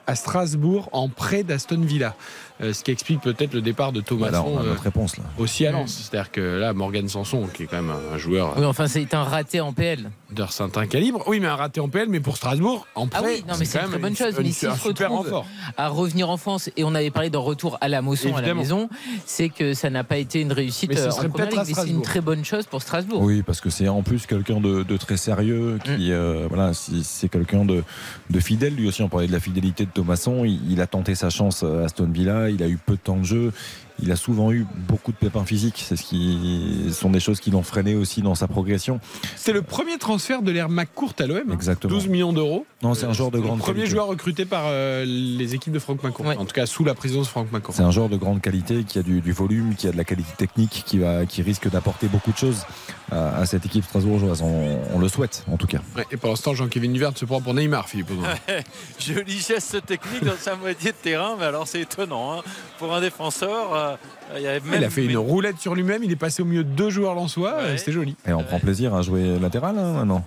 à 0.09 0.15
Strasbourg 0.15 0.89
en 0.91 1.07
prêt 1.07 1.43
d'Aston 1.43 1.81
Villa. 1.81 2.15
Euh, 2.61 2.73
ce 2.73 2.83
qui 2.83 2.91
explique 2.91 3.21
peut-être 3.21 3.53
le 3.53 3.61
départ 3.61 3.93
de 3.93 4.01
Thomasson 4.01 4.27
Alors, 4.33 4.47
on 4.51 4.57
a 4.57 4.61
euh, 4.63 4.69
notre 4.71 4.83
réponse 4.83 5.15
là. 5.17 5.23
aussi 5.37 5.65
à 5.65 5.71
Lens. 5.71 6.09
C'est-à-dire 6.11 6.29
que 6.29 6.41
là, 6.59 6.73
Morgan 6.73 7.07
Sanson, 7.07 7.47
qui 7.53 7.63
est 7.63 7.65
quand 7.67 7.77
même 7.81 7.93
un 8.13 8.17
joueur 8.17 8.53
Oui, 8.57 8.65
enfin, 8.65 8.87
c'est 8.87 9.13
un 9.13 9.23
raté 9.23 9.61
en 9.61 9.71
PL. 9.71 10.11
d'un 10.31 10.47
certain 10.47 10.85
calibre. 10.85 11.23
Oui, 11.25 11.39
mais 11.39 11.47
un 11.47 11.55
raté 11.55 11.79
en 11.79 11.87
PL, 11.87 12.09
mais 12.09 12.19
pour 12.19 12.35
Strasbourg, 12.35 12.85
en 12.95 13.07
prêt, 13.07 13.19
Ah 13.23 13.25
oui, 13.27 13.43
non, 13.47 13.53
mais 13.57 13.63
c'est 13.65 13.79
une 13.79 13.87
très 13.87 13.97
bonne 13.97 14.15
chose. 14.15 14.35
une- 14.37 14.43
Mais 14.43 14.51
s'il 14.51 14.67
un 14.67 14.75
se 14.75 14.81
super 14.89 15.09
retrouve 15.09 15.25
renfort. 15.27 15.45
à 15.77 15.87
revenir 15.87 16.29
en 16.29 16.35
France, 16.37 16.69
et 16.75 16.83
on 16.83 16.93
avait 16.95 17.11
parlé 17.11 17.29
d'un 17.29 17.39
retour 17.39 17.77
à 17.79 17.87
la 17.87 18.01
Mosson, 18.01 18.35
à 18.35 18.41
la 18.41 18.53
maison, 18.53 18.89
c'est 19.25 19.47
que 19.49 19.73
ça 19.73 19.89
n'a 19.89 20.03
pas 20.03 20.17
été 20.17 20.41
une 20.41 20.51
réussite 20.51 20.89
Mais 20.89 20.99
euh, 20.99 21.09
en 21.11 21.29
première 21.29 21.49
ligue. 21.51 21.59
mais 21.65 21.73
C'est 21.73 21.87
une 21.89 22.01
très 22.01 22.19
bonne 22.21 22.43
chose 22.43 22.65
pour 22.65 22.81
Strasbourg. 22.81 23.21
Oui, 23.21 23.41
parce 23.41 23.61
que 23.61 23.69
c'est 23.69 23.87
en 23.87 24.01
plus 24.03 24.25
quelqu'un 24.25 24.59
de, 24.59 24.83
de 24.83 24.97
très 24.97 25.15
sérieux, 25.17 25.79
qui 25.85 26.11
euh, 26.11 26.45
voilà, 26.49 26.73
si- 26.73 27.05
c'est 27.05 27.29
quelqu'un 27.29 27.63
de, 27.63 27.83
de 28.29 28.39
fidèle. 28.41 28.75
Lui 28.75 28.87
aussi, 28.89 29.01
on 29.01 29.07
parlait 29.09 29.27
de 29.27 29.31
la 29.31 29.39
fidélité 29.39 29.85
de 29.85 29.91
Thomasson. 29.91 30.43
Il, 30.43 30.59
il 30.69 30.81
a 30.81 30.87
tenté 30.87 31.15
sa 31.15 31.29
chance 31.29 31.63
à 31.63 31.85
Aston 31.85 32.09
Villa. 32.11 32.48
Il 32.49 32.63
a 32.63 32.67
eu 32.67 32.77
peu 32.77 32.93
de 32.93 32.99
temps 32.99 33.17
de 33.17 33.23
jeu. 33.23 33.53
Il 34.01 34.11
a 34.11 34.15
souvent 34.15 34.51
eu 34.51 34.65
beaucoup 34.87 35.11
de 35.11 35.17
pépins 35.17 35.45
physiques. 35.45 35.83
C'est 35.87 35.95
ce 35.95 36.03
qui 36.03 36.89
sont 36.91 37.09
des 37.09 37.19
choses 37.19 37.39
qui 37.39 37.51
l'ont 37.51 37.63
freiné 37.63 37.95
aussi 37.95 38.21
dans 38.21 38.35
sa 38.35 38.47
progression. 38.47 38.99
C'est 39.35 39.53
le 39.53 39.61
premier 39.61 39.97
transfert 39.97 40.41
de 40.41 40.51
l'ère 40.51 40.69
McCourt 40.69 41.13
à 41.19 41.25
l'OM. 41.25 41.37
hein. 41.49 41.53
Exactement. 41.53 41.93
12 41.93 42.07
millions 42.07 42.33
d'euros. 42.33 42.65
Non, 42.81 42.93
c'est 42.93 43.05
un 43.05 43.13
joueur 43.13 43.31
de 43.31 43.37
Le 43.37 43.43
grande 43.43 43.59
premier 43.59 43.79
qualité. 43.79 43.91
joueur 43.91 44.07
recruté 44.07 44.45
par 44.45 44.63
euh, 44.67 45.03
les 45.05 45.55
équipes 45.55 45.73
de 45.73 45.79
Franck 45.79 46.03
McCourt. 46.03 46.25
En 46.27 46.45
tout 46.45 46.53
cas, 46.53 46.65
sous 46.65 46.83
la 46.83 46.93
présidence 46.95 47.25
de 47.25 47.31
Franck 47.31 47.51
McCourt. 47.51 47.75
C'est 47.75 47.83
un 47.83 47.91
joueur 47.91 48.09
de 48.09 48.17
grande 48.17 48.41
qualité 48.41 48.83
qui 48.83 48.99
a 48.99 49.03
du, 49.03 49.21
du 49.21 49.31
volume, 49.31 49.75
qui 49.75 49.87
a 49.87 49.91
de 49.91 49.97
la 49.97 50.03
qualité 50.05 50.31
technique, 50.37 50.83
qui, 50.85 50.97
va, 50.99 51.25
qui 51.25 51.41
risque 51.41 51.69
d'apporter 51.69 52.07
beaucoup 52.07 52.31
de 52.31 52.37
choses 52.37 52.63
à, 53.11 53.35
à 53.37 53.45
cette 53.45 53.65
équipe 53.65 53.83
strasbourgeoise. 53.83 54.41
On, 54.41 54.79
on 54.93 54.99
le 54.99 55.07
souhaite, 55.09 55.43
en 55.51 55.57
tout 55.57 55.67
cas. 55.67 55.79
Ouais, 55.97 56.05
et 56.11 56.17
pour 56.17 56.29
l'instant, 56.29 56.53
Jean-Kévin 56.53 56.87
Nivert 56.87 57.11
se 57.17 57.25
prend 57.25 57.41
pour 57.41 57.53
Neymar, 57.53 57.89
Philippe. 57.89 58.11
Joli 58.99 59.39
geste 59.39 59.85
technique 59.85 60.23
dans 60.23 60.37
sa 60.39 60.55
moitié 60.55 60.91
de 60.91 60.97
terrain, 60.97 61.35
mais 61.39 61.45
alors 61.45 61.67
c'est 61.67 61.81
étonnant. 61.81 62.39
hein. 62.39 62.41
Pour 62.77 62.93
un 62.93 63.01
défenseur, 63.01 63.73
euh, 63.73 63.88
il 64.35 64.41
y 64.41 64.47
avait 64.47 64.59
même 64.61 64.81
Il 64.81 64.83
a 64.83 64.89
fait 64.89 65.05
une 65.05 65.17
roulette 65.17 65.59
sur 65.59 65.75
lui-même. 65.75 66.03
Il 66.03 66.11
est 66.11 66.15
passé 66.15 66.41
au 66.41 66.45
milieu 66.45 66.63
de 66.63 66.69
deux 66.69 66.89
joueurs 66.89 67.15
lensois. 67.15 67.53
euh, 67.59 67.77
C'était 67.77 67.91
joli. 67.91 68.15
Et 68.27 68.33
on 68.33 68.43
prend 68.43 68.59
plaisir 68.59 68.93
à 68.95 69.01
jouer 69.01 69.39
latéral 69.39 69.77
hein, 69.77 69.93
maintenant. 69.93 70.23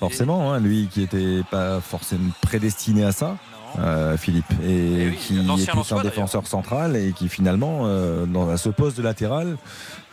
Forcément, 0.00 0.52
hein, 0.52 0.60
lui 0.60 0.88
qui 0.92 1.00
n'était 1.00 1.42
pas 1.50 1.80
forcément 1.80 2.30
prédestiné 2.40 3.04
à 3.04 3.12
ça. 3.12 3.36
euh, 3.78 4.16
Philippe 4.16 4.44
et, 4.68 5.14
qui 5.18 5.38
est 5.38 5.70
plus 5.70 5.92
un 5.92 6.02
défenseur 6.02 6.46
central 6.46 6.94
et 6.96 7.12
qui 7.12 7.28
finalement 7.28 7.82
euh, 7.84 8.26
dans 8.26 8.50
à 8.50 8.56
ce 8.58 8.68
poste 8.68 8.98
de 8.98 9.02
latéral 9.02 9.56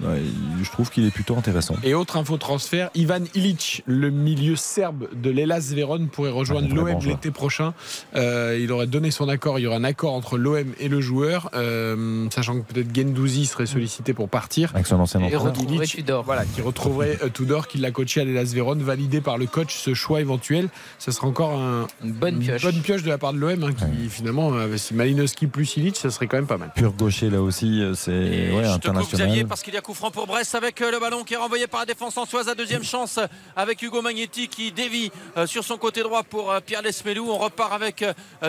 ouais, 0.01 0.21
je 0.63 0.69
trouve 0.71 0.89
qu'il 0.89 1.05
est 1.05 1.11
plutôt 1.11 1.35
intéressant 1.37 1.75
Et 1.83 1.93
autre 1.93 2.17
info 2.17 2.37
transfert, 2.37 2.89
Ivan 2.95 3.19
Ilic, 3.35 3.83
le 3.85 4.09
milieu 4.09 4.55
serbe 4.55 5.07
de 5.13 5.29
l'Elas 5.29 5.71
Vérone, 5.73 6.07
pourrait 6.07 6.29
rejoindre 6.31 6.67
Ah, 6.71 6.75
l'OM 6.75 6.99
l'été 7.05 7.31
prochain. 7.31 7.73
Euh, 8.15 8.57
il 8.61 8.71
aurait 8.71 8.87
donné 8.87 9.11
son 9.11 9.29
accord. 9.29 9.59
Il 9.59 9.63
y 9.63 9.67
aurait 9.67 9.77
un 9.77 9.83
accord 9.83 10.13
entre 10.13 10.37
l'OM 10.37 10.73
et 10.79 10.87
le 10.87 11.01
joueur, 11.01 11.49
euh, 11.53 12.27
sachant 12.31 12.59
que 12.61 12.73
peut-être 12.73 12.93
Gendouzi 12.95 13.45
serait 13.45 13.65
sollicité 13.65 14.13
pour 14.13 14.29
partir. 14.29 14.71
avec 14.73 14.87
son 14.87 14.99
ancien 14.99 15.19
Et 15.21 15.23
entraîneur. 15.25 15.43
retrouverait 15.45 15.75
Ilic, 15.85 15.89
Tudor. 15.95 16.23
Voilà, 16.23 16.45
qui 16.45 16.61
retrouverait 16.61 17.17
euh, 17.23 17.29
Tudor, 17.29 17.67
qui 17.67 17.77
l'a 17.77 17.91
coaché 17.91 18.21
à 18.21 18.23
l'Elas 18.25 18.51
Vérone, 18.53 18.81
validé 18.81 19.21
par 19.21 19.37
le 19.37 19.45
coach 19.45 19.75
ce 19.77 19.93
choix 19.93 20.21
éventuel. 20.21 20.69
Ce 20.97 21.11
sera 21.11 21.27
encore 21.27 21.53
un, 21.59 21.87
Une 22.03 22.11
bonne 22.13 22.35
une 22.35 22.41
pioche. 22.41 22.61
bonne 22.63 22.81
pioche 22.81 23.03
de 23.03 23.09
la 23.09 23.17
part 23.17 23.33
de 23.33 23.39
l'OM. 23.39 23.63
hein, 23.63 23.73
qui 23.73 24.09
finalement, 24.09 24.51
si 24.77 24.93
Malinowski 24.93 25.47
plus 25.47 25.77
Illich, 25.77 25.95
ça 25.97 26.09
serait 26.09 26.27
quand 26.27 26.37
même 26.37 26.47
pas 26.47 26.57
mal. 26.57 26.71
Pur 26.75 26.93
gaucher 26.93 27.29
là 27.29 27.41
aussi, 27.41 27.81
c'est 27.95 28.11
ouais, 28.11 28.47
te 28.63 28.67
coupe 28.67 28.75
international. 28.75 29.27
Xavier 29.27 29.43
parce 29.45 29.61
qu'il 29.63 29.73
y 29.73 29.77
a 29.77 29.81
coup 29.89 29.95
franc 29.95 30.11
pour 30.11 30.27
Brest 30.27 30.53
avec 30.53 30.79
euh, 30.81 30.91
le 30.91 30.99
ballon 30.99 31.23
qui 31.23 31.33
est 31.33 31.37
renvoyé 31.37 31.65
par 31.65 31.79
la 31.79 31.87
défense 31.87 32.15
ansoise 32.15 32.47
à 32.47 32.53
deuxième 32.53 32.83
chance 32.83 33.19
avec 33.55 33.81
Hugo 33.81 34.03
Magnetti 34.03 34.47
qui 34.47 34.71
dévie 34.71 35.11
euh, 35.35 35.47
sur 35.47 35.63
son 35.63 35.77
côté 35.77 36.03
droit 36.03 36.21
pour 36.21 36.51
euh, 36.51 36.59
Pierre 36.59 36.83
Lesmelou. 36.83 37.27
On 37.27 37.39
repart 37.39 37.73
avec 37.73 38.05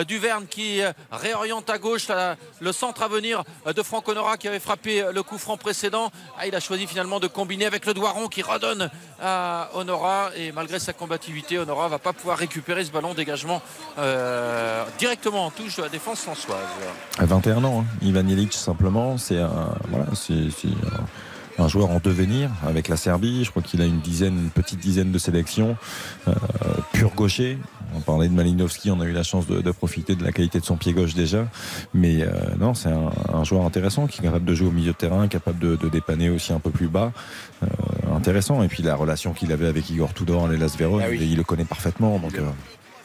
Duverne 0.07 0.45
qui 0.45 0.81
réoriente 1.11 1.67
à 1.71 1.79
gauche 1.79 2.09
le 2.59 2.71
centre 2.71 3.01
à 3.01 3.07
venir 3.07 3.43
de 3.65 3.81
Franck 3.81 4.07
Honora 4.07 4.37
qui 4.37 4.47
avait 4.47 4.59
frappé 4.59 5.03
le 5.11 5.23
coup 5.23 5.39
franc 5.39 5.57
précédent. 5.57 6.11
Ah, 6.37 6.45
il 6.45 6.53
a 6.53 6.59
choisi 6.59 6.85
finalement 6.85 7.19
de 7.19 7.27
combiner 7.27 7.65
avec 7.65 7.87
le 7.87 7.95
Doiron 7.95 8.27
qui 8.27 8.43
redonne 8.43 8.91
à 9.19 9.69
Honora 9.73 10.29
et 10.35 10.51
malgré 10.51 10.79
sa 10.79 10.93
combativité, 10.93 11.57
Honora 11.57 11.87
va 11.87 11.99
pas 11.99 12.13
pouvoir 12.13 12.37
récupérer 12.37 12.85
ce 12.85 12.91
ballon 12.91 13.13
dégagement 13.13 13.61
directement 14.99 15.47
en 15.47 15.51
touche 15.51 15.77
de 15.77 15.83
la 15.83 15.89
défense 15.89 16.27
ansoise. 16.27 16.59
À 17.17 17.25
21 17.25 17.63
ans, 17.63 17.81
hein. 17.81 17.97
Ivan 18.01 18.27
Ilic 18.27 18.53
simplement, 18.53 19.17
un 21.61 21.67
joueur 21.67 21.89
en 21.91 21.99
devenir 22.03 22.49
avec 22.65 22.87
la 22.87 22.97
Serbie. 22.97 23.43
Je 23.45 23.49
crois 23.51 23.61
qu'il 23.61 23.81
a 23.81 23.85
une 23.85 23.99
dizaine, 23.99 24.35
une 24.37 24.49
petite 24.49 24.79
dizaine 24.79 25.11
de 25.11 25.17
sélections. 25.19 25.77
Euh, 26.27 26.33
pur 26.93 27.11
gaucher. 27.15 27.57
On 27.95 27.99
parlait 27.99 28.29
de 28.29 28.33
Malinowski, 28.33 28.89
on 28.89 29.01
a 29.01 29.05
eu 29.05 29.11
la 29.11 29.23
chance 29.23 29.47
de, 29.47 29.59
de 29.61 29.71
profiter 29.71 30.15
de 30.15 30.23
la 30.23 30.31
qualité 30.31 30.59
de 30.59 30.65
son 30.65 30.77
pied 30.77 30.93
gauche 30.93 31.13
déjà. 31.13 31.45
Mais 31.93 32.21
euh, 32.21 32.29
non, 32.59 32.73
c'est 32.73 32.89
un, 32.89 33.11
un 33.33 33.43
joueur 33.43 33.65
intéressant 33.65 34.07
qui 34.07 34.19
est 34.21 34.23
capable 34.23 34.45
de 34.45 34.53
jouer 34.53 34.67
au 34.69 34.71
milieu 34.71 34.91
de 34.93 34.97
terrain, 34.97 35.27
capable 35.27 35.59
de, 35.59 35.75
de 35.75 35.89
dépanner 35.89 36.29
aussi 36.29 36.53
un 36.53 36.59
peu 36.59 36.69
plus 36.69 36.87
bas. 36.87 37.11
Euh, 37.63 37.67
intéressant. 38.15 38.63
Et 38.63 38.67
puis 38.67 38.81
la 38.83 38.95
relation 38.95 39.33
qu'il 39.33 39.51
avait 39.51 39.67
avec 39.67 39.89
Igor 39.89 40.13
Tudor 40.13 40.45
à 40.45 40.49
l'Elas 40.49 40.75
Vérone, 40.77 41.01
Ah 41.05 41.09
oui. 41.09 41.19
il 41.21 41.37
le 41.37 41.43
connaît 41.43 41.65
parfaitement. 41.65 42.17
Donc, 42.19 42.33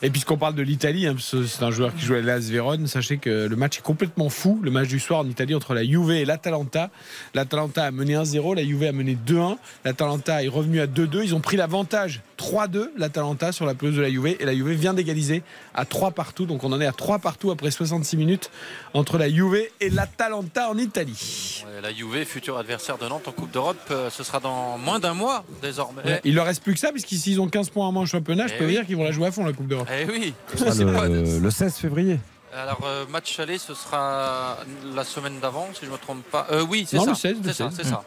Et 0.03 0.11
puisqu'on 0.11 0.37
parle 0.37 0.55
de 0.55 0.63
l'Italie, 0.63 1.07
hein, 1.07 1.17
c'est 1.19 1.63
un 1.63 1.71
joueur 1.71 1.95
qui 1.95 2.05
joue 2.05 2.15
à 2.15 2.21
l'AS 2.21 2.51
Vérone, 2.51 2.87
sachez 2.87 3.17
que 3.17 3.47
le 3.47 3.57
match 3.57 3.79
est 3.79 3.83
complètement 3.83 4.29
fou. 4.29 4.61
Le 4.63 4.71
match 4.71 4.89
du 4.89 5.01
soir 5.01 5.21
en 5.21 5.27
Italie 5.27 5.55
entre 5.55 5.73
la 5.73 5.85
Juve 5.85 6.11
et 6.11 6.25
l'Atalanta. 6.27 6.91
L'Atalanta 7.35 7.85
a 7.85 7.91
mené 7.91 8.15
1-0, 8.15 8.57
la 8.57 8.63
Juve 8.63 8.83
a 8.85 8.93
mené 8.93 9.17
2-1. 9.27 9.57
L'Atalanta 9.87 10.45
est 10.45 10.49
revenu 10.49 10.81
à 10.81 10.87
2-2. 10.87 11.25
Ils 11.25 11.35
ont 11.35 11.41
pris 11.41 11.57
l'avantage 11.57 12.21
3-2, 12.39 12.91
l'Atalanta, 12.97 13.53
sur 13.53 13.67
la 13.67 13.75
pelouse 13.75 13.97
de 13.97 14.03
la 14.03 14.11
Juve. 14.11 14.27
Et 14.39 14.45
la 14.45 14.55
Juve 14.55 14.71
vient 14.73 14.95
d'égaliser 14.95 15.43
à 15.75 15.85
3 15.85 16.11
partout. 16.13 16.47
Donc 16.47 16.65
on 16.65 16.73
en 16.73 16.81
est 16.81 16.87
à 16.87 16.93
3 16.93 17.19
partout 17.19 17.51
après 17.51 17.71
66 17.71 18.17
minutes 18.17 18.51
entre 18.95 19.19
la 19.19 19.29
Juve 19.31 19.59
et 19.81 19.91
l'Atalanta 19.91 20.69
en 20.71 20.79
Italie. 20.79 21.65
Ouais, 21.67 21.81
La 21.81 21.93
Juve, 21.93 22.25
futur 22.25 22.59
adversaire 22.59 22.99
de 22.99 23.07
Nantes 23.09 23.27
en 23.29 23.33
Coupe 23.33 23.51
d'Europe, 23.51 23.77
euh, 23.91 24.11
ce 24.11 24.23
sera 24.25 24.41
dans 24.41 24.79
moins 24.79 24.99
d'un 24.99 25.15
mois 25.15 25.45
désormais. 25.63 26.03
Ouais, 26.05 26.21
Il 26.25 26.35
leur 26.35 26.47
reste 26.47 26.63
plus 26.63 26.75
que 26.75 26.81
ça, 26.81 26.93
puisqu'ils 26.93 27.41
ont 27.41 27.49
15 27.49 27.71
points 27.71 27.87
en 27.87 27.93
moins 27.93 28.03
en 28.03 28.07
championnat. 28.07 28.47
Je 28.47 28.55
Eh 28.55 28.59
peux 28.59 28.65
vous 28.65 28.71
oui. 28.71 28.77
dire 28.77 28.87
qu'ils 28.87 28.97
vont 28.97 29.05
la 29.05 29.13
jouer 29.13 29.27
à 29.29 29.33
fond, 29.33 29.45
la 29.45 29.53
Coupe 29.53 29.69
d'Europe. 29.69 29.89
Eh 29.93 30.05
oui. 30.11 30.35
pas- 30.59 31.09
le, 31.09 31.39
le 31.39 31.51
16 31.51 31.75
février. 31.77 32.19
Alors 32.55 32.81
euh, 32.87 33.05
match 33.11 33.39
aller, 33.39 33.59
ce 33.59 33.75
sera 33.75 34.57
la 34.95 35.05
semaine 35.05 35.41
d'avant, 35.41 35.69
si 35.79 35.85
je 35.85 35.91
me 35.91 35.99
trompe 35.99 36.23
pas. 36.31 36.47
Euh, 36.51 36.65
oui, 36.67 36.87
c'est 36.89 36.99
ça. 36.99 37.05
le 37.07 37.15
16, 37.15 37.37
le 37.45 37.49
C'est 37.49 37.53
ça, 37.55 37.71
16. 37.71 37.79
c'est 37.83 37.85
ça. 37.91 38.03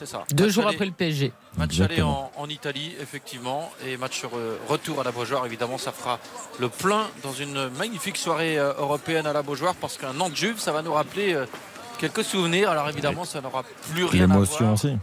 C'est 0.00 0.06
ça. 0.06 0.24
Deux 0.32 0.44
Match 0.46 0.54
jours 0.54 0.66
aller- 0.66 0.76
après 0.76 0.86
le 0.86 0.92
PSG. 0.92 1.30
Match 1.58 1.78
aller 1.78 2.00
en, 2.00 2.32
en 2.34 2.48
Italie, 2.48 2.94
effectivement, 3.02 3.70
et 3.86 3.98
match 3.98 4.24
re- 4.24 4.28
retour 4.66 4.98
à 4.98 5.04
la 5.04 5.12
Beaujoire. 5.12 5.44
Évidemment, 5.44 5.76
ça 5.76 5.92
fera 5.92 6.18
le 6.58 6.70
plein 6.70 7.06
dans 7.22 7.34
une 7.34 7.68
magnifique 7.76 8.16
soirée 8.16 8.58
euh, 8.58 8.72
européenne 8.78 9.26
à 9.26 9.34
la 9.34 9.42
Beaujoire, 9.42 9.74
parce 9.74 9.98
qu'un 9.98 10.14
Nantes-Juve, 10.14 10.58
ça 10.58 10.72
va 10.72 10.80
nous 10.80 10.94
rappeler 10.94 11.34
euh, 11.34 11.44
quelques 11.98 12.24
souvenirs. 12.24 12.70
Alors 12.70 12.88
évidemment, 12.88 13.26
ça 13.26 13.42
n'aura 13.42 13.62
plus 13.92 14.04
rien 14.06 14.24
à 14.24 14.26
L'émotion 14.32 14.58
voir. 14.64 14.72
aussi. 14.72 14.96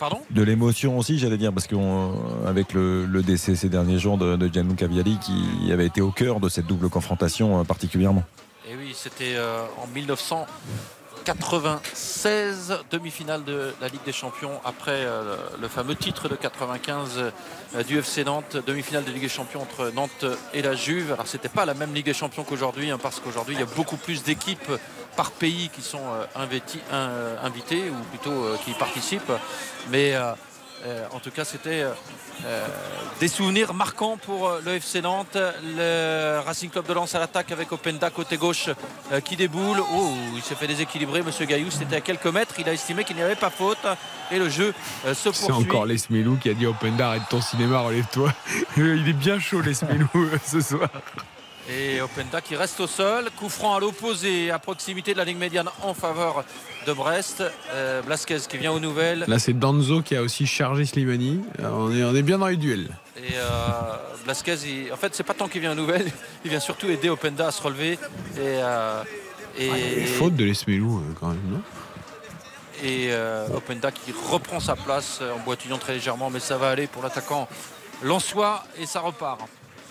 Pardon? 0.00 0.20
De 0.30 0.42
l'émotion 0.42 0.98
aussi, 0.98 1.18
j'allais 1.20 1.36
dire, 1.38 1.52
parce 1.52 1.68
qu'avec 1.68 2.72
le, 2.72 3.04
le 3.06 3.22
décès 3.22 3.54
ces 3.54 3.68
derniers 3.68 3.98
jours 4.00 4.18
de, 4.18 4.34
de 4.34 4.48
Gianluca 4.52 4.88
Vialli, 4.88 5.16
qui 5.18 5.70
avait 5.70 5.86
été 5.86 6.00
au 6.00 6.10
cœur 6.10 6.40
de 6.40 6.48
cette 6.48 6.66
double 6.66 6.88
confrontation 6.88 7.60
euh, 7.60 7.64
particulièrement. 7.64 8.24
Et 8.68 8.74
oui, 8.74 8.92
c'était 8.96 9.34
euh, 9.36 9.62
en 9.80 9.86
1996, 11.20 12.78
demi-finale 12.90 13.44
de 13.44 13.74
la 13.80 13.88
Ligue 13.88 14.04
des 14.06 14.12
Champions, 14.12 14.58
après 14.64 15.04
euh, 15.04 15.36
le 15.60 15.68
fameux 15.68 15.94
titre 15.94 16.28
de 16.28 16.34
95 16.34 17.32
euh, 17.74 17.82
du 17.82 17.98
FC 17.98 18.24
Nantes, 18.24 18.56
demi-finale 18.66 19.04
de 19.04 19.10
Ligue 19.10 19.22
des 19.22 19.28
Champions 19.28 19.60
entre 19.60 19.90
Nantes 19.94 20.24
et 20.54 20.62
la 20.62 20.74
Juve. 20.74 21.12
Alors 21.12 21.26
c'était 21.26 21.50
pas 21.50 21.66
la 21.66 21.74
même 21.74 21.94
Ligue 21.94 22.06
des 22.06 22.14
Champions 22.14 22.44
qu'aujourd'hui, 22.44 22.90
hein, 22.90 22.98
parce 23.00 23.20
qu'aujourd'hui 23.20 23.54
il 23.54 23.60
y 23.60 23.62
a 23.62 23.76
beaucoup 23.76 23.98
plus 23.98 24.22
d'équipes 24.22 24.72
par 25.14 25.30
pays 25.32 25.68
qui 25.68 25.82
sont 25.82 26.00
euh, 26.00 27.36
invitées, 27.42 27.90
ou 27.90 28.16
plutôt 28.16 28.56
qui 28.64 28.72
participent. 28.72 29.32
Mais 29.90 30.14
euh, 30.86 31.06
en 31.12 31.18
tout 31.20 31.30
cas, 31.30 31.44
c'était 31.44 31.82
euh, 31.82 31.92
euh, 32.46 32.66
des 33.20 33.28
souvenirs 33.28 33.74
marquants 33.74 34.16
pour 34.16 34.50
le 34.64 34.72
FC 34.76 35.02
Nantes. 35.02 35.36
Le 35.76 36.40
Racing 36.44 36.70
Club 36.70 36.86
de 36.86 36.92
Lens 36.94 37.14
à 37.14 37.18
l'attaque 37.18 37.52
avec 37.52 37.70
Openda 37.72 38.08
côté 38.10 38.36
gauche 38.36 38.68
euh, 39.12 39.20
qui 39.20 39.36
déboule. 39.36 39.80
Oh, 39.94 40.12
il 40.36 40.42
s'est 40.42 40.54
fait 40.54 40.66
déséquilibrer, 40.66 41.22
Monsieur 41.22 41.44
Gaillou. 41.46 41.70
C'était 41.70 41.96
à 41.96 42.00
quelques 42.00 42.26
mètres. 42.26 42.54
Il 42.58 42.68
a 42.68 42.72
estimé 42.72 43.04
qu'il 43.04 43.16
n'y 43.16 43.22
avait 43.22 43.36
pas 43.36 43.50
faute. 43.50 43.78
Et 44.30 44.38
le 44.38 44.48
jeu 44.48 44.72
se 45.06 45.14
C'est 45.14 45.30
poursuit. 45.46 45.52
encore 45.68 45.86
Lesmelou 45.86 46.36
qui 46.36 46.48
a 46.50 46.54
dit 46.54 46.66
Openda, 46.66 47.08
arrête 47.08 47.22
ton 47.28 47.40
cinéma, 47.40 47.80
relève-toi. 47.80 48.32
Il 48.76 49.08
est 49.08 49.12
bien 49.12 49.38
chaud, 49.38 49.60
Lesmelou, 49.60 50.08
ce 50.46 50.60
soir. 50.60 50.88
Et 51.68 52.00
Openda 52.00 52.40
qui 52.40 52.56
reste 52.56 52.80
au 52.80 52.86
sol. 52.86 53.28
Coup 53.38 53.48
franc 53.48 53.76
à 53.76 53.80
l'opposé, 53.80 54.50
à 54.50 54.58
proximité 54.58 55.12
de 55.12 55.18
la 55.18 55.24
ligne 55.24 55.38
médiane 55.38 55.68
en 55.82 55.94
faveur 55.94 56.44
de 56.86 56.92
Brest. 56.92 57.42
Euh, 57.72 58.02
Blasquez 58.02 58.38
qui 58.48 58.58
vient 58.58 58.72
aux 58.72 58.80
nouvelles. 58.80 59.24
Là, 59.28 59.38
c'est 59.38 59.52
Danzo 59.52 60.02
qui 60.02 60.16
a 60.16 60.22
aussi 60.22 60.46
chargé 60.46 60.84
Slimani. 60.84 61.40
Alors, 61.58 61.78
On 61.78 61.92
est, 61.94 62.02
on 62.04 62.14
est 62.14 62.22
bien 62.22 62.38
dans 62.38 62.46
les 62.48 62.56
duels. 62.56 62.88
Et 63.16 63.34
euh, 63.34 63.48
Blasquez, 64.24 64.56
il- 64.66 64.92
en 64.92 64.96
fait, 64.96 65.14
c'est 65.14 65.22
pas 65.22 65.34
tant 65.34 65.48
qu'il 65.48 65.60
vient 65.60 65.72
aux 65.72 65.76
nouvelles, 65.76 66.10
il 66.44 66.50
vient 66.50 66.60
surtout 66.60 66.88
aider 66.88 67.08
Openda 67.10 67.48
à 67.48 67.50
se 67.50 67.62
relever. 67.62 67.92
Et, 68.36 68.38
euh, 68.38 69.02
faute 70.18 70.36
de 70.36 70.46
euh, 70.46 71.00
quand 71.18 71.28
même, 71.28 71.40
non? 71.50 71.62
Et 72.82 73.08
euh, 73.10 73.46
Openda 73.54 73.90
qui 73.92 74.12
reprend 74.30 74.58
sa 74.58 74.74
place 74.74 75.18
euh, 75.20 75.34
en 75.34 75.38
boitillant 75.40 75.76
très 75.76 75.94
légèrement, 75.94 76.30
mais 76.30 76.40
ça 76.40 76.56
va 76.56 76.70
aller 76.70 76.86
pour 76.86 77.02
l'attaquant 77.02 77.46
Lançois 78.02 78.64
et 78.78 78.86
ça 78.86 79.00
repart 79.00 79.40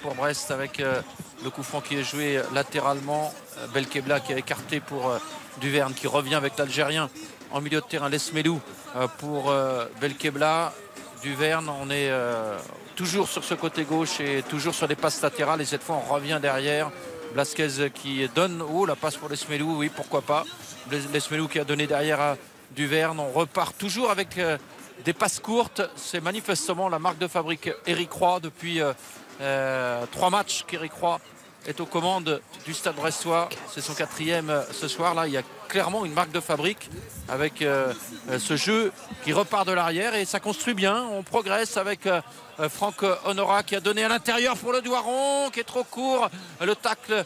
pour 0.01 0.15
Brest 0.15 0.49
avec 0.49 0.79
euh, 0.79 1.01
le 1.43 1.51
coup 1.51 1.61
franc 1.61 1.81
qui 1.81 1.97
est 1.97 2.03
joué 2.03 2.41
latéralement. 2.53 3.31
Euh, 3.59 3.67
Belkebla 3.73 4.21
qui 4.21 4.33
a 4.33 4.37
écarté 4.39 4.79
pour 4.79 5.09
euh, 5.09 5.19
Duverne 5.59 5.93
qui 5.93 6.07
revient 6.07 6.35
avec 6.35 6.57
l'Algérien 6.57 7.09
en 7.51 7.61
milieu 7.61 7.81
de 7.81 7.85
terrain. 7.85 8.09
Lesmelou 8.09 8.59
euh, 8.95 9.07
pour 9.19 9.49
euh, 9.49 9.85
Belkebla. 10.01 10.73
Duverne, 11.21 11.69
on 11.81 11.89
est 11.89 12.09
euh, 12.09 12.57
toujours 12.95 13.27
sur 13.27 13.43
ce 13.43 13.53
côté 13.53 13.83
gauche 13.83 14.21
et 14.21 14.41
toujours 14.43 14.73
sur 14.73 14.87
les 14.87 14.95
passes 14.95 15.21
latérales 15.21 15.59
et 15.61 15.65
cette 15.65 15.83
fois 15.83 15.97
on 15.97 16.13
revient 16.13 16.39
derrière. 16.41 16.91
Blasquez 17.33 17.91
qui 17.93 18.27
donne 18.33 18.61
oh, 18.61 18.85
la 18.85 18.95
passe 18.95 19.17
pour 19.17 19.29
Lesmelou, 19.29 19.77
oui 19.77 19.91
pourquoi 19.93 20.21
pas. 20.21 20.45
Les- 20.89 21.01
Lesmelou 21.13 21.47
qui 21.47 21.59
a 21.59 21.65
donné 21.65 21.87
derrière 21.87 22.21
à 22.21 22.37
Duverne. 22.71 23.19
On 23.19 23.31
repart 23.31 23.77
toujours 23.77 24.11
avec 24.11 24.39
des 25.03 25.13
passes 25.13 25.39
courtes. 25.39 25.81
C'est 25.95 26.21
manifestement 26.21 26.87
la 26.87 26.99
marque 26.99 27.17
de 27.17 27.27
fabrique 27.27 27.69
Eric 27.85 28.11
Roy 28.13 28.39
depuis 28.39 28.79
trois 30.11 30.29
matchs 30.29 30.63
qu'Eric 30.67 30.93
Roy 30.93 31.19
est 31.67 31.79
aux 31.79 31.85
commandes 31.85 32.41
du 32.65 32.73
Stade 32.73 32.95
Brestois. 32.95 33.49
C'est 33.71 33.81
son 33.81 33.93
quatrième 33.93 34.49
euh, 34.49 34.63
ce 34.71 34.87
soir. 34.87 35.13
Là, 35.13 35.27
il 35.27 35.33
y 35.33 35.37
a 35.37 35.43
clairement 35.67 36.05
une 36.05 36.13
marque 36.13 36.31
de 36.31 36.39
fabrique 36.39 36.89
avec 37.27 37.61
euh, 37.61 37.93
euh, 38.29 38.39
ce 38.39 38.55
jeu 38.55 38.91
qui 39.23 39.33
repart 39.33 39.67
de 39.67 39.73
l'arrière 39.73 40.15
et 40.15 40.25
ça 40.25 40.39
construit 40.39 40.73
bien. 40.73 41.03
On 41.11 41.23
progresse 41.23 41.77
avec 41.77 42.07
Franck 42.69 43.03
Honora 43.25 43.63
qui 43.63 43.75
a 43.75 43.79
donné 43.79 44.03
à 44.03 44.09
l'intérieur 44.09 44.57
pour 44.57 44.73
le 44.73 44.81
Doiron 44.81 45.49
qui 45.51 45.59
est 45.59 45.63
trop 45.63 45.83
court. 45.83 46.29
Le 46.61 46.75
tacle 46.75 47.25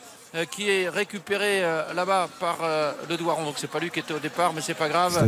qui 0.52 0.70
est 0.70 0.90
récupéré 0.90 1.62
là-bas 1.94 2.28
par 2.40 2.58
le 3.10 3.18
Doiron. 3.18 3.46
Donc 3.46 3.56
c'est 3.58 3.70
pas 3.70 3.80
lui 3.80 3.92
qui 3.92 4.00
était 4.00 4.14
au 4.14 4.20
départ, 4.20 4.52
mais 4.54 4.62
c'est 4.62 4.74
pas 4.74 4.90
grave. 4.90 5.24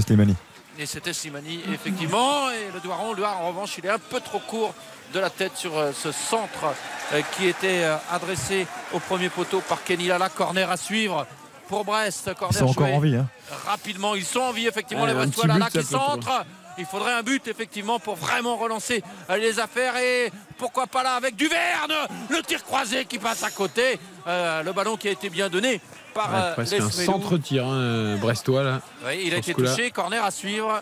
Et 0.78 0.86
c'était 0.86 1.14
Simani, 1.14 1.62
effectivement. 1.74 2.50
Et 2.52 2.72
le 2.74 2.80
Doiron, 2.80 3.14
lui, 3.14 3.24
en 3.24 3.48
revanche, 3.48 3.78
il 3.78 3.86
est 3.86 3.90
un 3.90 4.00
peu 4.00 4.20
trop 4.20 4.40
court 4.40 4.74
de 5.14 5.20
la 5.20 5.30
tête 5.30 5.54
sur 5.56 5.78
euh, 5.78 5.92
ce 5.94 6.12
centre 6.12 6.74
euh, 7.14 7.22
qui 7.36 7.48
était 7.48 7.84
euh, 7.84 7.96
adressé 8.12 8.68
au 8.92 9.00
premier 9.00 9.30
poteau 9.30 9.62
par 9.62 9.84
Kenny 9.84 10.08
Lala. 10.08 10.30
Corner 10.30 10.70
à 10.70 10.76
suivre 10.78 11.26
pour 11.70 11.86
Brest. 11.86 12.26
Ils 12.28 12.36
Corner 12.36 12.60
sont 12.60 12.66
encore 12.66 12.94
en 12.94 13.00
vie. 13.00 13.16
Hein. 13.16 13.28
rapidement. 13.66 14.16
Ils 14.16 14.26
sont 14.26 14.42
en 14.42 14.52
vie, 14.52 14.68
effectivement, 14.68 15.04
Ouais, 15.04 15.10
les 15.10 15.16
Brestois. 15.16 15.48
Lala 15.48 15.70
qui 15.70 15.84
centre. 15.84 16.46
Il 16.78 16.86
faudrait 16.86 17.14
un 17.14 17.24
but, 17.24 17.48
effectivement, 17.48 18.00
pour 18.00 18.16
vraiment 18.16 18.58
relancer 18.58 19.02
les 19.30 19.60
affaires. 19.60 19.96
Et 19.96 20.30
pourquoi 20.58 20.88
pas 20.88 21.04
là 21.04 21.16
avec 21.16 21.36
Duverne 21.36 21.94
Le 22.30 22.42
tir 22.42 22.64
croisé 22.66 23.06
qui 23.06 23.18
passe 23.18 23.44
à 23.44 23.50
côté. 23.50 23.98
Euh, 24.28 24.64
le 24.64 24.74
ballon 24.74 24.98
qui 24.98 25.08
a 25.08 25.12
été 25.12 25.30
bien 25.30 25.50
donné 25.50 25.80
par 26.16 26.32
Ouais, 26.32 26.40
euh, 26.40 26.54
presque 26.54 26.74
un 26.80 26.90
centre-tir 26.90 27.66
hein, 27.66 27.74
euh, 27.74 28.18
brestois, 28.18 28.64
là. 28.64 28.82
Oui, 29.06 29.22
il 29.26 29.34
a 29.34 29.38
été 29.38 29.54
touché. 29.54 29.92
Corner 29.92 30.24
à 30.24 30.32
suivre. 30.32 30.82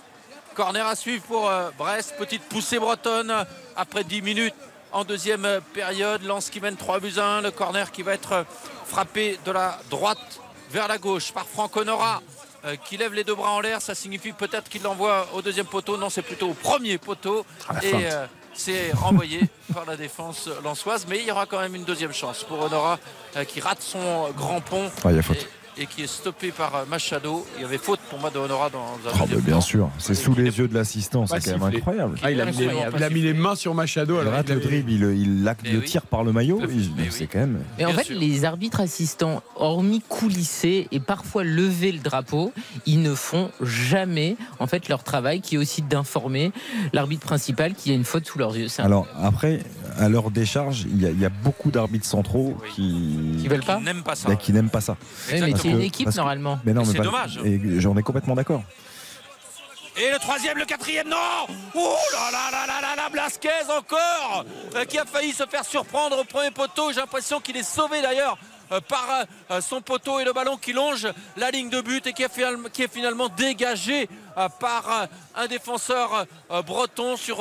Corner 0.55 0.85
à 0.85 0.95
suivre 0.95 1.23
pour 1.23 1.49
euh, 1.49 1.69
Brest. 1.77 2.15
Petite 2.17 2.43
poussée 2.43 2.79
bretonne 2.79 3.33
après 3.75 4.03
10 4.05 4.21
minutes 4.21 4.53
en 4.93 5.03
deuxième 5.03 5.59
période. 5.73 6.23
Lance 6.23 6.49
qui 6.49 6.61
mène 6.61 6.77
3 6.77 6.99
buts 6.99 7.17
à 7.17 7.37
1. 7.37 7.41
Le 7.41 7.51
corner 7.51 7.91
qui 7.91 8.03
va 8.03 8.13
être 8.13 8.45
frappé 8.85 9.39
de 9.45 9.51
la 9.51 9.79
droite 9.89 10.39
vers 10.71 10.87
la 10.87 10.97
gauche 10.97 11.33
par 11.33 11.45
Franck 11.45 11.75
Honora. 11.75 12.21
qui 12.85 12.95
lève 12.95 13.13
les 13.13 13.25
deux 13.25 13.35
bras 13.35 13.51
en 13.51 13.59
l'air. 13.59 13.81
Ça 13.81 13.95
signifie 13.95 14.31
peut-être 14.31 14.69
qu'il 14.69 14.83
l'envoie 14.83 15.27
au 15.33 15.41
deuxième 15.41 15.65
poteau. 15.65 15.97
Non, 15.97 16.09
c'est 16.09 16.21
plutôt 16.21 16.51
au 16.51 16.53
premier 16.53 16.97
poteau. 16.97 17.45
Ah, 17.67 17.73
la 17.73 17.83
et 17.83 17.91
feinte. 17.91 18.29
C'est 18.53 18.91
renvoyé 18.93 19.41
par 19.73 19.85
la 19.85 19.97
défense 19.97 20.49
lançoise. 20.63 21.05
Mais 21.09 21.19
il 21.19 21.25
y 21.25 21.31
aura 21.31 21.45
quand 21.45 21.59
même 21.59 21.75
une 21.75 21.83
deuxième 21.83 22.13
chance 22.13 22.43
pour 22.43 22.59
Honora 22.61 22.99
euh, 23.35 23.43
qui 23.43 23.59
rate 23.59 23.81
son 23.81 24.31
grand 24.31 24.61
pont. 24.61 24.89
Ah, 25.03 25.11
il 25.11 25.15
y 25.15 25.19
a 25.19 25.21
faute. 25.21 25.37
Et, 25.37 25.62
et 25.77 25.85
qui 25.87 26.03
est 26.03 26.07
stoppé 26.07 26.51
par 26.51 26.75
euh, 26.75 26.85
Machado. 26.89 27.45
Il 27.57 27.61
y 27.61 27.65
avait 27.65 27.77
faute 27.77 27.99
pour 28.09 28.19
moi 28.19 28.29
de 28.29 28.37
Honora 28.37 28.69
dans 28.69 28.79
un 28.79 29.13
Oh, 29.21 29.25
bah, 29.29 29.35
bien 29.43 29.61
sûr, 29.61 29.89
c'est 29.97 30.13
sous 30.15 30.33
les 30.35 30.57
yeux 30.59 30.67
de 30.67 30.73
l'assistant, 30.73 31.25
c'est 31.25 31.39
quand 31.39 31.51
même 31.51 31.61
sifflé. 31.61 31.77
incroyable. 31.77 32.15
Ah, 32.23 32.31
il, 32.31 32.39
a 32.41 32.45
mis 32.45 32.51
les, 32.57 32.65
Incroyable. 32.65 32.95
il 32.97 33.03
a 33.03 33.09
mis 33.09 33.21
les 33.21 33.33
mains 33.33 33.55
sur 33.55 33.73
Machado. 33.73 34.15
Il 34.15 34.21
alors 34.21 34.33
rate 34.33 34.45
il 34.49 34.55
le 34.55 34.61
dribble, 34.61 34.91
il, 34.91 35.29
Mais 35.63 35.71
le 35.71 35.79
oui. 35.79 35.85
tire 35.85 36.03
par 36.03 36.23
le 36.23 36.31
maillot. 36.31 36.61
Oui. 36.67 36.91
C'est 37.09 37.27
quand 37.27 37.39
même. 37.39 37.59
Et 37.79 37.85
en 37.85 37.89
Bien 37.89 37.97
fait, 37.97 38.03
sûr. 38.05 38.19
les 38.19 38.45
arbitres 38.45 38.81
assistants, 38.81 39.41
hormis 39.55 40.01
coulisser 40.07 40.87
et 40.91 40.99
parfois 40.99 41.43
lever 41.43 41.91
le 41.91 41.99
drapeau, 41.99 42.51
ils 42.85 43.01
ne 43.01 43.15
font 43.15 43.49
jamais 43.61 44.35
en 44.59 44.67
fait 44.67 44.89
leur 44.89 45.03
travail 45.03 45.41
qui 45.41 45.55
est 45.55 45.57
aussi 45.57 45.81
d'informer 45.81 46.51
l'arbitre 46.93 47.25
principal 47.25 47.73
qu'il 47.73 47.91
y 47.91 47.95
a 47.95 47.97
une 47.97 48.03
faute 48.05 48.25
sous 48.27 48.37
leurs 48.39 48.55
yeux. 48.55 48.67
Alors 48.79 49.07
après, 49.21 49.59
à 49.97 50.09
leur 50.09 50.31
décharge, 50.31 50.85
il 50.89 51.01
y 51.01 51.05
a, 51.05 51.09
il 51.09 51.19
y 51.19 51.25
a 51.25 51.29
beaucoup 51.29 51.71
d'arbitres 51.71 52.05
centraux 52.05 52.55
Oui. 52.61 52.69
qui, 52.75 52.89
Ils 53.43 53.49
veulent 53.49 53.63
pas 53.63 53.77
Qui 53.77 53.83
n'aime 53.83 54.03
pas 54.03 54.15
ça. 54.15 54.27
bah, 54.29 54.35
qui 54.35 54.53
n'aiment 54.53 54.69
pas 54.69 54.81
ça. 54.81 54.97
Exactement. 55.31 55.62
C'est 55.63 55.69
une 55.69 55.79
que- 55.79 55.83
équipe 55.83 56.05
parce 56.05 56.15
que- 56.15 56.21
normalement. 56.21 56.59
Mais 56.63 56.73
non, 56.73 56.81
Mais 56.81 56.87
mais 56.87 56.91
c'est 56.93 56.97
pas- 56.99 57.03
dommage. 57.03 57.39
Et 57.43 57.79
j'en 57.79 57.97
ai 57.97 58.03
complètement 58.03 58.35
d'accord. 58.35 58.61
Et 59.95 60.09
le 60.11 60.17
troisième, 60.17 60.57
le 60.57 60.65
quatrième, 60.65 61.07
non 61.07 61.17
Oh 61.75 61.95
là 62.13 62.31
là 62.31 62.49
là 62.51 62.65
là 62.65 62.81
là 62.81 62.95
là, 62.95 63.09
Blasquez 63.11 63.49
encore 63.69 64.43
euh, 64.75 64.85
Qui 64.85 64.97
a 64.97 65.05
failli 65.05 65.31
se 65.33 65.45
faire 65.45 65.63
surprendre 65.65 66.17
au 66.19 66.23
premier 66.23 66.49
poteau. 66.49 66.91
J'ai 66.91 66.99
l'impression 66.99 67.39
qu'il 67.39 67.55
est 67.57 67.63
sauvé 67.63 68.01
d'ailleurs 68.01 68.37
euh, 68.71 68.79
par 68.81 69.07
euh, 69.51 69.61
son 69.61 69.81
poteau 69.81 70.19
et 70.19 70.23
le 70.25 70.33
ballon 70.33 70.57
qui 70.57 70.73
longe 70.73 71.07
la 71.37 71.51
ligne 71.51 71.69
de 71.69 71.79
but 71.81 72.07
et 72.07 72.13
qui 72.13 72.23
est, 72.23 72.33
finalement- 72.33 72.69
qui 72.73 72.81
est 72.81 72.91
finalement 72.91 73.29
dégagé 73.29 74.09
euh, 74.35 74.49
par 74.59 74.89
euh, 74.89 75.05
un 75.35 75.45
défenseur 75.45 76.25
euh, 76.49 76.61
breton 76.63 77.15
sur 77.15 77.37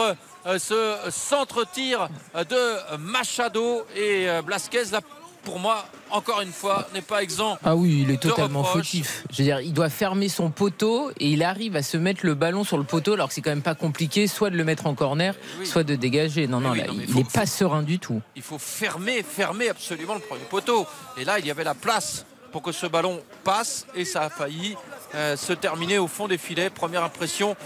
ce 0.58 0.96
centre-tir 1.10 2.08
euh, 2.36 2.44
de 2.44 2.96
Machado. 2.98 3.86
Et 3.96 4.28
euh, 4.28 4.42
Blasquez, 4.42 4.84
là, 4.92 5.00
pour 5.44 5.58
moi, 5.58 5.86
encore 6.10 6.40
une 6.40 6.52
fois, 6.52 6.88
n'est 6.94 7.02
pas 7.02 7.22
exempt 7.22 7.58
Ah 7.64 7.74
oui, 7.76 8.02
il 8.06 8.10
est 8.10 8.16
totalement 8.20 8.64
fautif. 8.64 9.24
Je 9.30 9.38
veux 9.38 9.44
dire, 9.44 9.60
il 9.60 9.72
doit 9.72 9.88
fermer 9.88 10.28
son 10.28 10.50
poteau 10.50 11.10
et 11.18 11.28
il 11.30 11.42
arrive 11.42 11.76
à 11.76 11.82
se 11.82 11.96
mettre 11.96 12.24
le 12.24 12.34
ballon 12.34 12.64
sur 12.64 12.78
le 12.78 12.84
poteau 12.84 13.14
alors 13.14 13.28
que 13.28 13.34
c'est 13.34 13.40
quand 13.42 13.50
même 13.50 13.62
pas 13.62 13.74
compliqué, 13.74 14.26
soit 14.26 14.50
de 14.50 14.56
le 14.56 14.64
mettre 14.64 14.86
en 14.86 14.94
corner, 14.94 15.34
Oui. 15.58 15.66
soit 15.66 15.84
de 15.84 15.94
dégager. 15.96 16.46
Non, 16.46 16.60
Mais 16.60 16.66
non, 16.66 16.72
oui, 16.72 16.78
là, 16.80 16.86
non, 16.88 16.94
il 17.08 17.14
n'est 17.14 17.24
pas 17.24 17.46
serein 17.46 17.82
du 17.82 17.98
tout. 17.98 18.20
il 18.36 18.42
faut 18.42 18.58
fermer, 18.58 19.22
fermer 19.22 19.68
absolument 19.68 20.14
le 20.14 20.20
premier 20.20 20.44
poteau. 20.44 20.86
Et 21.16 21.24
là, 21.24 21.38
il 21.38 21.46
y 21.46 21.50
avait 21.50 21.64
la 21.64 21.74
place 21.74 22.24
pour 22.52 22.62
que 22.62 22.72
ce 22.72 22.86
ballon 22.86 23.20
passe 23.44 23.86
et 23.94 24.04
ça 24.04 24.22
a 24.22 24.30
failli 24.30 24.76
euh, 25.14 25.36
se 25.36 25.52
terminer 25.54 25.98
au 25.98 26.06
fond 26.06 26.28
des 26.28 26.38
filets. 26.38 26.68
Première 26.70 27.02
impression 27.02 27.56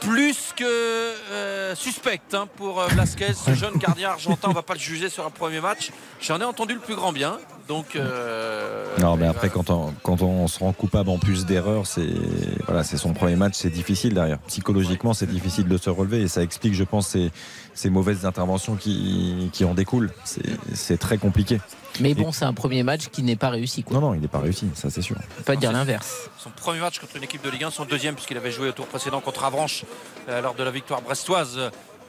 plus 0.00 0.52
que 0.56 0.64
euh, 0.64 1.74
suspecte 1.74 2.34
hein, 2.34 2.46
pour 2.56 2.80
euh, 2.80 2.88
Blasquez, 2.88 3.32
ce 3.34 3.54
jeune 3.54 3.76
gardien 3.76 4.10
argentin. 4.10 4.48
On 4.50 4.52
va 4.54 4.62
pas 4.62 4.74
le 4.74 4.80
juger 4.80 5.08
sur 5.08 5.26
un 5.26 5.30
premier 5.30 5.60
match. 5.60 5.90
J'en 6.20 6.40
ai 6.40 6.44
entendu 6.44 6.74
le 6.74 6.80
plus 6.80 6.94
grand 6.94 7.12
bien. 7.12 7.38
Donc, 7.68 7.96
euh, 7.96 8.84
Non, 9.00 9.16
mais 9.16 9.26
après, 9.26 9.48
quand 9.48 9.70
on, 9.70 9.94
quand 10.02 10.20
on 10.20 10.46
se 10.48 10.58
rend 10.58 10.72
coupable 10.72 11.08
en 11.08 11.18
plus 11.18 11.46
d'erreurs, 11.46 11.86
c'est 11.86 12.12
voilà, 12.66 12.84
c'est 12.84 12.98
son 12.98 13.14
premier 13.14 13.36
match, 13.36 13.54
c'est 13.54 13.70
difficile 13.70 14.12
derrière. 14.12 14.38
Psychologiquement, 14.40 15.14
c'est 15.14 15.26
difficile 15.26 15.66
de 15.66 15.78
se 15.78 15.88
relever 15.88 16.20
et 16.22 16.28
ça 16.28 16.42
explique, 16.42 16.74
je 16.74 16.84
pense, 16.84 17.08
ces, 17.08 17.30
ces 17.74 17.90
mauvaises 17.90 18.24
interventions 18.24 18.76
qui, 18.76 19.50
qui 19.52 19.64
en 19.64 19.74
découlent. 19.74 20.10
C'est- 20.24 20.42
C'est 20.74 20.98
très 20.98 21.18
compliqué. 21.18 21.60
Mais 22.00 22.14
bon, 22.14 22.32
c'est 22.32 22.44
un 22.44 22.52
premier 22.54 22.82
match 22.82 23.06
qui 23.12 23.22
n'est 23.22 23.36
pas 23.36 23.50
réussi. 23.50 23.84
Quoi. 23.84 23.94
Non, 23.94 24.08
non, 24.08 24.14
il 24.14 24.20
n'est 24.20 24.28
pas 24.28 24.40
réussi, 24.40 24.66
ça 24.74 24.90
c'est 24.90 25.02
sûr. 25.02 25.16
Faut 25.36 25.42
pas 25.44 25.54
dire 25.56 25.70
l'inverse. 25.72 26.28
son 26.38 26.50
premier 26.50 26.80
match 26.80 26.98
contre 26.98 27.16
une 27.16 27.22
équipe 27.22 27.42
de 27.44 27.50
Ligue 27.50 27.64
1, 27.64 27.70
son 27.70 27.84
deuxième 27.84 28.14
puisqu'il 28.14 28.36
avait 28.36 28.50
joué 28.50 28.68
au 28.68 28.72
tour 28.72 28.86
précédent 28.86 29.20
contre 29.20 29.44
Avranches 29.44 29.84
euh, 30.28 30.40
lors 30.40 30.54
de 30.54 30.62
la 30.64 30.70
victoire 30.72 31.02
brestoise 31.02 31.58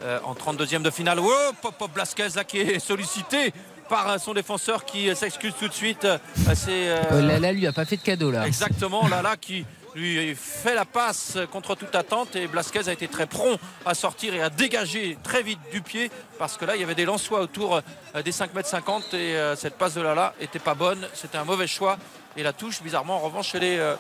euh, 0.04 0.20
en 0.26 0.34
32e 0.34 0.82
de 0.82 0.90
finale. 0.90 1.20
Oh, 1.22 1.32
Pop 1.62 1.76
Pop 1.78 1.92
Blasquez 1.94 2.30
là, 2.36 2.44
qui 2.44 2.58
est 2.58 2.80
sollicité 2.80 3.54
par 3.88 4.10
euh, 4.10 4.18
son 4.18 4.34
défenseur 4.34 4.86
qui 4.86 5.16
s'excuse 5.16 5.54
tout 5.60 5.68
de 5.68 5.74
suite. 5.74 6.06
Euh, 6.06 6.18
c'est, 6.56 6.90
euh, 6.90 6.98
Euh, 7.12 7.22
Lala 7.22 7.52
lui 7.54 7.68
a 7.68 7.72
pas 7.72 7.86
fait 7.86 7.98
de 7.98 8.02
cadeau 8.02 8.32
là. 8.32 8.48
Exactement, 8.48 9.08
Lala 9.08 9.36
qui 9.38 9.66
lui 9.96 10.36
fait 10.36 10.76
la 10.76 10.86
passe 10.86 11.38
contre 11.52 11.76
toute 11.76 11.96
attente 11.96 12.36
et 12.36 12.48
Blasquez 12.48 12.90
a 12.90 12.92
été 12.92 13.08
très 13.08 13.26
prompt 13.26 13.58
à 13.86 13.94
sortir 13.94 14.34
et 14.34 14.42
à 14.42 14.50
dégager 14.50 15.18
très 15.24 15.42
vite 15.42 15.60
du 15.72 15.82
pied 15.82 16.12
parce 16.38 16.58
que 16.58 16.66
là 16.66 16.76
il 16.76 16.82
y 16.82 16.84
avait 16.84 16.96
des 16.96 17.06
lançois 17.06 17.40
autour 17.40 17.76
euh, 18.16 18.22
des 18.22 18.34
5 18.34 18.54
mètres 18.54 18.68
50 18.68 19.14
et 19.14 19.38
euh, 19.38 19.56
cette 19.56 19.78
passe 19.78 19.94
de 19.94 20.02
Lala 20.02 20.34
était 20.42 20.60
pas 20.60 20.76
bonne, 20.76 21.08
c'était 21.14 21.38
un 21.38 21.46
mauvais 21.46 21.68
choix 21.68 21.98
et 22.36 22.44
la 22.44 22.52
touche 22.52 22.82
bizarrement 22.82 23.16
en 23.16 23.20
revanche 23.20 23.52
chez 23.52 23.60
les 23.60 23.78
euh, 23.80 23.96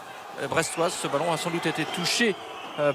Brestoises, 0.49 0.93
ce 1.01 1.07
ballon 1.07 1.31
a 1.31 1.37
sans 1.37 1.49
doute 1.49 1.65
été 1.65 1.85
touché 1.85 2.35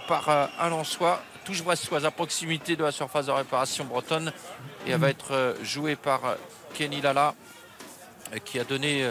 par 0.07 0.29
un 0.29 0.69
lançois, 0.69 1.23
touche 1.47 1.63
brestoise 1.63 2.05
à 2.05 2.11
proximité 2.11 2.77
de 2.77 2.85
la 2.85 2.93
surface 2.93 3.25
de 3.25 3.31
réparation 3.31 3.87
bretonne 3.87 4.31
et 4.87 4.91
elle 4.91 5.01
va 5.01 5.09
être 5.09 5.33
euh, 5.33 5.55
jouée 5.63 5.97
par 5.97 6.21
Kenny 6.75 7.01
Lala 7.01 7.35
qui 8.45 8.61
a 8.61 8.65
donné 8.65 9.11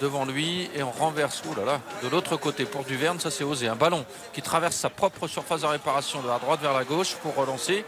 devant 0.00 0.24
lui 0.24 0.70
et 0.74 0.82
on 0.82 0.90
renverse 0.90 1.42
oh 1.48 1.54
là 1.58 1.64
là, 1.64 1.80
de 2.02 2.08
l'autre 2.08 2.36
côté 2.36 2.64
pour 2.64 2.84
Duverne. 2.84 3.20
Ça 3.20 3.30
c'est 3.30 3.44
osé 3.44 3.68
un 3.68 3.76
ballon 3.76 4.04
qui 4.32 4.42
traverse 4.42 4.76
sa 4.76 4.90
propre 4.90 5.26
surface 5.26 5.62
de 5.62 5.66
réparation 5.66 6.20
de 6.22 6.28
la 6.28 6.38
droite 6.38 6.60
vers 6.60 6.72
la 6.72 6.84
gauche 6.84 7.14
pour 7.16 7.34
relancer. 7.34 7.84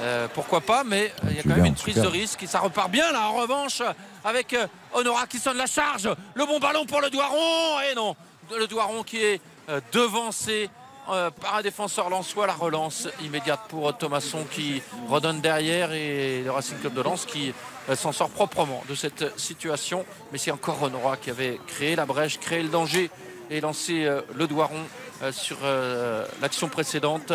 Euh, 0.00 0.26
pourquoi 0.34 0.60
pas 0.60 0.82
mais 0.82 1.12
il 1.30 1.36
y 1.36 1.38
a 1.38 1.42
quand 1.44 1.50
même 1.50 1.66
une 1.66 1.74
prise 1.74 1.94
de 1.94 2.06
risque 2.06 2.42
et 2.42 2.48
ça 2.48 2.58
repart 2.58 2.90
bien 2.90 3.12
là 3.12 3.28
en 3.28 3.34
revanche 3.34 3.80
avec 4.24 4.52
euh, 4.52 4.66
Honora 4.92 5.26
qui 5.26 5.38
sonne 5.38 5.56
la 5.56 5.66
charge. 5.66 6.08
Le 6.34 6.46
bon 6.46 6.58
ballon 6.58 6.84
pour 6.84 7.00
le 7.00 7.10
Doiron 7.10 7.80
et 7.90 7.94
non 7.94 8.16
le 8.56 8.66
Doiron 8.66 9.02
qui 9.02 9.18
est 9.18 9.40
euh, 9.68 9.80
devancé 9.92 10.68
par 11.06 11.56
un 11.56 11.62
défenseur 11.62 12.08
lensois. 12.08 12.46
La 12.46 12.54
relance 12.54 13.08
immédiate 13.22 13.60
pour 13.68 13.96
Thomasson 13.96 14.46
qui 14.50 14.82
redonne 15.08 15.42
derrière 15.42 15.92
et 15.92 16.42
le 16.42 16.50
Racing 16.50 16.78
Club 16.78 16.94
de 16.94 17.02
Lens 17.02 17.26
qui 17.26 17.52
s'en 17.94 18.12
sort 18.12 18.30
proprement 18.30 18.82
de 18.88 18.94
cette 18.94 19.38
situation. 19.38 20.04
Mais 20.32 20.38
c'est 20.38 20.50
encore 20.50 20.82
Honora 20.82 21.16
qui 21.16 21.30
avait 21.30 21.60
créé 21.66 21.96
la 21.96 22.06
brèche 22.06 22.38
créé 22.38 22.62
le 22.62 22.68
danger 22.68 23.10
et 23.50 23.60
lancé 23.60 24.04
euh, 24.04 24.22
le 24.34 24.46
Doiron 24.46 24.80
euh, 25.22 25.32
sur 25.32 25.58
euh, 25.62 26.26
l'action 26.40 26.68
précédente. 26.68 27.32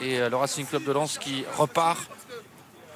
Et 0.00 0.18
euh, 0.18 0.28
le 0.28 0.36
Racing 0.36 0.66
Club 0.66 0.84
de 0.84 0.92
Lens 0.92 1.18
qui 1.18 1.44
repart 1.56 2.00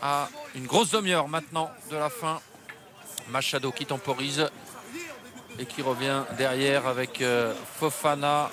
à 0.02 0.28
une 0.54 0.66
grosse 0.66 0.90
demi-heure 0.90 1.28
maintenant 1.28 1.70
de 1.90 1.96
la 1.96 2.10
fin. 2.10 2.40
Machado 3.28 3.72
qui 3.72 3.86
temporise 3.86 4.46
et 5.58 5.66
qui 5.66 5.82
revient 5.82 6.22
derrière 6.36 6.86
avec 6.86 7.22
euh, 7.22 7.54
Fofana. 7.78 8.50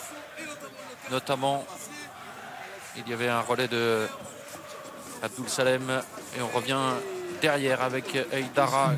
Notamment 1.12 1.66
il 2.96 3.08
y 3.10 3.14
avait 3.14 3.28
un 3.28 3.42
relais 3.42 3.68
de 3.68 4.08
Abdul 5.22 5.50
Salem 5.50 6.02
et 6.38 6.42
on 6.42 6.48
revient 6.48 6.80
derrière 7.44 7.82
avec 7.82 8.16
Eidara 8.32 8.94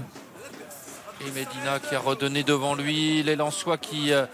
et 1.20 1.32
Medina 1.32 1.80
qui 1.80 1.96
a 1.96 2.00
redonné 2.00 2.44
devant 2.44 2.76
lui. 2.76 3.24
Les 3.24 3.36
Lensois 3.36 3.80
qui 3.80 4.14
euh, 4.14 4.26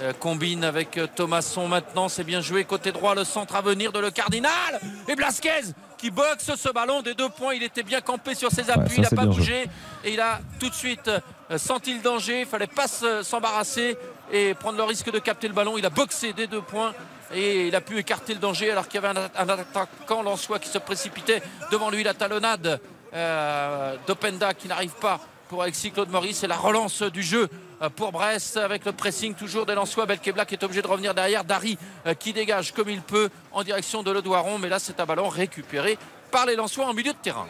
euh, 0.00 0.12
combine 0.12 0.64
avec 0.64 0.98
euh, 0.98 1.06
Thomasson 1.14 1.68
maintenant. 1.68 2.08
C'est 2.08 2.24
bien 2.24 2.40
joué. 2.40 2.64
Côté 2.64 2.90
droit 2.90 3.14
le 3.14 3.22
centre 3.22 3.54
à 3.54 3.60
venir 3.62 3.92
de 3.92 4.00
le 4.00 4.10
Cardinal. 4.10 4.80
Et 5.06 5.14
Blasquez 5.14 5.62
qui 5.98 6.10
boxe 6.10 6.52
ce 6.56 6.68
ballon 6.72 7.00
des 7.02 7.14
deux 7.14 7.28
points. 7.28 7.54
Il 7.54 7.62
était 7.62 7.84
bien 7.84 8.00
campé 8.00 8.34
sur 8.34 8.50
ses 8.50 8.68
appuis. 8.70 8.96
ça, 8.96 9.08
il 9.08 9.14
n'a 9.14 9.22
pas 9.22 9.26
bougé. 9.26 9.66
Et 10.02 10.14
il 10.14 10.20
a 10.20 10.40
tout 10.58 10.68
de 10.68 10.74
suite 10.74 11.08
senti 11.56 11.94
le 11.94 12.00
danger. 12.00 12.40
Il 12.40 12.46
fallait 12.46 12.66
pas 12.66 12.88
se- 12.88 13.22
s'embarrasser 13.22 13.96
et 14.32 14.54
prendre 14.54 14.78
le 14.78 14.84
risque 14.84 15.12
de 15.12 15.20
capter 15.20 15.46
le 15.46 15.54
ballon. 15.54 15.78
Il 15.78 15.86
a 15.86 15.90
boxé 15.90 16.32
des 16.32 16.48
deux 16.48 16.62
points 16.62 16.92
et 17.32 17.68
il 17.68 17.76
a 17.76 17.80
pu 17.80 17.98
écarter 17.98 18.34
le 18.34 18.40
danger 18.40 18.72
alors 18.72 18.88
qu'il 18.88 19.00
y 19.00 19.04
avait 19.06 19.16
un, 19.16 19.30
un 19.36 19.48
attaquant 19.48 20.22
Lançois 20.24 20.58
qui 20.58 20.68
se 20.68 20.78
précipitait 20.78 21.40
devant 21.70 21.88
lui. 21.90 22.02
La 22.02 22.14
talonnade 22.14 22.80
euh, 23.14 23.96
d'Openda 24.06 24.54
qui 24.54 24.68
n'arrive 24.68 24.92
pas 25.00 25.20
pour 25.48 25.62
Alexis 25.62 25.90
Claude 25.90 26.10
Maurice 26.10 26.44
et 26.44 26.46
la 26.46 26.56
relance 26.56 27.02
du 27.02 27.22
jeu 27.22 27.48
euh, 27.82 27.88
pour 27.88 28.12
Brest 28.12 28.56
avec 28.56 28.84
le 28.84 28.92
pressing 28.92 29.34
toujours 29.34 29.66
des 29.66 29.74
Lensois. 29.74 30.06
Belkebla 30.06 30.44
qui 30.44 30.54
est 30.54 30.62
obligé 30.62 30.80
de 30.80 30.86
revenir 30.86 31.12
derrière. 31.14 31.44
Dari 31.44 31.76
euh, 32.06 32.14
qui 32.14 32.32
dégage 32.32 32.72
comme 32.72 32.88
il 32.88 33.00
peut 33.00 33.30
en 33.50 33.64
direction 33.64 34.02
de 34.02 34.12
Le 34.12 34.22
Doiron. 34.22 34.58
Mais 34.58 34.68
là, 34.68 34.78
c'est 34.78 35.00
un 35.00 35.06
ballon 35.06 35.28
récupéré 35.28 35.98
par 36.30 36.46
les 36.46 36.54
Lensois 36.54 36.86
en 36.86 36.94
milieu 36.94 37.12
de 37.12 37.18
terrain. 37.18 37.48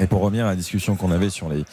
Et 0.00 0.06
pour 0.06 0.22
revenir 0.22 0.46
à 0.46 0.50
la 0.50 0.56
discussion 0.56 0.96
qu'on 0.96 1.10
avait 1.10 1.30
sur 1.30 1.48
les, 1.48 1.64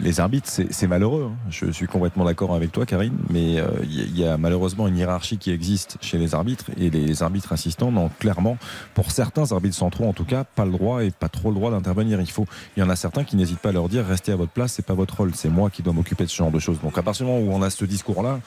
les 0.00 0.20
arbitres, 0.20 0.48
c'est 0.48 0.86
malheureux. 0.86 1.30
hein. 1.32 1.36
Je 1.50 1.70
suis 1.70 1.86
complètement 1.86 2.24
d'accord 2.24 2.54
avec 2.54 2.70
toi, 2.72 2.86
Karine, 2.86 3.16
mais 3.28 3.58
euh, 3.58 3.66
il 3.82 3.94
y, 3.98 4.00
a- 4.00 4.04
il 4.04 4.18
y 4.18 4.24
a 4.26 4.36
malheureusement 4.36 4.86
une 4.88 4.96
hiérarchie 4.96 5.38
qui 5.38 5.50
existe 5.50 5.96
chez 6.00 6.18
les 6.18 6.34
arbitres 6.34 6.66
et 6.78 6.90
les 6.90 7.22
arbitres 7.22 7.52
assistants 7.52 7.90
n'ont 7.90 8.10
clairement, 8.18 8.56
pour 8.94 9.10
certains 9.10 9.50
arbitres 9.52 9.76
centraux 9.76 10.04
en 10.06 10.12
tout 10.12 10.24
cas, 10.24 10.44
pas 10.44 10.64
le 10.64 10.72
droit 10.72 11.02
et 11.04 11.10
pas 11.10 11.28
trop 11.28 11.48
le 11.50 11.54
droit 11.56 11.70
d'intervenir. 11.70 12.20
Il 12.20 12.30
faut, 12.30 12.46
il 12.76 12.80
y 12.80 12.82
en 12.82 12.90
a 12.90 12.96
certains 12.96 13.24
qui 13.24 13.36
n'hésitent 13.36 13.58
pas 13.58 13.70
à 13.70 13.72
leur 13.72 13.88
dire 13.88 14.04
restez 14.06 14.32
à 14.32 14.36
votre 14.36 14.52
place, 14.52 14.72
c'est 14.74 14.84
pas 14.86 14.94
votre 14.94 15.16
rôle, 15.16 15.32
c'est 15.34 15.48
moi 15.48 15.70
qui 15.70 15.82
dois 15.82 15.92
m'occuper 15.92 16.24
de 16.24 16.30
ce 16.30 16.36
genre 16.36 16.50
de 16.50 16.58
choses. 16.58 16.80
Donc 16.80 16.96
à 16.98 17.02
partir 17.02 17.26
du 17.26 17.32
moment 17.32 17.44
où 17.44 17.52
on 17.54 17.62
a 17.62 17.70
ce 17.70 17.84
discours-là, 17.84 18.40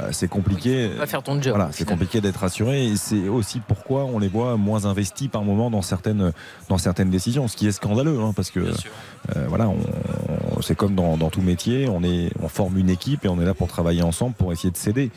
euh, 0.00 0.08
c'est 0.12 0.28
compliqué. 0.28 0.88
Va 0.88 1.06
faire 1.06 1.22
ton 1.22 1.40
job. 1.40 1.54
Voilà, 1.56 1.70
c'est 1.72 1.86
compliqué 1.88 2.20
d'être 2.20 2.42
assuré 2.44 2.86
et 2.86 2.96
c'est 2.96 3.28
aussi 3.28 3.60
pourquoi 3.60 4.04
on 4.04 4.18
les 4.18 4.28
voit 4.28 4.56
moins 4.56 4.84
investis 4.86 5.28
par 5.28 5.42
moment 5.42 5.70
dans 5.70 5.82
certaines, 5.82 6.32
dans 6.68 6.78
certaines 6.78 7.10
décisions, 7.10 7.48
ce 7.48 7.56
qui 7.56 7.66
est 7.66 7.72
scandaleux, 7.72 8.18
hein, 8.20 8.32
parce 8.34 8.50
que 8.50 8.60
euh, 8.60 9.46
voilà, 9.48 9.68
on- 9.68 10.60
c'est 10.62 10.74
comme 10.82 10.96
dans, 10.96 11.16
dans 11.16 11.30
tout 11.30 11.42
métier, 11.42 11.88
on, 11.88 12.02
est, 12.02 12.30
on 12.42 12.48
forme 12.48 12.76
une 12.76 12.90
équipe 12.90 13.24
et 13.24 13.28
on 13.28 13.40
est 13.40 13.44
là 13.44 13.54
pour 13.54 13.68
travailler 13.68 14.02
ensemble 14.02 14.34
pour 14.34 14.52
essayer 14.52 14.72
de 14.72 14.76
s'aider 14.76 15.12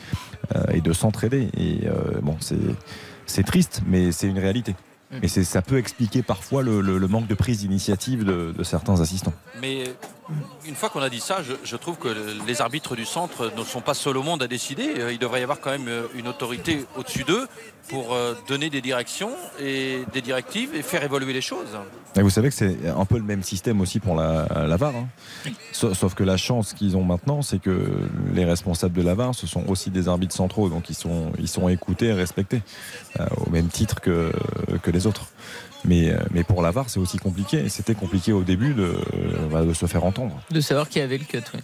euh, 0.54 0.62
et 0.72 0.80
de 0.80 0.92
s'entraider. 0.92 1.48
Et 1.56 1.88
euh, 1.88 2.20
bon, 2.22 2.36
c'est, 2.38 3.42
triste, 3.42 3.82
mais 3.84 4.12
c'est 4.12 4.28
une 4.28 4.38
réalité. 4.38 4.76
Et 5.22 5.26
c'est, 5.28 5.42
ça 5.42 5.62
peut 5.62 5.78
expliquer 5.78 6.22
parfois 6.22 6.62
le, 6.62 6.80
le- 6.80 6.98
le 6.98 7.08
manque 7.08 7.26
de 7.26 7.34
prise 7.34 7.58
d'initiative 7.62 8.22
de, 8.24 8.54
de 8.56 8.62
certains 8.62 9.00
assistants. 9.00 9.32
Mais 9.60 9.82
une 10.66 10.74
fois 10.74 10.88
qu'on 10.88 11.02
a 11.02 11.08
dit 11.10 11.20
ça, 11.20 11.42
je, 11.42 11.52
je 11.62 11.76
trouve 11.76 11.96
que 11.96 12.08
les 12.46 12.60
arbitres 12.60 12.96
du 12.96 13.04
centre 13.04 13.52
ne 13.56 13.62
sont 13.64 13.80
pas 13.80 13.94
seuls 13.94 14.16
au 14.16 14.22
monde 14.22 14.42
à 14.42 14.48
décider. 14.48 14.94
Euh, 14.98 15.12
Il 15.12 15.18
devrait 15.18 15.40
y 15.40 15.42
avoir 15.42 15.60
quand 15.60 15.70
même 15.70 15.88
euh, 15.88 16.06
une 16.14 16.26
autorité 16.28 16.84
au-dessus 16.96 17.24
d'eux 17.24 17.46
pour 17.88 18.12
euh, 18.14 18.34
donner 18.48 18.68
des 18.68 18.80
directions 18.80 19.30
et 19.60 20.00
des 20.12 20.20
directives 20.20 20.74
et 20.74 20.82
faire 20.82 21.04
évoluer 21.04 21.32
les 21.32 21.40
choses. 21.40 21.68
Et 22.16 22.22
vous 22.22 22.30
savez 22.30 22.48
que 22.48 22.54
c'est 22.54 22.88
un 22.88 23.04
peu 23.04 23.16
le 23.18 23.22
même 23.22 23.44
système 23.44 23.80
aussi 23.80 24.00
pour 24.00 24.16
la, 24.16 24.46
la 24.66 24.76
VAR. 24.76 24.94
hein. 24.96 25.06
Sauf, 25.70 25.96
sauf 25.96 26.14
que 26.14 26.24
la 26.24 26.36
chance 26.36 26.72
qu'ils 26.72 26.96
ont 26.96 27.04
maintenant, 27.04 27.42
c'est 27.42 27.60
que 27.60 27.88
les 28.34 28.44
responsables 28.44 28.94
de 28.94 29.02
la 29.02 29.14
VAR, 29.14 29.34
ce 29.34 29.46
sont 29.46 29.64
aussi 29.68 29.90
des 29.90 30.08
arbitres 30.08 30.34
centraux, 30.34 30.68
donc 30.68 30.90
ils 30.90 30.94
sont, 30.96 31.30
ils 31.38 31.46
sont 31.48 31.68
écoutés 31.68 32.06
et 32.06 32.12
respectés, 32.12 32.62
euh, 33.20 33.26
au 33.46 33.50
même 33.50 33.68
titre 33.68 34.00
que, 34.00 34.32
que 34.82 34.90
les 34.90 35.06
autres. 35.06 35.26
Mais, 35.84 36.10
euh, 36.10 36.18
mais 36.30 36.42
pour 36.44 36.62
la 36.62 36.70
VAR, 36.70 36.88
c'est 36.90 36.98
aussi 36.98 37.18
compliqué. 37.18 37.58
Et 37.58 37.68
C'était 37.68 37.94
compliqué 37.94 38.32
au 38.32 38.42
début 38.42 38.74
de, 38.74 38.82
euh, 38.84 38.98
bah, 39.50 39.62
de 39.62 39.72
se 39.72 39.86
faire 39.86 40.04
entendre. 40.04 40.40
De 40.50 40.60
savoir 40.60 40.88
qui 40.88 41.00
avait 41.00 41.18
le 41.18 41.24
cut. 41.24 41.42
oui. 41.54 41.60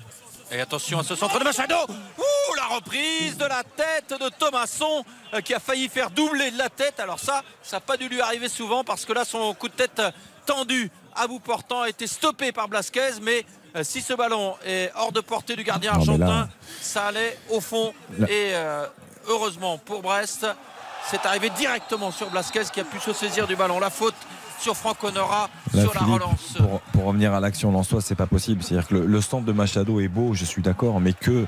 Et 0.55 0.61
attention 0.61 0.99
à 0.99 1.03
ce 1.03 1.15
centre 1.15 1.39
de 1.39 1.45
Machado 1.45 1.75
Ouh, 1.89 2.55
la 2.57 2.75
reprise 2.77 3.39
de 3.39 3.45
la 3.47 3.63
tête 3.65 4.11
de 4.21 4.29
Thomasson 4.39 5.03
euh, 5.33 5.41
qui 5.41 5.55
a 5.55 5.59
failli 5.61 5.89
faire 5.89 6.11
doubler 6.11 6.51
de 6.51 6.59
la 6.59 6.69
tête. 6.69 7.01
Alors 7.01 7.19
ça, 7.19 7.43
ça 7.63 7.77
n'a 7.77 7.81
pas 7.81 7.97
dû 7.97 8.07
lui 8.09 8.21
arriver 8.21 8.49
souvent 8.51 8.85
parce 8.85 9.07
que 9.07 9.15
là, 9.15 9.25
son 9.25 9.55
coup 9.55 9.69
de 9.69 9.73
tête 9.75 10.03
tendu 10.45 10.91
à 11.17 11.27
bout 11.27 11.41
portant 11.41 11.81
a 11.83 11.89
été 11.89 12.07
stoppé 12.07 12.53
par 12.53 12.69
Blasquez. 12.69 13.13
Mais 13.23 13.47
si 13.83 14.03
ce 14.03 14.13
ballon 14.13 14.55
est 14.67 14.91
hors 14.95 15.11
de 15.13 15.21
portée 15.21 15.57
du 15.57 15.65
gardien 15.65 15.93
Non, 15.93 15.99
mais 16.01 16.19
là- 16.19 16.27
argentin, 16.27 16.49
ça 16.83 17.07
allait 17.07 17.39
au 17.49 17.61
fond. 17.63 17.95
Là- 18.19 18.27
Et 18.31 18.51
euh, 18.55 18.87
heureusement 19.29 19.79
pour 19.79 20.03
Brest, 20.03 20.47
c'est 21.11 21.25
arrivé 21.27 21.51
directement 21.57 22.11
sur 22.11 22.31
Blasquez 22.31 22.63
qui 22.73 22.81
a 22.81 22.85
pu 22.85 22.99
se 23.01 23.13
saisir 23.13 23.47
du 23.47 23.57
ballon. 23.57 23.79
La 23.81 23.91
faute 23.91 24.15
sur 24.59 24.77
Franck 24.77 25.03
Honora 25.05 25.49
Là, 25.75 25.83
sur 25.83 25.95
la 25.95 26.01
relance. 26.03 26.55
pour, 26.57 26.81
pour 26.93 27.05
revenir 27.07 27.33
à 27.35 27.41
l'action 27.41 27.73
lensoise, 27.73 28.05
c'est 28.05 28.15
pas 28.15 28.27
possible. 28.27 28.63
C'est-à-dire 28.63 28.87
que 28.89 28.95
le, 28.95 29.07
le 29.07 29.21
centre 29.21 29.45
de 29.45 29.53
Machado 29.53 30.01
est 30.01 30.09
beau, 30.09 30.35
je 30.35 30.45
suis 30.45 30.63
d'accord, 30.63 31.01
mais 31.01 31.13
que 31.13 31.47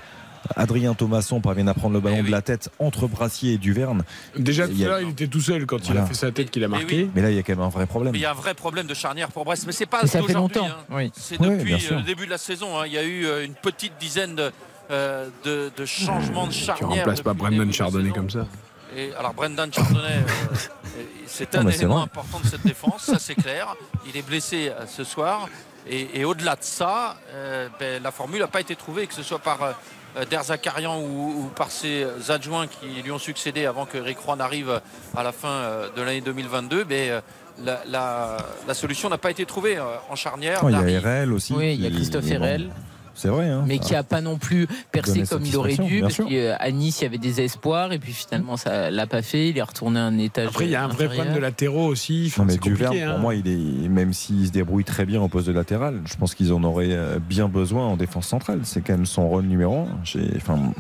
Adrien 0.57 0.93
Thomasson 0.93 1.41
parvienne 1.41 1.69
à 1.69 1.75
prendre 1.75 1.95
le 1.95 2.01
ballon 2.01 2.23
de 2.23 2.31
la 2.31 2.43
tête 2.43 2.69
entre 2.79 3.07
Brassier 3.07 3.55
et 3.55 3.57
Duverne. 3.59 4.03
Déjà 4.37 4.67
tout 4.69 4.75
il 4.77 5.09
était 5.11 5.27
tout 5.27 5.41
seul 5.41 5.65
quand 5.65 5.89
il 5.89 5.97
a 5.97 6.05
fait 6.05 6.13
sa 6.15 6.33
tête 6.33 6.51
qu'il 6.51 6.63
a 6.65 6.69
marqué. 6.69 7.09
Mais 7.15 7.23
là, 7.23 7.31
il 7.31 7.37
y 7.37 7.39
a 7.39 7.43
quand 7.43 7.55
même 7.55 7.63
un 7.65 7.71
vrai 7.71 7.87
problème. 7.87 8.13
Mais 8.13 8.19
il 8.19 8.23
y 8.23 8.27
a 8.27 8.33
un 8.33 8.35
vrai 8.35 8.53
problème 8.53 8.87
de 8.87 8.93
charnière 8.95 9.29
pour 9.29 9.45
Brest, 9.47 9.65
mais 9.67 9.73
c'est 9.73 9.87
pas 9.87 10.03
Et 10.03 10.07
ça 10.07 10.21
fait 10.21 10.27
d'aujourd'hui, 10.35 10.61
longtemps, 10.61 10.75
hein. 10.75 10.85
oui. 10.97 11.13
C'est 11.15 11.41
Oui, 11.41 11.49
depuis 11.57 11.87
euh, 11.91 11.97
le 11.97 12.03
début 12.03 12.27
de 12.27 12.31
la 12.31 12.37
saison. 12.39 12.79
hein. 12.79 12.83
Il 12.87 12.93
y 12.93 12.99
a 12.99 13.05
eu 13.05 13.25
euh, 13.25 13.45
une 13.47 13.55
petite 13.55 13.95
dizaine 13.99 14.35
de, 14.35 14.53
euh, 14.91 15.29
de, 15.45 15.73
de 15.75 15.87
changements 15.87 16.47
de 16.47 16.53
Tu 16.53 16.59
charnière. 16.59 16.89
remplaces 17.07 17.23
pas 17.23 17.33
de 17.33 17.73
Chardonnay 17.73 18.11
comme 18.11 18.29
ça. 18.29 18.47
Et 18.97 19.13
alors 19.19 19.35
Brendan 19.35 19.73
Chardonnay, 19.73 20.19
euh, 20.19 20.55
euh, 20.99 21.03
c'est 21.27 21.55
un 21.57 21.63
élément 21.79 22.03
important 22.03 22.39
de 22.41 22.47
cette 22.47 22.63
défense, 22.67 23.03
ça 23.05 23.19
c'est 23.19 23.35
clair. 23.35 23.75
Il 24.07 24.17
est 24.17 24.23
blessé 24.23 24.69
euh, 24.71 24.87
ce 24.87 25.05
soir. 25.05 25.49
Et, 25.87 26.21
et 26.21 26.25
au-delà 26.25 26.55
de 26.57 26.63
ça, 26.63 27.17
euh, 27.33 27.69
ben, 27.79 28.03
la 28.03 28.11
formule 28.11 28.41
n'a 28.41 28.47
pas 28.47 28.61
été 28.61 28.75
trouvée, 28.77 29.07
que 29.07 29.13
ce 29.15 29.23
soit 29.23 29.39
par 29.41 29.63
euh, 29.63 30.25
Der 30.31 30.43
Zakarian 30.45 30.99
ou, 31.01 31.43
ou 31.45 31.51
par 31.55 31.71
ses 31.71 32.07
adjoints 32.29 32.67
qui 32.69 33.03
lui 33.03 33.11
ont 33.11 33.19
succédé 33.19 33.67
avant 33.67 33.85
que 33.85 33.99
Rick 33.99 34.19
Roy 34.21 34.37
n'arrive 34.37 34.81
à 35.17 35.23
la 35.23 35.33
fin 35.33 35.49
euh, 35.49 35.89
de 35.95 36.01
l'année 36.03 36.21
2022. 36.23 36.87
Mais 36.89 37.11
euh, 37.11 37.21
la, 37.63 37.81
la- 37.87 38.37
la 38.67 38.75
solution 38.75 39.09
n'a 39.11 39.19
pas 39.19 39.31
été 39.31 39.45
trouvée 39.45 39.77
euh, 39.77 39.83
en 40.09 40.15
charnière. 40.17 40.61
Oh, 40.63 40.69
il 40.71 40.73
y 40.91 40.97
a 40.97 41.01
RL 41.01 41.33
aussi. 41.33 41.53
Oui, 41.53 41.75
il 41.75 41.83
y 41.83 41.87
a 41.87 41.91
Christophe 41.91 42.25
bon, 42.27 42.41
RL. 42.43 42.71
C'est 43.15 43.29
vrai. 43.29 43.49
Hein. 43.49 43.65
mais 43.67 43.79
qui 43.79 43.93
n'a 43.93 44.03
pas 44.03 44.21
non 44.21 44.39
plus 44.39 44.67
percé 44.91 45.23
comme 45.23 45.45
il 45.47 45.57
aurait 45.57 45.77
dû. 45.77 46.01
Parce 46.01 46.17
qu'à 46.17 46.71
Nice, 46.73 47.01
il 47.01 47.05
y 47.05 47.07
avait 47.07 47.19
des 47.19 47.41
espoirs, 47.41 47.93
et 47.93 47.99
puis 47.99 48.13
finalement, 48.13 48.57
ça 48.57 48.91
l'a 48.91 49.07
pas 49.07 49.23
fait. 49.23 49.49
Il 49.51 49.59
est 49.59 49.63
retourné 49.63 50.01
à 50.01 50.05
un 50.05 50.19
étage. 50.19 50.49
Après, 50.49 50.65
il 50.65 50.71
y 50.71 50.75
a 50.75 50.85
un 50.85 50.89
vrai 50.89 51.07
problème 51.09 51.35
de 51.35 51.39
latéraux 51.39 51.87
aussi. 51.87 52.25
Enfin, 52.29 52.43
Non, 52.45 52.49
mais. 52.53 52.59
Duverne, 52.59 52.99
pour 52.99 53.09
hein. 53.09 53.19
moi, 53.19 53.35
il 53.35 53.47
est, 53.47 53.89
même 53.89 54.13
s'il 54.13 54.47
se 54.47 54.51
débrouille 54.53 54.85
très 54.85 55.05
bien 55.07 55.21
au 55.21 55.29
poste 55.29 55.47
de 55.47 55.53
latéral, 55.53 56.01
je 56.07 56.17
pense 56.17 56.35
qu'ils 56.35 56.53
en 56.53 56.63
auraient 56.65 56.89
euh, 56.93 57.19
bien 57.21 57.49
besoin 57.49 57.87
en 57.87 57.97
défense 57.97 58.27
centrale. 58.27 58.61
C'est 58.65 58.81
quand 58.81 58.95
même 58.95 59.07
son 59.07 59.29
rôle 59.29 59.45
numéro 59.45 59.81
un. 59.81 60.01
Enfin, 60.37 60.73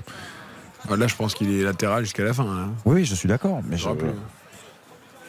Ah, 0.90 0.96
Là, 0.96 1.06
je 1.06 1.14
pense 1.14 1.34
qu'il 1.34 1.52
est 1.52 1.62
latéral 1.62 2.04
jusqu'à 2.04 2.24
la 2.24 2.32
fin. 2.34 2.44
hein. 2.44 2.72
oui, 2.84 3.04
je 3.04 3.14
suis 3.14 3.28
d'accord. 3.28 3.60
Mais 3.68 3.76
je. 3.76 3.88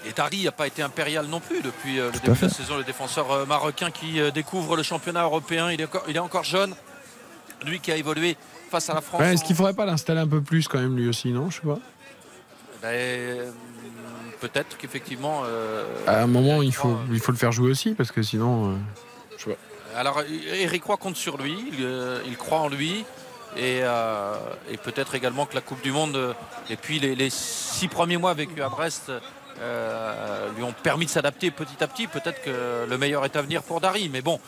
Et 0.07 0.14
Dari 0.15 0.44
n'a 0.44 0.52
pas 0.52 0.68
été 0.68 0.82
impérial 0.84 1.26
non 1.26 1.40
plus 1.40 1.61
depuis 1.61 1.99
euh, 1.99 2.07
le 2.07 2.19
début 2.19 2.38
de 2.38 2.41
la 2.45 2.49
saison. 2.49 2.77
Le 2.77 2.84
défenseur 2.84 3.32
euh, 3.32 3.45
marocain 3.45 3.90
qui 3.91 4.19
découvre 4.34 4.76
le 4.76 4.84
championnat 4.84 5.23
européen, 5.23 5.72
il 5.72 5.82
est 5.82 5.86
encore, 5.86 6.03
il 6.07 6.15
est 6.15 6.19
encore 6.19 6.44
jeune. 6.44 6.73
Lui 7.65 7.79
qui 7.79 7.91
a 7.91 7.97
évolué 7.97 8.37
face 8.69 8.89
à 8.89 8.93
la 8.93 9.01
France. 9.01 9.19
Ouais, 9.21 9.33
Est-ce 9.33 9.43
qu'il 9.43 9.55
faudrait 9.55 9.73
pas 9.73 9.85
l'installer 9.85 10.19
un 10.21 10.27
peu 10.27 10.41
plus 10.41 10.67
quand 10.67 10.79
même 10.79 10.95
lui 10.95 11.07
aussi, 11.07 11.29
non? 11.29 11.49
Je 11.49 11.55
sais 11.55 11.67
pas. 11.67 11.79
Ben, 12.81 12.87
euh, 12.89 13.51
Peut-être 14.41 14.77
qu'effectivement. 14.77 15.41
euh, 15.45 15.85
À 16.07 16.21
un 16.23 16.27
moment, 16.27 16.57
il 16.61 16.65
Eric 16.67 16.75
faut, 16.75 16.87
Roy- 16.89 16.99
il 17.11 17.19
faut 17.19 17.31
le 17.31 17.37
faire 17.37 17.51
jouer 17.51 17.71
aussi 17.71 17.93
parce 17.93 18.11
que 18.11 18.21
sinon. 18.21 18.71
euh, 18.71 18.75
je 19.37 19.43
sais 19.45 19.49
pas. 19.51 19.99
Alors, 19.99 20.21
Eric 20.51 20.83
Roy 20.83 20.97
compte 20.97 21.15
sur 21.15 21.37
lui, 21.37 21.55
il, 21.71 21.83
euh, 21.85 22.19
il 22.27 22.35
croit 22.37 22.59
en 22.59 22.67
lui. 22.67 23.05
Et, 23.57 23.79
euh, 23.83 24.33
et 24.69 24.75
peut-être 24.75 25.15
également 25.15 25.45
que 25.45 25.55
la 25.55 25.61
Coupe 25.61 25.81
du 25.81 25.93
Monde 25.93 26.17
euh, 26.17 26.33
et 26.69 26.75
puis 26.75 26.99
les, 26.99 27.15
les 27.15 27.29
six 27.29 27.87
premiers 27.87 28.17
mois 28.17 28.33
vécus 28.33 28.61
à 28.61 28.67
Brest 28.67 29.09
euh, 29.61 30.49
lui 30.57 30.63
ont 30.63 30.73
permis 30.83 31.05
de 31.05 31.09
s'adapter 31.09 31.49
petit 31.51 31.81
à 31.81 31.87
petit. 31.87 32.07
Peut-être 32.07 32.41
que 32.43 32.85
le 32.89 32.97
meilleur 32.97 33.23
est 33.23 33.35
à 33.37 33.41
venir 33.41 33.63
pour 33.63 33.79
Dari. 33.79 34.09
Mais 34.11 34.21
bon, 34.21 34.41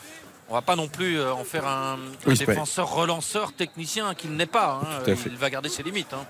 on 0.48 0.54
va 0.54 0.62
pas 0.62 0.76
non 0.76 0.88
plus 0.88 1.18
euh, 1.18 1.32
en 1.32 1.44
faire 1.44 1.66
un, 1.66 1.98
défenseur 2.26 2.90
relanceur 2.90 3.52
technicien 3.52 4.14
qu'il 4.14 4.34
n'est 4.34 4.46
pas. 4.46 4.80
hein. 4.82 5.04
Fait. 5.04 5.16
Il 5.26 5.36
va 5.36 5.50
garder 5.50 5.68
ses 5.68 5.82
limites. 5.82 6.12
hein. 6.14 6.24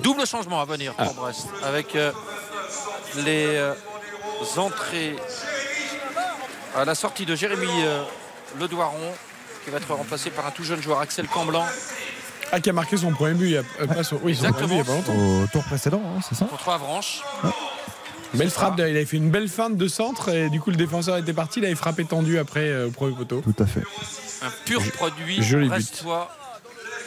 Double 0.00 0.26
changement 0.26 0.60
à 0.60 0.64
venir 0.64 0.92
pour 0.94 1.06
Ah. 1.08 1.12
Brest 1.14 1.46
avec 1.62 1.94
euh, 1.94 2.10
les 3.16 3.46
euh, 3.46 3.74
entrées 4.56 5.14
à 6.76 6.84
la 6.84 6.94
sortie 6.96 7.24
de 7.26 7.36
Jérémy 7.36 7.68
euh, 7.84 8.02
Le 8.58 8.66
Doiron 8.66 9.12
qui 9.64 9.70
va 9.70 9.78
être 9.78 9.92
remplacé 9.94 10.30
par 10.30 10.46
un 10.46 10.50
tout 10.50 10.64
jeune 10.64 10.82
joueur 10.82 10.98
Axel 11.00 11.28
Camblan 11.28 11.64
Ah, 12.50 12.58
qui 12.60 12.70
a 12.70 12.72
marqué 12.72 12.96
son 12.96 13.12
premier 13.12 13.34
but 13.34 13.46
il 13.46 13.52
y 13.52 13.56
a, 13.56 13.62
euh, 13.80 13.86
pas 13.86 14.02
son- 14.02 14.18
oui, 14.22 14.34
son 14.34 14.50
premier 14.52 14.66
but 14.66 14.72
il 14.72 14.78
y 14.78 14.80
a 14.80 14.84
pas 14.84 14.92
longtemps. 14.94 15.12
au 15.44 15.46
tour 15.46 15.62
précédent, 15.64 16.02
hein, 16.04 16.20
c'est 16.28 16.34
ça? 16.34 16.46
Contre 16.46 16.68
Avranches. 16.70 17.22
Belle 18.34 18.50
frappe, 18.50 18.76
d'ailleurs, 18.76 18.90
il 18.92 18.96
avait 18.96 19.06
fait 19.06 19.16
une 19.16 19.30
belle 19.30 19.48
feinte 19.48 19.76
de 19.76 19.88
centre 19.88 20.28
et 20.28 20.50
du 20.50 20.60
coup 20.60 20.70
le 20.70 20.76
défenseur 20.76 21.16
était 21.16 21.32
parti, 21.32 21.60
il 21.60 21.64
avait 21.66 21.74
frappé 21.74 22.04
tendu 22.04 22.38
après 22.38 22.68
euh, 22.68 22.88
au 22.88 22.90
premier 22.90 23.14
poteau. 23.16 23.40
Tout 23.40 23.62
à 23.62 23.66
fait. 23.66 23.82
Un 24.42 24.50
pur 24.64 24.82
produit 24.92 25.42
joli 25.42 25.68
but. 25.68 26.04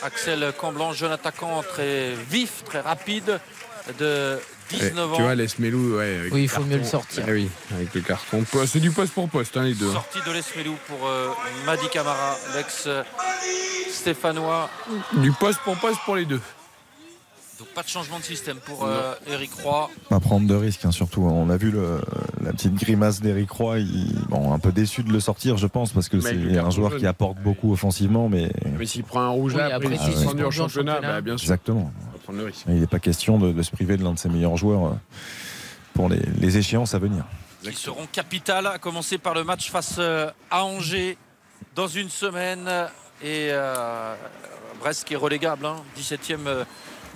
Axel 0.03 0.52
Camblan, 0.60 0.93
jeune 0.93 1.11
attaquant 1.11 1.61
très 1.61 2.14
vif, 2.30 2.64
très 2.65 2.80
rapide 2.81 3.39
de 3.99 4.38
19 4.72 4.95
Ouais, 4.95 5.02
ans. 5.02 5.15
Tu 5.15 5.22
vois, 5.22 5.35
Lesmelou, 5.35 5.98
ouais. 5.98 6.18
avec 6.22 6.34
Oui, 6.34 6.43
il 6.43 6.49
faut 6.49 6.64
mieux 6.64 6.77
le 6.77 6.84
sortir. 6.84 7.23
Ah 7.27 7.31
oui, 7.31 7.49
avec 7.76 7.93
le 7.93 8.02
carton. 8.02 8.43
C'est 8.65 8.80
du 8.80 8.89
poste 8.91 9.14
pour 9.14 9.30
poste, 9.30 9.57
hein, 9.57 9.64
les 9.64 9.76
deux. 9.76 9.91
Sortie 9.91 10.19
de 10.26 10.31
l'Esmelou 10.31 10.76
pour 10.88 11.07
euh, 11.07 11.27
Madi 11.68 11.88
Camara, 11.89 12.35
l'ex 12.56 12.85
euh, 12.88 13.03
stéphanois. 13.91 14.69
Du 15.14 15.31
poste 15.34 15.60
pour 15.64 15.77
poste 15.77 15.99
pour 16.06 16.15
les 16.15 16.26
deux. 16.26 16.41
Donc 17.62 17.70
pas 17.76 17.84
de 17.84 17.88
changement 17.90 18.18
de 18.18 18.24
système 18.24 18.58
pour 18.58 18.86
euh, 18.86 19.14
Eric 19.28 19.52
Roy. 19.54 19.88
Pas 20.10 20.20
prendre 20.20 20.48
de 20.48 20.56
risques, 20.56 20.84
hein, 20.84 20.92
surtout. 20.92 21.22
On 21.22 21.48
a 21.52 21.58
vu 21.58 21.70
le- 21.70 22.02
la 22.44 22.54
petite 22.54 22.74
grimace 22.74 23.22
d'Eric 23.22 23.52
Roy. 23.52 23.78
Il, 23.82 24.16
bon, 24.30 24.52
un 24.52 24.58
peu 24.58 24.72
déçu 24.72 25.04
de 25.04 25.14
le 25.14 25.20
sortir, 25.20 25.58
je 25.58 25.68
pense, 25.68 25.92
parce 25.92 26.10
que 26.10 26.20
c'est 26.20 26.58
un 26.58 26.72
joueur 26.72 26.90
jaune. 26.90 27.00
qui 27.02 27.06
apporte 27.06 27.38
beaucoup 27.38 27.72
offensivement, 27.72 28.30
mais 28.30 28.52
Mais 28.80 28.88
s'il 28.88 29.04
prend 29.04 29.22
un 29.22 29.30
rouge 29.30 29.52
Oui, 29.54 29.60
là, 29.60 29.76
après, 29.76 29.94
après, 29.94 29.96
il 29.96 30.00
s'il 30.18 30.24
championnat, 30.26 30.50
championnat. 30.52 31.02
bah, 31.02 31.22
bien 31.22 31.38
sûr. 31.38 31.46
exactement. 31.46 31.92
On 32.10 32.12
va 32.14 32.18
prendre 32.24 32.40
le 32.40 32.46
risque. 32.46 32.64
Il 32.68 32.80
n'est 32.80 32.88
pas 32.88 32.98
question 32.98 33.38
de, 33.38 33.52
de 33.52 33.62
se 33.62 33.70
priver 33.70 33.96
de 33.96 34.04
l'un 34.04 34.14
de 34.14 34.18
ses 34.20 34.30
meilleurs 34.30 34.58
joueurs 34.58 34.86
euh, 34.88 34.94
pour 35.94 36.10
les, 36.10 36.20
les 36.40 36.58
échéances 36.58 36.96
à 36.96 37.00
venir. 37.00 37.26
qui 37.62 37.76
seront 37.76 38.08
capitales, 38.12 38.66
à 38.66 38.80
commencer 38.80 39.20
par 39.20 39.36
le 39.36 39.44
match 39.44 39.70
face 39.70 39.98
euh, 40.00 40.32
à 40.50 40.66
Angers 40.66 41.16
dans 41.76 41.88
une 41.88 42.10
semaine. 42.10 42.68
Et 43.24 43.50
euh, 43.52 44.16
Brest 44.80 45.04
qui 45.04 45.14
est 45.14 45.18
relégable, 45.18 45.64
hein, 45.68 45.76
17e 45.96 46.48
euh, 46.48 46.64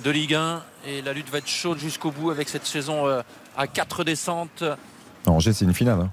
de 0.03 0.11
Ligue 0.11 0.33
1. 0.35 0.63
Et 0.87 1.01
la 1.01 1.13
lutte 1.13 1.29
va 1.29 1.39
être 1.39 1.47
chaude 1.47 1.79
jusqu'au 1.79 2.11
bout 2.11 2.31
avec 2.31 2.49
cette 2.49 2.65
saison 2.65 3.07
euh, 3.07 3.21
à 3.57 3.67
4 3.67 4.03
descentes. 4.03 4.63
Angers, 5.25 5.53
c'est 5.53 5.65
une 5.65 5.73
finale, 5.73 5.99
hein. 5.99 6.11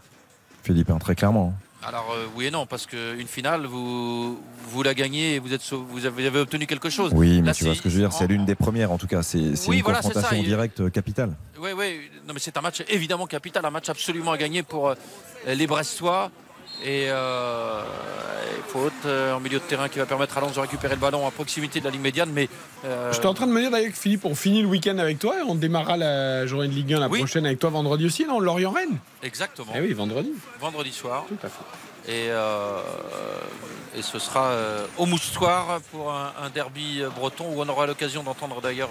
Philippe, 0.63 0.91
hein, 0.91 0.99
très 0.99 1.15
clairement. 1.15 1.55
Alors 1.85 2.13
euh, 2.13 2.27
oui 2.37 2.47
et 2.47 2.51
non, 2.53 2.65
parce 2.65 2.87
qu'une 2.87 3.27
finale, 3.27 3.67
vous, 3.67 4.41
vous 4.69 4.83
la 4.85 4.95
gagnez 4.95 5.35
et 5.35 5.39
vous, 5.41 5.53
êtes, 5.53 5.69
vous, 5.73 6.07
avez, 6.07 6.23
vous 6.23 6.27
avez 6.29 6.39
obtenu 6.41 6.67
quelque 6.67 6.89
chose. 6.89 7.11
Oui, 7.13 7.41
mais 7.41 7.49
Là, 7.49 7.55
tu 7.55 7.65
vois 7.65 7.75
ce 7.75 7.83
que 7.83 7.89
je 7.91 7.97
veux 7.97 8.01
dire, 8.03 8.13
c'est 8.13 8.29
l'une 8.29 8.45
des 8.45 8.55
premières 8.55 8.93
en 8.93 8.99
tout 8.99 9.09
cas. 9.09 9.23
C'est 9.25 9.53
Oui, 9.69 9.79
une 9.79 9.83
voilà, 9.83 10.01
confrontation 10.01 10.41
directe 10.45 10.81
euh, 10.81 10.91
capitale. 10.91 11.35
Oui, 11.59 11.71
oui, 11.77 12.09
non, 12.27 12.35
mais 12.35 12.41
c'est 12.41 12.57
un 12.57 12.61
match 12.61 12.85
évidemment 12.89 13.27
capital, 13.27 13.65
un 13.67 13.71
match 13.71 13.89
absolument 13.89 14.31
à 14.31 14.39
gagner 14.39 14.63
pour 14.63 14.95
les 15.47 15.67
Brestois. 15.67 16.31
Et 16.85 17.07
euh, 17.11 17.83
faute 18.69 18.93
euh, 19.07 19.35
en 19.35 19.41
milieu 19.41 19.59
de 19.59 19.65
terrain 19.65 19.89
qui 19.89 19.99
va 19.99 20.07
permettre 20.07 20.37
à 20.37 20.41
Lens 20.41 20.55
de 20.55 20.61
récupérer 20.61 20.95
le 20.95 21.01
ballon 21.01 21.27
à 21.27 21.31
proximité 21.31 21.79
de 21.81 21.85
la 21.85 21.91
ligne 21.91 22.01
médiane. 22.01 22.31
Mais 22.33 22.49
euh, 22.85 23.13
J'étais 23.13 23.27
en 23.27 23.35
train 23.35 23.47
de 23.47 23.53
me 23.53 23.61
dire 23.61 23.71
d'ailleurs 23.71 23.93
que 23.93 23.97
Philippe, 23.99 24.25
on 24.25 24.35
finit 24.35 24.63
le 24.63 24.69
week-end 24.69 24.99
avec 24.99 25.19
toi 25.21 25.37
et 25.39 25.43
on 25.43 25.55
démarrera 25.55 25.97
la 25.97 26.47
journée 26.47 26.69
de 26.69 26.73
Ligue 26.73 26.95
1 26.95 27.01
la 27.01 27.09
Oui. 27.09 27.19
prochaine 27.19 27.47
avec 27.47 27.59
toi 27.61 27.71
vendredi 27.71 28.07
aussi, 28.07 28.25
non 28.27 28.41
Lorient-Rennes 28.41 28.99
exactement. 29.23 29.73
Eh 29.77 29.81
oui, 29.81 29.93
vendredi. 29.93 30.33
Vendredi 30.61 30.93
soir. 30.93 31.25
Tout 31.29 31.37
à 31.47 31.49
fait. 31.49 32.13
Et, 32.13 32.31
euh, 32.31 32.81
et 33.97 34.03
ce 34.03 34.19
sera 34.19 34.47
euh, 34.47 34.85
au 34.99 35.07
Moustoir 35.07 35.81
pour 35.93 36.11
un, 36.13 36.33
un 36.43 36.51
derby 36.51 37.03
breton 37.15 37.45
où 37.55 37.61
on 37.63 37.69
aura 37.69 37.87
l'occasion 37.87 38.25
d'entendre 38.25 38.61
d'ailleurs 38.61 38.91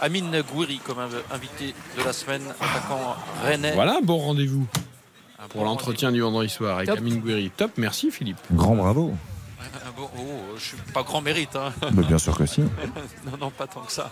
Amine 0.00 0.42
Gouiri 0.50 0.78
comme 0.78 0.96
inv- 0.98 1.20
invité 1.34 1.74
de 1.98 2.02
la 2.02 2.14
semaine, 2.14 2.42
attaquant 2.58 3.14
rennais. 3.44 3.72
Voilà 3.72 3.98
un 3.98 4.00
bon 4.00 4.16
rendez-vous 4.16 4.66
pour 5.48 5.60
bon 5.62 5.66
l'entretien 5.66 6.12
du 6.12 6.20
vendredi 6.20 6.48
soir 6.50 6.76
avec. 6.78 6.88
Amine 6.88 7.20
Gouiri. 7.20 7.50
Top, 7.56 7.72
merci 7.76 8.10
Philippe. 8.10 8.38
Grand 8.52 8.74
bravo. 8.76 9.14
Bon- 9.96 10.08
oh, 10.18 10.54
je 10.56 10.64
suis 10.64 10.76
pas 10.94 11.02
grand 11.02 11.20
mérite. 11.20 11.54
hein. 11.56 11.72
Bah, 11.92 12.02
bien 12.06 12.18
sûr 12.18 12.36
que 12.36 12.46
si. 12.46 12.60
non, 13.24 13.36
non, 13.40 13.50
pas 13.50 13.66
tant 13.66 13.80
que 13.82 13.92
ça. 13.92 14.10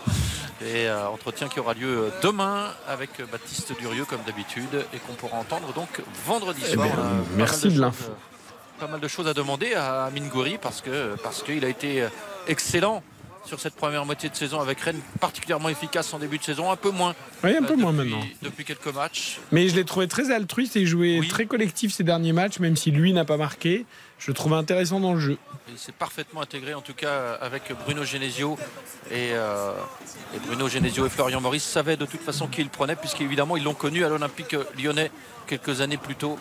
Et 0.61 0.87
euh, 0.87 1.07
entretien 1.09 1.47
qui 1.47 1.59
aura 1.59 1.73
lieu 1.73 1.87
euh, 1.87 2.09
demain 2.21 2.67
avec 2.87 3.19
euh, 3.19 3.25
Baptiste 3.31 3.73
Durieux 3.79 4.05
comme 4.05 4.21
d'habitude 4.25 4.85
et 4.93 4.97
qu'on 4.99 5.13
pourra 5.13 5.37
entendre 5.37 5.73
donc 5.73 6.01
vendredi 6.25 6.61
Eh 6.67 6.73
soir. 6.73 6.87
merci 7.35 7.69
de 7.69 7.79
l'info. 7.79 8.05
euh, 8.09 8.79
Pas 8.79 8.87
mal 8.87 8.99
de 8.99 9.07
choses 9.07 9.27
à 9.27 9.33
demander 9.33 9.73
à 9.73 10.05
Amine 10.05 10.27
Gouiri 10.29 10.57
parce 10.61 10.81
que 10.81 11.15
parce 11.23 11.41
qu'il 11.43 11.65
a 11.65 11.69
été 11.69 12.03
euh, 12.03 12.09
excellent 12.47 13.01
sur 13.49 13.59
cette 13.59 13.73
première 13.75 14.05
moitié 14.05 14.29
de 14.29 14.35
saison 14.35 14.61
avec 14.61 14.79
Rennes, 14.79 15.01
particulièrement 15.19 15.69
efficace 15.69 16.13
en 16.13 16.19
début 16.19 16.37
de 16.37 16.43
saison, 16.43 16.71
un 16.71 16.75
peu 16.75 16.91
moins. 16.91 17.15
Oui, 17.43 17.55
un 17.57 17.63
peu 17.63 17.73
euh, 17.73 17.77
moins 17.77 17.91
depuis- 17.91 18.09
maintenant. 18.11 18.27
Depuis 18.43 18.63
quelques 18.63 18.93
matchs. 18.93 19.39
Mais 19.51 19.67
je 19.67 19.75
l'ai 19.75 19.83
trouvé 19.85 20.07
très 20.07 20.29
altruiste 20.31 20.75
et 20.75 20.85
joué 20.85 21.17
Oui. 21.19 21.27
très 21.27 21.47
collectif 21.47 21.91
ces 21.91 22.03
derniers 22.03 22.31
matchs, 22.31 22.59
même 22.59 22.77
si 22.77 22.91
lui 22.91 23.11
n'a 23.11 23.25
pas 23.25 23.37
marqué. 23.37 23.85
Je 24.19 24.27
le 24.29 24.35
trouve 24.35 24.53
intéressant 24.53 24.99
dans 24.99 25.13
le 25.15 25.19
jeu. 25.19 25.37
Il 25.71 25.77
s'est 25.79 25.91
parfaitement 25.91 26.41
intégré, 26.41 26.73
en 26.75 26.81
tout 26.81 26.93
cas 26.93 27.33
avec 27.41 27.63
Bruno 27.85 28.03
Genesio. 28.03 28.57
Et, 29.09 29.31
euh, 29.33 29.71
et 30.35 30.39
Bruno 30.45 30.67
Genesio 30.69 31.05
et 31.07 31.09
Florian 31.09 31.41
Maurice 31.41 31.63
savaient 31.63 31.97
de 31.97 32.05
toute 32.05 32.21
façon 32.21 32.47
qui 32.47 32.61
il 32.61 32.69
prenait, 32.69 32.95
puisqu'évidemment 32.95 33.57
ils 33.57 33.63
l'ont 33.63 33.73
connu 33.73 34.03
à 34.05 34.09
l'Olympique 34.09 34.55
lyonnais 34.77 35.09
quelques 35.47 35.81
années 35.81 35.97
plus 35.97 36.15
tôt. 36.15 36.37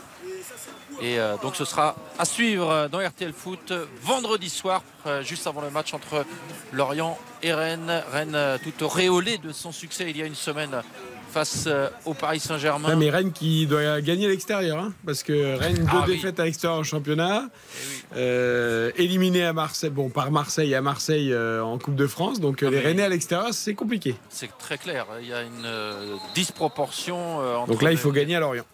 Et 1.01 1.19
euh, 1.21 1.37
donc 1.43 1.55
ce 1.57 1.65
sera 1.65 1.95
à 2.19 2.25
suivre 2.25 2.89
dans 2.91 2.99
RTL 2.99 3.33
Foot 3.33 3.73
vendredi 4.03 4.49
soir, 4.51 4.83
euh, 5.07 5.23
juste 5.23 5.47
avant 5.47 5.61
le 5.61 5.71
match 5.71 5.95
entre 5.95 6.25
Lorient 6.73 7.17
et 7.43 7.53
Rennes. 7.55 8.03
Rennes 8.13 8.35
euh, 8.35 8.59
tout 8.63 8.83
auréolé 8.85 9.39
de 9.39 9.53
son 9.53 9.71
succès 9.73 10.07
il 10.11 10.17
y 10.17 10.23
a 10.23 10.27
une 10.27 10.35
semaine 10.35 10.83
face 11.31 11.65
euh, 11.67 11.89
au 12.07 12.15
Paris 12.15 12.41
Saint-Germain. 12.41 12.97
Mais 12.97 13.11
Rennes 13.11 13.33
qui 13.33 13.67
doit 13.67 14.01
gagner 14.01 14.27
à 14.27 14.29
l'extérieur, 14.31 14.79
hein, 14.79 14.93
parce 15.07 15.23
que 15.23 15.57
Rennes 15.57 15.77
deux 15.77 15.85
Ah 15.89 16.05
oui. 16.09 16.15
défaites 16.17 16.41
à 16.41 16.45
l'extérieur 16.47 16.81
en 16.81 16.85
championnat, 16.85 17.43
Eh 17.45 17.49
oui. 17.87 18.03
euh, 18.17 18.91
éliminé 18.97 19.45
à 19.45 19.53
Marseille, 19.53 19.91
bon 19.91 20.09
par 20.09 20.31
Marseille 20.33 20.75
à 20.75 20.81
Marseille 20.81 21.31
euh, 21.33 21.63
en 21.63 21.79
Coupe 21.79 21.97
de 21.97 22.07
France, 22.07 22.41
donc 22.41 22.63
euh, 22.63 22.71
les 22.71 22.81
Rennais 22.81 23.03
à 23.05 23.09
l'extérieur 23.11 23.53
c'est 23.53 23.75
compliqué. 23.75 24.17
C'est 24.31 24.51
très 24.59 24.79
clair, 24.79 25.07
il 25.21 25.29
y 25.29 25.33
a 25.35 25.43
une 25.43 25.65
euh, 25.67 26.17
disproportion 26.35 27.41
euh, 27.43 27.57
entre 27.57 27.73
Donc 27.73 27.83
là 27.83 27.91
il 27.91 27.97
les- 27.97 28.01
faut 28.01 28.11
gagner 28.11 28.37
à 28.37 28.41
Lorient. 28.41 28.65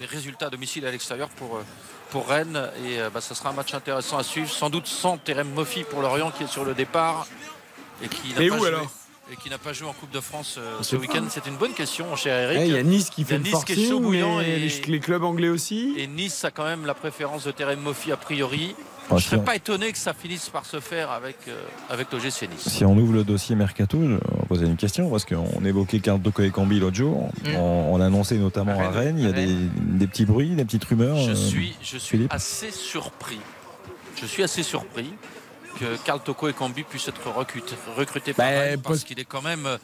Les 0.00 0.06
résultats 0.06 0.46
à 0.46 0.50
domicile 0.50 0.84
et 0.84 0.88
à 0.88 0.90
l'extérieur 0.90 1.28
pour, 1.30 1.56
euh, 1.56 1.64
pour 2.10 2.28
Rennes. 2.28 2.70
Et 2.86 3.00
euh, 3.00 3.10
bah, 3.10 3.20
ça 3.20 3.34
sera 3.34 3.50
un 3.50 3.52
match 3.54 3.74
intéressant 3.74 4.18
à 4.18 4.22
suivre, 4.22 4.50
sans 4.50 4.70
doute 4.70 4.86
sans 4.86 5.16
Terem 5.18 5.48
Moffi 5.52 5.84
pour 5.84 6.02
Lorient 6.02 6.30
qui 6.30 6.44
est 6.44 6.48
sur 6.48 6.64
le 6.64 6.74
départ 6.74 7.26
et 8.02 8.08
qui 8.08 8.28
n'a 8.30 8.34
pas 8.48 8.54
où, 8.56 8.58
joué. 8.58 8.68
alors 8.68 8.90
et 9.32 9.36
qui 9.36 9.48
n'a 9.48 9.56
pas 9.56 9.72
joué 9.72 9.88
en 9.88 9.92
Coupe 9.92 10.10
de 10.10 10.20
France 10.20 10.56
euh, 10.58 10.82
ce 10.82 10.96
week-end. 10.96 11.24
C'est 11.30 11.46
une 11.46 11.56
bonne 11.56 11.72
question, 11.72 12.06
mon 12.06 12.16
cher 12.16 12.36
Eric. 12.50 12.58
Eh, 12.60 12.66
Il 12.66 12.74
y 12.74 12.76
a 12.76 12.82
Nice 12.82 13.08
qui 13.08 13.24
fait 13.24 13.38
le 13.38 13.44
Nice 13.44 13.64
qui 13.64 13.72
est 13.72 13.76
chaud 13.76 13.82
forcing, 13.82 14.02
bouillant 14.02 14.40
et- 14.40 14.58
les, 14.58 14.68
les 14.68 15.00
clubs 15.00 15.22
anglais 15.22 15.48
aussi. 15.48 15.94
Et 15.96 16.06
Nice 16.06 16.44
a 16.44 16.50
quand 16.50 16.64
même 16.64 16.84
la 16.84 16.92
préférence 16.94 17.44
de 17.44 17.50
Terem 17.52 17.80
Moffi 17.80 18.12
a 18.12 18.16
priori. 18.16 18.74
Je 19.18 19.24
ne 19.24 19.28
serais 19.28 19.38
si- 19.38 19.44
pas 19.44 19.56
étonné 19.56 19.92
que 19.92 19.98
ça 19.98 20.14
finisse 20.14 20.48
par 20.48 20.64
se 20.66 20.80
faire 20.80 21.10
avec, 21.10 21.36
euh, 21.48 21.54
avec 21.90 22.12
l'OGC 22.12 22.48
Nice. 22.48 22.68
Si 22.68 22.84
on 22.84 22.96
ouvre 22.96 23.12
le 23.12 23.24
dossier 23.24 23.56
Mercato, 23.56 23.98
je 24.02 24.14
vais 24.14 24.20
poser 24.48 24.66
une 24.66 24.76
question 24.76 25.08
parce 25.10 25.24
qu'on 25.24 25.64
évoquait 25.64 25.98
et 25.98 26.50
Cambi 26.50 26.78
l'autre 26.80 26.96
jour. 26.96 27.30
Mm. 27.44 27.56
On, 27.56 27.94
on 27.94 28.00
a 28.00 28.06
annoncé 28.06 28.38
notamment 28.38 28.78
À 28.78 28.84
à 28.84 28.90
Rennes. 28.90 29.18
Il 29.18 29.24
y 29.24 29.28
a 29.28 29.32
des, 29.32 30.06
petits 30.06 30.24
bruits, 30.24 30.50
des 30.50 30.64
petites 30.64 30.84
rumeurs. 30.84 31.16
Je 31.18 31.30
euh, 31.30 31.34
suis, 31.34 31.76
je 31.82 31.98
suis 31.98 32.18
Philippe 32.18 32.32
assez 32.32 32.70
surpris. 32.70 33.40
Je 34.20 34.26
suis 34.26 34.42
assez 34.42 34.62
surpris 34.62 35.12
que 35.78 35.96
Karl 36.04 36.20
Toko 36.22 36.48
et 36.48 36.52
Cambi 36.52 36.82
puissent 36.82 37.08
être 37.08 37.28
recrutés, 37.30 37.74
recrutés 37.96 38.32
par 38.32 38.46
Rennes 38.46 38.80
parce 38.82 38.98
parce- 38.98 39.04
qu'il 39.04 39.18
est 39.18 39.24
quand 39.24 39.42
même. 39.42 39.66
euh, 39.66 39.78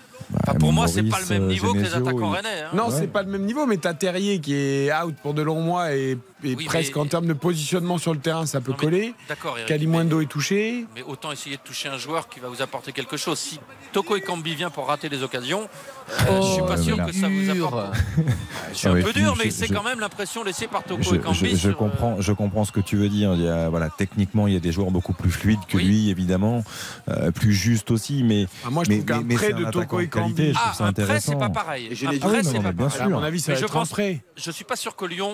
bah, 0.46 0.54
pour 0.58 0.72
moi, 0.72 0.86
c'est 0.88 1.02
pas 1.02 1.18
le 1.20 1.26
même 1.26 1.46
niveau 1.46 1.72
que 1.72 1.78
les 1.78 1.94
attaquants 1.94 2.32
il- 2.32 2.36
rennais. 2.36 2.60
hein. 2.62 2.70
Non, 2.74 2.88
Ouais. 2.88 2.94
c'est 2.98 3.06
pas 3.08 3.22
le 3.22 3.28
même 3.30 3.44
niveau, 3.44 3.66
mais 3.66 3.76
t'as 3.78 3.94
Terrier 3.94 4.40
qui 4.40 4.54
est 4.54 4.92
out 4.92 5.14
pour 5.22 5.34
de 5.34 5.42
longs 5.42 5.60
mois 5.60 5.94
et, 5.94 6.18
et 6.44 6.54
Oui, 6.54 6.64
presque 6.66 6.94
mais- 6.94 7.00
en 7.02 7.06
termes 7.06 7.26
de 7.26 7.32
positionnement 7.32 7.98
sur 7.98 8.12
le 8.14 8.20
terrain, 8.20 8.46
ça 8.46 8.60
peut 8.60 8.72
Non, 8.72 8.76
coller. 8.78 9.14
D'accord. 9.28 9.56
Kalimundo 9.66 10.20
est 10.20 10.26
touché. 10.26 10.86
Mais 10.94 11.02
autant 11.02 11.32
essayer 11.32 11.56
de 11.56 11.62
toucher 11.62 11.88
un 11.88 11.98
joueur 11.98 12.28
qui 12.28 12.40
va 12.40 12.48
vous 12.48 12.62
apporter 12.62 12.92
quelque 12.92 13.16
chose. 13.16 13.38
Si 13.38 13.58
Toko 13.92 14.16
et 14.16 14.20
Cambi 14.20 14.54
vient 14.54 14.70
pour 14.70 14.86
rater 14.86 15.08
les 15.08 15.22
occasions, 15.22 15.68
euh, 16.10 16.42
je 16.42 16.52
suis 16.52 16.62
pas 16.62 16.74
Oh, 16.78 16.82
sûr 16.82 16.96
que 17.06 17.12
ça 17.12 17.28
vous 17.28 17.50
apporte. 17.50 17.94
Je 18.72 18.76
suis 18.76 18.88
un 18.88 18.94
peu 19.02 19.12
dur, 19.12 19.34
mais 19.36 19.46
je- 19.46 19.50
c'est 19.50 19.66
je- 19.66 19.72
quand 19.74 19.82
même 19.82 19.98
l'impression 19.98 20.44
laissée 20.44 20.66
par 20.68 20.84
Toko 20.84 21.02
Je, 21.02 21.14
et 21.16 21.18
Cambi. 21.18 21.38
je- 21.38 21.46
je 21.46 21.56
sur, 21.56 21.70
euh, 21.70 21.72
comprends, 21.72 22.20
je 22.20 22.32
comprends 22.32 22.64
ce 22.64 22.70
que 22.72 22.80
tu 22.80 22.96
veux 22.96 23.08
dire. 23.08 23.34
Il 23.34 23.40
y 23.42 23.48
a, 23.48 23.68
voilà, 23.68 23.88
techniquement, 23.96 24.46
il 24.46 24.52
y 24.54 24.56
a 24.56 24.60
des 24.60 24.70
joueurs 24.72 24.90
beaucoup 24.90 25.14
plus 25.14 25.30
fluides 25.30 25.58
que 25.68 25.78
Oui. 25.78 25.84
lui, 25.84 26.10
évidemment, 26.10 26.62
euh, 27.08 27.30
plus 27.32 27.52
justes 27.52 27.90
aussi. 27.90 28.22
Mais 28.22 28.46
Ah, 28.64 28.70
moi 28.70 28.84
je 28.84 28.90
mais- 28.90 28.98
trouve 29.04 29.24
mais- 29.24 29.36
mais 29.40 29.52
de 29.64 29.70
Toko 29.70 30.00
et 30.00 30.08
Cambi. 30.08 30.48
je 30.48 30.52
trouve 30.52 30.62
Ah, 30.70 30.74
ça 30.74 30.84
un 30.84 30.92
prêt, 30.92 31.18
c'est 31.20 31.36
pas 31.38 31.48
pareil. 31.48 31.88
J'ai 31.92 32.06
Un 32.06 32.18
prêt, 32.18 32.42
c'est 32.44 32.60
pas 32.62 32.72
pareil. 32.72 33.00
À 33.02 33.08
mon 33.08 33.22
avis, 33.22 33.40
ça 33.40 33.52
va 33.52 33.58
je 33.58 33.64
être 33.64 33.88
prêt. 33.88 34.20
Je 34.36 34.50
suis 34.50 34.64
pas 34.64 34.76
sûr 34.76 34.94
que 34.94 35.04
Lyon 35.06 35.32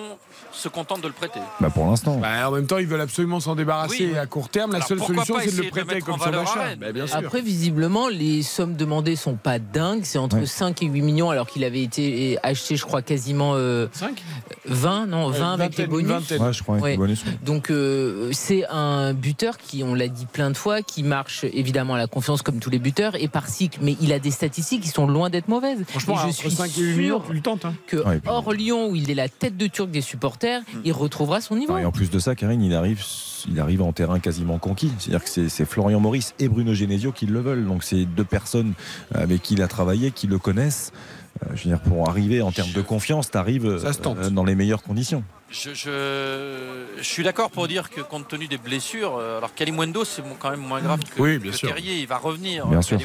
se 0.51 0.67
contente 0.69 1.01
de 1.01 1.07
le 1.07 1.13
prêter. 1.13 1.39
Bah, 1.59 1.69
pour 1.69 1.85
l'instant. 1.87 2.17
Bah, 2.17 2.49
en 2.49 2.51
même 2.51 2.65
temps, 2.67 2.77
ils 2.77 2.87
veulent 2.87 3.01
absolument 3.01 3.39
s'en 3.39 3.55
débarrasser 3.55 4.09
Oui. 4.13 4.17
à 4.17 4.25
court 4.25 4.49
terme. 4.49 4.71
La 4.71 4.77
Alors, 4.77 4.87
seule 4.87 4.99
solution, 4.99 5.35
c'est 5.43 5.55
de 5.55 5.61
le 5.63 5.69
prêter 5.69 5.99
comme 6.01 6.19
ça 6.19 6.31
Bah, 6.79 6.91
bien 6.91 7.05
sûr. 7.07 7.17
Après, 7.17 7.41
visiblement, 7.41 8.07
les 8.07 8.41
sommes 8.43 8.75
demandées 8.75 9.15
sont 9.15 9.35
pas 9.35 9.59
dingues. 9.59 10.01
C'est 10.03 10.17
entre 10.17 10.37
Ouais. 10.39 10.45
5 10.45 10.64
et 10.73 10.85
8 10.85 11.01
millions, 11.01 11.29
alors 11.29 11.47
qu'il 11.47 11.63
avait 11.63 11.81
été 11.83 12.37
acheté, 12.43 12.75
je 12.75 12.83
crois, 12.85 13.01
quasiment 13.01 13.53
euh, 13.55 13.87
5 13.93 14.21
20, 14.65 15.05
non, 15.07 15.29
20 15.29 15.53
avec 15.53 15.77
les 15.77 15.87
bonus. 15.87 16.09
Ouais, 16.31 16.53
je 16.53 16.63
crois 16.63 16.75
avec 16.75 16.83
Ouais. 16.83 16.91
les 16.91 16.97
bonus. 16.97 17.23
Donc 17.43 17.69
euh, 17.69 18.29
c'est 18.31 18.65
un 18.69 19.13
buteur 19.13 19.57
qui, 19.57 19.83
on 19.83 19.93
l'a 19.93 20.07
dit 20.07 20.25
plein 20.25 20.49
de 20.51 20.57
fois, 20.57 20.81
qui 20.81 21.03
marche 21.03 21.43
évidemment 21.43 21.95
à 21.95 21.97
la 21.97 22.07
confiance 22.07 22.41
comme 22.41 22.59
tous 22.59 22.69
les 22.69 22.79
buteurs 22.79 23.15
et 23.21 23.27
par 23.27 23.47
cycle, 23.47 23.79
mais 23.81 23.95
il 24.01 24.11
a 24.13 24.19
des 24.19 24.31
statistiques 24.31 24.81
qui 24.81 24.89
sont 24.89 25.07
loin 25.07 25.29
d'être 25.29 25.47
mauvaises. 25.47 25.83
Franchement, 25.87 26.15
Et 26.15 26.17
je 26.17 26.23
entre 26.25 26.33
suis 26.35 26.51
5 26.51 26.77
et 26.77 26.81
8 26.81 26.95
millions, 26.97 27.17
sûr 27.19 27.27
tu 27.27 27.33
le 27.33 27.41
tentes. 27.41 27.65
hein. 27.65 27.73
que 27.87 27.97
Ouais, 27.97 28.19
puis- 28.19 28.29
hors 28.29 28.51
Lyon, 28.53 28.89
où 28.89 28.95
il 28.95 29.09
est 29.11 29.15
la 29.15 29.29
tête 29.29 29.57
de 29.57 29.67
turc 29.67 29.89
des 29.91 30.01
supporters, 30.01 30.61
il 30.83 30.91
retrouvera 30.93 31.41
son 31.41 31.55
niveau. 31.55 31.77
Et 31.77 31.85
en 31.85 31.91
plus 31.91 32.09
de 32.09 32.19
ça, 32.19 32.35
Karine, 32.35 32.61
il 32.63 32.73
arrive, 32.73 33.03
il 33.49 33.59
arrive 33.59 33.81
en 33.81 33.91
terrain 33.93 34.19
quasiment 34.19 34.57
conquis. 34.57 34.91
C'est-à-dire 34.97 35.23
que 35.23 35.29
c'est- 35.29 35.49
c'est 35.49 35.65
Florian 35.65 35.99
Maurice 35.99 36.33
et 36.39 36.47
Bruno 36.47 36.73
Genesio 36.73 37.11
qui 37.11 37.25
le 37.27 37.39
veulent. 37.39 37.65
Donc 37.67 37.83
c'est 37.83 38.05
deux 38.05 38.23
personnes 38.23 38.73
avec 39.13 39.41
qui 39.41 39.53
il 39.55 39.61
a 39.61 39.67
travaillé, 39.67 40.11
qui 40.11 40.27
le 40.27 40.37
connaissent. 40.39 40.54
Euh, 40.59 41.49
je 41.55 41.63
veux 41.63 41.69
dire, 41.75 41.79
pour 41.81 42.07
arriver 42.09 42.41
en 42.41 42.51
termes 42.51 42.71
de 42.71 42.81
confiance, 42.81 43.29
tu 43.29 43.37
arrives 43.37 43.81
tente. 44.01 44.19
dans 44.31 44.45
les 44.45 44.55
meilleures 44.55 44.81
conditions. 44.83 45.23
Je, 45.51 45.73
je- 45.73 46.85
je 46.97 47.03
suis 47.03 47.23
d'accord 47.23 47.51
pour 47.51 47.67
dire 47.67 47.89
que 47.89 48.01
compte 48.01 48.27
tenu 48.27 48.47
des 48.47 48.57
blessures, 48.57 49.17
euh, 49.17 49.37
alors 49.37 49.53
Kalimundo 49.53 50.03
c'est 50.05 50.23
quand 50.39 50.49
même 50.49 50.59
moins 50.61 50.81
grave 50.81 50.99
que, 51.03 51.21
Oui, 51.21 51.37
bien 51.37 51.51
que 51.51 51.57
sûr. 51.57 51.67
Terrier, 51.69 51.99
il 51.99 52.07
va 52.07 52.17
revenir. 52.17 52.65
Bien 52.67 52.79
euh, 52.79 52.81
sûr. 52.81 52.97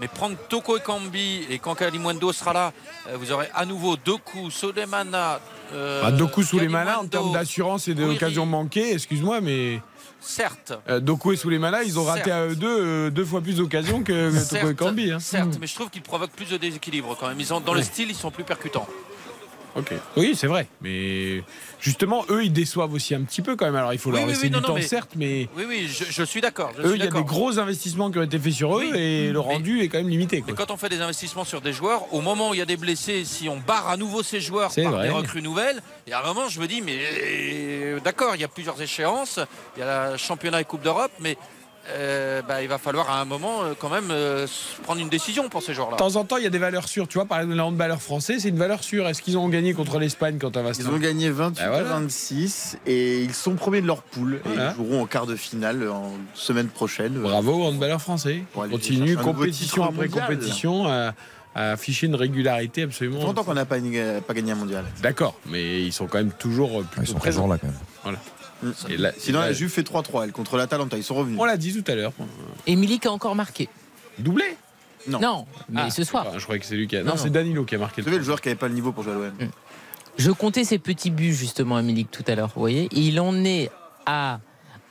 Mais 0.00 0.08
prendre 0.08 0.36
Toko 0.48 0.76
et 0.76 0.80
Kambi 0.80 1.46
et 1.48 1.60
quand 1.60 1.76
Kalimundo 1.76 2.32
sera 2.32 2.52
là, 2.52 2.72
euh, 3.08 3.16
vous 3.16 3.30
aurez 3.30 3.48
à 3.54 3.64
nouveau 3.64 3.96
Doku, 3.96 4.50
Solemana. 4.50 5.38
Euh, 5.72 6.02
Bah, 6.02 6.10
Doku 6.10 6.42
sous 6.42 6.58
les 6.58 6.66
malins 6.68 6.96
en 6.96 7.06
termes 7.06 7.32
d'assurance 7.32 7.86
et 7.88 7.94
d'occasions 7.94 8.44
manquées, 8.46 8.92
excuse-moi, 8.94 9.40
mais 9.40 9.80
Certes. 10.26 10.72
euh, 10.88 11.00
Doku 11.00 11.32
et 11.32 11.36
sous 11.36 11.50
les 11.50 11.58
malins, 11.58 11.82
ils 11.84 11.98
ont 11.98 12.04
raté 12.04 12.24
Certes. 12.24 12.32
à 12.32 12.46
eux 12.46 12.56
deux 12.56 12.80
euh, 12.80 13.10
deux 13.10 13.24
fois 13.24 13.40
plus 13.42 13.56
d'occasions 13.56 14.02
que 14.02 14.30
Toko 14.30 14.36
et 14.36 14.40
Certes, 14.40 14.76
Cambi. 14.76 15.12
hein. 15.12 15.18
certes, 15.20 15.58
mais 15.60 15.66
je 15.66 15.74
trouve 15.74 15.90
qu'ils 15.90 16.02
provoquent 16.02 16.32
plus 16.32 16.48
de 16.50 16.56
déséquilibre 16.56 17.16
quand 17.18 17.28
même. 17.28 17.38
Ils 17.40 17.52
ont, 17.52 17.60
dans 17.60 17.74
le 17.74 17.82
style, 17.82 18.08
ils 18.10 18.16
sont 18.16 18.30
plus 18.30 18.44
percutants. 18.44 18.88
Ok. 19.76 19.92
Oui, 20.16 20.34
c'est 20.36 20.46
vrai. 20.46 20.66
Mais 20.80 21.42
justement, 21.84 22.24
eux, 22.30 22.44
ils 22.44 22.52
déçoivent 22.52 22.92
aussi 22.94 23.14
un 23.14 23.22
petit 23.22 23.42
peu 23.42 23.54
quand 23.56 23.66
même. 23.66 23.76
Alors, 23.76 23.92
il 23.92 23.98
faut 23.98 24.10
Oui, 24.10 24.16
leur 24.16 24.24
oui, 24.24 24.30
laisser 24.30 24.44
oui, 24.44 24.50
du 24.50 24.56
non, 24.56 24.62
temps, 24.62 24.74
mais- 24.74 24.82
certes, 24.82 25.10
mais 25.16 25.48
Oui, 25.56 25.64
oui, 25.68 25.86
je, 25.88 26.04
je 26.10 26.22
suis 26.24 26.40
d'accord. 26.40 26.72
eux, 26.82 26.92
il 26.96 26.98
y 27.04 27.06
a 27.06 27.10
des 27.10 27.22
gros 27.22 27.58
investissements 27.58 28.10
qui 28.10 28.18
ont 28.18 28.22
été 28.22 28.38
faits 28.38 28.52
sur 28.54 28.78
eux 28.78 28.84
et 28.96 29.26
le 29.28 29.32
Mais- 29.34 29.38
rendu 29.38 29.80
est 29.82 29.88
quand 29.88 29.98
même 29.98 30.08
limité. 30.08 30.42
Mais 30.46 30.54
quand 30.54 30.70
on 30.70 30.76
fait 30.76 30.88
des 30.88 31.00
investissements 31.02 31.44
sur 31.44 31.60
des 31.60 31.72
joueurs, 31.72 32.12
au 32.14 32.20
moment 32.22 32.50
où 32.50 32.54
il 32.54 32.58
y 32.58 32.62
a 32.62 32.66
des 32.66 32.76
blessés, 32.78 33.24
si 33.24 33.48
on 33.48 33.58
barre 33.58 33.88
à 33.88 33.96
nouveau 33.96 34.22
ces 34.22 34.40
joueurs 34.40 34.72
par 34.74 34.92
vrai. 34.92 35.04
des 35.08 35.10
recrues 35.14 35.42
nouvelles, 35.42 35.82
et 36.06 36.12
à 36.12 36.20
un 36.20 36.26
moment 36.26 36.48
je 36.48 36.58
me 36.60 36.66
dis, 36.66 36.80
mais 36.80 36.96
euh, 36.98 38.00
d'accord, 38.00 38.34
il 38.34 38.40
y 38.40 38.44
a 38.44 38.48
plusieurs 38.48 38.80
échéances, 38.80 39.38
il 39.76 39.80
y 39.80 39.82
a 39.82 40.10
la 40.10 40.16
championnat 40.16 40.60
et 40.60 40.64
Coupe 40.64 40.82
d'Europe, 40.82 41.12
mais 41.20 41.36
euh, 41.90 42.42
bah, 42.42 42.62
il 42.62 42.68
va 42.68 42.78
falloir 42.78 43.10
à 43.10 43.20
un 43.20 43.24
moment 43.24 43.62
euh, 43.62 43.74
quand 43.78 43.88
même 43.90 44.08
euh, 44.10 44.46
prendre 44.84 45.00
une 45.00 45.08
décision 45.08 45.48
pour 45.48 45.62
ces 45.62 45.74
joueurs-là. 45.74 45.96
De 45.96 45.98
temps 45.98 46.16
en 46.16 46.24
temps, 46.24 46.36
il 46.38 46.44
y 46.44 46.46
a 46.46 46.50
des 46.50 46.58
valeurs 46.58 46.88
sûres. 46.88 47.06
Tu 47.08 47.18
vois, 47.18 47.26
par 47.26 47.38
exemple, 47.40 47.56
le 47.56 47.62
handballeur 47.62 48.00
français, 48.00 48.38
c'est 48.38 48.48
une 48.48 48.58
valeur 48.58 48.82
sûre. 48.82 49.06
Est-ce 49.08 49.20
qu'ils 49.22 49.36
ont 49.38 49.48
gagné 49.48 49.74
contre 49.74 49.98
l'Espagne 49.98 50.38
quand 50.40 50.56
on 50.56 50.62
va 50.62 50.72
se 50.74 50.80
Ils 50.80 50.88
ont 50.88 50.96
gagné 50.98 51.30
28 51.30 51.62
Bah 51.62 51.68
voilà. 51.70 51.90
à 51.96 52.00
26 52.00 52.78
et 52.86 53.20
ils 53.22 53.34
sont 53.34 53.54
premiers 53.54 53.80
de 53.82 53.86
leur 53.86 54.02
poule 54.02 54.36
et 54.36 54.40
Voilà. 54.48 54.70
ils 54.72 54.76
joueront 54.76 55.02
en 55.02 55.06
quart 55.06 55.26
de 55.26 55.36
finale 55.36 55.88
en 55.90 56.12
semaine 56.34 56.68
prochaine. 56.68 57.14
Bravo, 57.14 57.64
handballeur 57.64 58.00
français. 58.00 58.44
Aller 58.60 58.70
Continue, 58.72 59.16
compétition 59.16 59.84
après 59.84 60.06
mondial. 60.08 60.26
compétition, 60.28 60.86
à, 60.88 61.12
à 61.54 61.72
afficher 61.72 62.06
une 62.06 62.14
régularité 62.16 62.80
Ça 62.82 62.86
absolument. 62.86 63.22
longtemps 63.22 63.44
qu'on 63.44 63.54
n'a 63.54 63.64
pas, 63.66 63.76
pas 64.26 64.34
gagné 64.34 64.52
un 64.52 64.56
mondial. 64.56 64.84
D'accord, 65.02 65.38
mais 65.46 65.82
ils 65.82 65.92
sont 65.92 66.06
quand 66.06 66.18
même 66.18 66.32
toujours 66.32 66.82
Ils 67.00 67.06
sont 67.06 67.14
présents. 67.14 67.42
toujours 67.42 67.48
là 67.48 67.58
quand 67.58 67.66
même. 67.68 67.76
Voilà. 68.02 68.18
Et 68.88 68.96
là, 68.96 69.12
Sinon, 69.16 69.40
la 69.40 69.52
Juve 69.52 69.70
fait 69.70 69.82
3-3, 69.82 70.24
elle, 70.24 70.32
contre 70.32 70.56
l'Atalanta. 70.56 70.96
Ils 70.96 71.04
sont 71.04 71.14
revenus. 71.14 71.38
On 71.40 71.44
l'a 71.44 71.56
dit 71.56 71.72
tout 71.82 71.90
à 71.90 71.94
l'heure. 71.94 72.12
Et 72.66 72.76
Milik 72.76 73.06
a 73.06 73.12
encore 73.12 73.34
marqué. 73.34 73.68
Doublé 74.18 74.44
Non. 75.08 75.46
mais 75.68 75.82
Ah, 75.84 75.90
ce 75.90 76.04
soir. 76.04 76.26
Je 76.38 76.42
croyais 76.44 76.60
que 76.60 76.66
c'est 76.66 76.76
lui 76.76 76.86
qui 76.86 76.96
a. 76.96 77.02
Non, 77.02 77.10
Non, 77.12 77.16
c'est 77.16 77.26
non. 77.26 77.32
Danilo 77.34 77.64
qui 77.64 77.74
a 77.74 77.78
marqué 77.78 78.00
Vous 78.02 78.06
savez, 78.08 78.18
le 78.18 78.24
joueur 78.24 78.40
qui 78.40 78.48
n'avait 78.48 78.58
pas 78.58 78.68
le 78.68 78.74
niveau 78.74 78.92
pour 78.92 79.02
jouer 79.02 79.12
à 79.12 79.16
l'OM. 79.16 79.32
Je 80.16 80.30
comptais 80.30 80.64
ses 80.64 80.78
petits 80.78 81.10
buts 81.10 81.32
justement 81.34 81.76
à 81.76 81.82
Milik 81.82 82.10
tout 82.10 82.24
à 82.28 82.34
l'heure, 82.34 82.50
vous 82.54 82.60
voyez. 82.60 82.84
Et 82.92 83.00
il 83.00 83.18
en 83.20 83.34
est 83.44 83.70
à 84.06 84.40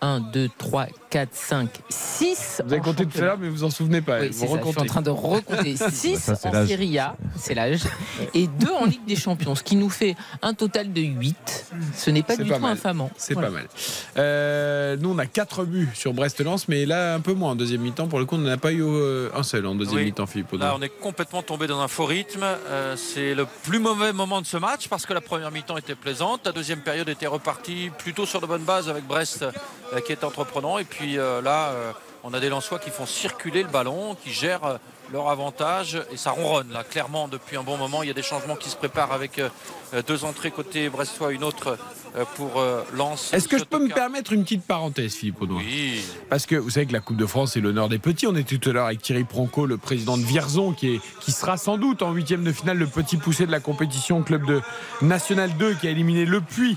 1, 0.03 0.19
2, 0.19 0.49
3, 0.57 0.87
4, 1.09 1.29
5, 1.31 1.69
6. 1.87 2.61
Vous 2.65 2.73
avez 2.73 2.81
compté 2.81 3.05
tout 3.05 3.17
à 3.19 3.21
l'heure, 3.21 3.37
mais 3.39 3.47
vous 3.47 3.63
en 3.63 3.69
souvenez 3.69 4.01
pas. 4.01 4.19
Oui, 4.19 4.27
vous 4.27 4.33
c'est 4.33 4.47
ça, 4.47 4.59
je 4.65 4.69
suis 4.69 4.79
en 4.81 4.85
train 4.85 5.01
de 5.01 5.09
recompter 5.09 5.77
6 5.77 6.17
Ça, 6.19 6.35
c'est 6.35 6.49
en 6.49 6.51
l'âge. 6.51 6.67
Serie 6.67 6.99
A, 6.99 7.15
c'est 7.37 7.53
l'âge, 7.53 7.83
et 8.33 8.47
2 8.47 8.69
en 8.69 8.85
Ligue 8.85 9.05
des 9.05 9.15
Champions, 9.15 9.55
ce 9.55 9.63
qui 9.63 9.77
nous 9.77 9.89
fait 9.89 10.15
un 10.41 10.53
total 10.53 10.91
de 10.91 10.99
8. 11.01 11.65
Ce 11.95 12.09
n'est 12.09 12.21
pas 12.21 12.35
du 12.35 12.43
pas 12.49 12.55
tout 12.57 12.61
mal. 12.63 12.73
infamant. 12.73 13.09
C'est 13.15 13.33
Voilà. 13.33 13.47
pas 13.47 13.53
mal. 13.53 13.67
Euh, 14.17 14.97
nous, 14.99 15.09
on 15.11 15.17
a 15.19 15.25
4 15.25 15.63
buts 15.63 15.89
sur 15.93 16.13
Brest-Lens, 16.13 16.67
mais 16.67 16.85
là, 16.85 17.15
un 17.15 17.21
peu 17.21 17.33
moins 17.33 17.51
en 17.51 17.55
deuxième 17.55 17.81
mi-temps. 17.81 18.07
Pour 18.07 18.19
le 18.19 18.25
coup, 18.25 18.35
on 18.35 18.39
n'en 18.39 18.51
a 18.51 18.57
pas 18.57 18.73
eu 18.73 18.83
euh, 18.83 19.29
un 19.33 19.43
seul 19.43 19.65
en 19.65 19.75
deuxième 19.75 19.99
Oui. 19.99 20.05
mi-temps, 20.05 20.25
Philippe. 20.25 20.51
Audin. 20.51 20.65
Là, 20.65 20.75
on 20.77 20.81
est 20.81 20.89
complètement 20.89 21.43
tombé 21.43 21.67
dans 21.67 21.79
un 21.79 21.87
faux 21.87 22.05
rythme. 22.05 22.43
Euh, 22.43 22.95
c'est 22.97 23.33
le 23.35 23.45
plus 23.63 23.79
mauvais 23.79 24.11
moment 24.11 24.41
de 24.41 24.45
ce 24.45 24.57
match 24.57 24.89
parce 24.89 25.05
que 25.05 25.13
la 25.13 25.21
première 25.21 25.51
mi-temps 25.51 25.77
était 25.77 25.95
plaisante. 25.95 26.41
La 26.45 26.51
deuxième 26.51 26.79
période 26.81 27.07
était 27.07 27.27
repartie 27.27 27.89
plutôt 27.99 28.25
sur 28.25 28.41
de 28.41 28.45
bonnes 28.47 28.63
bases 28.63 28.89
avec 28.89 29.05
Brest 29.07 29.45
qui 30.01 30.11
est 30.11 30.23
entreprenant. 30.23 30.77
Et 30.77 30.83
puis 30.83 31.17
euh, 31.17 31.41
là, 31.41 31.69
euh, 31.69 31.91
on 32.23 32.33
a 32.33 32.39
des 32.39 32.49
Lensois 32.49 32.79
qui 32.79 32.89
font 32.89 33.05
circuler 33.05 33.63
le 33.63 33.69
ballon, 33.69 34.15
qui 34.15 34.31
gèrent 34.31 34.65
euh, 34.65 34.77
leur 35.11 35.29
avantage 35.29 36.01
et 36.11 36.17
ça 36.17 36.31
ronronne 36.31 36.71
là 36.71 36.83
clairement 36.83 37.27
depuis 37.27 37.57
un 37.57 37.63
bon 37.63 37.77
moment. 37.77 38.03
Il 38.03 38.07
y 38.07 38.11
a 38.11 38.15
des 38.15 38.23
changements 38.23 38.55
qui 38.55 38.69
se 38.69 38.75
préparent 38.75 39.11
avec 39.11 39.39
euh, 39.39 39.49
euh, 39.93 40.01
deux 40.05 40.25
entrées 40.25 40.51
côté 40.51 40.89
brestois, 40.89 41.33
une 41.33 41.43
autre 41.43 41.77
euh, 42.15 42.25
pour 42.35 42.59
euh, 42.59 42.83
Lens. 42.93 43.33
Est-ce 43.33 43.47
que 43.47 43.57
je 43.57 43.63
peux 43.63 43.79
me 43.79 43.93
permettre 43.93 44.33
une 44.33 44.43
petite 44.43 44.63
parenthèse, 44.63 45.13
Philippe 45.13 45.41
Audouin? 45.41 45.59
Oui. 45.59 46.03
Parce 46.29 46.45
que 46.45 46.55
vous 46.55 46.69
savez 46.69 46.85
que 46.85 46.93
la 46.93 46.99
Coupe 46.99 47.17
de 47.17 47.25
France, 47.25 47.53
c'est 47.53 47.61
l'honneur 47.61 47.89
des 47.89 47.99
petits. 47.99 48.27
On 48.27 48.35
était 48.35 48.57
tout 48.57 48.69
à 48.69 48.73
l'heure 48.73 48.85
avec 48.87 49.01
Thierry 49.01 49.23
Pronco, 49.23 49.65
le 49.65 49.77
président 49.77 50.17
de 50.17 50.23
Vierzon, 50.23 50.73
qui, 50.73 50.95
est, 50.95 51.01
qui 51.19 51.31
sera 51.31 51.57
sans 51.57 51.77
doute 51.77 52.01
en 52.01 52.11
huitième 52.11 52.43
de 52.43 52.51
finale 52.51 52.77
le 52.77 52.87
petit 52.87 53.17
poussé 53.17 53.45
de 53.45 53.51
la 53.51 53.59
compétition, 53.59 54.23
club 54.23 54.45
de 54.45 54.61
National 55.01 55.55
2 55.57 55.75
qui 55.75 55.87
a 55.87 55.91
éliminé 55.91 56.25
Le 56.25 56.41
Puy, 56.41 56.71
euh, 56.71 56.75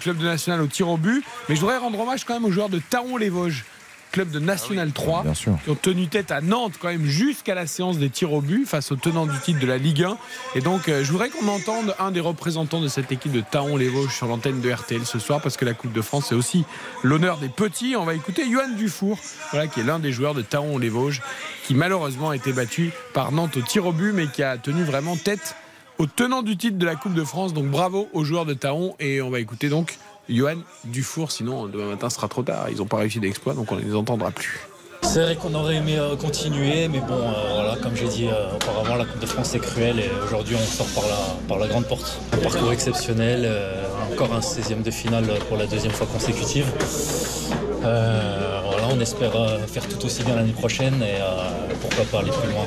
club 0.00 0.18
de 0.18 0.24
National 0.24 0.60
au 0.62 0.66
tir 0.66 0.88
au 0.88 0.96
but. 0.96 1.24
Mais 1.48 1.54
je 1.56 1.60
voudrais 1.60 1.78
rendre 1.78 1.98
hommage 2.00 2.24
quand 2.24 2.34
même 2.34 2.44
aux 2.44 2.50
joueurs 2.52 2.68
de 2.68 2.78
Taron-les-Vosges, 2.90 3.64
club 4.12 4.30
de 4.30 4.38
National 4.38 4.92
3, 4.92 5.22
Bien 5.24 5.34
sûr. 5.34 5.58
qui 5.64 5.70
ont 5.70 5.74
tenu 5.74 6.06
tête 6.06 6.30
à 6.30 6.40
Nantes 6.40 6.74
quand 6.80 6.86
même 6.86 7.04
jusqu'à 7.04 7.56
la 7.56 7.66
séance 7.66 7.98
des 7.98 8.10
tirs 8.10 8.32
au 8.32 8.40
but 8.40 8.64
face 8.64 8.92
au 8.92 8.96
tenant 8.96 9.26
du 9.26 9.36
titre 9.40 9.58
de 9.58 9.66
la 9.66 9.76
Ligue 9.76 10.04
1. 10.04 10.16
Et 10.54 10.60
donc, 10.60 10.88
euh, 10.88 11.02
je 11.02 11.10
voudrais 11.10 11.30
qu'on 11.30 11.48
entende 11.48 11.96
un 11.98 12.12
des 12.12 12.20
représentants 12.20 12.80
de 12.80 12.86
cette 12.86 13.10
équipe 13.10 13.32
de 13.32 13.40
Taron-les-Vosges 13.40 14.14
sur 14.14 14.28
l'antenne 14.28 14.60
de 14.60 14.70
RTL 14.72 15.04
ce 15.04 15.18
soir, 15.18 15.40
parce 15.40 15.56
que 15.56 15.64
la 15.64 15.74
Coupe 15.74 15.92
de 15.92 16.00
France, 16.00 16.26
c'est 16.28 16.36
aussi 16.36 16.64
l'honneur 17.02 17.38
des 17.38 17.48
petits. 17.48 17.96
On 17.98 18.04
va 18.04 18.14
écouter 18.14 18.44
Johan 18.48 18.68
Dufour, 18.76 19.18
voilà, 19.50 19.66
qui 19.66 19.80
est 19.80 19.84
l'un 19.84 19.98
des 19.98 20.12
joueurs 20.12 20.34
de 20.34 20.42
Taron-les-Vosges, 20.42 21.20
qui 21.66 21.74
malheureusement 21.74 22.30
a 22.30 22.36
été 22.36 22.52
battu 22.52 22.92
par 23.14 23.32
Nantes 23.32 23.56
au 23.56 23.62
tir 23.62 23.84
au 23.86 23.92
but, 23.92 24.12
mais 24.12 24.28
qui 24.28 24.44
a 24.44 24.58
tenu 24.58 24.84
vraiment 24.84 25.16
tête 25.16 25.56
au 25.98 26.06
tenant 26.06 26.42
du 26.42 26.56
titre 26.56 26.78
de 26.78 26.86
la 26.86 26.96
Coupe 26.96 27.14
de 27.14 27.24
France. 27.24 27.54
Donc 27.54 27.66
bravo 27.66 28.08
aux 28.12 28.24
joueurs 28.24 28.46
de 28.46 28.54
Taron. 28.54 28.94
Et 29.00 29.22
on 29.22 29.30
va 29.30 29.40
écouter 29.40 29.68
donc 29.68 29.98
Johan 30.28 30.58
Dufour, 30.84 31.32
sinon 31.32 31.66
demain 31.66 31.88
matin 31.88 32.10
sera 32.10 32.28
trop 32.28 32.42
tard. 32.42 32.68
Ils 32.70 32.78
n'ont 32.78 32.86
pas 32.86 32.98
réussi 32.98 33.20
d'exploit, 33.20 33.54
donc 33.54 33.70
on 33.72 33.76
ne 33.76 33.82
les 33.82 33.94
entendra 33.94 34.30
plus. 34.30 34.60
C'est 35.04 35.20
vrai 35.20 35.36
qu'on 35.36 35.54
aurait 35.54 35.76
aimé 35.76 35.96
euh, 35.96 36.16
continuer, 36.16 36.88
mais 36.88 36.98
bon, 36.98 37.14
euh, 37.14 37.52
voilà, 37.54 37.76
comme 37.80 37.94
j'ai 37.94 38.08
dit 38.08 38.26
euh, 38.26 38.56
auparavant, 38.56 38.96
la 38.96 39.04
Coupe 39.04 39.20
de 39.20 39.26
France 39.26 39.54
est 39.54 39.60
cruelle 39.60 40.00
et 40.00 40.10
aujourd'hui 40.24 40.56
on 40.60 40.66
sort 40.66 40.86
par 40.88 41.04
la, 41.04 41.16
par 41.46 41.58
la 41.58 41.68
grande 41.68 41.84
porte. 41.84 42.18
Un 42.32 42.38
parcours 42.38 42.72
exceptionnel, 42.72 43.48
encore 44.12 44.32
un 44.34 44.40
16e 44.40 44.82
de 44.82 44.90
finale 44.90 45.26
pour 45.48 45.56
la 45.56 45.66
deuxième 45.66 45.92
fois 45.92 46.06
consécutive. 46.06 46.66
Voilà, 47.82 48.88
on 48.90 48.98
espère 48.98 49.32
faire 49.68 49.86
tout 49.86 50.04
aussi 50.04 50.22
bien 50.24 50.34
l'année 50.34 50.52
prochaine 50.52 51.02
et 51.02 51.20
pourquoi 51.80 52.04
pas 52.06 52.18
aller 52.20 52.30
plus 52.30 52.50
loin. 52.50 52.64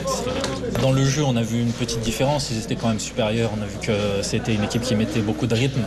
Dans 0.82 0.92
le 0.92 1.04
jeu, 1.04 1.24
on 1.24 1.36
a 1.36 1.42
vu 1.42 1.60
une 1.60 1.74
petite 1.74 2.02
différence, 2.02 2.50
ils 2.52 2.60
étaient 2.60 2.76
quand 2.76 2.90
même 2.90 3.00
supérieurs. 3.00 3.50
On 3.58 3.62
a 3.62 3.66
vu 3.66 3.78
que 3.82 4.22
c'était 4.22 4.54
une 4.54 4.64
équipe 4.64 4.84
qui 4.84 4.96
mettait 4.96 5.22
beaucoup 5.22 5.48
de 5.48 5.56
rythme, 5.56 5.84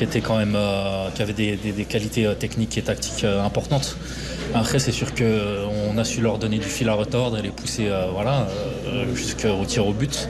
qui 0.00 0.04
était 0.04 0.22
quand 0.22 0.38
même, 0.38 0.54
euh, 0.56 1.10
qui 1.14 1.20
avait 1.20 1.34
des, 1.34 1.56
des- 1.56 1.72
des 1.72 1.84
qualités 1.84 2.24
euh, 2.24 2.32
techniques 2.34 2.78
et 2.78 2.82
tactiques 2.82 3.22
euh, 3.24 3.44
importantes. 3.44 3.98
Après, 4.54 4.78
c'est 4.78 4.92
sûr 4.92 5.08
qu'on 5.14 5.98
a 5.98 6.04
su 6.04 6.22
leur 6.22 6.38
donner 6.38 6.56
du 6.56 6.64
fil 6.66 6.88
à 6.88 6.94
retordre 6.94 7.36
et 7.38 7.42
les 7.42 7.50
pousser 7.50 7.88
voilà, 8.12 8.48
jusqu'au 9.14 9.64
tir 9.66 9.86
au 9.86 9.92
but. 9.92 10.28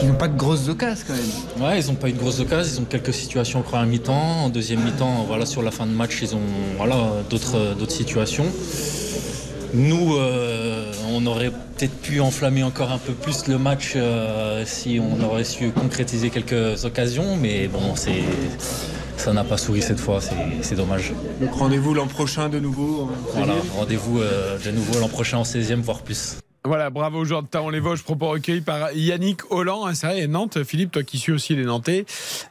Ils 0.00 0.08
n'ont 0.08 0.14
pas 0.14 0.28
de 0.28 0.36
grosses 0.38 0.68
occasions 0.68 1.04
quand 1.06 1.14
même. 1.14 1.68
Ouais, 1.68 1.80
ils 1.80 1.86
n'ont 1.88 1.96
pas 1.96 2.08
eu 2.08 2.12
de 2.12 2.18
grosses 2.18 2.38
occasions, 2.40 2.72
ils 2.76 2.80
ont 2.80 2.84
quelques 2.86 3.12
situations 3.12 3.58
en 3.58 3.62
première 3.62 3.86
mi-temps. 3.86 4.44
En 4.44 4.48
deuxième 4.48 4.82
mi-temps, 4.84 5.24
voilà, 5.26 5.44
sur 5.46 5.62
la 5.62 5.70
fin 5.72 5.84
de 5.84 5.90
match, 5.92 6.18
ils 6.22 6.34
ont 6.34 6.40
voilà, 6.78 6.96
d'autres 7.28 7.74
d'autres 7.78 7.92
situations. 7.92 8.46
Nous, 9.74 10.16
euh, 10.16 10.90
on 11.12 11.26
aurait 11.26 11.50
peut-être 11.50 11.96
pu 12.00 12.20
enflammer 12.20 12.62
encore 12.62 12.90
un 12.92 12.98
peu 12.98 13.12
plus 13.12 13.46
le 13.48 13.58
match 13.58 13.92
euh, 13.96 14.64
si 14.66 15.00
on 15.00 15.22
aurait 15.24 15.44
su 15.44 15.70
concrétiser 15.70 16.30
quelques 16.30 16.84
occasions, 16.84 17.36
mais 17.36 17.68
bon, 17.68 17.94
c'est 17.94 18.22
ça 19.16 19.32
n'a 19.32 19.44
pas 19.44 19.56
souri 19.56 19.82
cette 19.82 19.98
fois, 20.00 20.20
c'est- 20.20 20.34
c'est 20.62 20.74
dommage. 20.76 21.12
Donc 21.40 21.52
rendez-vous 21.54 21.94
l'an 21.94 22.06
prochain 22.06 22.48
de 22.48 22.58
nouveau. 22.60 23.02
en 23.02 23.38
Voilà, 23.38 23.54
rendez-vous 23.76 24.20
euh, 24.20 24.58
de 24.64 24.70
nouveau 24.70 25.00
l'an 25.00 25.08
prochain 25.08 25.38
en 25.38 25.44
16e, 25.44 25.80
voire 25.80 26.00
plus. 26.02 26.36
Voilà, 26.64 26.90
bravo 26.90 27.18
aux 27.20 27.24
joueurs 27.24 27.42
de 27.42 27.48
Taron-les-Vosges, 27.48 28.02
propos 28.02 28.28
recueillis 28.28 28.60
par 28.60 28.92
Yannick 28.92 29.50
Holland. 29.50 29.82
hein, 29.86 29.94
c'est 29.94 30.06
vrai, 30.08 30.20
et 30.20 30.26
Nantes, 30.26 30.64
Philippe, 30.64 30.90
toi 30.92 31.02
qui 31.04 31.16
suis 31.18 31.32
aussi 31.32 31.54
les 31.54 31.64
Nantais, 31.64 32.04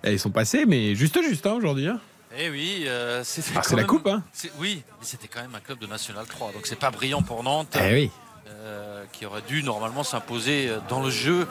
ils 0.08 0.20
sont 0.20 0.30
passés, 0.32 0.66
mais 0.66 0.96
juste 0.96 1.20
juste 1.22 1.46
hein, 1.48 1.54
aujourd'hui. 1.58 1.88
hein. 1.88 2.00
Eh 2.38 2.50
oui, 2.50 2.84
euh, 2.88 3.22
c'était 3.24 3.52
Ah, 3.56 3.62
c'est 3.64 3.72
la 3.72 3.78
même- 3.78 3.88
coupe, 3.88 4.08
hein 4.08 4.24
Oui, 4.60 4.82
mais 5.00 5.06
c'était 5.06 5.28
quand 5.28 5.42
même 5.42 5.56
un 5.56 5.60
club 5.60 5.80
de 5.80 5.88
National 5.88 6.26
3, 6.26 6.52
donc 6.52 6.66
c'est 6.68 6.78
pas 6.80 6.92
brillant 6.92 7.22
pour 7.22 7.44
Nantes. 7.44 7.78
Eh 7.80 7.94
oui. 7.94 8.12
euh, 8.48 9.04
qui 9.12 9.26
aurait 9.26 9.42
dû 9.48 9.64
normalement 9.64 10.04
s'imposer 10.04 10.68
euh, 10.70 10.78
dans 10.88 11.02
le 11.02 11.10
jeu 11.10 11.48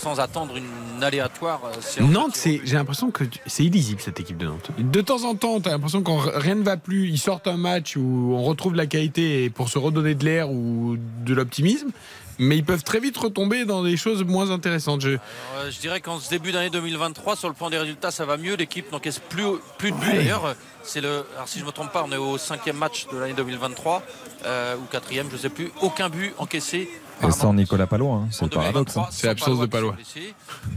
sans 0.00 0.18
attendre 0.18 0.56
une 0.56 1.02
aléatoire 1.02 1.60
euh, 1.66 2.02
Nantes, 2.04 2.36
c'est, 2.36 2.60
j'ai 2.64 2.74
l'impression 2.76 3.10
que 3.10 3.24
tu- 3.24 3.38
c'est 3.46 3.64
illisible 3.64 4.00
cette 4.00 4.18
équipe 4.18 4.38
de 4.38 4.46
Nantes. 4.46 4.70
De 4.78 5.00
temps 5.02 5.24
en 5.24 5.34
temps, 5.34 5.60
tu 5.60 5.68
as 5.68 5.72
l'impression 5.72 6.02
quand 6.02 6.18
rien 6.18 6.54
ne 6.54 6.62
va 6.62 6.78
plus, 6.78 7.08
ils 7.08 7.18
sortent 7.18 7.48
un 7.48 7.58
match 7.58 7.96
où 7.96 8.32
on 8.34 8.42
retrouve 8.44 8.74
la 8.74 8.86
qualité 8.86 9.50
pour 9.50 9.68
se 9.68 9.78
redonner 9.78 10.14
de 10.14 10.24
l'air 10.24 10.50
ou 10.50 10.96
de 11.24 11.34
l'optimisme, 11.34 11.90
mais 12.38 12.56
ils 12.56 12.64
peuvent 12.64 12.82
très 12.82 13.00
vite 13.00 13.16
retomber 13.16 13.64
dans 13.64 13.82
des 13.82 13.96
choses 13.96 14.24
moins 14.24 14.50
intéressantes. 14.50 15.00
Je- 15.00 15.10
Euh, 15.10 15.70
je 15.70 15.78
dirais 15.80 16.00
qu'en 16.00 16.18
ce 16.20 16.28
début 16.30 16.52
d'année 16.52 16.70
2023, 16.70 17.36
sur 17.36 17.48
le 17.48 17.54
plan 17.54 17.70
des 17.70 17.78
résultats, 17.78 18.10
ça 18.10 18.24
va 18.24 18.36
mieux. 18.36 18.54
L'équipe 18.56 18.90
n'encaisse 18.92 19.18
plus, 19.18 19.44
plus 19.78 19.92
de 19.92 19.96
buts. 19.96 20.06
Ouais. 20.08 20.16
D'ailleurs, 20.16 20.54
c'est 20.82 21.00
le. 21.00 21.24
Alors, 21.36 21.48
si 21.48 21.58
je 21.58 21.64
ne 21.64 21.68
me 21.68 21.72
trompe 21.72 21.92
pas, 21.92 22.04
on 22.06 22.12
est 22.12 22.16
au 22.16 22.38
cinquième 22.38 22.76
match 22.76 23.06
de 23.12 23.18
l'année 23.18 23.34
2023 23.34 24.02
euh, 24.46 24.76
ou 24.76 24.82
quatrième, 24.90 25.28
je 25.30 25.36
ne 25.36 25.40
sais 25.40 25.48
plus. 25.50 25.70
Aucun 25.80 26.08
but 26.08 26.34
encaissé. 26.38 26.88
Et 27.24 27.30
sans 27.30 27.54
Nicolas 27.54 27.86
Palois, 27.86 28.14
hein, 28.16 28.28
c'est 28.32 28.42
le 28.44 28.50
paradoxe. 28.50 28.96
hein. 28.96 29.06
C'est 29.12 29.28
l'absence 29.28 29.60
de 29.60 29.66
Palois. 29.66 29.94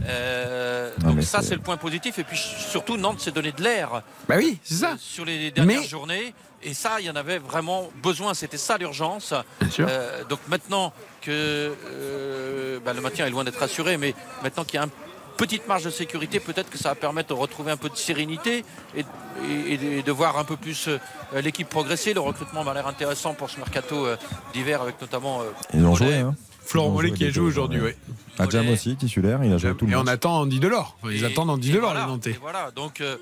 Euh, 0.08 0.90
Non, 1.02 1.14
donc 1.14 1.22
ça, 1.24 1.42
c'est- 1.42 1.54
le 1.54 1.60
point 1.60 1.76
positif. 1.76 2.18
Et 2.18 2.24
puis 2.24 2.38
surtout, 2.38 2.96
Nantes 2.96 3.20
s'est 3.20 3.32
donné 3.32 3.52
de 3.52 3.62
l'air. 3.62 4.02
Bah 4.28 4.36
oui, 4.38 4.58
c'est 4.62 4.74
ça. 4.74 4.92
euh, 4.92 4.96
sur 4.98 5.24
les 5.24 5.50
dernières 5.50 5.80
Mais- 5.80 5.86
journées. 5.88 6.34
Et 6.62 6.74
ça, 6.74 7.00
il 7.00 7.06
y 7.06 7.10
en 7.10 7.16
avait 7.16 7.38
vraiment 7.38 7.90
besoin. 8.02 8.34
C'était 8.34 8.56
ça 8.56 8.78
l'urgence. 8.78 9.34
sûr. 9.70 9.86
Euh, 9.88 10.24
donc 10.24 10.40
maintenant 10.48 10.92
que 11.26 11.72
euh, 11.90 12.78
bah, 12.84 12.92
le 12.92 13.00
maintien 13.00 13.26
est 13.26 13.30
loin 13.30 13.44
d'être 13.44 13.62
assuré, 13.62 13.96
mais 13.98 14.14
maintenant 14.42 14.64
qu'il 14.64 14.76
y 14.76 14.82
a 14.82 14.84
une 14.84 14.90
petite 15.36 15.66
marge 15.68 15.84
de 15.84 15.90
sécurité, 15.90 16.40
peut-être 16.40 16.70
que 16.70 16.78
ça 16.78 16.90
va 16.90 16.94
permettre 16.94 17.28
de 17.28 17.34
retrouver 17.34 17.70
un 17.72 17.76
peu 17.76 17.88
de 17.90 17.96
sérénité 17.96 18.64
et, 18.96 19.04
et- 19.48 19.98
et 19.98 20.02
de 20.02 20.12
voir 20.12 20.38
un 20.38 20.44
peu 20.44 20.56
plus 20.56 20.88
euh, 20.88 20.98
l'équipe 21.42 21.68
progresser. 21.68 22.14
Le 22.14 22.20
recrutement 22.20 22.64
m'a 22.64 22.72
l'air 22.74 22.86
intéressant 22.86 23.34
pour 23.34 23.50
ce 23.50 23.58
mercato 23.58 24.06
euh, 24.06 24.16
d'hiver 24.54 24.80
avec 24.82 25.00
notamment. 25.00 25.42
euh, 25.42 25.44
Ils 25.74 25.84
ont 25.84 25.94
joué. 25.94 26.14
Hein. 26.16 26.34
Florent 26.64 26.90
Mollet 26.90 27.12
qui 27.12 27.24
a 27.26 27.30
joué 27.30 27.44
aujourd'hui, 27.46 27.80
oui. 27.80 27.92
Adjam 28.38 28.68
aussi, 28.70 28.96
titulaire, 28.96 29.38
il 29.44 29.52
a 29.52 29.58
joué 29.58 29.74
tout 29.76 29.86
le 29.86 29.92
Et 29.92 29.96
on 29.96 30.06
attend 30.08 30.40
Andy 30.40 30.58
Delors. 30.58 30.96
Ils 31.04 31.22
Et- 31.22 31.26
attendent 31.26 31.50
Andy 31.50 31.70
Delors, 31.70 31.90
voilà, 31.92 32.06
les 32.06 32.12
Nantais. 32.12 32.30
et 32.30 32.38
voilà, 32.40 32.70
donc 32.72 33.00
euh, 33.00 33.16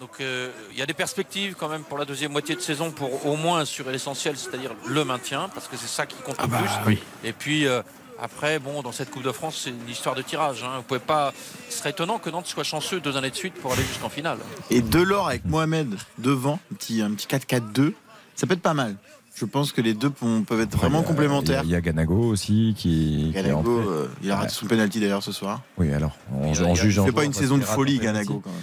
donc 0.00 0.10
euh, 0.20 0.50
il 0.72 0.78
y 0.78 0.82
a 0.82 0.86
des 0.86 0.94
perspectives 0.94 1.54
quand 1.58 1.68
même 1.68 1.82
pour 1.82 1.98
la 1.98 2.04
deuxième 2.04 2.32
moitié 2.32 2.54
de 2.54 2.60
saison 2.60 2.90
pour 2.90 3.26
au 3.26 3.36
moins 3.36 3.60
assurer 3.60 3.92
l'essentiel, 3.92 4.36
c'est-à-dire 4.36 4.70
le 4.86 5.04
maintien, 5.04 5.48
parce 5.52 5.66
que 5.66 5.76
c'est 5.76 5.88
ça 5.88 6.06
qui 6.06 6.16
compte 6.22 6.40
le 6.40 6.46
bah, 6.46 6.58
plus. 6.58 6.70
oui. 6.86 6.98
Et 7.24 7.32
puis 7.32 7.66
euh, 7.66 7.82
après, 8.20 8.58
bon, 8.58 8.82
dans 8.82 8.92
cette 8.92 9.10
Coupe 9.10 9.22
de 9.22 9.32
France, 9.32 9.60
c'est 9.64 9.70
une 9.70 9.88
histoire 9.88 10.14
de 10.14 10.22
tirage. 10.22 10.64
Hein. 10.64 10.78
Vous 10.78 10.82
pouvez 10.82 11.00
pas. 11.00 11.32
Ce 11.68 11.78
serait 11.78 11.90
étonnant 11.90 12.18
que 12.18 12.30
Nantes 12.30 12.46
soit 12.46 12.64
chanceux 12.64 13.00
deux 13.00 13.16
années 13.16 13.30
de 13.30 13.36
suite 13.36 13.54
pour 13.54 13.72
aller 13.72 13.82
jusqu'en 13.82 14.08
finale. 14.08 14.38
Et 14.70 14.82
Delors 14.82 15.28
avec 15.28 15.44
Mohamed 15.44 15.96
devant, 16.18 16.58
un 16.72 16.74
petit, 16.74 17.00
un 17.00 17.12
petit 17.12 17.26
4-4-2, 17.26 17.92
ça 18.34 18.46
peut 18.46 18.54
être 18.54 18.62
pas 18.62 18.74
mal. 18.74 18.96
Je 19.34 19.44
pense 19.44 19.70
que 19.70 19.80
les 19.80 19.94
deux 19.94 20.10
peuvent 20.10 20.60
être 20.60 20.76
vraiment 20.76 21.02
complémentaires. 21.02 21.62
Il 21.64 21.70
y 21.70 21.76
a 21.76 21.80
Ganago 21.80 22.16
aussi 22.16 22.74
qui, 22.76 23.30
qui 23.32 23.38
est 23.38 23.42
Ganago, 23.42 23.78
euh, 23.78 24.08
il 24.20 24.32
a 24.32 24.36
raté 24.36 24.52
son 24.52 24.66
penalty 24.66 24.98
d'ailleurs 24.98 25.22
ce 25.22 25.30
soir. 25.30 25.62
Oui, 25.76 25.92
alors, 25.92 26.16
on, 26.32 26.74
juge 26.74 27.00
fait 27.00 27.12
pas 27.12 27.24
une 27.24 27.32
saison 27.32 27.56
de 27.56 27.62
folie. 27.62 27.98
Ganago, 28.00 28.40
quand 28.42 28.50
même. 28.50 28.58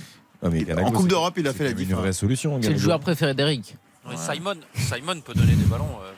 Mais 0.49 0.83
En 0.83 0.91
Coupe 0.91 1.07
d'Europe, 1.07 1.33
il 1.37 1.47
a 1.47 1.53
fait 1.53 1.63
la 1.63 1.69
c'est 1.69 1.73
une 1.73 1.79
différence. 1.79 2.01
vraie 2.03 2.13
solution. 2.13 2.59
C'est 2.61 2.69
le 2.71 2.77
joueur 2.77 2.99
préféré 2.99 3.33
d'Eric. 3.33 3.75
Ouais, 4.07 4.15
Simon, 4.17 4.55
Simon 4.75 5.19
peut 5.21 5.33
donner 5.33 5.53
des 5.53 5.65
ballons. 5.65 5.85
euh, 6.03 6.11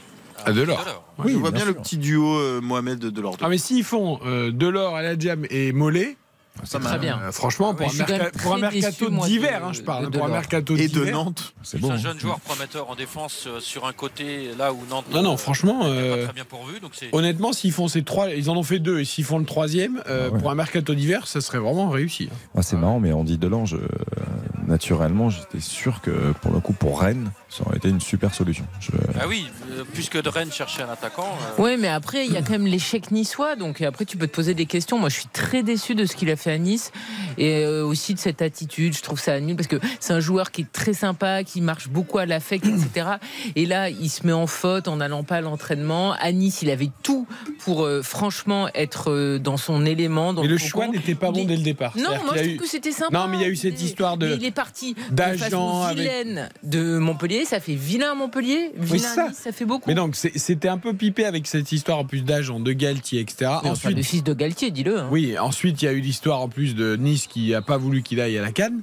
À 0.45 0.51
Delors. 0.51 0.83
je 1.25 1.33
vois 1.33 1.51
bien, 1.51 1.65
le 1.65 1.73
petit 1.73 1.97
duo 1.97 2.37
euh, 2.37 2.59
Mohamed 2.61 2.99
de 2.99 3.09
Delors. 3.09 3.37
Ah 3.41 3.47
mais 3.49 3.57
s'ils 3.57 3.83
font 3.83 4.19
euh, 4.25 4.51
Delors, 4.51 4.95
Aladjam 4.95 5.45
et 5.49 5.71
Mollet, 5.71 6.17
C'est 6.63 6.79
très 6.79 6.99
bien. 6.99 7.19
Euh, 7.23 7.31
franchement, 7.31 7.73
pour, 7.73 7.87
un, 7.87 7.93
merca- 7.93 8.31
pour 8.41 8.57
mercato 8.57 9.09
d'hiver, 9.09 9.61
hein, 9.65 9.71
je 9.73 9.81
parle, 9.81 10.03
de 10.03 10.07
hein, 10.07 10.11
pour 10.19 10.25
un 10.25 10.29
mercato 10.29 10.75
Et 10.75 10.87
de. 10.87 11.05
Nantes. 11.05 11.53
C'est 11.63 11.77
C'est 11.77 11.81
bon. 11.81 11.91
un 11.91 11.97
jeune 11.97 12.19
joueur 12.19 12.39
prometteur 12.41 12.89
en 12.89 12.95
défense 12.95 13.45
euh, 13.47 13.59
sur 13.59 13.85
un 13.87 13.93
côté 13.93 14.49
là 14.57 14.73
où 14.73 14.79
Nantes. 14.89 15.05
Non, 15.11 15.21
non, 15.21 15.33
euh, 15.33 15.37
franchement, 15.37 15.81
euh, 15.83 16.17
pas 16.19 16.23
très 16.25 16.33
bien 16.33 16.45
pourvu. 16.45 16.79
Donc 16.79 16.91
honnêtement, 17.11 17.53
s'ils 17.53 17.71
font 17.71 17.87
ces 17.87 18.03
trois, 18.03 18.29
ils 18.31 18.49
en 18.49 18.55
ont 18.57 18.63
fait 18.63 18.79
deux, 18.79 18.99
et 18.99 19.05
s'ils 19.05 19.23
font 19.25 19.39
le 19.39 19.45
troisième, 19.45 20.01
euh, 20.07 20.27
Ah 20.29 20.33
ouais. 20.33 20.39
pour 20.39 20.51
un 20.51 20.55
mercato 20.55 20.93
d'hiver, 20.93 21.27
ça 21.27 21.41
serait 21.41 21.59
vraiment 21.59 21.89
réussi. 21.89 22.29
Ah, 22.55 22.61
c'est 22.61 22.75
marrant, 22.75 22.99
mais 22.99 23.13
on 23.13 23.23
dit 23.23 23.37
Delange, 23.37 23.75
euh, 23.75 23.87
naturellement, 24.67 25.29
j'étais 25.29 25.59
sûr 25.59 26.01
que 26.01 26.33
pour 26.41 26.51
le 26.51 26.59
coup, 26.59 26.73
pour 26.73 27.01
Rennes, 27.01 27.31
ça 27.49 27.63
aurait 27.65 27.77
été 27.77 27.89
une 27.89 28.01
super 28.01 28.33
solution. 28.33 28.65
Je- 28.79 28.91
Ah 29.19 29.25
oui, 29.27 29.47
euh, 29.71 29.83
puisque 29.93 30.21
de 30.21 30.29
Rennes 30.29 30.51
cherchait 30.51 30.83
un 30.83 30.89
attaquant. 30.89 31.23
euh, 31.57 31.61
Oui, 31.63 31.77
mais 31.79 31.87
après, 31.87 32.25
il 32.25 32.33
y 32.33 32.37
a 32.37 32.41
quand 32.41 32.51
même 32.51 32.67
l'échec 32.67 33.11
niçois. 33.11 33.55
Donc 33.55 33.81
après, 33.81 34.05
tu 34.05 34.17
peux 34.17 34.27
te 34.27 34.35
poser 34.35 34.53
des 34.53 34.65
questions. 34.65 34.99
Moi, 34.99 35.09
je 35.09 35.15
suis 35.15 35.27
très 35.31 35.63
déçu 35.63 35.95
de 35.95 36.05
ce 36.05 36.15
qu'il 36.15 36.29
a 36.29 36.35
fait 36.35 36.51
à 36.51 36.57
Nice 36.57 36.91
et 37.37 37.63
euh, 37.63 37.85
aussi 37.85 38.13
de 38.13 38.19
cette 38.19 38.41
attitude. 38.41 38.95
Je 38.95 39.01
trouve 39.01 39.19
ça 39.19 39.39
nul 39.39 39.55
parce 39.55 39.67
que 39.67 39.77
c'est 39.99 40.13
un 40.13 40.19
joueur 40.19 40.51
qui 40.51 40.61
est 40.61 40.71
très 40.71 40.93
sympa, 40.93 41.43
qui 41.43 41.61
marche 41.61 41.87
beaucoup 41.87 42.17
à 42.17 42.25
l'affect, 42.25 42.65
etc. 42.65 43.07
Et 43.55 43.65
là, 43.65 43.89
il 43.89 44.09
se 44.09 44.25
met 44.27 44.33
en 44.33 44.47
faute 44.47 44.87
en 44.87 44.97
n'allant 44.97 45.23
pas 45.23 45.37
à 45.37 45.41
l'entraînement. 45.41 46.11
À 46.19 46.31
Nice, 46.31 46.61
il 46.61 46.69
avait 46.69 46.89
tout 47.03 47.25
pour 47.59 47.85
euh, 47.85 48.01
franchement 48.03 48.67
être 48.75 49.11
euh, 49.11 49.39
dans 49.39 49.57
son 49.57 49.85
élément. 49.85 50.33
Dans 50.33 50.41
Mais 50.41 50.47
le 50.49 50.57
choix 50.57 50.87
n'était 50.87 51.15
pas 51.15 51.31
bon 51.31 51.45
dès 51.45 51.55
le 51.55 51.63
départ. 51.63 51.93
Non, 51.97 52.09
moi 52.25 52.33
je 52.35 52.39
trouve 52.41 52.47
eu- 52.47 52.57
que 52.57 52.67
c'était 52.67 52.91
sympa. 52.91 53.17
Non, 53.17 53.27
mais 53.29 53.37
il 53.37 53.41
y 53.41 53.45
a 53.45 53.49
eu 53.49 53.55
cette 53.55 53.81
histoire 53.81 54.17
de- 54.17 54.35
De 55.09 55.15
d'agent 55.15 55.83
avec- 55.83 55.97
vilaine 55.99 56.49
de 56.63 56.97
Montpellier. 56.97 57.45
Ça 57.45 57.59
fait 57.59 57.75
vilain 57.75 58.11
à 58.11 58.15
Montpellier, 58.15 58.71
Oui, 58.77 58.85
vilain 58.85 58.99
ça. 58.99 59.25
à 59.25 59.29
Nice, 59.29 59.37
ça 59.37 59.51
fait 59.51 59.65
beaucoup. 59.65 59.89
Mais 59.89 59.95
donc, 59.95 60.15
c'était 60.15 60.67
un 60.69 60.77
peu 60.77 60.93
pipé 60.93 61.25
avec 61.25 61.47
cette 61.47 61.71
histoire 61.71 61.99
en 61.99 62.05
plus 62.05 62.23
d'agent, 62.23 62.59
de 62.59 62.71
Galtier, 62.73 63.19
etc. 63.21 63.35
Mais 63.41 63.45
enfin, 63.47 63.69
Ensuite, 63.71 63.97
le 63.97 64.03
fils 64.03 64.23
de 64.23 64.33
Galtier, 64.33 64.71
dis-le. 64.71 64.99
hein. 64.99 65.07
oui, 65.11 65.37
ensuite, 65.37 65.81
il 65.81 65.85
y 65.85 65.87
a 65.87 65.91
eu 65.93 65.99
l'histoire 66.01 66.41
en 66.41 66.49
plus 66.49 66.75
de 66.75 66.95
Nice 66.95 67.27
qui 67.27 67.53
a 67.53 67.61
pas 67.61 67.77
voulu 67.77 68.01
qu'il 68.03 68.19
aille 68.21 68.37
à 68.37 68.41
la 68.41 68.51
Cannes. 68.51 68.81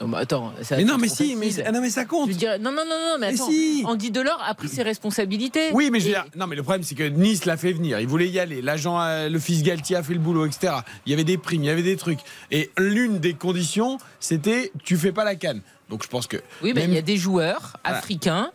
Non, 0.00 0.08
mais 0.08 0.18
attends, 0.18 0.52
ça, 0.62 0.76
Mais 0.76 0.84
non, 0.84 0.98
mais 0.98 1.08
si, 1.08 1.36
mais, 1.36 1.50
ah 1.64 1.70
non, 1.70 1.80
mais 1.80 1.90
ça 1.90 2.04
compte. 2.04 2.30
Je 2.30 2.36
dirais, 2.36 2.58
non, 2.58 2.72
non, 2.72 2.84
non, 2.84 2.96
non, 2.96 3.18
mais 3.18 3.28
Mais 3.28 3.34
attends. 3.34 3.48
si. 3.48 3.82
Andy 3.86 4.10
Delors 4.10 4.42
a 4.44 4.54
pris 4.54 4.68
ses 4.68 4.82
responsabilités. 4.82 5.70
Oui, 5.72 5.90
mais 5.92 6.00
je 6.00 6.06
veux 6.06 6.10
dire, 6.12 6.24
non, 6.36 6.46
mais 6.46 6.56
le 6.56 6.62
problème, 6.62 6.82
c'est 6.82 6.94
que 6.94 7.04
Nice 7.04 7.44
l'a 7.44 7.56
fait 7.56 7.72
venir. 7.72 8.00
Il 8.00 8.08
voulait 8.08 8.28
y 8.28 8.40
aller. 8.40 8.60
L'agent, 8.60 9.00
euh, 9.00 9.28
le 9.28 9.38
fils 9.38 9.62
Galtier 9.62 9.96
a 9.96 10.02
fait 10.02 10.14
le 10.14 10.18
boulot, 10.18 10.46
etc. 10.46 10.74
Il 11.06 11.10
y 11.10 11.12
avait 11.14 11.24
des 11.24 11.38
primes, 11.38 11.62
il 11.62 11.66
y 11.66 11.70
avait 11.70 11.82
des 11.82 11.96
trucs. 11.96 12.18
Et 12.50 12.70
l'une 12.76 13.18
des 13.18 13.34
conditions, 13.34 13.98
c'était 14.18 14.72
tu 14.82 14.96
fais 14.96 15.12
pas 15.12 15.24
la 15.24 15.36
canne. 15.36 15.60
Donc 15.90 16.02
je 16.02 16.08
pense 16.08 16.26
que. 16.26 16.38
Oui, 16.62 16.72
mais 16.74 16.82
même- 16.82 16.90
il 16.90 16.94
y 16.94 16.98
a 16.98 17.02
des 17.02 17.16
joueurs 17.16 17.74
Voilà. 17.84 17.98
africains 17.98 18.50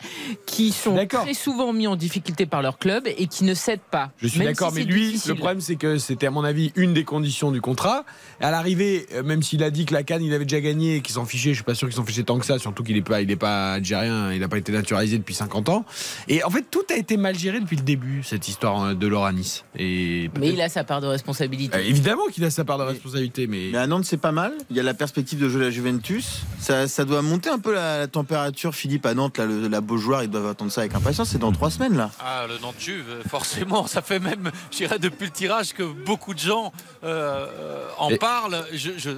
qui 0.46 0.72
sont 0.72 1.06
très 1.06 1.34
souvent 1.34 1.72
mis 1.72 1.86
en 1.86 1.96
difficulté 1.96 2.44
par 2.46 2.60
leur 2.62 2.78
club 2.78 3.06
et 3.06 3.26
qui 3.26 3.44
ne 3.44 3.54
cèdent 3.54 3.80
pas. 3.90 4.10
Je 4.20 4.26
suis 4.28 4.40
d'accord, 4.40 4.70
si 4.70 4.76
mais 4.78 4.84
lui, 4.84 5.06
difficile. 5.06 5.30
le 5.30 5.34
problème, 5.36 5.60
c'est 5.60 5.76
que 5.76 5.98
c'était, 5.98 6.26
à 6.26 6.30
mon 6.30 6.44
avis, 6.44 6.72
une 6.76 6.92
des 6.92 7.04
conditions 7.04 7.52
du 7.52 7.60
contrat. 7.60 8.04
À 8.40 8.50
l'arrivée, 8.50 9.06
euh, 9.14 9.22
même 9.22 9.42
s'il 9.42 9.62
a 9.62 9.70
dit 9.70 9.84
que 9.86 9.92
la 9.94 10.02
Cannes, 10.02 10.22
il 10.24 10.34
avait 10.34 10.44
déjà 10.44 10.60
gagné 10.60 10.96
et 10.96 11.00
qu'il 11.02 11.14
s'en 11.14 11.24
fichait, 11.24 11.50
je 11.50 11.54
suis 11.56 11.64
pas 11.64 11.74
sûr 11.74 11.86
qu'il 11.88 11.96
s'en 11.96 12.04
fichait 12.04 12.22
tant 12.24 12.38
que 12.38 12.46
ça, 12.46 12.58
surtout 12.58 12.82
qu'il 12.82 12.96
n'est 12.96 13.02
pas, 13.02 13.20
il 13.22 13.30
est 13.30 13.36
pas 13.36 13.74
algérien, 13.74 14.32
il 14.32 14.40
n'a 14.40 14.48
pas 14.48 14.58
été 14.58 14.72
naturalisé 14.72 15.16
depuis 15.18 15.34
50 15.34 15.68
ans. 15.68 15.84
Et 16.28 16.42
en 16.44 16.50
fait, 16.50 16.64
tout 16.70 16.82
a 16.90 16.96
été 16.96 17.16
mal 17.16 17.38
géré 17.38 17.60
depuis 17.60 17.76
le 17.76 17.82
début, 17.82 18.22
cette 18.24 18.48
histoire 18.48 18.82
euh, 18.82 18.94
de 18.94 19.06
Laura 19.06 19.28
à 19.28 19.32
Nice. 19.32 19.64
Et 19.78 20.30
Mais 20.38 20.48
il 20.50 20.60
a 20.60 20.68
sa 20.68 20.84
part 20.84 21.00
de 21.00 21.06
responsabilité. 21.06 21.76
Euh, 21.76 21.82
évidemment 21.82 22.26
qu'il 22.32 22.44
a 22.44 22.50
sa 22.50 22.64
part 22.64 22.78
de 22.78 22.84
responsabilité, 22.84 23.46
mais. 23.46 23.68
Mais 23.72 23.78
à 23.78 23.86
Nantes, 23.86 24.04
c'est 24.04 24.16
pas 24.16 24.32
mal. 24.32 24.52
Il 24.70 24.76
y 24.76 24.80
a 24.80 24.82
la 24.82 24.94
perspective 24.94 25.38
de 25.38 25.48
jouer 25.48 25.62
la 25.62 25.70
Juventus. 25.70 26.40
Ça, 26.58 26.88
ça 26.88 27.04
doit 27.04 27.19
monter 27.22 27.48
un 27.50 27.58
peu 27.58 27.72
la, 27.74 27.98
la 27.98 28.06
température, 28.06 28.74
Philippe, 28.74 29.06
à 29.06 29.14
Nantes. 29.14 29.38
Là, 29.38 29.46
le- 29.46 29.68
la 29.68 29.80
Beaujoire, 29.80 30.22
ils 30.24 30.30
doivent 30.30 30.46
attendre 30.48 30.70
ça 30.72 30.80
avec 30.82 30.94
impatience. 30.94 31.30
C'est 31.30 31.38
dans 31.38 31.52
trois 31.52 31.70
semaines, 31.70 31.96
là. 31.96 32.10
Ah, 32.20 32.46
le 32.48 32.58
Nantes 32.60 32.76
Juve, 32.78 33.04
forcément, 33.28 33.86
ça 33.88 34.02
fait 34.02 34.18
même, 34.18 34.50
je 34.70 34.76
dirais, 34.78 34.98
depuis 34.98 35.24
le 35.26 35.30
tirage 35.32 35.72
que 35.74 35.82
beaucoup 35.82 36.34
de 36.34 36.38
gens 36.38 36.72
euh, 37.04 37.46
euh, 37.58 37.86
en 37.98 38.10
Et- 38.10 38.16
parlent. 38.18 38.64
Je, 38.72 38.90
je- 38.96 38.98
je 38.98 39.10
Et 39.10 39.14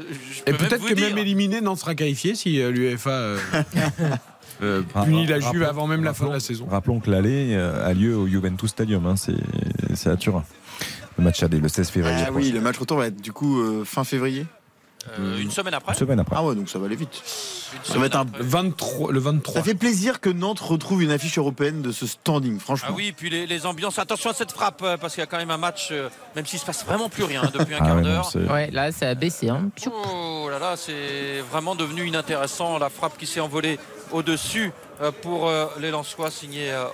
peux 0.47 0.51
même 0.53 0.59
peut-être 0.59 0.81
vous 0.81 0.89
que 0.89 0.95
dire. 0.95 1.09
même 1.09 1.19
éliminé, 1.19 1.61
Nantes 1.61 1.79
sera 1.79 1.95
qualifié 1.95 2.35
si 2.35 2.61
euh, 2.61 2.71
l'UEFA 2.71 3.11
euh, 3.11 3.39
euh, 4.63 4.83
punit 5.05 5.27
la 5.27 5.41
Juve 5.41 5.63
avant 5.65 5.87
même 5.87 6.05
la 6.05 6.15
fin 6.15 6.27
de 6.29 6.33
la 6.33 6.41
saison. 6.41 6.67
Rappelons 6.71 7.01
que 7.01 7.11
l'aller 7.11 7.55
a 7.57 7.93
lieu 7.95 8.17
au 8.17 8.27
Juventus 8.27 8.71
Stadium, 8.71 9.07
hein, 9.07 9.17
c'est 9.17 9.35
c'est 9.95 10.11
à 10.11 10.17
Turin. 10.17 10.45
Le 11.19 11.25
match 11.25 11.43
aller 11.43 11.59
le 11.61 11.69
16 11.69 11.91
février. 11.91 12.25
Ah 12.27 12.31
oui, 12.33 12.51
le 12.51 12.61
match 12.61 12.79
retour 12.79 12.97
va 12.99 13.09
être 13.09 13.21
du 13.21 13.33
coup 13.33 13.61
euh, 13.61 13.85
fin 13.85 14.03
février? 14.05 14.47
Euh, 15.19 15.39
une 15.39 15.51
semaine 15.51 15.75
après. 15.75 15.93
Une 15.93 15.99
semaine 15.99 16.21
après. 16.21 16.37
Ah 16.39 16.45
ouais, 16.45 16.55
donc 16.55 16.69
ça 16.69 16.79
va 16.79 16.87
aller 16.87 16.97
vite. 16.97 17.11
Ça 17.85 17.99
va 17.99 18.07
être 18.07 18.17
un. 18.17 18.21
semaine 18.25 18.35
après. 18.37 18.47
23, 18.47 19.13
le 19.13 19.19
23. 19.21 19.55
Ça 19.55 19.63
fait 19.63 19.75
plaisir 19.75 20.21
que 20.21 20.31
Nantes 20.31 20.61
retrouve 20.61 21.03
une 21.03 21.11
affiche 21.11 21.39
européenne 21.39 21.83
de 21.83 21.91
ce 21.93 22.07
standing, 22.07 22.59
franchement. 22.61 22.89
Ah 22.93 22.95
oui, 22.97 23.13
puis 23.17 23.31
les, 23.31 23.47
les 23.47 23.67
ambiances. 23.67 23.99
Attention 23.99 24.31
à 24.31 24.35
cette 24.35 24.53
frappe, 24.53 24.83
euh, 24.83 24.97
parce 24.97 25.15
qu'il 25.15 25.21
y 25.21 25.25
a 25.25 25.27
quand 25.27 25.39
même 25.39 25.51
un 25.51 25.57
match, 25.59 25.89
euh, 25.91 26.09
même 26.37 26.47
s'il 26.47 26.59
se 26.59 26.65
passe 26.67 26.85
vraiment 26.85 27.09
plus 27.09 27.25
rien 27.25 27.43
hein, 27.45 27.51
depuis 27.53 27.75
un 27.75 27.79
Ah 27.81 27.87
quart 27.87 27.97
ouais, 27.97 28.03
d'heure. 28.03 28.31
c'est- 28.31 28.39
Ouais, 28.51 28.71
là, 28.71 28.93
ça 28.93 29.09
a 29.09 29.15
baissé. 29.15 29.49
Hein. 29.49 29.71
Oh 29.91 30.49
là 30.51 30.59
là, 30.59 30.77
c'est 30.77 31.41
vraiment 31.51 31.75
devenu 31.75 32.07
inintéressant. 32.07 32.79
La 32.79 32.89
frappe 32.91 33.17
qui 33.19 33.27
s'est 33.27 33.41
envolée 33.41 33.79
au-dessus 34.13 34.73
pour 35.11 35.49
euh, 35.49 35.67
les 35.81 35.91
Lensois, 35.91 36.31
signé 36.31 36.71
euh, 36.71 36.85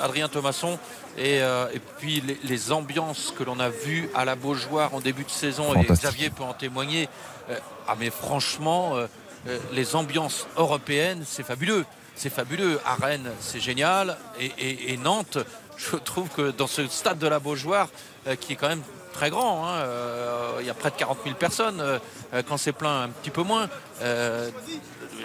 Adrien 0.00 0.28
Thomasson. 0.28 0.78
Et, 1.18 1.42
euh, 1.42 1.66
et 1.74 1.78
puis 1.78 2.20
les, 2.22 2.38
les 2.42 2.72
ambiances 2.72 3.32
que 3.36 3.44
l'on 3.44 3.60
a 3.60 3.68
vues 3.68 4.08
à 4.14 4.24
la 4.24 4.34
Beaujoire 4.34 4.94
en 4.94 5.00
début 5.00 5.24
de 5.24 5.30
saison, 5.30 5.74
et. 5.74 5.84
Xavier 5.84 6.30
peut 6.30 6.42
en 6.42 6.54
témoigner. 6.54 7.08
Euh, 7.50 7.58
ah 7.86 7.94
mais 8.00 8.08
franchement, 8.10 8.96
euh, 8.96 9.06
euh, 9.48 9.58
les 9.72 9.94
ambiances 9.94 10.46
européennes, 10.56 11.22
c'est 11.26 11.42
fabuleux. 11.44 11.84
C'est 12.16 12.30
fabuleux. 12.30 12.80
À 12.86 12.94
Rennes, 12.94 13.30
c'est 13.40 13.60
génial. 13.60 14.16
Et, 14.40 14.46
et- 14.58 14.92
et 14.92 14.96
Nantes, 14.96 15.38
je 15.76 15.96
trouve 15.96 16.28
que 16.30 16.50
dans 16.50 16.66
ce 16.66 16.86
stade 16.88 17.18
de 17.18 17.26
la 17.26 17.38
Beaujoire, 17.38 17.88
euh, 18.26 18.34
qui 18.36 18.54
est 18.54 18.56
quand 18.56 18.68
même 18.68 18.82
très 19.12 19.28
grand, 19.28 19.66
hein, 19.66 19.72
euh, 19.80 20.52
il 20.60 20.66
y 20.66 20.70
a 20.70 20.74
près 20.74 20.90
de 20.90 20.96
40 20.96 21.18
000 21.24 21.36
personnes, 21.36 21.80
euh, 21.80 21.98
euh, 22.32 22.42
quand 22.48 22.56
c'est 22.56 22.72
plein, 22.72 23.02
un 23.02 23.08
petit 23.10 23.30
peu 23.30 23.42
moins. 23.42 23.68
Euh, 24.00 24.50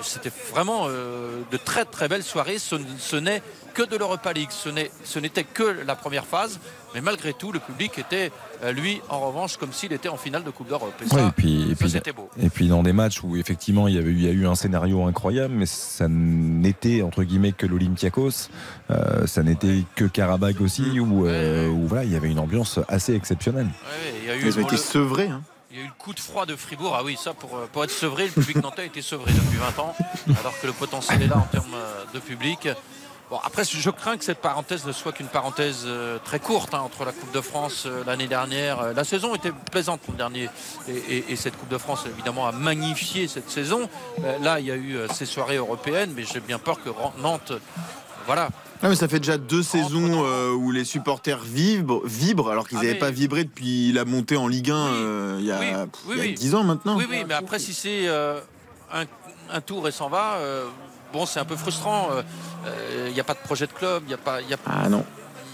C'était 0.03 0.31
vraiment 0.51 0.85
euh, 0.87 1.41
de 1.51 1.57
très 1.57 1.85
très 1.85 2.07
belles 2.07 2.23
soirées. 2.23 2.59
Ce, 2.59 2.75
ce 2.99 3.15
n'est 3.15 3.41
que 3.73 3.83
de 3.83 3.95
l'Europa 3.95 4.33
League, 4.33 4.49
ce 4.51 5.19
n'était 5.19 5.43
que 5.43 5.63
la 5.85 5.95
première 5.95 6.25
phase. 6.25 6.59
Mais 6.95 7.01
malgré 7.01 7.33
tout, 7.33 7.51
le 7.51 7.59
public 7.59 7.99
était, 7.99 8.31
euh, 8.63 8.71
lui, 8.71 9.01
en 9.09 9.19
revanche, 9.19 9.57
comme 9.57 9.71
s'il 9.73 9.93
était 9.93 10.09
en 10.09 10.17
finale 10.17 10.43
de 10.43 10.49
Coupe 10.49 10.69
d'Europe. 10.69 10.93
Et 11.03 11.07
ça, 11.07 11.15
Ouais, 11.15 11.27
et 11.27 11.31
puis, 11.35 11.63
et 11.63 11.69
ça, 11.69 11.75
puis, 11.81 11.89
c'était 11.91 12.11
beau. 12.13 12.29
et 12.41 12.49
puis 12.49 12.69
dans 12.69 12.81
des 12.81 12.93
matchs 12.93 13.21
où 13.23 13.35
effectivement 13.37 13.87
il 13.87 13.95
y, 13.95 13.97
avait, 13.99 14.09
eu- 14.09 14.15
il 14.15 14.23
y 14.23 14.27
a 14.27 14.31
eu 14.31 14.47
un 14.47 14.55
scénario 14.55 15.03
incroyable, 15.05 15.53
mais 15.53 15.65
ça 15.67 16.07
n'était 16.07 17.01
entre 17.03 17.23
guillemets 17.23 17.51
que 17.51 17.67
l'Olympiakos, 17.67 18.49
euh, 18.89 19.27
ça 19.27 19.43
n'était 19.43 19.83
que 19.95 20.05
Karabakh 20.05 20.59
aussi, 20.61 20.99
où, 20.99 21.27
euh, 21.27 21.67
où, 21.67 21.87
voilà, 21.87 22.03
il 22.05 22.11
y 22.11 22.15
avait 22.15 22.29
une 22.31 22.39
ambiance 22.39 22.79
assez 22.87 23.13
exceptionnelle. 23.13 23.67
Ouais, 23.67 24.13
il 24.23 24.27
y 24.27 24.31
a 24.31 24.35
eu, 24.37 24.41
Ils 24.47 24.57
ont 24.57 24.61
bon, 24.61 24.67
été 24.67 24.75
le- 24.77 24.81
sevrés. 24.81 25.27
Hein. 25.27 25.41
Il 25.71 25.77
y 25.77 25.81
a 25.81 25.83
eu 25.83 25.87
le 25.87 25.93
coup 25.97 26.13
de 26.13 26.19
froid 26.19 26.45
de 26.45 26.55
Fribourg. 26.55 26.95
Ah 26.97 27.03
oui, 27.03 27.17
ça, 27.21 27.33
pour, 27.33 27.57
euh, 27.57 27.67
pour 27.71 27.83
être 27.83 27.91
sevré, 27.91 28.25
le 28.27 28.31
public 28.31 28.57
nantais 28.63 28.83
a 28.83 28.85
été 28.85 29.01
sevré 29.01 29.31
depuis 29.33 29.57
20 29.57 29.79
ans, 29.79 29.93
alors 30.39 30.57
que 30.61 30.65
le 30.67 30.73
potentiel 30.73 31.21
est 31.21 31.27
là 31.27 31.37
en 31.37 31.41
termes 31.51 31.73
euh, 31.75 32.05
de 32.13 32.19
public. 32.19 32.69
Bon, 33.29 33.37
après, 33.43 33.65
je 33.65 33.89
crains 33.89 34.15
que 34.17 34.23
cette 34.23 34.39
parenthèse 34.39 34.85
ne 34.85 34.93
soit 34.93 35.11
qu'une 35.11 35.27
parenthèse 35.27 35.83
euh, 35.85 36.17
très 36.23 36.39
courte 36.39 36.73
hein, 36.73 36.79
entre 36.79 37.03
la 37.03 37.11
Coupe 37.11 37.33
de 37.33 37.41
France 37.41 37.85
l'année 38.05 38.27
dernière. 38.27 38.93
La 38.93 39.03
saison 39.03 39.35
était 39.35 39.51
plaisante 39.51 39.99
l'an 40.07 40.13
dernier 40.13 40.49
et, 40.87 40.95
et- 40.95 41.31
et 41.33 41.35
cette 41.35 41.57
Coupe 41.57 41.67
de 41.67 41.77
France, 41.77 42.05
évidemment, 42.09 42.47
a 42.47 42.53
magnifié 42.53 43.27
cette 43.27 43.49
saison. 43.49 43.89
Là, 44.41 44.61
il 44.61 44.67
y 44.67 44.71
a 44.71 44.77
eu 44.77 44.97
ces 45.13 45.25
soirées 45.25 45.57
européennes, 45.57 46.13
mais 46.15 46.23
j'ai 46.23 46.39
bien 46.39 46.59
peur 46.59 46.81
que 46.81 46.89
Nantes, 47.21 47.51
voilà, 48.25 48.47
Ah, 48.81 48.89
mais 48.89 48.95
ça 48.95 49.07
fait 49.07 49.19
déjà 49.19 49.37
deux 49.37 49.63
saisons 49.63 50.23
euh, 50.25 50.51
où 50.53 50.71
les 50.71 50.85
supporters 50.85 51.39
vibrent, 51.39 52.01
vibrent 52.05 52.49
alors 52.51 52.67
qu'ils 52.67 52.77
Ah, 52.77 52.81
n'avaient 52.81 52.93
mais- 52.93 52.99
pas 52.99 53.11
vibré 53.11 53.43
depuis 53.43 53.91
la 53.91 54.05
montée 54.05 54.37
en 54.37 54.47
Ligue 54.47 54.69
1 54.71 54.75
euh, 54.75 55.37
il 55.39 55.45
y 55.45 55.51
a, 55.51 55.59
Oui, 55.59 55.65
pff, 55.91 56.01
oui, 56.07 56.13
il 56.13 56.17
y 56.17 56.21
a 56.21 56.23
oui. 56.25 56.33
10 56.35 56.55
ans 56.55 56.63
maintenant. 56.63 56.95
Oui, 56.97 57.05
oui, 57.09 57.23
mais 57.27 57.33
après, 57.33 57.59
si 57.59 57.73
c'est 57.73 58.07
euh, 58.07 58.39
un, 58.93 59.05
un 59.51 59.61
tour 59.61 59.87
et 59.87 59.91
s'en 59.91 60.09
va, 60.09 60.37
bon, 61.11 61.25
c'est 61.25 61.39
un 61.39 61.45
peu 61.45 61.55
frustrant. 61.55 62.09
Il 63.07 63.13
n'y 63.13 63.19
a 63.19 63.23
pas 63.23 63.33
de 63.33 63.39
projet 63.39 63.65
de 63.67 63.71
club, 63.73 64.03
il 64.05 64.09
n'y 64.09 64.13
a, 64.13 64.17
pas- 64.17 64.41
y 64.41 64.53
a, 64.53 64.57
Ah 64.65 64.89
non. 64.89 65.03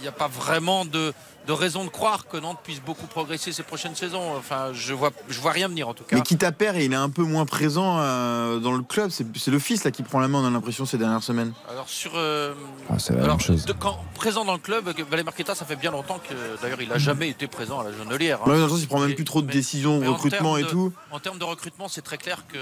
a 0.07 0.11
pas 0.11 0.27
vraiment 0.27 0.83
de, 0.83 1.13
de 1.47 1.51
raison 1.51 1.83
de 1.83 1.89
croire 1.89 2.27
que 2.27 2.37
Nantes 2.37 2.59
puisse 2.63 2.79
beaucoup 2.81 3.05
progresser 3.05 3.51
ces 3.51 3.63
prochaines 3.63 3.95
saisons. 3.95 4.35
Enfin, 4.37 4.71
je 4.73 4.93
vois, 4.93 5.11
je 5.27 5.39
vois 5.41 5.51
rien 5.51 5.67
venir 5.67 5.87
en 5.89 5.93
tout 5.93 6.03
cas. 6.05 6.15
Mais 6.15 6.21
quitte 6.21 6.43
à 6.43 6.51
perdre, 6.53 6.79
il 6.79 6.93
est 6.93 6.95
un 6.95 7.09
peu 7.09 7.23
moins 7.23 7.45
présent 7.45 7.97
euh, 7.99 8.59
dans 8.59 8.71
le 8.71 8.81
club. 8.83 9.09
C'est 9.11 9.51
le 9.51 9.59
fils 9.59 9.83
là 9.83 9.91
qui 9.91 10.03
prend 10.03 10.19
la 10.19 10.27
main, 10.29 10.39
on 10.39 10.47
a 10.47 10.49
l'impression, 10.49 10.85
ces 10.85 10.97
dernières 10.97 11.23
semaines. 11.23 11.51
Alors, 11.69 11.89
sur. 11.89 12.11
euh, 12.15 12.53
Ah, 12.89 12.97
c'est 12.99 13.13
la 13.13 13.23
alors, 13.23 13.37
même 13.37 13.45
chose. 13.45 13.65
de- 13.65 13.73
quand, 13.73 13.99
présent 14.15 14.45
dans 14.45 14.53
le 14.53 14.59
club, 14.59 14.89
Valé 15.09 15.23
Marqueta, 15.23 15.53
ça 15.55 15.65
fait 15.65 15.75
bien 15.75 15.91
longtemps 15.91 16.19
que 16.19 16.33
d'ailleurs 16.61 16.81
il 16.81 16.87
n'a 16.89 16.97
jamais 16.97 17.27
été 17.29 17.47
présent 17.47 17.79
à 17.81 17.83
la 17.83 17.91
Genelière. 17.91 18.39
hein. 18.45 18.49
Ouais, 18.49 18.57
dans 18.57 18.63
le 18.63 18.69
sens, 18.69 18.81
il 18.81 18.87
prend 18.87 18.99
même 18.99 19.09
Et- 19.09 19.15
plus 19.15 19.25
trop 19.25 19.41
de 19.41 19.47
mais- 19.47 19.53
décisions, 19.53 19.99
mais 19.99 20.07
en 20.07 20.13
recrutement 20.13 20.55
et 20.57 20.61
termes 20.61 20.69
de- 20.85 20.89
tout. 20.89 20.93
En 21.11 21.19
termes 21.19 21.39
de 21.39 21.43
recrutement, 21.43 21.87
c'est 21.89 22.01
très 22.03 22.17
clair 22.17 22.43
que 22.47 22.57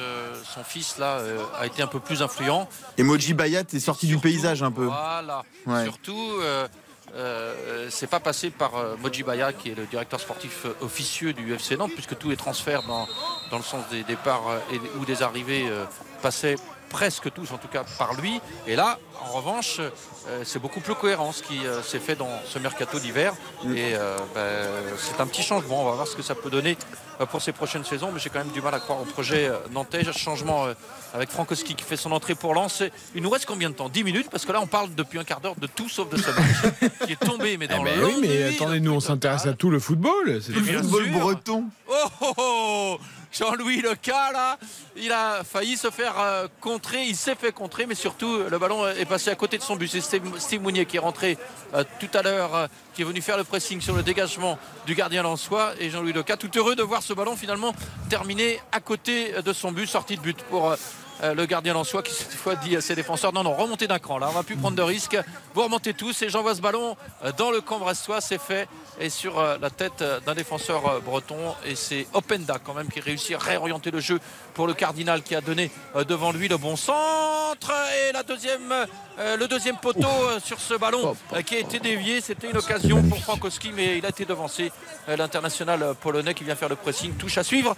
son 0.55 0.63
fils 0.63 0.97
là 0.97 1.19
euh, 1.19 1.37
a 1.59 1.67
été 1.67 1.83
un 1.83 1.87
peu 1.87 1.99
plus 1.99 2.21
influent. 2.23 2.67
Et 2.97 3.03
Moji 3.03 3.33
Bayat 3.35 3.63
est 3.73 3.79
sorti 3.79 4.07
du 4.07 4.17
paysage 4.17 4.63
un 4.63 4.71
peu. 4.71 4.85
Voilà. 4.85 5.43
Ouais. 5.67 5.83
Surtout, 5.83 6.17
euh, 7.15 7.53
euh, 7.67 7.87
c'est 7.89 8.07
pas 8.07 8.19
passé 8.19 8.49
par 8.49 8.75
euh, 8.75 8.95
Moji 8.97 9.23
Baya, 9.23 9.51
qui 9.53 9.69
est 9.69 9.75
le 9.75 9.85
directeur 9.85 10.19
sportif 10.19 10.65
euh, 10.65 10.75
officieux 10.81 11.33
du 11.33 11.53
FC 11.53 11.75
Nantes, 11.75 11.91
puisque 11.93 12.17
tous 12.17 12.29
les 12.29 12.37
transferts 12.37 12.83
dans, 12.83 13.07
le 13.51 13.63
sens 13.63 13.83
des 13.89 14.03
départs 14.03 14.47
euh, 14.49 14.77
ou 14.99 15.05
des 15.05 15.21
arrivées 15.21 15.69
passaient 16.21 16.55
presque 16.91 17.31
tous 17.33 17.51
en 17.51 17.57
tout 17.57 17.67
cas 17.67 17.83
par 17.97 18.13
lui. 18.13 18.39
Et 18.67 18.75
là, 18.75 18.99
en 19.23 19.31
revanche, 19.31 19.79
euh, 19.79 20.41
c'est 20.43 20.59
beaucoup 20.59 20.81
plus 20.81 20.95
cohérent 20.95 21.31
ce 21.31 21.41
qui 21.41 21.65
euh, 21.65 21.81
s'est 21.81 21.99
fait 21.99 22.15
dans 22.15 22.29
ce 22.45 22.59
mercato 22.59 22.99
d'hiver. 22.99 23.33
Et 23.75 23.95
euh, 23.95 24.17
ben, 24.35 24.67
c'est 24.97 25.19
un 25.21 25.27
petit 25.27 25.41
changement. 25.41 25.83
On 25.83 25.85
va 25.85 25.95
voir 25.95 26.07
ce 26.07 26.15
que 26.15 26.21
ça 26.21 26.35
peut 26.35 26.49
donner 26.49 26.77
pour 27.29 27.41
ces 27.41 27.51
prochaines 27.51 27.85
saisons. 27.85 28.11
Mais 28.13 28.19
j'ai 28.19 28.29
quand 28.29 28.39
même 28.39 28.51
du 28.51 28.61
mal 28.61 28.73
à 28.73 28.79
croire 28.79 29.01
au 29.01 29.05
projet 29.05 29.49
nantais. 29.71 30.03
Changement 30.11 30.65
avec 31.13 31.29
Frankowski 31.29 31.75
qui 31.75 31.83
fait 31.83 31.95
son 31.95 32.11
entrée 32.11 32.35
pour 32.35 32.53
Lens. 32.53 32.83
Il 33.15 33.23
nous 33.23 33.29
reste 33.29 33.45
combien 33.45 33.69
de 33.69 33.75
temps? 33.75 33.89
10 33.89 34.03
minutes? 34.03 34.27
Parce 34.29 34.45
que 34.45 34.51
là, 34.51 34.59
on 34.61 34.67
parle 34.67 34.93
depuis 34.93 35.19
un 35.19 35.23
quart 35.23 35.39
d'heure 35.39 35.55
de 35.55 35.67
tout 35.67 35.87
sauf 35.87 36.09
de 36.09 36.17
ce 36.17 36.29
match 36.31 36.91
qui 37.05 37.13
est 37.13 37.19
tombé. 37.19 37.57
Mais 37.57 37.67
dans 37.67 37.81
Mais 37.83 37.95
le 37.95 38.05
oui, 38.05 38.15
mais 38.21 38.55
attendez, 38.55 38.79
nous 38.79 38.91
on 38.91 38.99
s'intéresse 38.99 39.45
à 39.45 39.53
tout 39.53 39.69
le 39.69 39.79
football. 39.79 40.41
C'est 40.41 40.53
Bien 40.53 40.81
football 40.81 41.11
breton. 41.11 41.65
Oh, 41.87 41.93
oh, 42.21 42.33
oh 42.37 42.99
Jean-Louis 43.31 43.81
Leca, 43.81 44.31
là, 44.33 44.57
il 44.97 45.11
a 45.11 45.43
failli 45.45 45.77
se 45.77 45.89
faire 45.89 46.19
euh, 46.19 46.47
contrer, 46.59 47.05
il 47.05 47.15
s'est 47.15 47.35
fait 47.35 47.53
contrer, 47.53 47.85
mais 47.85 47.95
surtout 47.95 48.43
le 48.49 48.59
ballon 48.59 48.85
est 48.89 49.05
passé 49.05 49.29
à 49.29 49.35
côté 49.35 49.57
de 49.57 49.63
son 49.63 49.77
but. 49.77 49.87
C'est 49.87 50.01
Steve, 50.01 50.61
Mounier 50.61 50.85
qui 50.85 50.97
est 50.97 50.99
rentré 50.99 51.37
euh, 51.73 51.85
tout 51.99 52.09
à 52.13 52.21
l'heure, 52.21 52.55
euh, 52.55 52.67
qui 52.93 53.03
est 53.03 53.05
venu 53.05 53.21
faire 53.21 53.37
le 53.37 53.45
pressing 53.45 53.79
sur 53.79 53.95
le 53.95 54.03
dégagement 54.03 54.59
du 54.85 54.95
gardien 54.95 55.23
Lançois. 55.23 55.73
Et 55.79 55.89
Jean-Louis 55.89 56.11
Leca, 56.11 56.35
tout 56.35 56.51
heureux 56.57 56.75
de 56.75 56.83
voir 56.83 57.01
ce 57.01 57.13
ballon 57.13 57.37
finalement 57.37 57.73
terminé 58.09 58.59
à 58.73 58.81
côté 58.81 59.33
de 59.41 59.53
son 59.53 59.71
but, 59.71 59.87
sortie 59.87 60.17
de 60.17 60.21
but 60.21 60.41
pour. 60.49 60.75
Euh, 61.23 61.33
le 61.33 61.45
gardien 61.45 61.73
Lançois 61.73 62.03
qui 62.03 62.13
cette 62.13 62.33
fois 62.33 62.55
dit 62.55 62.75
à 62.75 62.81
ses 62.81 62.95
défenseurs 62.95 63.33
non 63.33 63.43
non 63.43 63.53
remontez 63.53 63.87
d'un 63.87 63.99
cran 63.99 64.17
là 64.17 64.27
on 64.29 64.33
va 64.33 64.43
plus 64.43 64.55
prendre 64.55 64.77
de 64.77 64.81
risques. 64.81 65.17
Vous 65.53 65.63
remontez 65.63 65.93
tous 65.93 66.21
et 66.21 66.29
j'envoie 66.29 66.55
ce 66.55 66.61
ballon 66.61 66.95
euh, 67.25 67.31
dans 67.37 67.51
le 67.51 67.59
camp 67.61 67.79
brestois. 67.79 68.21
C'est 68.21 68.39
fait 68.39 68.67
et 68.99 69.09
sur 69.09 69.39
euh, 69.39 69.57
la 69.61 69.69
tête 69.69 70.03
d'un 70.25 70.33
défenseur 70.33 71.01
breton. 71.01 71.55
Et 71.65 71.75
c'est 71.75 72.07
Openda 72.13 72.57
quand 72.63 72.73
même 72.73 72.89
qui 72.89 72.99
réussit 72.99 73.35
à 73.35 73.39
réorienter 73.39 73.91
le 73.91 73.99
jeu 73.99 74.19
pour 74.53 74.67
le 74.67 74.73
cardinal 74.73 75.23
qui 75.23 75.35
a 75.35 75.41
donné 75.41 75.71
euh, 75.95 76.03
devant 76.03 76.31
lui 76.31 76.47
le 76.47 76.57
bon 76.57 76.75
centre. 76.75 77.71
Et 78.07 78.13
la 78.13 78.23
deuxième 78.23 78.73
le 79.17 79.45
deuxième 79.45 79.77
poteau 79.77 80.07
sur 80.43 80.59
ce 80.59 80.73
ballon 80.73 81.15
qui 81.45 81.55
a 81.55 81.59
été 81.59 81.79
dévié. 81.79 82.21
C'était 82.21 82.49
une 82.49 82.57
occasion 82.57 83.03
pour 83.03 83.19
Frankowski 83.19 83.71
mais 83.75 83.97
il 83.97 84.05
a 84.05 84.09
été 84.09 84.25
devancé 84.25 84.71
l'international 85.07 85.93
polonais 86.01 86.33
qui 86.33 86.43
vient 86.43 86.55
faire 86.55 86.69
le 86.69 86.75
pressing. 86.75 87.13
Touche 87.15 87.37
à 87.37 87.43
suivre 87.43 87.75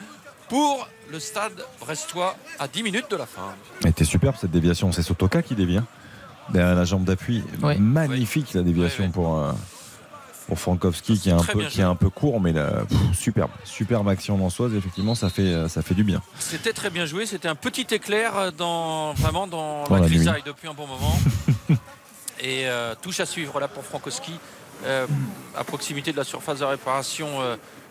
pour 0.54 0.88
le 1.12 1.20
stade 1.20 1.66
brestois 1.80 2.36
à 2.60 2.68
10 2.68 2.84
minutes 2.84 3.10
de 3.10 3.16
la 3.16 3.26
fin. 3.26 3.56
Elle 3.84 3.90
était 3.90 4.04
superbe 4.04 4.36
cette 4.40 4.52
déviation. 4.52 4.92
C'est 4.92 5.02
Sotoka 5.02 5.42
qui 5.42 5.56
dévie. 5.56 5.78
hein. 5.78 5.86
Derrière 6.50 6.76
la 6.76 6.86
jambe 6.86 7.06
d'appui. 7.06 7.44
Magnifique 7.80 8.54
la 8.54 8.62
déviation 8.62 9.10
pour, 9.10 9.40
euh, 9.40 9.52
pour 10.48 10.60
Frankowski 10.60 11.18
qui 11.20 11.30
est, 11.30 11.32
un 11.32 11.38
peu, 11.44 11.64
qui 11.66 11.80
est 11.82 11.84
un 11.84 11.96
peu 11.96 12.12
court, 12.12 12.40
mais 12.40 12.54
là, 12.54 12.84
pff, 12.88 13.18
superbe. 13.18 13.50
Superbe 13.64 14.08
action 14.10 14.38
lançoise. 14.38 14.76
Effectivement, 14.76 15.16
ça 15.16 15.30
fait, 15.30 15.42
euh, 15.42 15.68
ça 15.68 15.82
fait 15.82 15.96
du 15.96 16.04
bien. 16.04 16.22
C'était 16.38 16.74
très 16.74 16.92
bien 16.92 17.08
joué, 17.08 17.26
c'était 17.26 17.48
un 17.48 17.56
petit 17.56 17.88
éclair 17.90 18.52
dans, 18.52 19.14
vraiment 19.14 19.48
dans, 19.48 19.86
Dans 19.86 19.96
la 19.96 20.02
la 20.02 20.08
grisaille 20.08 20.36
nuit. 20.36 20.44
depuis 20.46 20.68
un 20.68 20.76
bon 20.76 20.86
moment. 20.86 21.18
Et 22.42 22.68
euh, 22.68 22.94
touche 23.02 23.20
à 23.22 23.26
suivre 23.26 23.60
là 23.60 23.68
pour 23.68 23.84
Frankowski 23.84 24.34
euh, 24.86 25.08
à 25.58 25.64
proximité 25.64 26.12
de 26.12 26.18
la 26.18 26.24
surface 26.26 26.60
de 26.60 26.66
réparation 26.66 27.28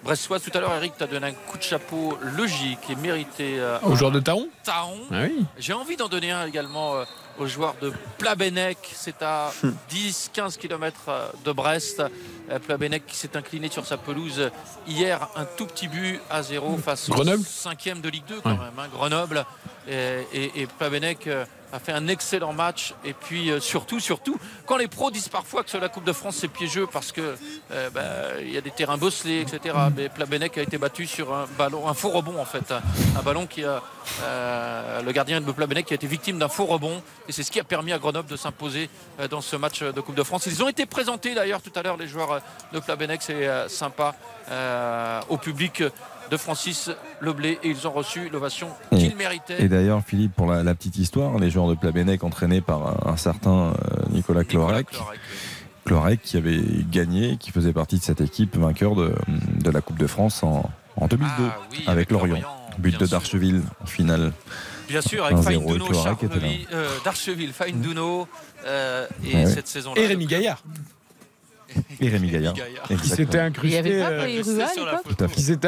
euh, 0.03 0.05
brestoise. 0.05 0.43
Tout 0.43 0.57
à 0.57 0.61
l'heure, 0.61 0.75
Eric, 0.75 0.95
tu 0.97 1.05
as 1.05 1.07
donné 1.07 1.29
un 1.29 1.33
coup 1.33 1.59
de 1.59 1.63
chapeau 1.63 2.19
logique 2.37 2.79
et 2.91 2.95
mérité 2.97 3.57
euh, 3.59 3.79
Au 3.83 3.95
joueur 3.97 4.11
de 4.11 4.21
Taon 4.21 4.49
Taon. 4.65 4.99
Ah 5.11 5.23
oui. 5.25 5.45
J'ai 5.59 5.73
envie 5.73 5.97
d'en 5.97 6.09
donner 6.09 6.31
un 6.33 6.47
également 6.47 6.97
euh, 6.97 7.05
aux 7.39 7.47
joueurs 7.47 7.75
de 7.81 7.93
Plabennec. 8.19 8.79
C'est 8.95 9.23
à 9.23 9.51
10-15 9.91 10.59
km 10.59 11.33
de 11.45 11.53
Brest. 11.53 12.03
Euh, 12.51 12.59
Plabennec 12.59 13.07
qui 13.07 13.17
s'est 13.17 13.37
incliné 13.37 13.69
sur 13.71 13.87
sa 13.87 13.97
pelouse 13.97 14.41
euh, 14.41 14.51
hier, 14.87 15.29
un 15.37 15.45
tout 15.45 15.67
petit 15.67 15.89
but 15.89 16.21
à 16.29 16.43
zéro 16.43 16.77
face 16.77 17.09
Grenoble 17.09 17.41
au 17.43 17.45
5 17.45 18.01
de 18.03 18.09
Ligue 18.09 18.25
2 18.29 18.41
quand 18.43 18.51
Ouais. 18.51 18.57
même. 18.59 18.79
hein, 18.79 18.89
Grenoble. 18.93 19.45
Et, 19.89 20.27
et, 20.33 20.63
et 20.63 20.67
Plabennec 20.67 21.27
euh, 21.27 21.45
a 21.73 21.79
fait 21.79 21.93
un 21.93 22.07
excellent 22.09 22.53
match. 22.53 22.95
Et 23.05 23.15
puis 23.15 23.51
euh, 23.51 23.61
surtout, 23.61 23.99
surtout, 23.99 24.39
quand 24.67 24.77
les 24.77 24.89
pros 24.89 25.11
disent 25.11 25.29
parfois 25.29 25.65
que 25.65 25.71
sur 25.71 25.81
la 25.81 25.89
Coupe 25.89 26.05
de 26.05 26.13
France 26.13 26.37
c'est 26.37 26.49
piégeux 26.49 26.87
parce 26.87 27.13
que 27.13 27.35
euh, 27.73 27.91
bah, 27.91 28.41
il 28.41 28.53
y 28.53 28.59
a 28.59 28.61
des 28.61 28.71
terrains 28.71 28.99
bosselés, 28.99 29.41
etc. 29.41 29.75
Mais 29.97 30.09
Plabennec 30.09 30.57
a 30.59 30.63
été 30.63 30.79
battu 30.79 31.07
sur 31.07 31.35
un 31.35 31.47
ballon, 31.59 31.89
un 31.89 31.95
faux 31.95 32.11
rebond 32.11 32.39
en 32.39 32.45
fait, 32.45 32.71
un, 32.71 32.83
un 33.19 33.23
ballon 33.23 33.47
qui 33.47 33.65
a 33.65 33.83
euh, 34.23 35.03
le 35.03 35.13
gardien 35.13 35.41
de 35.41 35.51
Plabennec 35.51 35.87
qui 35.87 35.95
a 35.95 35.97
été 35.97 36.07
victime 36.07 36.39
d'un 36.39 36.49
faux 36.49 36.67
rebond. 36.67 37.03
Et 37.29 37.33
c'est 37.33 37.43
ce 37.43 37.51
qui 37.51 37.61
a 37.61 37.65
permis 37.65 37.93
à 37.93 37.99
Grenoble 37.99 38.29
de 38.29 38.37
s'imposer 38.37 38.91
dans 39.31 39.41
ce 39.41 39.57
match 39.57 39.83
de 39.83 40.01
Coupe 40.01 40.15
de 40.15 40.23
France. 40.23 40.47
Ils 40.47 40.63
ont 40.63 40.69
été 40.69 40.87
présentés 40.87 41.35
d'ailleurs 41.35 41.63
tout 41.63 41.73
à 41.75 41.83
l'heure 41.83 41.97
les 41.97 42.09
joueurs 42.09 42.41
de 42.73 42.81
Plabennec, 42.81 43.23
c'est 43.23 43.69
sympa 43.69 44.15
au 45.29 45.37
public 45.39 45.83
de 46.33 46.37
Francis 46.39 46.91
Leblé 47.21 47.59
et 47.63 47.69
ils 47.69 47.87
ont 47.87 47.93
reçu 47.93 48.31
l'ovation 48.31 48.69
qu'ils 48.91 49.15
méritaient. 49.17 49.63
Et 49.63 49.69
d'ailleurs, 49.69 50.03
Philippe, 50.05 50.33
pour 50.35 50.47
la, 50.51 50.63
la 50.63 50.75
petite 50.75 50.97
histoire, 50.97 51.39
les 51.39 51.51
joueurs 51.51 51.69
de 51.69 51.75
Plabennec 51.75 52.25
entraînés 52.25 52.63
par 52.63 53.07
un, 53.07 53.13
un 53.13 53.17
certain 53.19 53.51
euh, 53.69 53.73
Nicolas 54.11 54.43
Clorec, 54.43 54.87
Clorec 55.85 56.23
qui 56.23 56.39
avait 56.39 56.63
gagné, 56.91 57.37
qui 57.39 57.51
faisait 57.51 57.75
partie 57.75 57.99
de 57.99 58.03
cette 58.03 58.23
équipe 58.23 58.57
vainqueur 58.57 58.95
de, 58.97 59.15
de 59.63 59.71
la 59.71 59.83
Coupe 59.83 59.99
de 59.99 60.07
France 60.07 60.43
en, 60.43 60.71
en 60.97 61.07
2002 61.07 61.29
Ah 61.39 61.59
oui, 61.71 61.77
avec, 61.77 61.89
avec 61.89 62.11
Lorient. 62.11 62.35
Lorient, 62.37 62.57
But 62.79 62.99
de 62.99 63.07
Darcheville 63.07 63.61
en 63.83 63.87
finale. 63.87 64.33
Bien 64.89 65.03
sûr, 65.03 65.27
avec 65.27 65.37
1-0, 65.37 65.43
Fine 65.43 65.63
et 65.63 65.73
Duno, 65.73 65.85
Clorec 65.85 66.23
était 66.23 66.35
là. 66.35 66.41
Charmeville, 66.41 66.67
euh, 66.73 66.89
d'Archeville, 67.05 67.53
Fine 67.53 67.81
Duno 67.83 68.27
euh, 68.67 69.07
et 69.25 69.35
Ouais, 69.35 69.45
ouais. 69.45 69.51
cette 69.51 69.69
saison-là. 69.69 70.01
Et 70.01 70.07
Rémi 70.07 70.25
Gaillard. 70.27 70.63
Et 72.01 72.09
Rémi 72.09 72.29
Gaillard. 72.31 72.55
Qui 73.03 73.09
s'était 73.09 73.39
incrusté, 73.39 73.69
Il 73.69 73.75
y 73.87 73.91
avait 73.93 74.01
pas 74.01 74.11
euh, 74.11 74.21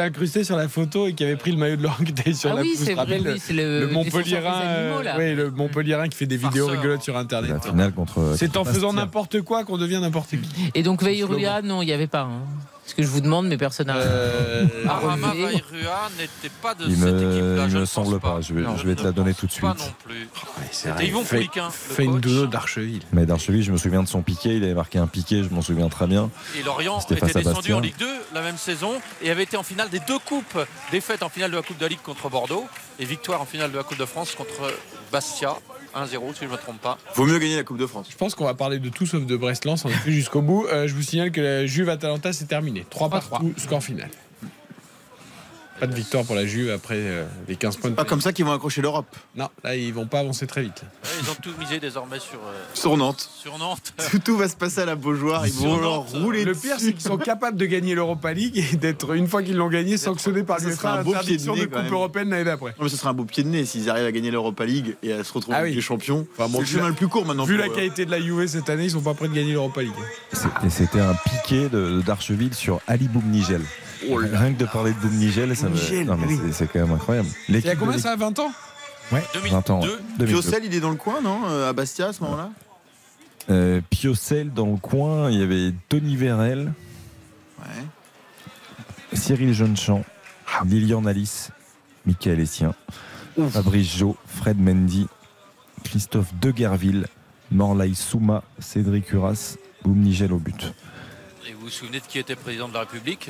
incrusté 0.01 0.43
sur 0.43 0.55
la 0.57 0.67
photo 0.67 1.07
et 1.07 1.13
qui 1.13 1.23
avait 1.23 1.35
pris 1.35 1.51
le 1.51 1.57
maillot 1.57 1.75
de 1.77 1.81
était 2.09 2.33
sur 2.33 2.51
Ah 2.51 2.55
la 2.55 2.61
oui, 2.61 2.75
rappelles, 2.93 3.21
vrai, 3.21 3.29
le- 3.29 3.33
oui, 3.35 3.41
c'est 3.43 3.53
le- 3.53 3.79
le 3.81 3.85
le 3.87 3.91
Montpellierin, 3.93 4.51
animaux, 4.51 4.99
euh, 4.99 5.13
oui, 5.17 5.35
le 5.35 5.51
Montpellierin 5.51 6.07
qui 6.09 6.17
fait 6.17 6.25
des 6.25 6.37
vidéos 6.37 6.65
Farceur. 6.67 6.81
rigolotes 6.81 7.03
sur 7.03 7.17
internet. 7.17 7.55
Contre. 7.95 8.33
C'est 8.37 8.57
en 8.57 8.65
faisant 8.65 8.93
n'importe 8.93 9.41
quoi 9.41 9.63
qu'on 9.63 9.77
devient 9.77 9.99
n'importe 10.01 10.31
qui. 10.31 10.71
Et 10.73 10.83
donc 10.83 11.01
Veyrua, 11.03 11.61
non, 11.61 11.81
il 11.81 11.85
n'y 11.85 11.93
avait 11.93 12.07
pas. 12.07 12.21
hein. 12.21 12.41
Ce 12.87 12.93
que 12.93 13.01
je 13.01 13.07
vous 13.07 13.21
demande, 13.21 13.47
mais 13.47 13.57
personne 13.57 13.87
n'a. 13.87 13.95
Euh, 13.97 14.65
Arama. 14.87 15.33
Vairua 15.33 16.09
n'était 16.19 16.53
pas 16.61 16.75
de 16.75 16.85
Il 16.85 16.95
cette 16.95 17.03
me, 17.03 17.31
équipe-là. 17.31 17.63
il 17.65 17.69
je 17.71 17.77
me 17.79 17.85
semble 17.85 18.19
pas. 18.19 18.41
Je 18.41 18.53
vais, 18.53 18.61
Non, 18.61 18.77
je 18.77 18.85
vais 18.87 18.93
te 18.95 19.01
la 19.01 19.07
ne 19.07 19.13
donner 19.13 19.33
tout 19.33 19.47
de 19.47 19.51
Pas 19.51 19.73
suite. 19.75 19.87
non 19.87 19.93
plus. 20.03 20.29
c'est 20.71 20.89
C'était 20.91 21.07
Yvon 21.07 21.23
Fouliquin, 21.25 21.69
d'Archeville. 22.51 23.01
Mais 23.11 23.25
Darcheville, 23.25 23.63
je 23.63 23.71
me 23.71 23.77
souviens 23.77 24.03
de 24.03 24.07
son 24.07 24.21
piqué. 24.21 24.55
Il 24.57 24.63
avait 24.63 24.75
marqué 24.75 24.99
un 24.99 25.07
piqué, 25.07 25.43
je 25.43 25.49
m'en 25.49 25.63
souviens 25.63 25.89
très 25.89 26.05
bien. 26.05 26.29
Et 26.57 26.61
Lorient 26.63 26.99
C'était 26.99 27.15
était 27.15 27.25
face 27.27 27.35
à 27.37 27.39
descendu 27.39 27.73
en 27.73 27.79
Ligue 27.79 27.97
2 27.97 28.05
la 28.35 28.41
même 28.41 28.57
saison 28.57 28.93
et 29.21 29.31
avait 29.31 29.43
été 29.43 29.57
en 29.57 29.63
finale 29.63 29.89
des 29.89 29.99
deux 30.01 30.19
coupes. 30.19 30.59
Défaite 30.91 31.23
en 31.23 31.29
finale 31.29 31.49
de 31.51 31.55
la 31.55 31.63
Coupe 31.63 31.77
de 31.77 31.83
la 31.83 31.89
Ligue 31.89 32.01
contre 32.03 32.29
Bordeaux 32.29 32.65
et 32.99 33.05
victoire 33.05 33.41
en 33.41 33.45
finale 33.45 33.71
de 33.71 33.77
la 33.77 33.83
Coupe 33.83 33.97
de 33.97 34.05
France 34.05 34.35
contre 34.35 34.71
Bastia. 35.11 35.55
1-0 35.95 36.33
si 36.33 36.41
je 36.41 36.45
ne 36.45 36.51
me 36.51 36.57
trompe 36.57 36.79
pas. 36.81 36.97
Vaut 37.15 37.25
mieux 37.25 37.39
gagner 37.39 37.55
la 37.55 37.63
Coupe 37.63 37.77
de 37.77 37.87
France. 37.87 38.07
Je 38.09 38.17
pense 38.17 38.35
qu'on 38.35 38.45
va 38.45 38.53
parler 38.53 38.79
de 38.79 38.89
tout 38.89 39.05
sauf 39.05 39.25
de 39.25 39.35
Brest-Lens. 39.37 39.85
On 39.85 39.89
est 39.89 40.01
plus 40.01 40.13
jusqu'au 40.13 40.41
bout. 40.41 40.65
Euh, 40.67 40.87
je 40.87 40.93
vous 40.93 41.01
signale 41.01 41.31
que 41.31 41.41
la 41.41 41.65
Juve 41.65 41.89
Atalanta 41.89 42.33
c'est 42.33 42.45
terminé. 42.45 42.85
3 42.89 43.09
partout, 43.09 43.53
score 43.57 43.83
final. 43.83 44.09
Pas 45.79 45.87
de 45.87 45.95
victoire 45.95 46.23
pour 46.23 46.35
la 46.35 46.45
Juve 46.45 46.69
après 46.71 46.95
euh, 46.97 47.25
les 47.49 47.57
15 47.57 47.77
points 47.77 47.89
de 47.89 47.95
Pas 47.95 48.05
comme 48.05 48.21
ça 48.21 48.31
qu'ils 48.31 48.45
vont 48.45 48.53
accrocher 48.53 48.81
l'Europe. 48.81 49.07
Non, 49.35 49.49
là 49.63 49.75
ils 49.75 49.93
vont 49.93 50.05
pas 50.07 50.19
avancer 50.19 50.47
très 50.47 50.61
vite. 50.61 50.83
Ouais, 51.03 51.09
Ils 51.21 51.29
ont 51.29 51.35
tout 51.41 51.51
misé 51.59 51.79
désormais 51.79 52.19
sur, 52.19 52.39
euh, 52.39 52.63
Sur 52.73 52.95
Nantes. 52.95 53.29
sur 53.41 53.57
Nantes. 53.57 53.93
Tout, 54.11 54.19
tout 54.19 54.37
va 54.37 54.47
se 54.47 54.55
passer 54.55 54.81
à 54.81 54.85
la 54.85 54.95
Beaujoire. 54.95 55.45
Ils 55.45 55.51
Sur 55.53 55.63
vont 55.69 55.77
leur 55.81 55.91
Nantes. 55.97 56.09
rouler 56.13 56.45
Le 56.45 56.53
dessus. 56.53 56.67
pire, 56.67 56.75
c'est 56.79 56.93
qu'ils 56.93 57.01
sont 57.01 57.17
capables 57.17 57.57
de 57.57 57.65
gagner 57.65 57.93
l'Europa 57.93 58.31
League 58.31 58.57
et 58.57 58.77
d'être, 58.77 59.13
une 59.15 59.27
fois 59.27 59.43
qu'ils 59.43 59.57
l'ont 59.57 59.67
gagné, 59.67 59.97
sanctionnés 59.97 60.43
par 60.43 60.59
Ça 60.59 60.65
l'UEFA 60.67 60.77
sera 60.81 60.99
un 60.99 61.03
beau 61.03 61.11
pied 61.11 61.13
de 61.13 61.17
interdiction 61.19 61.55
nez, 61.55 61.61
de 61.61 61.65
Coupe 61.65 61.75
même. 61.83 61.93
européenne 61.93 62.29
l'année 62.29 62.43
d'après. 62.45 62.71
Non, 62.77 62.83
mais 62.85 62.89
ce 62.89 62.95
sera 62.97 63.09
un 63.09 63.13
beau 63.13 63.25
pied 63.25 63.43
de 63.43 63.49
nez 63.49 63.65
s'ils 63.65 63.89
arrivent 63.89 64.05
à 64.05 64.11
gagner 64.13 64.31
l'Europa 64.31 64.63
League 64.65 64.95
et 65.03 65.11
à 65.11 65.23
se 65.25 65.33
retrouver 65.33 65.57
Ah 65.57 65.61
avec 65.61 65.75
les 65.75 65.81
champions. 65.81 66.25
Enfin, 66.37 66.47
bon, 66.47 66.53
c'est 66.53 66.59
le 66.59 66.65
vu 66.67 66.71
chemin 66.71 66.83
la- 66.83 66.89
le 66.89 66.95
plus 66.95 67.07
court 67.09 67.25
maintenant. 67.25 67.43
Vu 67.43 67.57
pour 67.57 67.65
la 67.67 67.73
qualité 67.73 68.05
de 68.05 68.11
la 68.11 68.21
Juve 68.21 68.47
cette 68.47 68.69
année, 68.69 68.85
ils 68.85 68.91
sont 68.91 69.01
pas 69.01 69.13
prêts 69.13 69.27
de 69.27 69.33
gagner 69.33 69.51
l'Europa 69.51 69.81
League. 69.81 69.91
C'était 70.69 71.01
un 71.01 71.15
piqué 71.15 71.67
de- 71.69 72.01
d'Archeville 72.01 72.53
sur 72.53 72.79
Ali 72.87 73.07
Boumnigel. 73.09 73.61
Rien 74.09 74.53
que 74.53 74.59
de 74.59 74.65
parler 74.65 74.91
de 74.91 74.95
ça 75.55 75.69
me. 75.69 75.75
Boumnigel, 75.75 76.05
Non, 76.05 76.17
mais 76.17 76.27
oui. 76.27 76.39
c'est- 76.51 76.67
quand 76.67 76.79
même 76.79 76.91
incroyable. 76.91 77.27
Il 77.49 77.59
y 77.59 77.69
a 77.69 77.75
combien 77.75 77.97
ça, 77.97 78.15
20 78.15 78.37
ans 78.39 78.51
Ouais, 79.11 79.23
20 79.49 79.69
ans. 79.69 79.81
ouais. 79.81 79.87
2002. 80.19 80.25
Piocel, 80.25 80.65
il 80.65 80.73
est 80.73 80.79
dans 80.79 80.89
le 80.89 80.95
coin, 80.95 81.21
non 81.21 81.41
euh, 81.47 81.69
À 81.69 81.73
Bastia 81.73 82.07
à 82.07 82.13
ce 82.13 82.23
moment-là 82.23 82.49
Euh, 83.49 83.79
Piocel 83.89 84.51
dans 84.51 84.65
le 84.71 84.77
coin, 84.77 85.29
il 85.29 85.39
y 85.39 85.43
avait 85.43 85.73
Tony 85.89 86.15
Vérel, 86.15 86.73
Ouais. 87.59 87.83
Cyril 89.13 89.53
Jeunechamp, 89.53 90.03
Lilian 90.65 91.05
Alice, 91.05 91.51
Michael 92.05 92.39
Essien, 92.39 92.73
Fabrice 93.51 93.95
Jo, 93.97 94.17
Fred 94.27 94.59
Mendy, 94.59 95.07
Christophe 95.83 96.33
Deguerville, 96.41 97.05
Morlaï 97.51 97.93
Souma, 97.95 98.43
Cédric 98.59 99.11
Uras, 99.13 99.55
Boumnigel 99.83 100.33
au 100.33 100.37
but. 100.39 100.73
Et 101.47 101.53
vous 101.53 101.61
vous 101.61 101.69
souvenez 101.69 101.99
de 101.99 102.05
qui 102.05 102.17
était 102.17 102.35
président 102.35 102.67
de 102.67 102.73
la 102.73 102.79
République 102.81 103.29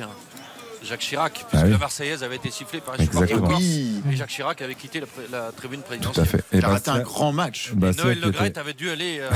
Jacques 0.86 1.00
Chirac, 1.00 1.32
puisque 1.34 1.54
Ah 1.54 1.64
oui. 1.66 1.70
la 1.72 1.78
Marseillaise 1.78 2.22
avait 2.22 2.36
été 2.36 2.50
sifflée 2.50 2.80
par 2.80 2.96
les. 2.96 3.06
Oui. 3.12 4.02
Et 4.10 4.16
Jacques 4.16 4.30
Chirac 4.30 4.62
avait 4.62 4.74
quitté 4.74 5.02
la, 5.30 5.50
tribune 5.56 5.80
Tout 5.80 5.86
présidentielle. 5.88 6.24
à 6.24 6.28
fait. 6.28 6.44
Il 6.52 6.64
a 6.64 6.68
raté 6.68 6.90
un 6.90 7.00
grand 7.00 7.32
match. 7.32 7.72
Bastia 7.74 8.04
Noël 8.04 8.20
Le 8.20 8.28
était- 8.28 8.36
Graët 8.38 8.58
avait 8.58 8.72
dû 8.74 8.88
aller 8.90 9.18
euh, 9.20 9.28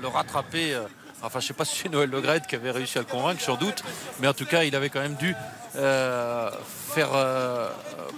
le 0.00 0.08
rattraper. 0.08 0.74
euh, 0.74 0.82
enfin, 1.22 1.40
je 1.40 1.44
ne 1.44 1.48
sais 1.48 1.54
pas 1.54 1.64
si 1.64 1.76
c'est 1.82 1.88
Noël 1.88 2.10
Le 2.10 2.20
Graët 2.20 2.46
qui 2.46 2.54
avait 2.54 2.70
réussi 2.70 2.98
à 2.98 3.00
le 3.00 3.06
convaincre, 3.06 3.40
sans 3.42 3.56
doute. 3.56 3.82
Mais 4.20 4.28
en 4.28 4.34
tout 4.34 4.46
cas, 4.46 4.62
il 4.64 4.76
avait 4.76 4.88
quand 4.90 5.00
même 5.00 5.16
dû 5.16 5.34
euh, 5.76 6.50
faire 6.94 7.10
euh, 7.14 7.70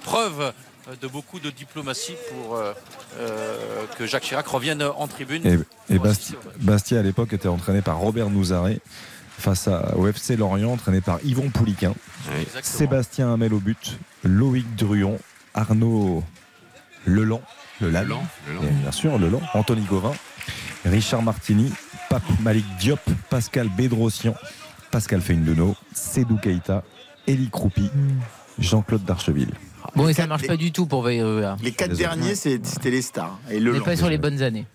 preuve 0.03 0.53
de 1.01 1.07
beaucoup 1.09 1.39
de 1.39 1.51
diplomatie 1.51 2.15
pour 2.31 2.57
euh, 2.57 2.73
euh, 3.19 3.85
que 3.99 4.07
Jacques 4.07 4.25
Chirac 4.25 4.47
revienne 4.49 4.83
en 4.83 5.07
tribune. 5.07 5.47
Et, 5.47 5.95
et 5.95 5.99
Basti- 5.99 6.35
Bastia 6.59 6.99
à 6.99 7.03
l'époque 7.03 7.33
était 7.33 7.49
entraîné 7.49 7.81
par 7.83 7.99
Robert 7.99 8.29
Nouzaré 8.31 8.81
face 9.41 9.67
à, 9.69 9.97
au 9.97 10.07
FC 10.07 10.37
Lorient 10.37 10.71
entraîné 10.73 11.01
par 11.01 11.19
Yvon 11.25 11.51
Pouliquin. 11.51 11.95
Sébastien 12.63 13.33
Hamel 13.33 13.53
au 13.55 13.59
but, 13.59 13.99
Loïc 14.25 14.67
Druon, 14.77 15.19
Arnaud 15.55 16.23
Leland, 17.07 17.41
Leland, 17.81 18.23
Leland, 18.49 18.73
bien 18.83 18.93
sûr 18.93 19.19
Leland, 19.19 19.41
Anthony 19.55 19.83
Gauvin, 19.83 20.13
Richard 20.85 21.23
Martini, 21.23 21.73
Pape 22.09 22.23
Malik 22.41 22.65
Diop, 22.79 23.01
Pascal 23.31 23.69
Bédrossian, 23.69 24.35
Pascal 24.91 25.21
Feindeno, 25.21 25.75
Sédou 25.95 26.37
Keïta, 26.37 26.83
Élie 27.27 27.51
Croupi, 27.51 27.91
Jean-Claude 28.59 29.05
Darcheville. 29.05 29.53
Bon, 29.97 30.09
et 30.09 30.13
ça 30.13 30.27
marche 30.27 30.47
pas 30.47 30.57
du 30.57 30.73
tout 30.73 30.87
pour 30.87 31.03
Veilleux. 31.03 31.45
Les 31.63 31.73
quatre 31.73 31.97
derniers, 31.97 32.35
c'est- 32.35 32.65
c'était 32.65 32.91
les 32.91 33.03
stars. 33.03 33.39
Et 33.51 33.57
On 33.57 33.61
le 33.61 33.73
n'est 33.75 33.81
pas 33.81 33.97
sur 33.97 34.09
les 34.11 34.19
bonnes 34.19 34.43
années. 34.43 34.67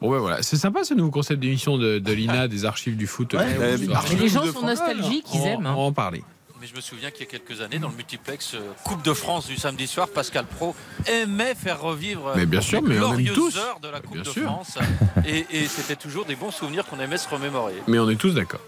Bon, 0.00 0.10
ouais, 0.10 0.18
voilà. 0.18 0.42
C'est 0.42 0.56
sympa 0.56 0.84
ce 0.84 0.94
nouveau 0.94 1.10
concept 1.10 1.40
d'émission 1.40 1.78
de, 1.78 1.98
de 1.98 2.12
l'INA, 2.12 2.48
des 2.48 2.64
archives 2.64 2.96
du 2.96 3.06
foot. 3.06 3.32
Ouais, 3.34 3.40
Euh, 3.58 3.78
mais 3.80 3.94
archives 3.94 4.16
Mais 4.18 4.24
les 4.24 4.28
gens 4.28 4.44
sont 4.52 4.66
nostalgiques, 4.66 5.26
ils 5.34 5.40
On- 5.40 5.46
aiment. 5.46 5.66
hein. 5.66 5.72
On 5.72 5.76
va 5.76 5.82
en 5.82 5.92
parler. 5.92 6.22
Mais 6.60 6.66
je 6.66 6.74
me 6.74 6.80
souviens 6.80 7.10
qu'il 7.10 7.20
y 7.26 7.28
a 7.28 7.30
quelques 7.30 7.60
années, 7.60 7.78
dans 7.78 7.88
le 7.90 7.94
multiplex 7.96 8.54
euh, 8.54 8.60
Coupe 8.84 9.02
de 9.02 9.12
France 9.12 9.46
du 9.46 9.56
samedi 9.56 9.86
soir, 9.86 10.08
Pascal 10.08 10.46
Pro 10.46 10.74
aimait 11.06 11.54
faire 11.54 11.80
revivre 11.80 12.32
Mais 12.34 12.46
bien 12.46 12.60
les 12.60 12.64
sûr, 12.66 12.80
mais 12.82 12.98
on 12.98 13.12
aime 13.12 13.22
glorieuses 13.24 13.34
tous. 13.34 13.58
heures 13.58 13.78
de 13.80 13.88
la 13.88 14.00
Coupe 14.00 14.14
Bien 14.14 14.22
de 14.22 14.28
sûr. 14.28 14.42
France. 14.44 14.78
Et, 15.26 15.46
et 15.50 15.66
c'était 15.66 15.96
toujours 15.96 16.24
des 16.24 16.34
bons 16.34 16.50
souvenirs 16.50 16.86
qu'on 16.86 16.98
aimait 16.98 17.18
se 17.18 17.28
remémorer. 17.28 17.74
Mais 17.88 17.98
on 17.98 18.08
est 18.08 18.16
tous 18.16 18.32
d'accord. 18.34 18.60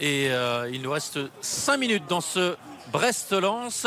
Et 0.00 0.28
euh, 0.30 0.68
il 0.72 0.82
nous 0.82 0.90
reste 0.92 1.18
5 1.40 1.76
minutes 1.78 2.04
dans 2.08 2.20
ce 2.20 2.54
Brest-Lens 2.92 3.86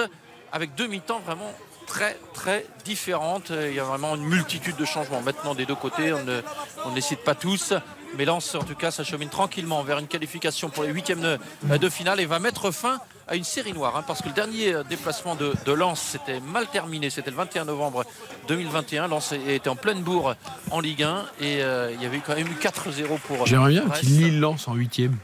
avec 0.51 0.75
deux 0.75 0.87
mi-temps 0.87 1.21
vraiment 1.25 1.51
très 1.87 2.17
très 2.33 2.65
différentes. 2.85 3.49
Il 3.51 3.73
y 3.73 3.79
a 3.79 3.83
vraiment 3.83 4.15
une 4.15 4.23
multitude 4.25 4.75
de 4.75 4.85
changements 4.85 5.21
maintenant 5.21 5.55
des 5.55 5.65
deux 5.65 5.75
côtés. 5.75 6.13
On 6.13 6.23
ne, 6.23 6.41
on 6.85 6.91
ne 6.91 6.95
les 6.95 7.01
cite 7.01 7.23
pas 7.23 7.33
tous. 7.35 7.73
Mais 8.17 8.23
Lens, 8.25 8.55
en 8.55 8.63
tout 8.63 8.75
cas, 8.75 8.89
s'achemine 8.91 9.29
tranquillement 9.29 9.83
vers 9.83 9.97
une 9.99 10.07
qualification 10.07 10.69
pour 10.69 10.83
les 10.83 10.89
huitièmes 10.91 11.21
de, 11.21 11.77
de 11.77 11.89
finale 11.89 12.19
et 12.21 12.25
va 12.25 12.39
mettre 12.39 12.71
fin 12.71 12.99
à 13.27 13.35
une 13.35 13.43
série 13.43 13.73
noire. 13.73 13.95
hein, 13.97 14.03
parce 14.07 14.21
que 14.21 14.29
le 14.29 14.33
dernier 14.33 14.73
euh, 14.73 14.83
déplacement 14.83 15.35
de, 15.35 15.53
de 15.65 15.71
Lens, 15.73 15.99
c'était 16.13 16.39
mal 16.39 16.67
terminé. 16.67 17.09
C'était 17.09 17.31
le 17.31 17.35
21 17.35 17.65
novembre 17.65 18.05
2021. 18.47 19.07
Lens 19.09 19.33
était 19.33 19.67
en 19.69 19.75
pleine 19.75 20.01
bourre 20.01 20.35
en 20.71 20.79
Ligue 20.79 21.03
1 21.03 21.25
et 21.41 21.61
euh, 21.61 21.91
il 21.93 22.01
y 22.01 22.05
avait 22.05 22.19
quand 22.19 22.35
même 22.35 22.47
eu 22.47 22.55
4-0 22.61 23.19
pour 23.27 23.45
J'aimerais 23.45 23.71
bien 23.71 23.83
Brest. 23.85 24.01
petit 24.03 24.11
Lille-Lens 24.13 24.67
en 24.69 24.73
huitième. 24.75 25.17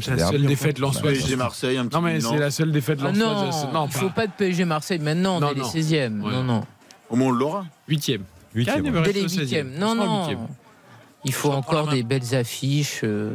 C'est 0.00 0.16
la 0.16 0.26
seule 0.30 0.46
défaite 0.46 0.76
fait. 0.76 0.82
lensoise. 0.82 1.02
PSG 1.14 1.36
Marseille, 1.36 1.76
un 1.78 1.86
petit 1.86 1.96
Non, 1.96 2.02
mais 2.02 2.20
c'est 2.20 2.38
la 2.38 2.50
seule 2.50 2.72
défaite 2.72 2.98
Ah 3.02 3.06
lensoise. 3.12 3.68
non, 3.72 3.86
il 3.86 3.92
faut 3.92 4.10
pas 4.10 4.26
de 4.26 4.32
PSG 4.36 4.64
Marseille 4.64 4.98
maintenant, 4.98 5.40
Non, 5.40 5.48
dès 5.48 5.54
les 5.54 5.60
non. 5.62 5.68
16e. 5.68 6.20
Ouais. 6.22 6.32
Non, 6.32 6.42
non. 6.44 6.64
Au 7.10 7.16
moins, 7.16 7.28
on 7.28 7.30
l'aura. 7.30 7.66
Huitième. 7.88 8.22
Huitième, 8.54 8.76
Cannes, 8.76 8.84
il 8.86 8.90
ouais. 8.92 8.96
va 8.98 9.12
Dès 9.12 9.20
rester 9.20 9.38
les 9.40 9.42
au 9.42 9.46
16e. 9.46 9.74
8e. 9.74 9.78
Non, 9.78 9.94
non. 9.94 10.48
Il 11.24 11.32
faut 11.32 11.50
encore 11.52 11.88
des 11.88 12.02
belles 12.02 12.34
affiches. 12.34 13.00
euh. 13.04 13.32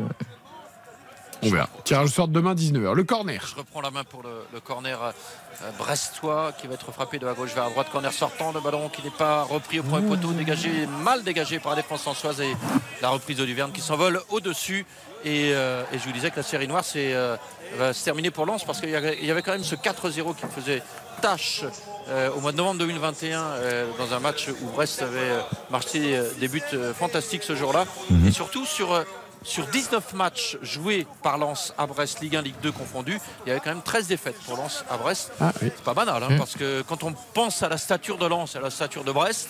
On 1.43 1.49
verra. 1.49 1.69
Tirage 1.83 2.05
au 2.05 2.11
sort 2.11 2.27
demain 2.27 2.53
19h. 2.55 2.93
Le 2.93 3.03
corner. 3.03 3.45
Je 3.47 3.55
reprends 3.55 3.81
la 3.81 3.91
main 3.91 4.03
pour 4.03 4.23
le, 4.23 4.30
le 4.53 4.59
corner 4.59 5.01
euh, 5.01 5.72
brestois 5.77 6.51
qui 6.59 6.67
va 6.67 6.73
être 6.75 6.91
frappé 6.91 7.19
de 7.19 7.25
la 7.25 7.33
gauche 7.33 7.53
vers 7.53 7.65
la 7.65 7.69
droite. 7.69 7.88
Corner 7.91 8.11
sortant, 8.13 8.51
le 8.51 8.61
ballon 8.61 8.89
qui 8.89 9.03
n'est 9.03 9.09
pas 9.09 9.43
repris 9.43 9.80
au 9.80 9.83
premier 9.83 10.07
poteau, 10.07 10.31
dégagé, 10.31 10.88
mal 11.03 11.23
dégagé 11.23 11.59
par 11.59 11.75
la 11.75 11.81
défense 11.81 12.01
sensoise 12.03 12.41
et 12.41 12.55
la 13.01 13.09
reprise 13.09 13.38
de 13.38 13.45
Duverne 13.45 13.72
qui 13.72 13.81
s'envole 13.81 14.22
au-dessus. 14.30 14.85
Et, 15.25 15.51
euh, 15.53 15.83
et 15.93 15.99
je 15.99 16.03
vous 16.03 16.11
disais 16.11 16.31
que 16.31 16.38
la 16.38 16.43
série 16.43 16.67
noire 16.67 16.83
c'est, 16.83 17.13
euh, 17.13 17.38
va 17.77 17.93
se 17.93 18.03
terminer 18.03 18.30
pour 18.30 18.45
Lens 18.45 18.65
parce 18.65 18.81
qu'il 18.81 18.89
y 18.89 18.95
avait 18.95 19.17
il 19.22 19.25
y 19.25 19.31
avait 19.31 19.41
quand 19.41 19.53
même 19.53 19.63
ce 19.63 19.75
4-0 19.75 20.35
qui 20.35 20.45
me 20.45 20.51
faisait 20.51 20.83
tâche 21.22 21.63
euh, 22.09 22.30
au 22.35 22.41
mois 22.41 22.51
de 22.51 22.57
novembre 22.57 22.80
2021 22.80 23.39
euh, 23.39 23.85
dans 23.97 24.13
un 24.13 24.19
match 24.19 24.49
où 24.61 24.65
Brest 24.72 25.01
avait 25.01 25.17
euh, 25.19 25.39
marqué 25.69 26.17
euh, 26.17 26.30
des 26.39 26.49
buts 26.49 26.61
euh, 26.73 26.93
fantastiques 26.93 27.43
ce 27.43 27.55
jour-là. 27.55 27.85
Mhm. 28.09 28.27
Et 28.27 28.31
surtout 28.31 28.65
sur, 28.65 28.91
euh, 28.91 29.03
sur 29.43 29.65
19 29.67 30.13
matchs 30.13 30.57
joués 30.61 31.05
par 31.22 31.38
Lens 31.38 31.73
à 31.77 31.85
Brest, 31.85 32.19
Ligue 32.22 32.35
1, 32.38 32.41
Ligue 32.41 32.55
2 32.61 32.72
confondus, 32.72 33.19
il 33.45 33.49
y 33.49 33.51
avait 33.51 33.59
quand 33.59 33.69
même 33.72 33.81
13 33.81 34.07
défaites 34.07 34.39
pour 34.45 34.57
Lens 34.57 34.83
à 34.89 34.97
Brest. 34.97 35.31
Ah, 35.41 35.51
oui. 35.61 35.72
C'est 35.75 35.83
pas 35.83 35.93
banal, 35.93 36.23
hein, 36.23 36.27
Mhm. 36.31 36.38
parce 36.38 36.55
que 36.55 36.81
quand 36.83 37.03
on 37.03 37.13
pense 37.33 37.61
à 37.63 37.69
la 37.69 37.77
stature 37.77 38.17
de 38.17 38.25
Lens 38.25 38.55
et 38.55 38.57
à 38.57 38.61
la 38.61 38.69
stature 38.69 39.03
de 39.03 39.11
Brest, 39.11 39.49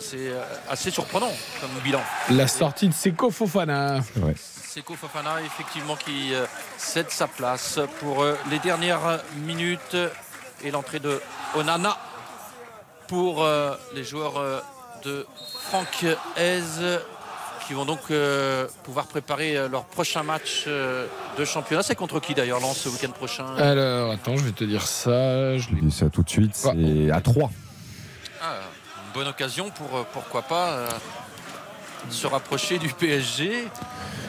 c'est 0.00 0.16
euh, 0.28 0.42
assez 0.70 0.90
surprenant 0.90 1.30
comme 1.60 1.70
bilan. 1.82 2.00
La 2.30 2.46
sortie 2.48 2.88
de 2.88 2.94
Seko 2.94 3.30
Fofana. 3.30 4.00
Seko 4.36 4.94
Fofana, 4.94 5.42
effectivement, 5.42 5.96
qui 5.96 6.32
euh, 6.34 6.46
cède 6.76 7.10
sa 7.10 7.26
place 7.26 7.80
pour 8.00 8.22
euh, 8.22 8.36
les 8.50 8.58
dernières 8.60 9.20
minutes 9.36 9.96
et 10.62 10.70
l'entrée 10.70 11.00
de 11.00 11.20
Onana 11.54 11.96
pour 13.08 13.46
les 13.94 14.04
joueurs 14.04 14.62
de 15.04 15.26
Franck 15.68 16.04
Hez 16.36 16.60
qui 17.68 17.74
vont 17.74 17.84
donc 17.84 18.00
euh, 18.10 18.66
pouvoir 18.82 19.06
préparer 19.06 19.54
euh, 19.58 19.68
leur 19.68 19.84
prochain 19.84 20.22
match 20.22 20.64
euh, 20.66 21.06
de 21.38 21.44
championnat. 21.44 21.82
C'est 21.82 21.94
contre 21.94 22.18
qui 22.18 22.32
d'ailleurs, 22.32 22.60
Lens, 22.60 22.78
ce 22.78 22.88
week-end 22.88 23.10
prochain? 23.10 23.44
Alors, 23.56 24.10
attends, 24.10 24.38
je 24.38 24.44
vais 24.44 24.52
te 24.52 24.64
dire 24.64 24.86
ça. 24.86 25.58
Je 25.58 25.68
dis 25.74 25.90
ça 25.90 26.08
tout 26.08 26.22
de 26.22 26.30
suite, 26.30 26.54
c'est 26.54 27.10
à 27.10 27.20
3. 27.20 27.50
Ah, 28.40 28.60
Une 29.06 29.12
bonne 29.12 29.28
occasion 29.28 29.68
pour, 29.68 30.06
pourquoi 30.14 30.42
pas, 30.42 30.70
euh, 30.70 30.88
se 32.10 32.26
rapprocher 32.26 32.78
du 32.78 32.88
PSG 32.88 33.66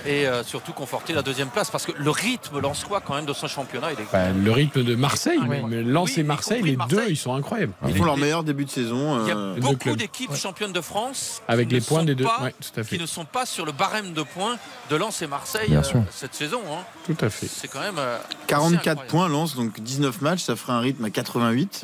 et 0.05 0.25
euh, 0.27 0.43
surtout 0.45 0.71
conforter 0.71 1.11
la 1.13 1.21
deuxième 1.21 1.49
place. 1.49 1.69
Parce 1.69 1.85
que 1.85 1.91
le 1.91 2.09
rythme 2.09 2.59
lensois 2.59 3.01
quand 3.01 3.15
même 3.15 3.25
de 3.25 3.33
son 3.33 3.47
championnat, 3.47 3.91
il 3.91 3.99
est 4.01 4.07
Bah, 4.11 4.29
le 4.31 4.51
rythme 4.51 4.83
de 4.83 4.95
Marseille, 4.95 5.39
Ah, 5.41 5.45
oui. 5.49 5.57
mais 5.67 5.83
Lens 5.83 6.09
Oui, 6.15 6.19
et 6.21 6.23
Marseille, 6.23 6.61
les 6.63 6.77
deux, 6.87 7.03
ils 7.09 7.17
sont 7.17 7.33
incroyables. 7.35 7.73
Ils 7.87 7.95
font 7.95 8.05
leur 8.05 8.15
meilleur 8.17 8.43
début 8.43 8.63
de 8.65 8.69
saison. 8.69 9.23
Il 9.23 9.27
y 9.27 9.31
a 9.31 9.37
euh, 9.37 9.55
beaucoup 9.59 9.95
d'équipes 9.95 10.33
championnes 10.35 10.71
de 10.71 10.81
France 10.81 11.41
Avec 11.49 11.67
qui 11.67 11.73
les 11.75 11.81
ne 11.81 11.85
points 11.85 11.99
sont 11.99 12.05
des 12.05 12.15
deux. 12.15 12.23
pas- 12.23 12.41
Ouais, 12.43 12.53
tout 12.61 12.79
à 12.79 12.83
fait. 12.83 12.95
qui 12.95 13.01
ne 13.01 13.07
sont 13.07 13.25
pas 13.25 13.45
sur 13.45 13.65
le 13.65 13.71
barème 13.73 14.13
de 14.13 14.23
points 14.23 14.57
de 14.89 14.95
Lens 14.95 15.21
et 15.21 15.27
Marseille 15.27 15.75
euh, 15.75 15.81
cette 16.11 16.33
saison. 16.33 16.61
hein. 16.71 16.83
Tout 17.05 17.17
à 17.25 17.29
fait. 17.29 17.47
C'est 17.47 17.67
quand 17.67 17.81
même 17.81 17.97
euh, 17.99 18.17
assez 18.17 18.37
44 18.47 18.77
incroyable. 18.87 19.07
points, 19.09 19.27
Lance, 19.27 19.55
donc 19.57 19.79
19 19.81 20.21
matchs, 20.21 20.43
ça 20.43 20.55
ferait 20.55 20.73
un 20.73 20.79
rythme 20.79 21.03
à 21.05 21.09
88. 21.09 21.83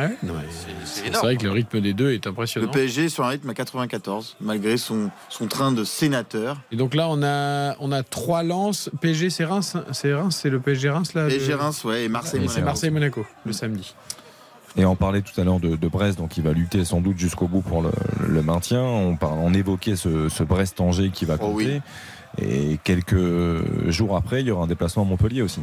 Ah 0.00 0.06
ouais 0.06 0.44
c'est 0.84 1.10
vrai 1.16 1.36
que 1.36 1.44
le 1.44 1.50
rythme 1.50 1.80
des 1.80 1.92
deux 1.92 2.12
est 2.12 2.24
Le 2.24 2.30
impressionnant. 2.30 2.68
PSG 2.68 3.06
est 3.06 3.08
sur 3.08 3.24
un 3.24 3.28
rythme 3.28 3.50
à 3.50 3.54
94, 3.54 4.36
malgré 4.40 4.76
son, 4.76 5.10
son 5.28 5.46
train 5.46 5.72
de 5.72 5.82
sénateur. 5.84 6.56
Et 6.70 6.76
donc 6.76 6.94
là, 6.94 7.08
on 7.10 7.22
a, 7.22 7.74
on 7.80 7.90
a 7.90 8.02
trois 8.04 8.42
lances. 8.42 8.90
PSG, 9.00 9.30
c'est 9.30 9.44
Reims. 9.44 9.76
C'est 9.92 10.14
Reims, 10.14 10.38
c'est 10.40 10.50
le 10.50 10.60
PSG 10.60 10.90
Reims 10.90 11.14
là. 11.14 11.26
PSG 11.26 11.48
le- 11.48 11.56
Reims, 11.56 11.84
ouais, 11.84 12.04
et 12.04 12.08
Marseille. 12.08 12.38
Et 12.38 12.42
Monaco. 12.42 12.54
c'est 12.58 12.62
Marseille-Monaco 12.64 13.26
le 13.44 13.52
samedi. 13.52 13.94
Et 14.76 14.84
on 14.84 14.94
parlait 14.94 15.22
tout 15.22 15.38
à 15.40 15.44
l'heure 15.44 15.58
de, 15.58 15.74
de 15.76 15.88
Brest, 15.88 16.18
donc 16.18 16.36
il 16.36 16.44
va 16.44 16.52
lutter 16.52 16.84
sans 16.84 17.00
doute 17.00 17.18
jusqu'au 17.18 17.48
bout 17.48 17.62
pour 17.62 17.82
le, 17.82 17.90
le 18.28 18.42
maintien. 18.42 18.82
On, 18.82 19.16
parle, 19.16 19.38
on 19.40 19.52
évoquait 19.52 19.96
ce, 19.96 20.28
ce 20.28 20.42
Brest-Angers 20.44 21.10
qui 21.10 21.24
va 21.24 21.34
Oh 21.40 21.48
compter. 21.52 21.80
Et 22.40 22.78
quelques 22.84 23.90
jours 23.90 24.14
après, 24.16 24.42
il 24.42 24.46
y 24.46 24.50
aura 24.52 24.64
un 24.64 24.68
déplacement 24.68 25.02
à 25.02 25.06
Montpellier 25.06 25.42
aussi. 25.42 25.60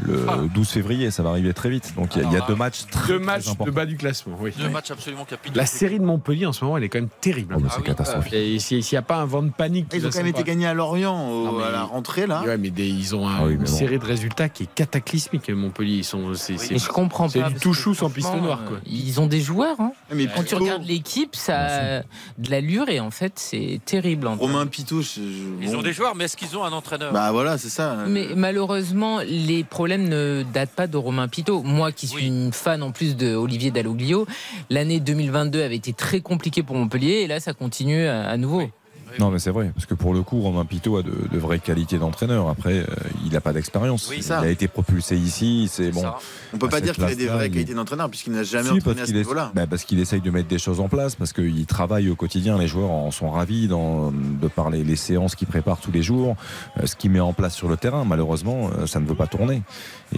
Le 0.00 0.24
Ah. 0.28 0.38
12 0.54 0.68
février, 0.68 1.10
ça 1.10 1.22
va 1.22 1.30
arriver 1.30 1.52
très 1.52 1.70
vite. 1.70 1.94
Donc 1.96 2.14
il 2.16 2.22
y 2.22 2.24
a- 2.24 2.28
il 2.28 2.32
y, 2.32 2.34
a 2.34 2.36
Alors 2.38 2.48
là, 2.48 2.54
deux 2.54 2.58
matchs 2.58 2.86
très, 2.90 3.08
Deux 3.14 3.16
très 3.18 3.24
matchs 3.26 3.56
de 3.58 3.70
bas 3.70 3.86
du 3.86 3.96
classement, 3.96 4.36
oui. 4.40 4.52
Deux 4.58 4.68
matchs 4.68 4.90
absolument 4.90 5.24
capitaux. 5.24 5.56
La 5.56 5.66
série 5.66 5.98
de 5.98 6.04
Montpellier 6.04 6.46
en 6.46 6.52
ce 6.52 6.64
moment, 6.64 6.76
elle 6.76 6.84
est 6.84 6.88
quand 6.88 6.98
même 7.00 7.08
terrible. 7.20 7.54
Oh, 7.58 7.62
Ah 7.66 7.70
c'est 7.72 7.78
oui. 7.80 7.84
catastrophique. 7.86 8.32
Et 8.32 8.58
s'il 8.58 8.78
n'y 8.80 8.96
a 8.98 9.02
pas 9.02 9.16
un 9.16 9.24
vent 9.24 9.42
de 9.42 9.50
panique, 9.50 9.86
Ils 9.94 10.06
ont 10.06 10.10
quand 10.10 10.18
même 10.18 10.26
été 10.28 10.44
gagnés 10.44 10.66
à 10.66 10.74
Lorient 10.74 11.30
au- 11.30 11.44
Non, 11.46 11.52
mais- 11.58 11.64
à 11.64 11.70
la 11.70 11.82
rentrée, 11.82 12.26
là. 12.26 12.42
Ouais, 12.44 12.58
mais 12.58 12.70
des- 12.70 12.86
ils 12.88 13.14
ont 13.16 13.26
un- 13.28 13.36
Ah 13.40 13.44
oui, 13.46 13.52
une 13.54 13.60
bon. 13.60 13.66
série 13.66 13.98
de 13.98 14.04
résultats 14.04 14.48
qui 14.48 14.64
est 14.64 14.74
cataclysmique. 14.74 15.48
Montpellier, 15.50 15.96
ils 15.98 16.04
sont. 16.04 16.34
C'est 16.34 16.52
Oui. 16.54 16.58
c'est- 16.60 16.78
je 16.78 16.88
comprends 16.88 17.28
c'est 17.28 17.40
pas. 17.40 17.50
du 17.50 17.58
sans 17.94 18.10
piste 18.10 18.34
noire, 18.34 18.60
quoi. 18.66 18.76
euh, 18.76 18.80
Ils 18.86 19.20
ont 19.20 19.26
des 19.26 19.40
joueurs. 19.40 19.80
hein. 19.80 19.92
Mais 20.14 20.26
Quand 20.34 20.44
tu 20.44 20.54
regardes 20.54 20.84
l'équipe, 20.86 21.34
ça 21.34 21.56
a 21.58 22.00
de 22.38 22.50
l'allure 22.50 22.88
et 22.88 23.00
en 23.00 23.10
fait, 23.10 23.32
c'est 23.36 23.80
terrible. 23.84 24.26
en. 24.26 24.36
Romain 24.36 24.66
je- 24.72 25.20
Ils 25.62 25.76
ont 25.76 25.82
des 25.82 25.92
joueurs, 25.92 26.14
mais 26.14 26.24
est-ce 26.24 26.36
qu'ils 26.36 26.56
ont 26.56 26.64
un 26.64 26.72
entraîneur? 26.72 27.12
Bah 27.12 27.30
voilà, 27.32 27.58
c'est 27.58 27.68
ça. 27.68 27.96
Mais 28.06 28.28
malheureusement, 28.36 29.20
les 29.20 29.64
problèmes 29.64 29.87
ne 29.96 30.44
datent 30.52 30.74
pas 30.74 30.86
de 30.86 30.96
Romain 30.98 31.28
Pitot. 31.28 31.62
Moi, 31.62 31.92
qui 31.92 32.06
suis 32.06 32.24
Oui. 32.24 32.26
une 32.26 32.52
fan 32.52 32.82
en 32.82 32.90
plus 32.92 33.16
de 33.16 33.34
Olivier 33.34 33.70
Dalloglio, 33.70 34.26
l'année 34.68 35.00
2022 35.00 35.62
avait 35.62 35.76
été 35.76 35.92
très 35.94 36.20
compliquée 36.20 36.62
pour 36.62 36.76
Montpellier 36.76 37.20
et 37.22 37.26
là, 37.26 37.40
ça 37.40 37.54
continue 37.54 38.06
à, 38.06 38.28
à 38.28 38.36
nouveau. 38.36 38.58
Oui. 38.58 38.70
Non, 39.18 39.30
mais 39.30 39.38
c'est 39.38 39.50
vrai, 39.50 39.70
parce 39.74 39.86
que 39.86 39.94
pour 39.94 40.14
le 40.14 40.22
coup, 40.22 40.40
Romain 40.40 40.64
Pitot 40.64 40.96
a 40.98 41.02
de, 41.02 41.12
de 41.30 41.38
vraies 41.38 41.58
qualités 41.58 41.98
d'entraîneur. 41.98 42.48
Après, 42.48 42.78
euh, 42.78 42.86
il 43.24 43.32
n'a 43.32 43.40
pas 43.40 43.52
d'expérience. 43.52 44.08
Oui, 44.10 44.20
il 44.24 44.32
a 44.32 44.48
été 44.48 44.68
propulsé 44.68 45.16
ici. 45.16 45.68
C'est 45.70 45.90
bon. 45.90 46.00
ça. 46.02 46.18
On 46.54 46.58
peut 46.58 46.68
pas 46.68 46.80
dire 46.80 46.94
qu'il 46.94 47.04
a 47.04 47.14
des 47.14 47.26
vraies 47.26 47.50
qualités 47.50 47.74
d'entraîneur, 47.74 48.08
puisqu'il 48.10 48.32
n'a 48.32 48.42
jamais 48.44 48.64
Si, 48.68 48.70
entraîné 48.76 48.82
parce 48.96 49.00
à 49.00 49.06
ce 49.06 49.12
niveau-là. 49.16 49.52
bah, 49.54 49.66
parce 49.68 49.84
qu'il 49.84 49.98
essaye 50.00 50.20
de 50.20 50.30
mettre 50.30 50.48
des 50.48 50.58
choses 50.58 50.80
en 50.80 50.88
place, 50.88 51.14
parce 51.14 51.32
qu'il 51.32 51.66
travaille 51.66 52.08
au 52.10 52.16
quotidien. 52.16 52.58
Les 52.58 52.68
joueurs 52.68 52.90
en 52.90 53.10
sont 53.10 53.30
ravis 53.30 53.68
dans, 53.68 54.10
de 54.12 54.48
par 54.48 54.70
les, 54.70 54.84
les 54.84 54.96
séances 54.96 55.34
qu'il 55.34 55.48
prépare 55.48 55.78
tous 55.80 55.90
les 55.92 56.02
jours, 56.02 56.36
euh, 56.80 56.86
ce 56.86 56.94
qu'il 56.96 57.10
met 57.10 57.20
en 57.20 57.32
place 57.32 57.54
sur 57.54 57.68
le 57.68 57.76
terrain. 57.76 58.04
Malheureusement, 58.04 58.70
euh, 58.78 58.86
ça 58.86 59.00
ne 59.00 59.06
veut 59.06 59.14
pas 59.16 59.26
tourner. 59.26 59.62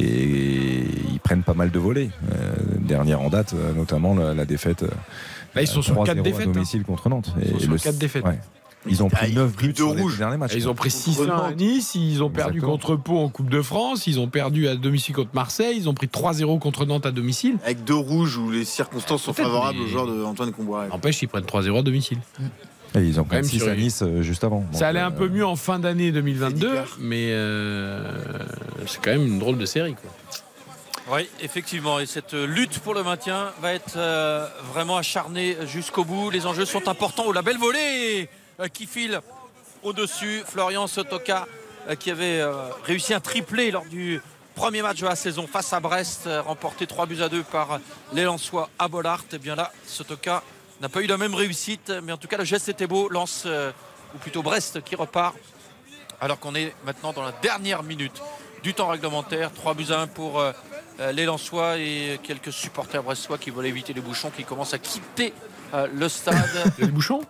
Et 0.05 0.85
ils 1.12 1.20
prennent 1.20 1.43
pas 1.43 1.55
mal 1.55 1.70
de 1.70 1.78
volets. 1.78 2.10
Euh, 2.33 2.55
dernière 2.78 3.20
en 3.20 3.28
date, 3.31 3.55
notamment 3.77 4.15
la, 4.15 4.35
la 4.35 4.44
défaite. 4.44 4.83
euh, 4.83 4.89
Là, 5.55 5.62
ils 5.62 5.67
sont 5.67 5.83
sur 5.83 5.94
3-0 5.97 6.07
quatre 6.07 6.19
à 6.19 6.23
défaites. 6.23 6.47
hein. 6.49 6.52
domicile 6.52 6.85
contre 6.85 7.09
Nantes. 7.09 7.35
Ils 7.43 7.49
sont 7.51 7.57
Et 7.57 7.60
sur 7.62 7.73
le- 7.73 7.78
quatre 7.78 7.99
défaites. 7.99 8.25
ouais. 8.25 8.39
Ils 8.86 9.02
ont 9.02 9.10
pris 9.10 9.33
9 9.34 9.57
buts 9.57 9.68
deux 9.68 9.75
sur 9.75 9.94
les 9.94 10.00
rouges. 10.02 10.12
deux 10.12 10.18
derniers 10.18 10.39
matchs. 10.39 10.52
Ils 10.55 10.68
ont 10.68 10.75
pris 10.75 10.89
6-1 10.91 11.28
à 11.31 11.52
Nice, 11.52 11.94
ils 11.94 12.23
ont 12.23 12.31
perdu 12.31 12.59
Exactement. 12.59 12.73
contre 12.78 12.97
Pau 12.97 13.18
en 13.18 13.28
Coupe 13.28 13.50
de 13.50 13.60
France, 13.60 14.07
ils 14.07 14.18
ont 14.18 14.26
perdu 14.28 14.68
à 14.68 14.75
domicile 14.75 15.15
contre 15.15 15.31
Marseille, 15.34 15.76
ils 15.76 15.89
ont 15.89 15.94
pris 15.94 16.07
3-0 16.09 16.59
contre 16.59 16.86
Nantes 16.86 17.05
à 17.05 17.10
domicile. 17.10 17.57
Avec 17.65 17.84
deux 17.84 17.94
rouges 17.94 18.39
où 18.39 18.50
les 18.50 18.65
circonstances 18.65 19.23
sont 19.23 19.34
favorables 19.34 19.78
mais- 19.78 19.84
aux 19.84 19.89
joueurs 19.89 20.07
d'Antoine 20.07 20.52
Comboiré. 20.52 20.89
N'empêche, 20.89 21.20
ils 21.20 21.28
prennent 21.28 21.44
3-0 21.44 21.78
à 21.78 21.83
domicile. 21.83 22.18
Et 22.97 23.00
ils 23.00 23.20
ont 23.20 23.25
pris 23.25 23.36
Quand 23.36 23.42
même 23.42 23.44
6 23.44 23.59
sur 23.59 23.68
à 23.68 23.75
Nice 23.76 24.02
euh, 24.02 24.23
juste 24.23 24.42
avant. 24.44 24.65
Ça 24.73 24.89
allait 24.89 24.99
euh, 25.00 25.07
un 25.07 25.10
peu 25.12 25.28
mieux 25.28 25.47
en 25.47 25.55
fin 25.57 25.78
d'année 25.78 26.10
2022, 26.10 26.70
mais 26.99 27.28
euh, 27.31 28.10
c'est 28.86 29.00
quand 29.00 29.10
même 29.12 29.26
une 29.26 29.39
drôle 29.39 29.59
de 29.59 29.67
série. 29.67 29.94
Quoi. 29.94 30.10
Oui, 31.17 31.28
effectivement. 31.41 32.00
Et 32.00 32.07
cette 32.07 32.34
euh, 32.34 32.47
lutte 32.47 32.78
pour 32.81 32.94
le 32.94 33.02
maintien 33.02 33.49
va 33.60 33.73
être 33.75 33.94
euh, 33.97 34.47
vraiment 34.73 34.97
acharnée 34.97 35.57
jusqu'au 35.67 36.05
bout. 36.05 36.31
Les 36.31 36.47
enjeux 36.47 36.65
sont 36.65 36.89
importants. 36.89 37.25
Oh, 37.26 37.33
la 37.33 37.42
belle 37.42 37.59
volée 37.59 37.78
euh, 38.23 38.26
qui 38.69 38.87
file 38.87 39.21
au-dessus. 39.83 40.43
Florian 40.47 40.87
Sotoka 40.87 41.47
euh, 41.89 41.95
qui 41.95 42.11
avait 42.11 42.41
euh, 42.41 42.71
réussi 42.85 43.15
un 43.15 43.21
triplé 43.21 43.71
lors 43.71 43.85
du 43.87 44.21
premier 44.55 44.83
match 44.83 45.01
de 45.01 45.07
la 45.07 45.17
saison 45.17 45.47
face 45.47 45.73
à 45.73 45.81
Brest, 45.81 46.27
euh, 46.27 46.43
remporté 46.43 46.87
3 46.87 47.07
buts 47.07 47.23
à 47.23 47.29
2 47.29 47.43
par 47.43 47.73
euh, 47.73 47.79
les 48.13 48.25
Lensois 48.25 48.69
à 48.79 48.89
Bollard. 48.89 49.25
Et 49.33 49.39
bien 49.39 49.55
là, 49.55 49.73
Sotoka 49.87 50.43
n'a 50.81 50.89
pas 50.89 51.01
eu 51.03 51.07
la 51.07 51.17
même 51.17 51.35
réussite, 51.35 51.93
mais 52.03 52.13
en 52.13 52.17
tout 52.17 52.29
cas, 52.29 52.37
le 52.37 52.45
geste 52.45 52.69
était 52.69 52.87
beau. 52.87 53.09
Lance, 53.09 53.45
euh, 53.47 53.73
ou 54.15 54.19
plutôt 54.19 54.43
Brest 54.43 54.83
qui 54.83 54.97
repart 54.97 55.37
alors 56.21 56.39
qu'on 56.39 56.55
est 56.55 56.75
maintenant 56.85 57.13
dans 57.13 57.23
la 57.23 57.33
dernière 57.33 57.83
minute 57.83 58.23
du 58.63 58.75
temps 58.75 58.89
réglementaire. 58.89 59.53
3 59.53 59.75
buts 59.75 59.87
à 59.91 60.01
1 60.01 60.07
pour 60.09 60.39
euh, 60.39 60.53
euh, 61.01 61.13
les 61.13 61.25
Lensois 61.25 61.79
et 61.79 62.21
quelques 62.23 62.53
supporters 62.53 63.03
brestois 63.03 63.39
qui 63.39 63.51
veulent 63.51 63.67
éviter 63.67 63.93
les 63.93 64.01
bouchons 64.01 64.31
qui 64.31 64.45
commencent 64.45 64.75
à 64.75 64.79
quitter 64.79 65.33
euh, 65.75 65.87
le 65.93 66.09
stade. 66.09 66.37
Les 66.79 66.89
bouchons? 66.89 67.23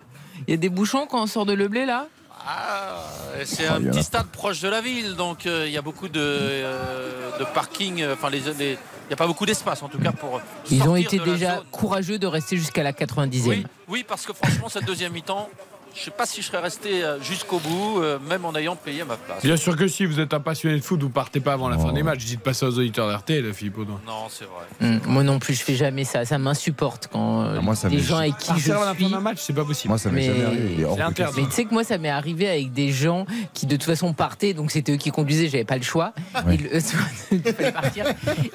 Il 0.47 0.51
y 0.51 0.53
a 0.53 0.57
des 0.57 0.69
bouchons 0.69 1.07
quand 1.07 1.21
on 1.23 1.27
sort 1.27 1.45
de 1.45 1.53
Leblé 1.53 1.85
là 1.85 2.07
Ah, 2.45 3.03
c'est 3.45 3.67
Oh, 3.69 3.73
un 3.73 3.81
petit 3.81 4.03
stade 4.03 4.27
proche 4.27 4.61
de 4.61 4.69
la 4.69 4.81
ville, 4.81 5.15
donc 5.15 5.45
euh, 5.45 5.65
il 5.67 5.71
y 5.73 5.77
a 5.77 5.81
beaucoup 5.81 6.07
de, 6.07 6.19
euh, 6.19 7.37
de 7.39 7.43
parking. 7.45 8.01
euh, 8.01 8.13
Enfin, 8.13 8.29
les, 8.29 8.39
n'y 8.39 9.13
a 9.13 9.15
pas 9.15 9.27
beaucoup 9.27 9.45
d'espace 9.45 9.83
en 9.83 9.89
tout 9.89 9.99
cas 9.99 10.11
pour. 10.11 10.41
Ils 10.69 10.87
ont 10.87 10.95
été 10.95 11.19
déjà 11.19 11.61
courageux 11.71 12.17
de 12.19 12.27
rester 12.27 12.57
jusqu'à 12.57 12.83
la 12.83 12.93
90e. 12.93 13.47
Oui, 13.47 13.65
oui, 13.87 14.05
parce 14.07 14.25
que 14.25 14.33
franchement, 14.33 14.69
cette 14.69 14.85
deuxième 14.85 15.11
mi-temps, 15.13 15.49
je 15.93 15.99
ne 15.99 16.05
sais 16.05 16.11
pas 16.11 16.25
si 16.25 16.41
je 16.41 16.47
serais 16.47 16.59
resté 16.61 17.03
euh, 17.03 17.19
jusqu'au 17.21 17.59
bout, 17.59 17.99
euh, 18.01 18.17
même 18.29 18.45
en 18.45 18.55
ayant 18.55 18.75
payé 18.75 19.03
ma 19.03 19.17
place. 19.17 19.43
Bien 19.43 19.57
sûr 19.57 19.75
que 19.75 19.87
si 19.87 20.05
vous 20.05 20.19
êtes 20.19 20.33
un 20.33 20.39
passionné 20.39 20.77
de 20.77 20.81
foot, 20.83 21.01
vous 21.01 21.09
partez 21.09 21.39
pas 21.39 21.53
avant 21.53 21.69
la 21.69 21.77
Oh. 21.77 21.87
fin 21.87 21.93
des 21.93 22.03
matchs. 22.03 22.25
Dites 22.25 22.39
pas 22.41 22.53
ça 22.53 22.67
aux 22.67 22.77
auditeurs 22.79 23.09
d'RTL, 23.09 23.53
Philippe 23.53 23.77
Audouin. 23.79 23.99
Non, 24.07 24.27
c'est 24.29 24.45
vrai. 24.45 24.65
Hum, 24.89 25.01
moi 25.07 25.23
non 25.23 25.39
plus, 25.39 25.53
je 25.53 25.63
fais 25.63 25.75
jamais 25.75 26.03
ça. 26.03 26.23
Ça 26.25 26.37
m'insupporte 26.37 27.07
quand 27.11 27.41
euh, 27.43 27.55
Ah, 27.57 27.61
moi, 27.61 27.75
ça 27.75 27.89
des 27.89 27.97
m'est- 27.97 28.01
gens 28.01 28.17
avec 28.17 28.37
qui 28.37 28.51
je 28.59 28.71
la 28.71 28.79
fin 28.79 28.93
suis. 28.95 29.09
d'un 29.09 29.19
match, 29.19 29.37
c'est 29.41 29.53
pas 29.53 29.65
possible. 29.65 29.89
Moi, 29.89 29.97
ça 29.97 30.09
m'est 30.09 30.21
Mais- 30.21 30.27
jamais 30.27 30.43
arrivé. 30.45 30.75
De. 30.83 31.39
Mais 31.41 31.45
tu 31.47 31.51
sais 31.51 31.65
que 31.65 31.73
moi, 31.73 31.83
ça 31.83 31.97
m'est 31.97 32.09
arrivé 32.09 32.47
avec 32.49 32.71
des 32.73 32.91
gens 32.91 33.25
qui, 33.53 33.65
de 33.65 33.75
toute 33.75 33.83
façon, 33.85 34.13
partaient, 34.13 34.53
donc 34.53 34.71
c'était 34.71 34.93
eux 34.93 34.97
qui 34.97 35.11
conduisaient, 35.11 35.47
j'avais 35.47 35.65
pas 35.65 35.77
le 35.77 35.83
choix. 35.83 36.13
Ouais. 36.45 36.55
Et 36.55 36.57
le- 36.57 36.69
il 37.31 37.41
fallait 37.41 37.71
partir. 37.71 38.05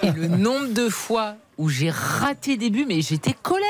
Et 0.03 0.11
le 0.13 0.29
nombre 0.29 0.73
de 0.73 0.89
fois 0.89 1.35
où 1.59 1.68
j'ai 1.68 1.91
raté 1.91 2.57
des 2.57 2.70
buts, 2.70 2.85
mais 2.86 3.01
j'étais 3.01 3.35
colère. 3.43 3.67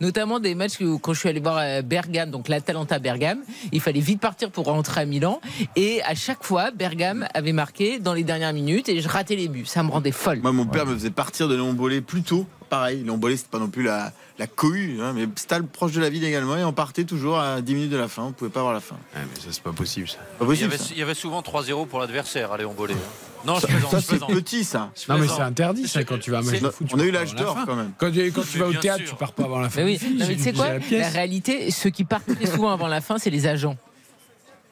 Notamment 0.00 0.40
des 0.40 0.54
matchs 0.54 0.80
où, 0.80 0.98
quand 0.98 1.12
je 1.12 1.20
suis 1.20 1.28
allé 1.28 1.40
voir 1.40 1.58
euh, 1.58 1.82
Bergame, 1.82 2.30
donc 2.30 2.48
l'Atalanta 2.48 2.98
Bergame, 2.98 3.40
il 3.72 3.80
fallait 3.80 4.00
vite 4.00 4.20
partir 4.20 4.50
pour 4.50 4.66
rentrer 4.66 5.02
à 5.02 5.04
Milan. 5.04 5.40
Et 5.76 6.02
à 6.04 6.14
chaque 6.14 6.42
fois, 6.44 6.70
Bergame 6.70 7.26
avait 7.34 7.52
marqué 7.52 7.98
dans 7.98 8.14
les 8.14 8.24
dernières 8.24 8.52
minutes 8.52 8.88
et 8.88 9.00
je 9.00 9.08
ratais 9.08 9.36
les 9.36 9.48
buts. 9.48 9.66
Ça 9.66 9.82
me 9.82 9.90
rendait 9.90 10.12
folle. 10.12 10.40
Moi, 10.40 10.52
mon 10.52 10.66
père 10.66 10.86
me 10.86 10.94
faisait 10.94 11.10
partir 11.10 11.48
de 11.48 11.54
Léon 11.54 11.72
Bollet 11.72 12.00
plus 12.00 12.22
tôt. 12.22 12.46
Pareil, 12.68 13.02
Léon 13.04 13.16
Bollet, 13.16 13.36
c'était 13.36 13.50
pas 13.50 13.58
non 13.60 13.68
plus 13.68 13.84
la, 13.84 14.12
la 14.40 14.46
cohue, 14.48 14.98
hein, 15.00 15.12
mais 15.14 15.26
stade 15.36 15.66
proche 15.68 15.92
de 15.92 16.00
la 16.00 16.10
ville 16.10 16.24
également. 16.24 16.56
Et 16.56 16.64
on 16.64 16.72
partait 16.72 17.04
toujours 17.04 17.38
à 17.38 17.60
10 17.60 17.74
minutes 17.74 17.90
de 17.90 17.96
la 17.96 18.08
fin. 18.08 18.24
On 18.24 18.32
pouvait 18.32 18.50
pas 18.50 18.62
voir 18.62 18.72
la 18.72 18.80
fin. 18.80 18.96
Ah, 19.14 19.18
mais 19.22 19.40
ça, 19.40 19.48
c'est 19.52 19.62
pas 19.62 19.72
possible, 19.72 20.08
ça. 20.08 20.18
Pas 20.38 20.46
Il 20.52 20.60
y, 20.60 20.64
avait, 20.64 20.76
ça. 20.78 20.86
il 20.90 20.98
y 20.98 21.02
avait 21.02 21.14
souvent 21.14 21.42
3-0 21.42 21.86
pour 21.86 22.00
l'adversaire 22.00 22.50
à 22.52 22.58
Léon 22.58 22.72
Bollet. 22.74 22.94
hein. 22.94 23.35
Non, 23.46 23.56
je 23.56 23.60
Ça, 23.60 23.66
plaisante. 23.68 23.90
ça, 23.90 24.00
je 24.00 24.04
c'est 24.04 24.18
petit, 24.18 24.64
ça. 24.64 24.90
Je 24.96 25.12
Non, 25.12 25.18
mais 25.18 25.28
c'est 25.28 25.40
interdit, 25.40 25.88
ça, 25.88 26.04
quand 26.04 26.18
tu 26.18 26.30
vas 26.30 26.38
à 26.38 26.42
match 26.42 26.60
de 26.60 26.70
foot. 26.70 26.88
On 26.92 26.98
a 26.98 27.04
eu 27.04 27.10
l'âge 27.10 27.34
d'or 27.34 27.56
quand 27.64 27.76
même. 27.76 27.92
Quand, 27.96 28.08
quand 28.08 28.42
tu 28.50 28.58
vas 28.58 28.66
au 28.66 28.74
théâtre, 28.74 29.04
sûr. 29.04 29.10
tu 29.10 29.16
pars 29.16 29.32
pas 29.32 29.44
avant 29.44 29.60
la 29.60 29.70
fin. 29.70 29.84
Mais 29.84 29.98
oui, 29.98 30.16
mais 30.18 30.26
tu 30.26 30.38
sais 30.38 30.50
j'ai 30.50 30.52
quoi 30.52 30.68
la 30.78 30.98
La 30.98 31.08
réalité, 31.08 31.70
ceux 31.70 31.90
qui 31.90 32.04
partent 32.04 32.34
très 32.34 32.46
souvent 32.46 32.72
avant 32.72 32.88
la 32.88 33.00
fin, 33.00 33.18
c'est 33.18 33.30
les 33.30 33.46
agents. 33.46 33.76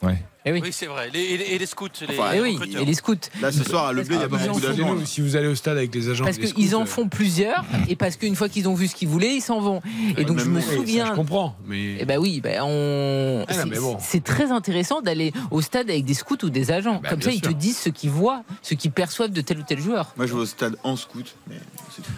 Ouais. 0.01 0.21
Eh 0.47 0.51
oui. 0.51 0.59
Oui, 0.63 0.69
c'est 0.71 0.85
vrai. 0.85 1.09
Les- 1.11 1.19
et, 1.21 1.37
les, 1.37 1.43
et 1.45 1.57
les 1.57 1.65
scouts, 1.65 1.87
les, 2.07 2.19
Enfin, 2.19 2.29
Eh 2.31 2.35
les 2.35 2.41
oui, 2.41 2.59
et 2.79 2.85
les 2.85 2.93
scouts. 2.93 3.15
Là, 3.41 3.51
ce 3.51 3.63
soir, 3.63 3.87
à 3.87 3.93
Le 3.93 4.03
Blé, 4.03 4.15
il 4.15 4.21
y 4.21 4.23
a 4.23 4.29
Parce 4.29 4.43
pas 4.43 4.47
beaucoup 4.49 4.61
d'agents. 4.61 4.95
Si 5.05 5.21
vous 5.21 5.35
allez 5.35 5.47
au 5.47 5.55
stade 5.55 5.77
avec 5.77 5.93
les 5.95 6.07
agents, 6.09 6.23
Parce 6.25 6.37
et 6.37 6.51
qu'ils 6.51 6.75
en 6.75 6.83
euh, 6.83 6.85
font 6.85 7.07
plusieurs 7.09 7.63
et 7.89 7.95
parce 7.95 8.15
qu'une 8.15 8.35
fois 8.35 8.47
qu'ils 8.47 8.69
ont 8.69 8.75
vu 8.75 8.87
ce 8.87 8.95
qu'ils 8.95 9.07
voulaient, 9.07 9.35
ils 9.35 9.41
s'en 9.41 9.59
vont. 9.59 9.81
Et 10.17 10.23
donc 10.23 10.39
je 10.39 10.45
me 10.45 10.61
souviens. 10.61 11.07
Je 11.07 11.11
comprends, 11.13 11.55
mais. 11.65 11.97
Eh 11.99 12.05
ben 12.05 12.19
oui, 12.19 12.41
ben 12.41 12.61
on. 12.63 13.43
Ah 13.47 13.53
c'est- 13.53 13.65
mais 13.65 13.79
bon. 13.79 13.97
C'est 13.99 14.23
très 14.23 14.51
intéressant 14.51 15.01
d'aller 15.01 15.33
au 15.51 15.61
stade 15.61 15.89
avec 15.89 16.05
des 16.05 16.13
scouts 16.13 16.37
ou 16.43 16.49
des 16.51 16.69
agents. 16.71 16.99
Bah, 17.01 17.09
Comme 17.09 17.21
ça, 17.21 17.31
ils 17.31 17.41
te 17.41 17.49
disent 17.49 17.77
ce 17.79 17.89
qu'ils 17.89 18.11
voient, 18.11 18.43
ce 18.61 18.75
qu'ils 18.75 18.91
perçoivent 18.91 19.31
de 19.31 19.41
tel 19.41 19.57
ou 19.59 19.63
tel 19.63 19.79
joueur. 19.79 20.13
Moi, 20.15 20.27
je 20.27 20.33
vais 20.33 20.39
au 20.41 20.45
stade 20.45 20.75
en 20.83 20.95
scout, 20.95 21.35
mais 21.49 21.55
c'est 21.95 22.03
tout. 22.03 22.11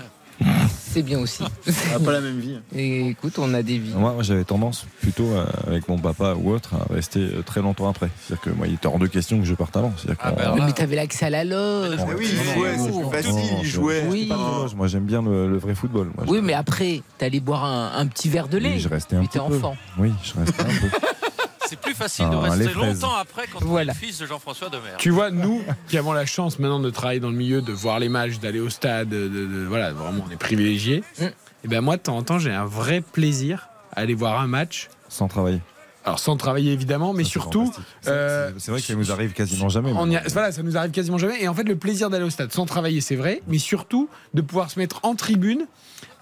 C'est 0.89 1.01
bien 1.03 1.19
aussi. 1.19 1.43
On 1.43 1.99
n'a 1.99 2.05
pas 2.05 2.11
la 2.11 2.21
même 2.21 2.39
vie. 2.39 2.57
Et 2.75 3.07
écoute, 3.09 3.33
on 3.39 3.53
a 3.53 3.61
des 3.61 3.77
vies. 3.77 3.93
Moi, 3.95 4.13
moi, 4.13 4.23
j'avais 4.23 4.43
tendance 4.43 4.85
plutôt, 5.01 5.27
euh, 5.27 5.45
avec 5.67 5.87
mon 5.89 5.97
papa 5.97 6.33
ou 6.35 6.51
autre, 6.51 6.73
à 6.75 6.91
rester 6.93 7.19
euh, 7.19 7.41
très 7.43 7.61
longtemps 7.61 7.87
après. 7.89 8.09
C'est-à-dire 8.19 8.41
que 8.43 8.49
moi, 8.51 8.67
il 8.67 8.73
était 8.75 8.87
hors 8.87 8.97
de 8.99 9.07
question 9.07 9.39
que 9.39 9.45
je 9.45 9.53
parte 9.53 9.75
avant. 9.77 9.91
C'est-à-dire 9.97 10.17
Ah, 10.23 10.29
qu'on- 10.31 10.35
bah, 10.37 10.41
Oui, 10.47 10.53
alors 10.53 10.65
mais 10.67 10.73
t'avais 10.73 10.95
l'accès 10.95 11.25
à 11.25 11.29
la 11.29 11.43
loge. 11.43 11.99
Oui, 12.17 12.27
il 12.31 12.53
jouait, 12.53 12.77
c'est 12.77 12.91
plus 12.91 13.11
facile, 13.11 13.57
il 13.61 13.67
jouait. 13.67 14.05
Oui. 14.09 14.31
Moi, 14.75 14.87
j'aime 14.87 15.05
bien 15.05 15.21
le, 15.21 15.49
le 15.49 15.57
vrai 15.57 15.75
football. 15.75 16.09
Moi, 16.15 16.25
Oui, 16.27 16.39
mais 16.41 16.53
après, 16.53 17.01
t'allais 17.17 17.39
boire 17.39 17.65
un, 17.65 17.91
un 17.95 18.07
petit 18.07 18.29
verre 18.29 18.47
de 18.47 18.57
lait. 18.57 18.73
Oui, 18.75 18.79
je 18.79 18.89
restais 18.89 19.15
un 19.15 19.21
petit 19.21 19.29
t'es 19.29 19.39
peu. 19.39 19.45
enfant. 19.55 19.75
Oui, 19.99 20.11
je 20.23 20.33
restais 20.39 20.61
un 20.61 20.65
peu. 20.65 20.97
C'est 21.67 21.79
plus 21.79 21.93
facile 21.93 22.29
de 22.29 22.35
Ah, 22.35 22.49
rester 22.49 22.73
longtemps 22.73 23.15
après 23.15 23.45
quand 23.51 23.59
on 23.65 23.77
est 23.77 23.85
le 23.85 23.93
fils 23.93 24.19
de 24.19 24.25
Jean-François 24.25 24.69
Demer. 24.69 24.95
Tu 24.97 25.09
vois, 25.09 25.31
nous 25.31 25.61
qui 25.87 25.97
avons 25.97 26.13
la 26.13 26.25
chance 26.25 26.59
maintenant 26.59 26.79
de 26.79 26.89
travailler 26.89 27.19
dans 27.19 27.29
le 27.29 27.35
milieu, 27.35 27.61
de 27.61 27.71
voir 27.73 27.99
les 27.99 28.09
matchs, 28.09 28.39
d'aller 28.39 28.59
au 28.59 28.69
stade, 28.69 29.09
de, 29.09 29.27
de- 29.27 29.45
de- 29.45 29.65
voilà, 29.67 29.91
vraiment, 29.91 30.23
on 30.27 30.31
est 30.31 30.37
privilégiés. 30.37 31.03
Mm. 31.19 31.23
Et 31.63 31.67
ben 31.67 31.81
moi, 31.81 31.97
de 31.97 32.01
temps 32.01 32.15
en 32.17 32.23
temps, 32.23 32.39
j'ai 32.39 32.51
un 32.53 32.65
vrai 32.65 33.01
plaisir 33.01 33.67
à 33.95 34.01
aller 34.01 34.13
voir 34.13 34.39
un 34.39 34.47
match. 34.47 34.89
Sans 35.09 35.27
travailler. 35.27 35.59
Alors 36.05 36.19
sans 36.19 36.37
travailler 36.37 36.71
évidemment, 36.71 37.11
mais 37.13 37.25
Ça, 37.25 37.31
surtout. 37.31 37.69
C'est- 38.01 38.09
euh, 38.09 38.51
c'est- 38.57 38.71
vrai 38.71 38.79
que 38.79 38.87
ça 38.87 38.95
nous 38.95 39.11
arrive 39.11 39.33
quasiment 39.33 39.67
jamais. 39.67 39.91
on 39.93 40.13
a- 40.15 40.21
voilà, 40.29 40.53
ça 40.53 40.63
nous 40.63 40.77
arrive 40.77 40.91
quasiment 40.91 41.17
jamais. 41.17 41.41
Et 41.43 41.49
en 41.49 41.53
fait, 41.53 41.63
le 41.63 41.75
plaisir 41.75 42.09
d'aller 42.09 42.23
au 42.23 42.29
stade 42.29 42.53
sans 42.53 42.65
travailler, 42.65 43.01
c'est 43.01 43.17
vrai, 43.17 43.41
mais 43.47 43.57
surtout 43.57 44.07
de 44.33 44.41
pouvoir 44.41 44.71
se 44.71 44.79
mettre 44.79 45.01
en 45.03 45.15
tribune. 45.15 45.65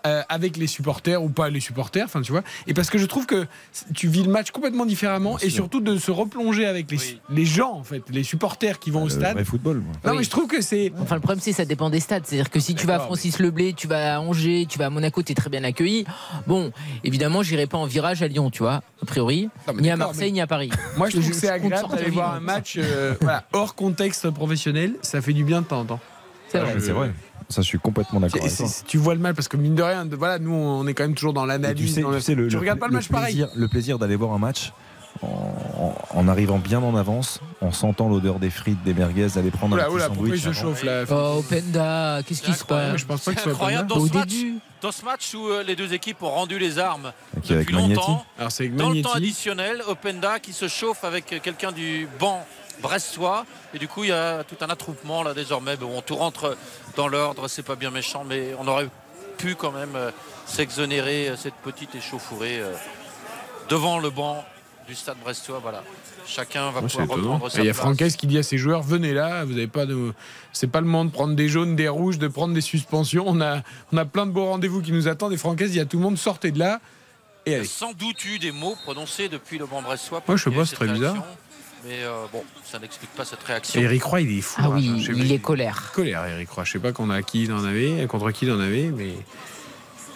Euh, 0.06 0.22
avec 0.30 0.58
les 0.58 0.68
supporters 0.68 1.22
ou 1.24 1.30
pas 1.30 1.50
les 1.50 1.60
supporters, 1.60 2.06
enfin 2.06 2.22
tu 2.22 2.32
vois, 2.32 2.44
et 2.68 2.74
parce 2.74 2.90
que 2.90 2.98
je 2.98 3.06
trouve 3.06 3.26
que 3.26 3.46
tu 3.94 4.08
vis 4.08 4.24
le 4.24 4.32
match 4.32 4.52
complètement 4.52 4.86
différemment 4.86 5.38
et 5.40 5.50
sûr. 5.50 5.52
surtout 5.52 5.80
de 5.82 5.98
se 5.98 6.12
replonger 6.12 6.66
avec 6.66 6.92
les, 6.92 6.98
Oui. 6.98 7.20
les 7.30 7.46
gens 7.46 7.74
en 7.74 7.84
fait, 7.84 8.04
les 8.10 8.24
supporters 8.24 8.80
qui 8.80 8.92
vont 8.92 9.02
au 9.02 9.06
Le 9.06 9.10
stade. 9.12 9.34
vrai 9.34 9.44
football. 9.46 9.78
moi. 9.78 9.94
Non 10.06 10.12
Oui. 10.12 10.18
mais 10.20 10.24
je 10.24 10.30
trouve 10.30 10.48
que 10.48 10.62
c'est 10.62 10.92
Enfin, 11.02 11.16
le 11.16 11.22
problème, 11.22 11.40
c'est 11.42 11.52
que 11.52 11.58
ça 11.58 11.66
dépend 11.66 11.90
des 11.90 12.00
stades. 12.00 12.24
C'est-à-dire 12.26 12.50
que 12.50 12.60
si 12.60 12.76
tu 12.76 12.86
vas 12.88 12.96
à 12.96 13.00
Francis 13.00 13.40
Leblé, 13.40 13.74
tu 13.74 13.88
vas 13.88 14.16
à 14.16 14.20
Angers, 14.20 14.66
tu 14.70 14.78
vas 14.80 14.86
à 14.88 14.90
Monaco, 14.90 15.22
tu 15.24 15.32
es 15.32 15.36
très 15.36 15.50
bien 15.50 15.64
accueilli. 15.64 16.06
Bon, 16.48 16.72
évidemment, 17.04 17.44
j'irai 17.44 17.68
pas 17.68 17.78
en 17.78 17.86
virage 17.86 18.22
à 18.24 18.28
Lyon, 18.28 18.50
tu 18.52 18.64
vois, 18.64 18.82
a 19.02 19.06
priori. 19.06 19.50
Non, 19.68 19.74
mais 19.74 19.82
Ni 19.84 19.90
à 19.92 19.98
Marseille, 19.98 20.32
ni 20.32 20.42
à 20.42 20.48
Paris. 20.48 20.70
Moi, 20.98 21.10
je 21.10 21.18
trouve 21.18 21.30
que 21.30 21.36
c'est 21.36 21.50
agréable 21.50 21.90
d'aller 21.90 22.10
voir 22.12 22.34
un 22.36 22.40
match 22.40 22.76
euh, 22.78 23.16
voilà, 23.22 23.46
hors 23.54 23.76
contexte 23.76 24.30
professionnel. 24.30 24.94
Ça 25.02 25.22
fait 25.22 25.34
du 25.34 25.44
bien 25.44 25.62
de 25.62 25.68
temps 25.68 25.82
en 25.82 25.86
temps. 25.86 26.00
C'est 26.50 26.60
vrai. 26.60 26.74
Mais 26.76 26.80
C'est 26.82 26.92
vrai. 26.92 27.12
Ça, 27.50 27.62
je 27.62 27.68
suis 27.68 27.78
complètement 27.80 28.20
d'accord 28.20 28.42
Tu 28.88 28.98
vois 28.98 29.14
le 29.14 29.20
mal 29.20 29.36
parce 29.36 29.48
que 29.48 29.56
mine 29.58 29.76
de 29.76 29.84
rien, 29.84 30.06
de- 30.06 30.16
voilà, 30.16 30.40
nous, 30.40 30.54
on 30.54 30.86
est 30.88 30.94
quand 30.96 31.04
même 31.04 31.14
toujours 31.16 31.34
dans 31.34 31.46
l'analyse. 31.46 31.86
tu 31.86 31.88
sais, 31.92 32.02
dans 32.02 32.10
le- 32.10 32.18
tu 32.18 32.24
sais, 32.24 32.36
le, 32.36 32.48
tu 32.48 32.54
le- 32.56 32.60
regardes 32.60 32.80
pas 32.80 32.88
le 32.88 32.94
match 32.94 33.08
pareil. 33.08 33.36
plaisir, 33.36 33.50
Le 33.56 33.68
plaisir 33.68 34.00
d'aller 34.00 34.16
voir 34.16 34.34
un 34.34 34.40
match 34.40 34.72
en, 36.14 36.28
arrivant 36.28 36.58
bien 36.60 36.82
en 36.82 36.96
avance, 36.96 37.40
en 37.62 37.72
sentant 37.72 38.10
l'odeur 38.10 38.40
des 38.40 38.50
frites, 38.50 38.84
des 38.84 38.94
merguez, 38.94 39.28
d'aller 39.36 39.52
prendre 39.52 39.76
Oula, 39.76 39.84
un 39.84 39.88
petit 39.88 39.96
oula, 39.96 40.08
pourquoi 40.10 40.28
il 40.36 40.40
sandwich. 40.42 40.58
se 40.58 40.62
chauffe 40.62 40.84
là 40.84 41.04
Oh, 41.10 41.38
Openda, 41.40 42.20
qu'est-ce 42.26 42.42
qui 42.42 42.54
se 42.54 42.64
passe 42.66 42.98
Je 42.98 43.06
pense 43.06 43.22
pas 43.24 43.32
que 43.34 43.38
C'est 43.40 43.44
ce 43.44 43.44
soit 43.44 43.52
incroyable 43.54 43.88
dans 43.90 43.98
Au 43.98 44.08
ce 44.08 44.14
match. 44.14 44.28
début. 44.30 44.56
Dans 44.82 44.92
ce 44.92 45.06
match 45.06 45.34
où 45.34 45.48
euh, 45.48 45.64
les 45.64 45.76
deux 45.76 45.94
équipes 45.94 46.22
ont 46.22 46.30
rendu 46.30 46.60
les 46.60 46.78
armes 46.80 47.12
depuis 47.48 47.74
longtemps, 47.74 48.26
Alors 48.38 48.52
c'est 48.52 48.64
avec 48.66 48.76
dans 48.76 48.90
le 48.90 49.02
temps 49.02 49.14
additionnel, 49.14 49.82
Openda 49.88 50.40
qui 50.40 50.54
se 50.54 50.68
chauffe 50.68 51.04
avec 51.04 51.26
quelqu'un 51.42 51.72
du 51.72 52.08
banc 52.20 52.46
brestois 52.82 53.46
et 53.74 53.80
du 53.80 53.88
coup 53.88 54.04
il 54.04 54.10
y 54.10 54.14
a 54.14 54.44
tout 54.44 54.58
un 54.62 54.70
attroupement 54.70 55.24
là 55.24 55.34
désormais 55.34 55.78
bon, 55.78 56.02
tout 56.02 56.16
rentre 56.16 56.58
dans 56.96 57.08
l'ordre 57.08 57.48
c'est 57.48 57.64
pas 57.64 57.76
bien 57.76 57.92
méchant 57.92 58.24
mais 58.28 58.54
on 58.60 58.68
aurait 58.68 58.90
pu 59.38 59.56
quand 59.56 59.72
même 59.72 59.96
euh, 59.96 60.12
s'exonérer 60.46 61.30
euh, 61.30 61.36
cette 61.36 61.56
petite 61.56 61.96
échauffourée 61.96 62.60
euh, 62.60 62.74
devant 63.70 64.00
le 64.00 64.10
banc 64.10 64.44
du 64.88 64.96
stade 64.96 65.18
brestois 65.24 65.60
voilà 65.62 65.84
chacun 66.26 66.72
va 66.72 66.82
pouvoir 66.82 67.08
reprendre 67.08 67.50
sa 67.50 67.62
il 67.62 67.66
y 67.66 67.70
a. 67.70 67.74
Francaise 67.74 68.16
qui 68.16 68.28
dit 68.28 68.38
à 68.38 68.44
ses 68.44 68.58
joueurs 68.58 68.82
venez 68.82 69.14
là, 69.14 69.46
vous 69.46 69.54
avez 69.54 69.68
pas 69.68 69.86
de, 69.86 70.14
c'est 70.54 70.68
pas 70.68 70.82
le 70.82 70.88
moment 70.88 71.06
de 71.06 71.12
prendre 71.12 71.36
des 71.36 71.48
jaunes, 71.48 71.76
des 71.76 71.88
rouges, 71.88 72.18
de 72.18 72.28
prendre 72.28 72.54
des 72.54 72.62
suspensions. 72.62 73.26
On 73.28 73.42
a, 73.42 73.62
on 73.92 73.98
a 73.98 74.06
plein 74.06 74.26
de 74.26 74.32
beaux 74.32 74.46
rendez-vous 74.46 74.82
qui 74.82 74.92
nous 74.92 75.08
attendent. 75.08 75.34
Et 75.34 75.38
Francaise 75.38 75.72
dit 75.72 75.80
à 75.80 75.86
tout 75.86 75.98
le 75.98 76.04
monde 76.04 76.18
sortez 76.18 76.52
de 76.52 76.60
là. 76.60 76.80
Et 77.46 77.52
y 77.52 77.54
a 77.54 77.58
allez. 77.58 77.68
sans 77.68 77.94
doute 77.94 78.26
eu 78.26 78.40
des 78.40 78.52
mots 78.52 78.76
prononcés 78.84 79.30
depuis 79.30 79.58
le 79.58 79.68
banc 79.68 79.82
brestois 79.82 80.24
Moi, 80.28 80.38
je 80.38 80.50
y 80.50 80.66
cette 80.66 80.76
très 80.76 80.88
bizarre. 80.88 81.24
Mais 81.86 82.04
euh, 82.04 82.26
bon 82.32 82.44
ça 82.64 82.80
n'explique 82.80 83.12
pas 83.12 83.26
cette 83.26 83.44
réaction 83.44 83.80
Et 83.80 83.84
Eric 83.84 84.04
Roy, 84.04 84.22
il 84.22 84.38
est 84.38 84.42
fou. 84.42 84.62
Ah 84.64 84.66
hein, 84.68 84.72
oui, 84.76 85.06
il 85.16 85.32
est 85.32 85.40
colère. 85.40 85.92
colère, 85.94 86.26
Eric 86.26 86.50
Roy. 86.50 86.64
Je 86.64 86.72
sais 86.74 86.80
pas 86.80 86.92
qu'on 86.92 87.10
a 87.10 87.22
qui 87.22 87.44
il 87.44 87.54
en 87.54 87.64
avait, 87.64 88.06
contre 88.08 88.32
qui 88.32 88.46
il 88.46 88.52
en 88.52 88.60
avait, 88.60 88.92
mais. 88.92 89.14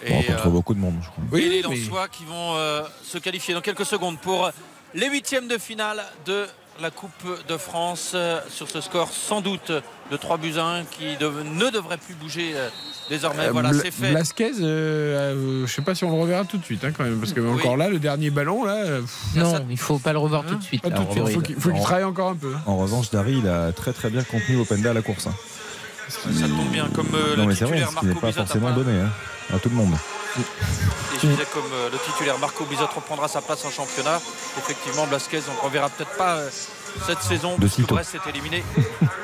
Et, 0.02 0.10
Bon, 0.12 0.22
contre 0.22 0.46
euh, 0.46 0.50
beaucoup 0.50 0.74
de 0.74 0.80
monde, 0.80 0.96
je 1.02 1.08
crois. 1.10 1.38
et 1.38 1.48
les 1.48 1.62
mais- 1.68 1.76
Lensois 1.76 2.08
qui 2.08 2.24
vont 2.24 2.54
euh, 2.56 2.82
se 3.04 3.18
qualifier 3.18 3.52
dans 3.54 3.60
quelques 3.60 3.84
secondes 3.84 4.18
pour 4.18 4.50
les 4.94 5.08
huitièmes 5.10 5.46
de 5.46 5.58
finale 5.58 6.02
de 6.24 6.46
la 6.80 6.90
Coupe 6.90 7.10
de 7.48 7.56
France 7.56 8.12
euh, 8.14 8.40
sur 8.48 8.70
ce 8.70 8.80
score 8.80 9.10
sans 9.12 9.40
doute 9.40 9.70
de 10.10 10.16
3 10.16 10.38
buts 10.38 10.54
à 10.58 10.64
1 10.64 10.84
qui 10.84 11.16
de- 11.18 11.28
ne 11.44 11.70
devrait 11.70 11.98
plus 11.98 12.14
bouger 12.14 12.52
euh, 12.54 12.68
désormais. 13.08 13.46
Euh, 13.46 13.52
voilà, 13.52 13.72
c'est 13.74 13.90
fait. 13.90 14.10
Blasquez, 14.10 14.52
euh, 14.60 14.62
euh, 14.62 15.66
je 15.66 15.72
sais 15.72 15.82
pas 15.82 15.94
si 15.94 16.04
on 16.04 16.10
le 16.14 16.20
reverra 16.20 16.44
tout 16.44 16.58
de 16.58 16.64
suite 16.64 16.84
hein, 16.84 16.92
quand 16.96 17.04
même, 17.04 17.18
parce 17.18 17.32
que 17.32 17.40
encore 17.40 17.76
là, 17.76 17.88
le 17.88 17.98
dernier 17.98 18.30
ballon 18.30 18.64
là. 18.64 18.82
pff, 19.00 19.18
Non, 19.36 19.66
il 19.68 19.78
faut 19.78 19.98
pas 19.98 20.12
le 20.12 20.18
revoir 20.18 20.44
tout 20.44 20.54
de 20.56 20.62
suite. 20.62 20.82
pas 20.82 20.88
là, 20.88 20.96
tout 20.96 21.02
de 21.02 21.08
en 21.08 21.12
suite. 21.12 21.22
vrai. 21.24 21.32
Faut 21.34 21.40
qu'il 21.40 21.54
faut 21.56 21.70
qu'il 21.70 21.82
travaille 21.82 22.04
encore 22.04 22.30
un 22.30 22.36
peu. 22.36 22.54
hein. 22.56 22.62
En 22.66 22.76
revanche, 22.76 23.10
Dari, 23.10 23.38
il 23.38 23.48
a 23.48 23.72
très 23.72 23.92
très 23.92 24.10
bien 24.10 24.22
contenu 24.24 24.56
Openda 24.60 24.90
à 24.90 24.94
la 24.94 25.02
course. 25.02 25.26
hein. 25.26 25.34
Ça 26.08 26.48
tombe 26.48 26.70
bien 26.72 26.88
comme 26.94 27.14
euh, 27.14 27.36
non, 27.36 27.42
le 27.42 27.48
mais 27.50 27.54
c'est 27.54 27.64
vrai, 27.66 27.76
titulaire 27.76 27.90
ce 27.90 28.00
qui 28.00 28.06
n'est 28.06 28.12
Marco 28.14 28.20
pas 28.20 28.26
Bizot 28.28 28.40
forcément 28.40 28.70
donné 28.72 28.98
hein, 29.00 29.10
à 29.54 29.58
tout 29.60 29.68
le 29.68 29.76
monde. 29.76 29.94
Et 30.38 31.16
je 31.22 31.26
disais 31.26 31.46
comme 31.52 31.64
euh, 31.72 31.90
le 31.90 31.98
titulaire 31.98 32.38
Marco 32.38 32.64
Bizot 32.64 32.86
reprendra 32.94 33.28
sa 33.28 33.40
place 33.40 33.64
en 33.64 33.70
championnat. 33.70 34.20
Effectivement, 34.58 35.06
Blasquez, 35.06 35.40
on 35.50 35.54
ne 35.54 35.60
reverra 35.68 35.88
peut-être 35.90 36.16
pas 36.16 36.36
euh, 36.36 36.48
cette 37.06 37.20
saison. 37.22 37.56
De 37.56 37.60
parce 37.62 37.70
que 37.72 37.82
sitôt. 37.82 37.94
Brest 37.94 38.14
est 38.14 38.28
éliminé 38.30 38.64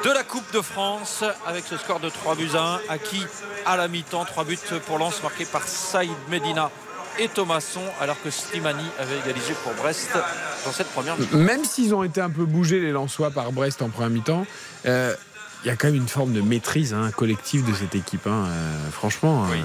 de 0.05 0.11
la 0.11 0.25
Coupe 0.25 0.51
de 0.53 0.61
France 0.61 1.23
avec 1.47 1.65
ce 1.69 1.77
score 1.77 2.01
de 2.01 2.09
3 2.09 2.35
buts 2.35 2.51
à 2.55 2.81
1 2.89 2.95
acquis 2.95 3.25
à 3.65 3.77
la 3.77 3.89
mi-temps. 3.89 4.25
3 4.25 4.45
buts 4.45 4.59
pour 4.87 4.99
Lens 4.99 5.23
marqués 5.23 5.45
par 5.47 5.63
Saïd 5.67 6.11
Medina 6.29 6.71
et 7.19 7.29
Thomasson 7.29 7.81
alors 8.01 8.21
que 8.23 8.31
Slimani 8.31 8.85
avait 8.99 9.19
égalisé 9.19 9.55
pour 9.65 9.73
Brest 9.75 10.11
dans 10.67 10.73
cette 10.73 10.89
première 10.89 11.17
mi-temps. 11.17 11.37
Même 11.39 11.65
s'ils 11.65 11.95
ont 11.95 12.03
été 12.03 12.21
un 12.21 12.31
peu 12.31 12.45
bougés 12.45 12.81
les 12.81 12.91
Lensois 12.93 13.31
par 13.31 13.53
Brest 13.53 13.81
en 13.81 13.89
première 13.89 14.11
mi-temps, 14.11 14.47
euh, 14.87 15.15
il 15.65 15.69
y 15.69 15.71
a 15.71 15.77
quand 15.77 15.87
même 15.87 15.97
une 15.97 16.09
forme 16.09 16.33
de 16.33 16.41
maîtrise 16.43 16.93
hein, 16.95 17.11
collective 17.17 17.65
de 17.69 17.75
cette 17.75 17.95
équipe. 17.95 18.27
hein, 18.27 18.45
euh, 18.49 18.91
franchement. 18.91 19.47
euh, 19.51 19.57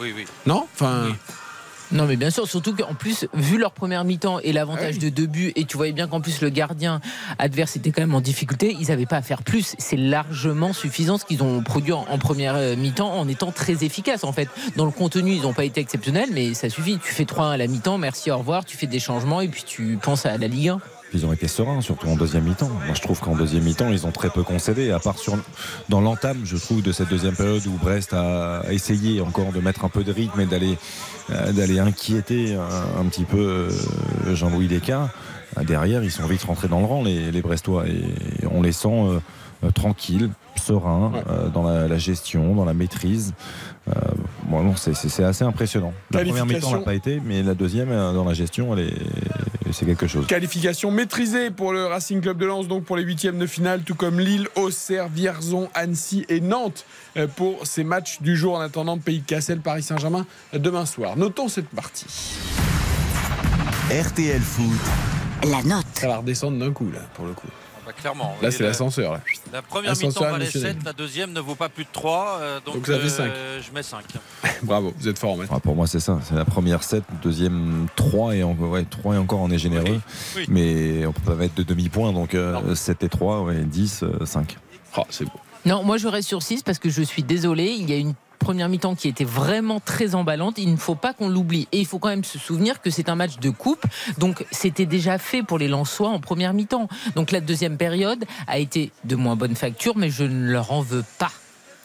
Oui, 0.00 0.12
oui. 0.16 0.24
Non 0.46 0.66
Enfin. 0.74 1.08
Non 1.92 2.06
mais 2.06 2.14
bien 2.14 2.30
sûr, 2.30 2.46
surtout 2.46 2.72
qu'en 2.72 2.94
plus, 2.94 3.26
vu 3.34 3.58
leur 3.58 3.72
première 3.72 4.04
mi-temps 4.04 4.38
et 4.38 4.52
l'avantage 4.52 5.00
de 5.00 5.08
deux 5.08 5.26
buts, 5.26 5.52
et 5.56 5.64
tu 5.64 5.76
voyais 5.76 5.92
bien 5.92 6.06
qu'en 6.06 6.20
plus 6.20 6.40
le 6.40 6.48
gardien 6.48 7.00
adverse 7.40 7.74
était 7.74 7.90
quand 7.90 8.02
même 8.02 8.14
en 8.14 8.20
difficulté, 8.20 8.76
ils 8.78 8.88
n'avaient 8.90 9.06
pas 9.06 9.16
à 9.16 9.22
faire 9.22 9.42
plus. 9.42 9.74
C'est 9.78 9.96
largement 9.96 10.72
suffisant 10.72 11.18
ce 11.18 11.24
qu'ils 11.24 11.42
ont 11.42 11.64
produit 11.64 11.92
en, 11.92 12.06
en 12.08 12.18
première 12.18 12.54
euh, 12.54 12.76
mi-temps 12.76 13.12
en 13.12 13.26
étant 13.26 13.50
très 13.50 13.82
efficaces 13.82 14.22
en 14.22 14.32
fait. 14.32 14.48
Dans 14.76 14.84
le 14.84 14.92
contenu, 14.92 15.32
ils 15.32 15.42
n'ont 15.42 15.52
pas 15.52 15.64
été 15.64 15.80
exceptionnels, 15.80 16.28
mais 16.32 16.54
ça 16.54 16.70
suffit. 16.70 16.96
Tu 17.02 17.12
fais 17.12 17.24
3-1 17.24 17.50
à 17.50 17.56
la 17.56 17.66
mi-temps, 17.66 17.98
merci, 17.98 18.30
au 18.30 18.38
revoir, 18.38 18.64
tu 18.64 18.76
fais 18.76 18.86
des 18.86 19.00
changements 19.00 19.40
et 19.40 19.48
puis 19.48 19.64
tu 19.66 19.98
penses 20.00 20.26
à 20.26 20.38
la 20.38 20.46
Ligue 20.46 20.68
1. 20.68 20.80
Ils 21.12 21.26
ont 21.26 21.32
été 21.32 21.48
sereins, 21.48 21.80
surtout 21.80 22.08
en 22.08 22.16
deuxième 22.16 22.44
mi-temps. 22.44 22.68
Moi, 22.86 22.94
je 22.94 23.00
trouve 23.00 23.18
qu'en 23.20 23.34
deuxième 23.34 23.64
mi-temps, 23.64 23.88
ils 23.90 24.06
ont 24.06 24.12
très 24.12 24.30
peu 24.30 24.42
concédé, 24.44 24.90
à 24.92 24.98
part 25.00 25.18
sur, 25.18 25.36
dans 25.88 26.00
l'entame, 26.00 26.38
je 26.44 26.56
trouve, 26.56 26.82
de 26.82 26.92
cette 26.92 27.08
deuxième 27.08 27.34
période 27.34 27.66
où 27.66 27.72
Brest 27.82 28.12
a 28.14 28.62
essayé 28.70 29.20
encore 29.20 29.52
de 29.52 29.60
mettre 29.60 29.84
un 29.84 29.88
peu 29.88 30.04
de 30.04 30.12
rythme 30.12 30.40
et 30.40 30.46
d'aller 30.46 30.78
euh, 31.30 31.52
d'aller 31.52 31.78
inquiéter 31.80 32.54
un, 32.54 33.00
un 33.00 33.04
petit 33.06 33.24
peu 33.24 33.38
euh, 33.38 34.34
Jean-Louis 34.34 34.68
Descartes. 34.68 35.10
Derrière, 35.62 36.04
ils 36.04 36.12
sont 36.12 36.26
vite 36.26 36.44
rentrés 36.44 36.68
dans 36.68 36.78
le 36.78 36.86
rang, 36.86 37.02
les, 37.02 37.32
les 37.32 37.42
Brestois, 37.42 37.86
et 37.88 38.04
on 38.52 38.62
les 38.62 38.70
sent 38.72 38.88
euh, 39.64 39.70
tranquilles, 39.72 40.30
sereins 40.56 41.10
euh, 41.28 41.48
dans 41.48 41.64
la, 41.64 41.88
la 41.88 41.98
gestion, 41.98 42.54
dans 42.54 42.64
la 42.64 42.72
maîtrise. 42.74 43.34
Euh, 43.88 43.92
bon, 44.48 44.76
c'est- 44.76 45.22
assez 45.24 45.42
impressionnant. 45.44 45.92
La 46.12 46.20
première 46.24 46.46
mi-temps 46.46 46.70
n'a 46.70 46.78
pas 46.84 46.94
été, 46.94 47.20
mais 47.24 47.42
la 47.42 47.54
deuxième, 47.54 47.88
dans 47.90 48.24
la 48.24 48.34
gestion, 48.34 48.72
elle 48.76 48.86
est, 48.86 48.94
c'est 49.72 49.86
quelque 49.86 50.06
chose. 50.06 50.26
Qualification 50.26 50.90
maîtrisée 50.90 51.50
pour 51.50 51.72
le 51.72 51.86
Racing 51.86 52.20
Club 52.20 52.38
de 52.38 52.46
Lens, 52.46 52.68
donc 52.68 52.84
pour 52.84 52.96
les 52.96 53.02
huitièmes 53.02 53.38
de 53.38 53.46
finale, 53.46 53.82
tout 53.82 53.94
comme 53.94 54.20
Lille, 54.20 54.48
Auxerre, 54.56 55.08
Vierzon, 55.08 55.68
Annecy 55.74 56.26
et 56.28 56.40
Nantes 56.40 56.84
euh, 57.16 57.26
pour 57.26 57.66
ces 57.66 57.84
matchs 57.84 58.20
du 58.20 58.36
jour 58.36 58.54
en 58.56 58.60
attendant 58.60 58.98
Pays 58.98 59.20
de 59.20 59.26
Cassel, 59.26 59.60
Paris 59.60 59.82
Saint-Germain 59.82 60.26
demain 60.52 60.86
soir. 60.86 61.16
Notons 61.16 61.48
cette 61.48 61.68
partie. 61.68 62.06
RTL 63.90 64.40
Foot. 64.40 65.50
La 65.50 65.62
note. 65.62 65.86
Ça 65.94 66.06
va 66.06 66.18
redescendre 66.18 66.58
d'un 66.58 66.72
coup 66.72 66.90
là, 66.92 67.00
pour 67.14 67.26
le 67.26 67.32
coup. 67.32 67.48
Ah 67.90 67.92
bah, 67.96 68.00
clairement. 68.00 68.36
Là, 68.42 68.50
c'est 68.50 68.62
la- 68.62 68.68
l'ascenseur. 68.70 69.12
Là. 69.14 69.20
La 69.52 69.62
première 69.62 69.92
mi-temps 69.96 70.20
valait 70.20 70.44
émotionnel. 70.44 70.74
7, 70.76 70.84
la 70.84 70.92
deuxième 70.92 71.32
ne 71.32 71.40
vaut 71.40 71.54
pas 71.54 71.68
plus 71.68 71.84
de 71.84 71.88
3. 71.92 72.40
donc 72.64 72.74
Donc 72.76 72.86
ça 72.86 72.98
fait 72.98 73.06
euh, 73.06 73.08
cinq. 73.60 73.66
je 73.68 73.72
mets 73.74 73.82
5. 73.82 74.04
Bravo, 74.62 74.92
vous 74.98 75.08
êtes 75.08 75.18
fort. 75.18 75.36
Ah, 75.50 75.60
pour 75.60 75.74
moi, 75.76 75.86
c'est 75.86 76.00
ça. 76.00 76.18
C'est 76.22 76.34
la 76.34 76.44
première 76.44 76.82
7, 76.82 77.02
deuxième 77.22 77.86
3 77.96 78.36
et, 78.36 78.42
en- 78.42 78.54
ouais, 78.54 78.84
3 78.88 79.14
et 79.14 79.18
encore 79.18 79.40
on 79.40 79.50
est 79.50 79.58
généreux. 79.58 80.00
oui. 80.36 80.44
Mais 80.48 81.06
on 81.06 81.12
peut 81.12 81.20
pas 81.32 81.34
mettre 81.34 81.54
de 81.54 81.62
demi-points. 81.62 82.12
Donc 82.12 82.34
euh, 82.34 82.74
7 82.74 83.02
et 83.04 83.08
3, 83.08 83.42
ouais, 83.42 83.62
10, 83.64 84.02
euh, 84.02 84.24
5. 84.24 84.56
Oh, 84.96 85.02
c'est 85.10 85.24
beau. 85.24 85.30
Non, 85.66 85.82
moi 85.84 85.98
je 85.98 86.08
reste 86.08 86.28
sur 86.28 86.42
6 86.42 86.62
parce 86.62 86.78
que 86.78 86.88
je 86.90 87.02
suis 87.02 87.22
désolé, 87.22 87.66
il 87.78 87.88
y 87.90 87.92
a 87.92 87.96
une 87.96 88.14
première 88.40 88.68
mi-temps 88.68 88.96
qui 88.96 89.06
était 89.06 89.24
vraiment 89.24 89.78
très 89.78 90.16
emballante, 90.16 90.58
il 90.58 90.72
ne 90.72 90.76
faut 90.76 90.96
pas 90.96 91.12
qu'on 91.12 91.28
l'oublie. 91.28 91.68
Et 91.70 91.78
il 91.78 91.86
faut 91.86 92.00
quand 92.00 92.08
même 92.08 92.24
se 92.24 92.38
souvenir 92.38 92.80
que 92.80 92.90
c'est 92.90 93.08
un 93.08 93.14
match 93.14 93.38
de 93.38 93.50
coupe, 93.50 93.84
donc 94.18 94.44
c'était 94.50 94.86
déjà 94.86 95.18
fait 95.18 95.44
pour 95.44 95.58
les 95.58 95.68
Lensois 95.68 96.08
en 96.08 96.18
première 96.18 96.52
mi-temps. 96.52 96.88
Donc 97.14 97.30
la 97.30 97.40
deuxième 97.40 97.76
période 97.76 98.24
a 98.48 98.58
été 98.58 98.90
de 99.04 99.14
moins 99.14 99.36
bonne 99.36 99.54
facture, 99.54 99.96
mais 99.96 100.10
je 100.10 100.24
ne 100.24 100.50
leur 100.50 100.72
en 100.72 100.80
veux 100.80 101.04
pas. 101.18 101.30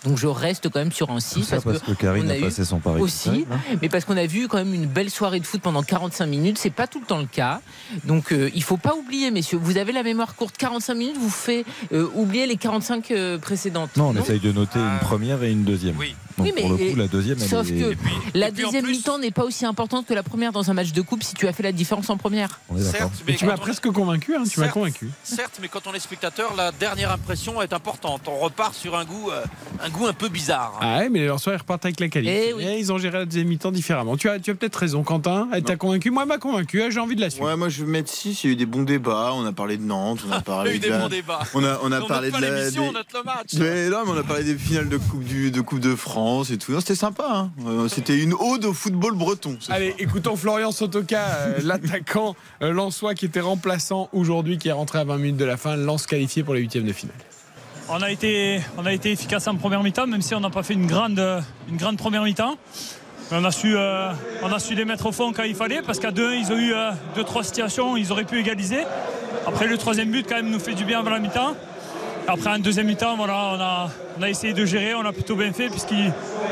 Donc 0.06 0.18
je 0.18 0.28
reste 0.28 0.70
quand 0.70 0.80
même 0.80 0.92
sur 0.92 1.10
un 1.10 1.20
6 1.20 1.34
Tout 1.36 1.44
ça 1.44 1.62
parce 1.62 1.80
que 1.80 1.92
on 1.92 1.96
Karine 1.96 2.30
a 2.30 2.38
eu 2.38 2.42
passé 2.42 2.64
son 2.64 2.80
pari. 2.80 3.02
aussi, 3.02 3.46
mais 3.82 3.90
parce 3.90 4.06
qu'on 4.06 4.18
a 4.18 4.26
vu 4.28 4.48
quand 4.48 4.58
même 4.58 4.74
une 4.74 4.86
belle 4.86 5.10
soirée 5.10 5.40
de 5.40 5.46
foot 5.46 5.62
pendant 5.62 5.82
45 5.84 6.26
minutes, 6.28 6.58
c'est 6.58 6.70
pas 6.70 6.88
tout 6.88 7.00
le 7.00 7.06
temps 7.06 7.18
le 7.18 7.26
cas. 7.26 7.62
Donc 8.04 8.32
euh, 8.32 8.50
il 8.54 8.64
faut 8.64 8.78
pas 8.78 8.96
oublier, 8.96 9.32
messieurs, 9.32 9.58
vous 9.62 9.78
avez 9.78 9.92
la 9.92 10.04
mémoire 10.04 10.36
courte, 10.36 10.56
45 10.58 10.94
minutes 10.94 11.18
vous 11.20 11.30
fait 11.30 11.66
euh, 11.92 12.08
oublier 12.16 12.46
les 12.46 12.56
45 12.58 13.12
euh, 13.12 13.38
précédentes. 13.40 13.98
Non, 13.98 14.10
on 14.10 14.22
essaye 14.22 14.40
de 14.40 14.52
noter 14.52 14.80
une 14.80 15.00
première 15.02 15.44
et 15.44 15.52
une 15.52 15.64
deuxième. 15.64 15.96
Donc 16.38 16.48
Oui, 16.48 16.52
mais 16.54 16.62
pour 16.64 16.72
le 16.72 16.78
coup, 16.92 16.96
la 16.98 17.08
deuxième, 17.08 17.38
elle 17.42 17.48
Sauf 17.48 17.72
est- 17.72 17.80
que 17.80 17.96
la 18.38 18.52
deuxième 18.52 18.86
mi-temps 18.86 19.18
n'est 19.20 19.32
pas 19.32 19.46
aussi 19.46 19.66
importante 19.66 20.06
que 20.06 20.14
la 20.14 20.22
première 20.22 20.52
dans 20.52 20.70
un 20.70 20.74
match 20.74 20.92
de 20.92 21.02
coupe 21.02 21.24
si 21.24 21.34
tu 21.34 21.48
as 21.48 21.54
fait 21.54 21.64
la 21.64 21.72
différence 21.72 22.10
en 22.10 22.18
première. 22.18 22.60
On 22.68 22.76
est 22.78 22.80
d'accord. 22.84 23.00
Certes, 23.00 23.24
mais 23.26 23.36
Tu 23.36 23.46
m'as 23.46 23.56
presque 23.56 23.90
convaincu, 23.90 24.36
hein, 24.36 24.44
tu 24.44 24.60
m'as 24.60 24.66
Certes. 24.66 24.74
convaincu. 24.74 25.10
Certes, 25.24 25.60
mais 25.62 25.70
quand 25.70 25.88
on 25.88 25.94
est 25.94 26.00
spectateur, 26.00 26.54
la 26.58 26.74
dernière 26.74 27.12
impression 27.14 27.62
est 27.62 27.72
importante. 27.72 28.24
On 28.28 28.38
repart 28.38 28.76
sur 28.76 28.98
un 28.98 29.06
goût, 29.06 29.30
euh, 29.32 29.46
un 29.82 29.90
goût 29.90 29.95
un 30.08 30.14
peu 30.14 30.30
bizarre. 30.30 30.78
Ah 30.82 30.98
ouais, 31.00 31.10
mais 31.10 31.20
les 31.20 31.28
Lensois 31.28 31.54
ils 31.54 31.58
repartent 31.58 31.86
avec 31.86 32.00
la 32.00 32.08
qualif. 32.10 32.30
Eh 32.34 32.50
Et 32.50 32.54
oui. 32.54 32.66
ils 32.80 32.92
ont 32.92 32.98
géré 32.98 33.20
la 33.20 33.26
deuxième 33.26 33.48
mi-temps 33.48 33.72
différemment. 33.72 34.18
Tu 34.18 34.28
as, 34.30 34.40
tu 34.40 34.52
as 34.52 34.56
peut-être 34.56 34.76
raison, 34.76 35.04
Quentin. 35.04 35.48
Elle 35.54 35.64
t'a 35.64 35.76
convaincu. 35.78 36.12
Moi, 36.12 36.24
elle 36.24 36.30
m'a 36.30 36.38
convaincu. 36.38 36.82
Ah, 36.84 36.90
J'ai 36.90 37.00
envie 37.00 37.16
de 37.16 37.22
la 37.22 37.30
suivre. 37.30 37.48
Ouais, 37.48 37.56
moi 37.56 37.70
je 37.70 37.84
vais 37.86 37.90
mettre 37.92 38.10
6. 38.12 38.44
Il 38.44 38.48
y 38.48 38.50
a 38.50 38.54
eu 38.54 38.56
des 38.58 38.66
bons 38.66 38.84
débats. 38.84 39.32
On 39.34 39.46
a 39.46 39.54
parlé 39.54 39.78
de 39.78 39.84
Nantes, 39.84 40.20
on 40.28 40.32
a 40.32 40.42
parlé 40.42 40.72
Il 40.76 40.76
y 40.76 40.76
a 40.76 40.78
eu 40.78 40.80
de 40.80 40.84
des 40.86 40.90
la- 40.92 41.00
bons 41.00 41.10
débats. 41.10 41.40
On 41.54 41.64
a, 41.64 41.80
on 41.84 41.92
a 41.92 42.02
On 42.02 42.08
parlé 42.08 42.32
de 42.32 42.38
la. 42.38 42.70
des- 42.72 42.80
on 42.80 42.92
note 42.92 43.08
le 43.14 43.24
match. 43.24 43.54
Mais 43.58 43.90
non, 43.90 44.00
mais 44.06 44.12
on 44.12 44.18
a 44.18 44.24
parlé 44.24 44.44
des 44.44 44.56
finales 44.58 44.90
de 44.90 44.98
Coupe, 44.98 45.24
du, 45.24 45.52
de 45.52 45.62
coupe 45.62 45.80
de 45.80 45.96
France 45.96 46.50
et 46.52 46.58
tout. 46.58 46.78
C'était 46.80 46.96
sympa. 46.96 47.26
hein. 47.32 47.52
Euh, 47.68 47.88
C'était 47.88 48.18
une 48.22 48.34
ode 48.34 48.66
au 48.66 48.74
football 48.74 49.16
breton. 49.16 49.58
Allez, 49.70 49.88
soir. 49.90 49.96
écoutons 50.00 50.36
Florian 50.36 50.72
Sotoka, 50.72 51.26
euh, 51.40 51.60
l'attaquant 51.64 52.36
euh, 52.62 52.72
lensois 52.72 53.14
qui 53.16 53.26
était 53.26 53.40
remplaçant 53.40 54.10
aujourd'hui, 54.14 54.58
qui 54.58 54.68
est 54.70 54.72
rentré 54.74 55.00
à 55.00 55.04
20 55.04 55.18
minutes 55.18 55.38
de 55.38 55.46
la 55.46 55.58
fin, 55.58 55.76
lance 55.76 56.08
qualifié 56.08 56.44
pour 56.44 56.54
les 56.54 56.62
huitièmes 56.62 56.86
de 56.86 56.94
finale. 56.94 57.16
On 57.88 58.02
a 58.02 58.10
été, 58.10 58.62
on 58.80 58.86
efficace 58.88 59.48
en 59.48 59.56
première 59.56 59.84
mi-temps, 59.84 60.08
même 60.08 60.22
si 60.22 60.34
on 60.34 60.40
n'a 60.40 60.50
pas 60.50 60.64
fait 60.64 60.74
une 60.74 60.88
grande, 60.88 61.20
première 61.98 62.24
mi-temps. 62.24 62.56
On 63.32 63.44
a, 63.44 63.52
su, 63.52 63.76
euh, 63.76 64.12
on 64.42 64.52
a 64.52 64.60
su 64.60 64.74
les 64.74 64.86
mettre 64.86 65.06
au 65.06 65.12
fond 65.12 65.32
quand 65.34 65.44
il 65.44 65.56
fallait, 65.56 65.82
parce 65.84 66.00
qu'à 66.00 66.12
2 66.12 66.36
ils 66.36 66.52
ont 66.52 66.58
eu 66.58 66.74
2-3 67.16 67.44
situations, 67.44 67.96
ils 67.96 68.12
auraient 68.12 68.24
pu 68.24 68.40
égaliser. 68.40 68.84
Après, 69.48 69.68
le 69.68 69.78
troisième 69.78 70.10
but, 70.10 70.26
quand 70.28 70.36
même, 70.36 70.50
nous 70.50 70.60
fait 70.60 70.74
du 70.74 70.84
bien 70.84 71.00
avant 71.00 71.12
la 71.12 71.20
mi-temps. 71.20 71.56
Après, 72.28 72.50
en 72.50 72.58
deuxième 72.58 72.88
mi-temps, 72.88 73.16
on, 73.20 73.30
a, 73.30 73.90
essayé 74.28 74.54
de 74.54 74.66
gérer, 74.66 74.96
on 74.96 75.06
a 75.06 75.14
plutôt 75.14 75.36
bien 75.36 75.54
fait, 75.54 75.70
puisqu'ils 75.70 76.12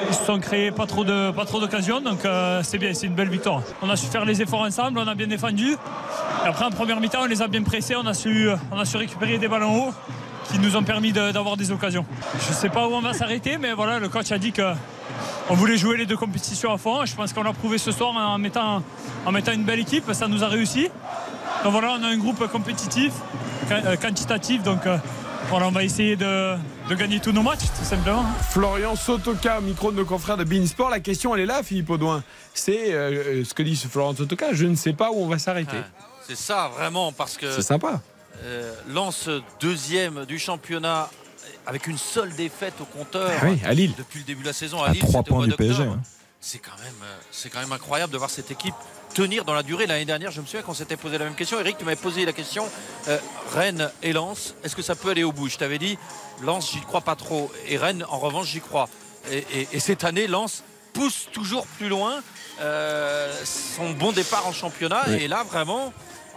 ils 0.10 0.14
se 0.14 0.24
sont 0.26 0.40
créés 0.40 0.70
pas 0.72 0.86
trop 0.86 1.04
de- 1.04 1.32
pas 1.32 1.46
trop 1.46 1.60
d'occasions. 1.60 2.00
Donc, 2.00 2.26
euh, 2.26 2.62
c'est 2.64 2.78
bien, 2.78 2.94
c'est 2.94 3.08
une 3.08 3.16
belle 3.16 3.30
victoire. 3.30 3.64
On 3.82 3.90
a 3.90 3.96
su 3.96 4.06
faire 4.06 4.26
les 4.26 4.40
efforts 4.44 4.62
ensemble, 4.62 5.00
on 5.00 5.08
a 5.08 5.16
bien 5.16 5.28
défendu. 5.28 5.72
Et 5.72 6.48
après, 6.48 6.66
en 6.66 6.70
première 6.70 7.00
mi-temps, 7.00 7.22
on 7.24 7.26
les 7.28 7.42
a 7.42 7.48
bien 7.48 7.64
pressés, 7.64 7.96
on 7.96 8.06
a 8.06 8.14
su, 8.14 8.50
on 8.72 8.78
a 8.78 8.86
su 8.86 8.98
récupérer 8.98 9.40
des 9.40 9.48
ballons 9.48 9.88
hauts 9.88 9.94
qui 10.52 10.60
nous 10.60 10.76
ont 10.76 10.84
permis 10.84 11.12
de- 11.14 11.32
d'avoir 11.32 11.58
des 11.58 11.72
occasions. 11.72 12.06
Je 12.44 12.50
ne 12.50 12.54
sais 12.54 12.70
pas 12.70 12.88
où 12.88 12.94
on 12.94 13.02
va 13.02 13.14
s'arrêter, 13.14 13.58
mais 13.58 13.74
voilà, 13.74 14.00
le 14.00 14.10
coach 14.10 14.32
a 14.32 14.38
dit 14.38 14.52
que 14.52 14.74
on 15.50 15.56
voulait 15.56 15.78
jouer 15.78 15.98
les 15.98 16.06
deux 16.06 16.18
compétitions 16.18 16.74
à 16.74 16.78
fond. 16.78 17.06
Je 17.06 17.16
pense 17.16 17.34
qu'on 17.34 17.44
l'a 17.44 17.54
prouvé 17.54 17.78
ce 17.78 17.92
soir 17.92 18.16
en 18.16 18.38
mettant, 18.38 18.82
en 19.26 19.32
mettant 19.32 19.52
une 19.52 19.64
belle 19.64 19.80
équipe, 19.80 20.12
ça 20.14 20.28
nous 20.28 20.44
a 20.44 20.48
réussi. 20.48 20.90
Donc 21.64 21.72
voilà, 21.72 21.96
on 22.00 22.04
a 22.04 22.08
un 22.08 22.18
groupe 22.18 22.46
compétitif, 22.48 23.14
euh, 23.72 23.96
quantitatif, 23.96 24.64
donc 24.64 24.86
euh, 24.86 24.98
voilà, 25.50 25.68
on 25.68 25.72
va 25.72 25.84
essayer 25.84 26.16
de, 26.16 26.56
de 26.90 26.96
gagner 26.96 27.20
tous 27.20 27.32
nos 27.32 27.44
matchs, 27.44 27.66
tout 27.78 27.86
simplement. 27.86 28.26
Florian 28.50 28.96
Sotoka, 28.96 29.60
au 29.60 29.62
micro 29.62 29.92
de 29.92 29.98
nos 29.98 30.06
confrères 30.06 30.38
de 30.38 30.44
Beansport. 30.44 30.90
La 30.90 31.00
question, 31.00 31.34
elle 31.36 31.42
est 31.42 31.46
là, 31.46 31.62
Philippe 31.64 31.90
Audouin. 31.90 32.24
C'est 32.54 32.94
euh, 32.94 33.24
euh, 33.42 33.44
ce 33.46 33.54
que 33.54 33.64
dit 33.64 33.76
ce 33.76 33.88
Florian 33.88 34.16
Sotoka. 34.16 34.48
Je 34.54 34.66
ne 34.66 34.76
sais 34.76 34.94
pas 34.94 35.12
où 35.12 35.16
on 35.24 35.28
va 35.28 35.38
s'arrêter. 35.40 35.78
C'est 36.28 36.38
ça, 36.38 36.70
vraiment, 36.78 37.12
parce 37.12 37.38
que. 37.38 37.52
C'est 37.52 37.62
sympa. 37.62 38.02
Euh, 38.44 38.74
lance 38.88 39.30
deuxième 39.60 40.26
du 40.26 40.40
championnat 40.40 41.10
avec 41.66 41.88
une 41.88 41.98
seule 41.98 42.34
défaite 42.36 42.74
au 42.82 42.86
compteur 42.86 43.32
Ah 43.42 43.46
oui, 43.48 43.60
à 43.66 43.74
Lille. 43.74 43.94
depuis 43.98 44.20
le 44.20 44.26
début 44.26 44.42
de 44.42 44.48
la 44.48 44.54
saison 44.54 44.82
à, 44.84 44.88
À 44.90 44.92
Lille. 44.92 45.02
3 45.02 45.22
c'était 45.22 45.32
au 45.32 45.36
points 45.36 45.48
du 45.48 45.54
PSG. 45.54 45.84
hein. 45.84 46.00
C'est 46.42 46.60
quand 46.60 46.76
même, 46.84 46.94
euh, 47.04 47.18
c'est 47.32 47.50
quand 47.50 47.60
même 47.62 47.72
incroyable 47.72 48.12
de 48.12 48.18
voir 48.18 48.30
cette 48.30 48.52
équipe 48.52 48.76
tenir 49.14 49.46
dans 49.46 49.54
la 49.54 49.64
durée. 49.64 49.86
L'année 49.86 50.04
dernière, 50.04 50.32
je 50.32 50.42
me 50.42 50.46
souviens 50.46 50.62
qu'on 50.62 50.74
s'était 50.74 50.98
posé 50.98 51.18
la 51.18 51.24
même 51.24 51.36
question. 51.36 51.58
Eric, 51.60 51.78
tu 51.78 51.86
m'avais 51.86 51.96
posé 51.96 52.26
la 52.26 52.34
question. 52.34 52.68
euh, 53.08 53.18
Rennes 53.54 53.90
et 54.02 54.12
Lens, 54.12 54.56
est-ce 54.64 54.76
que 54.76 54.82
ça 54.82 54.96
peut 54.96 55.12
aller 55.12 55.24
au 55.24 55.32
bout? 55.32 55.48
Je 55.48 55.58
t'avais 55.58 55.78
dit, 55.80 55.98
Lens, 56.42 56.72
j'y 56.74 56.82
crois 56.82 57.00
pas 57.02 57.16
trop. 57.16 57.50
Et 57.68 57.78
Rennes, 57.78 58.06
en 58.10 58.20
revanche, 58.20 58.48
j'y 58.48 58.60
crois. 58.60 58.90
Et, 59.32 59.38
et- 59.54 59.68
et 59.72 59.80
cette 59.80 60.04
année, 60.04 60.28
Lens 60.28 60.64
pousse 60.92 61.28
toujours 61.32 61.66
plus 61.66 61.88
loin 61.88 62.22
euh, 62.62 63.34
son 63.46 63.92
bon 63.92 64.12
départ 64.12 64.46
en 64.46 64.52
championnat. 64.52 65.04
Oui. 65.08 65.14
Et 65.22 65.28
là, 65.30 65.44
vraiment, 65.44 65.94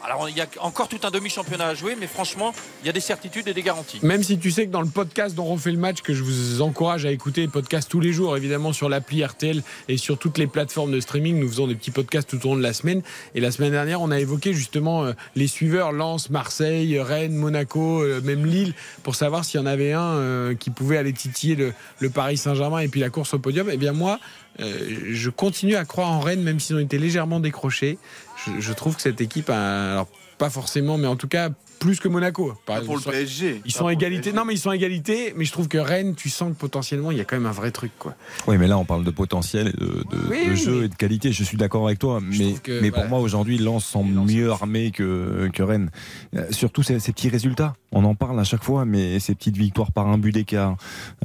Alors 0.07 0.29
il 0.29 0.37
y 0.37 0.41
a 0.41 0.47
encore 0.61 0.87
tout 0.87 1.01
un 1.03 1.11
demi-championnat 1.11 1.67
à 1.67 1.75
jouer, 1.75 1.97
mais 1.99 2.07
franchement, 2.07 2.55
il 2.83 2.87
y 2.87 2.91
a 2.91 2.93
des 2.93 3.01
certitudes 3.01 3.49
et 3.49 3.55
des 3.55 3.63
garanties. 3.63 3.99
Même 4.03 4.23
si 4.23 4.39
tu 4.39 4.53
sais 4.53 4.67
que 4.67 4.71
dans 4.71 4.81
le 4.81 4.89
podcast 4.89 5.35
dont 5.35 5.47
on 5.47 5.57
fait 5.57 5.73
le 5.73 5.79
match, 5.79 6.01
que 6.01 6.15
je 6.15 6.23
vous 6.23 6.63
encourage 6.63 7.05
à 7.05 7.11
écouter, 7.11 7.49
podcast 7.49 7.91
tous 7.91 7.99
les 7.99 8.13
jours, 8.13 8.37
évidemment 8.37 8.73
sur 8.73 8.89
l'appli 8.89 9.25
RTL 9.25 9.65
et 9.89 9.97
sur 9.97 10.17
toutes 10.17 10.39
les 10.39 10.47
plateformes 10.47 10.93
de 10.93 11.01
streaming, 11.01 11.41
nous 11.41 11.49
faisons 11.49 11.67
des 11.67 11.75
petits 11.75 11.91
podcasts 11.91 12.31
tout 12.31 12.47
au 12.47 12.51
long 12.51 12.57
de 12.57 12.63
la 12.63 12.73
semaine. 12.73 13.03
Et 13.35 13.41
la 13.41 13.51
semaine 13.51 13.73
dernière, 13.73 14.01
on 14.01 14.13
a 14.13 14.21
évoqué 14.21 14.53
justement 14.53 15.05
euh, 15.05 15.13
les 15.35 15.49
suiveurs 15.49 15.91
Lens, 15.91 16.31
Marseille, 16.31 17.01
Rennes, 17.01 17.35
Monaco, 17.35 18.01
euh, 18.01 18.21
même 18.21 18.47
Lille, 18.47 18.75
pour 19.03 19.17
savoir 19.17 19.45
s'il 19.45 19.59
y 19.59 19.63
en 19.63 19.67
avait 19.67 19.93
un 19.93 20.15
euh, 20.15 20.55
qui 20.55 20.71
pouvait 20.71 20.99
aller 20.99 21.15
titiller 21.15 21.57
le, 21.57 21.73
le 21.99 22.11
Paris 22.11 22.37
Saint-Germain 22.37 22.79
et 22.79 22.89
puis 22.89 23.01
la 23.01 23.11
course 23.11 23.35
au 23.35 23.41
podium. 23.41 23.69
Eh 23.73 23.77
bien 23.77 23.93
moi, 23.93 24.21
je 24.59 25.29
continue 25.29 25.77
à 25.77 25.85
croire 25.85 26.11
en 26.11 26.21
Rennes, 26.21 26.43
même 26.43 26.61
s'ils 26.61 26.77
ont 26.77 26.81
été 26.81 26.97
légèrement 26.97 27.41
décrochés. 27.41 27.99
Je, 28.45 28.61
je 28.61 28.73
trouve 28.73 28.97
que 28.97 29.03
cette 29.03 29.21
équipe 29.21 29.51
a, 29.51 29.93
alors 29.93 30.09
pas 30.39 30.51
forcément, 30.51 30.99
mais 30.99 31.07
en 31.07 31.17
tout 31.17 31.29
cas 31.29 31.49
plus 31.79 32.01
que 32.01 32.09
Monaco. 32.09 32.55
Par 32.65 32.81
pour 32.83 32.95
exemple, 32.95 32.95
le 32.95 32.99
ils 32.99 33.03
sont- 33.03 33.11
PSG. 33.11 33.63
Ils 33.67 33.71
sont 33.73 33.87
à 33.87 33.93
égalité. 33.93 34.33
Non, 34.33 34.47
mais 34.47 34.55
ils 34.55 34.59
sont 34.59 34.71
à 34.71 34.77
égalité. 34.77 35.35
Mais 35.37 35.45
je 35.45 35.53
trouve 35.53 35.69
que 35.69 35.77
Rennes, 35.77 36.15
tu 36.15 36.31
sens 36.31 36.51
que 36.55 36.59
potentiellement, 36.59 37.11
il 37.11 37.19
y 37.19 37.21
a 37.21 37.25
quand 37.25 37.37
même 37.37 37.45
un 37.47 37.53
vrai 37.53 37.71
truc, 37.71 37.93
quoi. 37.99 38.15
Oui, 38.47 38.57
mais 38.57 38.67
là, 38.67 38.79
on 38.79 38.87
parle 38.87 39.05
de 39.05 39.11
potentiel, 39.11 39.69
et 39.69 39.73
de, 39.73 39.87
de- 39.87 40.29
Oui, 40.31 40.47
de 40.47 40.51
oui, 40.53 40.57
jeu 40.57 40.79
mais- 40.81 40.87
et 40.87 40.89
de 40.89 40.95
qualité. 40.95 41.33
Je 41.33 41.45
suis 41.45 41.59
d'accord 41.59 41.85
avec 41.87 41.99
toi, 41.99 42.21
mais, 42.23 42.55
que, 42.55 42.81
mais 42.81 42.89
voilà. 42.89 43.05
pour 43.05 43.11
moi, 43.11 43.19
aujourd'hui, 43.21 43.59
Lens 43.59 43.85
semble 43.85 44.11
mieux 44.15 44.51
armé 44.51 44.91
que, 44.91 45.51
que 45.53 45.63
Rennes. 45.63 45.91
Euh, 46.35 46.47
surtout 46.51 46.83
ces, 46.83 46.99
ces 46.99 47.13
petits 47.13 47.29
résultats. 47.29 47.75
On 47.93 48.05
en 48.05 48.15
parle 48.15 48.41
à 48.41 48.45
chaque 48.45 48.65
fois, 48.65 48.87
mais 48.87 49.21
ces 49.21 49.35
petites 49.35 49.57
victoires 49.59 49.93
par 49.93 50.07
un 50.09 50.17
but 50.17 50.33
d'écart, 50.33 50.77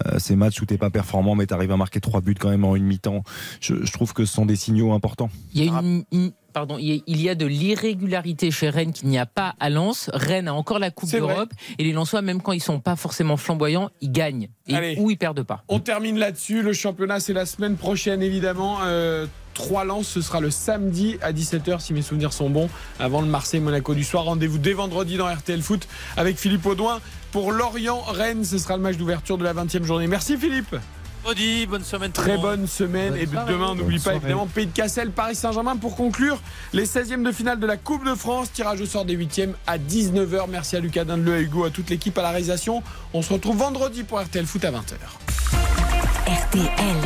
euh, 0.06 0.20
ces 0.20 0.36
matchs 0.36 0.62
où 0.62 0.66
t'es 0.66 0.78
pas 0.78 0.90
performant, 0.90 1.34
mais 1.36 1.46
t'arrives 1.46 1.72
à 1.72 1.78
marquer 1.78 2.02
trois 2.02 2.20
buts 2.20 2.36
quand 2.38 2.50
même 2.50 2.66
en 2.66 2.76
une 2.76 2.86
mi-temps, 2.86 3.24
je, 3.62 3.84
je 3.86 3.92
trouve 3.94 4.14
que 4.14 4.26
ce 4.26 4.34
sont 4.34 4.46
des 4.46 4.58
signaux 4.58 4.92
importants. 4.92 5.30
Il 5.54 5.64
y 5.64 5.70
a 5.70 5.72
une, 5.82 6.04
une- 6.12 6.32
pardon, 6.52 6.78
il 6.80 7.02
y 7.08 7.30
a, 7.30 7.36
de 7.36 7.46
l'irrégularité 7.46 8.52
chez 8.52 8.70
Rennes 8.70 8.94
qu'il 8.94 9.10
n'y 9.10 9.20
a 9.20 9.26
pas 9.26 9.56
à 9.60 9.70
Lens. 9.70 10.10
Rennes 10.14 10.48
a 10.48 10.54
encore 10.54 10.80
la 10.80 10.92
Coupe 10.92 11.12
d'Europe 11.12 11.52
et 11.78 11.84
les 11.84 11.94
Lensois, 11.94 12.22
même 12.22 12.42
quand 12.42 12.52
ils 12.52 12.62
sont 12.62 12.80
pas 12.80 12.96
forcément 12.96 13.38
flamboyants, 13.38 13.90
ils 14.02 14.12
gagnent 14.12 14.50
et, 14.68 14.98
ou 15.00 15.12
ils 15.12 15.18
perdent 15.18 15.44
pas. 15.44 15.64
On 15.68 15.80
termine 15.80 16.18
là-dessus. 16.18 16.62
Le 16.62 16.74
championnat, 16.74 17.20
c'est 17.20 17.34
la 17.34 17.46
semaine 17.46 17.76
prochaine, 17.76 18.22
évidemment. 18.22 18.80
Euh, 18.84 19.26
Trois 19.54 19.84
lances, 19.84 20.08
ce 20.08 20.22
sera 20.22 20.40
le 20.40 20.50
samedi 20.50 21.18
à 21.22 21.34
17h, 21.34 21.82
si 21.82 21.94
mes 21.94 22.02
souvenirs 22.02 22.32
sont 22.32 22.50
bons, 22.50 22.70
avant 23.00 23.22
le 23.22 23.28
Marseille-Monaco 23.28 23.94
du 23.94 24.04
soir. 24.04 24.24
Rendez-vous 24.24 24.58
dès 24.58 24.74
vendredi 24.74 25.18
dans 25.18 25.28
RTL 25.28 25.62
Foot 25.62 25.88
avec 26.16 26.38
Philippe 26.38 26.66
Audouin. 26.66 27.02
Pour 27.32 27.52
Lorient-Rennes, 27.52 28.46
ce 28.46 28.58
sera 28.58 28.78
le 28.78 28.84
match 28.84 28.98
d'ouverture 28.98 29.38
de 29.38 29.44
la 29.44 29.54
20e 29.54 29.84
journée. 29.84 30.08
Merci 30.08 30.38
Philippe. 30.38 30.76
Audi, 31.26 31.66
bonne 31.68 31.84
semaine. 31.84 32.12
Très 32.12 32.38
bonne 32.38 32.68
semaine. 32.68 33.12
Bonne 33.12 33.20
et 33.20 33.26
soirée. 33.28 33.52
demain, 33.54 33.76
n'oublie 33.76 33.98
pas 33.98 34.04
soirée. 34.04 34.18
évidemment 34.18 34.48
Pays 34.48 34.66
de 34.66 34.72
Cassel, 34.72 35.12
Paris 35.12 35.36
Saint-Germain 35.36 35.76
pour 35.76 35.96
conclure 35.96 36.42
les 36.74 36.86
16e 36.86 37.24
de 37.24 37.32
finale 37.32 37.60
de 37.60 37.68
la 37.68 37.78
Coupe 37.78 38.06
de 38.06 38.16
France. 38.16 38.52
Tirage 38.52 38.82
au 38.82 38.86
sort 38.86 39.06
des 39.06 39.16
8e 39.16 39.54
à 39.68 39.78
19h. 39.78 40.46
Merci 40.50 40.76
à 40.76 40.80
Lucas 40.80 41.04
Dindeleu, 41.04 41.34
à 41.34 41.40
Hugo, 41.40 41.66
à 41.66 41.70
toute 41.70 41.90
l'équipe 41.90 42.18
à 42.18 42.22
la 42.22 42.30
réalisation. 42.30 42.82
On 43.14 43.22
se 43.22 43.32
retrouve 43.34 43.58
vendredi 43.58 44.04
pour 44.04 44.20
RTL 44.20 44.46
Foot 44.46 44.66
à 44.66 44.72
20h. 44.72 44.96
RTL. 46.28 46.98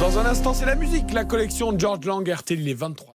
Dans 0.00 0.18
un 0.18 0.26
instant, 0.26 0.54
c'est 0.54 0.66
la 0.66 0.76
musique, 0.76 1.12
la 1.12 1.24
collection 1.24 1.76
George 1.78 2.04
Lang 2.06 2.28
RTL, 2.28 2.60
il 2.60 2.68
est 2.68 2.74
23. 2.74 3.15